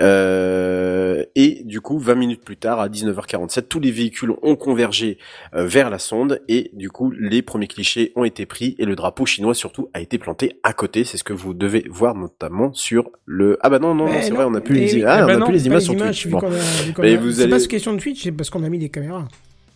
Euh, 0.00 1.24
et 1.34 1.62
du 1.64 1.80
coup, 1.80 1.98
20 1.98 2.14
minutes 2.16 2.44
plus 2.44 2.56
tard, 2.56 2.80
à 2.80 2.88
19h47, 2.88 3.62
tous 3.68 3.80
les 3.80 3.90
véhicules 3.90 4.32
ont 4.42 4.56
convergé 4.56 5.18
euh, 5.54 5.64
vers 5.66 5.88
la 5.90 5.98
sonde 5.98 6.40
et 6.48 6.70
du 6.74 6.90
coup, 6.90 7.12
les 7.12 7.42
premiers 7.42 7.68
clichés 7.68 8.12
ont 8.16 8.24
été 8.24 8.46
pris 8.46 8.74
et 8.78 8.84
le 8.84 8.96
drapeau 8.96 9.26
chinois 9.26 9.54
surtout 9.54 9.88
a 9.94 10.00
été 10.00 10.18
planté 10.18 10.58
à 10.62 10.72
côté. 10.72 11.04
C'est 11.04 11.16
ce 11.16 11.24
que 11.24 11.32
vous 11.32 11.54
devez 11.54 11.86
voir 11.88 12.14
notamment 12.14 12.72
sur 12.72 13.10
le. 13.26 13.58
Ah 13.62 13.70
bah 13.70 13.78
non 13.78 13.94
non, 13.94 14.08
c'est 14.20 14.30
vrai, 14.30 14.44
on 14.44 14.54
a 14.54 14.60
plus 14.60 14.76
Eh 14.78 14.86
les, 14.96 15.04
ah, 15.04 15.18
Eh 15.20 15.22
on 15.24 15.28
a 15.28 15.36
non, 15.36 15.46
plus 15.46 15.54
les 15.54 15.66
images 15.66 15.82
sur 15.82 15.96
Twitch. 15.96 16.26
Bon. 16.28 16.38
a- 16.38 16.42
qu'on 16.94 17.02
Mais 17.02 17.16
vous 17.16 17.30
C'est 17.32 17.42
allez- 17.42 17.50
pas 17.50 17.60
question 17.60 17.92
de 17.94 17.98
Twitch, 18.00 18.22
c'est 18.24 18.32
parce 18.32 18.50
qu'on 18.50 18.62
a 18.64 18.68
mis 18.72 18.78
des 18.78 18.88
caméras. 18.88 19.28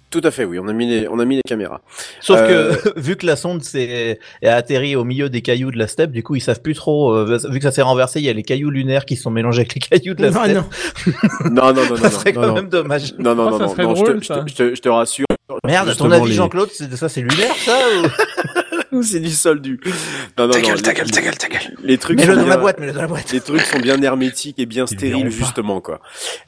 Tout 0.08 0.20
à 0.22 0.30
fait, 0.30 0.44
oui, 0.44 0.58
on 0.60 0.68
a 0.68 0.72
mis 0.72 0.86
les, 0.88 1.08
on 1.08 1.18
a 1.18 1.24
mis 1.24 1.34
les 1.36 1.42
caméras. 1.46 1.80
Sauf 2.20 2.38
Euh, 2.40 2.74
que 2.76 2.92
vu 3.00 3.16
que 3.16 3.26
la 3.26 3.34
sonde 3.36 3.62
s'est 3.64 4.18
est 4.40 4.48
atterri 4.48 4.94
au 4.96 5.02
milieu 5.04 5.28
des 5.28 5.42
cailloux 5.42 5.72
de 5.72 5.78
la 5.78 5.88
steppe, 5.88 6.12
du 6.12 6.22
coup 6.22 6.36
ils 6.36 6.40
savent 6.40 6.62
plus 6.62 6.74
trop. 6.74 7.12
euh, 7.12 7.38
vu 7.50 7.58
que 7.58 7.64
ça 7.64 7.72
s'est 7.72 7.82
renversé, 7.82 8.20
il 8.20 8.24
y 8.24 8.28
a 8.28 8.32
les 8.32 8.44
cailloux 8.44 8.70
lunaires 8.70 9.04
qui 9.04 9.16
sont 9.16 9.30
mélangés 9.30 9.62
avec 9.62 9.74
les 9.74 9.80
cailloux 9.80 10.14
de 10.14 10.22
la 10.22 10.30
Non, 10.30 10.44
steppe. 10.44 10.56
non. 10.56 11.50
Non 11.50 11.72
non 11.74 11.82
non 11.84 11.90
non 11.90 11.96
Ça 11.96 12.10
serait 12.10 12.32
non, 12.32 12.40
quand 12.40 12.46
non, 12.46 12.54
même 12.54 12.68
dommage. 12.68 13.14
non 13.18 13.34
non 13.34 13.48
Oh, 13.48 13.50
non 13.50 13.58
ça 13.58 13.82
non, 13.82 13.94
je 13.94 14.00
te- 14.02 14.06
drôle, 14.06 14.22
je 14.22 14.28
te- 14.28 14.48
je 14.48 14.54
te 14.54 14.74
je 14.76 14.80
te 14.80 14.88
rassure. 14.88 15.26
Merde, 15.64 15.88
à 15.88 15.94
ton 15.96 16.10
avis 16.10 16.28
les- 16.28 16.34
Jean-Claude, 16.34 16.70
c'est- 16.72 16.94
ça 16.96 17.08
c'est 17.08 17.20
lunaire 17.22 17.54
ça 17.56 17.76
ou... 18.02 18.06
C'est 19.02 19.20
du 19.20 19.30
soldu. 19.30 19.80
Non, 20.38 20.46
non, 20.46 20.50
Ta 20.52 20.60
non. 20.60 20.68
gueule, 20.68 20.82
ta 20.82 20.90
les- 20.92 20.96
gueule, 20.98 21.10
ta 21.10 21.20
gueule, 21.22 21.36
ta 21.38 21.48
gueule. 21.48 21.60
Les 21.82 21.98
trucs 21.98 22.18
Mets-le 22.18 22.34
sont 22.34 22.40
dans 22.40 22.46
la 22.46 22.54
bien- 22.54 22.60
boîte, 22.62 22.80
mets-le 22.80 22.92
dans 22.92 23.00
la 23.02 23.06
boîte. 23.08 23.32
Les 23.32 23.40
trucs 23.40 23.60
sont 23.62 23.78
bien 23.78 24.00
hermétiques 24.02 24.58
et 24.58 24.66
bien 24.66 24.86
stériles 24.86 25.30
justement 25.30 25.80
quoi. 25.80 26.00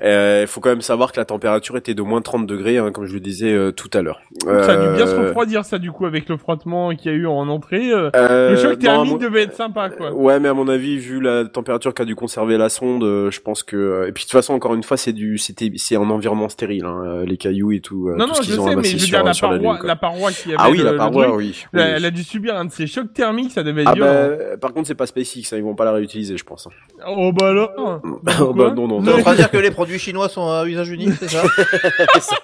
Il 0.02 0.46
faut 0.46 0.60
quand 0.60 0.70
même 0.70 0.80
savoir 0.82 1.12
que 1.12 1.18
la 1.20 1.24
température 1.24 1.76
était 1.76 1.94
de 1.94 2.02
moins 2.02 2.20
30 2.22 2.46
degrés, 2.46 2.78
hein, 2.78 2.90
comme 2.92 3.06
je 3.06 3.14
le 3.14 3.20
disais 3.20 3.52
euh, 3.52 3.70
tout 3.72 3.90
à 3.94 4.02
l'heure. 4.02 4.20
Ça 4.44 4.72
a 4.72 4.76
dû 4.88 4.96
bien 4.96 5.06
se 5.06 5.12
Euh, 5.14 5.28
refroidir 5.28 5.64
ça 5.64 5.78
du 5.78 5.90
coup 5.92 6.06
avec 6.06 6.28
le 6.28 6.36
frottement 6.36 6.94
qu'il 6.94 7.10
y 7.12 7.14
a 7.14 7.18
eu 7.18 7.26
en 7.26 7.48
entrée. 7.48 7.90
euh, 7.92 8.10
euh, 8.16 8.50
le 8.50 8.56
choc 8.56 8.78
thermique 8.78 9.12
mon- 9.12 9.18
devait 9.18 9.42
être 9.42 9.54
sympa 9.56 9.90
quoi. 9.90 10.12
Ouais, 10.12 10.38
mais 10.40 10.48
à 10.48 10.54
mon 10.54 10.68
avis, 10.68 10.98
vu 10.98 11.20
la 11.20 11.44
température 11.44 11.94
qu'a 11.94 12.04
dû 12.04 12.14
conserver 12.14 12.56
la 12.58 12.68
sonde, 12.68 13.02
euh, 13.04 13.30
je 13.30 13.40
pense 13.40 13.62
que. 13.62 14.06
Et 14.08 14.12
puis 14.12 14.24
de 14.24 14.28
toute 14.28 14.32
façon, 14.32 14.54
encore 14.54 14.74
une 14.74 14.82
fois, 14.82 14.96
c'est 14.96 15.12
du, 15.12 15.38
c'était, 15.38 15.70
c'est 15.76 15.96
un 15.96 16.10
environnement 16.10 16.48
stérile, 16.48 16.84
hein, 16.84 17.02
euh, 17.04 17.24
les 17.24 17.36
cailloux 17.36 17.72
et 17.72 17.80
tout. 17.80 18.08
euh, 18.08 18.16
non 18.16 18.26
tout 18.26 18.30
non 18.30 18.34
ce 18.42 18.52
je 18.52 18.58
ont 18.58 18.68
sais 18.68 18.76
mais 18.76 18.84
je 18.84 18.92
veux 18.92 18.98
sur, 18.98 19.08
dire 19.08 19.24
la 19.24 19.32
paroi, 19.34 19.78
la 19.84 19.96
paroi 19.96 20.32
qui 20.32 20.48
avait 20.48 20.56
Ah 20.58 20.70
oui, 20.70 20.78
la 20.82 20.92
paroi, 20.94 21.34
oui. 21.36 21.64
elle, 21.72 21.80
oui. 21.80 21.86
elle 21.96 22.04
a 22.04 22.10
dû 22.10 22.24
subir 22.38 22.56
un 22.56 22.64
de 22.66 22.72
ces 22.72 22.86
chocs 22.86 23.12
thermiques, 23.12 23.50
ça 23.52 23.62
devait 23.62 23.82
être 23.82 23.90
Ah 23.90 23.94
dur. 23.94 24.06
hein. 24.06 24.28
bah, 24.28 24.56
par 24.60 24.72
contre, 24.72 24.86
c'est 24.86 24.94
pas 24.94 25.06
SpaceX, 25.06 25.52
hein, 25.52 25.56
ils 25.56 25.62
vont 25.62 25.74
pas 25.74 25.84
la 25.84 25.92
réutiliser, 25.92 26.36
je 26.36 26.44
pense. 26.44 26.68
Oh 27.06 27.32
bah 27.32 27.48
alors. 27.48 27.70
Oh, 27.76 27.98
Pourquoi 28.24 28.68
bah, 28.70 28.74
non, 28.74 28.86
non, 28.88 28.98
en 28.98 29.02
non. 29.02 29.18
train 29.22 29.32
de 29.32 29.36
dire 29.38 29.50
que 29.50 29.56
les 29.56 29.70
produits 29.70 29.98
chinois 29.98 30.28
sont 30.28 30.48
à 30.48 30.64
usage 30.66 30.88
unique, 30.90 31.14
c'est 31.18 31.28
ça 31.28 31.42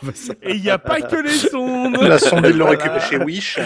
va. 0.03 0.13
Et 0.43 0.55
il 0.55 0.65
y 0.65 0.71
a 0.71 0.79
pas 0.79 1.01
que 1.01 1.17
les 1.17 1.31
sondes. 1.31 1.97
La 2.03 2.19
sonde, 2.19 2.47
ils 2.49 2.57
l'ont 2.57 2.69
récupérée 2.69 3.01
chez 3.01 3.17
Wish. 3.19 3.59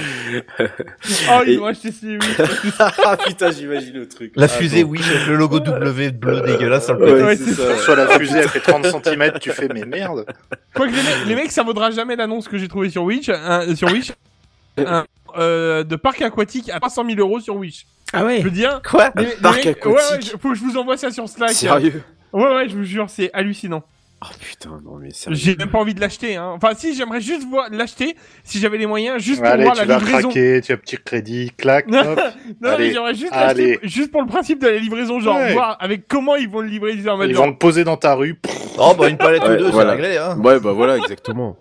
Oh 1.31 1.41
Et- 1.47 1.53
ils 1.55 1.59
ont 1.61 1.67
acheté 1.67 1.91
ces 1.93 2.07
oui. 2.19 2.19
ah 2.79 3.17
putain, 3.17 3.51
j'imagine 3.51 3.95
le 3.95 4.09
truc. 4.09 4.33
La 4.37 4.45
Ah, 4.45 4.49
fusée 4.49 4.83
non. 4.85 4.91
Wish 4.91 5.09
avec 5.11 5.27
le 5.27 5.37
logo 5.37 5.61
W 5.61 6.11
bleu 6.13 6.41
dégueulasse 6.43 6.87
sur 6.87 6.95
le. 6.95 7.25
Ouais, 7.25 7.37
ça. 7.37 7.77
Soit 7.79 7.97
la 7.97 8.07
fusée, 8.09 8.39
elle 8.39 8.49
fait 8.49 8.61
30 8.61 8.87
cm, 8.87 9.33
tu 9.41 9.51
fais, 9.51 9.69
mais 9.73 9.85
merde. 9.85 10.27
Quoique 10.75 10.91
les 10.93 11.03
mecs, 11.03 11.27
les 11.27 11.35
mecs, 11.35 11.51
ça 11.53 11.63
vaudra 11.63 11.91
jamais 11.91 12.17
l'annonce 12.17 12.49
que 12.49 12.59
j'ai 12.59 12.69
trouvée 12.69 12.91
sur 12.91 13.03
Wish, 13.05 13.29
un- 13.29 13.75
sur 13.75 13.91
Wish, 13.91 14.13
un, 14.79 15.05
euh, 15.37 15.85
de 15.85 15.97
parc 15.97 16.23
aquatique 16.23 16.71
à 16.71 16.81
300 16.81 17.05
000 17.07 17.19
euros 17.21 17.41
sur 17.41 17.57
Wish. 17.57 17.87
Ah 18.13 18.25
ouais 18.25 18.39
Je 18.39 18.45
veux 18.45 18.51
dire. 18.51 18.81
Quoi 18.89 19.11
les- 19.17 19.25
les 19.27 19.31
parc 19.37 19.65
mecs- 19.65 19.85
ouais, 19.87 19.93
ouais, 19.93 19.99
aquatique. 20.01 20.33
je- 20.33 20.37
faut 20.39 20.49
que 20.51 20.55
je 20.55 20.63
vous 20.65 20.77
envoie 20.77 20.97
ça 20.97 21.11
sur 21.11 21.29
Slack. 21.29 21.51
Sérieux 21.53 22.03
Ouais, 22.33 22.55
ouais, 22.55 22.69
je 22.69 22.77
vous 22.77 22.85
jure, 22.85 23.09
c'est 23.09 23.31
hallucinant. 23.33 23.83
Oh 24.20 24.27
putain, 24.40 24.81
non 24.85 24.97
mais 25.01 25.11
sérieux. 25.11 25.39
J'ai 25.39 25.55
même 25.55 25.70
pas 25.70 25.78
envie 25.78 25.95
de 25.95 26.01
l'acheter. 26.01 26.35
Hein. 26.35 26.53
Enfin, 26.57 26.70
si, 26.77 26.93
j'aimerais 26.97 27.20
juste 27.20 27.47
voir 27.49 27.69
l'acheter 27.70 28.16
si 28.43 28.59
j'avais 28.59 28.77
les 28.77 28.86
moyens, 28.86 29.23
juste 29.23 29.40
pour 29.40 29.49
Allez, 29.49 29.62
voir 29.62 29.77
tu 29.77 29.86
la 29.86 29.86
vas 29.86 30.05
livraison. 30.05 30.28
craquer, 30.31 30.61
tu 30.61 30.73
as 30.73 30.77
petit 30.77 30.97
crédit, 31.05 31.53
clac, 31.57 31.86
Non, 31.90 32.01
hop. 32.01 32.19
non, 32.19 32.24
mais 32.61 32.69
Allez, 32.69 32.90
j'aimerais 32.93 33.15
juste 33.15 33.32
allez. 33.32 33.70
l'acheter, 33.74 33.86
juste 33.89 34.11
pour 34.11 34.20
le 34.23 34.27
principe 34.27 34.61
de 34.61 34.66
la 34.66 34.78
livraison, 34.78 35.20
genre 35.20 35.36
Ouais. 35.36 35.53
voir 35.53 35.77
avec 35.78 36.09
comment 36.09 36.35
ils 36.35 36.49
vont 36.49 36.61
le 36.62 36.66
livrer. 36.69 36.93
Ils, 36.95 36.99
Ils 36.99 37.05
genre, 37.05 37.16
vont 37.16 37.47
le 37.47 37.57
poser 37.57 37.85
dans 37.85 37.97
ta 37.97 38.15
rue. 38.15 38.40
Oh 38.81 38.93
bah 38.99 39.09
une 39.09 39.16
palette 39.19 39.43
ou 39.45 39.57
deux, 39.57 39.70
voilà. 39.70 39.90
c'est 39.97 40.03
réglé, 40.03 40.16
hein. 40.19 40.36
Ouais, 40.43 40.59
bah 40.59 40.73
voilà, 40.73 40.97
exactement. 40.97 41.57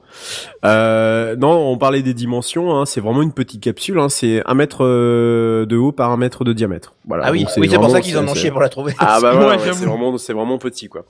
Euh, 0.65 1.35
non, 1.35 1.51
on 1.71 1.77
parlait 1.77 2.01
des 2.01 2.13
dimensions. 2.13 2.75
Hein, 2.75 2.85
c'est 2.85 3.01
vraiment 3.01 3.21
une 3.21 3.34
petite 3.34 3.61
capsule. 3.61 3.99
Hein, 3.99 4.09
c'est 4.09 4.41
un 4.45 4.53
mètre 4.53 4.84
euh, 4.84 5.65
de 5.65 5.75
haut 5.77 5.91
par 5.91 6.11
un 6.11 6.17
mètre 6.17 6.43
de 6.43 6.53
diamètre. 6.53 6.95
Voilà. 7.05 7.25
Ah 7.27 7.31
oui, 7.31 7.45
c'est 7.53 7.61
pour 7.61 7.89
ça 7.91 8.01
qu'ils 8.01 8.17
en 8.17 8.27
ont 8.27 8.34
chié 8.35 8.51
pour 8.51 8.61
la 8.61 8.69
trouver. 8.69 8.93
Ah 8.99 9.19
bah 9.21 9.35
Ouais, 9.47 9.57
c'est 9.59 9.71
vraiment, 9.85 10.17
c'est 10.17 10.34
vraiment 10.34 10.57
petit 10.57 10.89
quoi. 10.89 11.05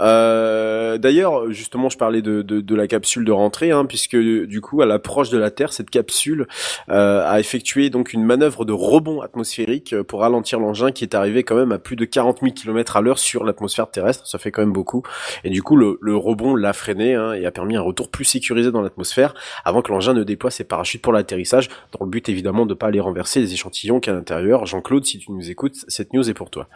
Euh, 0.00 0.85
D'ailleurs, 0.98 1.50
justement, 1.50 1.88
je 1.88 1.98
parlais 1.98 2.22
de, 2.22 2.74
la 2.74 2.86
capsule 2.86 3.24
de 3.24 3.32
rentrée, 3.32 3.70
hein, 3.70 3.86
puisque 3.86 4.16
du 4.16 4.60
coup, 4.60 4.82
à 4.82 4.86
l'approche 4.86 5.30
de 5.30 5.38
la 5.38 5.50
Terre, 5.50 5.72
cette 5.72 5.90
capsule 5.90 6.46
euh, 6.88 7.22
a 7.26 7.40
effectué 7.40 7.90
donc 7.90 8.12
une 8.12 8.24
manœuvre 8.24 8.64
de 8.64 8.72
rebond 8.72 9.20
atmosphérique 9.20 9.92
euh, 9.92 10.04
pour 10.04 10.20
ralentir 10.20 10.60
l'engin 10.60 10.92
qui 10.92 11.04
est 11.04 11.14
arrivé 11.14 11.42
quand 11.42 11.56
même 11.56 11.72
à 11.72 11.78
plus 11.78 11.96
de 11.96 12.04
40 12.04 12.40
000 12.40 12.52
km 12.52 12.96
à 12.96 13.00
l'heure 13.00 13.18
sur 13.18 13.44
l'atmosphère 13.44 13.90
terrestre. 13.90 14.26
Ça 14.26 14.38
fait 14.38 14.50
quand 14.50 14.62
même 14.62 14.72
beaucoup. 14.72 15.02
Et 15.44 15.50
du 15.50 15.62
coup, 15.62 15.76
le, 15.76 15.98
rebond 16.16 16.54
l'a 16.54 16.72
freiné 16.72 17.14
hein, 17.14 17.32
et 17.32 17.46
a 17.46 17.50
permis 17.50 17.76
un 17.76 17.80
retour 17.80 18.10
plus 18.10 18.24
sécurisé 18.24 18.70
dans 18.70 18.82
l'atmosphère 18.82 19.34
avant 19.64 19.82
que 19.82 19.92
l'engin 19.92 20.14
ne 20.14 20.24
déploie 20.24 20.50
ses 20.50 20.64
parachutes 20.64 21.02
pour 21.02 21.12
l'atterrissage, 21.12 21.68
dans 21.98 22.04
le 22.04 22.10
but 22.10 22.28
évidemment 22.28 22.66
de 22.66 22.74
pas 22.74 22.86
aller 22.86 23.00
renverser 23.00 23.40
les 23.40 23.52
échantillons 23.52 24.00
qu'il 24.00 24.10
y 24.10 24.14
a 24.14 24.16
à 24.16 24.18
l'intérieur. 24.18 24.66
Jean-Claude, 24.66 25.04
si 25.04 25.18
tu 25.18 25.32
nous 25.32 25.50
écoutes, 25.50 25.76
cette 25.88 26.12
news 26.12 26.28
est 26.28 26.34
pour 26.34 26.50
toi. 26.50 26.68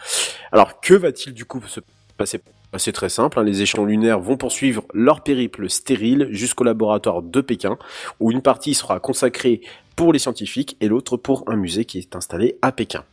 Alors, 0.53 0.81
que 0.81 0.95
va-t-il 0.95 1.35
du 1.35 1.45
coup 1.45 1.63
se 1.67 1.81
passer 2.17 2.41
C'est 2.79 2.93
très 2.93 3.09
simple, 3.09 3.39
hein, 3.39 3.43
les 3.43 3.63
échelons 3.63 3.85
lunaires 3.85 4.21
vont 4.21 4.37
poursuivre 4.37 4.85
leur 4.95 5.23
périple 5.23 5.69
stérile 5.69 6.29
jusqu'au 6.31 6.63
laboratoire 6.63 7.21
de 7.21 7.41
Pékin, 7.41 7.77
où 8.21 8.31
une 8.31 8.43
partie 8.43 8.75
sera 8.75 9.01
consacrée 9.01 9.61
pour 9.97 10.13
les 10.13 10.19
scientifiques 10.19 10.77
et 10.81 10.89
l'autre 10.89 11.17
pour 11.17 11.45
un 11.49 11.57
musée 11.57 11.85
qui 11.85 11.99
est 11.99 12.17
installé 12.17 12.57
à 12.63 12.73
Pékin. 12.73 13.05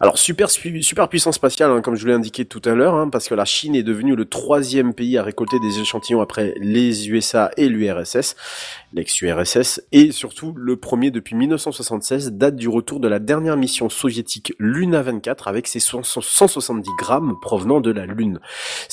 Alors 0.00 0.18
super 0.18 0.50
super 0.50 1.08
puissance 1.08 1.36
spatiale, 1.36 1.70
hein, 1.70 1.82
comme 1.82 1.94
je 1.94 2.00
vous 2.00 2.08
l'ai 2.08 2.14
indiqué 2.14 2.44
tout 2.44 2.62
à 2.64 2.74
l'heure, 2.74 2.94
hein, 2.94 3.08
parce 3.10 3.28
que 3.28 3.34
la 3.34 3.44
Chine 3.44 3.74
est 3.74 3.82
devenue 3.82 4.16
le 4.16 4.24
troisième 4.24 4.94
pays 4.94 5.18
à 5.18 5.22
récolter 5.22 5.58
des 5.60 5.80
échantillons 5.80 6.20
après 6.20 6.54
les 6.58 7.10
USA 7.10 7.50
et 7.56 7.68
l'URSS, 7.68 8.34
l'ex-URSS, 8.94 9.82
et 9.92 10.10
surtout 10.10 10.54
le 10.56 10.76
premier 10.76 11.10
depuis 11.10 11.36
1976, 11.36 12.32
date 12.32 12.56
du 12.56 12.68
retour 12.68 12.98
de 12.98 13.08
la 13.08 13.18
dernière 13.18 13.56
mission 13.56 13.88
soviétique 13.88 14.54
Luna 14.58 15.02
24 15.02 15.48
avec 15.48 15.66
ses 15.66 15.80
170 15.80 16.88
grammes 16.98 17.34
provenant 17.40 17.80
de 17.80 17.90
la 17.90 18.06
Lune. 18.06 18.40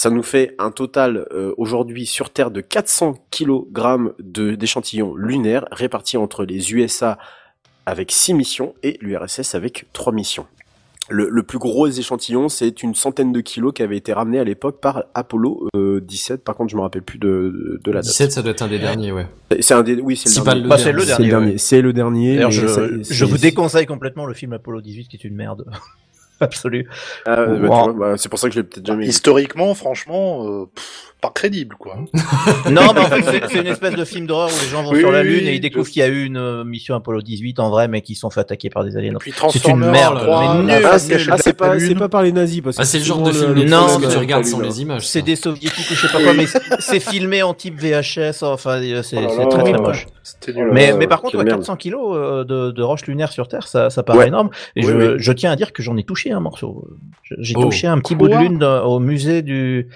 Ça 0.02 0.10
nous 0.10 0.24
fait 0.24 0.56
un 0.60 0.72
total 0.72 1.28
euh, 1.34 1.54
aujourd'hui 1.58 2.06
sur 2.06 2.30
Terre 2.30 2.52
de 2.52 2.62
400 2.62 3.16
kg 3.32 4.14
de 4.20 4.56
d'échantillons 4.56 5.14
lunaires 5.14 5.66
répartis 5.74 6.16
entre 6.16 6.46
les 6.46 6.72
USA 6.74 7.18
avec 7.86 8.10
6 8.10 8.34
missions 8.34 8.76
et 8.82 8.98
l'URSS 9.02 9.56
avec 9.56 9.88
3 9.92 10.14
missions. 10.14 10.46
Le, 11.10 11.28
le 11.30 11.44
plus 11.44 11.58
gros 11.58 11.86
échantillon, 11.88 12.48
c'est 12.48 12.82
une 12.82 12.96
centaine 12.96 13.34
de 13.34 13.42
kilos 13.42 13.74
qui 13.74 13.84
avait 13.84 13.98
été 13.98 14.14
ramené 14.14 14.40
à 14.40 14.46
l'époque 14.46 14.80
par 14.80 15.04
Apollo 15.16 15.68
euh, 15.76 16.00
17. 16.00 16.46
Par 16.46 16.56
contre, 16.56 16.72
je 16.72 16.78
me 16.78 16.82
rappelle 16.82 17.02
plus 17.02 17.20
de, 17.20 17.82
de 17.84 17.92
la 17.92 18.00
date. 18.00 18.06
17, 18.08 18.32
ça 18.32 18.42
doit 18.42 18.52
être 18.52 18.62
un 18.62 18.70
des 18.70 18.80
derniers, 18.80 19.12
ouais. 19.12 19.28
C'est 19.60 19.74
un 19.74 19.84
des, 19.84 19.96
oui, 19.96 20.16
c'est 20.16 20.30
Si 20.30 20.40
le 20.40 20.46
pas 20.46 20.52
dernier. 20.54 20.64
le 20.64 20.70
Bah, 20.70 20.78
c'est 20.78 20.94
le 20.94 21.02
C'est 21.02 21.08
dernier. 21.08 21.26
le 21.26 21.30
dernier. 21.32 21.52
ouais. 21.52 21.58
C'est 21.58 21.82
le 21.82 21.92
dernier. 21.92 22.36
D'ailleurs, 22.36 22.52
mais 22.52 23.04
je, 23.04 23.26
vous 23.26 23.38
déconseille 23.38 23.86
complètement 23.86 24.26
le 24.26 24.34
film 24.34 24.54
Apollo 24.54 24.80
18 24.80 25.10
qui 25.10 25.18
est 25.18 25.26
une 25.26 25.36
merde. 25.36 25.66
Absolue. 26.42 26.88
Ah, 27.26 27.46
bah, 27.46 27.68
Wow. 27.68 27.94
bah, 27.94 28.14
c'est 28.18 28.30
pour 28.30 28.40
ça 28.40 28.48
que 28.50 28.54
je 28.56 28.60
l'ai 28.60 28.66
peut-être 28.66 28.86
jamais 28.86 29.04
vu. 29.04 29.10
Historiquement, 29.10 29.74
franchement, 29.76 30.46
euh, 30.48 30.66
pff, 30.74 31.14
pas 31.22 31.32
crédible, 31.36 31.76
quoi. 31.78 31.98
Non, 32.70 32.94
mais 32.94 33.02
en 33.02 33.06
fait, 33.06 33.22
c'est- 33.24 33.48
c'est 33.52 33.60
une 33.60 33.68
espèce 33.68 33.94
de 33.96 34.06
film 34.06 34.26
d'horreur 34.26 34.50
où 34.50 34.64
les 34.64 34.70
gens 34.70 34.84
vont 34.84 34.92
Oui, 34.92 35.00
sur 35.00 35.12
la 35.12 35.22
Lune 35.24 35.40
oui, 35.44 35.50
et 35.50 35.56
ils 35.56 35.60
découvrent 35.60 35.86
je- 35.88 35.92
qu'il 35.92 36.00
y 36.02 36.06
a 36.06 36.08
eu 36.08 36.24
une 36.24 36.38
euh, 36.38 36.64
mission 36.64 36.96
Apollo 36.96 37.22
18 37.22 37.60
en 37.60 37.70
vrai, 37.70 37.88
mais 37.90 38.02
qu'ils 38.02 38.16
se 38.16 38.22
sont 38.22 38.30
fait 38.30 38.40
attaquer 38.40 38.70
par 38.70 38.86
des 38.86 38.96
aliens. 38.96 39.14
Puis 39.20 39.34
C'est 39.52 39.68
une 39.68 39.80
merde, 39.80 40.18
3, 40.24 40.54
mais 40.64 40.72
la 40.74 40.78
nul. 40.80 40.86
Ah, 40.86 40.90
femme 40.92 41.00
c'est 41.00 41.50
ah, 41.50 41.54
pas, 41.54 41.76
Lune. 41.76 41.88
c'est 41.90 41.96
pas 41.96 42.10
par 42.10 42.24
les 42.24 42.32
nazis 42.32 42.62
parce 42.62 42.78
que 42.78 42.82
Ah, 42.82 42.86
c'est 42.86 43.00
le 43.00 43.04
genre 43.04 43.22
de 43.22 43.32
film 43.34 43.54
Non, 43.66 43.88
non, 43.88 44.00
que 44.00 44.10
tu 44.12 44.18
regardes 44.18 44.46
sans 44.46 44.62
les 44.62 44.82
images. 44.82 45.08
C'est 45.08 45.22
des 45.22 45.36
soviétiques 45.36 45.90
ou 45.92 45.94
je 45.96 46.08
sais 46.08 46.14
pas 46.14 46.24
quoi, 46.24 46.34
mais 46.34 46.46
c'est- 46.80 47.00
filmé 47.00 47.44
en 47.44 47.54
type 47.54 47.80
VHS, 47.80 48.44
enfin, 48.44 48.82
euh, 48.82 49.02
c'est 49.04 49.18
Oh 49.18 49.46
très 49.48 49.64
très 49.64 49.74
moche. 49.74 50.06
Mais, 50.72 51.08
par 51.08 51.22
contre, 51.22 51.32
quelle 51.32 51.40
ouais, 51.40 51.46
merde. 51.46 51.60
400 51.60 51.76
kilos 51.76 52.16
euh, 52.16 52.44
de, 52.44 52.82
roches 52.82 53.06
lunaires 53.08 53.32
sur 53.32 53.48
Terre, 53.48 53.68
ça, 53.68 53.90
paraît 54.04 54.28
énorme. 54.28 54.50
Et 54.76 54.84
je 54.84 55.32
tiens 55.34 55.52
à 55.52 55.56
dire 55.58 55.74
que 55.74 55.84
j'en 55.84 55.98
ai 55.98 56.04
touché 56.04 56.29
un 56.32 56.40
morceau. 56.40 56.88
J'ai 57.38 57.54
Oh. 57.58 57.64
touché 57.64 57.88
un 57.88 58.00
petit 58.00 58.16
bout 58.16 58.28
de 58.28 58.36
lune 58.36 58.64
au 58.64 59.00
musée 59.00 59.42
du 59.42 59.88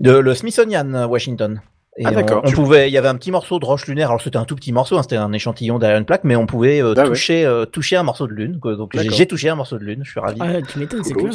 de 0.00 0.12
le 0.12 0.34
Smithsonian 0.34 0.92
à 0.94 1.06
Washington. 1.06 1.60
Et 1.98 2.04
Ah, 2.04 2.10
on, 2.14 2.38
on 2.38 2.42
Tu- 2.42 2.54
pouvait, 2.54 2.90
il 2.90 2.92
y 2.92 2.98
avait 2.98 3.08
un 3.08 3.14
petit 3.14 3.30
morceau 3.30 3.58
de 3.58 3.64
roche 3.64 3.86
lunaire. 3.86 4.08
Alors 4.10 4.20
c'était 4.20 4.36
un 4.36 4.44
tout 4.44 4.54
petit 4.56 4.70
morceau, 4.72 4.98
hein, 4.98 5.02
c'était 5.02 5.16
un 5.16 5.32
échantillon 5.32 5.78
derrière 5.78 5.98
une 5.98 6.04
plaque, 6.04 6.24
mais 6.24 6.36
on 6.36 6.44
pouvait 6.46 6.82
euh, 6.82 6.92
Ah 6.96 7.00
ouais. 7.02 7.06
toucher 7.08 7.46
euh, 7.46 7.64
toucher 7.64 7.96
un 7.96 8.02
morceau 8.02 8.26
de 8.26 8.32
lune. 8.34 8.58
quoi. 8.60 8.76
Donc 8.76 8.92
j'ai 8.94 9.26
touché 9.26 9.48
un 9.48 9.54
morceau 9.54 9.78
de 9.78 9.84
lune. 9.84 10.00
Je 10.04 10.10
suis 10.10 10.20
ravi. 10.20 10.38
Ah, 10.42 10.60
tu 10.60 10.78
m'étonnes, 10.78 11.02
c'est 11.04 11.14
Cool. 11.14 11.30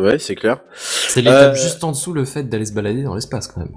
Ouais, 0.00 0.18
c'est 0.18 0.34
clair. 0.34 0.56
C'est 0.74 1.20
l'étape 1.22 1.52
Euh, 1.52 1.54
juste 1.54 1.84
en 1.84 1.92
dessous 1.92 2.12
le 2.12 2.24
fait 2.24 2.42
d'aller 2.42 2.64
se 2.64 2.72
balader 2.72 3.04
dans 3.04 3.14
l'espace 3.14 3.46
quand 3.46 3.60
même. 3.60 3.70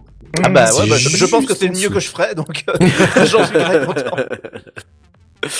Ah 0.43 0.49
bah 0.49 0.65
ouais, 0.73 0.89
bah, 0.89 0.95
je, 0.97 1.09
je 1.09 1.25
pense 1.25 1.45
que 1.45 1.53
c'est 1.53 1.67
le 1.67 1.73
mieux 1.79 1.89
que 1.89 1.99
je 1.99 2.09
ferais, 2.09 2.33
donc 2.33 2.63
euh, 2.67 2.73
j'en 3.27 3.43
suis 3.45 3.57
très 3.59 3.85
content. 3.85 4.15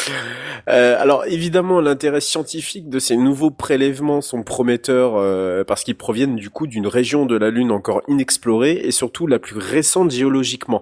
Euh, 0.67 0.99
alors 0.99 1.25
évidemment, 1.27 1.79
l'intérêt 1.79 2.21
scientifique 2.21 2.89
de 2.89 2.97
ces 2.97 3.15
nouveaux 3.17 3.51
prélèvements 3.51 4.21
sont 4.21 4.41
prometteurs 4.41 5.13
euh, 5.15 5.63
parce 5.63 5.83
qu'ils 5.83 5.95
proviennent 5.95 6.35
du 6.37 6.49
coup 6.49 6.65
d'une 6.65 6.87
région 6.87 7.27
de 7.27 7.37
la 7.37 7.51
Lune 7.51 7.71
encore 7.71 8.01
inexplorée 8.07 8.81
et 8.83 8.89
surtout 8.89 9.27
la 9.27 9.37
plus 9.37 9.57
récente 9.59 10.09
géologiquement. 10.09 10.81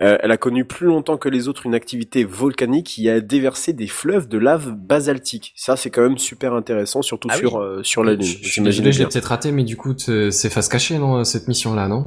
Euh, 0.00 0.18
elle 0.20 0.32
a 0.32 0.36
connu 0.36 0.64
plus 0.64 0.88
longtemps 0.88 1.18
que 1.18 1.28
les 1.28 1.46
autres 1.46 1.66
une 1.66 1.74
activité 1.76 2.24
volcanique 2.24 2.86
qui 2.86 3.08
a 3.08 3.20
déversé 3.20 3.72
des 3.72 3.86
fleuves 3.86 4.26
de 4.26 4.38
lave 4.38 4.72
basaltique. 4.72 5.52
Ça, 5.54 5.76
c'est 5.76 5.90
quand 5.90 6.02
même 6.02 6.18
super 6.18 6.54
intéressant, 6.54 7.00
surtout 7.00 7.28
Ah 7.30 7.36
oui. 7.40 7.48
sur 7.48 7.80
sur 7.84 8.02
la 8.02 8.14
Lune. 8.14 8.22
Je, 8.22 8.38
je 8.38 8.42
suis 8.42 8.50
J'imagine 8.54 8.90
je 8.90 8.98
l'ai 8.98 9.06
peut-être 9.06 9.26
raté, 9.26 9.52
mais 9.52 9.62
du 9.62 9.76
coup, 9.76 9.94
c'est 9.96 10.50
face 10.50 10.68
cachée, 10.68 10.98
non, 10.98 11.22
cette 11.22 11.46
mission-là, 11.46 11.86
non? 11.86 12.06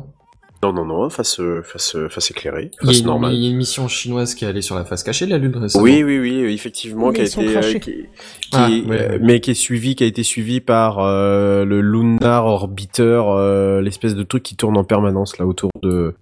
Non, 0.65 0.73
non, 0.73 0.85
non, 0.85 1.09
face 1.09 1.39
euh, 1.39 1.61
face 1.63 1.95
euh, 1.95 2.09
face 2.09 2.31
éclairée, 2.31 2.71
il 2.81 2.85
y, 2.85 2.89
a 2.89 2.91
face 2.91 2.99
une, 3.01 3.05
normale. 3.05 3.33
il 3.33 3.43
y 3.43 3.47
a 3.47 3.49
une 3.51 3.57
mission 3.57 3.87
chinoise 3.87 4.33
qui 4.35 4.45
est 4.45 4.47
allée 4.47 4.61
sur 4.61 4.75
la 4.75 4.83
face 4.85 5.03
cachée 5.03 5.25
de 5.25 5.31
la 5.31 5.37
Lune 5.37 5.55
récemment. 5.55 5.83
Oui, 5.83 6.03
oui, 6.03 6.19
oui, 6.19 6.53
effectivement, 6.53 7.07
Mais 7.11 7.13
qui 7.13 7.21
a 7.21 7.23
été, 7.25 7.47
euh, 7.47 7.51
crachés. 7.51 7.79
qui, 7.79 7.91
qui 7.91 8.07
Ah, 8.53 8.69
est- 8.71 8.81
ouais, 8.85 9.01
euh, 9.01 9.09
ouais. 9.13 9.19
mais 9.21 9.39
qui 9.41 9.51
est 9.51 9.55
suivi, 9.55 9.95
qui 9.95 10.03
a 10.03 10.07
été 10.07 10.23
suivi 10.23 10.61
par 10.61 10.99
euh, 10.99 11.65
le 11.65 11.81
Lunar 11.81 12.45
Orbiter, 12.45 13.21
euh, 13.27 13.81
l'espèce 13.81 14.15
de 14.15 14.23
truc 14.23 14.43
qui 14.43 14.55
tourne 14.55 14.77
en 14.77 14.83
permanence 14.83 15.37
là 15.37 15.45
autour 15.45 15.69
de 15.83 16.15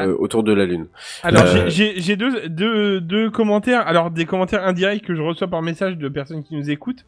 euh, 0.00 0.16
autour 0.18 0.42
de 0.42 0.52
la 0.54 0.64
Lune. 0.64 0.86
Alors 1.22 1.42
Euh, 1.44 1.68
j'ai- 1.68 1.70
j'ai 1.94 2.00
j'ai 2.00 2.16
deux, 2.16 2.48
deux, 2.48 3.00
deux 3.00 3.30
commentaires, 3.30 3.86
alors 3.86 4.10
des 4.10 4.24
commentaires 4.24 4.66
indirects 4.66 5.04
que 5.04 5.14
je 5.14 5.20
reçois 5.20 5.48
par 5.48 5.60
message 5.62 5.98
de 5.98 6.08
personnes 6.08 6.42
qui 6.42 6.56
nous 6.56 6.70
écoutent. 6.70 7.04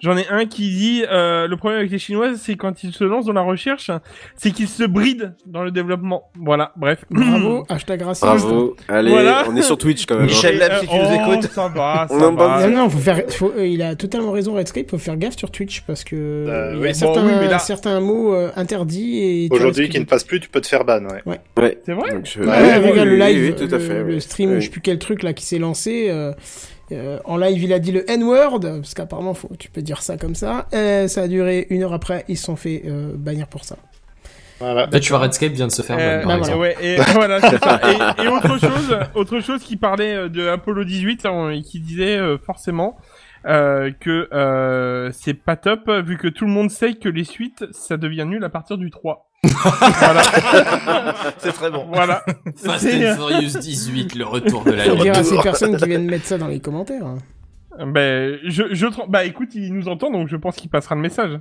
J'en 0.00 0.16
ai 0.16 0.26
un 0.28 0.44
qui 0.44 0.68
dit 0.70 1.04
euh, 1.10 1.46
le 1.46 1.56
problème 1.56 1.78
avec 1.80 1.90
les 1.90 1.98
Chinoises, 1.98 2.38
c'est 2.42 2.56
quand 2.56 2.82
ils 2.84 2.92
se 2.92 3.04
lancent 3.04 3.24
dans 3.26 3.32
la 3.32 3.40
recherche, 3.42 3.90
c'est 4.36 4.50
qu'ils 4.50 4.68
se 4.68 4.82
brident 4.84 5.34
dans 5.46 5.62
le 5.62 5.70
développement. 5.70 6.24
Voilà, 6.38 6.72
bref. 6.76 7.04
Bravo, 7.10 7.64
hashtag 7.68 8.02
raciste. 8.02 8.24
Bravo. 8.26 8.76
Allez, 8.88 9.10
Voilà. 9.10 9.44
on 9.48 9.56
est 9.56 9.62
sur 9.62 9.78
Twitch 9.78 10.04
quand 10.04 10.14
même. 10.16 10.24
hein. 10.24 10.26
Michel 10.26 10.58
Lab, 10.58 10.80
si 10.80 10.88
tu 10.88 10.94
nous 10.94 11.02
oh, 11.10 11.32
écoutes. 11.32 11.50
Ça 11.50 11.68
va, 11.68 12.06
ça 12.10 12.14
On 12.14 12.32
va. 12.32 12.66
Non, 12.68 12.76
non, 12.76 12.90
faut 12.90 12.98
faire, 12.98 13.22
faut- 13.30 13.52
euh, 13.56 13.66
il 13.66 13.80
a 13.82 13.94
totalement 13.96 14.32
raison, 14.32 14.54
Redscape, 14.54 14.90
faut 14.90 14.98
faire 14.98 15.16
gaffe 15.16 15.36
sur 15.36 15.50
Twitch 15.50 15.82
parce 15.82 16.04
que 16.04 16.16
Euh, 16.16 16.72
il 16.74 16.78
y 16.78 16.82
oui. 16.82 16.88
a 16.88 16.92
Bon, 16.92 16.98
certains, 16.98 17.24
oui, 17.26 17.32
mais 17.40 17.48
là- 17.48 17.58
certains 17.58 18.00
mots 18.00 18.34
euh, 18.34 18.50
interdits 18.56 19.48
Aujourd'hui, 19.50 19.88
qui 19.88 19.98
ne 19.98 20.04
de- 20.04 20.08
passe 20.08 20.24
plus, 20.24 20.40
tu 20.40 20.48
peux 20.50 20.60
te 20.60 20.66
faire 20.66 20.84
ban, 20.84 21.02
ouais. 21.04 21.38
Ouais. 21.56 21.78
C'est 21.86 21.92
vrai 21.92 22.10
Donc, 22.10 22.26
je- 22.26 22.40
Ouais, 22.40 22.46
Ouais, 22.48 22.76
regarde 22.78 23.08
oui, 23.08 23.16
le 23.16 23.16
live, 23.16 23.54
oui, 23.58 23.66
tout 23.68 23.74
à 23.74 23.78
le, 23.78 23.82
fait. 23.84 24.02
le 24.02 24.14
oui. 24.14 24.20
stream, 24.20 24.50
Oui. 24.50 24.56
je 24.60 24.64
sais 24.66 24.70
plus 24.70 24.80
quel 24.80 24.98
truc 24.98 25.22
là 25.22 25.32
qui 25.32 25.44
s'est 25.46 25.58
lancé. 25.58 26.08
Euh, 26.96 27.18
en 27.24 27.36
live, 27.36 27.62
il 27.62 27.72
a 27.72 27.78
dit 27.78 27.92
le 27.92 28.08
N-word, 28.10 28.60
parce 28.60 28.94
qu'apparemment, 28.94 29.34
faut, 29.34 29.50
tu 29.58 29.70
peux 29.70 29.82
dire 29.82 30.02
ça 30.02 30.16
comme 30.16 30.34
ça. 30.34 30.66
Euh, 30.74 31.08
ça 31.08 31.22
a 31.22 31.28
duré 31.28 31.66
une 31.70 31.82
heure 31.82 31.92
après, 31.92 32.24
ils 32.28 32.36
se 32.38 32.44
sont 32.44 32.56
fait 32.56 32.82
euh, 32.86 33.12
bannir 33.14 33.46
pour 33.48 33.64
ça. 33.64 33.76
Voilà. 34.60 34.86
Là, 34.86 35.00
tu 35.00 35.10
vois, 35.10 35.18
Redscape 35.18 35.52
vient 35.52 35.66
de 35.66 35.72
se 35.72 35.82
faire 35.82 35.96
Euh, 35.98 36.18
ban, 36.22 36.28
par 36.28 36.30
bah 36.30 36.38
exemple. 36.38 36.58
ouais, 36.60 36.76
et 36.80 36.96
voilà, 37.14 37.40
c'est 37.40 37.58
ça. 37.62 37.80
Et, 38.18 38.24
et 38.24 38.28
autre 38.28 38.58
chose, 38.58 38.98
autre 39.14 39.40
chose 39.40 39.62
qui 39.62 39.76
parlait 39.76 40.28
de 40.28 40.46
Apollo 40.48 40.84
18 40.84 41.24
là, 41.24 41.32
on- 41.32 41.50
et 41.50 41.62
qui 41.62 41.80
disait 41.80 42.16
euh, 42.16 42.38
forcément 42.38 42.96
euh, 43.46 43.90
que 44.00 44.28
euh, 44.32 45.10
c'est 45.12 45.34
pas 45.34 45.56
top 45.56 45.90
vu 45.90 46.16
que 46.16 46.28
tout 46.28 46.44
le 46.46 46.50
monde 46.52 46.70
sait 46.70 46.94
que 46.94 47.08
les 47.10 47.24
suites 47.24 47.64
ça 47.72 47.96
devient 47.98 48.24
nul 48.26 48.42
à 48.44 48.48
partir 48.48 48.78
du 48.78 48.90
3. 48.90 49.28
Voilà, 49.48 50.22
C'est 51.38 51.52
très 51.52 51.70
bon. 51.70 51.86
voilà. 51.92 52.24
Fast 52.56 52.80
C'est- 52.88 53.10
and 53.12 53.16
Furious 53.16 53.58
18, 53.60 54.14
le 54.14 54.24
retour 54.24 54.64
de 54.64 54.72
la 54.72 54.84
Faut 54.84 54.96
dire 54.96 55.16
à 55.16 55.22
ces 55.24 55.38
personnes 55.38 55.76
qui 55.76 55.84
viennent 55.86 56.06
mettre 56.06 56.26
ça 56.26 56.38
dans 56.38 56.48
les 56.48 56.60
commentaires. 56.60 57.06
hein. 57.06 57.18
Ben, 57.86 58.38
je, 58.44 58.86
bah 59.08 59.24
écoute, 59.24 59.48
il 59.54 59.74
nous 59.74 59.88
entend 59.88 60.10
donc 60.10 60.28
je 60.28 60.36
pense 60.36 60.54
qu'il 60.56 60.70
passera 60.70 60.94
le 60.94 61.00
message. 61.00 61.40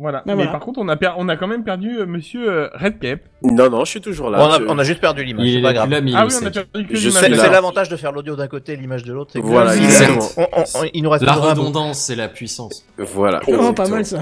Voilà. 0.00 0.18
Bah, 0.18 0.24
Mais 0.28 0.34
voilà. 0.34 0.50
par 0.50 0.60
contre, 0.60 0.80
on 0.80 0.88
a, 0.88 0.96
per- 0.96 1.12
on 1.18 1.28
a 1.28 1.36
quand 1.36 1.46
même 1.46 1.62
perdu 1.62 1.98
euh, 2.00 2.06
Monsieur 2.06 2.50
euh, 2.50 2.68
Redcape. 2.74 3.20
Non, 3.44 3.70
non, 3.70 3.84
je 3.84 3.90
suis 3.90 4.00
toujours 4.00 4.28
là. 4.28 4.38
on, 4.42 4.50
a, 4.50 4.58
Je- 4.58 4.64
on 4.66 4.78
a 4.78 4.82
juste 4.82 5.00
perdu 5.00 5.22
l'image, 5.22 5.46
Il 5.46 5.52
c'est 5.52 5.58
est 5.60 5.62
pas 5.62 5.72
grave. 5.72 5.88
Ah 5.92 6.00
oui, 6.02 6.12
on 6.42 6.46
a 6.46 6.50
perdu 6.50 6.86
que 6.86 6.94
l'image. 6.94 7.12
C'est 7.22 7.28
l'avantage 7.50 7.88
de 7.90 7.96
faire 7.96 8.10
l'audio 8.10 8.34
d'un 8.34 8.48
côté 8.48 8.72
et 8.72 8.76
l'image 8.76 9.04
de 9.04 9.12
l'autre. 9.12 9.38
Voilà, 9.40 9.76
il- 9.76 9.84
exactement. 9.84 10.26
on- 10.36 10.42
on- 10.52 10.80
on- 10.82 10.88
il 10.92 11.02
nous 11.02 11.10
reste 11.10 11.24
La 11.24 11.34
redondance, 11.34 12.00
c'est 12.00 12.16
la 12.16 12.28
puissance. 12.28 12.84
Voilà. 12.98 13.40
Oh, 13.46 13.72
pas 13.72 13.88
mal 13.88 14.04
ça. 14.04 14.20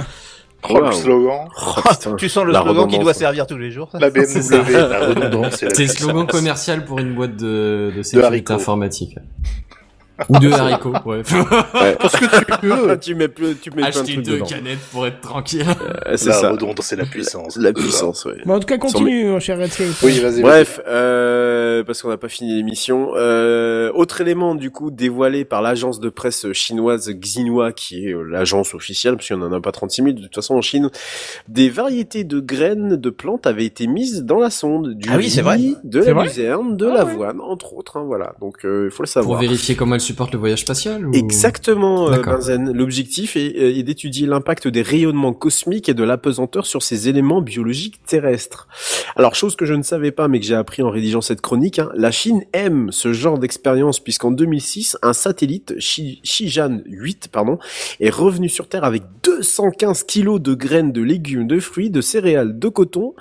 Oh, 0.69 0.75
le 0.77 0.83
Waouh. 0.83 0.93
slogan. 0.93 1.49
Oh, 1.67 1.81
putain. 1.91 2.15
Tu 2.17 2.29
sens 2.29 2.45
le 2.45 2.53
La 2.53 2.63
slogan 2.63 2.87
qui 2.89 2.99
doit 2.99 3.15
servir 3.15 3.47
tous 3.47 3.59
les 3.59 3.71
jours. 3.71 3.89
ça 3.91 3.99
La 3.99 4.11
BMW, 4.11 4.23
C'est 5.51 5.79
le 5.81 5.87
slogan 5.89 6.27
commercial 6.27 6.85
pour 6.85 6.99
une 7.01 7.15
boîte 7.15 7.37
de, 7.37 7.93
de 7.97 8.03
sécurité 8.03 8.53
informatique. 8.53 9.17
Ou 10.29 10.39
de 10.39 10.51
haricots, 10.53 10.93
ouais. 11.07 11.23
Ouais. 11.33 11.97
Parce 11.99 12.17
que 12.17 12.25
tu 12.27 12.45
peux. 12.61 12.99
tu 12.99 13.15
mets 13.15 13.29
plus, 13.29 13.57
tu 13.57 13.71
mets 13.71 13.83
Acheter 13.83 14.17
deux 14.17 14.35
dedans. 14.35 14.47
canettes 14.47 14.79
pour 14.93 15.07
être 15.07 15.21
tranquille. 15.21 15.65
Euh, 16.07 16.17
C'est 16.17 16.29
La 16.29 16.35
ça. 16.35 16.53
et 16.93 16.97
la 16.97 17.05
puissance. 17.07 17.57
La 17.57 17.73
puissance, 17.73 18.25
ouais. 18.27 18.35
Bon, 18.45 18.55
en 18.55 18.61
tout 18.61 18.67
cas, 18.67 18.79
continue, 18.79 19.25
mon 19.27 19.41
cher 19.41 19.59
Redscape. 19.59 19.87
Oui, 20.03 20.21
vas-y. 20.21 20.43
Bref, 20.43 20.81
euh, 20.87 21.83
parce 21.85 22.03
qu'on 22.03 22.09
n'a 22.09 22.19
pas 22.19 22.29
fini 22.29 22.55
l'émission. 22.55 23.11
Euh, 23.17 23.91
autre 23.95 24.21
élément 24.21 24.55
du 24.55 24.71
coup 24.71 24.91
dévoilé 24.91 25.45
par 25.45 25.63
l'agence 25.63 25.99
de 25.99 26.09
presse 26.09 26.53
chinoise 26.53 27.11
Xinhua, 27.11 27.73
qui 27.73 28.07
est 28.07 28.13
euh, 28.15 28.23
l'agence 28.23 28.75
officielle, 28.75 29.17
parce 29.17 29.27
qu'il 29.27 29.37
n'y 29.37 29.43
en 29.43 29.53
a 29.53 29.61
pas 29.61 29.73
36 29.73 30.03
000 30.03 30.15
de 30.17 30.23
toute 30.23 30.35
façon 30.35 30.55
en 30.55 30.61
Chine, 30.61 30.91
des 31.49 31.69
variétés 31.71 32.25
de 32.25 32.39
graines 32.39 32.97
de 32.97 33.11
plantes 33.11 33.47
avaient 33.47 33.65
été 33.65 33.87
mises 33.87 34.23
dans 34.25 34.39
la 34.39 34.51
sonde. 34.51 34.95
Du 34.95 35.09
Ah 35.11 35.17
oui, 35.17 35.31
c'est 35.31 35.43
vrai. 35.43 35.59
De 35.85 36.03
C'est 36.03 36.13
la 36.15 36.23
luzerne, 36.23 36.77
de 36.77 36.87
Ah 36.87 36.91
ouais. 36.91 36.95
l'avoine, 36.97 37.41
entre 37.41 37.75
autres. 37.75 37.97
hein, 37.99 38.05
voilà, 38.07 38.35
donc 38.41 38.59
il 38.65 38.69
faut 38.69 39.03
le 39.03 39.07
Pour 39.07 39.09
savoir. 39.09 39.41
vérifier 39.41 39.75
comment 39.75 39.95
elle 39.95 40.01
supporte 40.03 40.33
le 40.33 40.39
voyage 40.39 40.61
spatial 40.61 41.07
ou... 41.07 41.13
Exactement, 41.15 42.11
euh. 42.13 42.21
Benzen. 42.23 42.73
L'objectif 42.73 43.37
est, 43.37 43.57
euh, 43.57 43.77
est 43.79 43.83
d'étudier 43.83 44.27
l'impact 44.27 44.69
des 44.69 44.83
rayonnements 44.83 45.33
cosmiques 45.33 45.89
et 45.89 45.95
de 45.95 46.03
l'apesanteur 46.05 46.67
sur 46.67 46.83
ces 46.83 47.09
éléments 47.09 47.41
biologiques 47.41 48.01
terrestres. 48.07 48.69
Alors, 49.17 49.35
chose 49.35 49.57
que 49.57 49.65
je 49.65 49.75
ne 49.75 49.83
savais 49.83 50.11
pas, 50.11 50.29
mais 50.29 50.41
que 50.41 50.47
j'ai 50.47 50.55
appris 50.55 50.83
en 50.83 50.91
rédigeant 50.91 51.21
cette 51.21 51.41
chronique, 51.41 51.79
hein, 51.79 51.91
la 51.95 52.11
Chine 52.11 52.43
aime 52.53 52.91
ce 52.93 53.13
genre 53.13 53.39
d'expérience 53.39 54.01
puisqu'en 54.01 54.31
2006, 54.31 54.97
un 55.03 55.13
satellite, 55.13 55.75
Shi- 55.79 56.21
Shijan 56.25 56.81
8, 56.87 57.29
pardon, 57.33 57.59
est 58.01 58.11
revenu 58.11 58.49
sur 58.49 58.69
Terre 58.69 58.85
avec 58.85 59.03
215 59.25 60.03
kilos 60.05 60.41
de 60.41 60.55
graines 60.55 60.93
de 60.93 61.03
légumes, 61.03 61.47
de 61.47 61.59
fruits, 61.61 61.91
de 61.91 62.01
céréales, 62.01 62.59
de 62.59 62.69
coton, 62.69 63.15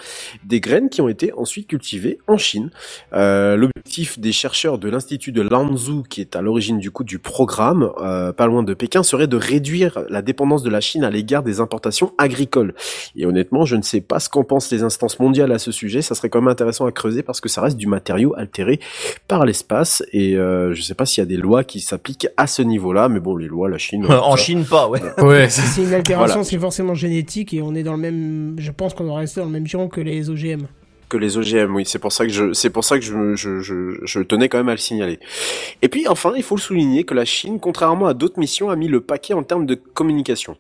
des 0.43 0.59
graines 0.59 0.89
qui 0.89 1.01
ont 1.01 1.09
été 1.09 1.31
ensuite 1.33 1.67
cultivées 1.67 2.19
en 2.27 2.37
Chine. 2.37 2.71
Euh, 3.13 3.55
L'objectif 3.55 4.19
des 4.19 4.31
chercheurs 4.31 4.77
de 4.77 4.89
l'Institut 4.89 5.31
de 5.31 5.41
Lanzhou, 5.41 6.03
qui 6.09 6.21
est 6.21 6.35
à 6.35 6.41
l'origine 6.41 6.70
du 6.79 6.91
coup 6.91 7.03
du 7.03 7.19
programme, 7.19 7.91
euh, 8.01 8.31
pas 8.33 8.45
loin 8.47 8.63
de 8.63 8.73
Pékin, 8.73 9.03
serait 9.03 9.27
de 9.27 9.35
réduire 9.37 9.99
la 10.09 10.21
dépendance 10.21 10.63
de 10.63 10.69
la 10.69 10.81
Chine 10.81 11.03
à 11.03 11.09
l'égard 11.09 11.43
des 11.43 11.59
importations 11.59 12.13
agricoles. 12.17 12.73
Et 13.15 13.25
honnêtement, 13.25 13.65
je 13.65 13.75
ne 13.75 13.81
sais 13.81 14.01
pas 14.01 14.19
ce 14.19 14.29
qu'en 14.29 14.43
pensent 14.43 14.71
les 14.71 14.83
instances 14.83 15.19
mondiales 15.19 15.51
à 15.51 15.59
ce 15.59 15.71
sujet. 15.71 16.01
Ça 16.01 16.15
serait 16.15 16.29
quand 16.29 16.41
même 16.41 16.47
intéressant 16.51 16.85
à 16.85 16.91
creuser 16.91 17.23
parce 17.23 17.41
que 17.41 17.49
ça 17.49 17.61
reste 17.61 17.77
du 17.77 17.87
matériau 17.87 18.33
altéré 18.37 18.79
par 19.27 19.45
l'espace. 19.45 20.03
Et 20.13 20.35
euh, 20.37 20.73
je 20.73 20.81
sais 20.81 20.95
pas 20.95 21.05
s'il 21.05 21.21
y 21.21 21.25
a 21.25 21.27
des 21.27 21.37
lois 21.37 21.63
qui 21.63 21.79
s'appliquent 21.79 22.27
à 22.37 22.47
ce 22.47 22.61
niveau-là, 22.61 23.09
mais 23.09 23.19
bon, 23.19 23.35
les 23.35 23.47
lois, 23.47 23.69
la 23.69 23.77
Chine. 23.77 24.05
En 24.05 24.35
ça- 24.37 24.43
Chine, 24.43 24.65
pas, 24.65 24.87
ouais. 24.89 25.01
Ouais, 25.21 25.49
Si 25.49 25.61
c'est 25.61 25.83
une 25.83 25.93
altération, 25.93 26.27
Voilà. 26.35 26.43
c'est 26.43 26.57
forcément 26.59 26.93
génétique 26.93 27.53
et 27.53 27.61
on 27.61 27.73
est 27.75 27.83
dans 27.83 27.93
le 27.93 27.99
même. 27.99 28.55
Je 28.57 28.71
pense 28.71 28.93
qu'on 28.93 29.05
doit 29.05 29.17
rester 29.17 29.39
dans 29.39 29.45
le 29.47 29.51
même 29.51 29.67
giron 29.67 29.87
que 29.87 30.01
les 30.01 30.29
OGM. 30.29 30.67
Les 31.17 31.37
OGM, 31.37 31.75
oui, 31.75 31.85
c'est 31.85 31.99
pour 31.99 32.13
ça 32.13 32.25
que 32.25 32.31
je 32.31 34.19
tenais 34.21 34.49
quand 34.49 34.57
même 34.57 34.69
à 34.69 34.73
le 34.73 34.77
signaler. 34.77 35.19
Et 35.81 35.89
puis 35.89 36.07
enfin, 36.07 36.33
il 36.35 36.43
faut 36.43 36.55
le 36.55 36.61
souligner 36.61 37.03
que 37.03 37.13
la 37.13 37.25
Chine, 37.25 37.59
contrairement 37.59 38.07
à 38.07 38.13
d'autres 38.13 38.39
missions, 38.39 38.69
a 38.69 38.75
mis 38.75 38.87
le 38.87 39.01
paquet 39.01 39.33
en 39.33 39.43
termes 39.43 39.65
de 39.65 39.75
communication. 39.75 40.57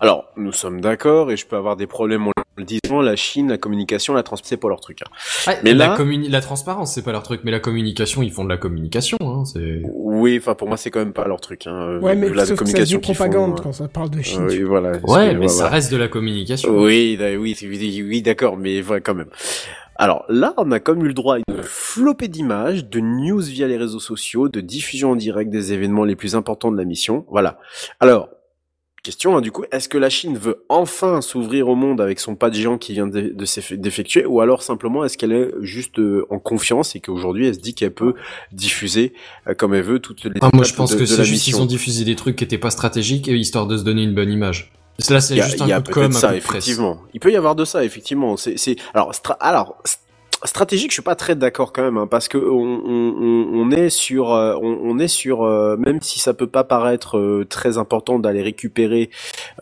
Alors, 0.00 0.26
nous 0.36 0.52
sommes 0.52 0.80
d'accord, 0.80 1.30
et 1.30 1.36
je 1.36 1.46
peux 1.46 1.56
avoir 1.56 1.76
des 1.76 1.86
problèmes 1.86 2.28
en 2.28 2.32
le 2.56 2.64
disant, 2.64 3.00
la 3.00 3.16
Chine, 3.16 3.48
la 3.48 3.58
communication, 3.58 4.14
la 4.14 4.22
transmission, 4.22 4.50
c'est 4.50 4.56
pas 4.60 4.68
leur 4.68 4.80
truc. 4.80 5.00
hein. 5.02 5.10
Ouais, 5.46 5.58
Mais 5.64 5.74
la, 5.74 5.88
là- 5.88 5.96
communi- 5.96 6.28
la 6.28 6.40
transparence, 6.40 6.94
c'est 6.94 7.02
pas 7.02 7.12
leur 7.12 7.22
truc, 7.24 7.40
mais 7.44 7.50
la 7.50 7.60
communication, 7.60 8.22
ils 8.22 8.30
font 8.30 8.44
de 8.44 8.48
la 8.48 8.56
communication. 8.56 9.16
Hein, 9.22 9.44
c'est... 9.44 9.82
Oui, 9.92 10.36
enfin 10.38 10.54
pour 10.54 10.68
moi, 10.68 10.76
c'est 10.76 10.90
quand 10.90 11.00
même 11.00 11.12
pas 11.12 11.26
leur 11.26 11.40
truc. 11.40 11.66
Hein, 11.66 11.98
Ouais, 12.00 12.14
mais 12.14 12.28
la 12.28 12.46
sauf 12.46 12.50
que 12.50 12.64
ça 12.66 12.72
communication 12.72 13.00
qu'ils 13.00 13.14
font, 13.14 13.24
propagande 13.24 13.58
euh, 13.58 13.62
quand 13.62 13.72
ça 13.72 13.88
parle 13.88 14.10
de 14.10 14.22
Chine. 14.22 14.42
euh, 14.42 14.48
oui, 14.50 14.62
voilà. 14.62 14.92
Ouais, 15.04 15.34
mais 15.34 15.48
ça 15.48 15.54
voilà. 15.54 15.70
reste 15.70 15.90
de 15.92 15.96
la 15.96 16.08
communication. 16.08 16.70
Oui, 16.78 17.16
da- 17.16 17.36
oui, 17.36 17.56
oui, 17.62 18.04
oui, 18.06 18.22
d'accord, 18.22 18.56
mais 18.56 18.80
voilà, 18.80 19.00
quand 19.00 19.14
même. 19.14 19.28
Alors 19.96 20.24
là, 20.28 20.54
on 20.56 20.72
a 20.72 20.80
comme 20.80 21.04
eu 21.04 21.08
le 21.08 21.14
droit 21.14 21.36
à 21.36 21.38
une 21.38 21.62
flopée 21.62 22.26
d'images, 22.28 22.84
de 22.88 22.98
news 22.98 23.40
via 23.40 23.68
les 23.68 23.76
réseaux 23.76 24.00
sociaux, 24.00 24.48
de 24.48 24.60
diffusion 24.60 25.12
en 25.12 25.16
direct 25.16 25.50
des 25.50 25.72
événements 25.72 26.02
les 26.04 26.16
plus 26.16 26.34
importants 26.34 26.72
de 26.72 26.76
la 26.76 26.84
mission. 26.84 27.24
Voilà. 27.30 27.58
Alors, 28.00 28.28
question, 29.04 29.36
hein, 29.36 29.40
du 29.40 29.52
coup, 29.52 29.64
est-ce 29.70 29.88
que 29.88 29.98
la 29.98 30.10
Chine 30.10 30.36
veut 30.36 30.64
enfin 30.68 31.20
s'ouvrir 31.20 31.68
au 31.68 31.76
monde 31.76 32.00
avec 32.00 32.18
son 32.18 32.34
pas 32.34 32.50
de 32.50 32.56
géant 32.56 32.78
qui 32.78 32.92
vient 32.94 33.06
de, 33.06 33.20
de 33.32 33.74
d'effectuer, 33.76 34.26
ou 34.26 34.40
alors 34.40 34.64
simplement 34.64 35.04
est-ce 35.04 35.16
qu'elle 35.16 35.30
est 35.32 35.50
juste 35.60 36.00
euh, 36.00 36.26
en 36.30 36.40
confiance 36.40 36.96
et 36.96 37.00
qu'aujourd'hui 37.00 37.46
elle 37.46 37.54
se 37.54 37.60
dit 37.60 37.74
qu'elle 37.74 37.94
peut 37.94 38.14
diffuser 38.50 39.12
euh, 39.46 39.54
comme 39.54 39.74
elle 39.74 39.84
veut 39.84 40.00
toutes 40.00 40.24
les 40.24 40.32
Ah, 40.40 40.50
moi, 40.52 40.64
je 40.64 40.74
pense 40.74 40.90
de, 40.90 40.96
que 40.96 41.00
de 41.02 41.06
c'est 41.06 41.24
juste 41.24 41.44
qu'ils 41.44 41.60
ont 41.60 41.66
diffusé 41.66 42.04
des 42.04 42.16
trucs 42.16 42.34
qui 42.34 42.42
étaient 42.44 42.58
pas 42.58 42.70
stratégiques, 42.70 43.28
et 43.28 43.36
histoire 43.36 43.66
de 43.68 43.76
se 43.76 43.84
donner 43.84 44.02
une 44.02 44.14
bonne 44.14 44.32
image. 44.32 44.72
Là, 45.10 45.20
c'est 45.20 45.36
juste 45.36 45.58
il 45.60 45.66
y 45.68 45.72
un 45.72 45.78
a 45.78 45.80
coup 45.80 45.88
de 45.88 45.92
com, 45.94 46.02
peut-être 46.04 46.16
un 46.16 46.20
ça, 46.20 46.28
coup 46.28 46.32
de 46.34 46.38
effectivement. 46.38 47.02
Il 47.14 47.20
peut 47.20 47.32
y 47.32 47.36
avoir 47.36 47.56
de 47.56 47.64
ça, 47.64 47.84
effectivement. 47.84 48.36
C'est, 48.36 48.76
alors, 48.94 49.10
stra- 49.12 49.36
alors, 49.40 49.76
st- 49.84 49.98
stratégique, 50.46 50.90
je 50.90 50.94
suis 50.94 51.02
pas 51.02 51.14
très 51.14 51.34
d'accord 51.34 51.72
quand 51.72 51.82
même, 51.82 51.96
hein, 51.96 52.06
parce 52.06 52.28
que 52.28 52.38
on, 52.38 52.80
on, 52.86 53.48
on- 53.54 53.70
est 53.70 53.88
sur, 53.88 54.32
euh, 54.32 54.54
on, 54.60 54.78
on 54.82 54.98
est 54.98 55.08
sur, 55.08 55.42
euh, 55.42 55.76
même 55.78 56.00
si 56.02 56.20
ça 56.20 56.34
peut 56.34 56.46
pas 56.46 56.64
paraître 56.64 57.18
euh, 57.18 57.46
très 57.48 57.78
important 57.78 58.18
d'aller 58.18 58.42
récupérer 58.42 59.10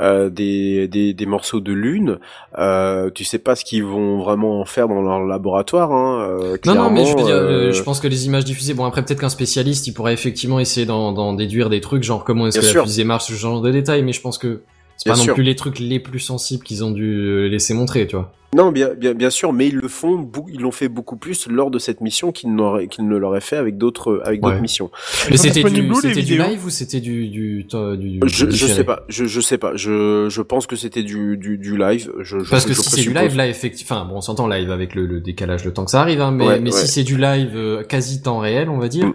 euh, 0.01 0.29
des, 0.29 0.89
des, 0.89 1.15
des 1.15 1.27
morceaux 1.27 1.61
de 1.61 1.73
lune, 1.73 2.19
euh, 2.59 3.11
tu 3.15 3.25
sais 3.25 3.39
pas 3.39 3.55
ce 3.57 3.65
qu'ils 3.65 3.85
vont 3.85 4.19
vraiment 4.19 4.61
en 4.61 4.65
faire 4.65 4.89
dans 4.89 5.01
leur 5.01 5.25
laboratoire. 5.25 5.93
Hein, 5.93 6.21
euh, 6.41 6.57
Non, 6.67 6.75
non, 6.75 6.91
mais 6.91 7.05
je 7.07 7.17
veux 7.17 7.25
dire, 7.25 7.73
je 7.73 7.83
pense 7.83 8.01
que 8.01 8.09
les 8.09 8.27
images 8.27 8.45
diffusées, 8.45 8.75
bon 8.75 8.85
après 8.85 9.05
peut-être 9.05 9.21
qu'un 9.21 9.29
spécialiste, 9.29 9.87
il 9.87 9.93
pourrait 9.95 10.15
effectivement 10.15 10.59
essayer 10.61 10.87
d'en, 10.87 11.33
déduire 11.35 11.71
des 11.71 11.81
trucs, 11.81 12.03
genre 12.03 12.25
comment 12.25 12.47
est-ce 12.47 12.59
que 12.61 12.67
sûr. 12.67 12.81
la 12.83 12.87
fusée 12.87 13.05
marche, 13.05 13.27
ce 13.27 13.35
genre 13.35 13.61
de 13.61 13.71
détails, 13.71 14.03
mais 14.03 14.13
je 14.13 14.21
pense 14.21 14.37
que 14.39 14.63
c'est 14.97 15.09
pas 15.11 15.17
non 15.17 15.27
plus 15.27 15.43
les 15.43 15.57
trucs 15.57 15.79
les 15.79 16.01
plus 16.01 16.21
sensibles 16.21 16.65
qu'ils 16.65 16.85
ont 16.85 16.91
dû 16.91 17.49
laisser 17.49 17.73
montrer, 17.75 18.07
tu 18.07 18.17
vois. 18.17 18.33
Non, 18.55 18.71
bien, 18.71 18.91
bien, 18.95 19.15
bien 19.15 19.31
sûr, 19.31 19.53
mais 19.55 19.69
ils 19.69 19.77
le 19.77 19.89
font, 19.89 20.17
bou- 20.19 20.47
ils 20.53 20.61
l'ont 20.61 20.73
fait 20.73 20.89
beaucoup 20.89 21.17
plus 21.17 21.49
lors 21.49 21.71
de 21.71 21.79
cette 21.79 22.03
mission 22.03 22.33
qu'ils 22.33 22.51
qu'ils 22.91 23.09
ne 23.09 23.17
l'auraient 23.17 23.41
fait 23.41 23.57
avec 23.57 23.79
d'autres, 23.79 24.21
avec 24.25 24.41
d'autres 24.43 24.61
missions. 24.61 24.91
Mais 25.31 25.37
c'était 25.39 25.63
du, 25.63 25.95
c'était 26.03 26.23
du 26.23 26.37
live 26.37 26.65
ou 26.67 26.71
c'était 26.71 27.01
du, 27.01 27.29
du, 27.29 27.65
du, 27.65 27.97
du 27.97 28.21
Je, 28.27 28.51
je 28.51 28.67
sais 28.67 28.85
pas, 28.85 29.05
je, 29.09 29.25
je 29.25 29.41
sais 29.41 29.57
pas, 29.57 29.73
je, 29.77 30.29
je 30.29 30.43
pense 30.43 30.67
que 30.67 30.77
c'était 30.77 31.03
du, 31.03 31.39
du, 31.39 31.57
du 31.57 31.79
live. 31.79 32.13
Je, 32.21 32.41
je, 32.41 32.51
Parce 32.51 32.67
que 32.67 32.75
je 32.75 32.81
si 32.83 32.91
c'est 32.91 33.01
du 33.01 33.15
live, 33.15 33.37
là, 33.37 33.49
effectivement, 33.49 33.97
enfin, 33.97 34.05
bon, 34.09 34.17
on 34.17 34.21
s'entend 34.21 34.47
live 34.49 34.71
avec 34.71 34.95
le, 34.95 35.07
le 35.07 35.21
décalage, 35.21 35.65
le 35.65 35.73
temps 35.73 35.85
que 35.87 35.91
ça 35.91 36.03
arrive, 36.03 36.21
hein, 36.21 36.31
mais, 36.31 36.47
Ouais, 36.47 36.61
mais 36.61 36.73
ouais. 36.75 36.79
si 36.79 36.89
c'est 36.89 37.05
du 37.05 37.17
live 37.17 37.53
euh, 37.55 37.83
quasi 37.85 38.21
temps 38.21 38.39
réel, 38.39 38.69
on 38.69 38.79
va 38.79 38.89
dire, 38.89 39.07
Mm. 39.07 39.15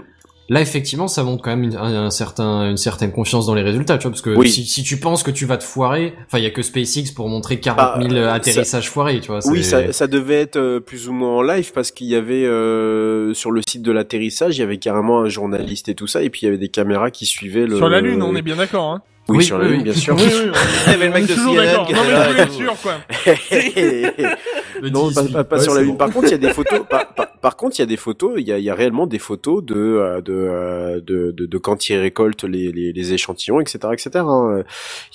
Là 0.49 0.61
effectivement 0.61 1.07
ça 1.07 1.23
montre 1.23 1.43
quand 1.43 1.49
même 1.49 1.63
une, 1.63 1.75
un, 1.75 2.05
un 2.05 2.09
certain, 2.09 2.69
une 2.69 2.77
certaine 2.77 3.11
confiance 3.11 3.45
dans 3.45 3.53
les 3.55 3.61
résultats, 3.63 3.97
tu 3.97 4.03
vois, 4.03 4.11
parce 4.11 4.21
que 4.21 4.29
Oui. 4.31 4.49
si, 4.49 4.65
si 4.65 4.83
tu 4.83 4.97
penses 4.97 5.23
que 5.23 5.31
tu 5.31 5.45
vas 5.45 5.57
te 5.57 5.63
foirer, 5.63 6.13
enfin 6.25 6.37
il 6.37 6.43
y 6.43 6.47
a 6.47 6.51
que 6.51 6.61
SpaceX 6.61 7.11
pour 7.15 7.27
montrer 7.29 7.59
40 7.59 8.01
000 8.09 8.13
Bah, 8.13 8.33
atterrissages 8.33 8.89
foirés, 8.89 9.19
tu 9.19 9.27
vois. 9.27 9.39
Oui, 9.47 9.63
ça 9.63 10.07
devait 10.07 10.41
être 10.41 10.57
euh, 10.57 10.79
plus 10.79 11.09
ou 11.09 11.13
moins 11.13 11.37
en 11.37 11.41
live 11.41 11.71
parce 11.73 11.91
qu'il 11.91 12.07
y 12.07 12.15
avait 12.15 12.45
euh, 12.45 13.33
sur 13.33 13.51
le 13.51 13.61
site 13.67 13.81
de 13.81 13.91
l'atterrissage, 13.91 14.57
il 14.57 14.61
y 14.61 14.63
avait 14.63 14.77
carrément 14.77 15.19
un 15.21 15.29
journaliste 15.29 15.89
et 15.89 15.95
tout 15.95 16.07
ça, 16.07 16.21
et 16.23 16.29
puis 16.29 16.41
il 16.43 16.45
y 16.45 16.47
avait 16.49 16.57
des 16.57 16.69
caméras 16.69 17.11
qui 17.11 17.25
suivaient 17.25 17.65
le. 17.67 17.77
Sur 17.77 17.89
la 17.89 18.01
Lune, 18.01 18.21
on 18.23 18.35
est 18.35 18.41
bien 18.41 18.55
d'accord. 18.55 18.91
Hein. 18.91 19.01
Oui, 19.29 19.37
Oui, 19.39 19.43
sur 19.43 19.57
la 19.57 19.65
oui, 19.65 19.71
Lune, 19.73 19.83
bien 19.83 19.93
sûr. 19.93 20.15
Oui, 20.15 20.23
oui, 20.25 20.51
Il 20.87 20.91
y 20.91 20.95
avait 20.95 21.07
le 21.07 21.13
mec 21.13 21.25
de 21.27 21.33
toujours 21.33 21.55
d'accord. 21.55 21.83
Non, 21.91 21.97
était 21.97 22.07
mais 22.07 22.11
là 22.13 22.23
je 22.23 22.31
voulais 22.31 22.43
être 22.43 22.53
sûr, 22.53 22.75
quoi. 22.81 22.93
Non, 24.91 25.11
pas, 25.11 25.23
si. 25.23 25.31
pas- 25.33 25.43
pas 25.43 25.57
Ouais, 25.57 25.61
sur 25.63 25.73
la 25.73 25.81
Lune. 25.81 25.91
bon. 25.91 25.97
Par 25.97 26.11
contre, 26.11 26.27
il 26.27 26.31
y 26.31 26.35
a 26.35 26.37
des 26.37 26.49
photos. 26.53 26.81
par, 26.89 27.07
par- 27.13 27.27
par 27.39 27.55
contre, 27.57 27.77
il 27.77 27.81
y 27.81 27.83
a 27.83 27.87
des 27.87 27.97
photos. 27.97 28.33
Il 28.37 28.47
y 28.47 28.51
a, 28.51 28.57
il 28.59 28.63
y 28.63 28.69
a 28.69 28.75
réellement 28.75 29.07
des 29.07 29.19
photos 29.19 29.63
de 29.63 29.75
euh, 29.75 30.21
de 30.21 30.33
euh, 30.33 31.01
de, 31.01 31.31
de, 31.31 31.45
de 31.45 31.57
quand 31.57 31.89
ils 31.89 31.97
récoltent 31.97 32.43
les, 32.43 32.71
les, 32.71 32.93
les 32.93 33.13
échantillons, 33.13 33.59
etc., 33.59 33.79
etc. 33.91 34.09
hein. 34.27 34.63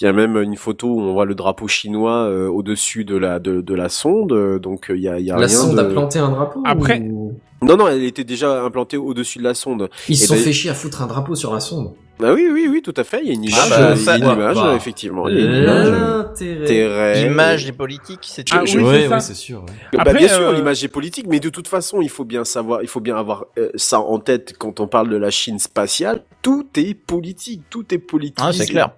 Il 0.01 0.05
y 0.05 0.07
a 0.09 0.13
même 0.13 0.37
une 0.37 0.57
photo 0.57 0.89
où 0.89 1.01
on 1.01 1.13
voit 1.13 1.25
le 1.27 1.35
drapeau 1.35 1.69
chinois 1.69 2.25
euh, 2.29 2.49
au-dessus 2.49 3.05
de 3.05 3.17
la 3.17 3.39
de, 3.39 3.61
de 3.61 3.75
la 3.75 3.89
sonde. 3.89 4.59
Donc 4.61 4.87
il 4.91 5.01
y 5.01 5.09
a, 5.09 5.19
il 5.21 5.27
y 5.27 5.31
a 5.31 5.35
La 5.39 5.47
rien 5.47 5.49
sonde 5.57 5.77
de... 5.77 5.81
a 5.81 5.85
planté 5.85 6.19
un 6.19 6.31
drapeau 6.31 6.61
Après- 6.67 7.01
ou- 7.01 7.39
Non, 7.63 7.77
non, 7.77 7.87
elle 7.89 8.03
était 8.03 8.25
déjà 8.25 8.63
implantée 8.65 8.97
au-dessus 8.97 9.39
de 9.39 9.45
la 9.45 9.55
sonde. 9.55 9.89
Ils 10.09 10.17
se 10.17 10.25
Et 10.25 10.27
sont 10.27 10.35
d'ailleurs- 10.35 10.45
fait 10.47 10.53
chier 10.53 10.71
à 10.71 10.75
foutre 10.75 11.03
un 11.03 11.07
drapeau 11.07 11.35
sur 11.37 11.53
la 11.55 11.61
sonde. 11.61 11.93
Ah 12.25 12.33
oui, 12.33 12.49
oui, 12.53 12.69
oui, 12.71 12.83
tout 12.83 12.95
à 12.97 13.05
fait. 13.05 13.21
Il 13.23 13.29
y 13.29 13.31
a 13.31 13.35
une 13.35 13.45
image. 13.45 13.59
Ah 13.65 13.69
bah, 13.71 13.77
euh, 13.91 13.97
ça- 13.97 14.17
il 14.17 14.25
y 14.25 14.27
a 14.27 14.33
une 14.33 14.39
image, 14.39 14.55
bah, 14.57 14.75
effectivement. 14.77 15.29
Il 15.29 15.39
y 15.39 15.43
a 15.43 15.45
une 15.45 15.63
image. 15.63 15.91
L'intérêt. 15.91 17.23
L'image 17.25 17.65
des 17.67 17.73
politiques, 17.73 18.21
c'est 18.23 18.45
Ah 18.53 18.63
oui, 18.65 18.77
ouais, 18.77 19.09
ouais, 19.09 19.21
c'est 19.21 19.35
sûr. 19.35 19.61
ouais. 19.61 19.67
Bah, 19.93 19.99
Après, 20.03 20.15
bien 20.19 20.29
sûr, 20.29 20.39
euh, 20.49 20.53
l'image 20.55 20.83
est 20.85 20.89
politique, 20.89 21.27
mais 21.29 21.41
de 21.41 21.49
toute 21.49 21.69
façon, 21.69 22.01
il 22.01 22.09
faut 22.09 22.25
bien 22.25 22.45
savoir, 22.45 22.83
il 22.83 22.89
faut 22.89 23.01
bien 23.01 23.17
avoir 23.17 23.47
euh, 23.59 23.71
ça 23.75 24.01
en 24.01 24.19
tête 24.19 24.55
quand 24.59 24.81
on 24.81 24.87
parle 24.87 25.09
de 25.09 25.17
la 25.17 25.31
Chine 25.31 25.59
spatiale. 25.59 26.23
Tout 26.43 26.67
est 26.77 26.95
politique, 26.95 27.63
tout 27.71 27.93
est 27.95 27.99
politique. 27.99 28.39
Ah, 28.41 28.53
c'est 28.53 28.67
clair. 28.67 28.91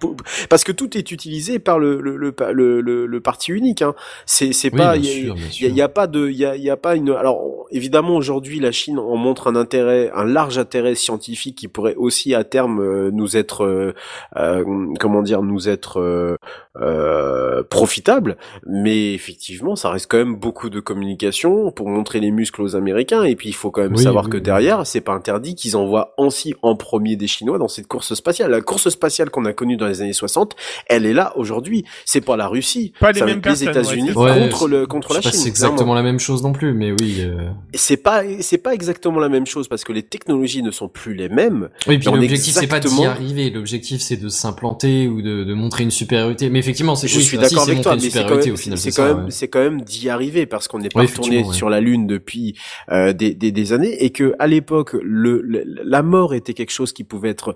Parce 0.49 0.63
que 0.63 0.71
tout 0.71 0.97
est 0.97 1.11
utilisé 1.11 1.59
par 1.59 1.77
le 1.79 2.01
le 2.01 2.15
le 2.17 2.33
le, 2.53 2.81
le, 2.81 3.05
le 3.05 3.19
parti 3.21 3.51
unique. 3.51 3.81
Hein. 3.81 3.93
C'est 4.25 4.51
c'est 4.53 4.71
Oui, 4.71 4.77
pas 4.79 4.93
bien 4.97 5.01
il 5.01 5.05
y 5.19 5.23
sûr, 5.25 5.35
bien 5.35 5.43
y, 5.43 5.47
a- 5.47 5.51
sûr. 5.51 5.69
il 5.69 5.75
y 5.75 5.81
a 5.81 5.89
pas 5.89 6.07
de, 6.07 6.27
il 6.29 6.35
y 6.37 6.45
a, 6.45 6.55
il 6.55 6.63
y 6.63 6.69
a 6.71 6.77
pas 6.77 6.95
une. 6.95 7.11
Alors 7.11 7.67
évidemment 7.71 8.15
aujourd'hui 8.15 8.59
la 8.59 8.71
Chine 8.71 8.97
en 8.97 9.15
montre 9.15 9.47
un 9.47 9.55
intérêt, 9.55 10.11
un 10.15 10.25
large 10.25 10.57
intérêt 10.57 10.95
scientifique 10.95 11.55
qui 11.57 11.67
pourrait 11.67 11.95
aussi 11.95 12.33
à 12.33 12.43
terme 12.43 12.79
euh, 12.81 13.11
nous 13.15 13.37
être, 13.37 13.63
euh, 13.65 13.93
euh, 14.37 14.63
comment 14.99 15.21
dire, 15.21 15.41
nous 15.41 15.69
être 15.69 15.99
euh, 15.99 16.35
euh, 16.81 17.63
profitable. 17.63 18.37
Mais 18.67 19.13
effectivement, 19.13 19.75
ça 19.75 19.89
reste 19.89 20.09
quand 20.09 20.17
même 20.17 20.35
beaucoup 20.35 20.69
de 20.69 20.79
communication 20.79 21.71
pour 21.71 21.89
montrer 21.89 22.19
les 22.19 22.31
muscles 22.31 22.61
aux 22.61 22.75
Américains. 22.75 23.23
Et 23.23 23.35
puis 23.35 23.49
il 23.49 23.53
faut 23.55 23.71
quand 23.71 23.81
même 23.81 23.95
Oui, 23.95 24.03
savoir 24.03 24.25
oui, 24.25 24.31
que 24.31 24.37
oui. 24.37 24.43
derrière, 24.43 24.85
c'est 24.85 25.01
pas 25.01 25.13
interdit 25.13 25.55
qu'ils 25.55 25.77
envoient 25.77 26.13
ainsi 26.17 26.53
en 26.61 26.75
premier 26.75 27.15
des 27.15 27.27
Chinois 27.27 27.57
dans 27.57 27.67
cette 27.67 27.87
course 27.87 28.13
spatiale. 28.13 28.51
La 28.51 28.61
course 28.61 28.89
spatiale 28.89 29.29
qu'on 29.29 29.45
a 29.45 29.53
connue 29.53 29.77
dans 29.77 29.87
les 29.87 30.01
années 30.01 30.13
60, 30.13 30.55
elle 30.87 31.05
est 31.05 31.13
là 31.13 31.33
aujourd'hui. 31.35 31.85
C'est 32.05 32.21
pas 32.21 32.35
la 32.37 32.47
Russie, 32.47 32.93
Pas 32.99 33.11
les 33.11 33.21
mêmes 33.21 33.41
les 33.43 33.63
États-Unis. 33.63 34.11
Ouais, 34.13 34.49
contre 34.49 34.67
le 34.67 34.85
contre 34.85 35.13
la 35.13 35.21
Chine. 35.21 35.31
c'est 35.33 35.47
exactement 35.49 35.93
la 35.93 36.03
même 36.03 36.19
chose 36.19 36.43
non 36.43 36.51
plus, 36.53 36.73
mais 36.73 36.91
oui. 36.91 37.17
euh, 37.21 37.49
C'est 37.73 37.97
pas 37.97 38.21
c'est 38.41 38.57
pas 38.57 38.73
exactement 38.73 39.19
la 39.19 39.29
même 39.29 39.45
chose 39.45 39.67
parce 39.67 39.83
que 39.83 39.93
les 39.93 40.03
technologies 40.03 40.63
ne 40.63 40.71
sont 40.71 40.87
plus 40.87 41.13
les 41.13 41.29
mêmes. 41.29 41.69
Oui, 41.87 41.97
puis 41.97 42.09
l'objectif 42.11 42.53
c'est 42.55 42.67
pas 42.67 42.79
d'y 42.79 42.87
arriver, 43.05 43.49
l'objectif 43.49 44.01
c'est 44.01 44.17
de 44.17 44.29
s'implanter 44.29 45.07
ou 45.07 45.21
de, 45.21 45.43
de 45.43 45.53
montrer 45.53 45.83
une 45.83 45.91
supériorité. 45.91 46.49
Mais 46.49 46.59
effectivement, 46.59 46.95
c'est 46.95 47.07
Je 47.07 47.17
oui, 47.17 47.23
suis 47.23 47.37
d'accord 47.37 47.63
avec 47.63 47.81
toi, 47.81 47.93
une 47.95 48.01
mais 48.01 48.09
c'est 48.09 48.19
quand 48.23 48.39
supériorité 48.41 48.47
même, 48.49 48.53
au 48.53 48.57
final. 48.57 48.77
c'est 48.77 48.91
quand 48.91 49.05
même, 49.05 49.25
ouais. 49.25 49.31
c'est 49.31 49.47
quand 49.47 49.59
même 49.59 49.81
d'y 49.81 50.09
arriver 50.09 50.45
parce 50.45 50.67
qu'on 50.67 50.79
n'est 50.79 50.89
pas 50.89 51.01
retourné 51.01 51.43
ouais. 51.43 51.53
sur 51.53 51.69
la 51.69 51.81
lune 51.81 52.07
depuis 52.07 52.55
euh, 52.91 53.13
des, 53.13 53.33
des, 53.33 53.51
des 53.51 53.73
années 53.73 54.03
et 54.03 54.09
que 54.11 54.33
à 54.39 54.47
l'époque 54.47 54.93
le, 55.01 55.41
le- 55.41 55.63
la 55.65 56.01
mort 56.03 56.33
était 56.33 56.53
quelque 56.53 56.71
chose 56.71 56.93
qui 56.93 57.03
pouvait 57.03 57.29
être 57.29 57.55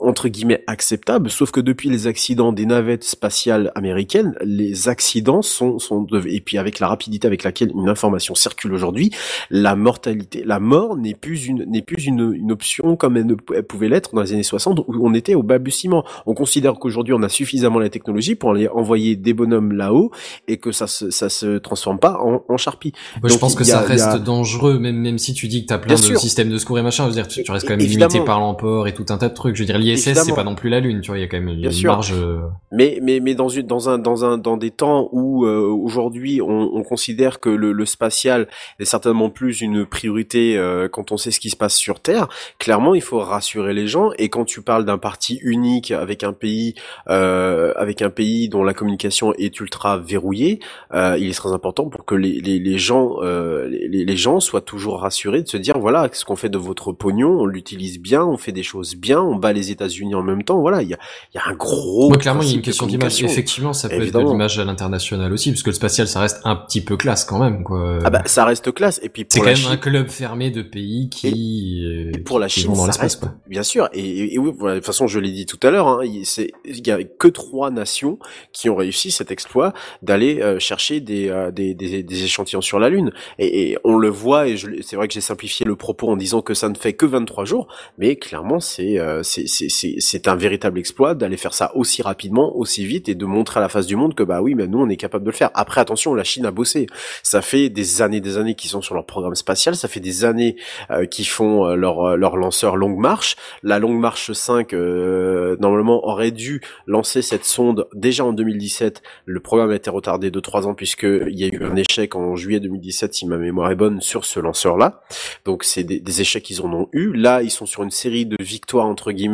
entre 0.00 0.28
guillemets 0.28 0.62
acceptable, 0.66 1.30
sauf 1.30 1.50
que 1.50 1.60
depuis 1.60 1.88
les 1.90 2.06
accidents 2.06 2.52
des 2.52 2.66
navettes 2.66 3.02
spatiales 3.04 3.72
américaines, 3.74 4.34
les 4.44 4.88
accidents 4.88 5.42
sont 5.42 5.78
sont 5.78 6.02
de- 6.02 6.22
et 6.28 6.40
puis 6.40 6.56
avec 6.58 6.78
la 6.78 6.86
rapidité 6.88 7.26
avec 7.26 7.42
laquelle 7.42 7.72
une 7.74 7.88
information 7.88 8.34
circule 8.34 8.72
aujourd'hui, 8.72 9.10
la 9.50 9.74
mortalité, 9.74 10.42
la 10.44 10.60
mort 10.60 10.96
n'est 10.96 11.14
plus 11.14 11.46
une 11.46 11.64
n'est 11.66 11.82
plus 11.82 12.06
une, 12.06 12.32
une 12.34 12.52
option 12.52 12.96
comme 12.96 13.16
elle, 13.16 13.26
ne, 13.26 13.34
elle 13.54 13.64
pouvait 13.64 13.88
l'être 13.88 14.14
dans 14.14 14.22
les 14.22 14.32
années 14.32 14.42
60 14.44 14.80
où 14.80 14.84
on 15.06 15.14
était 15.14 15.34
au 15.34 15.42
balbutiement. 15.42 16.04
On 16.26 16.34
considère 16.34 16.74
qu'aujourd'hui 16.74 17.14
on 17.14 17.22
a 17.22 17.28
suffisamment 17.28 17.78
la 17.80 17.88
technologie 17.88 18.36
pour 18.36 18.50
aller 18.52 18.68
envoyer 18.68 19.16
des 19.16 19.34
bonhommes 19.34 19.72
là-haut 19.72 20.10
et 20.46 20.58
que 20.58 20.70
ça 20.70 20.86
se 20.86 21.10
ça 21.10 21.28
se 21.28 21.58
transforme 21.58 21.98
pas 21.98 22.18
en, 22.20 22.44
en 22.48 22.56
charpie. 22.56 22.92
Moi, 23.20 23.30
je 23.30 23.36
pense 23.38 23.54
que 23.56 23.62
a- 23.62 23.66
ça 23.66 23.80
reste 23.80 24.04
a- 24.06 24.18
dangereux, 24.18 24.78
même 24.78 24.96
même 24.96 25.18
si 25.18 25.34
tu 25.34 25.48
dis 25.48 25.62
que 25.62 25.66
t'as 25.68 25.78
plein 25.78 25.94
Bien 25.94 25.96
de 25.96 26.06
sûr. 26.06 26.20
systèmes 26.20 26.50
de 26.50 26.58
secours 26.58 26.78
et 26.78 26.82
machin. 26.82 27.04
Je 27.04 27.08
veux 27.08 27.14
dire, 27.14 27.26
tu, 27.28 27.42
tu 27.42 27.50
restes 27.50 27.66
quand 27.66 27.72
même 27.74 27.80
Évidemment. 27.80 28.08
limité 28.12 28.24
par 28.24 28.38
l'emport 28.40 28.86
et 28.86 28.94
tout 28.94 29.06
un 29.08 29.18
tas 29.18 29.28
de 29.28 29.34
trucs. 29.34 29.55
Je 29.56 29.62
veux 29.62 29.66
dire, 29.66 29.78
l'ISS 29.78 30.14
c'est 30.14 30.34
pas 30.34 30.44
non 30.44 30.54
plus 30.54 30.68
la 30.70 30.80
lune, 30.80 31.00
tu 31.00 31.08
vois. 31.10 31.18
Il 31.18 31.22
y 31.22 31.24
a 31.24 31.28
quand 31.28 31.40
même 31.40 31.54
Bien 31.56 31.70
une 31.70 31.72
sûr. 31.72 31.92
marge. 31.92 32.12
euh, 32.14 32.40
Mais 32.72 32.98
mais 33.02 33.20
mais 33.20 33.34
dans 33.34 33.48
une 33.48 33.66
dans 33.66 33.88
un 33.88 33.98
dans 33.98 34.24
un 34.24 34.38
dans 34.38 34.56
des 34.56 34.70
temps 34.70 35.08
où 35.12 35.44
euh, 35.46 35.60
aujourd'hui 35.66 36.40
on, 36.42 36.70
on 36.74 36.82
considère 36.82 37.40
que 37.40 37.48
le, 37.50 37.72
le 37.72 37.86
spatial 37.86 38.48
est 38.78 38.84
certainement 38.84 39.30
plus 39.30 39.60
une 39.60 39.86
priorité 39.86 40.56
euh, 40.56 40.88
quand 40.88 41.10
on 41.12 41.16
sait 41.16 41.30
ce 41.30 41.40
qui 41.40 41.50
se 41.50 41.56
passe 41.56 41.76
sur 41.76 42.00
Terre. 42.00 42.28
Clairement, 42.58 42.94
il 42.94 43.00
faut 43.02 43.18
rassurer 43.18 43.72
les 43.74 43.86
gens. 43.86 44.10
Et 44.18 44.28
quand 44.28 44.44
tu 44.44 44.62
parles 44.62 44.84
d'un 44.84 44.98
parti 44.98 45.38
unique 45.42 45.90
avec 45.90 46.22
un 46.22 46.32
pays 46.32 46.74
euh, 47.08 47.72
avec 47.76 48.02
un 48.02 48.10
pays 48.10 48.48
dont 48.48 48.62
la 48.62 48.74
communication 48.74 49.32
est 49.34 49.58
ultra 49.60 49.98
verrouillée, 49.98 50.60
euh, 50.94 51.16
il 51.18 51.28
est 51.28 51.34
très 51.34 51.52
important 51.52 51.88
pour 51.88 52.04
que 52.04 52.14
les 52.14 52.40
les, 52.40 52.58
les 52.58 52.78
gens 52.78 53.16
euh, 53.22 53.68
les, 53.68 54.04
les 54.04 54.16
gens 54.16 54.40
soient 54.40 54.60
toujours 54.60 55.00
rassurés 55.00 55.42
de 55.42 55.48
se 55.48 55.56
dire 55.56 55.78
voilà 55.78 56.08
ce 56.12 56.24
qu'on 56.24 56.36
fait 56.36 56.48
de 56.48 56.58
votre 56.58 56.92
pognon, 56.92 57.30
on 57.40 57.46
l'utilise 57.46 58.00
bien, 58.00 58.24
on 58.24 58.36
fait 58.36 58.52
des 58.52 58.62
choses 58.62 58.96
bien, 58.96 59.20
on 59.22 59.36
les 59.52 59.70
États-Unis 59.70 60.14
en 60.14 60.22
même 60.22 60.42
temps. 60.42 60.60
Voilà, 60.60 60.82
il 60.82 60.88
y 60.88 60.94
a 60.94 60.98
il 61.34 61.36
y 61.36 61.40
a 61.40 61.48
un 61.48 61.54
gros 61.54 62.10
clairement, 62.18 62.42
il 62.42 62.48
y 62.48 62.52
a 62.52 62.56
une 62.56 62.62
question 62.62 62.86
d'image. 62.86 63.22
Effectivement, 63.22 63.72
ça 63.72 63.88
peut 63.88 64.02
être 64.02 64.12
de 64.12 64.18
l'image 64.18 64.58
à 64.58 64.64
l'international 64.64 65.32
aussi, 65.32 65.50
parce 65.50 65.62
que 65.62 65.70
le 65.70 65.74
spatial, 65.74 66.08
ça 66.08 66.20
reste 66.20 66.40
un 66.44 66.56
petit 66.56 66.80
peu 66.80 66.96
classe 66.96 67.24
quand 67.24 67.38
même, 67.38 67.62
quoi. 67.64 67.98
Ah 68.04 68.10
bah 68.10 68.22
ça 68.26 68.44
reste 68.44 68.72
classe 68.72 69.00
et 69.02 69.08
puis 69.08 69.26
c'est 69.28 69.40
quand 69.40 69.46
même 69.46 69.56
un 69.70 69.76
club 69.76 70.08
fermé 70.08 70.50
de 70.50 70.62
pays 70.62 71.08
qui, 71.10 71.82
euh, 71.84 72.12
et 72.14 72.18
pour 72.18 72.38
la 72.38 72.48
Chine 72.48 72.72
dans 72.72 72.90
ça 72.90 73.00
reste 73.00 73.20
quoi. 73.20 73.34
bien 73.46 73.62
sûr 73.62 73.88
et, 73.92 74.38
oui 74.38 74.52
voilà, 74.56 74.74
de 74.74 74.80
toute 74.80 74.86
façon 74.86 75.06
je 75.06 75.18
l'ai 75.18 75.32
dit 75.32 75.46
tout 75.46 75.58
à 75.62 75.70
l'heure 75.70 75.88
hein, 75.88 76.00
il 76.04 76.24
c'est 76.24 76.52
il 76.64 76.86
y 76.86 76.90
a 76.90 77.02
que 77.02 77.28
trois 77.28 77.70
nations 77.70 78.18
qui 78.52 78.68
ont 78.68 78.76
réussi 78.76 79.10
cet 79.10 79.30
exploit 79.30 79.72
d'aller 80.02 80.40
euh, 80.40 80.58
chercher 80.58 81.00
des, 81.00 81.28
euh, 81.28 81.50
des, 81.50 81.74
des 81.74 82.02
des 82.02 82.24
échantillons 82.24 82.60
sur 82.60 82.78
la 82.78 82.88
lune 82.88 83.12
et, 83.38 83.70
et 83.70 83.78
on 83.84 83.96
le 83.96 84.08
voit 84.08 84.48
et 84.48 84.56
c'est 84.82 84.96
vrai 84.96 85.08
que 85.08 85.14
j'ai 85.14 85.20
simplifié 85.20 85.64
le 85.66 85.76
propos 85.76 86.10
en 86.10 86.16
disant 86.16 86.42
que 86.42 86.54
ça 86.54 86.68
ne 86.68 86.74
fait 86.74 86.92
que 86.92 87.06
23 87.06 87.44
jours 87.44 87.68
mais 87.98 88.16
clairement 88.16 88.60
c'est 88.60 88.98
euh, 88.98 89.22
c'est 89.46 90.28
un 90.28 90.36
véritable 90.36 90.78
exploit 90.78 91.14
d'aller 91.14 91.36
faire 91.36 91.54
ça 91.54 91.74
aussi 91.74 92.02
rapidement 92.02 92.56
aussi 92.56 92.86
vite 92.86 93.08
et 93.08 93.14
de 93.14 93.24
montrer 93.24 93.60
à 93.60 93.62
la 93.62 93.68
face 93.68 93.86
du 93.86 93.96
monde 93.96 94.14
que 94.14 94.22
bah 94.22 94.40
oui 94.42 94.54
mais 94.54 94.66
nous 94.66 94.78
on 94.78 94.88
est 94.88 94.96
capable 94.96 95.24
de 95.24 95.30
le 95.30 95.36
faire. 95.36 95.50
Après 95.54 95.80
attention 95.80 96.14
la 96.14 96.24
Chine 96.24 96.46
a 96.46 96.50
bossé. 96.50 96.86
Ça 97.22 97.42
fait 97.42 97.68
des 97.68 98.02
années 98.02 98.20
des 98.20 98.38
années 98.38 98.54
qu'ils 98.54 98.70
sont 98.70 98.82
sur 98.82 98.94
leur 98.94 99.06
programme 99.06 99.34
spatial. 99.34 99.76
Ça 99.76 99.88
fait 99.88 100.00
des 100.00 100.24
années 100.24 100.56
euh, 100.90 101.06
qui 101.06 101.24
font 101.24 101.66
euh, 101.66 101.76
leur 101.76 102.02
euh, 102.04 102.16
leur 102.16 102.36
lanceur 102.36 102.76
longue 102.76 102.98
marche. 102.98 103.36
La 103.62 103.78
longue 103.78 103.98
marche 103.98 104.32
5 104.32 104.72
euh, 104.72 105.56
normalement 105.60 106.06
aurait 106.06 106.30
dû 106.30 106.60
lancer 106.86 107.22
cette 107.22 107.44
sonde 107.44 107.88
déjà 107.94 108.24
en 108.24 108.32
2017 108.32 109.02
le 109.24 109.40
programme 109.40 109.70
a 109.70 109.76
été 109.76 109.90
retardé 109.90 110.30
de 110.30 110.40
trois 110.40 110.66
ans 110.66 110.74
puisque 110.74 111.04
il 111.04 111.38
y 111.38 111.44
a 111.44 111.48
eu 111.48 111.64
un 111.64 111.76
échec 111.76 112.14
en 112.14 112.36
juillet 112.36 112.60
2017 112.60 113.14
si 113.14 113.26
ma 113.26 113.36
mémoire 113.36 113.70
est 113.70 113.76
bonne 113.76 114.00
sur 114.00 114.24
ce 114.24 114.40
lanceur 114.40 114.76
là 114.76 115.02
donc 115.44 115.64
c'est 115.64 115.84
des, 115.84 116.00
des 116.00 116.20
échecs 116.20 116.42
qu'ils 116.42 116.62
en 116.62 116.72
ont 116.72 116.88
eu. 116.92 117.12
Là 117.12 117.42
ils 117.42 117.50
sont 117.50 117.66
sur 117.66 117.82
une 117.82 117.90
série 117.90 118.26
de 118.26 118.36
victoires 118.40 118.86
entre 118.86 119.12
guillemets 119.12 119.25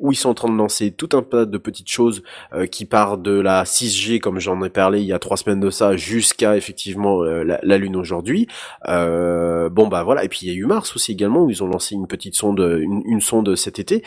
où 0.00 0.12
ils 0.12 0.16
sont 0.16 0.30
en 0.30 0.34
train 0.34 0.48
de 0.48 0.56
lancer 0.56 0.90
tout 0.90 1.08
un 1.12 1.22
tas 1.22 1.44
de 1.44 1.58
petites 1.58 1.88
choses 1.88 2.22
euh, 2.52 2.66
qui 2.66 2.84
part 2.84 3.18
de 3.18 3.32
la 3.32 3.64
6G 3.64 4.18
comme 4.20 4.38
j'en 4.38 4.62
ai 4.64 4.70
parlé 4.70 5.00
il 5.00 5.06
y 5.06 5.12
a 5.12 5.18
trois 5.18 5.36
semaines 5.36 5.60
de 5.60 5.70
ça 5.70 5.96
jusqu'à 5.96 6.56
effectivement 6.56 7.22
euh, 7.22 7.42
la, 7.42 7.78
lune 7.78 7.96
aujourd'hui. 7.96 8.46
Euh, 8.88 9.68
bon 9.68 9.88
bah 9.88 10.02
voilà. 10.02 10.24
Et 10.24 10.28
puis 10.28 10.40
il 10.42 10.48
y 10.48 10.52
a 10.52 10.54
eu 10.54 10.66
Mars 10.66 10.94
aussi 10.94 11.12
également 11.12 11.44
où 11.44 11.50
ils 11.50 11.62
ont 11.62 11.68
lancé 11.68 11.94
une 11.94 12.06
petite 12.06 12.34
sonde 12.34 12.60
une, 12.60 13.20
sonde 13.20 13.54
cet 13.56 13.78
été. 13.78 14.02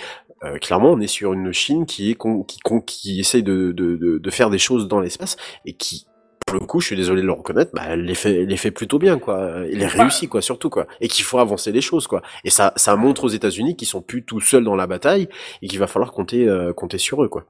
Clairement 0.61 0.91
on 0.91 0.99
est 0.99 1.07
sur 1.07 1.33
une 1.33 1.51
Chine 1.51 1.85
qui 1.85 2.11
est 2.11 2.17
qui 2.47 2.59
con- 2.59 2.83
essaye 3.05 3.43
de 3.43 4.29
faire 4.29 4.49
des 4.49 4.59
choses 4.59 4.87
dans 4.87 4.99
l'espace 4.99 5.35
et 5.65 5.73
qui 5.73 6.05
pour 6.47 6.57
le 6.59 6.65
coup, 6.65 6.79
je 6.79 6.87
suis 6.87 6.95
désolé 6.95 7.21
de 7.21 7.27
le 7.27 7.33
reconnaître, 7.33 7.71
bah, 7.73 7.83
elle 7.89 8.05
les 8.05 8.15
fait, 8.15 8.41
elle 8.41 8.47
les 8.47 8.57
fait 8.57 8.71
plutôt 8.71 8.97
bien, 8.99 9.19
quoi. 9.19 9.49
Elle 9.65 9.77
les 9.77 9.85
réussit, 9.85 10.29
quoi, 10.29 10.41
surtout, 10.41 10.69
quoi. 10.69 10.87
Et 11.01 11.09
qu'il 11.09 11.25
faut 11.25 11.37
avancer 11.39 11.71
les 11.73 11.81
choses, 11.81 12.07
quoi. 12.07 12.21
Et 12.45 12.49
ça, 12.49 12.71
ça 12.77 12.95
montre 12.95 13.25
aux 13.25 13.27
États-Unis 13.29 13.75
qu'ils 13.75 13.87
sont 13.87 14.01
plus 14.01 14.23
tout 14.23 14.39
seuls 14.39 14.63
dans 14.63 14.75
la 14.75 14.87
bataille 14.87 15.27
et 15.61 15.67
qu'il 15.67 15.77
va 15.77 15.87
falloir 15.87 16.11
compter, 16.13 16.47
euh, 16.47 16.71
compter 16.73 16.97
sur 16.97 17.21
eux, 17.23 17.27
quoi. 17.27 17.43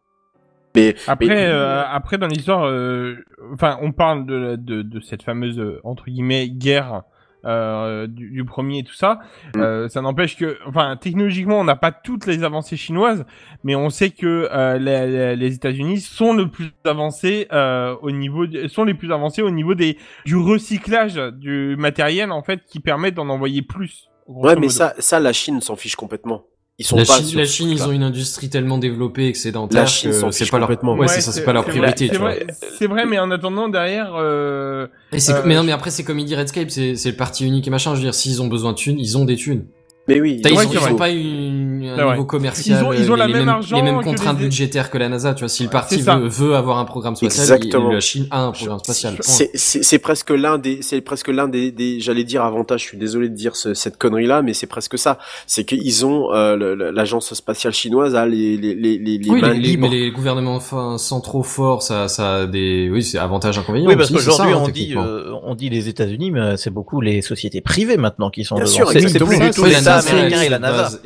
Mais 0.75 0.95
Après, 1.07 1.27
mais- 1.27 1.45
euh, 1.45 1.83
après 1.87 2.17
dans 2.17 2.27
l'histoire, 2.27 2.65
euh, 2.65 3.15
enfin, 3.53 3.77
on 3.81 3.91
parle 3.91 4.25
de, 4.25 4.55
de, 4.57 4.81
de 4.81 4.99
cette 4.99 5.23
fameuse 5.23 5.61
entre 5.83 6.05
guillemets 6.05 6.49
guerre 6.49 7.03
euh, 7.47 8.05
du, 8.07 8.29
du 8.29 8.43
premier 8.45 8.79
et 8.79 8.83
tout 8.83 8.93
ça. 8.93 9.19
Mm. 9.55 9.59
Euh, 9.61 9.87
ça 9.89 10.01
n'empêche 10.01 10.35
que, 10.37 10.57
enfin, 10.67 10.97
technologiquement, 10.99 11.59
on 11.59 11.63
n'a 11.63 11.75
pas 11.75 11.91
toutes 11.91 12.25
les 12.27 12.43
avancées 12.43 12.77
chinoises, 12.77 13.25
mais 13.63 13.75
on 13.75 13.89
sait 13.89 14.09
que 14.11 14.49
euh, 14.51 14.77
les, 14.77 15.35
les- 15.35 15.55
États-Unis 15.55 16.01
sont 16.01 16.33
le 16.33 16.49
plus 16.51 16.71
avancés 16.85 17.47
euh, 17.51 17.95
au 18.01 18.11
niveau, 18.11 18.45
de- 18.45 18.67
sont 18.67 18.83
les 18.83 18.93
plus 18.93 19.11
avancés 19.11 19.41
au 19.41 19.49
niveau 19.49 19.73
des 19.73 19.97
du 20.25 20.35
recyclage 20.35 21.15
du 21.15 21.75
matériel 21.77 22.31
en 22.31 22.43
fait 22.43 22.63
qui 22.65 22.79
permet 22.79 23.11
d'en 23.11 23.29
envoyer 23.29 23.61
plus. 23.61 24.09
Ouais, 24.27 24.55
mais 24.55 24.61
modo. 24.61 24.69
ça, 24.69 24.93
ça, 24.99 25.19
la 25.19 25.31
Chine 25.33 25.61
s'en 25.61 25.75
fiche 25.77 25.95
complètement. 25.95 26.43
Ils 26.79 26.85
sont 26.85 26.97
La 26.97 27.05
pas 27.05 27.17
Chine, 27.17 27.25
sur 27.25 27.39
la 27.39 27.45
Chine, 27.45 27.69
ils 27.69 27.83
ont 27.83 27.91
une 27.91 28.03
industrie 28.03 28.49
tellement 28.49 28.77
développée, 28.77 29.27
excédentaire, 29.27 29.81
La 29.81 29.87
Chine 29.87 30.13
s'en 30.13 30.29
que 30.29 30.35
c'est 30.35 30.49
pas 30.49 30.59
leur, 30.59 30.67
complètement. 30.67 30.95
ouais, 30.95 31.07
c'est 31.07 31.21
ça, 31.21 31.31
c'est 31.31 31.43
pas 31.43 31.53
leur 31.53 31.63
vrai, 31.63 31.71
priorité, 31.71 32.05
c'est 32.05 32.13
tu 32.13 32.19
vois. 32.19 32.35
vrai, 32.35 32.47
C'est 32.77 32.85
vrai, 32.85 33.05
mais 33.07 33.17
en 33.17 33.31
attendant, 33.31 33.67
derrière, 33.67 34.13
euh, 34.15 34.85
Et 35.11 35.17
Euh, 35.17 35.41
mais 35.45 35.55
non, 35.55 35.63
mais 35.63 35.71
après, 35.71 35.89
c'est 35.89 36.03
comme 36.03 36.19
il 36.19 36.25
dit 36.25 36.35
Redscape, 36.35 36.69
c'est, 36.69 36.95
c'est 36.95 37.11
le 37.11 37.17
parti 37.17 37.47
unique 37.47 37.67
et 37.67 37.71
machin. 37.71 37.91
Je 37.91 37.97
veux 37.97 38.03
dire, 38.03 38.13
s'ils 38.13 38.43
ont 38.43 38.47
besoin 38.47 38.73
de 38.73 38.77
thunes, 38.77 38.99
ils 38.99 39.17
ont 39.17 39.25
des 39.25 39.35
thunes. 39.35 39.65
Mais 40.07 40.21
oui, 40.21 40.39
T'as, 40.41 40.51
ils, 40.51 40.57
ont, 40.57 40.71
ils 40.71 40.77
ont 40.93 40.95
pas 40.95 41.09
une, 41.09 41.76
un 41.89 42.11
niveau 42.11 42.25
commercial. 42.25 42.79
Ils 42.81 42.85
ont- 42.85 42.93
ils 42.93 43.09
ont 43.11 43.13
euh, 43.13 43.17
la 43.17 43.27
les, 43.27 43.33
même 43.33 43.45
mêmes, 43.45 43.49
argent 43.55 43.75
les 43.75 43.81
mêmes 43.81 43.99
que 43.99 44.03
contraintes 44.03 44.37
les- 44.39 44.45
budgétaires 44.45 44.89
que 44.89 44.97
la 44.97 45.09
NASA, 45.09 45.33
tu 45.33 45.39
vois. 45.41 45.49
Si 45.49 45.63
le 45.63 45.69
parti 45.69 46.01
veut, 46.01 46.27
veut 46.27 46.55
avoir 46.55 46.77
un 46.79 46.85
programme 46.85 47.15
spatial, 47.15 47.43
Exactement. 47.43 47.89
il- 47.91 47.93
la 47.95 47.99
Chine 47.99 48.27
a 48.31 48.41
un 48.43 48.51
programme 48.51 48.79
spatial. 48.79 49.15
C'est 49.21 49.51
c'est- 49.55 49.83
c'est 49.83 49.99
presque 49.99 50.29
l'un 50.29 50.57
des 50.57 50.81
c'est 50.81 51.01
presque 51.01 51.27
l'un 51.29 51.47
des, 51.47 51.71
des 51.71 51.99
j'allais 51.99 52.23
dire 52.23 52.43
avantages. 52.43 52.81
Je 52.81 52.87
suis 52.87 52.97
désolé 52.97 53.29
de 53.29 53.35
dire 53.35 53.55
ce- 53.55 53.73
cette 53.73 53.97
connerie 53.97 54.25
là, 54.27 54.41
mais 54.41 54.53
c'est 54.53 54.67
presque 54.67 54.97
ça. 54.97 55.17
C'est 55.47 55.65
qu'ils 55.65 56.05
ont 56.05 56.31
euh, 56.33 56.75
l'agence 56.91 57.33
spatiale 57.33 57.73
chinoise 57.73 58.15
a 58.15 58.25
les 58.25 58.57
les 58.57 58.73
les 58.75 58.97
les, 58.97 59.17
les 59.17 59.29
Oui, 59.29 59.41
mains 59.41 59.49
les, 59.49 59.59
les- 59.59 59.67
libres. 59.69 59.89
mais 59.89 59.95
les 59.95 60.11
gouvernements 60.11 60.55
enfin, 60.55 60.97
centraux 60.97 61.43
forts, 61.43 61.83
ça, 61.83 62.07
ça 62.07 62.35
a 62.35 62.45
des, 62.47 62.89
oui, 62.91 63.03
c'est 63.03 63.17
avantages 63.17 63.57
inconvénients. 63.57 63.89
Oui, 63.89 63.95
parce 63.95 64.11
qu'aujourd'hui 64.11 64.53
hein, 64.53 64.59
on 64.63 64.67
dit 64.69 64.93
euh, 64.95 65.33
on 65.43 65.55
dit 65.55 65.69
les 65.69 65.87
États-Unis, 65.89 66.31
mais 66.31 66.57
c'est 66.57 66.69
beaucoup 66.69 67.01
les 67.01 67.21
sociétés 67.21 67.61
privées 67.61 67.97
maintenant 67.97 68.29
qui 68.29 68.43
sont 68.43 68.57
sûr, 68.65 68.89
C'est- 68.91 68.99
plus 68.99 69.13
du 69.13 69.19
tout 69.19 69.63
l'État 69.65 69.81
NASA, 69.81 70.09
américain 70.11 70.41
et 70.41 70.49
la 70.49 70.59
NASA. 70.59 70.77
base 70.83 71.01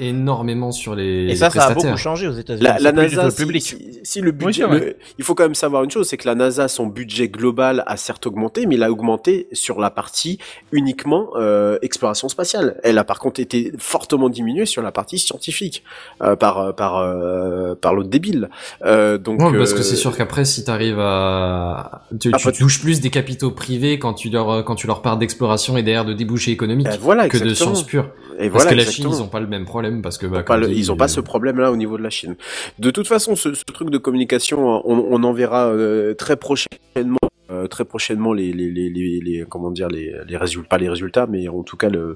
sur 0.72 0.96
les, 0.96 1.30
Et 1.32 1.36
ça, 1.36 1.48
les 1.50 1.60
ça 1.60 1.66
a 1.68 1.74
beaucoup 1.74 1.98
changé 1.98 2.28
aux 2.28 2.34
États-Unis. 2.34 2.64
La, 2.80 2.92
NASA, 2.92 3.26
le 3.26 3.30
si, 3.32 3.36
public. 3.38 3.62
si- 3.64 4.00
si 4.04 4.22
le 4.22 4.32
budget, 4.32 4.68
le- 4.68 4.96
il 5.18 5.24
faut 5.24 5.36
quand 5.36 5.44
même 5.44 5.56
savoir 5.56 5.84
une 5.84 5.92
chose, 5.92 6.08
c'est 6.08 6.18
que 6.18 6.28
la 6.28 6.36
NASA, 6.36 6.68
son 6.68 6.88
budget 6.88 7.28
global 7.30 7.84
a 7.88 7.98
certes 7.98 8.26
augmenté, 8.28 8.66
mais 8.66 8.76
il 8.76 8.84
a 8.84 8.92
augmenté 8.92 9.48
sur 9.52 9.80
la 9.80 9.90
partie 9.90 10.40
uniquement 10.72 11.30
euh, 11.36 11.78
exploration 11.82 12.30
spatiale. 12.30 12.80
Elle 12.84 12.98
a 12.98 13.04
par 13.04 13.20
contre 13.20 13.40
été 13.40 13.72
fortement 13.78 14.30
diminuée 14.30 14.66
sur 14.66 14.82
la 14.82 14.92
partie 14.92 15.20
scientifique 15.20 15.84
euh, 16.22 16.36
par 16.36 16.76
par 16.76 16.98
euh, 16.98 17.76
par 17.76 17.94
l'autre 17.94 18.10
débile. 18.10 18.50
Euh, 18.86 19.18
donc 19.18 19.40
Ouais, 19.42 19.58
parce 19.58 19.74
que 19.74 19.80
euh, 19.80 19.84
c'est 19.84 19.96
sûr 19.96 20.16
qu'après, 20.16 20.46
si 20.46 20.64
t'arrives 20.64 21.00
à, 21.00 22.04
tu, 22.20 22.32
Ah, 22.34 22.38
tu 22.38 22.52
touches 22.52 22.82
plus 22.82 23.02
des 23.02 23.10
capitaux 23.10 23.52
privés 23.52 24.00
quand 24.00 24.14
tu 24.14 24.30
leur, 24.30 24.64
quand 24.66 24.76
tu 24.76 24.88
leur 24.88 25.02
parles 25.02 25.20
d'exploration 25.20 25.78
et 25.78 25.84
derrière 25.84 26.06
de 26.06 26.14
débouchés 26.14 26.52
économiques 26.52 26.88
euh, 26.88 26.98
voilà 27.02 27.28
que 27.30 27.38
de 27.38 27.54
sciences 27.54 27.84
pures. 27.84 28.10
Et 28.40 28.50
Parce 28.50 28.64
voilà, 28.64 28.72
que 28.72 28.76
la 28.76 28.82
exactement. 28.84 29.10
Chine, 29.12 29.20
ils 29.20 29.24
ont 29.24 29.28
pas 29.30 29.40
le 29.40 29.46
même 29.48 29.66
problème 29.66 30.02
parce 30.02 30.18
que, 30.18 30.26
bah, 30.26 30.42
comme 30.42 30.61
ils 30.70 30.92
ont 30.92 30.98
pas 30.98 31.08
ce 31.08 31.20
problème-là 31.20 31.72
au 31.72 31.76
niveau 31.76 31.98
de 31.98 32.04
la 32.04 32.10
Chine. 32.10 32.36
De 32.80 32.92
toute 32.92 33.08
façon, 33.08 33.36
ce, 33.36 33.50
truc 33.50 33.90
de 33.90 33.98
communication, 33.98 34.82
on, 34.86 35.08
on 35.12 35.24
en 35.24 35.34
verra 35.34 35.68
euh, 35.68 36.14
très 36.14 36.36
prochainement. 36.36 37.21
Euh, 37.52 37.68
très 37.68 37.86
prochainement 37.86 38.34
les, 38.34 38.54
les, 38.54 38.70
les, 38.70 38.90
les, 38.90 39.46
comment 39.50 39.72
dire 39.72 39.90
les, 39.90 40.14
les 40.28 40.38
résultats 40.38 40.70
pas 40.70 40.78
les 40.78 40.90
résultats 40.90 41.28
mais 41.28 41.48
en 41.48 41.64
tout 41.64 41.78
cas 41.78 41.90
le 41.90 42.16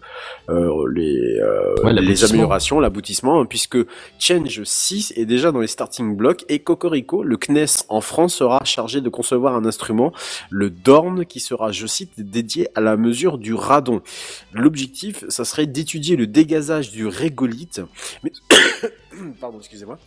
euh, 0.49 0.85
les 0.93 1.39
euh, 1.39 1.75
Ouais, 1.83 1.93
les 1.93 2.23
améliorations 2.23 2.79
l'aboutissement 2.79 3.41
hein, 3.41 3.45
puisque 3.45 3.77
Change 4.17 4.63
6 4.63 5.13
est 5.15 5.25
déjà 5.25 5.51
dans 5.51 5.59
les 5.59 5.67
starting 5.67 6.15
blocks 6.15 6.45
et 6.47 6.59
Cocorico 6.59 7.23
le 7.23 7.37
CNES 7.37 7.85
en 7.89 8.01
France 8.01 8.35
sera 8.35 8.63
chargé 8.63 9.01
de 9.01 9.09
concevoir 9.09 9.55
un 9.55 9.65
instrument 9.65 10.13
le 10.49 10.69
DORN 10.69 11.25
qui 11.25 11.39
sera 11.39 11.71
je 11.71 11.85
cite 11.85 12.11
dédié 12.17 12.69
à 12.75 12.81
la 12.81 12.97
mesure 12.97 13.37
du 13.37 13.53
radon. 13.53 14.01
L'objectif 14.53 15.25
ça 15.29 15.43
serait 15.43 15.67
d'étudier 15.67 16.15
le 16.15 16.27
dégazage 16.27 16.91
du 16.91 17.07
régolithe. 17.07 17.81
Mais 18.23 18.31
pardon 19.41 19.59
excusez-moi 19.59 19.99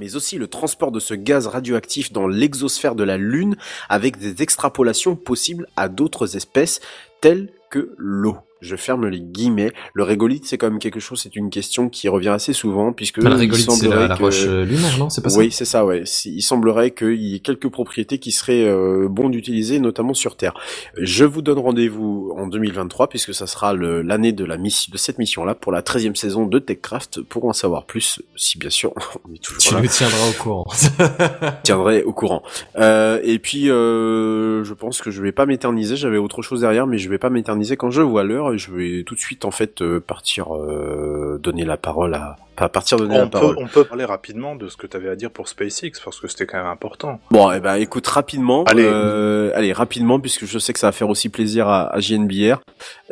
mais 0.00 0.16
aussi 0.16 0.38
le 0.38 0.48
transport 0.48 0.90
de 0.90 0.98
ce 0.98 1.14
gaz 1.14 1.46
radioactif 1.46 2.12
dans 2.12 2.26
l'exosphère 2.26 2.94
de 2.94 3.04
la 3.04 3.18
Lune 3.18 3.56
avec 3.88 4.18
des 4.18 4.42
extrapolations 4.42 5.14
possibles 5.14 5.68
à 5.76 5.88
d'autres 5.88 6.36
espèces 6.36 6.80
telles 7.20 7.52
que 7.70 7.94
l'eau. 7.98 8.38
Je 8.60 8.76
ferme 8.76 9.06
les 9.06 9.20
guillemets. 9.20 9.72
Le 9.94 10.02
régolithe, 10.02 10.44
c'est 10.46 10.58
quand 10.58 10.70
même 10.70 10.78
quelque 10.78 11.00
chose, 11.00 11.20
c'est 11.22 11.36
une 11.36 11.50
question 11.50 11.88
qui 11.88 12.08
revient 12.08 12.28
assez 12.28 12.52
souvent 12.52 12.92
puisque 12.92 13.20
bah, 13.22 13.30
la 13.30 13.36
il 13.36 13.38
régolithe, 13.40 13.70
c'est 13.70 13.88
la, 13.88 14.06
la 14.08 14.16
que- 14.16 14.22
roche 14.22 14.44
euh, 14.46 14.64
lunaire, 14.64 14.98
non? 14.98 15.08
C'est 15.10 15.22
pas 15.22 15.30
ça? 15.30 15.38
oui, 15.38 15.50
c'est 15.50 15.64
ça, 15.64 15.84
ouais. 15.84 16.04
Il 16.24 16.42
semblerait 16.42 16.90
qu'il 16.90 17.20
y 17.22 17.34
ait 17.36 17.40
quelques 17.40 17.68
propriétés 17.68 18.18
qui 18.18 18.32
seraient 18.32 18.64
euh, 18.64 19.08
bon 19.08 19.28
d'utiliser, 19.30 19.78
notamment 19.80 20.14
sur 20.14 20.36
Terre. 20.36 20.54
Je 20.98 21.24
vous 21.24 21.42
donne 21.42 21.58
rendez-vous 21.58 22.34
en 22.36 22.46
2023, 22.46 23.08
puisque 23.08 23.32
ça 23.34 23.46
sera 23.46 23.72
le- 23.72 24.02
l'année 24.02 24.32
de 24.32 24.44
la 24.44 24.56
mission, 24.58 24.90
de 24.92 24.98
cette 24.98 25.18
mission-là, 25.18 25.54
pour 25.54 25.72
la 25.72 25.82
13e 25.82 26.14
saison 26.14 26.46
de 26.46 26.58
TechCraft, 26.58 27.22
pour 27.22 27.44
en 27.46 27.52
savoir 27.52 27.86
plus, 27.86 28.20
si 28.36 28.58
bien 28.58 28.70
sûr, 28.70 28.92
on 29.28 29.34
est 29.34 29.42
toujours 29.42 29.62
Tu 29.62 29.74
là 29.74 29.80
nous 29.80 29.88
tiendras 29.88 30.28
au 30.28 30.42
courant. 30.42 30.66
tiendrai 31.62 32.02
au 32.02 32.12
courant. 32.12 32.42
Euh, 32.76 33.20
et 33.22 33.38
puis, 33.38 33.70
euh, 33.70 34.64
je 34.64 34.74
pense 34.74 35.00
que 35.00 35.10
je 35.10 35.22
vais 35.22 35.32
pas 35.32 35.46
m'éterniser. 35.46 35.96
J'avais 35.96 36.18
autre 36.18 36.42
chose 36.42 36.60
derrière, 36.60 36.86
mais 36.86 36.98
je 36.98 37.08
vais 37.08 37.18
pas 37.18 37.30
m'éterniser 37.30 37.76
quand 37.76 37.90
je 37.90 38.02
vois 38.02 38.22
l'heure. 38.24 38.49
Et 38.54 38.58
je 38.58 38.70
vais 38.72 39.04
tout 39.04 39.14
de 39.14 39.20
suite 39.20 39.44
en 39.44 39.50
fait 39.50 39.82
euh, 39.82 40.00
partir 40.00 40.54
euh, 40.54 41.38
donner 41.42 41.64
la 41.64 41.76
parole 41.76 42.14
à, 42.14 42.36
partir 42.68 42.98
donner 42.98 43.16
la 43.16 43.24
On 43.24 43.28
peut, 43.28 43.38
parole. 43.38 43.56
on 43.58 43.66
peut 43.68 43.84
parler 43.84 44.04
rapidement 44.04 44.54
de 44.54 44.68
ce 44.68 44.76
que 44.76 44.86
tu 44.86 44.94
avais 44.96 45.08
à 45.08 45.16
dire 45.16 45.30
pour 45.30 45.48
SpaceX, 45.48 45.92
parce 46.04 46.20
que 46.20 46.28
c'était 46.28 46.44
quand 46.46 46.58
même 46.58 46.66
important. 46.66 47.18
Bon, 47.30 47.50
eh 47.52 47.60
ben, 47.60 47.76
écoute 47.76 48.06
rapidement. 48.06 48.64
Allez. 48.64 48.84
euh, 48.84 49.50
allez 49.54 49.72
rapidement, 49.72 50.20
puisque 50.20 50.44
je 50.44 50.58
sais 50.58 50.72
que 50.74 50.78
ça 50.78 50.88
va 50.88 50.92
faire 50.92 51.08
aussi 51.08 51.30
plaisir 51.30 51.68
à, 51.68 51.86
à 51.94 52.00
JNBR. 52.00 52.60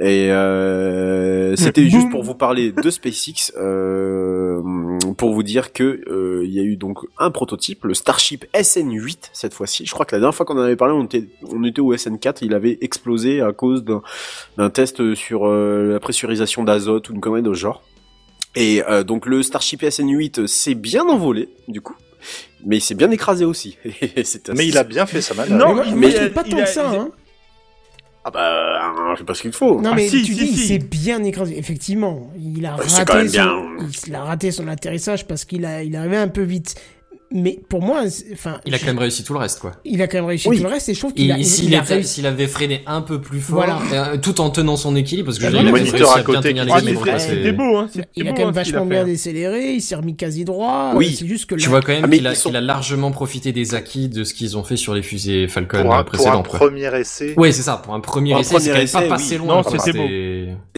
Et 0.01 0.31
euh, 0.31 1.57
c'était 1.57 1.81
Boum. 1.83 1.91
juste 1.91 2.11
pour 2.11 2.23
vous 2.23 2.35
parler 2.35 2.73
de 2.73 2.91
SpaceX, 2.91 3.53
euh, 3.57 4.61
pour 5.19 5.35
vous 5.35 5.43
dire 5.43 5.73
que 5.75 6.01
euh, 6.09 6.43
il 6.47 6.51
y 6.55 6.61
a 6.61 6.63
eu 6.63 6.77
donc 6.77 7.01
un 7.19 7.31
prototype, 7.31 7.85
le 7.85 7.93
Starship 7.93 8.47
SN8 8.55 9.31
cette 9.35 9.53
fois-ci. 9.53 9.85
Je 9.85 9.91
crois 9.93 10.07
que 10.07 10.15
la 10.15 10.21
dernière 10.21 10.35
fois 10.35 10.47
qu'on 10.47 10.57
en 10.57 10.63
avait 10.63 10.77
parlé, 10.77 10.95
on 10.95 11.05
était, 11.05 11.25
on 11.53 11.63
était 11.65 11.81
au 11.81 11.95
SN4. 11.95 12.39
Il 12.43 12.55
avait 12.55 12.79
explosé 12.81 13.41
à 13.43 13.53
cause 13.53 13.85
d'un 13.85 14.01
d'un 14.57 14.71
test 14.71 15.15
sur 15.15 15.47
euh, 15.47 15.93
la 15.93 16.01
pressurisation 16.01 16.65
d'azote 16.65 17.11
ou 17.11 17.15
une 17.15 17.21
connerie 17.21 17.43
de 17.43 17.53
ce 17.53 17.59
genre. 17.59 17.83
Et 18.57 18.83
euh, 18.89 19.05
donc 19.05 19.27
le 19.27 19.43
Starship 19.43 19.83
SN8 19.83 20.47
s'est 20.47 20.75
bien 20.75 21.07
envolé, 21.07 21.49
du 21.69 21.81
coup. 21.83 21.97
Mais 22.65 22.79
il 22.79 22.81
s'est 22.81 22.95
bien 22.95 23.11
écrasé 23.11 23.45
aussi. 23.45 23.77
Mais 24.55 24.67
il 24.67 24.79
a 24.79 24.85
bien 24.85 25.07
fait 25.07 25.21
sa 25.21 25.35
manœuvre. 25.35 25.59
Non, 25.59 25.75
mais 25.85 25.95
moi, 25.95 26.09
il- 26.11 26.33
pas 26.33 26.43
il 26.47 26.51
tant 26.53 26.59
a- 26.59 26.63
que 26.63 26.69
ça, 26.69 26.91
hein. 26.91 27.11
Ah 28.29 28.93
bah, 28.95 29.15
je 29.15 29.19
sais 29.21 29.25
pas 29.25 29.35
ce 29.35 29.43
qu'il 29.43 29.53
faut. 29.53 29.81
Non, 29.81 29.91
Ah, 29.93 29.95
mais 29.97 30.09
si, 30.09 30.23
tu 30.23 30.35
si, 30.35 30.39
dis, 30.41 30.47
si. 30.49 30.63
il 30.65 30.69
s'est 30.69 30.79
bien 30.87 31.23
écrasé. 31.25 31.59
Effectivement, 31.59 32.31
il 32.39 32.65
a 32.67 32.77
c'est 32.87 33.05
quand 33.05 33.15
raté 33.15 33.25
même 33.25 33.33
bien. 33.33 33.45
son, 33.47 33.87
il 34.07 34.15
a 34.15 34.23
raté 34.25 34.51
son 34.51 34.69
atterrissage 34.69 35.27
parce 35.27 35.45
qu'il 35.45 35.65
a, 35.65 35.83
il 35.83 35.95
est 35.95 35.99
arrivé 35.99 36.17
un 36.17 36.29
peu 36.29 36.43
vite. 36.43 36.75
Mais 37.31 37.59
pour 37.69 37.83
moi, 37.83 38.05
enfin, 38.33 38.59
Il 38.65 38.73
a 38.73 38.79
je- 38.79 38.83
quand 38.83 38.89
même 38.89 38.99
réussi 38.99 39.23
tout 39.23 39.35
le 39.35 39.39
reste, 39.39 39.59
quoi. 39.61 39.73
il 39.85 40.01
a 40.01 40.07
quand 40.09 40.17
même 40.17 40.25
réussi 40.25 40.49
Oui. 40.49 40.57
tout 40.57 40.63
le 40.63 40.71
reste 40.71 40.89
et 40.89 40.95
je 40.95 40.99
trouve 40.99 41.13
qu'il 41.13 41.31
a, 41.31 41.43
s'il 41.43 41.67
il 41.69 41.75
a 41.75 41.81
était- 41.83 41.95
réussi. 41.95 42.15
s'il 42.15 42.27
avait 42.27 42.47
freiné 42.47 42.83
un 42.87 43.03
peu 43.03 43.21
plus 43.21 43.41
fort, 43.41 43.57
Voilà. 43.57 43.81
euh, 43.93 44.17
tout 44.17 44.41
en 44.41 44.49
tenant 44.49 44.77
son 44.77 44.97
équilibre, 44.97 45.27
parce 45.27 45.39
que 45.39 45.45
Ah, 45.45 45.51
je 45.51 45.57
veux 45.57 45.63
voilà. 45.63 45.73
dire, 45.79 45.83
il 45.83 45.89
a 45.89 45.91
Moniteur 45.93 46.09
réussi 46.15 46.21
à 46.21 46.23
côté 46.23 46.39
Ah, 47.13 47.19
c'était 47.19 47.53
beau, 47.53 47.77
hein. 47.77 47.89
Il 48.17 48.27
a 48.27 48.31
beau, 48.31 48.35
quand 48.35 48.39
même 48.41 48.49
hein, 48.49 48.53
vachement 48.53 48.87
bien 48.87 49.01
fait. 49.05 49.11
décéléré, 49.11 49.73
il 49.75 49.83
s'est 49.83 49.95
remis 49.97 50.17
quasi 50.17 50.47
droit. 50.47 50.93
Oui. 50.95 51.15
C'est 51.19 51.27
juste 51.27 51.45
que 51.51 51.55
Tu 51.57 51.69
vois 51.69 51.83
quand 51.83 51.93
même 51.93 52.05
Ah, 52.05 52.09
qu'il 52.35 52.57
a, 52.57 52.61
largement 52.63 53.11
profité 53.11 53.53
des 53.53 53.75
acquis 53.75 54.09
de 54.09 54.25
ce 54.25 54.33
qu'ils 54.33 54.57
ont 54.57 54.65
fait 54.65 54.77
sur 54.77 54.95
les 54.95 55.03
fusées 55.03 55.49
Falcon 55.49 55.79
euh, 55.93 56.03
pour 56.05 56.29
un 56.31 56.41
premier 56.43 56.95
essai. 56.99 57.35
Ouais, 57.37 57.53
c'est 57.53 57.61
ça, 57.63 57.77
pour 57.77 57.93
un 57.95 58.01
premier 58.01 58.39
essai, 58.41 58.59
c'est 58.59 58.71
quand 58.71 58.75
premier 58.75 58.79
même 58.79 58.89
pas 58.89 59.03
passé 59.17 59.37
loin. 59.37 59.57
Non, 59.57 59.63
c'était 59.63 59.93
beau. 59.99 60.05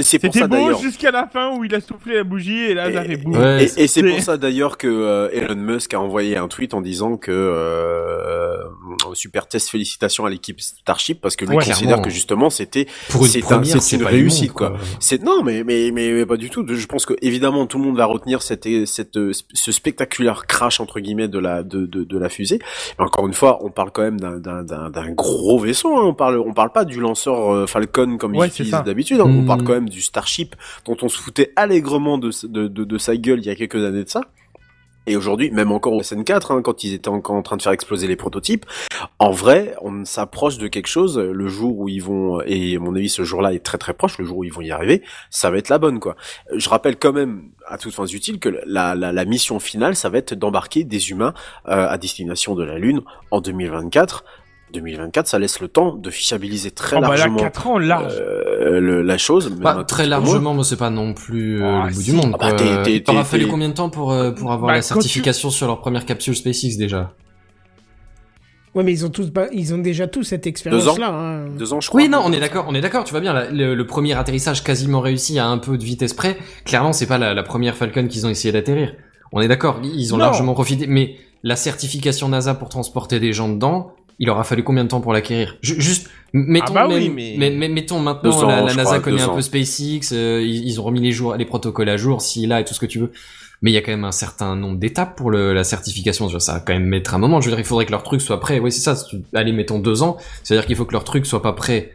c'était- 0.00 0.48
beau 0.48 0.78
jusqu'à 0.82 1.12
la 1.12 1.28
fin 1.32 1.56
où 1.56 1.64
il 1.64 1.72
a 1.74 1.80
soufflé 1.80 2.16
la 2.16 2.24
bougie 2.24 2.58
et 2.70 2.74
là, 2.74 2.92
ça 2.92 3.04
fait 3.04 3.16
boum. 3.16 3.36
Et, 3.60 3.86
c'est- 3.86 4.02
pour 4.02 4.20
ça 4.20 4.36
d'ailleurs 4.36 4.78
que 4.78 4.88
euh, 4.88 5.28
Elon 5.32 5.54
Musk 5.54 5.94
a 5.94 6.00
envoyé 6.00 6.39
un 6.40 6.48
tweet 6.48 6.74
en 6.74 6.80
disant 6.80 7.16
que 7.16 7.30
euh, 7.30 8.64
super 9.14 9.46
test 9.48 9.68
félicitations 9.68 10.24
à 10.24 10.30
l'équipe 10.30 10.60
Starship 10.60 11.20
parce 11.20 11.36
que 11.36 11.44
lui 11.44 11.56
Ouais, 11.56 11.64
considère 11.64 11.78
clairement. 11.88 12.02
que 12.02 12.10
justement 12.10 12.50
c'était 12.50 12.86
c'est 13.26 13.42
un- 13.52 13.62
une 13.98 14.04
réussite 14.04 14.48
monde, 14.50 14.56
quoi. 14.56 14.72
C'est 15.00 15.22
non 15.22 15.42
mais, 15.42 15.62
mais 15.64 15.90
mais 15.92 16.12
mais 16.12 16.26
pas 16.26 16.36
du 16.36 16.50
tout. 16.50 16.64
Je 16.68 16.86
pense 16.86 17.06
que 17.06 17.14
évidemment 17.22 17.66
tout 17.66 17.78
le 17.78 17.84
monde 17.84 17.96
va 17.96 18.06
retenir 18.06 18.42
cette 18.42 18.66
cette 18.86 19.18
ce 19.32 19.72
spectaculaire 19.72 20.46
crash 20.46 20.80
entre 20.80 21.00
guillemets 21.00 21.28
de 21.28 21.38
la 21.38 21.62
de 21.62 21.86
de, 21.86 22.04
de 22.04 22.18
la 22.18 22.28
fusée. 22.28 22.58
Mais 22.98 23.04
encore 23.04 23.26
une 23.26 23.34
fois, 23.34 23.58
on 23.64 23.70
parle 23.70 23.90
quand 23.90 24.02
même 24.02 24.20
d'un 24.20 24.38
d'un 24.62 25.10
gros 25.10 25.58
vaisseau. 25.58 25.96
Hein. 25.98 26.04
On 26.04 26.14
parle 26.14 26.38
on 26.38 26.52
parle 26.54 26.72
pas 26.72 26.84
du 26.84 27.00
lanceur 27.00 27.52
euh, 27.54 27.66
Falcon 27.66 28.16
comme 28.18 28.36
Ouais, 28.36 28.46
ils 28.46 28.50
utilisent 28.50 28.82
d'habitude. 28.84 29.20
hein. 29.20 29.24
On 29.26 29.42
Hmm. 29.42 29.46
parle 29.46 29.64
quand 29.64 29.72
même 29.72 29.88
du 29.88 30.00
Starship 30.02 30.54
dont 30.86 30.96
on 31.02 31.08
se 31.08 31.18
foutait 31.18 31.52
allègrement 31.56 32.18
de 32.18 32.30
de 32.46 32.68
de, 32.68 32.84
de 32.84 32.98
sa 32.98 33.16
gueule 33.16 33.40
il 33.40 33.46
y 33.46 33.50
a 33.50 33.54
quelques 33.54 33.82
années 33.84 34.04
de 34.04 34.08
ça. 34.08 34.22
Et 35.06 35.16
aujourd'hui, 35.16 35.50
même 35.50 35.72
encore 35.72 35.94
au 35.94 36.02
SN4, 36.02 36.52
hein, 36.52 36.62
quand 36.62 36.84
ils 36.84 36.94
étaient 36.94 37.08
encore 37.08 37.34
en 37.34 37.42
train 37.42 37.56
de 37.56 37.62
faire 37.62 37.72
exploser 37.72 38.06
les 38.06 38.16
prototypes, 38.16 38.66
en 39.18 39.30
vrai, 39.30 39.74
on 39.80 40.04
s'approche 40.04 40.58
de 40.58 40.68
quelque 40.68 40.86
chose. 40.86 41.18
Le 41.18 41.48
jour 41.48 41.78
où 41.78 41.88
ils 41.88 42.02
vont, 42.02 42.40
et 42.42 42.78
mon 42.78 42.94
avis, 42.94 43.08
ce 43.08 43.24
jour-là 43.24 43.54
est 43.54 43.64
très 43.64 43.78
très 43.78 43.94
proche, 43.94 44.18
le 44.18 44.24
jour 44.24 44.38
où 44.38 44.44
ils 44.44 44.52
vont 44.52 44.60
y 44.60 44.70
arriver, 44.70 45.02
ça 45.30 45.50
va 45.50 45.58
être 45.58 45.68
la 45.68 45.78
bonne, 45.78 46.00
quoi. 46.00 46.16
Je 46.54 46.68
rappelle 46.68 46.96
quand 46.96 47.12
même, 47.12 47.50
à 47.66 47.78
toutes 47.78 47.94
fins 47.94 48.06
utiles, 48.06 48.38
que 48.38 48.50
la, 48.66 48.94
la, 48.94 49.12
la 49.12 49.24
mission 49.24 49.58
finale, 49.58 49.96
ça 49.96 50.10
va 50.10 50.18
être 50.18 50.34
d'embarquer 50.34 50.84
des 50.84 51.10
humains 51.10 51.34
euh, 51.68 51.88
à 51.88 51.96
destination 51.98 52.54
de 52.54 52.64
la 52.64 52.78
Lune 52.78 53.00
en 53.30 53.40
2024. 53.40 54.24
2024, 54.72 55.26
ça 55.26 55.38
laisse 55.38 55.60
le 55.60 55.68
temps 55.68 55.94
de 55.94 56.10
fiabiliser 56.10 56.70
très 56.70 56.96
Oh, 56.96 57.00
bah 57.00 57.08
là, 57.08 57.16
largement 57.16 57.36
4 57.38 57.66
ans 57.66 57.78
large. 57.78 58.14
euh, 58.20 58.80
le- 58.80 59.02
la 59.02 59.18
chose. 59.18 59.54
Pas 59.62 59.74
tout 59.74 59.82
très 59.84 60.06
largement, 60.06 60.54
mais 60.54 60.62
c'est 60.64 60.76
pas 60.76 60.90
non 60.90 61.12
plus 61.14 61.62
euh, 61.62 61.66
Ah, 61.82 61.86
le 61.88 61.94
bout 61.94 62.00
si. 62.00 62.10
du 62.10 62.16
monde. 62.16 62.32
Ah 62.34 62.38
bah, 62.38 62.48
quoi. 62.50 62.58
t'es- 62.58 62.82
t'es- 62.82 62.94
Il 62.96 63.02
t'aura 63.02 63.22
t'es- 63.22 63.28
fallu 63.28 63.44
t'es- 63.44 63.50
combien 63.50 63.68
de 63.68 63.74
temps 63.74 63.90
pour, 63.90 64.12
euh, 64.12 64.30
pour 64.32 64.52
avoir 64.52 64.68
Bah, 64.68 64.74
la 64.76 64.80
tu- 64.82 64.88
certification 64.88 65.50
sur 65.50 65.66
leur 65.66 65.80
première 65.80 66.06
capsule 66.06 66.36
SpaceX 66.36 66.76
déjà 66.76 67.12
Ouais, 68.76 68.84
mais 68.84 68.92
ils 68.92 69.04
ont 69.04 69.08
tous, 69.10 69.32
ils 69.52 69.74
ont 69.74 69.78
déjà 69.78 70.06
tous 70.06 70.22
cette 70.22 70.46
expérience-là. 70.46 71.08
hein. 71.08 71.48
Deux 71.58 71.72
ans, 71.72 71.80
je 71.80 71.88
crois. 71.88 72.00
Oui, 72.00 72.08
non, 72.08 72.20
on 72.24 72.32
est 72.32 72.38
d'accord, 72.38 72.66
on 72.68 72.74
est 72.76 72.80
d'accord, 72.80 73.02
tu 73.02 73.10
vois 73.10 73.20
bien, 73.20 73.32
la- 73.32 73.50
le, 73.50 73.74
le 73.74 73.86
premier 73.86 74.14
atterrissage 74.16 74.62
quasiment 74.62 75.00
réussi 75.00 75.40
à 75.40 75.46
un 75.48 75.58
peu 75.58 75.76
de 75.76 75.82
vitesse 75.82 76.14
près, 76.14 76.38
clairement, 76.64 76.92
c'est 76.92 77.06
pas 77.08 77.18
la, 77.18 77.34
la 77.34 77.42
première 77.42 77.74
Falcon 77.76 78.06
qu'ils 78.06 78.26
ont 78.26 78.30
essayé 78.30 78.52
d'atterrir. 78.52 78.94
On 79.32 79.40
est 79.40 79.48
d'accord, 79.48 79.80
ils 79.82 80.14
ont 80.14 80.18
Non. 80.18 80.24
largement 80.26 80.54
profité, 80.54 80.86
mais 80.86 81.16
la 81.42 81.56
certification 81.56 82.28
NASA 82.28 82.54
pour 82.54 82.68
transporter 82.68 83.18
des 83.18 83.32
gens 83.32 83.48
dedans, 83.48 83.92
il 84.20 84.30
aura 84.30 84.44
fallu 84.44 84.62
combien 84.62 84.84
de 84.84 84.88
temps 84.88 85.00
pour 85.00 85.12
l'acquérir 85.12 85.56
Ju- 85.62 85.80
Juste, 85.80 86.08
mettons, 86.32 86.74
Ah 86.76 86.86
bah 86.86 86.94
oui, 86.94 87.08
même- 87.08 87.14
mais- 87.14 87.34
mais- 87.38 87.50
mais 87.50 87.68
mettons 87.68 87.98
maintenant, 87.98 88.30
ans, 88.44 88.46
la, 88.46 88.62
NASA 88.74 88.82
crois, 88.84 89.00
connaît 89.00 89.22
un 89.22 89.28
ans. 89.28 89.34
peu 89.34 89.40
SpaceX, 89.42 90.12
euh, 90.12 90.40
ils, 90.42 90.68
ils 90.68 90.80
ont 90.80 90.84
remis 90.84 91.00
les 91.00 91.10
jours, 91.10 91.34
les 91.34 91.44
protocoles 91.44 91.88
à 91.88 91.96
jour, 91.96 92.20
si 92.22 92.46
là 92.46 92.60
et 92.60 92.64
tout 92.64 92.74
ce 92.74 92.78
que 92.80 92.86
tu 92.86 93.00
veux. 93.00 93.10
Mais 93.62 93.70
il 93.70 93.74
y 93.74 93.76
a 93.76 93.82
quand 93.82 93.90
même 93.90 94.04
un 94.04 94.12
certain 94.12 94.56
nombre 94.56 94.78
d'étapes 94.78 95.16
pour 95.16 95.30
le, 95.30 95.52
la 95.52 95.64
certification. 95.64 96.28
Ça 96.38 96.54
va 96.54 96.60
quand 96.60 96.72
même 96.72 96.84
mettre 96.86 97.14
un 97.14 97.18
moment. 97.18 97.40
Je 97.42 97.46
veux 97.46 97.52
dire, 97.52 97.58
il 97.60 97.66
faudrait 97.66 97.84
que 97.84 97.90
leur 97.90 98.02
truc 98.02 98.22
soit 98.22 98.40
prêt. 98.40 98.58
Oui, 98.58 98.72
c'est 98.72 98.80
ça. 98.80 98.94
Allez, 99.34 99.52
mettons 99.52 99.78
deux 99.78 100.02
ans. 100.02 100.16
C'est-à-dire 100.42 100.64
qu'il 100.66 100.76
faut 100.76 100.86
que 100.86 100.92
leur 100.92 101.04
truc 101.04 101.26
soit 101.26 101.42
pas 101.42 101.52
prêt 101.52 101.92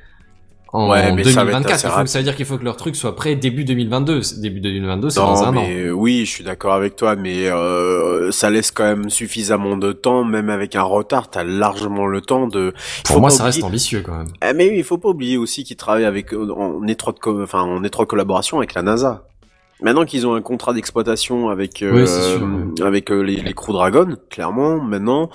en 0.75 0.89
Ouais, 0.89 1.11
mais 1.13 1.23
ça 1.23 1.43
va 1.43 1.51
être 1.51 1.57
2024. 1.57 1.73
assez 1.73 1.87
Il 1.87 1.89
faut- 1.89 1.95
rapide. 1.95 2.07
ça 2.09 2.19
veut 2.19 2.23
dire 2.23 2.35
qu'il 2.35 2.45
faut 2.45 2.57
que 2.57 2.63
leur 2.63 2.75
truc 2.77 2.95
soit 2.95 3.15
prêt 3.15 3.35
début 3.35 3.63
2022. 3.65 4.21
C'est- 4.21 4.39
Début 4.41 4.59
2022, 4.59 5.09
c'est 5.09 5.19
dans 5.19 5.43
un 5.43 5.47
an. 5.47 5.51
mais 5.53 5.89
oui, 5.89 6.25
je 6.25 6.31
suis 6.31 6.43
d'accord 6.43 6.73
avec 6.73 6.95
toi, 6.95 7.15
mais 7.15 7.47
euh, 7.49 8.31
ça 8.31 8.49
laisse 8.49 8.71
quand 8.71 8.83
même 8.83 9.09
suffisamment 9.09 9.77
de 9.77 9.91
temps, 9.93 10.23
même 10.23 10.49
avec 10.49 10.75
un 10.75 10.83
retard, 10.83 11.29
t'as 11.29 11.43
largement 11.43 12.05
le 12.07 12.21
temps 12.21 12.47
de. 12.47 12.73
Pour 13.05 13.15
Faut 13.15 13.21
moi, 13.21 13.29
ça 13.29 13.43
reste 13.45 13.63
ambitieux 13.63 14.01
quand 14.05 14.17
même. 14.17 14.27
Ah, 14.41 14.53
mais 14.53 14.69
oui, 14.69 14.75
il 14.77 14.83
faut 14.83 14.97
pas 14.97 15.09
oublier 15.09 15.37
aussi 15.37 15.63
qu'ils 15.63 15.77
travaillent 15.77 16.05
avec 16.05 16.33
en 16.33 16.85
étroite, 16.87 17.17
co- 17.19 17.41
enfin 17.41 17.61
en 17.61 17.83
étroite 17.83 18.07
collaboration 18.07 18.57
avec 18.57 18.73
la 18.73 18.81
NASA. 18.81 19.23
Maintenant 19.81 20.05
qu'ils 20.05 20.25
ont 20.25 20.35
un 20.35 20.41
contrat 20.41 20.73
d'exploitation 20.73 21.49
avec 21.49 21.83
euh, 21.83 22.05
Oui, 22.05 22.81
avec 22.81 23.11
euh, 23.11 23.21
les, 23.21 23.35
les 23.37 23.53
Crew 23.53 23.73
Dragon, 23.73 24.07
clairement, 24.29 24.79
maintenant, 24.81 25.29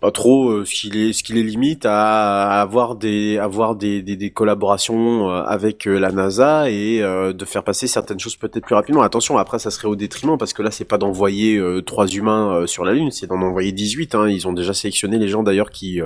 pas 0.00 0.10
trop 0.10 0.48
euh, 0.48 0.64
ce 0.64 0.72
qui 0.74 0.90
les 0.90 1.12
ce 1.12 1.22
qui 1.22 1.32
les 1.34 1.42
limite 1.42 1.84
à, 1.86 2.60
avoir 2.62 2.94
des 2.94 3.36
avoir 3.38 3.74
des, 3.74 4.00
des, 4.00 4.16
des 4.16 4.30
collaborations 4.30 5.28
euh, 5.30 5.42
avec 5.42 5.86
euh, 5.86 5.98
la 5.98 6.12
NASA 6.12 6.70
et 6.70 7.00
de 7.00 7.44
faire 7.44 7.62
passer 7.62 7.86
certaines 7.86 8.18
choses 8.18 8.36
peut-être 8.36 8.64
plus 8.64 8.74
rapidement. 8.74 9.02
Attention, 9.02 9.36
après 9.38 9.58
ça 9.58 9.70
serait 9.70 9.88
au 9.88 9.96
détriment 9.96 10.38
parce 10.38 10.52
que 10.52 10.62
là 10.62 10.70
c'est 10.70 10.84
pas 10.84 10.98
d'envoyer 10.98 11.60
trois 11.84 12.06
humains 12.06 12.66
sur 12.66 12.84
la 12.84 12.92
Lune, 12.92 13.10
c'est 13.10 13.26
d'en 13.26 13.40
envoyer 13.42 13.72
18 13.72 14.14
hein. 14.14 14.28
Ils 14.28 14.46
ont 14.48 14.52
déjà 14.52 14.72
sélectionné 14.72 15.18
les 15.18 15.28
gens 15.28 15.42
d'ailleurs 15.42 15.70
qui 15.70 16.00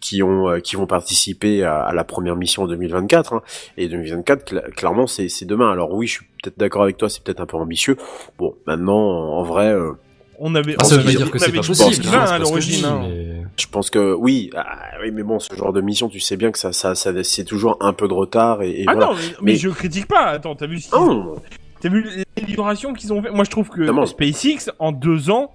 qui 0.00 0.22
ont 0.22 0.60
qui 0.60 0.76
vont 0.76 0.86
participer 0.86 1.64
à, 1.64 1.80
à 1.80 1.92
la 1.94 2.04
première 2.04 2.36
mission 2.36 2.62
en 2.64 2.66
2024 2.68 3.32
hein. 3.32 3.42
et 3.76 3.88
2024 3.88 4.44
cla- 4.52 4.70
clairement 4.70 5.06
c'est 5.06 5.28
c'est 5.28 5.46
demain. 5.46 5.72
Alors 5.72 5.92
oui, 5.92 6.06
je 6.06 6.12
suis 6.12 6.24
peut-être 6.42 6.58
d'accord 6.58 6.82
avec 6.82 6.96
toi, 6.96 7.08
c'est 7.08 7.22
peut-être 7.24 7.40
un 7.40 7.46
peu 7.46 7.56
ambitieux. 7.56 7.96
Bon, 8.38 8.54
maintenant 8.66 8.98
en 8.98 9.42
vrai 9.42 9.72
euh, 9.72 9.92
On 10.38 10.54
avait. 10.54 10.76
Ah, 10.78 10.84
ça 10.84 10.94
on 10.94 10.98
veut 10.98 11.04
avait- 11.08 11.14
dire 11.16 11.30
que 11.30 11.36
on 11.36 11.38
c'est 11.38 11.48
avait 11.48 11.58
pas 11.60 11.66
possible. 11.66 12.06
20 12.06 12.18
hein, 12.18 12.24
à 12.32 12.38
l'origine. 12.38 12.84
hein. 12.84 13.00
mais- 13.08 13.42
Je 13.58 13.66
pense 13.68 13.88
que 13.90 14.12
oui, 14.14 14.50
ah, 14.54 14.64
oui, 15.02 15.10
mais 15.12 15.22
bon, 15.22 15.38
ce 15.38 15.54
genre 15.54 15.72
de 15.72 15.80
mission, 15.80 16.08
tu 16.10 16.20
sais 16.20 16.36
bien 16.36 16.50
que 16.52 16.58
ça, 16.58 16.72
ça, 16.72 16.94
ça 16.94 17.10
c'est 17.24 17.44
toujours 17.44 17.78
un 17.80 17.92
peu 17.94 18.06
de 18.08 18.12
retard 18.12 18.62
et, 18.62 18.82
et 18.82 18.84
Ah 18.86 18.92
voilà. 18.92 19.06
non, 19.08 19.14
mais, 19.14 19.22
mais 19.40 19.52
Mais- 19.52 19.56
je 19.56 19.68
critique 19.70 20.06
pas. 20.06 20.26
Attends, 20.26 20.54
t'as 20.54 20.66
vu 20.66 20.78
ce 20.80 20.90
qu'ils 20.90 21.42
T'as 21.80 21.88
vu 21.90 22.06
l'amélioration 22.36 22.92
qu'ils 22.94 23.12
ont 23.12 23.22
fait? 23.22 23.30
Moi, 23.30 23.44
je 23.44 23.50
trouve 23.50 23.68
que 23.68 23.78
Évidemment. 23.78 24.06
SpaceX, 24.06 24.70
en 24.78 24.92
deux 24.92 25.30
ans, 25.30 25.52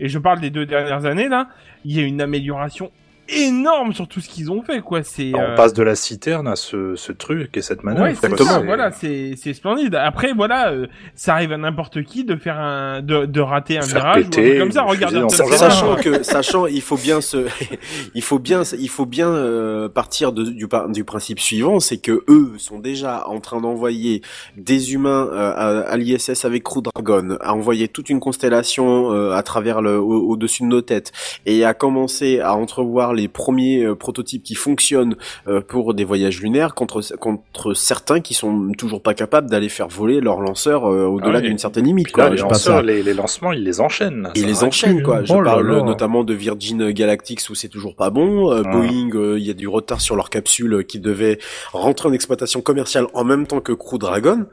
et 0.00 0.08
je 0.08 0.18
parle 0.18 0.40
des 0.40 0.50
deux 0.50 0.66
dernières 0.66 1.04
années 1.06 1.28
là, 1.28 1.48
il 1.84 1.96
y 1.96 2.00
a 2.00 2.02
une 2.02 2.20
amélioration 2.20 2.90
énorme 3.32 3.92
sur 3.92 4.08
tout 4.08 4.20
ce 4.20 4.28
qu'ils 4.28 4.50
ont 4.50 4.62
fait, 4.62 4.80
quoi. 4.80 5.02
C'est. 5.02 5.32
On 5.34 5.40
euh, 5.40 5.54
passe 5.56 5.72
de 5.74 5.82
la 5.82 5.94
citerne 5.94 6.48
à 6.48 6.56
ce, 6.56 6.94
ce 6.96 7.12
truc 7.12 7.56
et 7.56 7.62
cette 7.62 7.82
manœuvre. 7.84 8.04
Ouais, 8.04 8.14
ça, 8.14 8.28
C'est- 8.36 8.64
voilà, 8.64 8.90
c'est 8.92 9.34
c'est 9.36 9.52
splendide. 9.54 9.94
Après, 9.94 10.32
voilà, 10.32 10.70
euh, 10.72 10.86
ça 11.14 11.34
arrive 11.34 11.52
à 11.52 11.56
n'importe 11.56 12.02
qui 12.02 12.24
de 12.24 12.36
faire 12.36 12.58
un, 12.58 13.00
de, 13.02 13.26
de 13.26 13.40
rater 13.40 13.78
un 13.78 13.82
Faire 13.82 14.00
virage 14.00 14.16
ou 14.16 14.26
un 14.26 14.30
péter 14.30 14.58
comme 14.58 14.72
ça. 14.72 14.82
Regarde. 14.82 15.30
Sachant 15.30 15.96
que, 15.96 16.22
sachant, 16.22 16.66
il 16.66 16.82
faut 16.82 16.96
bien 16.96 17.20
se, 17.20 17.46
il 18.14 18.22
faut 18.22 18.38
bien, 18.38 18.62
il 18.78 18.88
faut 18.88 19.06
bien 19.06 19.28
euh, 19.28 19.88
partir 19.88 20.32
de- 20.32 20.44
du, 20.44 20.66
du 20.88 21.04
principe 21.04 21.40
suivant, 21.40 21.80
c'est 21.80 21.98
que 21.98 22.24
eux 22.28 22.52
sont 22.58 22.78
déjà 22.78 23.26
en 23.28 23.40
train 23.40 23.60
d'envoyer 23.60 24.22
des 24.56 24.94
humains 24.94 25.28
euh, 25.32 25.52
à, 25.54 25.90
à 25.90 25.96
l'ISS 25.96 26.44
avec 26.44 26.62
Crew 26.62 26.82
Dragon, 26.82 27.36
à 27.40 27.54
envoyer 27.54 27.88
toute 27.88 28.10
une 28.10 28.20
constellation 28.20 29.12
euh, 29.12 29.32
à 29.32 29.42
travers 29.42 29.82
le, 29.82 29.98
au- 29.98 30.30
au-dessus 30.30 30.62
de 30.62 30.68
nos 30.68 30.80
têtes, 30.82 31.12
et 31.46 31.64
à 31.64 31.74
commencer 31.74 32.40
à 32.40 32.54
entrevoir 32.54 33.12
les 33.14 33.19
premiers 33.28 33.84
euh, 33.84 33.94
prototypes 33.94 34.42
qui 34.42 34.54
fonctionnent 34.54 35.16
euh, 35.48 35.60
pour 35.60 35.94
des 35.94 36.04
voyages 36.04 36.40
lunaires 36.40 36.74
contre 36.74 37.00
contre 37.18 37.74
certains 37.74 38.20
qui 38.20 38.34
sont 38.34 38.72
toujours 38.78 39.02
pas 39.02 39.14
capables 39.14 39.48
d'aller 39.50 39.68
faire 39.68 39.88
voler 39.88 40.20
leur 40.20 40.40
lanceur 40.40 40.86
euh, 40.86 41.04
au-delà 41.06 41.38
Ah 41.38 41.40
d'une 41.40 41.58
certaine 41.58 41.84
limite. 41.84 42.08
Là, 42.08 42.12
quoi. 42.24 42.30
les, 42.30 42.36
Je 42.36 42.42
lanceurs, 42.42 42.82
les, 42.82 43.02
les 43.02 43.14
lancements, 43.14 43.52
ils 43.52 43.64
les 43.64 43.80
enchaînent. 43.80 44.22
là. 44.22 44.32
il 44.34 44.40
Ça 44.42 44.46
les 44.46 44.52
n'arrête 44.52 44.68
enchaîne 44.68 44.94
plus, 44.96 45.02
quoi. 45.04 45.24
Je 45.24 45.32
Oh 45.32 45.42
parle 45.42 45.68
là. 45.76 45.82
notamment 45.82 46.24
de 46.24 46.34
Virgin 46.34 46.90
Galactic 46.90 47.40
où 47.50 47.54
c'est 47.54 47.68
toujours 47.68 47.94
pas 47.96 48.10
bon. 48.10 48.50
Euh, 48.52 48.62
Ah. 48.64 48.70
Boeing, 48.70 49.10
euh, 49.14 49.38
il 49.38 49.44
y 49.46 49.50
a 49.50 49.54
du 49.54 49.68
retard 49.68 50.00
sur 50.00 50.16
leur 50.16 50.30
capsule 50.30 50.84
qui 50.86 51.00
devait 51.00 51.38
rentrer 51.72 52.08
en 52.08 52.12
exploitation 52.12 52.60
commerciale 52.60 53.06
en 53.14 53.24
même 53.24 53.46
temps 53.46 53.60
que 53.60 53.72
Crew 53.72 53.98
Dragon. 53.98 54.46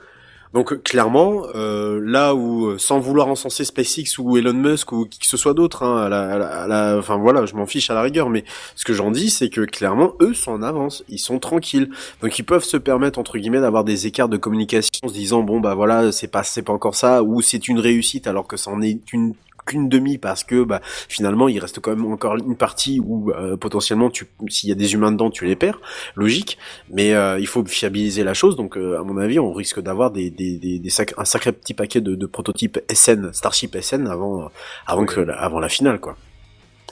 Donc 0.53 0.81
clairement, 0.83 1.43
euh, 1.55 1.99
là 2.03 2.33
où, 2.33 2.67
euh, 2.67 2.77
sans 2.77 2.99
vouloir 2.99 3.27
encenser 3.27 3.65
SpaceX 3.65 4.17
ou 4.17 4.37
Elon 4.37 4.53
Musk 4.53 4.91
ou 4.91 5.05
qui 5.05 5.19
que 5.19 5.25
ce 5.25 5.37
soit 5.37 5.53
d'autre, 5.53 5.83
hein, 5.83 6.09
la, 6.09 6.95
enfin 6.97 7.17
voilà, 7.17 7.45
je 7.45 7.55
m'en 7.55 7.65
fiche 7.65 7.89
à 7.89 7.93
la 7.93 8.01
rigueur, 8.01 8.29
mais 8.29 8.45
ce 8.75 8.85
que 8.85 8.93
j'en 8.93 9.11
dis, 9.11 9.29
c'est 9.29 9.49
que 9.49 9.61
clairement, 9.61 10.13
eux 10.21 10.33
sont 10.33 10.51
en 10.51 10.63
avance, 10.63 11.03
ils 11.09 11.19
sont 11.19 11.39
tranquilles, 11.39 11.89
donc 12.21 12.37
ils 12.39 12.43
peuvent 12.43 12.63
se 12.63 12.77
permettre 12.77 13.19
entre 13.19 13.37
guillemets 13.37 13.61
d'avoir 13.61 13.83
des 13.83 14.07
écarts 14.07 14.29
de 14.29 14.37
communication, 14.37 14.91
en 15.03 15.07
se 15.09 15.13
disant 15.13 15.43
bon 15.43 15.59
bah 15.59 15.75
voilà, 15.75 16.11
c'est 16.11 16.27
pas 16.27 16.43
c'est 16.43 16.61
pas 16.61 16.73
encore 16.73 16.95
ça, 16.95 17.23
ou 17.23 17.41
c'est 17.41 17.67
une 17.67 17.79
réussite 17.79 18.27
alors 18.27 18.47
que 18.47 18.57
c'en 18.57 18.81
est 18.81 18.99
une 19.13 19.33
qu'une 19.67 19.87
demi 19.89 20.17
parce 20.17 20.43
que 20.43 20.63
bah 20.63 20.81
finalement 21.07 21.47
il 21.47 21.59
reste 21.59 21.79
quand 21.79 21.91
même 21.95 22.05
encore 22.11 22.35
une 22.37 22.55
partie 22.55 22.99
où 22.99 23.31
euh, 23.31 23.55
potentiellement 23.57 24.09
tu 24.09 24.25
s'il 24.49 24.69
y 24.69 24.71
a 24.71 24.75
des 24.75 24.93
humains 24.95 25.11
dedans 25.11 25.29
tu 25.29 25.45
les 25.45 25.55
perds 25.55 25.79
logique 26.15 26.57
mais 26.91 27.13
euh, 27.13 27.37
il 27.39 27.45
faut 27.47 27.63
fiabiliser 27.65 28.23
la 28.23 28.33
chose 28.33 28.55
donc 28.55 28.77
euh, 28.77 28.99
à 28.99 29.03
mon 29.03 29.17
avis 29.17 29.37
on 29.39 29.53
risque 29.53 29.79
d'avoir 29.81 30.09
des, 30.11 30.31
des, 30.31 30.57
des, 30.57 30.79
des 30.79 30.89
sac- 30.89 31.13
un 31.17 31.25
sacré 31.25 31.51
petit 31.51 31.73
paquet 31.75 32.01
de, 32.01 32.15
de 32.15 32.25
prototypes 32.25 32.79
SN 32.91 33.31
Starship 33.33 33.77
SN 33.79 34.07
avant 34.07 34.41
euh, 34.41 34.47
avant 34.87 35.05
que 35.05 35.19
la- 35.21 35.35
avant 35.35 35.59
la 35.59 35.69
finale 35.69 35.99
quoi 35.99 36.17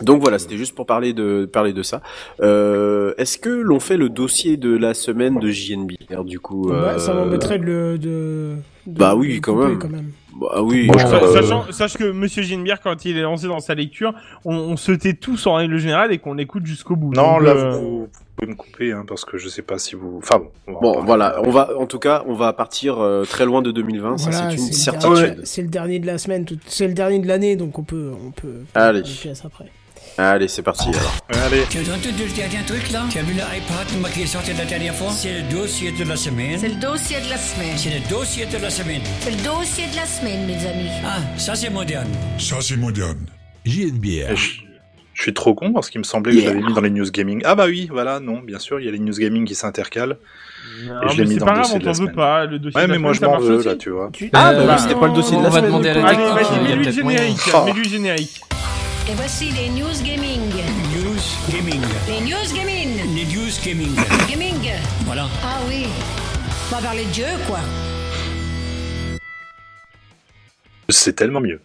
donc 0.01 0.21
voilà, 0.21 0.39
c'était 0.39 0.57
juste 0.57 0.75
pour 0.75 0.85
parler 0.85 1.13
de 1.13 1.45
parler 1.49 1.71
de 1.71 1.81
ça. 1.81 2.01
Euh, 2.41 3.13
Est-ce 3.17 3.37
que 3.37 3.47
l'on 3.47 3.79
fait 3.79 3.95
le 3.95 4.09
dossier 4.09 4.57
de 4.57 4.75
la 4.75 4.93
semaine 4.93 5.39
de 5.39 5.49
JNBR 5.49 6.25
du 6.25 6.37
coup 6.41 6.69
Ouais, 6.69 6.99
ça 6.99 7.13
euh, 7.13 7.23
m'embêterait 7.23 7.59
de 7.59 7.63
le. 7.63 7.97
De, 7.97 8.07
de- 8.87 8.99
Bah 8.99 9.15
oui, 9.15 9.35
de 9.35 9.39
quand 9.39 9.53
couper, 9.55 9.67
même. 9.69 9.79
quand 9.79 9.87
même. 9.89 10.11
Bah 10.37 10.61
oui. 10.61 10.89
Euh, 10.93 10.97
Sa- 10.99 11.15
Euh, 11.23 11.33
Sachant, 11.41 11.71
sache 11.71 11.93
que 11.97 12.11
Monsieur 12.11 12.43
Ginebert, 12.43 12.81
quand 12.81 13.05
il 13.05 13.17
est 13.17 13.21
lancé 13.21 13.47
dans 13.47 13.59
sa 13.61 13.73
lecture, 13.73 14.13
on, 14.43 14.53
on 14.55 14.75
se 14.77 14.91
tait 14.91 15.13
tous 15.13 15.47
en 15.47 15.53
règle 15.55 15.77
générale 15.77 16.11
et 16.11 16.17
qu'on 16.17 16.33
l'écoute 16.33 16.65
jusqu'au 16.65 16.95
bout. 16.97 17.13
Non, 17.13 17.35
Donc, 17.35 17.43
là, 17.43 17.51
euh, 17.51 17.71
vous, 17.71 17.99
vous 18.01 18.09
pouvez 18.35 18.51
me 18.51 18.55
couper, 18.57 18.91
hein, 18.91 19.05
parce 19.07 19.23
que 19.23 19.37
je 19.37 19.47
sais 19.47 19.61
pas 19.61 19.77
si 19.77 19.95
vous... 19.95 20.19
Enfin 20.21 20.39
bon. 20.39 20.51
on 20.67 20.79
Bon, 20.81 21.03
voilà, 21.05 21.39
on 21.45 21.51
va, 21.51 21.69
en 21.79 21.85
tout 21.85 21.99
cas, 21.99 22.23
on 22.27 22.33
va 22.33 22.51
partir 22.51 22.99
euh, 22.99 23.23
très 23.23 23.45
loin 23.45 23.61
de 23.61 23.71
2020, 23.71 24.17
ça 24.17 24.31
c'est 24.33 24.43
une 24.43 24.67
le 24.67 24.73
certitude. 24.73 25.13
dernier- 25.15 25.35
C'est 25.45 25.61
le 25.61 25.67
dernier 25.69 25.99
de 25.99 26.05
la 26.07 26.17
semaine, 26.17 26.43
tout- 26.43 26.59
c'est 26.67 26.87
le 26.87 26.93
dernier 26.93 27.19
de 27.19 27.27
l'année, 27.27 27.55
donc 27.55 27.79
on 27.79 27.83
peut, 27.83 28.11
on 28.27 28.31
peut. 28.31 28.63
Allez. 28.73 28.99
une 28.99 29.05
pièce 29.05 29.45
après. 29.45 29.71
Allez, 30.17 30.47
c'est 30.47 30.61
parti 30.61 30.87
alors. 30.89 31.43
Allez. 31.45 31.63
Tu 31.69 31.79
as 31.79 31.81
entendu 31.81 32.23
le 32.25 32.33
dernier 32.35 32.63
truc 32.65 32.89
là 32.91 33.03
Tu 33.09 33.17
as 33.19 33.23
vu 33.23 33.33
l'iPad 33.33 34.11
qui 34.13 34.21
est 34.21 34.25
sorti 34.25 34.53
la 34.57 34.63
dernière 34.63 34.95
fois? 34.95 35.11
C'est 35.11 35.41
le 35.41 35.41
dossier 35.53 35.91
de 35.91 36.05
la 36.05 36.15
semaine. 36.15 36.57
C'est 36.57 36.69
le 36.69 36.75
dossier 36.75 37.17
de 37.19 37.29
la 37.29 37.37
semaine. 37.37 37.73
C'est 37.75 37.89
le 37.89 38.09
dossier 38.09 38.45
de 38.45 38.57
la 38.57 38.69
semaine. 38.69 39.01
C'est 39.19 39.31
le 39.31 39.43
dossier 39.43 39.83
de 39.91 39.95
la 39.97 40.05
semaine, 40.05 40.45
mes 40.45 40.53
amis. 40.65 40.89
Ah, 41.05 41.17
ça 41.37 41.53
c'est 41.55 41.69
moderne. 41.69 42.07
Ça, 42.37 42.55
c'est 42.61 42.77
moderne. 42.77 43.25
JNBR. 43.65 44.31
Et 44.31 44.35
Je, 44.37 45.21
suis 45.21 45.33
trop 45.33 45.53
con 45.53 45.73
parce 45.73 45.89
qu'il 45.89 45.99
me 45.99 46.05
semblait 46.05 46.33
que 46.33 46.39
je 46.41 46.45
l'avais 46.47 46.61
mis 46.61 46.73
dans 46.73 46.81
les 46.81 46.89
news 46.91 47.09
gaming. 47.11 47.41
Ah 47.43 47.55
bah 47.55 47.65
oui, 47.67 47.89
voilà, 47.91 48.19
non, 48.21 48.39
bien 48.39 48.59
sûr, 48.59 48.79
il 48.79 48.85
y 48.85 48.89
a 48.89 48.91
les 48.91 48.99
news 48.99 49.13
gaming 49.17 49.43
qui 49.45 49.55
s'intercalent. 49.55 50.13
Et 50.13 51.09
je 51.09 51.17
l'ai 51.17 51.23
mis 51.25 51.33
c'est 51.33 51.39
dans 51.39 51.45
pas 51.45 51.53
le 51.55 51.59
grave, 51.61 51.73
dossier 51.73 51.75
on 51.75 51.79
de 51.79 51.85
la 51.85 51.93
semaine. 51.93 52.15
pas. 52.15 52.45
Le 52.45 52.59
dossier 52.59 52.79
Ouais, 52.79 52.83
de 52.87 52.87
la 52.91 52.93
mais 52.93 52.99
moi 53.01 53.13
semaine, 53.13 53.31
je 53.31 53.35
m'en 53.35 53.41
veux 53.41 53.55
aussi. 53.57 53.67
là, 53.67 53.75
tu 53.75 53.89
vois. 53.89 54.11
Ah, 54.33 54.51
Euh, 54.51 54.65
bah 54.65 54.73
oui, 54.77 54.81
c'était 54.81 54.95
pas 54.99 55.07
le 55.07 55.13
dossier 55.13 55.37
de 55.37 55.41
la 55.43 55.47
on 55.49 55.51
va 55.51 55.57
semaine. 55.57 55.71
demander 55.71 55.89
à 55.89 55.93
la 55.95 56.07
Allez, 56.07 56.17
vas-y, 56.23 56.63
il 56.63 56.69
y 56.69 56.73
a 56.73 56.75
mets-lui 56.77 56.95
le 56.95 57.03
moyen. 57.03 57.17
générique. 57.19 57.53
Mets-lui 57.65 57.83
le 57.83 57.89
générique. 57.89 58.41
Et 59.07 59.13
voici 59.13 59.51
les 59.51 59.69
news 59.69 60.01
gaming. 60.03 60.41
News 60.95 61.21
gaming. 61.51 61.81
Les 62.07 62.21
news 62.21 62.53
gaming. 62.55 63.15
Les 63.15 63.25
news 63.25 63.51
gaming. 63.63 63.95
Gaming. 64.29 64.71
Voilà. 65.05 65.27
Ah 65.43 65.59
oui. 65.67 65.85
On 66.71 66.75
va 66.75 66.81
parler 66.81 67.05
de 67.05 67.11
Dieu, 67.11 67.25
quoi. 67.47 67.59
C'est 70.89 71.13
tellement 71.15 71.41
mieux. 71.41 71.61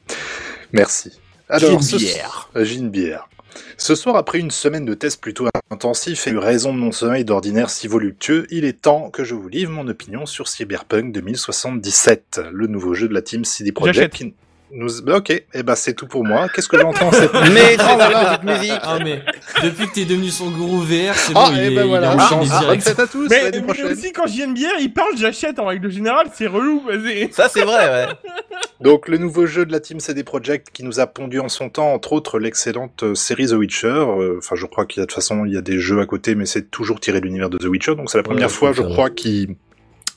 Merci. 0.72 1.12
Alors, 1.48 1.82
ce- 1.82 1.96
Ginebert. 1.98 2.50
Euh, 2.56 2.64
Ginebert. 2.64 3.28
Ce 3.76 3.94
soir, 3.94 4.16
après 4.16 4.38
une 4.38 4.50
semaine 4.50 4.84
de 4.84 4.94
tests 4.94 5.20
plutôt 5.20 5.48
intensifs 5.70 6.26
et 6.26 6.30
une 6.30 6.38
raison 6.38 6.72
de 6.72 6.78
mon 6.78 6.92
sommeil 6.92 7.24
d'ordinaire 7.24 7.70
si 7.70 7.88
voluptueux, 7.88 8.46
il 8.50 8.64
est 8.64 8.80
temps 8.82 9.10
que 9.10 9.24
je 9.24 9.34
vous 9.34 9.48
livre 9.48 9.72
mon 9.72 9.88
opinion 9.88 10.26
sur 10.26 10.46
Cyberpunk 10.48 11.12
2077, 11.12 12.40
le 12.52 12.66
nouveau 12.66 12.94
jeu 12.94 13.08
de 13.08 13.14
la 13.14 13.22
team 13.22 13.44
CD 13.44 13.72
Projekt. 13.72 14.22
Nous... 14.72 15.02
bah, 15.02 15.16
Ok, 15.16 15.30
et 15.30 15.62
ben 15.62 15.74
c'est 15.74 15.94
tout 15.94 16.06
pour 16.06 16.24
moi. 16.24 16.48
Qu'est-ce 16.48 16.68
que 16.68 16.78
j'entends 16.78 17.10
cette 17.12 17.32
Mais 17.52 17.76
petite 17.76 18.42
musique. 18.44 18.80
Ah 18.82 18.98
mais 19.02 19.22
depuis 19.62 19.88
que 19.88 19.94
t'es 19.94 20.04
devenu 20.04 20.28
son 20.28 20.50
gourou 20.50 20.78
VR, 20.80 21.14
c'est 21.14 21.32
Ah, 21.34 21.50
bon, 21.50 21.56
et 21.56 21.66
il, 21.66 21.74
ben 21.74 21.82
est, 21.84 21.88
voilà. 21.88 22.14
il 22.14 22.18
est 22.18 22.22
en 22.22 22.28
Chine 22.28 22.38
Ah, 22.52 22.58
bonne 22.60 22.60
direct. 22.60 22.82
fête 22.84 22.98
à 23.00 23.06
tous, 23.06 23.26
à 23.26 23.28
Mais, 23.28 23.50
mais 23.60 23.82
aussi, 23.92 24.12
quand 24.12 24.26
j'y 24.26 24.42
une 24.42 24.54
bière, 24.54 24.74
il 24.80 24.92
parle, 24.92 25.16
j'achète 25.16 25.58
en 25.58 25.66
règle 25.66 25.90
générale, 25.90 26.26
c'est 26.32 26.46
relou. 26.46 26.82
vas-y. 26.86 27.32
Ça, 27.32 27.48
c'est 27.48 27.62
vrai, 27.64 27.88
ouais. 27.88 28.06
Donc 28.80 29.08
le 29.08 29.18
nouveau 29.18 29.44
jeu 29.46 29.66
de 29.66 29.72
la 29.72 29.80
team 29.80 30.00
CD 30.00 30.24
Projekt 30.24 30.68
qui 30.72 30.84
nous 30.84 31.00
a 31.00 31.06
pondu 31.06 31.38
en 31.40 31.48
son 31.50 31.68
temps, 31.68 31.92
entre 31.92 32.12
autres, 32.14 32.38
l'excellente 32.38 33.02
euh, 33.02 33.14
série 33.14 33.48
The 33.48 33.52
Witcher. 33.52 33.88
Euh, 33.88 34.36
Enfin, 34.38 34.56
je 34.56 34.64
crois 34.66 34.86
qu'il 34.86 35.00
y 35.00 35.02
a 35.02 35.04
de 35.04 35.08
toute 35.10 35.14
façon, 35.16 35.44
il 35.44 35.52
y 35.52 35.58
a 35.58 35.60
des 35.60 35.78
jeux 35.78 36.00
à 36.00 36.06
côté, 36.06 36.34
mais 36.34 36.46
c'est 36.46 36.70
toujours 36.70 36.98
tiré 37.00 37.20
de 37.20 37.26
l'univers 37.26 37.50
de 37.50 37.58
The 37.58 37.64
Witcher. 37.64 37.94
Donc 37.96 38.10
c'est 38.10 38.16
la 38.18 38.22
première 38.24 38.46
Ouais, 38.48 38.52
fois, 38.52 38.72
je 38.72 38.80
crois, 38.82 39.10
qu'ils 39.10 39.56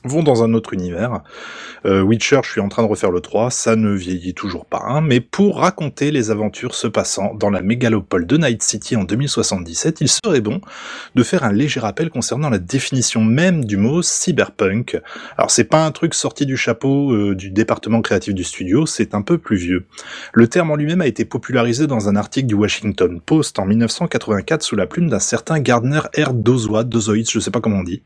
vont 0.04 0.22
dans 0.22 0.42
un 0.42 0.54
autre 0.54 0.72
univers. 0.72 1.22
Euh, 1.86 2.02
Witcher, 2.02 2.40
je 2.44 2.50
suis 2.50 2.60
en 2.60 2.68
train 2.68 2.82
de 2.82 2.88
refaire 2.88 3.10
le 3.10 3.20
3, 3.20 3.50
ça 3.50 3.76
ne 3.76 3.92
vieillit 3.92 4.34
toujours 4.34 4.66
pas, 4.66 4.82
hein, 4.86 5.00
mais 5.00 5.20
pour 5.20 5.58
raconter 5.58 6.10
les 6.10 6.30
aventures 6.30 6.74
se 6.74 6.86
passant 6.86 7.34
dans 7.34 7.50
la 7.50 7.62
mégalopole 7.62 8.26
de 8.26 8.36
Night 8.36 8.62
City 8.62 8.96
en 8.96 9.04
2077, 9.04 10.00
il 10.00 10.08
serait 10.08 10.40
bon 10.40 10.60
de 11.14 11.22
faire 11.22 11.44
un 11.44 11.52
léger 11.52 11.80
rappel 11.80 12.10
concernant 12.10 12.50
la 12.50 12.58
définition 12.58 13.22
même 13.22 13.64
du 13.64 13.76
mot 13.76 14.02
cyberpunk. 14.02 15.00
Alors 15.36 15.50
c'est 15.50 15.64
pas 15.64 15.84
un 15.84 15.90
truc 15.90 16.14
sorti 16.14 16.46
du 16.46 16.56
chapeau 16.56 17.12
euh, 17.12 17.34
du 17.34 17.50
département 17.50 18.00
créatif 18.00 18.34
du 18.34 18.44
studio, 18.44 18.86
c'est 18.86 19.14
un 19.14 19.22
peu 19.22 19.38
plus 19.38 19.56
vieux. 19.56 19.86
Le 20.32 20.48
terme 20.48 20.70
en 20.70 20.76
lui-même 20.76 21.00
a 21.00 21.06
été 21.06 21.24
popularisé 21.24 21.86
dans 21.86 22.08
un 22.08 22.16
article 22.16 22.46
du 22.46 22.54
Washington 22.54 23.20
Post 23.20 23.58
en 23.58 23.66
1984 23.66 24.62
sous 24.62 24.76
la 24.76 24.86
plume 24.86 25.08
d'un 25.08 25.18
certain 25.18 25.60
Gardner 25.60 26.00
R. 26.16 26.32
Dozois, 26.32 26.84
Dozois, 26.84 27.24
je 27.28 27.38
sais 27.40 27.50
pas 27.50 27.60
comment 27.60 27.78
on 27.78 27.84
dit. 27.84 28.02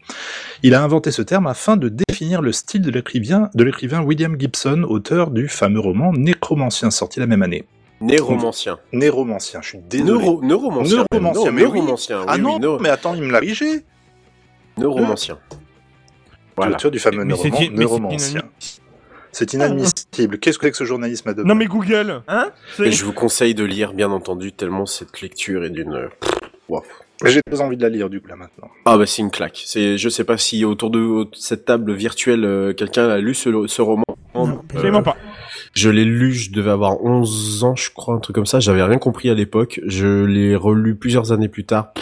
Il 0.63 0.75
a 0.75 0.83
inventé 0.83 1.11
ce 1.11 1.23
terme 1.23 1.47
afin 1.47 1.77
de 1.77 1.88
définir 1.89 2.43
le 2.43 2.53
style 2.53 2.83
de 2.83 2.91
l'écrivain, 2.91 3.51
de 3.55 3.65
l'écrivain 3.65 4.03
William 4.03 4.39
Gibson, 4.39 4.85
auteur 4.89 5.31
du 5.31 5.49
fameux 5.49 5.81
roman 5.81 6.13
Nécromancien, 6.13 6.91
sorti 6.91 7.21
la 7.21 7.27
même 7.27 7.43
année. 7.43 7.65
Néromancien. 8.01 8.79
Néromancien, 8.93 9.61
je 9.63 9.69
suis 9.71 9.79
désolé. 9.79 10.11
Neuro, 10.13 10.43
neuromancien. 10.43 11.05
Neuromancien, 11.13 11.45
Non, 11.45 11.53
mais 11.53 11.67
oui. 11.67 11.81
Ah 12.29 12.39
non, 12.39 12.59
oui, 12.61 12.79
mais 12.81 12.89
attends, 12.91 13.15
il 13.15 13.23
me 13.23 13.33
l'a 13.33 13.41
rigé. 13.41 13.85
neuromancien. 14.77 15.39
Voilà. 16.57 16.73
L'auteur 16.73 16.91
du 16.91 16.99
fameux 16.99 17.23
roman 17.35 17.59
Neuromancien. 17.73 18.43
C'est 19.33 19.53
inadmissible. 19.53 20.39
Qu'est-ce 20.39 20.59
que 20.59 20.67
c'est 20.67 20.71
que 20.73 20.77
ce 20.77 20.85
journalisme 20.85 21.29
à 21.29 21.35
deux 21.35 21.45
Non 21.45 21.55
mais 21.55 21.67
Google, 21.67 22.23
hein 22.29 22.51
Et 22.83 22.91
je 22.91 23.05
vous 23.05 23.13
conseille 23.13 23.55
de 23.55 23.65
lire, 23.65 23.93
bien 23.93 24.11
entendu, 24.11 24.53
tellement 24.53 24.87
cette 24.87 25.21
lecture 25.21 25.65
est 25.65 25.71
d'une... 25.71 26.09
Wow. 26.69 26.83
J'ai 27.25 27.41
très 27.51 27.61
envie 27.61 27.77
de 27.77 27.83
la 27.83 27.89
lire 27.89 28.09
du 28.09 28.21
coup 28.21 28.29
là 28.29 28.37
maintenant. 28.37 28.69
Ah 28.85 28.97
bah 28.97 29.07
c'est 29.07 29.23
une 29.23 29.31
claque. 29.31 29.63
C'est, 29.67 29.99
je 29.99 30.09
sais 30.09 30.25
pas 30.25 30.39
si 30.39 30.65
autour 30.65 30.91
de 30.91 31.27
cette 31.33 31.65
table 31.65 31.93
virtuelle, 31.93 32.45
euh, 32.45 32.73
quelqu'un 32.73 33.09
a 33.09 33.19
lu 33.19 33.35
ce, 33.35 33.67
ce 33.67 33.83
roman. 33.83 34.05
Non, 34.35 34.61
Absolument 34.73 35.03
pas. 35.03 35.17
Je 35.75 35.91
l'ai 35.91 36.05
lu, 36.05 36.33
je 36.33 36.53
devais 36.53 36.71
avoir 36.71 37.03
11 37.05 37.65
ans, 37.65 37.75
je 37.75 37.91
crois, 37.91 38.15
un 38.15 38.19
truc 38.21 38.35
comme 38.37 38.47
ça. 38.47 38.61
J'avais 38.61 38.83
rien 38.85 38.99
compris 38.99 39.31
à 39.31 39.35
l'époque. 39.35 39.81
Je 39.85 40.25
l'ai 40.25 40.55
relu 40.55 40.95
plusieurs 40.95 41.33
années 41.33 41.49
plus 41.49 41.65
tard. 41.65 41.93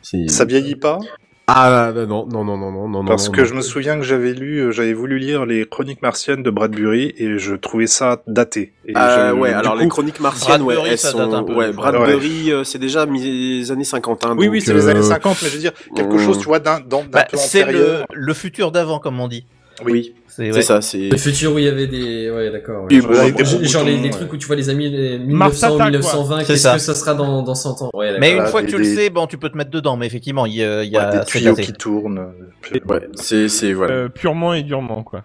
C'est- 0.00 0.28
Ça 0.28 0.44
vieillit 0.44 0.76
pas? 0.76 0.98
Ah 1.54 1.92
non, 1.94 2.26
non, 2.26 2.44
non, 2.44 2.56
non, 2.56 2.70
non, 2.72 2.88
non. 2.88 3.04
Parce 3.04 3.26
non, 3.26 3.32
que 3.32 3.40
non. 3.42 3.46
je 3.46 3.54
me 3.54 3.60
souviens 3.60 3.96
que 3.96 4.02
j'avais 4.02 4.32
lu, 4.32 4.58
euh, 4.60 4.70
j'avais 4.72 4.94
voulu 4.94 5.18
lire 5.18 5.44
les 5.44 5.66
Chroniques 5.66 6.00
martiennes 6.00 6.42
de 6.42 6.50
Bradbury 6.50 7.12
et 7.18 7.36
je 7.38 7.54
trouvais 7.54 7.86
ça 7.86 8.22
daté. 8.26 8.72
Et 8.86 8.94
Euh, 8.96 9.32
ouais, 9.34 9.52
alors 9.52 9.74
coup- 9.74 9.80
les 9.80 9.88
chroniques 9.88 10.20
martiennes, 10.20 10.62
ouais, 10.62 10.74
Bradbury, 10.74 10.92
elles 10.92 10.98
ça 10.98 11.10
sont, 11.10 11.18
date 11.18 11.34
un 11.34 11.42
peu, 11.42 11.54
ouais. 11.54 11.72
Bradbury, 11.72 12.52
euh, 12.52 12.64
c'est 12.64 12.78
déjà 12.78 13.04
mis 13.06 13.22
les 13.22 13.70
années 13.70 13.84
50, 13.84 14.24
hein, 14.24 14.34
Oui, 14.38 14.46
donc, 14.46 14.52
oui, 14.54 14.60
c'est 14.62 14.72
les 14.72 14.88
années 14.88 15.02
50, 15.02 15.38
mais 15.42 15.48
je 15.48 15.54
veux 15.54 15.60
dire, 15.60 15.72
quelque 15.94 16.16
chose, 16.18 16.38
tu 16.38 16.46
vois, 16.46 16.58
d'un 16.58 16.80
d'un- 16.80 17.00
d'un 17.00 17.04
Bah, 17.10 17.26
peu 17.30 17.36
c'est 17.36 17.60
le, 17.64 17.68
antérieur. 17.68 18.06
le 18.12 18.34
futur 18.34 18.72
d'avant, 18.72 18.98
comme 18.98 19.20
on 19.20 19.28
dit. 19.28 19.44
Oui, 19.84 20.14
C'est 20.28 20.50
c'est 20.50 20.56
ouais. 20.56 20.62
ça, 20.62 20.80
c'est. 20.80 21.08
Le 21.10 21.16
futur 21.16 21.52
où 21.54 21.58
il 21.58 21.64
y 21.64 21.68
avait 21.68 21.86
des, 21.86 22.30
ouais, 22.30 22.50
d'accord. 22.50 22.84
Ouais. 22.90 23.00
Genre 23.66 23.84
les, 23.84 23.98
ouais. 24.00 24.10
trucs 24.10 24.32
où 24.32 24.36
tu 24.36 24.46
vois 24.46 24.56
les 24.56 24.68
amis 24.70 24.88
les 24.90 25.18
Mars 25.18 25.54
1900 25.62 25.74
Attack, 25.74 25.86
1920, 25.90 26.40
C'est 26.40 26.46
qu'est-ce 26.46 26.72
que 26.74 26.78
ça 26.78 26.94
sera 26.94 27.14
dans, 27.14 27.42
dans 27.42 27.54
100 27.54 27.82
ans? 27.82 27.90
Ouais. 27.94 28.18
Mais 28.18 28.32
une 28.32 28.46
fois 28.46 28.62
que 28.62 28.66
des- 28.66 28.72
tu 28.72 28.78
le 28.78 28.84
sais, 28.84 29.10
bon, 29.10 29.26
tu 29.26 29.38
peux 29.38 29.48
te 29.50 29.56
mettre 29.56 29.70
dedans. 29.70 29.96
Mais 29.96 30.06
effectivement, 30.06 30.46
il 30.46 30.54
y 30.54 30.64
a, 30.64 30.82
il 30.84 30.90
y 30.90 30.96
a 30.96 31.10
Ouais, 31.10 31.18
des 31.18 31.24
tuyaux 31.24 31.54
qui 31.54 31.72
tournent. 31.72 32.32
Ouais, 32.88 33.08
c'est, 33.14 33.48
c'est, 33.48 33.72
voilà. 33.72 33.94
Euh, 33.94 34.08
purement 34.08 34.54
et 34.54 34.62
durement 34.62 35.02
quoi. 35.02 35.22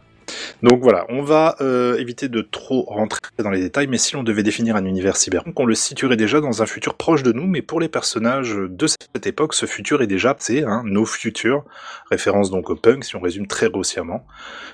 Donc 0.63 0.81
voilà, 0.81 1.05
on 1.09 1.21
va 1.21 1.55
euh, 1.61 1.97
éviter 1.97 2.29
de 2.29 2.41
trop 2.41 2.83
rentrer 2.87 3.19
dans 3.37 3.51
les 3.51 3.59
détails, 3.59 3.85
mais 3.85 3.99
si 3.99 4.15
l'on 4.15 4.23
devait 4.23 4.41
définir 4.41 4.75
un 4.75 4.85
univers 4.85 5.15
cyberpunk, 5.15 5.59
on 5.59 5.65
le 5.65 5.75
situerait 5.75 6.17
déjà 6.17 6.41
dans 6.41 6.63
un 6.63 6.65
futur 6.65 6.95
proche 6.95 7.21
de 7.21 7.31
nous, 7.31 7.45
mais 7.45 7.61
pour 7.61 7.79
les 7.79 7.89
personnages 7.89 8.55
de 8.55 8.87
cette 8.87 9.27
époque, 9.27 9.53
ce 9.53 9.67
futur 9.67 10.01
est 10.01 10.07
déjà, 10.07 10.35
c'est 10.39 10.63
hein, 10.63 10.81
nos 10.83 11.05
futurs, 11.05 11.63
référence 12.09 12.49
donc 12.49 12.71
au 12.71 12.75
punk, 12.75 13.03
si 13.03 13.15
on 13.15 13.19
résume 13.19 13.45
très 13.45 13.69
grossièrement. 13.69 14.25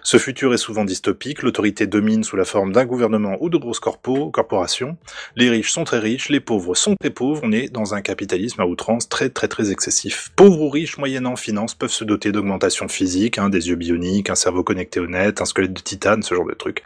Ce 0.04 0.18
futur 0.18 0.54
est 0.54 0.58
souvent 0.58 0.86
dystopique, 0.86 1.44
l'autorité 1.44 1.86
domine 1.86 2.24
sous 2.24 2.38
la 2.38 2.46
forme 2.46 2.72
d'un 2.72 2.86
gouvernement 2.86 3.36
ou 3.42 3.50
de 3.50 3.58
grosses 3.58 3.82
corporations, 3.82 4.96
les 5.36 5.50
riches 5.50 5.72
sont 5.72 5.84
très 5.84 6.00
riches, 6.00 6.30
les 6.30 6.40
pauvres 6.40 6.76
sont 6.76 6.96
très 7.00 7.10
pauvres, 7.10 7.42
on 7.44 7.52
est 7.52 7.68
dans 7.70 7.94
un 7.94 8.02
capitalisme 8.02 8.62
à 8.62 8.66
outrance 8.66 9.10
très 9.10 9.30
très 9.30 9.50
très 9.50 9.72
excessif. 9.72 10.32
Pauvres 10.38 10.62
ou 10.62 10.70
riches, 10.70 10.98
moyennant 10.98 11.36
finances, 11.36 11.76
peuvent 11.76 11.92
se 11.92 12.06
doter 12.06 12.32
d'augmentations 12.32 12.88
physiques, 12.88 13.38
hein, 13.38 13.50
des 13.50 13.68
yeux 13.68 13.76
bioniques, 13.76 14.30
un 14.30 14.36
cerveau 14.36 14.64
connecté 14.64 15.02
au 15.02 15.08
net, 15.08 15.42
un 15.42 15.46
squelette 15.46 15.73
de 15.74 15.82
titane, 15.82 16.24
ce 16.24 16.36
genre 16.36 16.46
de 16.46 16.54
truc. 16.54 16.84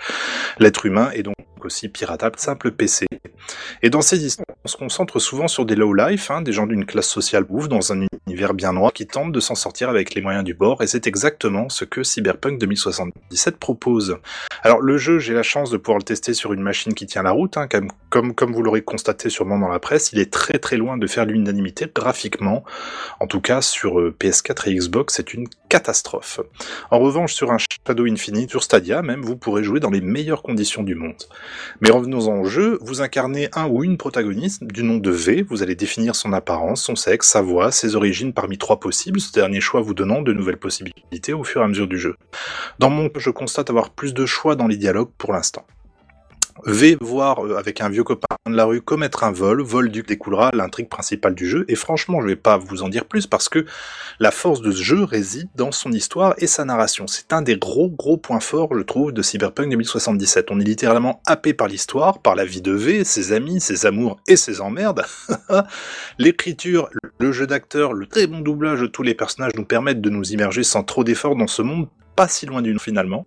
L'être 0.60 0.86
humain 0.86 1.12
est 1.14 1.24
donc 1.24 1.36
aussi 1.66 1.90
piratable, 1.90 2.38
simple 2.38 2.72
PC. 2.72 3.06
Et 3.82 3.90
dans 3.90 4.02
ces 4.02 4.26
histoires, 4.26 4.46
on 4.66 4.68
se 4.68 4.78
concentre 4.78 5.20
souvent 5.20 5.48
sur 5.48 5.66
des 5.66 5.76
low 5.76 5.94
life, 5.94 6.32
hein, 6.32 6.42
des 6.42 6.52
gens 6.52 6.68
d'une 6.68 6.86
classe 6.86 7.08
sociale 7.08 7.46
ouf 7.50 7.70
dans 7.70 7.94
un 7.94 8.06
univers 8.28 8.54
bien 8.54 8.74
noir 8.74 8.92
qui 8.92 9.08
tentent 9.08 9.32
de 9.32 9.40
s'en 9.40 9.56
sortir 9.56 9.90
avec 9.90 10.14
les 10.14 10.22
moyens 10.22 10.44
du 10.44 10.54
bord, 10.54 10.82
et 10.82 10.88
c'est 10.88 11.08
exactement 11.08 11.70
ce 11.70 11.86
que 11.86 12.04
Cyberpunk 12.04 12.60
2077 12.60 13.58
propose. 13.58 14.18
Alors 14.64 14.82
le 14.82 14.98
jeu, 14.98 15.20
j'ai 15.20 15.34
la 15.34 15.44
chance 15.44 15.70
de 15.70 15.78
pouvoir 15.78 16.00
le 16.00 16.04
tester 16.04 16.34
sur 16.34 16.54
une 16.54 16.62
machine 16.62 16.94
qui 16.94 17.06
tient 17.06 17.24
la 17.24 17.32
route, 17.32 17.58
hein, 17.58 17.68
comme, 17.68 17.90
comme, 18.10 18.36
comme 18.36 18.52
vous 18.52 18.62
l'aurez 18.62 18.82
constaté 18.82 19.30
sûrement 19.30 19.58
dans 19.58 19.70
la 19.70 19.80
presse, 19.80 20.12
il 20.12 20.20
est 20.20 20.32
très 20.32 20.60
très 20.60 20.78
loin 20.78 20.98
de 20.98 21.08
faire 21.08 21.26
l'unanimité 21.26 21.88
graphiquement. 21.94 22.64
En 23.20 23.28
tout 23.28 23.42
cas, 23.42 23.62
sur 23.62 24.00
euh, 24.00 24.16
PS4 24.20 24.70
et 24.70 24.76
Xbox, 24.76 25.16
c'est 25.16 25.34
une 25.34 25.48
catastrophe. 25.70 26.40
En 26.92 27.00
revanche, 27.00 27.34
sur 27.34 27.52
un 27.52 27.58
Shadow 27.58 28.06
Infinite, 28.06 28.50
sur 28.50 28.64
Stadia 28.64 29.02
même, 29.02 29.22
vous 29.22 29.38
pourrez 29.38 29.64
jouer 29.64 29.80
dans 29.80 29.90
les 29.90 30.02
meilleures 30.02 30.44
conditions 30.44 30.84
du 30.84 30.96
monde. 30.96 31.24
Mais 31.82 31.90
revenons-en 31.90 32.40
au 32.40 32.46
jeu, 32.46 32.78
vous 32.82 33.02
incarnez 33.02 33.50
un 33.54 33.68
ou 33.68 33.84
une 33.84 33.98
protagoniste 33.98 34.64
du 34.64 34.84
nom 34.84 34.98
de 34.98 35.12
V, 35.12 35.46
vous 35.48 35.64
allez 35.64 35.76
définir 35.76 36.16
son 36.16 36.34
apparence, 36.34 36.84
son 36.84 36.96
sexe, 36.96 37.30
sa 37.30 37.42
voix, 37.42 37.72
ses 37.72 37.96
origines 37.96 38.34
parmi 38.34 38.58
trois 38.58 38.80
possibles, 38.80 39.20
ce 39.20 39.32
dernier 39.32 39.62
choix 39.62 39.82
vous 39.82 39.94
donnant 39.94 40.22
de 40.22 40.34
nouvelles 40.34 40.58
possibilités 40.58 41.34
au 41.34 41.44
fur 41.44 41.62
et 41.62 41.64
à 41.64 41.68
mesure 41.68 41.88
du 41.88 41.98
jeu. 41.98 42.16
Dans 42.80 42.90
mon 42.90 43.10
je 43.18 43.30
constate 43.30 43.70
avoir 43.70 43.90
plus 43.90 44.14
de 44.14 44.26
choix 44.26 44.56
dans 44.56 44.68
les 44.68 44.78
dialogues 44.78 45.12
pour 45.18 45.34
l'instant. 45.34 45.66
V 46.66 46.98
voir 47.02 47.46
euh, 47.46 47.58
avec 47.58 47.82
un 47.82 47.90
vieux 47.90 48.04
copain 48.04 48.36
de 48.48 48.56
la 48.56 48.66
rue 48.66 48.82
commettre 48.82 49.24
un 49.24 49.32
vol, 49.32 49.62
vol 49.62 49.90
du 49.90 50.04
découlera 50.04 50.52
l'intrigue 50.54 50.90
principale 50.90 51.36
du 51.36 51.48
jeu, 51.48 51.66
et 51.68 51.76
franchement 51.76 52.22
je 52.22 52.28
vais 52.28 52.36
pas 52.36 52.58
vous 52.58 52.84
en 52.84 52.90
dire 52.90 53.06
plus 53.06 53.28
parce 53.28 53.50
que 53.50 53.66
la 54.20 54.32
force 54.32 54.62
de 54.62 54.72
ce 54.72 54.82
jeu 54.82 55.04
réside 55.04 55.50
dans 55.56 55.72
son 55.72 55.92
histoire 55.92 56.34
et 56.38 56.48
sa 56.48 56.66
narration. 56.66 57.08
C'est 57.08 57.34
un 57.34 57.42
des 57.42 57.58
gros 57.58 57.90
gros 57.90 58.18
points 58.18 58.40
forts 58.40 58.70
je 58.78 58.82
trouve 58.82 59.12
de 59.12 59.22
Cyberpunk 59.22 59.70
2077. 59.70 60.52
On 60.52 60.60
est 60.60 60.64
littéralement 60.64 61.22
happé 61.26 61.54
par 61.54 61.68
l'histoire, 61.68 62.20
par 62.20 62.36
la 62.36 62.46
vie 62.46 62.62
de 62.62 62.72
V, 62.72 63.04
ses 63.04 63.34
amis, 63.34 63.60
ses 63.60 63.86
amours 63.86 64.18
et 64.28 64.36
ses 64.36 64.62
emmerdes. 64.62 65.04
L'écriture, 66.18 66.90
le 67.20 67.32
jeu 67.32 67.48
d'acteur, 67.48 67.94
le 67.94 68.06
très 68.08 68.28
bon 68.28 68.40
doublage 68.40 68.82
de 68.82 68.88
tous 68.88 69.04
les 69.04 69.16
personnages 69.16 69.54
nous 69.56 69.66
permettent 69.66 70.02
de 70.02 70.10
nous 70.10 70.32
immerger 70.32 70.64
sans 70.64 70.84
trop 70.84 71.04
d'efforts 71.04 71.36
dans 71.36 71.48
ce 71.48 71.62
monde 71.62 71.88
pas 72.18 72.28
si 72.28 72.48
loin 72.48 72.62
d'une 72.62 72.80
finalement. 72.80 73.26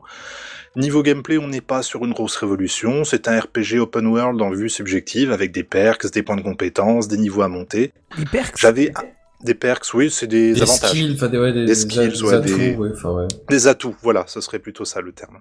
Niveau 0.76 1.02
gameplay, 1.02 1.36
on 1.38 1.48
n'est 1.48 1.60
pas 1.60 1.82
sur 1.82 2.04
une 2.04 2.12
grosse 2.12 2.36
révolution, 2.36 3.02
c'est 3.04 3.26
un 3.26 3.40
RPG 3.40 3.80
open 3.80 4.06
world 4.06 4.40
en 4.40 4.50
vue 4.50 4.70
subjective 4.70 5.32
avec 5.32 5.50
des 5.50 5.64
perks, 5.64 6.08
des 6.12 6.22
points 6.22 6.36
de 6.36 6.42
compétences, 6.42 7.08
des 7.08 7.16
niveaux 7.18 7.42
à 7.42 7.48
monter. 7.48 7.92
Des 8.16 8.24
perks 8.24 8.54
J'avais 8.56 8.92
un- 8.96 9.02
des 9.44 9.54
perks, 9.54 9.92
oui, 9.94 10.10
c'est 10.10 10.28
des, 10.28 10.52
Des 10.52 10.62
avantages. 10.62 10.90
skills, 10.90 11.16
des, 11.16 11.38
ouais, 11.38 11.52
des, 11.52 11.74
skills, 11.74 12.08
des 12.10 12.22
ouais, 12.22 12.34
atouts, 12.34 12.56
des- 12.56 12.74
ouais, 12.76 12.90
enfin, 12.94 13.10
ouais. 13.10 13.26
Des 13.48 13.66
atouts, 13.66 13.96
voilà, 14.02 14.24
ce 14.28 14.40
serait 14.40 14.58
plutôt 14.60 14.84
ça 14.84 15.00
le 15.00 15.10
terme. 15.12 15.38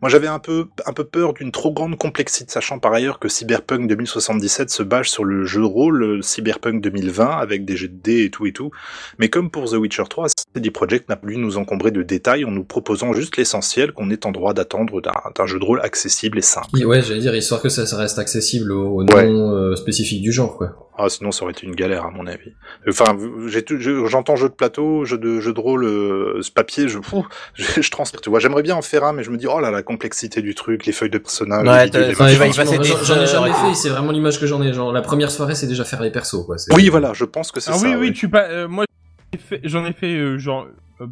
Moi 0.00 0.08
j'avais 0.08 0.28
un 0.28 0.38
peu, 0.38 0.66
un 0.86 0.92
peu 0.92 1.04
peur 1.04 1.34
d'une 1.34 1.50
trop 1.50 1.72
grande 1.72 1.98
complexité, 1.98 2.50
sachant 2.52 2.78
par 2.78 2.92
ailleurs 2.92 3.18
que 3.18 3.28
Cyberpunk 3.28 3.88
2077 3.88 4.70
se 4.70 4.82
base 4.82 5.06
sur 5.06 5.24
le 5.24 5.44
jeu 5.44 5.60
de 5.60 5.66
rôle 5.66 6.02
euh, 6.02 6.22
Cyberpunk 6.22 6.80
2020 6.82 7.26
avec 7.26 7.64
des 7.64 7.76
jets 7.76 7.88
de 7.88 8.00
dés 8.00 8.24
et 8.24 8.30
tout 8.30 8.46
et 8.46 8.52
tout. 8.52 8.70
Mais 9.18 9.28
comme 9.28 9.50
pour 9.50 9.68
The 9.70 9.74
Witcher 9.74 10.04
3, 10.08 10.28
CD 10.54 10.70
Projekt 10.70 11.08
n'a 11.08 11.16
plus 11.16 11.36
nous 11.36 11.58
encombrer 11.58 11.90
de 11.90 12.02
détails 12.02 12.44
en 12.44 12.50
nous 12.50 12.64
proposant 12.64 13.12
juste 13.12 13.36
l'essentiel 13.36 13.92
qu'on 13.92 14.10
est 14.10 14.24
en 14.26 14.30
droit 14.32 14.54
d'attendre 14.54 15.00
d'un 15.00 15.46
jeu 15.46 15.58
de 15.58 15.64
rôle 15.64 15.80
accessible 15.80 16.38
et 16.38 16.42
simple. 16.42 16.68
Et 16.78 16.84
ouais, 16.84 17.02
j'allais 17.02 17.20
dire, 17.20 17.34
histoire 17.34 17.60
que 17.60 17.68
ça, 17.68 17.86
ça 17.86 17.96
reste 17.96 18.18
accessible 18.18 18.70
au, 18.72 19.00
au 19.00 19.04
Ouais. 19.04 19.26
nom 19.28 19.52
euh, 19.52 19.74
spécifique 19.76 20.22
du 20.22 20.30
genre, 20.32 20.56
quoi. 20.56 20.87
Ah, 21.00 21.08
sinon 21.08 21.30
ça 21.30 21.44
aurait 21.44 21.52
été 21.52 21.64
une 21.64 21.76
galère 21.76 22.04
à 22.06 22.10
mon 22.10 22.26
avis. 22.26 22.52
Enfin, 22.88 23.16
j'entends 24.06 24.34
jeu 24.34 24.48
de 24.48 24.54
plateau, 24.54 25.04
jeu 25.04 25.16
de 25.16 25.38
jeu 25.40 25.52
de 25.52 25.60
rôle, 25.60 25.84
euh, 25.84 26.42
ce 26.42 26.50
papier, 26.50 26.88
je, 26.88 26.98
fou, 27.00 27.24
je, 27.54 27.80
je 27.80 27.90
transpire. 27.90 28.20
Tu 28.20 28.30
vois, 28.30 28.40
j'aimerais 28.40 28.62
bien 28.62 28.74
en 28.74 28.82
faire 28.82 29.04
un, 29.04 29.12
mais 29.12 29.22
je 29.22 29.30
me 29.30 29.36
dis 29.36 29.46
oh 29.46 29.60
là 29.60 29.70
la 29.70 29.82
complexité 29.82 30.42
du 30.42 30.54
truc, 30.56 30.86
les 30.86 30.92
feuilles 30.92 31.08
de 31.10 31.18
personnages. 31.18 31.66
Ouais, 31.66 31.88
J'en- 31.92 32.26
ai 32.26 33.26
jamais 33.26 33.52
fait, 33.52 33.74
c'est 33.74 33.88
vraiment 33.90 34.10
l'image 34.12 34.40
que 34.40 34.46
j'en 34.46 34.60
ai. 34.62 34.72
Genre, 34.72 34.92
la 34.92 35.02
première 35.02 35.30
soirée, 35.30 35.54
c'est 35.54 35.66
déjà 35.68 35.84
faire 35.84 36.02
les 36.02 36.10
persos, 36.10 36.44
quoi. 36.44 36.56
Oui, 36.72 36.88
voilà, 36.88 37.12
je 37.14 37.24
pense 37.24 37.52
que 37.52 37.60
c'est 37.60 37.70
Ah 37.70 37.74
ça. 37.74 37.86
oui, 37.86 37.94
oui, 37.94 38.08
ouais. 38.08 38.12
tu 38.12 38.28
pas. 38.28 38.48
euh, 38.48 38.66
moi, 38.68 38.84
j'en 39.64 39.84
ai 39.86 39.92
fait- 39.92 40.16
euh, 40.16 40.36
genre 40.38 40.66
euh, 41.00 41.06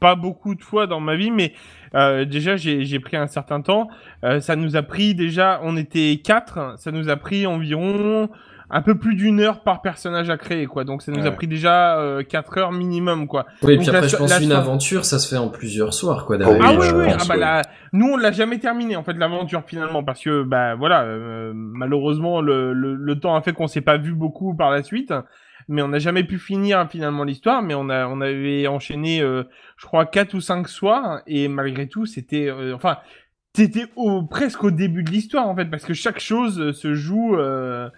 pas 0.00 0.14
beaucoup 0.14 0.54
de 0.54 0.62
fois 0.62 0.86
dans 0.86 1.00
ma 1.00 1.16
vie, 1.16 1.30
mais 1.30 1.52
euh, 1.94 2.24
déjà 2.24 2.56
j'ai 2.56 2.84
j'ai 2.84 3.00
pris 3.00 3.16
un 3.16 3.26
certain 3.28 3.60
temps. 3.60 3.88
Euh, 4.24 4.40
ça 4.40 4.56
nous 4.56 4.76
a 4.76 4.82
pris 4.82 5.14
déjà, 5.14 5.60
on 5.62 5.76
était 5.76 6.20
quatre, 6.22 6.74
ça 6.78 6.90
nous 6.90 7.08
a 7.08 7.16
pris 7.16 7.46
environ 7.46 8.28
un 8.70 8.82
peu 8.82 8.98
plus 8.98 9.14
d'une 9.14 9.40
heure 9.40 9.62
par 9.62 9.80
personnage 9.80 10.28
à 10.30 10.36
créer, 10.36 10.66
quoi. 10.66 10.84
Donc 10.84 11.02
ça 11.02 11.10
nous 11.10 11.24
a 11.26 11.30
pris 11.30 11.46
déjà 11.46 11.98
euh, 11.98 12.22
4 12.22 12.58
heures 12.58 12.72
minimum, 12.72 13.26
quoi. 13.26 13.46
Oui, 13.62 13.74
et 13.74 13.76
puis 13.78 13.86
la 13.86 13.92
après, 13.94 14.08
je 14.08 14.12
so- 14.16 14.18
pense 14.18 14.30
la 14.30 14.40
une 14.42 14.50
so- 14.50 14.56
aventure, 14.56 15.04
ça 15.04 15.18
se 15.18 15.28
fait 15.28 15.38
en 15.40 15.48
plusieurs 15.48 15.94
soirs, 15.94 16.26
quoi. 16.26 16.36
Ah 16.36 16.38
derrière, 16.38 16.62
Ah 16.64 16.70
oui, 16.72 16.76
oui, 16.80 16.86
je 16.88 16.94
oui, 16.96 17.04
pense, 17.06 17.30
ah 17.30 17.36
bah 17.36 17.56
ouais. 17.56 17.62
nous 17.94 18.08
on 18.12 18.16
l'a 18.18 18.30
jamais 18.32 18.58
terminé 18.58 18.96
en 18.96 19.02
fait 19.04 19.14
l'aventure 19.14 19.62
finalement 19.66 20.04
parce 20.04 20.22
que 20.22 20.42
bah 20.42 20.74
voilà 20.74 21.02
euh, 21.04 21.52
malheureusement 21.54 22.40
le, 22.42 22.72
le, 22.74 22.94
le 22.94 23.20
temps 23.20 23.34
a 23.34 23.40
fait 23.40 23.52
qu'on 23.52 23.66
s'est 23.68 23.80
pas 23.80 23.96
vu 23.96 24.12
beaucoup 24.12 24.54
par 24.54 24.70
la 24.70 24.82
suite 24.82 25.14
mais 25.68 25.80
on 25.82 25.88
n'a 25.88 25.98
jamais 25.98 26.24
pu 26.24 26.38
finir 26.38 26.86
finalement 26.90 27.24
l'histoire 27.24 27.62
mais 27.62 27.74
on 27.74 27.88
a 27.88 28.06
on 28.06 28.20
avait 28.20 28.66
enchaîné 28.66 29.22
euh, 29.22 29.44
je 29.78 29.86
crois 29.86 30.04
quatre 30.04 30.34
ou 30.34 30.40
cinq 30.40 30.68
soirs 30.68 31.22
et 31.26 31.48
malgré 31.48 31.86
tout 31.88 32.04
c'était 32.06 32.48
euh, 32.50 32.74
enfin 32.74 32.98
t'étais 33.54 33.86
au 33.96 34.22
presque 34.22 34.62
au 34.64 34.70
début 34.70 35.02
de 35.02 35.10
l'histoire 35.10 35.48
en 35.48 35.56
fait 35.56 35.66
parce 35.66 35.84
que 35.84 35.94
chaque 35.94 36.20
chose 36.20 36.60
euh, 36.60 36.72
se 36.72 36.94
joue 36.94 37.36
euh, 37.36 37.88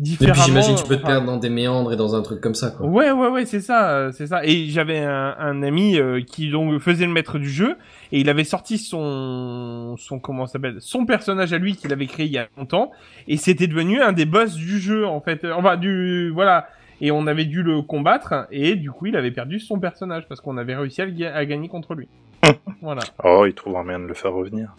Et 0.00 0.02
différemment 0.02 0.34
puis 0.34 0.42
j'imagine 0.46 0.74
que 0.76 0.80
tu 0.80 0.86
peux 0.88 0.96
te 0.96 1.04
perdre 1.04 1.26
dans 1.26 1.36
des 1.36 1.50
méandres 1.50 1.92
et 1.92 1.96
dans 1.96 2.14
un 2.14 2.22
truc 2.22 2.40
comme 2.40 2.54
ça, 2.54 2.70
quoi. 2.70 2.86
Ouais, 2.86 3.10
ouais, 3.10 3.28
ouais, 3.28 3.44
c'est 3.44 3.60
ça, 3.60 3.90
euh, 3.90 4.12
c'est 4.12 4.26
ça. 4.28 4.44
Et 4.44 4.66
j'avais 4.70 4.98
un, 5.00 5.34
un 5.38 5.62
ami 5.62 5.98
euh, 5.98 6.22
qui 6.22 6.50
donc 6.50 6.78
faisait 6.80 7.04
le 7.04 7.12
maître 7.12 7.38
du 7.38 7.50
jeu 7.50 7.76
et 8.10 8.20
il 8.20 8.30
avait 8.30 8.44
sorti 8.44 8.78
son, 8.78 9.96
son 9.98 10.18
comment 10.18 10.46
ça 10.46 10.54
s'appelle, 10.54 10.76
son 10.78 11.04
personnage 11.04 11.52
à 11.52 11.58
lui 11.58 11.76
qu'il 11.76 11.92
avait 11.92 12.06
créé 12.06 12.24
il 12.26 12.32
y 12.32 12.38
a 12.38 12.48
longtemps 12.56 12.92
et 13.28 13.36
c'était 13.36 13.66
devenu 13.66 14.00
un 14.00 14.12
des 14.12 14.24
boss 14.24 14.54
du 14.54 14.78
jeu 14.80 15.06
en 15.06 15.20
fait. 15.20 15.44
Euh, 15.44 15.52
Enfin 15.54 15.76
du 15.76 16.30
voilà. 16.30 16.66
Et 17.02 17.10
on 17.10 17.26
avait 17.26 17.44
dû 17.46 17.62
le 17.62 17.82
combattre 17.82 18.46
et 18.50 18.76
du 18.76 18.90
coup 18.90 19.06
il 19.06 19.16
avait 19.16 19.30
perdu 19.30 19.58
son 19.60 19.78
personnage 19.78 20.26
parce 20.28 20.40
qu'on 20.40 20.56
avait 20.56 20.76
réussi 20.76 21.02
à 21.02 21.44
gagner 21.46 21.68
contre 21.68 21.94
lui. 21.94 22.08
voilà. 22.82 23.02
Oh, 23.22 23.44
il 23.46 23.54
trouve 23.54 23.76
un 23.76 23.84
moyen 23.84 24.00
de 24.00 24.06
le 24.06 24.14
faire 24.14 24.32
revenir. 24.32 24.74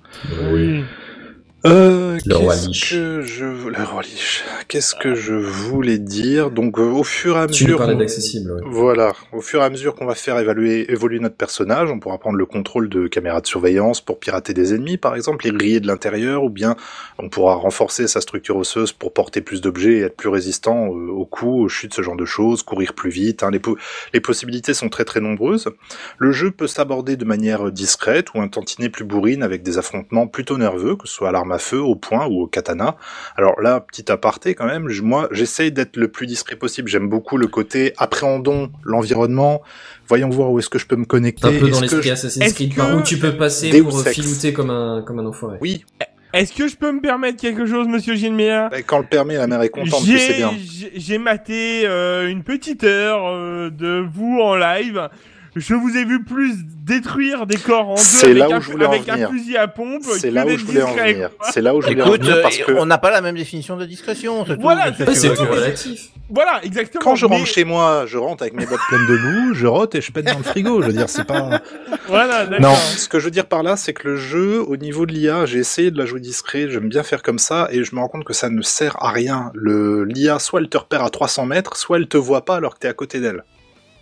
Oui. 0.52 0.84
Euh, 1.64 2.18
Le 2.26 2.36
roi 2.38 2.54
qu'est-ce 2.56 2.68
Lich. 2.70 2.90
que 2.92 3.22
je 3.22 3.46
le 3.46 3.84
roi 3.84 4.02
Lich. 4.02 4.44
Qu'est-ce 4.68 4.96
que 4.96 5.14
je 5.14 5.34
voulais 5.36 6.00
dire? 6.00 6.50
Donc 6.50 6.80
euh, 6.80 6.82
au 6.82 7.04
fur 7.04 7.38
et 7.38 7.42
à 7.42 7.48
Tu 7.48 7.66
mesure 7.66 7.78
parlais 7.78 7.94
qu'on- 7.94 8.00
d'accessible, 8.00 8.52
ouais. 8.52 8.62
Voilà, 8.66 9.14
au 9.32 9.42
fur 9.42 9.62
et 9.62 9.66
à 9.66 9.70
mesure 9.70 9.94
qu'on 9.94 10.08
va 10.08 10.16
faire 10.16 10.40
évaluer, 10.40 10.92
évoluer 10.92 11.20
notre 11.20 11.36
personnage, 11.36 11.92
on 11.92 12.00
pourra 12.00 12.18
prendre 12.18 12.38
le 12.38 12.48
contrôle 12.48 12.90
de 12.90 13.08
caméras 13.08 13.42
de 13.42 13.48
surveillance 13.48 14.02
pour 14.02 14.20
pirater 14.20 14.56
des 14.56 14.74
ennemis, 14.74 14.98
par 14.98 15.16
exemple, 15.16 15.46
les 15.46 15.52
griller 15.52 15.80
de 15.80 15.86
l'intérieur, 15.88 16.44
ou 16.44 16.50
bien 16.50 16.76
on 17.20 17.30
pourra 17.30 17.54
renforcer 17.54 18.08
sa 18.08 18.22
structure 18.22 18.58
osseuse 18.58 18.92
pour 18.92 19.14
porter 19.14 19.42
plus 19.42 19.62
d'objets 19.62 19.98
et 19.98 20.02
être 20.02 20.18
plus 20.18 20.30
résistant 20.30 20.88
euh, 20.88 21.10
aux 21.12 21.26
coups, 21.26 21.66
aux 21.66 21.70
chutes, 21.70 21.94
ce 21.94 22.02
genre 22.02 22.16
de 22.18 22.26
choses, 22.26 22.64
courir 22.64 22.94
plus 22.96 23.12
vite. 23.12 23.44
hein. 23.44 23.52
Les, 23.52 23.60
po- 23.60 23.78
les 24.14 24.20
possibilités 24.22 24.74
sont 24.74 24.90
très 24.90 25.06
très 25.06 25.20
nombreuses. 25.20 25.68
Le 26.18 26.32
jeu 26.32 26.50
peut 26.50 26.68
s'aborder 26.68 27.18
de 27.18 27.26
manière 27.26 27.72
discrète 27.72 28.34
ou 28.34 28.42
un 28.42 28.48
tantinet 28.48 28.90
plus 28.90 29.04
bourrine 29.06 29.44
avec 29.44 29.62
des 29.62 29.78
affrontements 29.78 30.26
plutôt 30.26 30.58
nerveux, 30.58 30.96
que 30.96 31.08
ce 31.08 31.14
soit 31.14 31.30
à 31.30 31.32
l'arme 31.32 31.51
à 31.52 31.60
feu, 31.60 31.80
au 31.80 31.96
poing 31.96 32.28
ou 32.28 32.42
au 32.44 32.48
katana. 32.48 32.96
Alors 33.38 33.60
là, 33.62 33.80
petit 33.80 34.12
aparté 34.12 34.56
quand 34.56 34.66
même, 34.66 34.90
je- 34.90 35.02
moi 35.02 35.28
j'essaye 35.32 35.72
d'être 35.72 35.98
le 35.98 36.08
plus 36.08 36.28
discret 36.28 36.56
possible. 36.56 36.88
J'aime 36.90 37.10
beaucoup 37.10 37.38
le 37.38 37.48
côté 37.48 37.94
appréhendons 37.98 38.72
l'environnement, 38.84 39.62
voyons 40.08 40.30
voir 40.30 40.52
où 40.52 40.60
est-ce 40.60 40.70
que 40.70 40.80
je 40.80 40.86
peux 40.88 40.96
me 40.96 41.06
connecter. 41.06 41.48
Un 41.48 41.60
peu 41.60 41.70
dans 41.70 41.80
l'esprit 41.82 42.04
je- 42.08 42.12
Assassin's 42.14 42.54
Creed, 42.54 42.72
que- 42.74 42.78
par 42.78 42.96
où 42.96 43.02
tu 43.02 43.18
peux 43.18 43.36
passer 43.38 43.70
Deus 43.72 43.84
pour 43.84 44.02
Ex. 44.08 44.14
filouter 44.14 44.54
comme 44.54 44.70
un, 44.70 45.04
comme 45.06 45.20
un 45.20 45.26
enfoiré. 45.26 45.58
Oui, 45.62 45.84
Est-ce 46.34 46.54
que 46.54 46.70
je 46.70 46.78
peux 46.78 46.94
me 46.94 47.02
permettre 47.02 47.42
quelque 47.42 47.66
chose, 47.66 47.90
Monsieur 47.90 48.16
Gilmea 48.16 48.70
et 48.74 48.84
quand 48.84 49.00
le 49.00 49.06
permet, 49.06 49.36
la 49.36 49.48
mère 49.48 49.62
est 49.64 49.68
contente, 49.70 50.06
bien. 50.06 50.18
j'ai- 50.58 50.94
j'ai 50.96 51.18
maté 51.18 51.82
euh, 51.86 52.30
une 52.30 52.44
petite 52.44 52.86
heure 52.86 53.24
euh, 53.28 53.70
de 53.70 54.06
vous 54.14 54.40
en 54.42 54.56
live. 54.56 55.10
Je 55.56 55.74
vous 55.74 55.98
ai 55.98 56.06
vu 56.06 56.24
plus 56.24 56.54
détruire 56.86 57.46
des 57.46 57.58
corps 57.58 57.90
en 57.90 57.96
deux 57.96 58.02
avec, 58.24 58.38
là 58.38 58.50
où 58.50 58.54
un, 58.54 58.60
je 58.62 58.72
voulais 58.72 58.86
en 58.86 58.92
avec 58.92 59.10
un 59.10 59.14
venir. 59.16 59.30
fusil 59.32 59.58
à 59.58 59.68
pompe. 59.68 60.04
C'est 60.04 60.30
que 60.30 60.34
là 60.34 60.46
où 60.46 60.58
je 60.58 60.64
voulais 60.66 60.82
en 60.82 60.94
venir. 60.94 61.30
C'est 61.52 61.62
là 61.62 61.76
où 61.76 61.82
je 61.82 61.88
voulais 61.88 62.02
en 62.02 62.08
Écoute, 62.08 62.22
venir 62.22 62.38
euh, 62.38 62.42
parce 62.42 62.58
que 62.58 62.72
on 62.72 62.86
n'a 62.86 62.98
pas 62.98 63.12
la 63.12 63.20
même 63.22 63.36
définition 63.36 63.76
de 63.76 63.86
discrétion, 63.86 64.46
c'est 64.46 64.56
tout. 64.56 64.62
Voilà, 64.62 64.94
c'est 65.14 65.34
tout 65.34 65.44
relatif. 65.44 66.10
Voilà, 66.30 66.64
exactement. 66.64 67.04
quand 67.04 67.16
je 67.16 67.26
rentre 67.26 67.42
Mais- 67.42 67.46
chez 67.46 67.66
moi, 67.66 68.06
je 68.08 68.18
rentre 68.18 68.44
avec 68.44 68.54
mes 68.54 68.66
bottes 68.66 68.80
pleines 68.88 69.06
de 69.08 69.18
boue, 69.18 69.54
je 69.54 69.68
rote 69.68 69.94
et 69.96 70.00
je 70.02 70.14
pète 70.14 70.26
dans 70.28 70.38
le 70.38 70.44
frigo. 70.46 70.82
Je 70.82 70.88
veux 70.88 70.94
dire, 70.94 71.10
c'est 71.10 71.26
pas. 71.26 71.60
Voilà, 72.08 72.46
d'accord. 72.46 72.70
Non, 72.72 72.76
ce 72.76 73.10
que 73.10 73.20
je 73.20 73.26
veux 73.26 73.32
dire 73.32 73.48
par 73.48 73.62
là, 73.64 73.76
c'est 73.76 73.92
que 73.94 74.08
le 74.08 74.16
jeu, 74.16 74.62
au 74.66 74.78
niveau 74.78 75.06
de 75.06 75.12
l'IA, 75.12 75.46
j'ai 75.46 75.60
essayé 75.60 75.92
de 75.92 75.98
la 75.98 76.06
jouer 76.06 76.22
discret, 76.22 76.68
j'aime 76.70 76.88
bien 76.88 77.04
faire 77.04 77.22
comme 77.22 77.40
ça, 77.40 77.68
et 77.72 77.84
je 77.84 77.94
me 77.94 78.00
rends 78.00 78.08
compte 78.08 78.24
que 78.24 78.34
ça 78.34 78.50
ne 78.50 78.62
sert 78.62 78.96
à 79.04 79.12
rien. 79.12 79.52
Le 79.54 80.06
l'IA, 80.06 80.40
soit 80.40 80.62
elle 80.62 80.70
te 80.70 80.78
repère 80.78 81.04
à 81.04 81.10
300 81.10 81.46
mètres, 81.46 81.76
soit 81.76 81.98
elle 81.98 82.08
te 82.08 82.16
voit 82.18 82.46
pas 82.46 82.56
alors 82.56 82.76
que 82.76 82.80
t'es 82.80 82.88
à 82.88 82.94
côté 82.94 83.20
d'elle. 83.20 83.44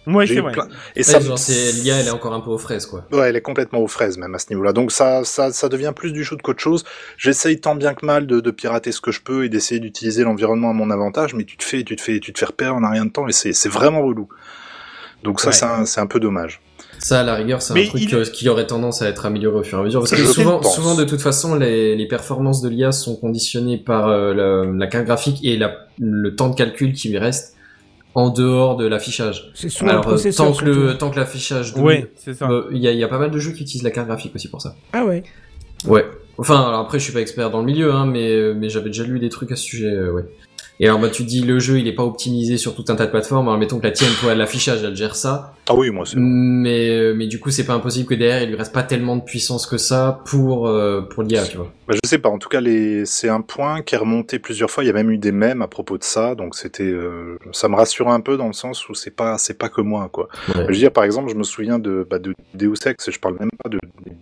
Ouais, 0.07 0.25
J'ai 0.25 0.35
c'est 0.35 0.41
vrai. 0.41 0.53
plein- 0.53 0.67
Et 0.95 0.99
Ouais, 0.99 1.03
ça, 1.03 1.19
genre, 1.19 1.37
c'est, 1.37 1.71
l'IA, 1.73 1.97
elle 1.97 2.07
est 2.07 2.11
encore 2.11 2.33
un 2.33 2.39
peu 2.39 2.49
aux 2.49 2.57
fraises, 2.57 2.85
quoi. 2.87 3.05
Ouais, 3.11 3.29
elle 3.29 3.35
est 3.35 3.41
complètement 3.41 3.79
aux 3.79 3.87
fraises 3.87 4.17
même 4.17 4.33
à 4.33 4.39
ce 4.39 4.47
niveau-là. 4.49 4.73
Donc 4.73 4.91
ça, 4.91 5.23
ça, 5.23 5.51
ça 5.51 5.69
devient 5.69 5.93
plus 5.95 6.11
du 6.13 6.23
shoot 6.23 6.41
qu'autre 6.41 6.61
chose. 6.61 6.83
J'essaye 7.17 7.59
tant 7.59 7.75
bien 7.75 7.93
que 7.93 8.05
mal 8.05 8.25
de, 8.25 8.39
de 8.39 8.51
pirater 8.51 8.91
ce 8.91 9.01
que 9.01 9.11
je 9.11 9.21
peux 9.21 9.45
et 9.45 9.49
d'essayer 9.49 9.79
d'utiliser 9.79 10.23
l'environnement 10.23 10.71
à 10.71 10.73
mon 10.73 10.89
avantage, 10.89 11.33
mais 11.35 11.43
tu 11.43 11.57
te 11.57 11.63
fais, 11.63 11.83
tu 11.83 11.95
te 11.95 12.01
fais, 12.01 12.19
tu 12.19 12.33
te 12.33 12.39
fais 12.39 12.45
repérer 12.45 12.71
en 12.71 12.83
un 12.83 12.89
rien 12.89 13.05
de 13.05 13.11
temps 13.11 13.27
et 13.27 13.31
c'est, 13.33 13.53
c'est 13.53 13.69
vraiment 13.69 14.01
relou. 14.01 14.29
Donc 15.23 15.41
ça, 15.41 15.47
Ouais. 15.47 15.53
c'est 15.53 15.65
un, 15.65 15.85
c'est 15.85 15.99
un 16.01 16.07
peu 16.07 16.19
dommage. 16.19 16.61
Ça, 16.97 17.19
à 17.19 17.23
la 17.23 17.35
rigueur, 17.35 17.61
c'est 17.61 17.73
Mais 17.73 17.85
un 17.85 17.89
truc 17.89 18.01
il- 18.01 18.15
euh, 18.15 18.23
qui 18.25 18.49
aurait 18.49 18.67
tendance 18.67 19.01
à 19.01 19.07
être 19.09 19.25
amélioré 19.25 19.59
au 19.59 19.63
fur 19.63 19.77
et 19.77 19.81
à 19.81 19.83
mesure. 19.83 19.99
Parce 19.99 20.11
que 20.11 20.25
souvent, 20.25 20.63
souvent, 20.63 20.95
de 20.95 21.03
toute 21.03 21.21
façon, 21.21 21.55
les, 21.55 21.95
les 21.95 22.07
performances 22.07 22.61
de 22.61 22.69
l'IA 22.69 22.91
sont 22.93 23.15
conditionnées 23.15 23.77
par 23.77 24.07
euh, 24.07 24.33
la, 24.33 24.65
la 24.71 24.87
carte 24.87 25.05
graphique 25.05 25.39
et 25.43 25.55
la, 25.57 25.87
le 25.99 26.35
temps 26.35 26.49
de 26.49 26.55
calcul 26.55 26.93
qui 26.93 27.09
lui 27.09 27.17
reste 27.17 27.55
en 28.15 28.29
dehors 28.29 28.75
de 28.75 28.85
l'affichage. 28.87 29.51
C'est 29.53 29.69
souvent 29.69 29.85
le 29.85 29.91
Alors, 29.91 30.05
euh, 30.05 30.09
processeur. 30.09 30.47
tant 30.47 30.53
que 30.53 30.65
le, 30.65 30.97
tant 30.97 31.09
que 31.11 31.17
l'affichage 31.19 31.73
double, 31.73 31.85
Ouais, 31.85 32.11
c'est 32.15 32.33
ça. 32.33 32.49
euh, 32.49 32.63
il 32.71 32.77
y, 32.79 32.87
a, 32.87 32.91
il 32.91 32.97
y 32.97 33.03
a 33.03 33.07
pas 33.07 33.19
mal 33.19 33.31
de 33.31 33.39
jeux 33.39 33.51
qui 33.51 33.63
utilisent 33.63 33.83
la 33.83 33.91
carte 33.91 34.07
graphique 34.07 34.33
aussi 34.35 34.49
pour 34.49 34.61
ça. 34.61 34.75
Ah 34.93 35.05
ouais. 35.05 35.23
Ouais. 35.85 36.05
Enfin, 36.37 36.59
alors 36.67 36.79
après, 36.79 36.99
je 36.99 37.03
suis 37.03 37.13
pas 37.13 37.21
expert 37.21 37.49
dans 37.51 37.59
le 37.59 37.65
milieu, 37.65 37.93
hein, 37.93 38.05
mais, 38.05 38.31
euh, 38.31 38.53
mais 38.57 38.69
j'avais 38.69 38.89
déjà 38.89 39.03
lu 39.03 39.19
des 39.19 39.29
trucs 39.29 39.51
à 39.51 39.55
ce 39.55 39.63
sujet, 39.63 39.87
euh, 39.93 40.11
ouais. 40.11 40.23
Et 40.81 40.87
alors, 40.87 40.99
bah, 41.01 41.09
tu 41.09 41.23
dis, 41.23 41.41
le 41.41 41.59
jeu, 41.59 41.77
il 41.77 41.87
est 41.89 41.93
pas 41.93 42.05
optimisé 42.05 42.55
sur 42.57 42.73
tout 42.73 42.85
un 42.87 42.95
tas 42.95 43.05
de 43.05 43.11
plateformes. 43.11 43.49
Alors, 43.49 43.59
mettons 43.59 43.79
que 43.79 43.83
la 43.83 43.91
tienne, 43.91 44.11
toi, 44.21 44.33
l'affichage, 44.33 44.81
elle 44.81 44.95
gère 44.95 45.13
ça. 45.15 45.53
Ah 45.67 45.75
oui, 45.75 45.89
moi 45.89 46.05
c'est. 46.05 46.15
Mais, 46.17 46.89
euh, 46.89 47.13
mais 47.13 47.27
du 47.27 47.37
coup, 47.41 47.51
c'est 47.51 47.65
pas 47.65 47.73
impossible 47.73 48.07
que 48.07 48.13
derrière, 48.15 48.41
il 48.43 48.47
lui 48.49 48.55
reste 48.55 48.73
pas 48.73 48.83
tellement 48.83 49.17
de 49.17 49.21
puissance 49.21 49.67
que 49.67 49.77
ça 49.77 50.21
pour, 50.25 50.67
euh, 50.69 51.01
pour 51.01 51.23
l'IA, 51.23 51.43
tu 51.45 51.57
vois. 51.57 51.73
Bah, 51.89 51.95
je 52.03 52.07
sais 52.07 52.19
pas. 52.19 52.29
En 52.29 52.37
tout 52.37 52.49
cas, 52.49 52.61
les... 52.61 53.03
c'est 53.07 53.29
un 53.29 53.41
point 53.41 53.81
qui 53.81 53.95
est 53.95 53.97
remonté 53.97 54.37
plusieurs 54.37 54.69
fois. 54.69 54.83
Il 54.83 54.87
y 54.87 54.91
a 54.91 54.93
même 54.93 55.09
eu 55.09 55.17
des 55.17 55.31
mèmes 55.31 55.63
à 55.63 55.67
propos 55.67 55.97
de 55.97 56.03
ça. 56.03 56.35
Donc 56.35 56.53
c'était, 56.53 56.83
euh, 56.83 57.39
ça 57.51 57.67
me 57.67 57.75
rassure 57.75 58.09
un 58.09 58.19
peu 58.19 58.37
dans 58.37 58.45
le 58.45 58.53
sens 58.53 58.87
où 58.89 58.93
c'est 58.93 59.09
pas, 59.09 59.39
c'est 59.39 59.57
pas 59.57 59.69
que 59.69 59.81
moi, 59.81 60.07
quoi. 60.11 60.29
Ouais. 60.49 60.53
Je 60.53 60.67
veux 60.67 60.75
dire, 60.75 60.93
par 60.93 61.03
exemple, 61.03 61.31
je 61.31 61.35
me 61.35 61.41
souviens 61.41 61.79
de, 61.79 62.05
bah, 62.07 62.19
de 62.19 62.35
Deus 62.53 62.75
Ex, 62.85 63.09
je 63.09 63.17
parle 63.17 63.37
même 63.39 63.49
pas 63.63 63.69
de, 63.69 63.79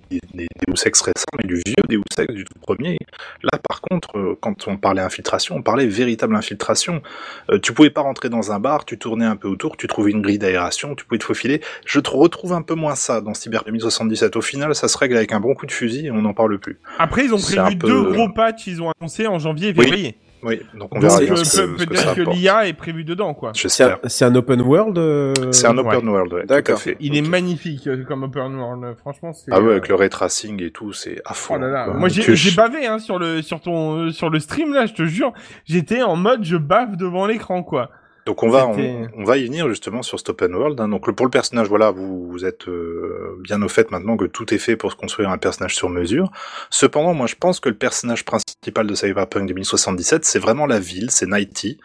des, 0.10 0.22
des 0.34 0.48
Deus 0.66 0.88
Ex 0.88 1.02
récents, 1.02 1.26
mais 1.38 1.44
du 1.44 1.56
vieux 1.56 1.76
Deus 1.90 2.02
Ex, 2.18 2.34
du 2.34 2.46
tout 2.46 2.58
premier. 2.62 2.98
Là, 3.44 3.60
par 3.68 3.82
contre, 3.82 4.18
euh, 4.18 4.38
quand 4.40 4.70
on 4.70 4.78
parlait 4.78 5.02
infiltration, 5.02 5.58
on 5.58 5.62
parlait 5.62 5.88
véritable 5.88 6.38
infiltration. 6.38 7.02
Euh, 7.50 7.60
tu 7.60 7.74
pouvais 7.74 7.90
pas 7.90 8.02
rentrer 8.02 8.30
dans 8.30 8.54
un 8.54 8.62
bar, 8.62 8.86
tu 8.86 8.98
tournais 8.98 9.26
un 9.26 9.36
peu 9.36 9.50
autour, 9.50 9.76
tu 9.76 9.88
trouvais 9.88 10.12
une 10.12 10.22
grille 10.22 10.40
d'aération, 10.40 10.96
tu 10.96 11.04
pouvais 11.04 11.20
te 11.20 11.26
faufiler. 11.26 11.60
Je 11.86 12.00
te 12.00 12.12
retrouve 12.12 12.54
un 12.54 12.62
peu 12.62 12.76
moins 12.76 12.96
ça 12.96 13.20
dans 13.20 13.34
Cyber 13.34 13.66
2077. 13.66 14.38
Au 14.38 14.42
final, 14.42 14.74
ça 14.74 14.88
se 14.88 14.98
règle 14.98 15.18
avec 15.18 15.34
un 15.34 15.42
bon 15.42 15.54
coup 15.54 15.66
de 15.66 15.72
fusil 15.74 16.06
et 16.06 16.12
on 16.12 16.22
n'en 16.22 16.34
parle 16.34 16.58
plus. 16.60 16.80
Après, 16.98 17.26
ils 17.26 17.34
ont 17.34 17.38
Prévu 17.64 17.76
un 17.76 17.80
peu- 17.80 17.88
deux 17.88 18.12
gros 18.12 18.30
patchs, 18.30 18.68
ils 18.68 18.82
ont 18.82 18.92
annoncé 19.00 19.28
en 19.28 19.40
janvier 19.40 19.70
et 19.70 19.74
Oui. 19.78 19.84
février. 19.86 20.18
Oui, 20.44 20.62
donc 20.78 20.96
on 20.96 21.00
verra 21.00 21.18
euh, 21.20 21.26
bien 21.26 21.36
ce 21.36 21.62
que, 21.62 21.66
pe- 21.66 21.78
ce 21.80 21.84
que 21.86 21.90
peut-être 21.90 22.14
que 22.14 22.22
l'IA 22.32 22.68
est 22.68 22.74
prévu 22.74 23.04
dedans, 23.04 23.34
quoi. 23.34 23.54
C'est 23.56 23.66
un, 23.84 23.88
J'espère. 23.88 24.00
c'est 24.06 24.24
un 24.24 24.36
open 24.36 24.62
world 24.62 24.96
euh, 25.00 25.34
C'est 25.52 25.66
un 25.66 25.76
Ouais. 25.76 25.96
open 25.96 26.08
world, 26.08 26.32
ouais, 26.32 26.46
D'accord. 26.46 26.80
Il 27.00 27.18
est 27.18 27.28
magnifique 27.28 27.88
euh, 27.88 28.04
comme 28.04 28.22
open 28.22 28.56
world, 28.56 28.98
franchement. 29.00 29.34
c'est, 29.34 29.52
Ah 29.52 29.60
ouais, 29.60 29.68
euh, 29.68 29.72
avec 29.72 29.88
le 29.88 29.96
ray 29.96 30.10
tracing 30.10 30.62
et 30.62 30.70
tout, 30.70 30.94
c'est 30.94 31.20
à 31.26 31.34
fond. 31.34 31.56
Oh 31.58 31.60
là 31.62 31.70
là. 31.70 31.88
Moi 31.88 32.08
j'ai 32.10 32.52
bavé 32.56 32.86
hein, 32.86 33.00
sur 33.00 33.18
le 33.18 33.42
sur 33.42 33.60
ton 33.62 33.98
euh, 33.98 34.12
sur 34.12 34.30
le 34.30 34.40
stream 34.40 34.74
là, 34.74 34.86
je 34.86 34.94
te 34.94 35.06
jure, 35.06 35.34
j'étais 35.66 36.04
en 36.04 36.16
mode 36.16 36.44
je 36.44 36.56
bave 36.58 36.98
devant 36.98 37.26
l'écran 37.26 37.64
quoi. 37.64 37.90
Donc 38.28 38.44
on 38.44 38.50
va, 38.50 38.68
on, 38.68 39.08
on 39.16 39.24
va 39.24 39.38
y 39.38 39.46
venir 39.46 39.68
justement 39.70 40.02
sur 40.04 40.20
cet 40.20 40.30
open 40.30 40.54
world. 40.54 40.80
hein. 40.82 40.90
Donc 40.90 41.08
le- 41.08 41.14
pour 41.14 41.26
le 41.26 41.30
personnage, 41.32 41.68
voilà, 41.70 41.92
vous, 41.92 42.28
vous 42.30 42.44
êtes 42.46 42.68
euh, 42.68 43.38
bien 43.40 43.62
au 43.62 43.70
fait 43.70 43.90
maintenant 43.90 44.18
que 44.18 44.26
tout 44.26 44.54
est 44.54 44.58
fait 44.58 44.76
pour 44.76 44.92
se 44.92 44.98
construire 44.98 45.30
un 45.30 45.38
personnage 45.38 45.76
sur 45.76 45.90
mesure. 45.90 46.30
Cependant, 46.70 47.14
moi 47.14 47.26
je 47.28 47.36
pense 47.36 47.60
que 47.62 47.70
le 47.70 47.76
personnage 47.78 48.26
principal 48.26 48.86
de 48.86 48.94
Cyberpunk 48.94 49.48
2077, 49.48 50.26
c'est 50.26 50.40
vraiment 50.40 50.66
la 50.66 50.78
ville, 50.80 51.10
c'est 51.10 51.26
Nighty. 51.26 51.80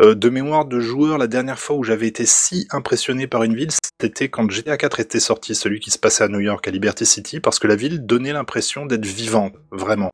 Euh, 0.00 0.14
de 0.14 0.28
mémoire 0.28 0.64
de 0.66 0.78
joueur, 0.78 1.18
la 1.18 1.26
dernière 1.26 1.58
fois 1.58 1.74
où 1.74 1.82
j'avais 1.82 2.06
été 2.06 2.24
si 2.24 2.68
impressionné 2.70 3.26
par 3.26 3.42
une 3.42 3.56
ville, 3.56 3.70
c'était 4.00 4.28
quand 4.28 4.48
GTA 4.48 4.76
4 4.76 5.00
était 5.00 5.18
sorti, 5.18 5.56
celui 5.56 5.80
qui 5.80 5.90
se 5.90 5.98
passait 5.98 6.22
à 6.22 6.28
New 6.28 6.38
York, 6.38 6.68
à 6.68 6.70
Liberty 6.70 7.04
City, 7.04 7.40
parce 7.40 7.58
que 7.58 7.66
la 7.66 7.74
ville 7.74 8.06
donnait 8.06 8.32
l'impression 8.32 8.86
d'être 8.86 9.04
vivante, 9.04 9.54
vraiment. 9.72 10.10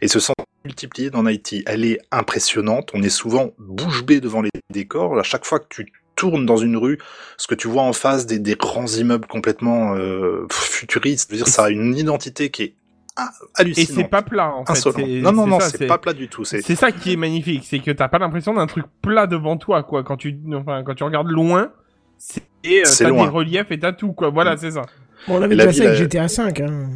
Et 0.00 0.06
ce 0.06 0.20
sens 0.20 0.36
multiplié 0.64 1.10
dans 1.10 1.22
Nighty, 1.22 1.62
elle 1.66 1.84
est 1.84 1.98
impressionnante. 2.10 2.90
On 2.94 3.02
est 3.02 3.08
souvent 3.08 3.50
bouche 3.58 4.04
bée 4.04 4.20
devant 4.20 4.42
les 4.42 4.50
décors. 4.70 5.18
À 5.18 5.22
chaque 5.22 5.44
fois 5.44 5.58
que 5.58 5.66
tu 5.68 5.92
tournes 6.16 6.44
dans 6.44 6.56
une 6.56 6.76
rue, 6.76 6.98
ce 7.38 7.46
que 7.46 7.54
tu 7.54 7.68
vois 7.68 7.82
en 7.82 7.92
face 7.92 8.26
des, 8.26 8.38
des 8.38 8.54
grands 8.54 8.86
immeubles 8.86 9.26
complètement 9.26 9.94
euh, 9.94 10.46
futuristes, 10.50 11.30
je 11.30 11.36
veux 11.36 11.44
dire, 11.44 11.48
ça 11.48 11.64
a 11.64 11.70
une 11.70 11.96
identité 11.96 12.50
qui 12.50 12.62
est 12.62 12.74
ah, 13.16 13.30
Et 13.58 13.62
hallucinante. 13.62 13.96
c'est 13.96 14.08
pas 14.08 14.22
plat 14.22 14.54
en 14.54 14.64
fait. 14.64 14.96
Non, 15.20 15.32
non, 15.32 15.46
non, 15.46 15.60
c'est 15.60 15.86
pas 15.86 15.98
plat 15.98 16.12
du 16.12 16.28
tout. 16.28 16.44
C'est 16.44 16.62
ça 16.76 16.92
qui 16.92 17.12
est 17.12 17.16
magnifique, 17.16 17.64
c'est 17.68 17.80
que 17.80 17.90
t'as 17.90 18.08
pas 18.08 18.18
l'impression 18.18 18.54
d'un 18.54 18.66
truc 18.66 18.86
plat 19.02 19.26
devant 19.26 19.56
toi 19.56 19.82
quoi. 19.82 20.04
Quand 20.04 20.16
tu 20.16 20.38
enfin 20.54 20.82
quand 20.84 20.94
tu 20.94 21.04
regardes 21.04 21.30
loin, 21.30 21.72
c'est 22.18 22.44
et, 22.62 22.80
euh, 22.80 22.84
t'as 22.98 23.10
des 23.10 23.20
reliefs 23.20 23.70
et 23.70 23.78
t'as 23.78 23.92
tout 23.92 24.12
quoi. 24.12 24.30
Voilà, 24.30 24.56
c'est 24.56 24.72
ça. 24.72 24.82
Bon, 25.26 25.38
on 25.38 25.42
avait 25.42 25.56
déjà 25.56 25.72
ça 25.72 25.84
avec 25.84 25.98
GTA 25.98 26.28
5. 26.28 26.60
Hein. 26.60 26.88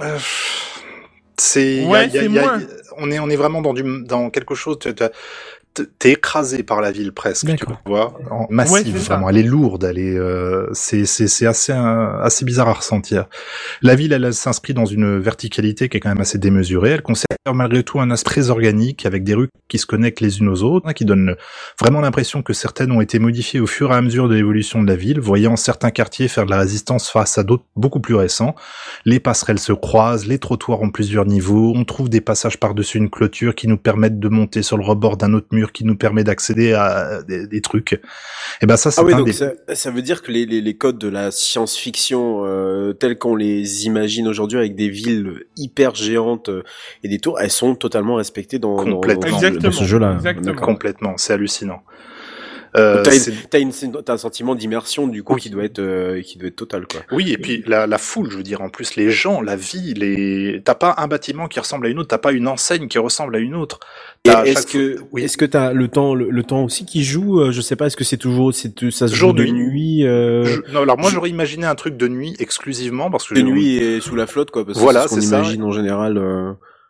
Euh, 0.00 0.18
c'est 1.40 1.84
Ouais, 1.84 2.08
on 2.96 3.10
est 3.10 3.18
on 3.18 3.30
est 3.30 3.36
vraiment 3.36 3.62
dans 3.62 3.74
du 3.74 3.82
dans 4.04 4.30
quelque 4.30 4.54
chose 4.54 4.78
tu 4.78 4.88
as, 4.88 5.10
t'es 5.74 6.12
écrasé 6.12 6.62
par 6.62 6.80
la 6.80 6.90
ville 6.90 7.12
presque, 7.12 7.46
tu 7.56 7.66
vois, 7.86 8.18
en 8.30 8.46
massive 8.50 8.96
vraiment. 8.96 9.28
Elle 9.28 9.38
est 9.38 9.42
lourde, 9.42 9.84
elle 9.84 9.98
est, 9.98 10.16
euh, 10.16 10.68
c'est 10.72 11.04
c'est 11.04 11.28
c'est 11.28 11.46
assez 11.46 11.72
euh, 11.72 12.20
assez 12.20 12.44
bizarre 12.44 12.68
à 12.68 12.74
ressentir. 12.74 13.26
La 13.82 13.94
ville, 13.94 14.12
elle, 14.12 14.24
elle 14.24 14.34
s'inscrit 14.34 14.74
dans 14.74 14.86
une 14.86 15.18
verticalité 15.18 15.88
qui 15.88 15.96
est 15.96 16.00
quand 16.00 16.08
même 16.08 16.20
assez 16.20 16.38
démesurée. 16.38 16.90
Elle 16.90 17.02
conserve 17.02 17.26
malgré 17.52 17.82
tout 17.82 18.00
un 18.00 18.10
aspect 18.10 18.30
très 18.30 18.50
organique 18.50 19.06
avec 19.06 19.24
des 19.24 19.34
rues 19.34 19.48
qui 19.68 19.78
se 19.78 19.86
connectent 19.86 20.20
les 20.20 20.38
unes 20.38 20.48
aux 20.48 20.62
autres, 20.62 20.86
hein, 20.88 20.92
qui 20.92 21.04
donnent 21.04 21.34
vraiment 21.80 22.00
l'impression 22.00 22.42
que 22.42 22.52
certaines 22.52 22.92
ont 22.92 23.00
été 23.00 23.18
modifiées 23.18 23.58
au 23.58 23.66
fur 23.66 23.90
et 23.92 23.96
à 23.96 24.02
mesure 24.02 24.28
de 24.28 24.36
l'évolution 24.36 24.82
de 24.82 24.86
la 24.86 24.94
ville, 24.94 25.18
voyant 25.18 25.56
certains 25.56 25.90
quartiers 25.90 26.28
faire 26.28 26.44
de 26.44 26.50
la 26.50 26.58
résistance 26.58 27.10
face 27.10 27.38
à 27.38 27.42
d'autres 27.42 27.64
beaucoup 27.74 27.98
plus 27.98 28.14
récents. 28.14 28.54
Les 29.04 29.18
passerelles 29.18 29.58
se 29.58 29.72
croisent, 29.72 30.26
les 30.28 30.38
trottoirs 30.38 30.80
ont 30.82 30.90
plusieurs 30.90 31.24
niveaux, 31.24 31.72
on 31.74 31.84
trouve 31.84 32.08
des 32.08 32.20
passages 32.20 32.60
par-dessus 32.60 32.98
une 32.98 33.10
clôture 33.10 33.56
qui 33.56 33.66
nous 33.66 33.78
permettent 33.78 34.20
de 34.20 34.28
monter 34.28 34.62
sur 34.62 34.76
le 34.76 34.84
rebord 34.84 35.16
d'un 35.16 35.32
autre 35.32 35.48
mur 35.50 35.69
qui 35.72 35.84
nous 35.84 35.96
permet 35.96 36.24
d'accéder 36.24 36.72
à 36.72 37.22
des, 37.22 37.46
des 37.46 37.60
trucs. 37.60 38.00
Et 38.62 38.66
ben 38.66 38.76
ça, 38.76 38.90
c'est 38.90 39.00
Ah 39.00 39.04
oui, 39.04 39.12
donc 39.14 39.26
des... 39.26 39.32
ça, 39.32 39.52
ça 39.72 39.90
veut 39.90 40.02
dire 40.02 40.22
que 40.22 40.30
les, 40.32 40.46
les, 40.46 40.60
les 40.60 40.74
codes 40.76 40.98
de 40.98 41.08
la 41.08 41.30
science-fiction 41.30 42.42
euh, 42.44 42.92
tels 42.92 43.18
qu'on 43.18 43.36
les 43.36 43.86
imagine 43.86 44.28
aujourd'hui 44.28 44.58
avec 44.58 44.74
des 44.74 44.88
villes 44.88 45.44
hyper 45.56 45.94
géantes 45.94 46.48
euh, 46.48 46.62
et 47.04 47.08
des 47.08 47.18
tours, 47.18 47.40
elles 47.40 47.50
sont 47.50 47.74
totalement 47.74 48.16
respectées 48.16 48.58
dans, 48.58 48.76
dans- 48.84 48.92
Complètement. 48.92 49.30
dans, 49.30 49.38
ce- 49.38 49.42
dans 49.42 49.48
Exactement. 49.48 49.72
ce 49.72 49.84
jeu-là. 49.84 50.18
Complètement, 50.60 51.14
c'est 51.16 51.32
hallucinant. 51.32 51.82
Euh, 52.76 53.02
T'as 53.02 53.10
c'est- 53.10 53.30
une- 53.30 53.36
t'as 53.50 53.58
une- 53.58 54.02
t'as 54.04 54.12
un 54.12 54.16
sentiment 54.16 54.54
d'immersion 54.54 55.08
du 55.08 55.22
coup 55.24 55.34
Oui. 55.34 55.40
qui 55.40 55.50
doit 55.50 55.64
être 55.64 55.80
euh, 55.80 56.22
qui 56.22 56.38
doit 56.38 56.48
être 56.48 56.56
total 56.56 56.86
quoi. 56.86 57.00
Oui, 57.10 57.32
et 57.32 57.38
puis 57.38 57.64
la, 57.66 57.86
la 57.88 57.98
foule, 57.98 58.30
je 58.30 58.36
veux 58.36 58.42
dire, 58.44 58.60
en 58.60 58.68
plus, 58.68 58.94
les 58.96 59.10
gens, 59.10 59.40
la 59.40 59.56
vie, 59.56 59.92
les... 59.94 60.62
t'as 60.64 60.74
pas 60.76 60.94
un 60.98 61.08
bâtiment 61.08 61.48
qui 61.48 61.58
ressemble 61.58 61.86
à 61.86 61.88
une 61.88 61.98
autre, 61.98 62.08
t'as 62.08 62.18
pas 62.18 62.32
une 62.32 62.46
enseigne 62.46 62.86
qui 62.88 62.98
ressemble 62.98 63.34
à 63.34 63.38
une 63.40 63.54
autre. 63.56 63.80
T'as 64.22 64.44
est-ce 64.44 64.66
que 64.66 64.96
fois- 64.98 65.06
oui. 65.12 65.22
est-ce 65.24 65.36
que 65.36 65.44
t'as 65.46 65.72
le 65.72 65.88
temps 65.88 66.14
le, 66.14 66.30
le 66.30 66.42
temps 66.44 66.62
aussi 66.64 66.84
qui 66.86 67.02
joue 67.02 67.40
euh, 67.40 67.50
Je 67.52 67.60
sais 67.60 67.74
pas. 67.76 67.86
Est-ce 67.86 67.96
que 67.96 68.04
c'est 68.04 68.16
toujours 68.18 68.54
c'est 68.54 68.72
ça 68.90 69.08
se 69.08 69.14
Jour 69.14 69.30
joue 69.30 69.36
de 69.36 69.44
nuit. 69.44 69.52
nuit 69.52 70.06
euh, 70.06 70.44
Je- 70.44 70.72
Non, 70.72 70.82
alors 70.82 70.96
moi 70.98 71.08
je- 71.10 71.14
j'aurais 71.14 71.30
imaginé 71.30 71.66
un 71.66 71.74
truc 71.74 71.96
de 71.96 72.06
nuit 72.08 72.36
exclusivement 72.38 73.10
parce 73.10 73.26
que 73.26 73.34
de 73.34 73.42
nuit 73.42 73.76
et 73.76 74.00
sous 74.00 74.14
la 74.14 74.26
flotte 74.26 74.50
quoi 74.50 74.64
parce 74.64 74.78
que 74.78 74.82
Voilà, 74.82 75.02
c'est 75.02 75.08
ce 75.08 75.14
qu'on 75.16 75.20
c'est 75.22 75.26
ça. 75.28 75.36
imagine 75.38 75.62
en 75.64 75.72
général. 75.72 76.18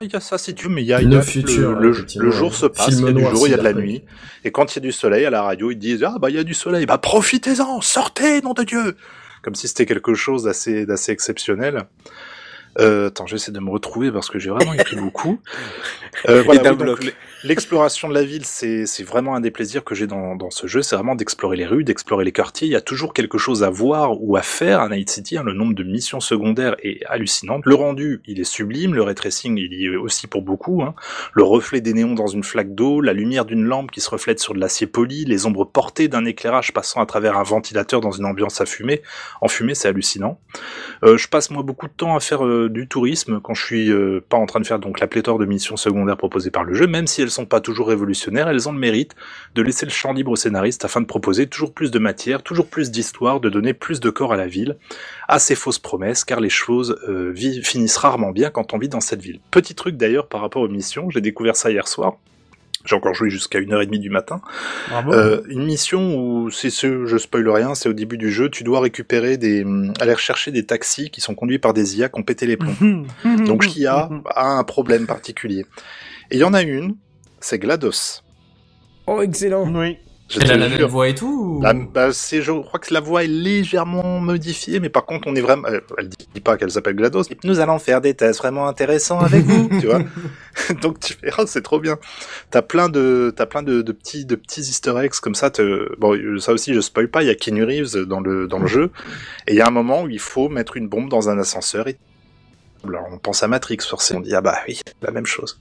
Il 0.03 0.11
y 0.11 0.17
a 0.17 0.21
ça 0.21 0.39
si 0.39 0.55
tu 0.55 0.67
veux, 0.67 0.75
mais 0.75 0.81
il 0.81 0.87
y 0.87 0.95
a, 0.95 0.99
Le 1.01 1.05
il 1.09 1.13
y 1.13 1.17
a- 1.17 1.21
futur, 1.21 1.73
le, 1.73 1.89
le- 1.89 1.91
effectivement, 1.91 2.25
le 2.25 2.31
jour 2.31 2.55
se 2.55 2.65
passe, 2.65 2.89
il 2.89 3.05
y 3.05 3.09
a 3.09 3.13
du 3.13 3.21
jour, 3.23 3.47
il 3.47 3.51
y 3.51 3.55
a 3.55 3.59
de 3.59 3.63
la 3.63 3.75
nuit. 3.75 4.03
Et 4.45 4.51
quand 4.51 4.73
il 4.75 4.77
y 4.77 4.79
a 4.79 4.81
du 4.81 4.93
soleil 4.93 5.27
à 5.27 5.31
la 5.31 5.43
radio, 5.43 5.71
ils 5.71 5.77
disent 5.77 6.03
ah 6.05 6.15
bah 6.19 6.31
il 6.31 6.37
y 6.37 6.39
a 6.39 6.43
du 6.43 6.55
soleil, 6.55 6.87
bah 6.87 6.97
profitez-en, 6.97 7.83
sortez, 7.83 8.41
nom 8.41 8.55
de 8.55 8.63
Dieu, 8.63 8.97
comme 9.43 9.55
si 9.55 9.69
c'était 9.69 9.85
quelque 9.85 10.15
chose 10.15 10.45
d'assez 10.45 10.87
d'assez 10.87 11.13
exceptionnel. 11.13 11.83
Euh, 12.79 13.09
attends, 13.09 13.27
j'essaie 13.27 13.53
de 13.53 13.61
me 13.61 13.69
retrouver 13.69 14.11
parce 14.11 14.31
que 14.31 14.39
j'ai 14.39 14.49
vraiment 14.49 14.73
écrit 14.73 14.97
beaucoup. 14.97 15.39
Euh, 16.31 16.41
voilà, 16.45 16.61
Et 16.63 16.65
d'un 16.65 16.71
oui, 16.71 16.77
donc, 16.79 16.85
bloc. 16.87 17.05
l- 17.05 17.13
L'exploration 17.43 18.07
de 18.09 18.13
la 18.13 18.23
ville, 18.23 18.45
c'est 18.45 19.03
vraiment 19.03 19.35
un 19.35 19.41
des 19.41 19.51
plaisirs 19.51 19.83
que 19.83 19.95
j'ai 19.95 20.07
dans, 20.07 20.37
dans 20.37 20.51
ce 20.51 20.67
jeu, 20.67 20.83
c'est 20.83 20.95
vraiment 20.95 21.15
d'explorer 21.15 21.57
les 21.57 21.65
rues, 21.65 21.85
d'explorer 21.85 22.23
les 22.23 22.33
quartiers. 22.33 22.69
Il 22.69 22.71
y 22.71 22.77
a 22.77 22.83
toujours 22.83 23.15
quelque 23.15 23.39
chose 23.39 23.63
à 23.63 23.71
voir 23.71 24.23
ou 24.23 24.37
à 24.37 24.43
faire 24.43 24.81
à 24.81 24.91
Night 24.91 25.09
City. 25.09 25.39
hein. 25.39 25.43
Le 25.43 25.55
nombre 25.55 25.75
de 25.75 25.83
missions 25.83 26.21
secondaires 26.21 26.77
est 26.83 27.03
hallucinant. 27.07 27.61
Le 27.65 27.75
rendu, 27.75 28.21
il 28.27 28.41
est 28.41 28.45
sublime. 28.45 28.95
Le 28.95 29.03
ray 29.03 29.15
tracing, 29.15 29.57
il 29.57 29.73
y 29.73 29.87
est 29.87 29.97
aussi 29.97 30.27
pour 30.27 30.43
beaucoup. 30.43 30.83
hein. 30.83 30.95
Le 31.33 31.43
reflet 31.43 31.81
des 31.81 31.95
néons 31.95 32.13
dans 32.13 32.27
une 32.27 32.45
flaque 32.45 32.75
d'eau, 32.75 33.01
la 33.01 33.15
lumière 33.15 33.47
d'une 33.47 33.65
lampe 33.65 33.91
qui 33.91 34.03
se 34.03 34.11
reflète 34.11 34.39
sur 34.39 34.53
de 34.53 34.61
l'acier 34.61 34.87
poli, 34.87 35.25
les 35.25 35.47
ombres 35.47 35.65
portées 35.65 36.09
d'un 36.09 36.27
éclairage 36.27 36.75
passant 36.75 37.01
à 37.01 37.07
travers 37.07 37.39
un 37.39 37.43
ventilateur 37.43 38.03
dans 38.03 38.11
une 38.13 38.27
ambiance 38.27 38.61
à 38.61 38.67
fumer. 38.67 39.01
En 39.41 39.49
fumée, 39.49 39.75
c'est 39.75 39.89
hallucinant. 39.89 40.39
Euh, 41.05 41.17
je 41.17 41.27
passe 41.27 41.51
moi 41.51 41.63
beaucoup 41.63 41.87
de 41.87 41.93
temps 41.93 42.15
à 42.15 42.21
faire 42.21 42.45
euh, 42.45 42.69
du 42.69 42.87
tourisme 42.87 43.41
quand 43.41 43.55
je 43.55 43.65
suis 43.65 43.91
euh, 43.91 44.23
pas 44.29 44.37
en 44.37 44.45
train 44.45 44.61
de 44.61 44.67
faire 44.67 44.79
donc 44.79 45.01
la 45.01 45.07
pléthore 45.07 45.39
de 45.39 45.47
missions 45.47 45.79
secondaires 45.79 46.19
proposées 46.19 46.51
par 46.51 46.65
le 46.65 46.75
jeu, 46.75 46.87
même 46.87 47.07
si 47.07 47.23
elles 47.23 47.30
sont 47.31 47.47
pas 47.47 47.61
toujours 47.61 47.89
révolutionnaires, 47.89 48.49
elles 48.49 48.69
ont 48.69 48.73
le 48.73 48.79
mérite 48.79 49.15
de 49.55 49.63
laisser 49.63 49.87
le 49.87 49.93
champ 49.93 50.13
libre 50.13 50.33
au 50.33 50.37
scénariste 50.37 50.85
afin 50.85 51.01
de 51.01 51.07
proposer 51.07 51.47
toujours 51.47 51.73
plus 51.73 51.91
de 51.91 51.99
matière, 51.99 52.43
toujours 52.43 52.69
plus 52.69 52.91
d'histoire, 52.91 53.41
de 53.41 53.49
donner 53.49 53.75
plus 53.75 54.01
de 54.01 54.11
corps 54.11 54.33
à 54.33 54.37
la 54.37 54.47
ville, 54.47 54.77
à 55.29 55.39
ces 55.39 55.55
fausses 55.55 55.79
promesses, 55.79 56.25
car 56.25 56.41
les 56.41 56.51
choses 56.51 56.99
euh, 57.09 57.35
finissent 57.63 57.97
rarement 57.97 58.31
bien 58.31 58.51
quand 58.51 58.75
on 58.75 58.79
vit 58.79 58.89
dans 58.89 59.01
cette 59.01 59.23
ville. 59.23 59.41
Petit 59.51 59.75
truc 59.75 59.97
d'ailleurs 59.97 60.29
par 60.29 60.41
rapport 60.41 60.63
aux 60.63 60.69
missions, 60.69 61.11
j'ai 61.11 61.21
découvert 61.21 61.57
ça 61.57 61.71
hier 61.71 61.89
soir. 61.89 62.17
J'ai 62.87 62.97
encore 62.97 63.13
joué 63.13 63.29
jusqu'à 63.29 63.61
1h30 63.61 63.99
du 63.99 64.09
matin. 64.09 64.41
Bravo. 64.89 65.13
Euh, 65.13 65.43
une 65.49 65.65
mission 65.65 66.17
où 66.17 66.51
c'est 66.51 66.71
ce, 66.71 67.05
je 67.05 67.19
spoil 67.19 67.47
rien, 67.51 67.75
c'est 67.75 67.91
au 67.91 67.93
début 67.93 68.17
du 68.17 68.31
jeu, 68.31 68.49
tu 68.49 68.65
dois 68.65 68.81
récupérer 68.81 69.37
des, 69.37 69.65
hum, 69.65 69.93
aller 70.01 70.15
rechercher 70.15 70.51
des 70.51 70.65
taxis 70.65 71.11
qui 71.11 71.21
sont 71.21 71.35
conduits 71.35 71.59
par 71.59 71.75
des 71.75 71.99
IA 71.99 72.09
qui 72.09 72.19
ont 72.19 72.23
pété 72.23 72.47
les 72.47 72.57
plombs. 72.57 73.05
Donc 73.47 73.67
l'IA 73.67 74.09
a 74.35 74.47
un 74.47 74.65
problème 74.65 75.07
particulier. 75.07 75.67
Et 76.31 76.37
il 76.37 76.41
y 76.41 76.45
en 76.45 76.55
a 76.55 76.63
une, 76.63 76.97
c'est 77.41 77.59
GLaDOS. 77.59 78.23
Oh, 79.07 79.21
excellent. 79.23 79.71
Oui. 79.75 79.99
Je 80.29 80.39
Elle 80.43 80.53
a 80.53 80.57
la 80.59 80.69
même 80.69 80.85
voix 80.85 81.09
et 81.09 81.15
tout 81.17 81.57
ou- 81.59 81.61
La- 81.63 81.73
bah, 81.75 82.13
c'est, 82.13 82.41
je 82.41 82.53
crois 82.53 82.79
que 82.79 82.95
la 82.95 83.01
voix 83.01 83.25
est 83.25 83.27
légèrement 83.27 84.21
modifiée, 84.21 84.79
mais 84.79 84.89
par 84.89 85.05
contre, 85.05 85.27
on 85.27 85.35
est 85.35 85.41
vraiment. 85.41 85.67
Elle, 85.67 85.81
elle 85.99 86.09
dit 86.09 86.41
pas 86.41 86.57
qu'elle 86.57 86.71
s'appelle 86.71 86.95
GLaDOS. 86.95 87.25
Nous 87.43 87.59
allons 87.59 87.81
faire 87.81 88.01
des 88.01 88.15
tests 88.15 88.39
vraiment 88.39 88.69
intéressants 88.69 89.19
avec 89.19 89.43
vous, 89.45 89.69
tu 89.81 89.87
vois. 89.89 89.99
Donc 90.83 91.01
tu 91.01 91.15
verras, 91.21 91.47
c'est 91.47 91.63
trop 91.63 91.81
bien. 91.81 91.99
T'as 92.53 92.63
plein 92.63 92.89
de, 92.89 93.33
t'as 93.37 93.47
plein 93.47 93.65
de, 93.65 93.83
de 93.83 93.91
petits, 93.91 94.25
de 94.25 94.37
petits 94.37 94.61
Easter 94.61 94.95
eggs 95.03 95.15
comme 95.21 95.35
ça. 95.35 95.51
te- 95.51 95.97
Bon, 95.99 96.17
ça 96.39 96.53
aussi, 96.53 96.75
je 96.75 96.81
spoil 96.81 97.09
pas. 97.09 97.25
Il 97.25 97.27
y 97.27 97.31
a 97.31 97.35
Keanu 97.35 97.65
Reeves 97.65 97.97
dans 98.07 98.21
le 98.21 98.47
dans 98.47 98.61
le 98.61 98.69
jeu, 98.69 98.93
et 99.49 99.53
il 99.55 99.57
y 99.57 99.61
a 99.61 99.67
un 99.67 99.73
moment 99.73 100.03
où 100.05 100.09
il 100.09 100.21
faut 100.21 100.49
mettre 100.49 100.77
une 100.77 100.87
bombe 100.89 101.09
dans 101.09 101.29
un 101.29 101.41
ascenseur. 101.41 101.89
Et... 101.89 101.97
Alors, 102.87 103.07
on 103.13 103.19
pense 103.19 103.43
à 103.43 103.49
Matrix 103.49 103.79
forcément. 103.81 104.21
On 104.21 104.23
dit 104.23 104.37
ah 104.37 104.41
bah 104.43 104.59
oui, 104.69 104.81
la 105.03 105.11
même 105.11 105.27
chose. 105.27 105.59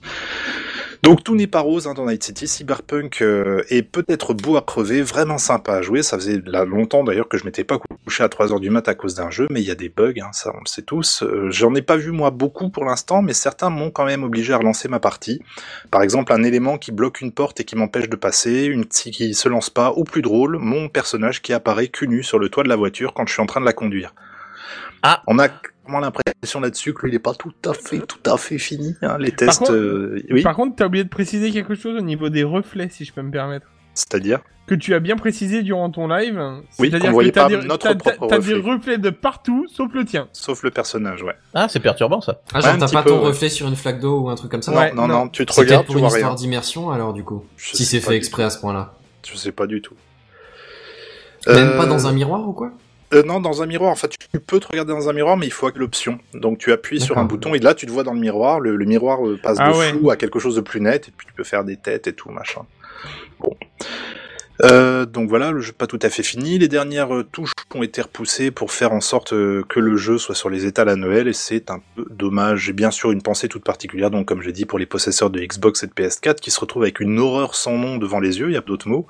Donc 1.01 1.23
tout 1.23 1.35
n'est 1.35 1.47
pas 1.47 1.61
rose 1.61 1.87
hein, 1.87 1.93
dans 1.93 2.05
Night 2.05 2.23
City. 2.23 2.47
Cyberpunk 2.47 3.21
euh, 3.21 3.63
est 3.69 3.83
peut-être 3.83 4.33
beau 4.33 4.57
à 4.57 4.61
crever, 4.61 5.01
vraiment 5.01 5.37
sympa 5.37 5.75
à 5.75 5.81
jouer. 5.81 6.03
Ça 6.03 6.17
faisait 6.17 6.41
là, 6.45 6.65
longtemps 6.65 7.03
d'ailleurs 7.03 7.29
que 7.29 7.37
je 7.37 7.45
m'étais 7.45 7.63
pas 7.63 7.79
couché 7.79 8.23
à 8.23 8.27
3h 8.27 8.59
du 8.59 8.69
mat 8.69 8.87
à 8.87 8.95
cause 8.95 9.15
d'un 9.15 9.29
jeu, 9.29 9.47
mais 9.49 9.61
il 9.61 9.67
y 9.67 9.71
a 9.71 9.75
des 9.75 9.89
bugs, 9.89 10.13
hein, 10.21 10.31
ça 10.33 10.51
on 10.53 10.59
le 10.59 10.67
sait 10.67 10.81
tous. 10.81 11.23
Euh, 11.23 11.49
J'en 11.51 11.73
ai 11.73 11.81
pas 11.81 11.95
vu 11.95 12.11
moi 12.11 12.31
beaucoup 12.31 12.69
pour 12.69 12.83
l'instant, 12.83 13.21
mais 13.21 13.33
certains 13.33 13.69
m'ont 13.69 13.91
quand 13.91 14.05
même 14.05 14.23
obligé 14.23 14.53
à 14.53 14.57
relancer 14.57 14.89
ma 14.89 14.99
partie. 14.99 15.41
Par 15.89 16.01
exemple, 16.01 16.33
un 16.33 16.43
élément 16.43 16.77
qui 16.77 16.91
bloque 16.91 17.21
une 17.21 17.31
porte 17.31 17.61
et 17.61 17.63
qui 17.63 17.77
m'empêche 17.77 18.09
de 18.09 18.17
passer, 18.17 18.65
une 18.65 18.85
psy 18.85 19.11
qui 19.11 19.33
se 19.33 19.47
lance 19.47 19.69
pas, 19.69 19.93
ou 19.95 20.03
plus 20.03 20.21
drôle, 20.21 20.57
mon 20.59 20.89
personnage 20.89 21.41
qui 21.41 21.53
apparaît 21.53 21.87
cul 21.87 22.09
nu 22.09 22.23
sur 22.23 22.39
le 22.39 22.49
toit 22.49 22.63
de 22.63 22.69
la 22.69 22.75
voiture 22.75 23.13
quand 23.13 23.25
je 23.25 23.33
suis 23.33 23.41
en 23.41 23.45
train 23.45 23.61
de 23.61 23.65
la 23.65 23.73
conduire. 23.73 24.13
Ah. 25.01 25.23
On 25.27 25.39
a 25.39 25.47
vraiment 25.89 25.99
l'impression 26.05 26.59
là-dessus 26.59 26.93
que 26.93 27.01
lui, 27.03 27.11
il 27.11 27.15
est 27.15 27.19
pas 27.19 27.33
tout 27.33 27.51
à 27.65 27.73
fait, 27.73 27.99
tout 27.99 28.29
à 28.29 28.37
fait 28.37 28.57
fini. 28.57 28.95
hein, 29.01 29.17
les 29.19 29.31
Par 29.31 29.37
tests, 29.47 29.59
contre, 29.59 29.73
euh, 29.73 30.23
oui, 30.31 30.43
Par 30.43 30.55
contre, 30.55 30.75
t'as 30.75 30.85
oublié 30.85 31.03
de 31.03 31.09
préciser 31.09 31.51
quelque 31.51 31.75
chose 31.75 31.97
au 31.97 32.01
niveau 32.01 32.29
des 32.29 32.43
reflets, 32.43 32.89
si 32.89 33.05
je 33.05 33.13
peux 33.13 33.21
me 33.21 33.31
permettre. 33.31 33.67
c'est-à-dire. 33.93 34.39
Que 34.67 34.75
tu 34.75 34.93
as 34.93 34.99
bien 34.99 35.15
précisé 35.15 35.63
durant 35.63 35.89
ton 35.89 36.07
live. 36.07 36.39
Oui, 36.77 36.89
C'est-à-dire 36.91 37.07
qu'on 37.09 37.13
voyait 37.13 37.31
pas 37.31 37.47
des, 37.47 37.57
notre 37.57 37.87
t'as- 37.89 37.95
propre 37.95 38.27
t'as 38.27 38.37
des 38.37 38.53
reflet. 38.53 38.71
reflets 38.73 38.97
de 38.99 39.09
partout, 39.09 39.65
sauf 39.67 39.91
le 39.95 40.05
tien. 40.05 40.27
Sauf 40.31 40.61
le 40.61 40.69
personnage, 40.69 41.23
ouais. 41.23 41.33
Ah, 41.55 41.67
c'est 41.67 41.79
perturbant 41.79 42.21
ça. 42.21 42.39
Ah, 42.53 42.61
genre 42.61 42.73
Ouais, 42.73 42.77
t'as 42.77 42.87
pas 42.87 43.01
peu, 43.01 43.09
ton 43.09 43.19
ouais. 43.19 43.25
reflet 43.29 43.49
sur 43.49 43.67
une 43.67 43.75
flaque 43.75 43.99
d'eau 43.99 44.19
ou 44.21 44.29
un 44.29 44.35
truc 44.35 44.51
comme 44.51 44.61
ça 44.61 44.71
Ouais, 44.71 44.93
non, 44.93 45.01
non, 45.01 45.07
non. 45.07 45.19
non, 45.25 45.29
tu 45.29 45.43
te 45.43 45.51
regardes, 45.53 45.87
pour 45.87 45.95
tu 45.95 45.99
une 46.01 46.07
vois 46.07 46.15
histoire 46.15 46.35
d'immersion 46.35 46.91
alors 46.91 47.13
du 47.13 47.23
coup. 47.23 47.43
Je 47.57 47.75
si 47.75 47.83
c'est 47.83 47.99
fait 47.99 48.15
exprès 48.15 48.43
à 48.43 48.51
ce 48.51 48.59
point-là. 48.59 48.93
Je 49.27 49.35
sais 49.35 49.51
pas 49.51 49.65
du 49.65 49.81
tout. 49.81 49.95
Même 51.47 51.57
Euh, 51.69 51.77
pas 51.77 51.87
dans 51.87 52.05
un 52.05 52.11
miroir 52.11 52.47
ou 52.47 52.53
quoi? 52.53 52.71
Euh, 53.13 53.23
non, 53.23 53.39
dans 53.39 53.61
un 53.61 53.65
miroir. 53.65 53.91
En 53.91 53.95
fait, 53.95 54.09
tu 54.31 54.39
peux 54.39 54.59
te 54.59 54.67
regarder 54.67 54.93
dans 54.93 55.09
un 55.09 55.13
miroir, 55.13 55.37
mais 55.37 55.45
il 55.47 55.51
faut 55.51 55.65
avec 55.65 55.77
l'option. 55.77 56.19
Donc, 56.33 56.57
tu 56.59 56.71
appuies 56.71 56.99
sur 56.99 57.17
un 57.17 57.25
bouton 57.25 57.53
et 57.53 57.59
là, 57.59 57.73
tu 57.73 57.85
te 57.85 57.91
vois 57.91 58.03
dans 58.03 58.13
le 58.13 58.19
miroir. 58.19 58.59
Le, 58.59 58.75
le 58.75 58.85
miroir 58.85 59.25
euh, 59.25 59.39
passe 59.41 59.57
Ah 59.59 59.71
de 59.71 59.77
ouais. 59.77 59.89
flou 59.91 60.09
à 60.11 60.15
quelque 60.15 60.39
chose 60.39 60.55
de 60.55 60.61
plus 60.61 60.81
net, 60.81 61.07
et 61.07 61.11
puis 61.15 61.27
tu 61.27 61.33
peux 61.33 61.43
faire 61.43 61.63
des 61.63 61.77
têtes 61.77 62.07
et 62.07 62.13
tout 62.13 62.29
machin. 62.29 62.61
Bon. 63.39 63.55
Euh, 64.63 65.05
donc 65.05 65.29
voilà, 65.29 65.51
le 65.51 65.61
jeu 65.61 65.71
pas 65.71 65.87
tout 65.87 65.99
à 66.01 66.09
fait 66.09 66.23
fini. 66.23 66.59
Les 66.59 66.67
dernières 66.67 67.15
euh, 67.15 67.23
touches 67.23 67.53
ont 67.73 67.83
été 67.83 68.01
repoussées 68.01 68.51
pour 68.51 68.71
faire 68.71 68.91
en 68.91 68.99
sorte 68.99 69.31
euh, 69.31 69.63
que 69.69 69.79
le 69.79 69.95
jeu 69.95 70.17
soit 70.17 70.35
sur 70.35 70.49
les 70.49 70.65
étals 70.65 70.89
à 70.89 70.97
Noël 70.97 71.29
et 71.29 71.33
c'est 71.33 71.71
un 71.71 71.81
peu 71.95 72.05
dommage. 72.09 72.65
J'ai 72.65 72.73
bien 72.73 72.91
sûr 72.91 73.11
une 73.11 73.21
pensée 73.21 73.47
toute 73.47 73.63
particulière, 73.63 74.11
donc 74.11 74.27
comme 74.27 74.41
j'ai 74.41 74.51
dit, 74.51 74.65
pour 74.65 74.77
les 74.77 74.85
possesseurs 74.85 75.29
de 75.29 75.39
Xbox 75.39 75.83
et 75.83 75.87
de 75.87 75.93
PS4 75.93 76.35
qui 76.35 76.51
se 76.51 76.59
retrouvent 76.59 76.83
avec 76.83 76.99
une 76.99 77.19
horreur 77.19 77.55
sans 77.55 77.77
nom 77.77 77.97
devant 77.97 78.19
les 78.19 78.39
yeux, 78.39 78.49
il 78.49 78.53
y 78.53 78.57
a 78.57 78.61
d'autres 78.61 78.89
mots. 78.89 79.07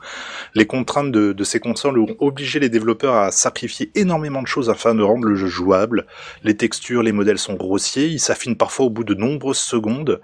Les 0.53 0.67
contraintes 0.67 1.11
de, 1.11 1.33
de 1.33 1.43
ces 1.43 1.59
consoles 1.59 1.97
ont 1.97 2.15
obligé 2.19 2.59
les 2.59 2.69
développeurs 2.69 3.15
à 3.15 3.31
sacrifier 3.31 3.91
énormément 3.95 4.43
de 4.43 4.47
choses 4.47 4.69
afin 4.69 4.93
de 4.93 5.01
rendre 5.01 5.25
le 5.25 5.35
jeu 5.35 5.47
jouable. 5.47 6.05
Les 6.43 6.57
textures, 6.57 7.01
les 7.01 7.11
modèles 7.11 7.39
sont 7.39 7.55
grossiers, 7.55 8.07
ils 8.07 8.19
s'affinent 8.19 8.57
parfois 8.57 8.85
au 8.85 8.89
bout 8.91 9.03
de 9.03 9.15
nombreuses 9.15 9.57
secondes. 9.57 10.21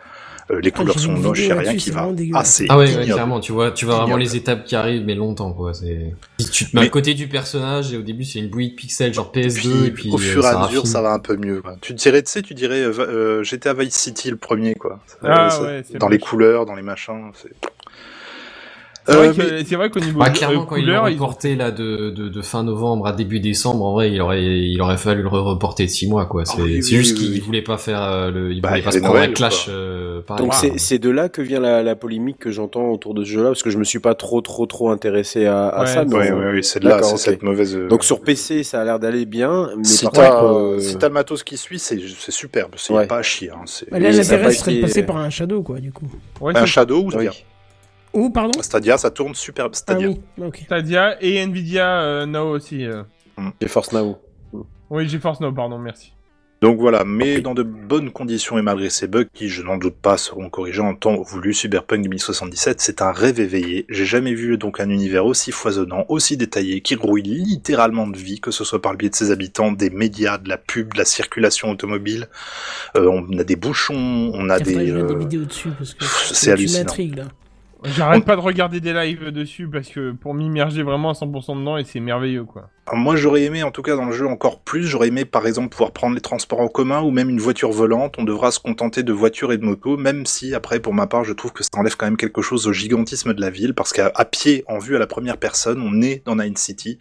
Euh, 0.51 0.59
les 0.61 0.69
couleurs 0.69 0.93
Ah, 0.95 0.99
j'ai 0.99 1.05
sont 1.07 1.13
moches, 1.13 1.39
il 1.39 1.41
vidéo 1.43 1.55
n'y 1.55 1.67
a 1.67 1.69
rien 1.71 1.77
qui 1.77 1.89
va. 1.89 2.07
Ah, 2.35 2.43
c'est 2.43 2.65
Ah 2.69 2.77
ouais, 2.77 2.85
clairement, 3.03 3.39
tu 3.39 3.51
vois, 3.51 3.71
tu 3.71 3.85
vois 3.85 3.97
vraiment 4.01 4.17
les 4.17 4.35
étapes 4.35 4.63
qui 4.65 4.75
arrivent, 4.75 5.03
mais 5.03 5.15
longtemps, 5.15 5.51
quoi. 5.53 5.73
C'est, 5.73 6.13
si 6.39 6.49
tu 6.51 6.65
te 6.65 6.75
mets 6.75 6.81
Mais- 6.83 6.87
à 6.87 6.89
côté 6.91 7.15
du 7.15 7.27
personnage 7.27 7.91
et 7.93 7.97
au 7.97 8.03
début 8.03 8.25
c'est 8.25 8.37
une 8.39 8.49
bouillie 8.49 8.69
de 8.71 8.75
pixels 8.75 9.11
genre 9.13 9.31
Et 9.33 9.39
PS2 9.47 9.59
puis, 9.59 9.85
et 9.87 9.91
puis 9.91 10.09
au 10.11 10.15
euh, 10.15 10.17
fur 10.19 10.43
et 10.45 10.47
à 10.47 10.67
mesure, 10.67 10.85
ça 10.85 11.01
va 11.01 11.13
un 11.13 11.19
peu 11.19 11.35
mieux. 11.35 11.61
Quoi. 11.61 11.77
Tu 11.81 11.93
dirais, 11.95 12.21
tu 12.21 12.31
sais, 12.31 12.41
tu 12.43 12.53
dirais, 12.53 12.81
euh, 12.83 12.89
va- 12.91 13.03
euh, 13.03 13.43
j'étais 13.43 13.69
à 13.69 13.73
Vice 13.73 13.95
City 13.95 14.29
le 14.29 14.37
premier, 14.37 14.75
quoi. 14.75 14.99
Ah 15.23 15.49
ça- 15.49 15.63
ouais, 15.63 15.83
dans 15.99 16.09
les 16.09 16.19
couleurs, 16.19 16.65
dans 16.67 16.75
les 16.75 16.83
machins. 16.83 17.31
c'est- 17.41 17.49
C'est 19.07 19.13
Euh, 19.13 19.31
vrai 19.31 19.63
c'est 19.65 19.75
vrai 19.75 19.89
qu'au 19.91 19.99
niveau 19.99 20.19
Bah, 20.19 20.29
de- 20.29 20.37
clairement, 20.37 20.61
euh, 20.61 20.65
quand 20.65 20.75
couleur, 20.77 21.07
ils 21.09 21.13
reporté 21.13 21.55
là 21.55 21.69
de, 21.69 22.09
de, 22.09 22.27
de 22.27 22.41
fin 22.41 22.63
novembre 22.63 23.05
à 23.05 23.11
début 23.13 23.39
décembre, 23.39 23.85
en 23.85 23.93
vrai, 23.93 24.11
il 24.11 24.19
aurait, 24.19 24.43
il 24.43 24.81
aurait 24.81 24.97
fallu 24.97 25.21
le 25.21 25.27
reporter 25.27 25.85
de 25.85 25.91
6 25.91 26.09
mois, 26.09 26.25
quoi. 26.25 26.43
C'est 26.45 26.53
Ah 26.57 26.63
oui, 26.63 26.81
c'est 26.81 26.93
oui, 26.95 26.97
juste 27.03 27.17
oui, 27.19 27.23
qu'ils 27.25 27.33
oui. 27.33 27.39
voulaient 27.41 27.61
pas 27.61 27.77
faire 27.77 28.01
euh, 28.01 28.31
le, 28.31 28.59
Bah, 28.61 28.69
pas 28.83 28.91
se 28.91 28.97
un 28.97 29.27
clash, 29.31 29.67
euh, 29.69 30.21
pareil. 30.21 30.43
Donc 30.43 30.53
Ah. 30.55 30.57
c'est 30.59 30.79
c'est 30.79 30.97
de 30.97 31.11
là 31.11 31.29
que 31.29 31.43
vient 31.43 31.59
la, 31.59 31.83
la 31.83 31.95
polémique 31.95 32.39
que 32.39 32.49
j'entends 32.49 32.89
autour 32.89 33.13
de 33.13 33.23
ce 33.23 33.29
jeu-là, 33.29 33.49
parce 33.49 33.61
que 33.61 33.69
je 33.69 33.77
me 33.77 33.83
suis 33.83 33.99
pas 33.99 34.15
trop 34.15 34.41
trop 34.41 34.65
trop 34.65 34.89
intéressé 34.89 35.45
à, 35.45 35.67
à 35.67 35.81
Ouais, 35.81 35.85
ça. 35.87 36.03
mais 36.05 36.31
Oui, 36.31 36.63
c'est 36.63 36.79
de 36.79 36.89
là, 36.89 37.03
c'est 37.03 37.13
ok. 37.13 37.19
cette 37.19 37.43
mauvaise. 37.43 37.75
euh, 37.75 37.87
Donc 37.87 38.03
sur 38.03 38.21
PC, 38.21 38.63
ça 38.63 38.81
a 38.81 38.85
l'air 38.85 38.97
d'aller 38.99 39.25
bien, 39.25 39.69
mais 39.77 39.83
si 39.83 40.05
par 40.05 40.13
t'as 40.13 40.29
contre, 40.31 40.43
euh, 40.57 40.79
si 40.79 40.97
t'as 40.97 41.09
le 41.09 41.13
matos 41.13 41.43
qui 41.43 41.57
suit, 41.57 41.77
c'est 41.77 41.99
c'est 42.17 42.31
superbe. 42.31 42.71
C'est 42.77 42.91
Ouais. 42.91 43.05
pas 43.05 43.17
à 43.17 43.21
chier. 43.21 43.51
Hein. 43.51 43.65
Bah, 43.91 43.99
Là, 43.99 44.09
l'intérêt 44.09 44.51
serait 44.51 44.75
de 44.77 44.81
passer 44.81 45.03
par 45.03 45.17
un 45.17 45.29
Shadow, 45.29 45.61
quoi, 45.61 45.79
du 45.79 45.91
coup. 45.91 46.07
Un 46.43 46.65
Shadow 46.65 47.03
ou. 47.03 47.11
Stadia. 48.15 48.25
Oh, 48.27 48.29
pardon 48.29 48.61
Stadia, 48.61 48.97
ça 48.97 49.11
tourne 49.11 49.35
superbe. 49.35 49.71
Ah 49.73 49.77
Stadia. 49.77 50.07
oui, 50.09 50.19
ok. 50.39 50.61
Stadia 50.65 51.17
et 51.21 51.37
Nvidia 51.45 52.01
euh, 52.01 52.25
Now 52.25 52.49
aussi. 52.49 52.85
euh. 52.85 53.03
GeForce 53.61 53.91
Now. 53.91 54.17
Oui, 54.89 55.07
GeForce 55.07 55.41
Now, 55.41 55.51
pardon, 55.51 55.77
merci. 55.79 56.11
Donc 56.61 56.79
voilà, 56.79 57.03
mais 57.03 57.41
dans 57.41 57.53
de 57.53 57.63
bonnes 57.63 58.11
conditions 58.11 58.57
et 58.57 58.61
malgré 58.61 58.89
ces 58.89 59.07
bugs 59.07 59.25
qui, 59.33 59.49
je 59.49 59.61
n'en 59.61 59.77
doute 59.77 59.97
pas, 60.01 60.17
seront 60.17 60.49
corrigés 60.49 60.81
en 60.81 60.95
temps 60.95 61.21
voulu, 61.21 61.53
Cyberpunk 61.53 62.01
2077, 62.03 62.79
c'est 62.79 63.01
un 63.01 63.11
rêve 63.11 63.39
éveillé. 63.41 63.85
J'ai 63.89 64.05
jamais 64.05 64.33
vu 64.33 64.57
donc 64.57 64.79
un 64.79 64.89
univers 64.89 65.25
aussi 65.25 65.51
foisonnant, 65.51 66.05
aussi 66.07 66.37
détaillé, 66.37 66.79
qui 66.81 66.95
rouille 66.95 67.23
littéralement 67.23 68.07
de 68.07 68.17
vie, 68.17 68.39
que 68.39 68.51
ce 68.51 68.63
soit 68.63 68.81
par 68.81 68.93
le 68.93 68.97
biais 68.97 69.09
de 69.09 69.15
ses 69.15 69.31
habitants, 69.31 69.73
des 69.73 69.89
médias, 69.89 70.37
de 70.37 70.47
la 70.47 70.57
pub, 70.57 70.93
de 70.93 70.97
la 70.97 71.05
circulation 71.05 71.69
automobile. 71.69 72.29
Euh, 72.95 73.07
on 73.11 73.37
a 73.37 73.43
des 73.43 73.57
bouchons, 73.57 74.31
on 74.33 74.49
a 74.49 74.57
des... 74.59 74.75
mette 74.75 74.85
des 74.85 74.91
euh, 74.91 75.17
vidéos 75.19 75.45
dessus, 75.45 75.69
parce 75.77 75.93
que 75.93 76.05
c'est 76.33 76.51
hallucinant. 76.51 76.93
là. 77.17 77.25
J'arrête 77.85 78.25
pas 78.25 78.35
de 78.35 78.41
regarder 78.41 78.81
des 78.81 78.93
lives 78.93 79.31
dessus 79.31 79.69
parce 79.69 79.89
que 79.89 80.11
pour 80.11 80.33
m'immerger 80.33 80.83
vraiment 80.83 81.09
à 81.11 81.13
100% 81.13 81.59
dedans 81.59 81.77
et 81.77 81.83
c'est 81.83 81.99
merveilleux 81.99 82.45
quoi. 82.45 82.69
Moi, 82.93 83.15
j'aurais 83.15 83.41
aimé, 83.43 83.63
en 83.63 83.71
tout 83.71 83.81
cas 83.81 83.95
dans 83.95 84.05
le 84.05 84.11
jeu 84.11 84.27
encore 84.27 84.59
plus, 84.59 84.83
j'aurais 84.85 85.07
aimé 85.07 85.25
par 85.25 85.47
exemple 85.47 85.69
pouvoir 85.69 85.91
prendre 85.91 86.13
les 86.13 86.21
transports 86.21 86.59
en 86.59 86.67
commun 86.67 87.01
ou 87.01 87.09
même 87.09 87.31
une 87.31 87.39
voiture 87.39 87.71
volante. 87.71 88.13
On 88.19 88.23
devra 88.23 88.51
se 88.51 88.59
contenter 88.59 89.01
de 89.01 89.11
voitures 89.11 89.51
et 89.51 89.57
de 89.57 89.65
motos, 89.65 89.97
même 89.97 90.27
si 90.27 90.53
après, 90.53 90.79
pour 90.79 90.93
ma 90.93 91.07
part, 91.07 91.23
je 91.23 91.33
trouve 91.33 91.51
que 91.51 91.63
ça 91.63 91.69
enlève 91.77 91.95
quand 91.97 92.05
même 92.05 92.15
quelque 92.15 92.43
chose 92.43 92.67
au 92.67 92.73
gigantisme 92.73 93.33
de 93.33 93.41
la 93.41 93.49
ville, 93.49 93.73
parce 93.73 93.91
qu'à 93.91 94.11
pied, 94.29 94.63
en 94.67 94.77
vue 94.77 94.95
à 94.95 94.99
la 94.99 95.07
première 95.07 95.37
personne, 95.37 95.81
on 95.81 95.99
est 96.03 96.21
dans 96.25 96.35
Night 96.35 96.59
City. 96.59 96.99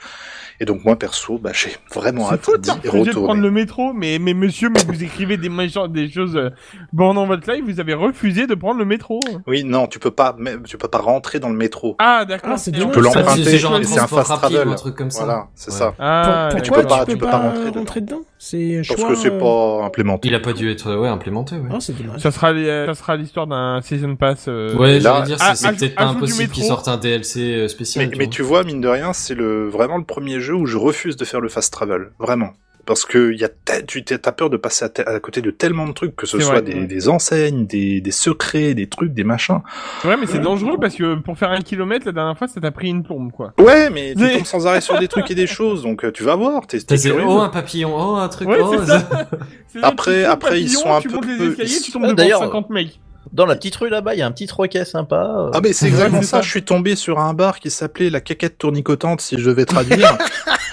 Et 0.59 0.65
donc 0.65 0.85
moi, 0.87 0.97
perso, 0.97 1.37
bah, 1.39 1.51
j'ai 1.53 1.77
vraiment 1.95 2.31
hâte 2.33 2.43
fou 2.45 2.57
d'y 2.57 2.71
de 2.71 2.75
refuser 2.75 2.89
de 2.89 2.93
prendre 2.93 3.09
retourner. 3.09 3.41
le 3.43 3.51
métro, 3.51 3.93
mais, 3.93 4.19
mais 4.19 4.33
monsieur, 4.33 4.71
mais 4.71 4.83
vous 4.87 5.05
écrivez 5.05 5.37
des, 5.37 5.51
méchants- 5.51 5.89
des 5.89 6.09
choses 6.11 6.37
euh, 6.37 6.49
bornant 6.95 7.27
votre 7.27 7.51
live, 7.53 7.63
vous 7.67 7.79
avez 7.81 7.93
refusé 7.95 8.47
de 8.47 8.55
prendre 8.55 8.79
le 8.79 8.87
métro. 8.87 9.21
Oui, 9.47 9.65
non, 9.65 9.87
tu 9.87 9.99
peux 9.99 10.11
pas, 10.11 10.35
tu 10.67 10.79
peux 10.79 10.89
pas 10.89 10.99
rentrer 10.99 11.41
dans 11.41 11.51
le 11.51 11.57
métro. 11.57 11.95
Ah 11.99 12.25
d'accord. 12.25 12.53
Ah, 12.55 12.57
c'est 12.57 12.73
Tu 12.73 12.87
peux 12.87 13.01
l'emprunter, 13.01 13.45
c'est- 13.45 13.59
c'est 13.59 13.85
c'est 13.85 13.99
un 14.01 14.07
fast 14.07 14.31
travel. 14.31 14.69
un 14.69 14.75
truc 14.77 14.95
comme 14.97 15.11
ça. 15.11 15.25
Voilà, 15.25 15.49
c'est 15.55 15.73
Ouais. 15.74 15.74
Ça. 15.75 15.95
Ah, 15.99 16.49
Pour- 16.51 16.63
tu 16.63 16.71
peux 16.71 16.83
pas- 16.83 17.05
tu 17.07 17.13
peux 17.17 17.25
pas 17.27 17.31
pas 17.33 17.39
rentrer 17.39 17.65
dedans. 17.67 17.81
rentrer 17.81 18.01
dedans 18.01 18.21
C'est 18.39 18.83
Parce 18.87 19.01
choix. 19.01 19.09
que 19.11 19.15
c'est 19.17 19.31
euh, 19.33 19.39
pas 19.39 19.85
implémenté. 19.87 20.29
Il 20.29 20.35
a 20.35 20.41
pas 20.41 20.53
dû 20.53 20.71
être 20.71 20.95
ouais, 20.95 21.09
implémenté, 21.09 21.57
ouais. 21.57 21.69
Ah, 21.73 21.77
c'est 21.81 21.97
dommage. 22.01 22.21
Ça 22.21 22.31
sera, 22.31 22.53
euh, 22.53 22.87
ça 22.87 22.95
sera 22.95 23.17
l'histoire 23.17 23.47
d'un 23.47 23.81
season 23.83 24.17
pass. 24.17 24.47
euh, 24.49 24.75
Ouais, 24.77 24.99
là- 25.01 25.15
j'allais 25.15 25.27
dire, 25.27 25.37
Ah, 25.41 25.55
c'est 25.55 25.77
peut-être 25.77 25.95
pas 25.95 26.05
impossible 26.05 26.53
qu'ils 26.53 26.65
sortent 26.65 26.89
un 26.89 26.97
DLC 26.97 27.69
spécial. 27.69 28.05
Mais, 28.07 28.11
tu 28.11 28.19
mais 28.19 28.25
vois. 28.25 28.33
tu 28.33 28.43
vois, 28.43 28.65
mine 28.65 28.81
de 28.81 28.89
rien, 28.89 29.13
c'est 29.13 29.35
le 29.35 29.69
vraiment 29.69 29.99
le 29.99 30.05
premier 30.05 30.41
jeu 30.41 30.55
où 30.55 30.67
je 30.67 30.77
refuse 30.77 31.17
de 31.17 31.25
faire 31.25 31.41
le 31.41 31.49
fast 31.49 31.73
travel, 31.73 32.13
vraiment. 32.19 32.51
Parce 32.87 33.05
que 33.05 33.33
y 33.33 33.45
a 33.45 33.49
tu 33.87 34.05
t'as 34.05 34.33
peur 34.33 34.51
de 34.51 34.57
passer 34.57 34.85
à, 35.07 35.21
côté 35.21 35.41
de 35.41 35.51
tellement 35.51 35.87
de 35.87 35.93
trucs, 35.93 36.17
que 36.17 36.27
ce 36.27 36.39
soit 36.39 36.61
vrai. 36.61 36.63
des, 36.63 36.87
des 36.87 37.09
enseignes, 37.09 37.67
des, 37.67 38.01
des 38.01 38.11
secrets, 38.11 38.75
des 38.75 38.87
trucs, 38.87 39.13
des 39.15 39.25
machins. 39.25 39.61
Ouais, 40.05 40.17
mais 40.17 40.27
c'est 40.27 40.39
dangereux 40.39 40.77
parce 40.81 40.95
que 40.95 41.15
pour 41.17 41.39
faire 41.39 41.51
un 41.51 41.61
kilomètre, 41.61 42.07
la 42.07 42.13
dernière 42.13 42.37
fois, 42.37 42.49
ça 42.49 42.61
t'a 42.61 42.71
pris 42.71 42.89
une 42.89 43.03
plombe 43.03 43.33
quoi. 43.33 43.53
Ouais, 43.59 43.91
mais 43.91 44.15
tu 44.15 44.33
tombes 44.33 44.45
sans 44.47 44.67
arrêt 44.67 44.81
sur 44.81 44.99
des 44.99 45.09
trucs 45.09 45.31
et 45.31 45.35
des 45.35 45.47
choses, 45.47 45.83
donc 45.83 46.05
euh, 46.05 46.13
tu 46.13 46.23
vas 46.25 46.37
voir. 46.37 46.67
T'es, 46.67 46.79
oh, 47.11 47.39
un 47.41 47.49
papillon, 47.49 47.93
oh, 47.97 48.17
un 48.17 48.29
truc, 48.29 48.49
Ouais, 48.49 48.59
oh, 48.61 48.85
ça. 48.85 49.09
Après- 49.83 50.25
après, 50.25 50.61
ils 50.61 50.71
sont 50.71 50.93
un 50.93 51.01
tu 51.01 51.09
peu- 51.09 51.21
les 51.27 51.49
escaliers, 51.51 51.81
tu 51.85 51.91
tombes 51.93 52.03
Ah, 52.05 52.07
devant 52.09 52.17
d'ailleurs, 52.17 52.41
50 52.41 52.71
mecs. 52.71 53.01
Dans 53.33 53.47
la 53.47 53.57
petite 53.57 53.75
rue 53.77 53.89
là-bas, 53.89 54.15
il 54.15 54.19
y 54.19 54.23
a 54.23 54.27
un 54.27 54.31
petit 54.31 54.47
troquet 54.47 54.85
sympa. 54.85 55.17
euh. 55.17 55.51
Ah 55.55 55.61
mais 55.61 55.73
c'est 55.73 55.87
exactement 55.89 56.23
ça. 56.23 56.41
Je 56.41 56.49
suis 56.51 56.63
tombé 56.63 56.95
sur 56.95 57.19
un 57.19 57.35
bar 57.35 57.59
qui 57.59 57.71
s'appelait 57.71 58.11
la 58.11 58.21
caquette 58.21 58.59
tournicotante, 58.59 59.21
si 59.21 59.39
je 59.39 59.49
devais 59.51 59.65
traduire. 59.65 60.17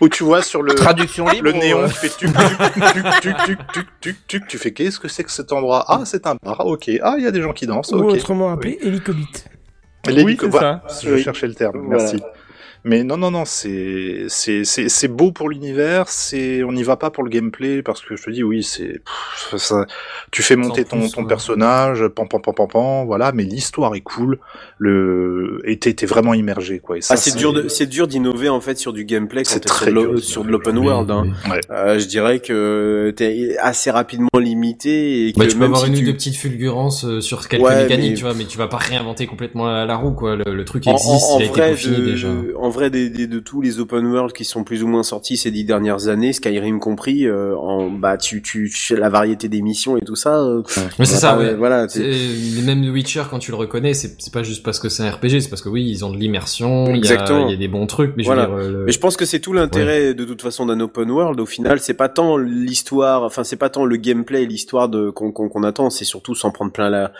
où 0.00 0.08
tu 0.08 0.24
vois 0.24 0.42
sur 0.42 0.62
le 0.62 0.74
traduction 0.74 1.26
le 1.42 1.52
néon, 1.52 1.80
euh, 1.80 1.88
tu 1.88 1.94
fais 1.94 2.08
tuc 2.08 2.30
tuc 2.32 3.02
tuc 3.20 3.36
tuc 3.44 3.58
tuc 3.72 3.86
tuc 4.00 4.26
tuc, 4.26 4.46
tu 4.48 4.58
fais 4.58 4.72
qu'est-ce 4.72 4.98
que 4.98 5.08
c'est 5.08 5.24
que 5.24 5.30
cet 5.30 5.52
endroit? 5.52 5.84
Ah, 5.88 6.02
c'est 6.04 6.26
un 6.26 6.36
bar. 6.42 6.66
OK. 6.66 6.90
Ah, 7.02 7.14
il 7.18 7.24
y 7.24 7.26
a 7.26 7.30
des 7.30 7.42
gens 7.42 7.52
qui 7.52 7.66
dansent. 7.66 7.92
OK. 7.92 8.12
Autrement 8.12 8.52
appelé 8.52 8.78
hélicobite. 8.80 9.46
Oui, 10.08 10.36
c'est 10.40 10.50
ça. 10.50 10.82
Je 11.02 11.16
cherchais 11.18 11.46
le 11.46 11.54
terme. 11.54 11.86
Merci. 11.88 12.16
Mais 12.84 13.04
non, 13.04 13.16
non, 13.18 13.30
non, 13.30 13.44
c'est 13.44 14.24
c'est 14.28 14.64
c'est 14.64 14.88
c'est 14.88 15.08
beau 15.08 15.32
pour 15.32 15.48
l'univers. 15.50 16.08
C'est 16.08 16.62
on 16.64 16.72
n'y 16.72 16.82
va 16.82 16.96
pas 16.96 17.10
pour 17.10 17.22
le 17.24 17.30
gameplay 17.30 17.82
parce 17.82 18.00
que 18.00 18.16
je 18.16 18.22
te 18.24 18.30
dis 18.30 18.42
oui, 18.42 18.62
c'est. 18.62 19.02
Tu 20.30 20.42
fais 20.42 20.56
monter 20.56 20.84
ton 20.84 21.00
plus, 21.00 21.12
ton 21.12 21.22
ouais. 21.22 21.28
personnage, 21.28 22.06
pam 22.08 22.28
pam 22.28 22.40
pam 22.40 22.54
pam 22.54 22.68
pam, 22.68 23.06
voilà. 23.06 23.32
Mais 23.32 23.42
l'histoire 23.44 23.94
est 23.94 24.00
cool. 24.00 24.38
Le 24.78 25.60
et 25.64 25.78
t'es 25.78 26.06
vraiment 26.06 26.34
immergé 26.34 26.78
quoi. 26.78 26.96
Et 26.98 27.00
ça, 27.02 27.14
Ah, 27.14 27.16
c'est 27.16 27.36
dur, 27.36 27.52
de- 27.52 27.68
c'est 27.68 27.86
dur 27.86 28.06
d'innover 28.06 28.48
en 28.48 28.60
fait 28.60 28.78
sur 28.78 28.92
du 28.92 29.04
gameplay 29.04 29.42
quand 29.44 29.60
très 29.62 29.90
sur, 29.90 30.12
de 30.12 30.16
sur 30.18 30.44
de 30.44 30.50
l'open 30.50 30.78
world. 30.78 31.10
Hein. 31.10 31.26
Ouais. 31.50 31.60
Euh, 31.70 31.98
je 31.98 32.06
dirais 32.06 32.40
que 32.40 33.12
t'es 33.16 33.56
assez 33.60 33.90
rapidement 33.90 34.28
limité 34.38 35.28
et 35.28 35.32
que 35.32 35.38
Bah, 35.38 35.46
tu 35.46 35.52
peux 35.54 35.58
même 35.60 35.70
avoir 35.74 35.82
si 35.82 35.88
une 35.88 35.94
ou 35.94 35.98
tu... 35.98 36.04
deux 36.04 36.12
petites 36.14 36.36
fulgurances 36.36 37.04
euh, 37.04 37.20
sur 37.20 37.46
quelques 37.48 37.62
Ouais, 37.64 37.82
mécaniques, 37.82 38.10
mais- 38.12 38.16
tu 38.16 38.22
vois, 38.24 38.34
mais 38.34 38.44
tu 38.44 38.56
vas 38.58 38.68
pas 38.68 38.78
réinventer 38.78 39.26
complètement 39.26 39.66
la, 39.66 39.84
la 39.84 39.96
roue, 39.96 40.12
quoi. 40.12 40.36
Le, 40.36 40.44
le 40.54 40.64
truc 40.64 40.86
existe, 40.86 41.24
en- 41.30 41.34
en 41.36 41.40
il 41.40 41.42
a 41.42 41.46
été 41.46 41.70
peaufiné 41.88 41.98
déjà. 41.98 42.28
en 42.58 42.69
vrai, 42.70 42.90
des, 42.90 43.10
des- 43.10 43.26
de 43.26 43.38
tous 43.38 43.60
les 43.60 43.78
open 43.80 44.06
world 44.06 44.32
qui 44.32 44.44
sont 44.44 44.64
plus 44.64 44.82
ou 44.82 44.88
moins 44.88 45.02
sortis 45.02 45.36
ces 45.36 45.50
dix 45.50 45.64
dernières 45.64 46.08
années, 46.08 46.32
Skyrim 46.32 46.78
compris, 46.80 47.26
euh, 47.26 47.54
en 47.56 47.90
bah 47.90 48.16
tu 48.16 48.42
tu 48.42 48.70
tu- 48.74 48.96
la 48.96 49.08
variété 49.08 49.48
des 49.48 49.62
missions 49.62 49.96
et 49.96 50.00
tout 50.00 50.16
ça. 50.16 50.40
euh, 50.40 50.62
Mais 50.98 51.04
c'est 51.04 51.14
bah, 51.14 51.20
ça, 51.20 51.38
ouais. 51.38 51.54
Voilà. 51.54 51.86
Même 52.64 52.84
The 52.86 52.90
Witcher, 52.92 53.22
quand 53.30 53.38
tu 53.38 53.50
le 53.50 53.56
reconnais, 53.56 53.94
c'est 53.94 54.14
c'est 54.20 54.32
pas 54.32 54.42
juste 54.42 54.62
parce 54.62 54.78
que 54.78 54.88
c'est 54.88 55.02
un 55.02 55.10
RPG, 55.10 55.40
c'est 55.40 55.48
parce 55.50 55.62
que 55.62 55.68
oui, 55.68 55.84
ils 55.88 56.04
ont 56.04 56.10
de 56.10 56.16
l'immersion, 56.16 56.86
il 56.86 56.90
y, 56.90 56.92
a, 56.92 56.96
Exactement. 56.96 57.46
il 57.48 57.52
y 57.52 57.54
a 57.54 57.58
des 57.58 57.68
bons 57.68 57.86
trucs, 57.86 58.14
mais 58.16 58.22
je 58.24 58.30
veux 58.30 58.36
dire, 58.36 58.50
euh, 58.52 58.70
le- 58.70 58.84
Mais 58.84 58.92
je 58.92 59.00
pense 59.00 59.16
que 59.16 59.24
c'est 59.24 59.40
tout 59.40 59.52
l'intérêt 59.52 60.14
de 60.14 60.24
toute 60.24 60.42
façon 60.42 60.66
d'un 60.66 60.80
open 60.80 61.10
world. 61.10 61.40
Au 61.40 61.46
final, 61.46 61.80
c'est 61.80 61.94
pas 61.94 62.08
tant 62.08 62.36
l'histoire, 62.36 63.22
enfin 63.24 63.44
c'est 63.44 63.56
pas 63.56 63.70
tant 63.70 63.84
le 63.84 63.96
gameplay, 63.96 64.42
et 64.42 64.46
l'histoire 64.46 64.88
de 64.88 65.10
qu'on 65.10 65.32
qu'on 65.32 65.48
qu'on 65.48 65.62
attend, 65.64 65.90
c'est 65.90 66.04
surtout 66.04 66.34
s'en 66.34 66.50
prendre 66.50 66.72
plein 66.72 66.90
la 66.90 67.12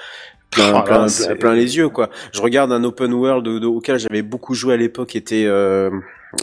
plein, 0.50 0.72
Ah, 0.74 0.82
plein, 0.82 1.06
plein- 1.38 1.54
les 1.54 1.76
yeux 1.76 1.88
quoi. 1.88 2.10
Je 2.32 2.40
regarde 2.40 2.72
un 2.72 2.82
open 2.84 3.12
world 3.12 3.46
auquel 3.64 3.98
j'avais 3.98 4.22
beaucoup 4.22 4.54
joué 4.54 4.74
à 4.74 4.76
l'époque, 4.76 5.14
était 5.16 5.44
euh, 5.46 5.90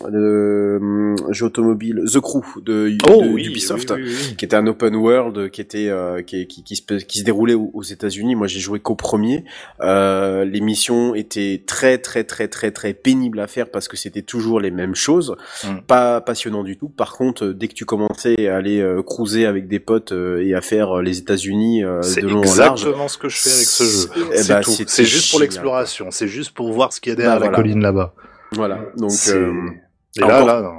de 0.10 0.78
hum, 0.82 1.16
jeu 1.32 1.46
automobile 1.46 2.02
The 2.12 2.20
Crew 2.20 2.42
de, 2.62 2.98
Oh 3.10 3.24
de- 3.24 3.30
oui, 3.30 3.44
d'Ubisoft. 3.44 3.90
oui, 3.96 4.04
oui, 4.06 4.14
oui. 4.30 4.36
qui 4.36 4.46
était 4.46 4.56
un 4.56 4.68
open 4.68 4.96
world 4.96 5.50
qui 5.52 5.62
était 5.62 5.88
euh, 5.90 6.22
qui, 6.22 6.46
qui, 6.48 6.64
qui, 6.64 6.76
se, 6.76 6.84
qui 7.06 7.20
se 7.20 7.24
déroulait 7.24 7.54
aux, 7.54 7.72
aux 7.74 7.84
États-Unis. 7.84 8.36
Moi, 8.36 8.48
j'ai 8.48 8.60
joué 8.60 8.80
qu'au 8.80 8.96
premier. 8.96 9.46
Euh, 9.82 10.44
les 10.46 10.60
missions 10.62 11.16
étaient 11.16 11.64
très 11.66 11.98
très 11.98 12.24
très 12.24 12.48
très 12.48 12.72
très 12.72 12.94
pénibles 12.94 13.40
à 13.40 13.48
faire 13.48 13.70
parce 13.72 13.88
que 13.88 13.96
c'était 13.98 14.22
toujours 14.22 14.60
les 14.60 14.72
mêmes 14.72 14.96
choses, 14.96 15.36
Mm. 15.64 15.80
pas 15.88 16.22
passionnant 16.22 16.64
du 16.64 16.78
tout. 16.78 16.90
Par 16.90 17.14
contre, 17.14 17.46
euh, 17.46 17.54
dès 17.54 17.68
que 17.68 17.74
tu 17.74 17.86
commençais 17.86 18.48
à 18.48 18.58
aller 18.58 18.80
euh, 18.80 19.02
cruiser 19.02 19.46
avec 19.46 19.68
des 19.68 19.80
potes 19.80 20.12
euh, 20.12 20.44
et 20.46 20.54
à 20.54 20.62
faire 20.62 20.98
euh, 20.98 21.02
les 21.02 21.18
États-Unis 21.20 21.84
euh, 21.84 22.02
C'est 22.02 22.22
de 22.22 22.28
long 22.28 22.40
en 22.42 22.56
large, 22.56 22.82
exactement 22.82 23.08
ce 23.08 23.18
que 23.18 23.30
je 23.30 23.38
fais 23.38 23.50
avec 23.52 23.66
ce 23.66 23.84
jeu. 23.84 24.10
Eh 24.34 24.38
C'est 24.38 24.54
ben, 24.54 24.62
C'est 24.88 25.06
juste 25.06 25.32
pour 25.32 25.40
l'exploration. 25.40 26.08
C'est 26.12 26.28
juste 26.28 26.52
pour 26.52 26.72
voir 26.74 26.94
ce 26.94 27.00
qu'il 27.02 27.12
y 27.12 27.14
a 27.14 27.16
derrière 27.16 27.36
Bah, 27.36 27.46
la 27.46 27.50
voilà. 27.52 27.64
colline 27.64 27.82
là-bas. 27.82 28.14
Voilà. 28.54 28.80
Donc 28.98 29.12
euh, 29.30 29.54
Et 30.16 30.20
là, 30.22 30.26
encore- 30.42 30.48
là, 30.48 30.62
non. 30.62 30.74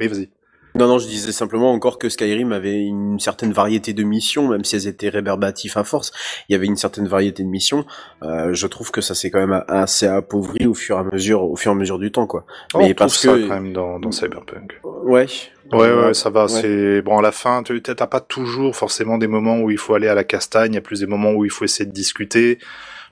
oui, 0.00 0.08
vas-y. 0.08 0.28
Non, 0.74 0.86
non, 0.88 0.96
je 0.98 1.06
disais 1.06 1.32
simplement 1.32 1.70
encore 1.72 1.98
que 1.98 2.08
Skyrim 2.08 2.50
avait 2.52 2.80
une 2.80 3.20
certaine 3.20 3.52
variété 3.52 3.92
de 3.92 4.02
missions, 4.04 4.48
même 4.48 4.64
si 4.64 4.74
elles 4.74 4.86
étaient 4.86 5.10
réverbatives 5.10 5.76
à 5.76 5.84
force. 5.84 6.12
Il 6.48 6.52
y 6.52 6.54
avait 6.54 6.64
une 6.64 6.76
certaine 6.78 7.06
variété 7.06 7.42
de 7.42 7.48
missions. 7.48 7.84
Euh, 8.22 8.54
je 8.54 8.66
trouve 8.66 8.90
que 8.90 9.02
ça 9.02 9.14
s'est 9.14 9.30
quand 9.30 9.46
même 9.46 9.62
assez 9.68 10.06
appauvri 10.06 10.64
au 10.66 10.72
fur 10.72 10.96
et 10.96 11.00
à 11.00 11.04
mesure, 11.12 11.42
au 11.42 11.56
fur 11.56 11.72
et 11.72 11.74
à 11.74 11.76
mesure 11.76 11.98
du 11.98 12.10
temps, 12.10 12.26
quoi. 12.26 12.46
Oh, 12.72 12.78
Mais 12.78 12.92
on 12.92 12.94
parce 12.94 13.20
trouve 13.20 13.34
que- 13.34 13.42
ça 13.42 13.48
quand 13.48 13.60
même 13.60 13.74
dans, 13.74 14.00
dans 14.00 14.12
Cyberpunk. 14.12 14.80
Ouais. 15.04 15.26
Ouais, 15.72 15.92
ouais, 15.92 16.14
ça 16.14 16.30
va. 16.30 16.44
Ouais. 16.44 16.48
C'est 16.48 17.02
bon 17.02 17.18
à 17.18 17.22
la 17.22 17.32
fin. 17.32 17.62
Tu 17.62 17.82
t'as 17.82 18.06
pas 18.06 18.20
toujours 18.20 18.74
forcément 18.74 19.18
des 19.18 19.26
moments 19.26 19.58
où 19.60 19.70
il 19.70 19.78
faut 19.78 19.92
aller 19.94 20.08
à 20.08 20.14
la 20.14 20.24
castagne. 20.24 20.72
Il 20.72 20.76
y 20.76 20.78
a 20.78 20.82
plus 20.82 21.00
des 21.00 21.06
moments 21.06 21.32
où 21.32 21.44
il 21.44 21.50
faut 21.50 21.66
essayer 21.66 21.84
de 21.84 21.92
discuter. 21.92 22.58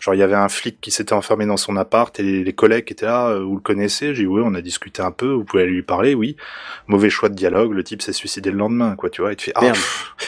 Genre, 0.01 0.15
il 0.15 0.19
y 0.19 0.23
avait 0.23 0.35
un 0.35 0.49
flic 0.49 0.81
qui 0.81 0.91
s'était 0.91 1.13
enfermé 1.13 1.45
dans 1.47 1.59
son 1.59 1.77
appart 1.77 2.19
et 2.19 2.23
les, 2.23 2.43
les 2.43 2.53
collègues 2.55 2.87
qui 2.87 2.95
étaient 2.95 3.05
là, 3.07 3.29
euh, 3.29 3.41
vous 3.45 3.55
le 3.57 3.61
connaissez? 3.61 4.15
J'ai 4.15 4.23
dit 4.23 4.27
oui, 4.27 4.41
on 4.45 4.55
a 4.55 4.63
discuté 4.63 5.03
un 5.03 5.11
peu. 5.11 5.31
Vous 5.31 5.45
pouvez 5.45 5.65
aller 5.65 5.73
lui 5.73 5.83
parler, 5.83 6.15
oui. 6.15 6.37
Mauvais 6.89 7.11
choix 7.11 7.29
de 7.29 7.35
dialogue. 7.35 7.73
Le 7.73 7.85
type 7.85 8.01
s'est 8.01 8.15
suicidé 8.15 8.51
le 8.51 8.57
lendemain, 8.57 8.97
quoi. 8.97 9.11
Tu 9.11 9.21
vois, 9.21 9.33
il 9.33 9.37
te 9.37 9.43
fait 9.43 9.53
ah, 9.55 9.73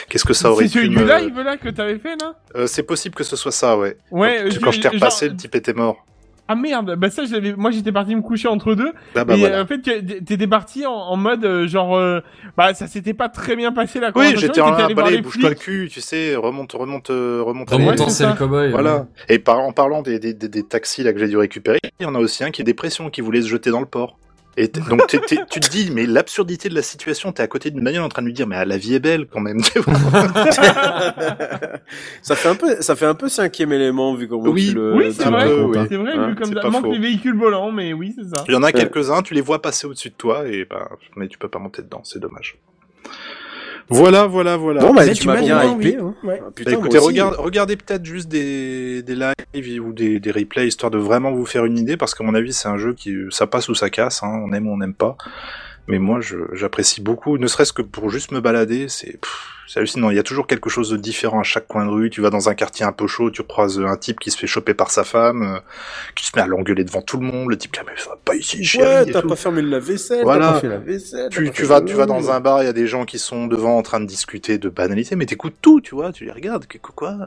qu'est-ce 0.09 0.25
que 0.25 0.33
ça 0.33 0.51
aurait 0.51 0.67
C'est 0.67 0.79
pu 0.81 0.89
me... 0.89 1.03
live 1.03 1.39
là 1.39 1.57
que 1.57 1.69
t'avais 1.69 1.97
fait 1.97 2.15
là? 2.21 2.35
Euh, 2.55 2.67
C'est 2.67 2.83
possible 2.83 3.15
que 3.15 3.23
ce 3.23 3.35
soit 3.35 3.51
ça, 3.51 3.75
ouais. 3.77 3.97
Ouais, 4.11 4.43
Quand, 4.43 4.49
je- 4.51 4.59
quand 4.59 4.71
je 4.71 4.77
t'ai 4.77 4.83
genre- 4.83 4.93
repassé, 4.93 5.29
le 5.29 5.35
type 5.35 5.55
était 5.55 5.73
mort. 5.73 6.05
Ah 6.47 6.55
merde, 6.55 6.95
bah 6.97 7.09
ça 7.09 7.23
je 7.25 7.31
l'avais. 7.33 7.53
Moi 7.53 7.71
j'étais 7.71 7.91
parti 7.93 8.13
me 8.15 8.21
coucher 8.21 8.49
entre 8.49 8.75
deux. 8.75 8.91
Ah 9.15 9.23
bah 9.23 9.35
et 9.35 9.39
voilà. 9.39 9.59
euh, 9.59 9.63
en 9.63 9.65
fait 9.65 9.79
t'étais 9.81 10.45
parti 10.47 10.85
en, 10.85 10.91
en 10.91 11.15
mode 11.15 11.45
euh, 11.45 11.67
genre 11.67 11.95
euh, 11.95 12.19
bah 12.57 12.73
ça 12.73 12.87
s'était 12.87 13.13
pas 13.13 13.29
très 13.29 13.55
bien 13.55 13.71
passé 13.71 14.01
la 14.01 14.11
Oui, 14.13 14.33
j'étais 14.35 14.59
en 14.59 14.73
train 14.73 14.89
de 14.89 15.21
bouge-toi 15.21 15.49
le 15.49 15.55
cul, 15.55 15.89
tu 15.91 16.01
sais, 16.01 16.35
remonte, 16.35 16.73
remonte, 16.73 17.07
remonte 17.07 17.69
Remonte 17.69 18.01
en 18.01 18.09
selle 18.09 18.35
cowboy. 18.35 18.71
Voilà. 18.71 18.97
ouais. 18.97 19.03
Et 19.29 19.39
par, 19.39 19.59
en 19.59 19.71
parlant 19.71 20.01
des, 20.01 20.19
des, 20.19 20.33
des, 20.33 20.49
des 20.49 20.63
taxis 20.63 21.03
là 21.03 21.13
que 21.13 21.19
j'ai 21.19 21.27
dû 21.29 21.37
récupérer, 21.37 21.79
il 21.99 22.03
y 22.03 22.05
en 22.05 22.15
a 22.15 22.19
aussi 22.19 22.43
un 22.43 22.51
qui 22.51 22.61
est 22.61 22.65
dépression, 22.65 23.09
qui 23.09 23.21
voulait 23.21 23.41
se 23.41 23.47
jeter 23.47 23.69
dans 23.71 23.79
le 23.79 23.85
port. 23.85 24.17
Et 24.55 24.67
t- 24.67 24.79
donc 24.81 25.07
t'es- 25.07 25.19
t'es- 25.19 25.39
tu 25.49 25.59
te 25.59 25.69
dis, 25.69 25.89
mais 25.91 26.05
l'absurdité 26.05 26.69
de 26.69 26.75
la 26.75 26.83
situation, 26.83 27.31
t'es 27.31 27.41
à 27.41 27.47
côté 27.47 27.71
d'une 27.71 27.83
bagnole 27.83 28.03
en 28.03 28.09
train 28.09 28.21
de 28.21 28.27
lui 28.27 28.33
dire, 28.33 28.45
mais 28.45 28.55
ah, 28.55 28.65
la 28.65 28.77
vie 28.77 28.93
est 28.93 28.99
belle 28.99 29.25
quand 29.27 29.39
même. 29.39 29.61
ça 32.21 32.35
fait 32.35 32.49
un 32.49 32.55
peu, 32.55 32.81
ça 32.81 32.95
fait 32.95 33.05
un 33.05 33.15
peu 33.15 33.29
cinquième 33.29 33.71
élément 33.73 34.13
vu 34.15 34.27
comment 34.27 34.49
Oui, 34.51 34.69
tu 34.69 34.75
le. 34.75 34.93
Oui 34.95 35.13
c'est 35.13 35.25
le 35.25 35.31
vrai, 35.31 35.79
hein. 35.79 35.85
c'est 35.89 35.95
vrai 35.97 36.11
Hein, 36.13 36.29
vu 36.29 36.35
comme 36.35 36.53
ça. 36.53 36.69
Manque 36.69 36.85
faux. 36.85 36.91
les 36.91 36.99
véhicules 36.99 37.35
volants, 37.35 37.71
mais 37.71 37.93
oui 37.93 38.13
c'est 38.17 38.25
ça. 38.35 38.43
Il 38.47 38.53
y 38.53 38.57
en 38.57 38.63
a 38.63 38.71
quelques-uns, 38.71 39.21
tu 39.21 39.33
les 39.33 39.41
vois 39.41 39.61
passer 39.61 39.87
au-dessus 39.87 40.09
de 40.09 40.15
toi, 40.15 40.47
et 40.47 40.65
bah, 40.69 40.89
mais 41.15 41.27
tu 41.27 41.37
peux 41.37 41.47
pas 41.49 41.59
monter 41.59 41.81
dedans, 41.81 42.01
c'est 42.03 42.19
dommage. 42.19 42.57
Voilà, 43.89 44.25
voilà, 44.25 44.57
voilà. 44.57 44.81
Bon, 44.81 44.93
bah, 44.93 45.03
Mais 45.05 45.13
tu 45.13 45.27
m'as 45.27 45.35
bien 45.39 45.63
hypé. 45.75 45.97
hein. 45.97 46.13
Ouais. 46.23 46.37
Ah, 46.41 46.45
Bah, 46.45 46.51
putain, 46.55 46.71
écoutez, 46.71 46.97
aussi. 46.97 47.07
regarde, 47.07 47.35
regardez 47.37 47.75
peut-être 47.75 48.05
juste 48.05 48.27
des, 48.29 49.03
des 49.03 49.15
lives 49.53 49.79
ou 49.85 49.93
des, 49.93 50.19
des 50.19 50.31
replays 50.31 50.67
histoire 50.67 50.89
de 50.89 50.97
vraiment 50.97 51.31
vous 51.31 51.45
faire 51.45 51.65
une 51.65 51.77
idée 51.77 51.97
parce 51.97 52.15
qu'à 52.15 52.23
mon 52.23 52.33
avis 52.33 52.53
c'est 52.53 52.67
un 52.69 52.77
jeu 52.77 52.93
qui 52.93 53.13
ça 53.29 53.45
passe 53.45 53.69
ou 53.69 53.75
ça 53.75 53.89
casse, 53.89 54.23
hein, 54.23 54.41
on 54.47 54.53
aime 54.53 54.67
ou 54.67 54.73
on 54.73 54.77
n'aime 54.77 54.93
pas. 54.93 55.17
Mais 55.87 55.99
moi 55.99 56.19
j'apprécie 56.53 57.01
beaucoup, 57.01 57.37
ne 57.37 57.47
serait-ce 57.47 57.73
que 57.73 57.81
pour 57.81 58.09
juste 58.09 58.31
me 58.31 58.39
balader, 58.39 58.87
c'est 58.87 59.19
hallucinant. 59.75 60.11
Il 60.11 60.15
y 60.15 60.19
a 60.19 60.23
toujours 60.23 60.47
quelque 60.47 60.69
chose 60.69 60.89
de 60.89 60.97
différent 60.97 61.41
à 61.41 61.43
chaque 61.43 61.67
coin 61.67 61.85
de 61.85 61.89
rue. 61.91 62.09
Tu 62.09 62.21
vas 62.21 62.29
dans 62.29 62.47
un 62.47 62.53
quartier 62.53 62.85
un 62.85 62.93
peu 62.93 63.05
chaud, 63.07 63.31
tu 63.31 63.43
croises 63.43 63.79
un 63.79 63.97
type 63.97 64.19
qui 64.19 64.31
se 64.31 64.37
fait 64.37 64.47
choper 64.47 64.73
par 64.73 64.91
sa 64.91 65.03
femme, 65.03 65.41
euh, 65.43 65.59
qui 66.15 66.25
se 66.25 66.31
met 66.35 66.41
à 66.41 66.47
l'engueuler 66.47 66.83
devant 66.85 67.01
tout 67.01 67.17
le 67.17 67.25
monde. 67.25 67.49
Le 67.49 67.57
type 67.57 67.71
qui 67.73 67.79
a 67.79 67.83
mais 67.83 67.91
ça 67.97 68.11
va 68.11 68.17
pas 68.23 68.35
ici, 68.35 68.63
chérie. 68.63 68.85
Ouais, 69.05 69.11
t'as 69.11 69.23
pas 69.23 69.35
fermé 69.35 69.61
la 69.61 69.79
vaisselle, 69.79 70.23
Voilà. 70.23 70.45
t'as 70.47 70.53
pas 70.53 70.59
fait 70.61 70.67
la 70.69 70.77
vaisselle. 70.77 71.29
t'as 71.29 71.35
Tu, 71.37 71.51
tu 71.51 71.63
vas, 71.63 71.81
tu 71.81 71.95
vas 71.95 72.05
dans 72.05 72.31
un 72.31 72.39
bar, 72.39 72.61
il 72.63 72.65
y 72.65 72.69
a 72.69 72.73
des 72.73 72.87
gens 72.87 73.03
qui 73.03 73.19
sont 73.19 73.47
devant 73.47 73.77
en 73.77 73.81
train 73.81 73.99
de 73.99 74.05
discuter 74.05 74.57
de 74.57 74.69
banalités, 74.69 75.15
mais 75.17 75.25
t'écoutes 75.25 75.55
tout, 75.61 75.81
tu 75.81 75.95
vois, 75.95 76.13
tu 76.13 76.23
les 76.23 76.31
regardes, 76.31 76.65
quoi. 76.95 77.17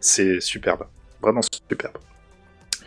C'est 0.00 0.40
superbe. 0.40 0.84
Vraiment 1.22 1.40
superbe. 1.42 1.96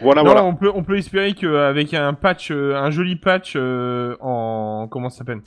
Voilà, 0.02 0.22
non, 0.22 0.30
voilà. 0.30 0.46
on 0.46 0.56
peut 0.56 0.72
on 0.74 0.84
peut 0.84 0.98
espérer 0.98 1.34
qu'avec 1.34 1.94
un 1.94 2.14
patch, 2.14 2.52
euh, 2.52 2.76
un 2.76 2.90
joli 2.90 3.16
patch 3.16 3.54
euh, 3.56 4.16
en 4.22 4.88
comment 4.90 5.10
ça 5.10 5.20
s'appelle, 5.20 5.42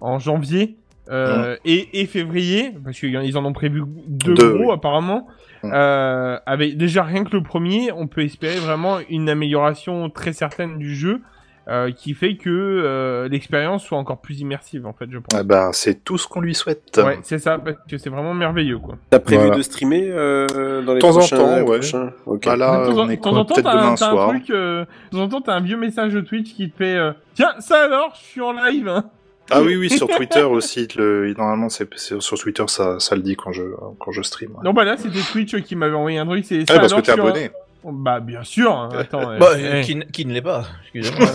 en 0.00 0.18
janvier 0.18 0.76
euh, 1.08 1.56
et, 1.64 2.00
et 2.00 2.06
février, 2.06 2.72
parce 2.84 2.98
qu'ils 2.98 3.38
en 3.38 3.44
ont 3.44 3.52
prévu 3.52 3.82
deux, 4.08 4.34
Deux, 4.34 4.54
gros 4.54 4.68
oui. 4.68 4.72
apparemment. 4.74 5.28
Mm. 5.62 5.70
Euh, 5.72 6.38
avec 6.46 6.76
déjà 6.76 7.02
rien 7.04 7.24
que 7.24 7.36
le 7.36 7.42
premier, 7.42 7.92
on 7.92 8.06
peut 8.06 8.22
espérer 8.22 8.58
vraiment 8.58 8.98
une 9.08 9.28
amélioration 9.28 10.10
très 10.10 10.32
certaine 10.32 10.78
du 10.78 10.94
jeu. 10.94 11.22
Euh, 11.68 11.90
qui 11.90 12.14
fait 12.14 12.36
que 12.36 12.48
euh, 12.50 13.28
l'expérience 13.28 13.84
soit 13.84 13.98
encore 13.98 14.20
plus 14.20 14.40
immersive 14.40 14.86
en 14.86 14.92
fait 14.92 15.06
je 15.10 15.18
pense. 15.18 15.38
Ah 15.38 15.42
ben, 15.42 15.70
c'est 15.72 16.04
tout 16.04 16.16
ce 16.18 16.28
qu'on 16.28 16.40
lui 16.40 16.54
souhaite. 16.54 16.96
Ouais, 17.04 17.18
c'est 17.22 17.38
ça, 17.38 17.58
parce 17.58 17.76
que 17.90 17.98
c'est 17.98 18.10
vraiment 18.10 18.34
merveilleux 18.34 18.78
quoi. 18.78 18.96
T'as 19.10 19.18
prévu 19.18 19.42
Voilà. 19.42 19.56
de 19.56 19.62
streamer 19.62 20.08
euh, 20.10 20.82
dans 20.82 20.92
les 20.94 20.98
De 20.98 21.00
temps 21.00 21.08
en 21.10 21.18
prochains 21.18 21.36
temps, 21.36 21.56
les 21.56 21.62
ouais. 21.62 21.78
prochains 21.78 22.12
Ok. 22.26 22.44
Bah 22.46 22.56
là, 22.56 22.86
de 22.86 22.92
temps 22.92 22.98
en- 22.98 23.06
on 23.06 23.08
est 23.08 23.16
temps 23.16 23.30
quoi 23.30 23.38
en 23.40 23.44
temps, 23.44 23.54
Peut-être 23.54 23.64
t'as 23.64 23.72
un, 23.72 23.76
demain 23.80 23.92
un 23.92 23.96
soir. 23.96 24.28
truc, 24.28 24.48
de 24.48 24.86
temps 25.10 25.18
en 25.18 25.28
temps, 25.28 25.40
t'as 25.40 25.54
un 25.54 25.60
vieux 25.60 25.76
message 25.76 26.12
de 26.12 26.20
Twitch 26.20 26.54
qui 26.54 26.70
te 26.70 26.76
fait 26.76 26.96
euh, 26.96 27.12
Tiens, 27.34 27.54
ça 27.58 27.82
alors, 27.84 28.14
je 28.20 28.24
suis 28.24 28.40
en 28.40 28.52
live 28.52 28.88
hein. 28.88 29.04
Ah 29.50 29.62
oui, 29.62 29.76
oui, 29.76 29.88
sur 29.96 30.08
Twitter 30.08 30.42
aussi. 30.42 30.88
Le, 30.96 31.32
normalement, 31.34 31.68
c'est 31.68 31.88
c'est- 31.96 32.20
sur 32.20 32.36
Twitter, 32.38 32.64
ça, 32.66 32.98
ça 32.98 33.14
le 33.16 33.22
dit 33.22 33.36
quand 33.36 33.52
je, 33.52 33.62
quand 34.00 34.10
je 34.12 34.22
stream. 34.22 34.50
ouais. 34.52 34.60
Non, 34.64 34.72
bah 34.72 34.84
là, 34.84 34.96
c'était 34.96 35.20
Twitch 35.32 35.54
qui 35.62 35.76
m'avait 35.76 35.94
envoyé 35.94 36.18
un 36.18 36.26
truc, 36.26 36.44
c'est 36.44 36.60
ça 36.66 36.74
Ah, 36.76 36.80
parce 36.80 36.92
alors, 36.92 37.02
que 37.04 37.06
t'es 37.12 37.20
en- 37.20 37.24
abonné. 37.26 37.50
Bah, 37.84 38.20
bien 38.20 38.42
sûr, 38.44 38.72
hein, 38.72 38.88
attends. 38.98 39.30
euh, 39.30 39.38
Bah, 39.38 39.50
eh, 39.58 39.64
euh, 39.64 39.82
qui, 39.82 39.92
n- 39.92 40.06
qui 40.12 40.24
ne 40.26 40.32
l'est 40.32 40.42
pas 40.42 40.66
Excusez-moi. 40.82 41.28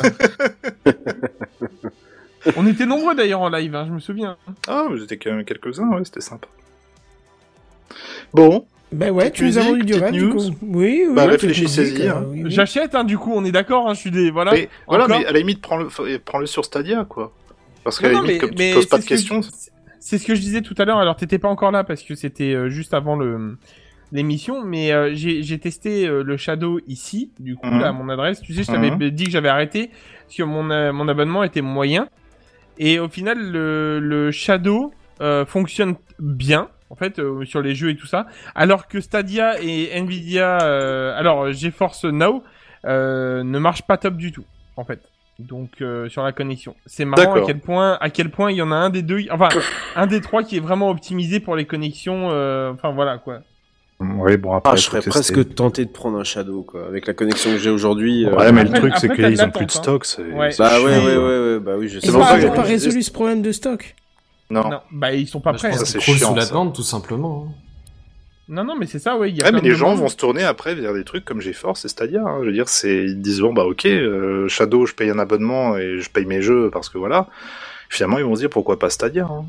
On 2.57 2.65
était 2.65 2.85
nombreux 2.87 3.13
d'ailleurs 3.15 3.41
en 3.41 3.49
live, 3.49 3.75
hein, 3.75 3.85
je 3.87 3.93
me 3.93 3.99
souviens. 3.99 4.35
Ah, 4.67 4.85
vous 4.89 5.01
étiez 5.03 5.17
quand 5.17 5.31
même 5.31 5.45
quelques-uns, 5.45 5.87
ouais, 5.89 6.01
c'était 6.03 6.21
sympa. 6.21 6.47
Bon, 8.33 8.65
Ben 8.91 9.11
ouais, 9.11 9.29
tu 9.31 9.45
nous 9.45 9.57
as 9.59 9.61
vendu 9.61 9.83
du 9.83 9.93
rêve, 9.93 10.11
du 10.11 10.29
coup. 10.29 10.39
Oui, 10.61 11.05
oui. 11.07 11.13
Bah, 11.13 11.27
petite 11.27 11.41
réfléchissez-y, 11.41 11.91
musique, 11.91 12.05
hein. 12.07 12.21
euh, 12.23 12.29
oui, 12.29 12.41
oui. 12.45 12.51
J'achète, 12.51 12.95
hein, 12.95 13.03
du 13.03 13.17
coup, 13.17 13.31
on 13.35 13.45
est 13.45 13.51
d'accord, 13.51 13.87
hein, 13.87 13.93
je 13.93 13.99
suis 13.99 14.11
des. 14.11 14.31
Voilà. 14.31 14.53
mais, 14.53 14.69
voilà, 14.87 15.05
encore. 15.05 15.19
mais 15.19 15.25
à 15.25 15.31
la 15.31 15.39
limite, 15.39 15.61
prends-le, 15.61 15.87
faut- 15.89 16.05
prends-le 16.25 16.47
sur 16.47 16.65
Stadia, 16.65 17.05
quoi. 17.05 17.31
Parce 17.83 17.99
qu'à 17.99 18.07
Non, 18.09 18.13
la 18.15 18.19
non, 18.21 18.27
limite, 18.27 18.41
mais- 18.41 18.47
comme 18.47 18.57
mais 18.57 18.69
tu 18.69 18.75
poses 18.75 18.85
pas 18.87 18.97
de 18.97 19.01
c'est 19.03 19.17
ce 19.17 19.23
que 19.25 19.33
questions, 19.35 19.41
je- 19.43 19.49
C'est 20.03 20.17
ce 20.17 20.25
que 20.25 20.33
je 20.33 20.41
disais 20.41 20.61
tout 20.61 20.73
à 20.79 20.85
l'heure, 20.85 20.97
alors 20.97 21.15
t'étais 21.15 21.37
pas 21.37 21.47
encore 21.47 21.69
là 21.71 21.83
parce 21.83 22.01
que 22.01 22.15
c'était 22.15 22.55
euh, 22.55 22.69
juste 22.69 22.95
avant 22.95 23.15
le 23.15 23.55
l'émission, 24.11 24.63
mais 24.63 24.91
euh, 24.91 25.11
j'ai 25.13 25.59
testé 25.59 26.07
euh, 26.07 26.23
le 26.23 26.37
Shadow 26.37 26.79
ici, 26.87 27.31
du 27.39 27.55
coup, 27.55 27.67
Mhm. 27.67 27.79
là, 27.79 27.89
à 27.89 27.91
mon 27.91 28.09
adresse. 28.09 28.41
Tu 28.41 28.53
sais, 28.53 28.63
je 28.63 28.71
t'avais 28.71 28.91
Mhm. 28.91 29.09
dit 29.11 29.25
que 29.25 29.31
j'avais 29.31 29.49
arrêté 29.49 29.89
parce 30.25 30.35
que 30.37 30.43
mon, 30.43 30.69
euh, 30.69 30.91
mon 30.91 31.07
abonnement 31.07 31.43
était 31.43 31.61
moyen. 31.61 32.07
Et 32.77 32.99
au 32.99 33.09
final, 33.09 33.37
le, 33.51 33.99
le 33.99 34.31
Shadow 34.31 34.93
euh, 35.21 35.45
fonctionne 35.45 35.95
bien, 36.19 36.69
en 36.89 36.95
fait, 36.95 37.19
euh, 37.19 37.45
sur 37.45 37.61
les 37.61 37.75
jeux 37.75 37.89
et 37.91 37.95
tout 37.95 38.07
ça. 38.07 38.25
Alors 38.55 38.87
que 38.87 38.99
Stadia 39.01 39.61
et 39.61 39.89
Nvidia, 39.99 40.63
euh, 40.63 41.15
alors 41.17 41.51
GeForce 41.51 42.05
Now, 42.05 42.43
euh, 42.85 43.43
ne 43.43 43.59
marchent 43.59 43.83
pas 43.85 43.97
top 43.97 44.15
du 44.17 44.31
tout, 44.31 44.45
en 44.77 44.83
fait. 44.83 44.99
Donc 45.37 45.81
euh, 45.81 46.09
sur 46.09 46.23
la 46.23 46.31
connexion, 46.31 46.75
c'est 46.85 47.05
marrant 47.05 47.33
à 47.35 47.45
quel 47.45 47.59
point, 47.59 47.97
à 48.01 48.09
quel 48.09 48.29
point 48.29 48.51
il 48.51 48.57
y 48.57 48.61
en 48.61 48.71
a 48.71 48.75
un 48.75 48.89
des 48.89 49.01
deux, 49.01 49.21
enfin 49.31 49.49
un 49.95 50.05
des 50.07 50.21
trois 50.21 50.43
qui 50.43 50.57
est 50.57 50.59
vraiment 50.59 50.89
optimisé 50.89 51.39
pour 51.39 51.55
les 51.55 51.65
connexions. 51.65 52.29
euh, 52.31 52.71
enfin 52.73 52.91
voilà 52.91 53.17
quoi. 53.17 53.39
Oui, 54.01 54.37
bon, 54.37 54.53
après, 54.53 54.73
Ah, 54.73 54.75
je 54.75 54.81
serais 54.81 54.97
tester. 55.01 55.09
presque 55.11 55.53
tenté 55.55 55.85
de 55.85 55.91
prendre 55.91 56.17
un 56.19 56.23
Shadow, 56.23 56.63
quoi. 56.63 56.87
Avec 56.87 57.05
la 57.07 57.13
connexion 57.13 57.51
que 57.51 57.57
j'ai 57.59 57.69
aujourd'hui. 57.69 58.25
euh, 58.25 58.35
Ouais, 58.35 58.51
mais 58.51 58.63
le 58.63 58.71
truc, 58.71 58.93
c'est 58.99 59.09
qu'ils 59.13 59.41
ont 59.43 59.51
plus 59.51 59.65
de 59.65 59.71
hein. 59.71 59.75
stock. 59.81 60.05
c'est- 60.05 60.21
Ouais. 60.23 60.49
Bah 60.57 60.79
ouais, 60.81 60.85
ouais, 60.97 61.17
ouais, 61.17 61.39
ouais, 61.53 61.59
bah 61.59 61.73
oui, 61.77 61.87
je 61.87 61.97
Ils 61.97 62.01
sais. 62.01 62.07
C'est 62.07 62.13
n'ont 62.13 62.19
pas, 62.19 62.39
ils 62.39 62.51
pas 62.51 62.61
résolu 62.63 63.01
ce 63.03 63.11
problème 63.11 63.41
de 63.41 63.51
stock. 63.51 63.95
Non. 64.49 64.69
Non, 64.69 64.79
bah 64.91 65.13
ils 65.13 65.27
sont 65.27 65.39
pas 65.39 65.51
Bah, 65.53 65.59
prêts. 65.59 65.71
c'est 65.73 65.99
sous 66.01 66.35
la 66.35 66.45
demande, 66.45 66.73
tout 66.73 66.81
simplement. 66.83 67.47
hein. 67.47 67.53
Non 68.49 68.65
non 68.65 68.75
mais 68.77 68.85
c'est 68.85 68.99
ça 68.99 69.15
ouais. 69.17 69.31
Y 69.31 69.41
a 69.41 69.45
Ouais, 69.45 69.51
mais 69.53 69.61
les 69.61 69.75
gens 69.75 69.95
vont 69.95 70.09
se 70.09 70.17
tourner 70.17 70.43
après 70.43 70.75
vers 70.75 70.93
des 70.93 71.05
trucs 71.05 71.23
comme 71.23 71.39
GeForce 71.39 71.85
et 71.85 71.87
Stadia. 71.87 72.21
hein. 72.21 72.39
Je 72.41 72.47
veux 72.47 72.51
dire, 72.51 72.67
c'est 72.67 73.05
ils 73.05 73.21
disent 73.21 73.39
bon 73.39 73.53
bah 73.53 73.63
ok, 73.63 73.85
euh, 73.85 74.49
Shadow, 74.49 74.85
je 74.85 74.93
paye 74.93 75.09
un 75.09 75.19
abonnement 75.19 75.77
et 75.77 75.99
je 75.99 76.09
paye 76.09 76.25
mes 76.25 76.41
jeux 76.41 76.69
parce 76.69 76.89
que 76.89 76.97
voilà. 76.97 77.27
Finalement, 77.87 78.17
ils 78.17 78.25
vont 78.25 78.35
se 78.35 78.41
dire 78.41 78.49
pourquoi 78.49 78.77
pas 78.77 78.89
Stadia. 78.89 79.23
hein. 79.25 79.45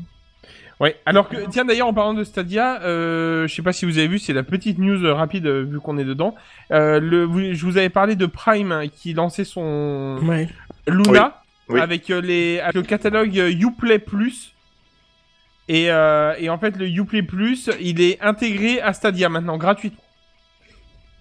Ouais. 0.83 0.97
Alors 1.05 1.29
que 1.29 1.37
tiens 1.49 1.63
d'ailleurs 1.65 1.87
en 1.87 1.93
parlant 1.93 2.13
de 2.13 2.23
Stadia, 2.25 2.81
euh, 2.81 3.47
je 3.47 3.55
sais 3.55 3.61
pas 3.61 3.71
si 3.71 3.85
vous 3.85 3.97
avez 3.97 4.07
vu, 4.07 4.19
c'est 4.19 4.33
la 4.33 4.43
petite 4.43 4.77
news 4.79 5.03
euh, 5.05 5.13
rapide 5.13 5.47
euh, 5.47 5.63
vu 5.63 5.79
qu'on 5.79 5.97
est 5.97 6.03
dedans. 6.03 6.35
Euh, 6.71 6.99
le, 6.99 7.23
vous- 7.23 7.53
je 7.53 7.65
vous 7.65 7.77
avais 7.77 7.89
parlé 7.89 8.15
de 8.15 8.25
Prime 8.25 8.71
hein, 8.71 8.87
qui 8.87 9.13
lançait 9.13 9.45
son 9.45 10.19
Ouais. 10.23 10.49
Luna 10.87 11.41
Oui. 11.69 11.79
avec 11.79 12.09
euh, 12.09 12.19
les 12.21 12.59
avec 12.59 12.75
le 12.75 12.81
catalogue 12.81 13.33
Uplay 13.35 13.99
Plus. 13.99 14.53
Et, 15.69 15.89
euh, 15.89 16.33
et 16.39 16.49
en 16.49 16.57
fait 16.57 16.75
le 16.75 16.87
Uplay 16.89 17.23
Plus, 17.23 17.69
il 17.79 18.01
est 18.01 18.21
intégré 18.21 18.81
à 18.81 18.91
Stadia 18.91 19.29
maintenant 19.29 19.57
gratuitement. 19.57 20.01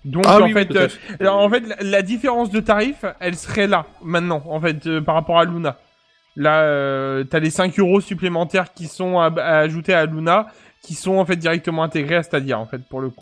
Donc 0.05 0.25
Ah 0.27 0.41
en 0.41 0.47
oui, 0.47 0.53
fait, 0.53 0.75
euh, 0.75 0.89
alors, 1.21 1.39
en 1.39 1.49
fait 1.49 1.61
la, 1.61 1.77
la 1.81 2.03
différence 2.03 2.51
de 2.51 2.59
tarif, 2.59 3.05
elle 3.21 3.37
serait 3.37 3.69
là 3.69 3.87
maintenant 4.03 4.43
en 4.49 4.61
fait 4.61 4.85
euh, 4.89 5.01
par 5.01 5.15
rapport 5.15 5.39
à 5.39 5.45
Luna. 5.45 5.77
Là, 6.37 6.63
euh, 6.63 7.25
t'as 7.25 7.39
les 7.41 7.51
5 7.51 7.79
euros 7.79 8.01
supplémentaires 8.01 8.73
qui 8.73 8.87
sont 8.87 9.19
à, 9.19 9.27
à 9.27 9.59
ajouter 9.59 9.93
à 9.93 10.07
Luna, 10.07 10.47
qui 10.83 10.95
sont 10.95 11.17
en 11.17 11.27
fait 11.27 11.37
directement 11.37 11.83
intégrés 11.83 12.17
à 12.17 12.23
Stadia 12.23 12.59
en 12.59 12.67
fait 12.67 12.81
pour 12.89 13.01
le 13.01 13.11
coup. 13.11 13.17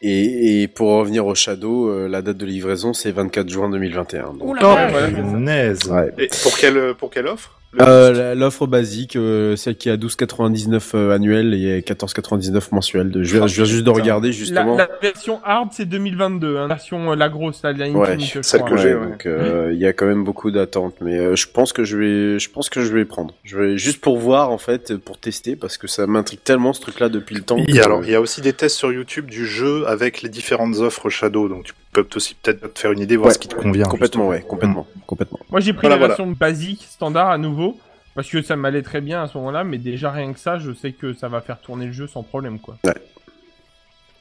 Et, 0.00 0.62
et 0.62 0.68
pour 0.68 0.90
revenir 0.90 1.26
au 1.26 1.34
Shadow, 1.34 1.88
euh, 1.90 2.08
la 2.08 2.22
date 2.22 2.36
de 2.36 2.46
livraison, 2.46 2.92
c'est 2.92 3.10
24 3.10 3.48
juin 3.48 3.68
2021. 3.68 4.34
donc. 4.34 4.60
La 4.62 4.68
vache. 4.86 4.92
voilà. 4.92 5.08
punaise. 5.08 5.80
Ouais. 5.90 6.12
Et 6.18 6.28
pour 6.42 6.56
quelle, 6.56 6.94
pour 6.94 7.10
quelle 7.10 7.26
offre? 7.26 7.57
Euh, 7.78 8.12
la- 8.12 8.34
L'offre 8.34 8.66
basique, 8.66 9.14
euh, 9.16 9.54
celle 9.56 9.76
qui 9.76 9.90
est 9.90 9.92
à 9.92 9.96
12,99 9.98 10.92
euh, 10.94 11.14
annuel 11.14 11.52
et 11.52 11.82
14,99 11.82 12.72
mensuel. 12.72 13.10
De, 13.10 13.22
je, 13.22 13.36
viens, 13.36 13.46
je 13.46 13.56
viens 13.56 13.64
juste 13.66 13.84
de 13.84 13.90
regarder 13.90 14.28
La, 14.28 14.32
justement. 14.32 14.76
la 14.76 14.88
version 15.02 15.40
hard 15.44 15.68
c'est 15.72 15.84
2022, 15.84 16.56
hein, 16.56 16.62
la 16.62 16.66
version 16.68 17.12
euh, 17.12 17.14
la 17.14 17.28
grosse, 17.28 17.62
là, 17.62 17.72
la 17.72 17.90
Ouais, 17.90 18.16
celle 18.42 18.60
crois. 18.62 18.70
que 18.70 18.76
j'ai, 18.78 18.94
Ouais, 18.94 19.00
ouais. 19.00 19.06
donc 19.10 19.26
euh, 19.26 19.70
il 19.74 19.78
y 19.78 19.86
a 19.86 19.92
quand 19.92 20.06
même 20.06 20.24
beaucoup 20.24 20.50
d'attentes, 20.50 20.94
mais 21.02 21.18
euh, 21.18 21.36
je 21.36 21.46
pense 21.52 21.74
que 21.74 21.84
je 21.84 21.98
vais, 21.98 22.38
je 22.38 22.48
pense 22.50 22.70
que 22.70 22.80
je 22.82 22.90
vais 22.92 23.04
prendre. 23.04 23.34
Je 23.44 23.58
vais 23.58 23.76
juste 23.76 24.00
pour 24.00 24.16
voir 24.18 24.50
en 24.50 24.58
fait, 24.58 24.96
pour 24.96 25.18
tester, 25.18 25.54
parce 25.54 25.76
que 25.76 25.86
ça 25.88 26.06
m'intrigue 26.06 26.40
tellement 26.42 26.72
ce 26.72 26.80
truc-là 26.80 27.10
depuis 27.10 27.34
le 27.36 27.42
temps. 27.42 27.58
Il 27.68 27.74
y, 27.74 27.80
a, 27.80 27.84
alors, 27.84 28.02
il 28.02 28.10
y 28.10 28.14
a 28.14 28.20
aussi 28.22 28.40
des 28.40 28.54
tests 28.54 28.76
sur 28.78 28.92
YouTube 28.92 29.26
du 29.26 29.46
jeu 29.46 29.86
avec 29.86 30.22
les 30.22 30.30
différentes 30.30 30.76
offres 30.78 31.10
Shadow, 31.10 31.48
donc 31.50 31.64
tu 31.64 31.72
peux 31.74 31.78
aussi 32.16 32.34
peut-être 32.34 32.72
te 32.74 32.78
faire 32.78 32.92
une 32.92 33.00
idée, 33.00 33.16
voir 33.16 33.28
Ouais, 33.28 33.34
ce 33.34 33.38
qui 33.38 33.48
te 33.48 33.54
convient. 33.54 33.84
complètement, 33.84 34.04
justement. 34.24 34.28
ouais, 34.28 34.40
complètement, 34.46 34.86
complètement. 35.06 35.38
Moi 35.50 35.60
j'ai 35.60 35.72
pris 35.72 35.82
Voilà, 35.82 35.96
la 35.96 35.98
voilà. 36.00 36.14
version 36.14 36.26
basique, 36.32 36.86
standard 36.88 37.30
à 37.30 37.38
nouveau, 37.38 37.78
parce 38.14 38.28
que 38.28 38.42
ça 38.42 38.56
m'allait 38.56 38.82
très 38.82 39.00
bien 39.00 39.22
à 39.22 39.26
ce 39.28 39.36
moment-là, 39.38 39.64
mais 39.64 39.78
déjà 39.78 40.10
rien 40.10 40.32
que 40.32 40.38
ça, 40.40 40.58
je 40.58 40.72
sais 40.72 40.92
que 40.92 41.12
ça 41.14 41.28
va 41.28 41.40
faire 41.40 41.58
tourner 41.60 41.86
le 41.86 41.92
jeu 41.92 42.06
sans 42.06 42.22
problème 42.22 42.58
quoi. 42.58 42.76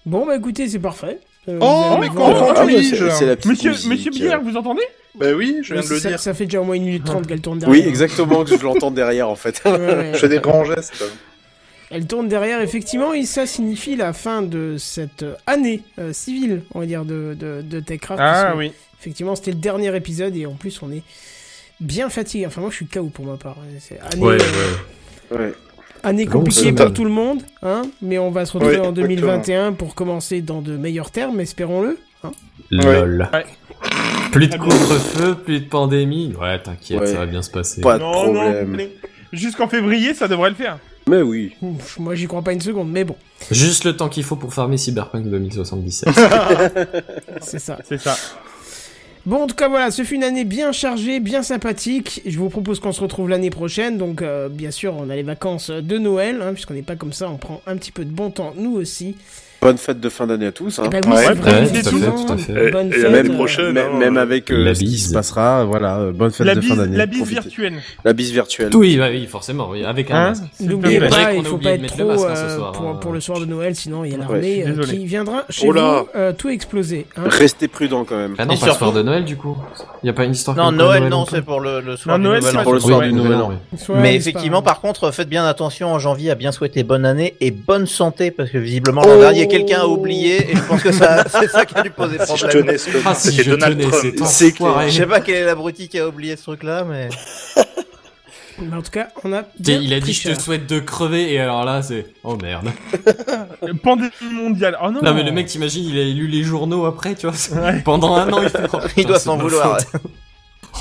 Bon, 0.06 0.26
bah 0.26 0.36
écoutez, 0.38 0.68
c'est 0.68 0.80
parfait. 0.80 1.20
Euh, 1.50 1.60
Oh, 1.62 1.98
mais 2.00 2.08
Ah, 2.18 2.64
oui, 2.66 2.84
c'est- 2.84 2.96
je- 2.96 3.10
c'est 3.10 3.26
la 3.26 3.36
petite 3.36 3.52
Monsieur, 3.52 3.72
musique, 3.72 4.08
Monsieur 4.14 4.34
euh. 4.34 4.38
Vous 4.38 4.56
entendez? 4.58 4.82
Bah 5.16 5.28
oui, 5.36 5.58
je 5.64 5.74
viens 5.74 5.84
de 5.84 5.88
le 5.90 5.98
ça, 6.00 6.10
dire. 6.10 6.20
ça 6.20 6.34
fait 6.34 6.46
déjà 6.46 6.62
au 6.62 6.64
moins 6.64 6.76
une 6.76 6.84
minute 6.86 7.04
trente 7.06 7.26
qu'elle 7.26 7.42
tourne 7.42 7.60
derrière. 7.60 7.82
Oui, 7.84 7.88
exactement, 7.90 8.44
que 8.44 8.56
je 8.58 8.64
l'entends 8.64 8.92
derrière 8.92 9.30
en 9.30 9.36
fait. 9.36 9.62
Ouais, 9.66 9.72
ouais. 9.72 10.12
Je 10.14 10.20
fais 10.20 10.30
des 10.30 10.40
grands 10.40 10.64
gestes. 10.64 11.04
Elle 11.90 12.06
tourne 12.06 12.28
derrière, 12.28 12.62
effectivement, 12.62 13.14
et 13.14 13.24
ça 13.26 13.46
signifie 13.46 13.96
la 13.96 14.12
fin 14.12 14.42
de 14.42 14.76
cette 14.78 15.24
année 15.46 15.84
euh, 16.00 16.12
civile, 16.12 16.64
on 16.74 16.80
va 16.82 16.86
dire, 16.86 17.06
de, 17.06 17.36
de, 17.40 17.62
de 17.62 17.80
TechCraft. 17.80 18.20
Ah 18.22 18.54
oui. 18.58 18.74
Effectivement, 19.00 19.36
c'était 19.36 19.52
le 19.52 19.58
dernier 19.58 19.96
épisode, 19.96 20.36
et 20.36 20.46
en 20.46 20.54
plus, 20.54 20.82
on 20.82 20.92
est 20.92 21.04
bien 21.80 22.10
fatigué. 22.10 22.46
Enfin, 22.46 22.60
moi, 22.62 22.72
je 22.72 22.76
suis 22.76 22.88
KO 22.88 23.06
pour 23.06 23.26
ma 23.26 23.38
part. 23.38 23.58
C'est 23.80 24.00
année, 24.02 24.22
Ouais, 24.22 24.38
euh, 24.42 25.36
ouais. 25.36 25.38
Ouais. 25.46 25.54
année 26.04 26.26
compliquée 26.26 26.62
c'est- 26.62 26.74
pour 26.74 26.92
tout 26.94 27.06
le 27.06 27.10
monde, 27.12 27.44
hein, 27.64 27.84
mais 28.02 28.18
on 28.18 28.32
va 28.32 28.46
se 28.46 28.54
retrouver 28.54 28.78
en 28.80 28.90
exactement. 28.92 29.08
2021 29.08 29.74
pour 29.74 29.96
commencer 29.96 30.42
dans 30.42 30.62
de 30.62 30.76
meilleurs 30.76 31.12
termes, 31.12 31.40
espérons-le. 31.40 31.98
hein. 32.24 32.32
Lol. 32.72 33.30
Ouais. 33.32 33.46
Plus 34.34 34.48
de 34.50 34.58
couvre-feu, 34.58 35.36
plus 35.36 35.62
de 35.62 35.66
pandémie. 35.70 36.34
Ouais, 36.40 36.60
t'inquiète, 36.62 37.00
Ouais. 37.00 37.08
ça 37.08 37.20
va 37.20 37.26
bien 37.28 37.42
se 37.42 37.50
passer. 37.50 37.80
Pas 37.82 37.98
de 37.98 38.04
non, 38.04 38.12
problème. 38.12 38.76
non. 38.76 38.84
Jusqu'en 39.32 39.70
février, 39.70 40.14
ça 40.14 40.28
devrait 40.28 40.50
le 40.50 40.56
faire. 40.56 40.80
Mais 41.08 41.22
oui. 41.22 41.56
Ouf, 41.62 42.00
moi, 42.00 42.16
j'y 42.16 42.28
crois 42.28 42.42
pas 42.42 42.54
une 42.54 42.62
seconde, 42.62 42.92
mais 42.92 43.04
bon, 43.04 43.16
Juste 43.52 43.86
le 43.86 43.96
temps 43.96 44.10
qu'il 44.10 44.24
faut 44.24 44.36
pour 44.36 44.54
farmer 44.54 44.78
Cyberpunk 44.78 45.26
2077. 45.28 46.10
c'est 47.42 47.60
ça. 47.60 47.80
C'est 47.88 47.98
ça. 47.98 48.18
Bon, 49.26 49.44
en 49.44 49.48
tout 49.48 49.56
cas, 49.56 49.68
voilà, 49.68 49.92
ce 49.92 50.04
fut 50.04 50.16
une 50.16 50.24
année 50.24 50.46
bien 50.46 50.72
chargée, 50.72 51.20
bien 51.20 51.44
sympathique. 51.44 52.22
Je 52.26 52.38
vous 52.38 52.50
propose 52.50 52.80
qu'on 52.80 52.92
se 52.92 53.02
retrouve 53.02 53.30
l'année 53.30 53.50
prochaine. 53.50 53.98
Donc, 53.98 54.22
euh, 54.22 54.50
bien 54.50 54.72
sûr, 54.72 54.96
on 54.98 55.10
a 55.10 55.16
les 55.16 55.24
vacances 55.24 55.70
de 55.70 55.98
Noël, 55.98 56.42
hein, 56.42 56.54
puisqu'on 56.54 56.74
n'est 56.74 56.82
pas 56.82 56.96
comme 56.96 57.14
ça, 57.14 57.30
on 57.30 57.38
prend 57.38 57.62
un 57.68 57.78
petit 57.78 57.92
peu 57.92 58.06
de 58.06 58.12
bon 58.12 58.32
temps, 58.32 58.54
nous 58.58 58.76
aussi. 58.76 59.16
Bonne 59.60 59.78
fête 59.78 60.00
de 60.00 60.10
fin 60.10 60.28
d'année 60.28 60.46
à 60.46 60.52
tous. 60.52 60.78
Hein. 60.80 60.84
Oui, 60.94 61.00
Ouais, 61.10 61.16
ouais, 61.28 61.36
tout 61.36 61.42
à 61.48 61.52
fait, 61.52 61.64
effectivement. 61.64 62.26
tout 62.26 62.34
à 62.34 62.38
fait. 62.38 62.68
Et- 62.68 62.72
Bonne 62.72 62.88
et 62.90 62.92
fête. 62.92 63.04
la 63.04 63.10
même 63.10 63.32
euh, 63.32 63.34
prochaine. 63.36 63.72
Même, 63.72 63.86
hein, 63.96 63.98
même 63.98 64.18
avec 64.18 64.52
euh, 64.52 64.64
la 64.64 64.76
ce 64.76 64.80
qui 64.80 64.86
bise. 64.86 65.08
se 65.10 65.14
passera, 65.14 65.66
voilà, 65.66 65.98
euh, 65.98 66.12
bonne 66.12 66.30
fête 66.32 66.46
La 66.46 66.56
de 66.56 66.60
bise, 66.60 66.70
fin 66.70 66.76
d'année. 66.76 66.96
la 66.96 67.06
bise 67.08 67.18
Profitez. 67.22 67.42
virtuelle. 67.42 67.74
La 68.06 68.14
bise 68.14 68.32
virtuelle. 68.32 68.70
Oui, 68.76 68.98
bah 68.98 69.08
oui, 69.10 69.26
forcément, 69.26 69.70
oui, 69.72 69.84
avec 69.84 70.12
un 70.12 70.16
Hein 70.16 70.30
masque. 70.30 70.44
N'oubliez 70.60 71.00
pas, 71.00 71.34
il 71.34 71.44
faut 71.44 71.58
pas 71.58 71.70
de 71.70 71.74
être 71.76 71.82
mettre 71.82 71.98
le 71.98 72.04
trop 72.04 72.14
masque, 72.14 72.28
hein, 72.30 72.36
ce 72.50 72.56
soir, 72.56 72.72
pour, 72.72 72.88
hein. 72.90 72.98
pour 73.02 73.12
le 73.14 73.20
soir 73.20 73.40
de 73.40 73.46
Noël, 73.46 73.76
sinon 73.76 74.06
il 74.06 74.12
y 74.12 74.14
a 74.16 74.18
Ouais, 74.20 74.24
l'armée 74.24 74.64
euh, 74.64 74.70
désolé. 74.76 74.98
qui 75.00 75.06
viendra 75.06 75.44
chez 75.50 75.68
Oh 75.68 75.72
là. 75.72 76.02
vous 76.04 76.08
euh, 76.20 76.34
tout 76.38 76.50
exploser. 76.50 77.08
hein. 77.18 77.24
Restez 77.26 77.68
prudents 77.68 78.06
quand 78.06 78.16
même. 78.18 78.36
Ah 78.38 78.46
non, 78.46 78.54
Et 78.54 78.58
pas 78.60 78.68
le 78.68 78.72
soir 78.74 78.94
de 78.94 79.02
Noël, 79.02 79.26
du 79.26 79.38
coup. 79.38 79.58
Y 80.04 80.10
a 80.10 80.14
pas 80.14 80.26
une 80.26 80.34
histoire 80.34 80.56
Non, 80.56 80.72
Noël, 80.72 81.10
non 81.10 81.26
c'est 81.26 81.42
pour 81.42 81.60
le, 81.62 81.98
soir 81.98 82.20
Noël, 82.20 82.44
c'est 82.44 82.62
pour 82.62 82.74
le 82.74 82.80
soir 82.80 83.02
du 83.02 83.12
Nouvel 83.12 83.38
An. 83.38 83.52
Mais 83.96 84.16
effectivement, 84.16 84.62
par 84.62 84.82
contre, 84.82 85.10
faites 85.12 85.30
bien 85.30 85.46
attention 85.46 85.92
en 85.92 85.98
janvier 86.00 86.30
à 86.32 86.36
bien 86.36 86.52
souhaiter 86.52 86.84
bonne 86.84 87.06
année 87.06 87.34
et 87.42 87.50
bonne 87.52 87.88
santé 87.88 88.30
parce 88.30 88.52
que 88.52 88.60
visiblement 88.60 89.02
l'an 89.02 89.08
Oh. 89.18 89.47
Quelqu'un 89.48 89.82
a 89.82 89.86
oublié 89.88 90.52
et 90.52 90.56
je 90.56 90.62
pense 90.62 90.82
que 90.84 90.92
ça, 90.92 91.24
c'est 91.40 91.48
ça 91.50 91.66
qui 91.66 91.76
a 91.76 91.82
dû 91.84 91.90
poser 91.92 92.18
Si 92.26 92.38
je 92.38 92.46
problème. 92.46 92.66
tenais 92.66 92.78
ce 92.78 92.90
Ah 93.06 93.16
si, 93.16 93.30
c'était 93.32 93.44
je 93.44 93.52
Donald 93.52 93.78
tenais, 93.80 93.90
Trump. 93.90 94.04
c'est. 94.28 94.54
Je 94.88 94.92
sais 94.92 95.06
pas 95.06 95.20
quel 95.22 95.36
est 95.36 95.46
l'abruti 95.46 95.88
qui 95.88 96.00
a 96.00 96.08
oublié 96.08 96.36
ce 96.36 96.44
truc-là, 96.44 96.84
mais 96.84 97.10
Mais 98.60 98.76
en 98.76 98.82
tout 98.82 98.90
cas, 98.92 99.10
on 99.24 99.34
a. 99.34 99.44
Bien 99.60 99.80
Il 99.82 99.94
a 99.94 100.00
dit 100.00 100.14
je 100.14 100.32
te 100.34 100.40
souhaite 100.40 100.66
de 100.68 100.80
crever 100.80 101.32
et 101.32 101.40
alors 101.40 101.64
là 101.64 101.82
c'est 101.84 102.08
oh 102.24 102.36
merde. 102.42 102.72
Pandémie 103.84 104.10
mondiale. 104.34 104.78
Oh 104.84 104.90
non. 104.92 105.02
Non 105.04 105.14
mais 105.14 105.24
le 105.24 105.32
mec 105.32 105.48
t'imagines 105.48 105.86
il 105.86 106.00
a 106.00 106.04
lu 106.06 106.28
les 106.28 106.44
journaux 106.44 106.86
après 106.86 107.14
tu 107.16 107.28
vois 107.28 107.36
Ouais. 107.64 107.82
pendant 107.86 108.16
un 108.16 108.32
an 108.34 108.42
il 108.42 108.50
fait 108.50 108.68
oh, 108.74 108.78
il 108.98 109.06
doit 109.06 109.20
s'en 109.20 109.38
vouloir. 109.38 109.78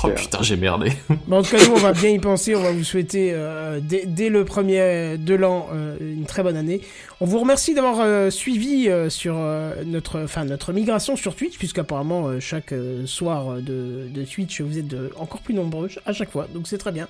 Oh 0.03 0.09
putain 0.09 0.39
j'ai 0.43 0.57
merdé. 0.57 0.91
En 1.31 1.41
tout 1.41 1.55
cas, 1.55 1.65
nous, 1.65 1.71
on 1.73 1.77
va 1.79 1.91
bien 1.91 2.09
y 2.11 2.19
penser. 2.19 2.55
On 2.55 2.61
va 2.61 2.71
vous 2.71 2.83
souhaiter 2.83 3.31
euh, 3.33 3.79
dès, 3.81 4.03
dès 4.05 4.29
le 4.29 4.45
premier 4.45 5.17
de 5.17 5.33
l'an 5.33 5.69
euh, 5.73 5.95
une 5.99 6.25
très 6.25 6.43
bonne 6.43 6.55
année. 6.55 6.81
On 7.19 7.25
vous 7.25 7.39
remercie 7.39 7.73
d'avoir 7.73 8.01
euh, 8.01 8.29
suivi 8.29 8.89
euh, 8.89 9.09
sur 9.09 9.33
euh, 9.37 9.73
notre, 9.85 10.21
enfin 10.23 10.45
notre 10.45 10.71
migration 10.71 11.15
sur 11.15 11.35
Twitch, 11.35 11.57
puisqu'apparemment 11.57 12.27
euh, 12.27 12.39
chaque 12.39 12.73
euh, 12.73 13.07
soir 13.07 13.55
de, 13.55 14.07
de 14.13 14.23
Twitch, 14.23 14.61
vous 14.61 14.77
êtes 14.77 14.87
de- 14.87 15.11
encore 15.17 15.41
plus 15.41 15.55
nombreux 15.55 15.89
à 16.05 16.13
chaque 16.13 16.29
fois. 16.29 16.47
Donc 16.53 16.67
c'est 16.67 16.77
très 16.77 16.91
bien. 16.91 17.07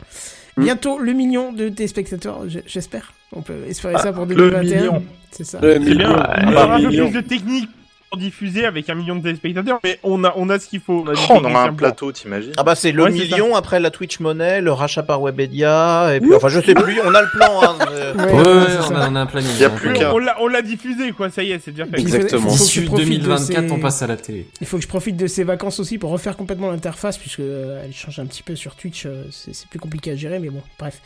Mm. 0.55 0.63
Bientôt 0.63 0.97
le 0.99 1.11
million 1.11 1.51
de 1.51 1.67
téléspectateurs, 1.67 2.43
j'espère. 2.65 3.11
On 3.33 3.41
peut 3.41 3.65
espérer 3.67 3.97
ça 3.97 4.13
pour 4.13 4.25
le 4.25 4.33
2021. 4.35 4.61
million. 4.79 5.03
C'est 5.31 5.43
ça. 5.43 5.59
Le 5.61 5.73
C'est 5.73 5.79
bien. 5.79 5.93
million. 5.93 6.09
On 6.09 6.53
aura 6.53 6.75
un 6.75 6.79
peu 6.81 6.87
million. 6.87 7.09
plus 7.11 7.21
de 7.21 7.27
technique 7.27 7.69
pour 8.09 8.19
diffuser 8.19 8.65
avec 8.65 8.89
un 8.89 8.95
million 8.95 9.15
de 9.15 9.21
téléspectateurs, 9.21 9.79
mais 9.83 9.99
on 10.03 10.23
a, 10.23 10.33
on 10.37 10.49
a 10.49 10.59
ce 10.59 10.67
qu'il 10.67 10.79
faut. 10.79 11.03
On, 11.05 11.07
a 11.09 11.13
Oh, 11.29 11.39
on 11.43 11.55
un 11.55 11.73
plateau, 11.73 12.11
t'imagines 12.11 12.53
Ah 12.57 12.63
bah 12.63 12.75
c'est 12.75 12.91
le 12.91 13.03
Ouais, 13.03 13.11
million 13.11 13.55
après 13.55 13.79
la 13.79 13.91
Twitch 13.91 14.19
Money, 14.19 14.61
le 14.61 14.71
rachat 14.71 15.03
par 15.03 15.21
Webedia 15.21 16.15
et 16.15 16.19
puis 16.21 16.33
enfin 16.33 16.49
je 16.49 16.59
sais 16.61 16.73
plus, 16.73 16.99
on 17.03 17.13
a 17.13 17.21
le 17.21 17.29
plan. 17.29 17.61
Hein, 17.63 17.75
Ouais, 17.79 18.23
Ouais, 18.25 18.31
ouais, 18.33 18.53
ouais, 18.53 18.63
c'est 18.69 18.93
on, 18.93 18.95
a, 18.95 19.09
on 19.09 19.15
a 19.15 19.19
un 19.21 19.25
planning. 19.25 19.51
Y 19.59 19.63
a 19.65 19.69
plus 19.69 19.89
On- 19.97 20.13
On 20.13 20.17
l'a, 20.19 20.35
on 20.41 20.47
l'a 20.47 20.61
diffusé, 20.61 21.11
quoi. 21.11 21.29
Ça 21.29 21.43
y 21.43 21.51
est, 21.51 21.59
c'est 21.59 21.71
déjà 21.71 21.85
fait. 21.85 21.99
Il 22.01 22.07
faut- 22.09 22.15
Exactement. 22.15 22.49
il 22.51 22.57
faut 22.57 22.63
que 22.65 22.69
tu 22.69 22.79
D'ici 22.79 22.85
profites 22.87 23.09
de 23.09 23.25
2024 23.25 23.65
ces- 23.67 23.71
on 23.73 23.79
passe 23.79 24.01
à 24.01 24.07
la 24.07 24.15
télé. 24.17 24.47
Il 24.61 24.67
faut 24.67 24.77
que 24.77 24.83
je 24.83 24.87
profite 24.87 25.17
de 25.17 25.27
ces 25.27 25.43
vacances 25.43 25.79
aussi 25.79 25.97
pour 25.97 26.09
refaire 26.11 26.37
complètement 26.37 26.71
l'interface, 26.71 27.17
puisque 27.17 27.41
euh, 27.41 27.81
elle 27.83 27.93
change 27.93 28.19
un 28.19 28.25
petit 28.25 28.43
peu 28.43 28.55
sur 28.55 28.75
Twitch, 28.75 29.05
euh, 29.05 29.23
c'est 29.31 29.53
c'est 29.53 29.67
plus 29.67 29.79
compliqué 29.79 30.11
à 30.11 30.15
gérer, 30.15 30.39
mais 30.39 30.49
bon, 30.49 30.61
bref. 30.79 30.99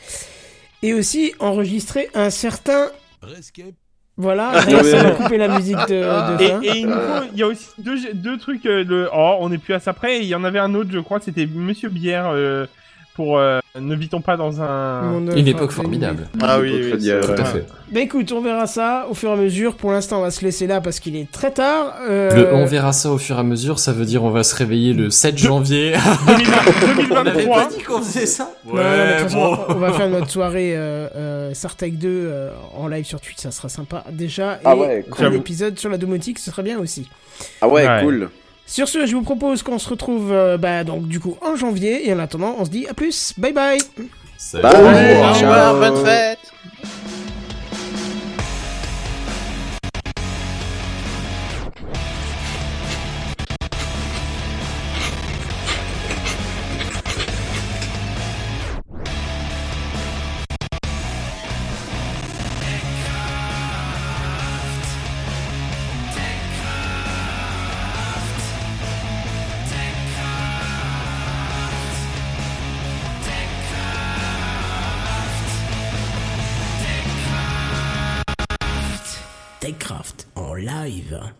Et 0.82 0.94
aussi 0.94 1.32
enregistrer 1.38 2.08
un 2.14 2.30
certain... 2.30 2.90
Rescape. 3.22 3.66
Voilà, 4.18 4.50
Ah, 4.54 4.60
Rex 4.60 4.82
ouais. 4.82 5.02
va 5.02 5.10
couper 5.12 5.38
la 5.38 5.48
musique 5.48 5.76
de, 5.88 6.36
de 6.36 6.42
Et, 6.42 6.48
fin. 6.48 6.60
et 6.62 6.78
il 6.80 6.86
nous 6.86 6.92
faut- 6.92 7.24
il 7.32 7.38
y 7.38 7.42
a 7.42 7.46
aussi 7.46 7.68
deux, 7.78 7.96
deux 8.12 8.36
trucs. 8.38 8.66
euh, 8.66 8.84
de... 8.84 9.08
Oh, 9.12 9.36
on 9.40 9.50
est 9.50 9.58
plus 9.58 9.72
à 9.74 9.80
ça 9.80 9.92
près. 9.94 10.18
Il 10.20 10.26
y 10.26 10.34
en 10.34 10.44
avait 10.44 10.58
un 10.58 10.74
autre, 10.74 10.90
je 10.92 10.98
crois, 10.98 11.18
c'était 11.20 11.46
Monsieur 11.46 11.88
Bière 11.88 12.26
euh, 12.32 12.66
pour 13.14 13.38
euh, 13.38 13.60
Ne 13.78 13.94
vit-on 13.94 14.20
pas 14.20 14.36
dans 14.36 14.60
un. 14.62 15.26
Une 15.36 15.48
époque 15.48 15.70
formidable. 15.72 16.28
Ah 16.40 16.58
oui, 16.60 16.70
Tout 16.70 16.96
oui, 16.98 17.10
à 17.10 17.20
c'est 17.20 17.26
fait. 17.26 17.26
vrai. 17.26 17.34
Tout 17.36 17.42
à 17.42 17.44
fait. 17.44 17.66
Bah 17.92 18.00
écoute, 18.00 18.32
on 18.32 18.40
verra 18.40 18.66
ça 18.66 19.06
au 19.10 19.14
fur 19.14 19.28
et 19.28 19.32
à 19.32 19.36
mesure. 19.36 19.74
Pour 19.74 19.92
l'instant, 19.92 20.18
on 20.20 20.22
va 20.22 20.30
se 20.30 20.42
laisser 20.42 20.66
là 20.66 20.80
parce 20.80 20.98
qu'il 20.98 21.14
est 21.16 21.30
très 21.30 21.50
tard. 21.50 21.94
Euh, 22.08 22.34
Le 22.34 22.54
on 22.54 22.64
verra 22.64 22.92
ça 22.94 23.10
au 23.10 23.18
fur 23.18 23.36
et 23.36 23.40
à 23.40 23.42
mesure, 23.42 23.78
ça 23.78 23.92
veut 23.92 24.06
dire 24.06 24.24
on 24.24 24.30
va 24.30 24.42
se 24.44 24.54
réveiller 24.54 24.94
le 24.94 25.10
7 25.10 25.36
janvier. 25.36 25.92
2020 26.26 26.56
on 27.10 27.16
avait 27.16 27.30
2023. 27.44 27.56
pas 27.56 27.68
dit 27.68 27.82
qu'on 27.82 28.00
faisait 28.00 28.26
ça 28.26 28.50
non, 28.66 28.74
non, 28.74 28.80
mais 28.82 29.06
de 29.16 29.20
toute 29.20 29.30
façon, 29.30 29.58
on 29.68 29.74
va 29.74 29.92
faire 29.92 30.08
notre 30.08 30.30
soirée 30.30 30.72
euh, 30.74 31.08
euh, 31.14 31.54
Sartec 31.54 31.98
2 31.98 32.08
euh, 32.08 32.50
en 32.74 32.88
live 32.88 33.04
sur 33.04 33.20
Twitch, 33.20 33.36
ça 33.38 33.50
sera 33.50 33.68
sympa 33.68 34.04
déjà. 34.10 34.54
Et 34.54 34.58
Ah 34.64 34.74
ouais, 34.76 35.04
un 35.06 35.10
cool. 35.28 35.34
épisode 35.34 35.78
sur 35.78 35.90
la 35.90 35.98
domotique, 35.98 36.38
ce 36.38 36.50
serait 36.50 36.62
bien 36.62 36.78
aussi. 36.78 37.08
Ah 37.60 37.68
ouais, 37.68 37.86
Ouais. 37.86 38.00
cool. 38.02 38.30
Sur 38.66 38.88
ce, 38.88 39.06
je 39.06 39.14
vous 39.14 39.22
propose 39.22 39.62
qu'on 39.62 39.78
se 39.78 39.88
retrouve 39.88 40.32
euh, 40.32 40.56
bah, 40.56 40.84
donc 40.84 41.06
du 41.06 41.20
coup 41.20 41.36
en 41.42 41.56
janvier 41.56 42.08
et 42.08 42.14
en 42.14 42.18
attendant, 42.18 42.56
on 42.58 42.64
se 42.64 42.70
dit 42.70 42.86
à 42.88 42.94
plus. 42.94 43.34
Bye 43.36 43.52
bye. 43.52 43.78
Salut. 44.38 44.62
Bye. 44.62 44.72
Au 45.18 45.34
Ciao. 45.34 45.50
revoir, 45.50 45.74
bonne 45.92 46.04
fête. 46.04 46.38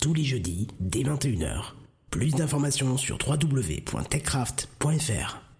Tous 0.01 0.15
les 0.15 0.25
jeudis 0.25 0.69
dès 0.81 1.03
21h. 1.03 1.75
Plus 2.11 2.31
d'informations 2.31 2.97
sur 2.97 3.19
www.techcraft.fr. 3.27 5.52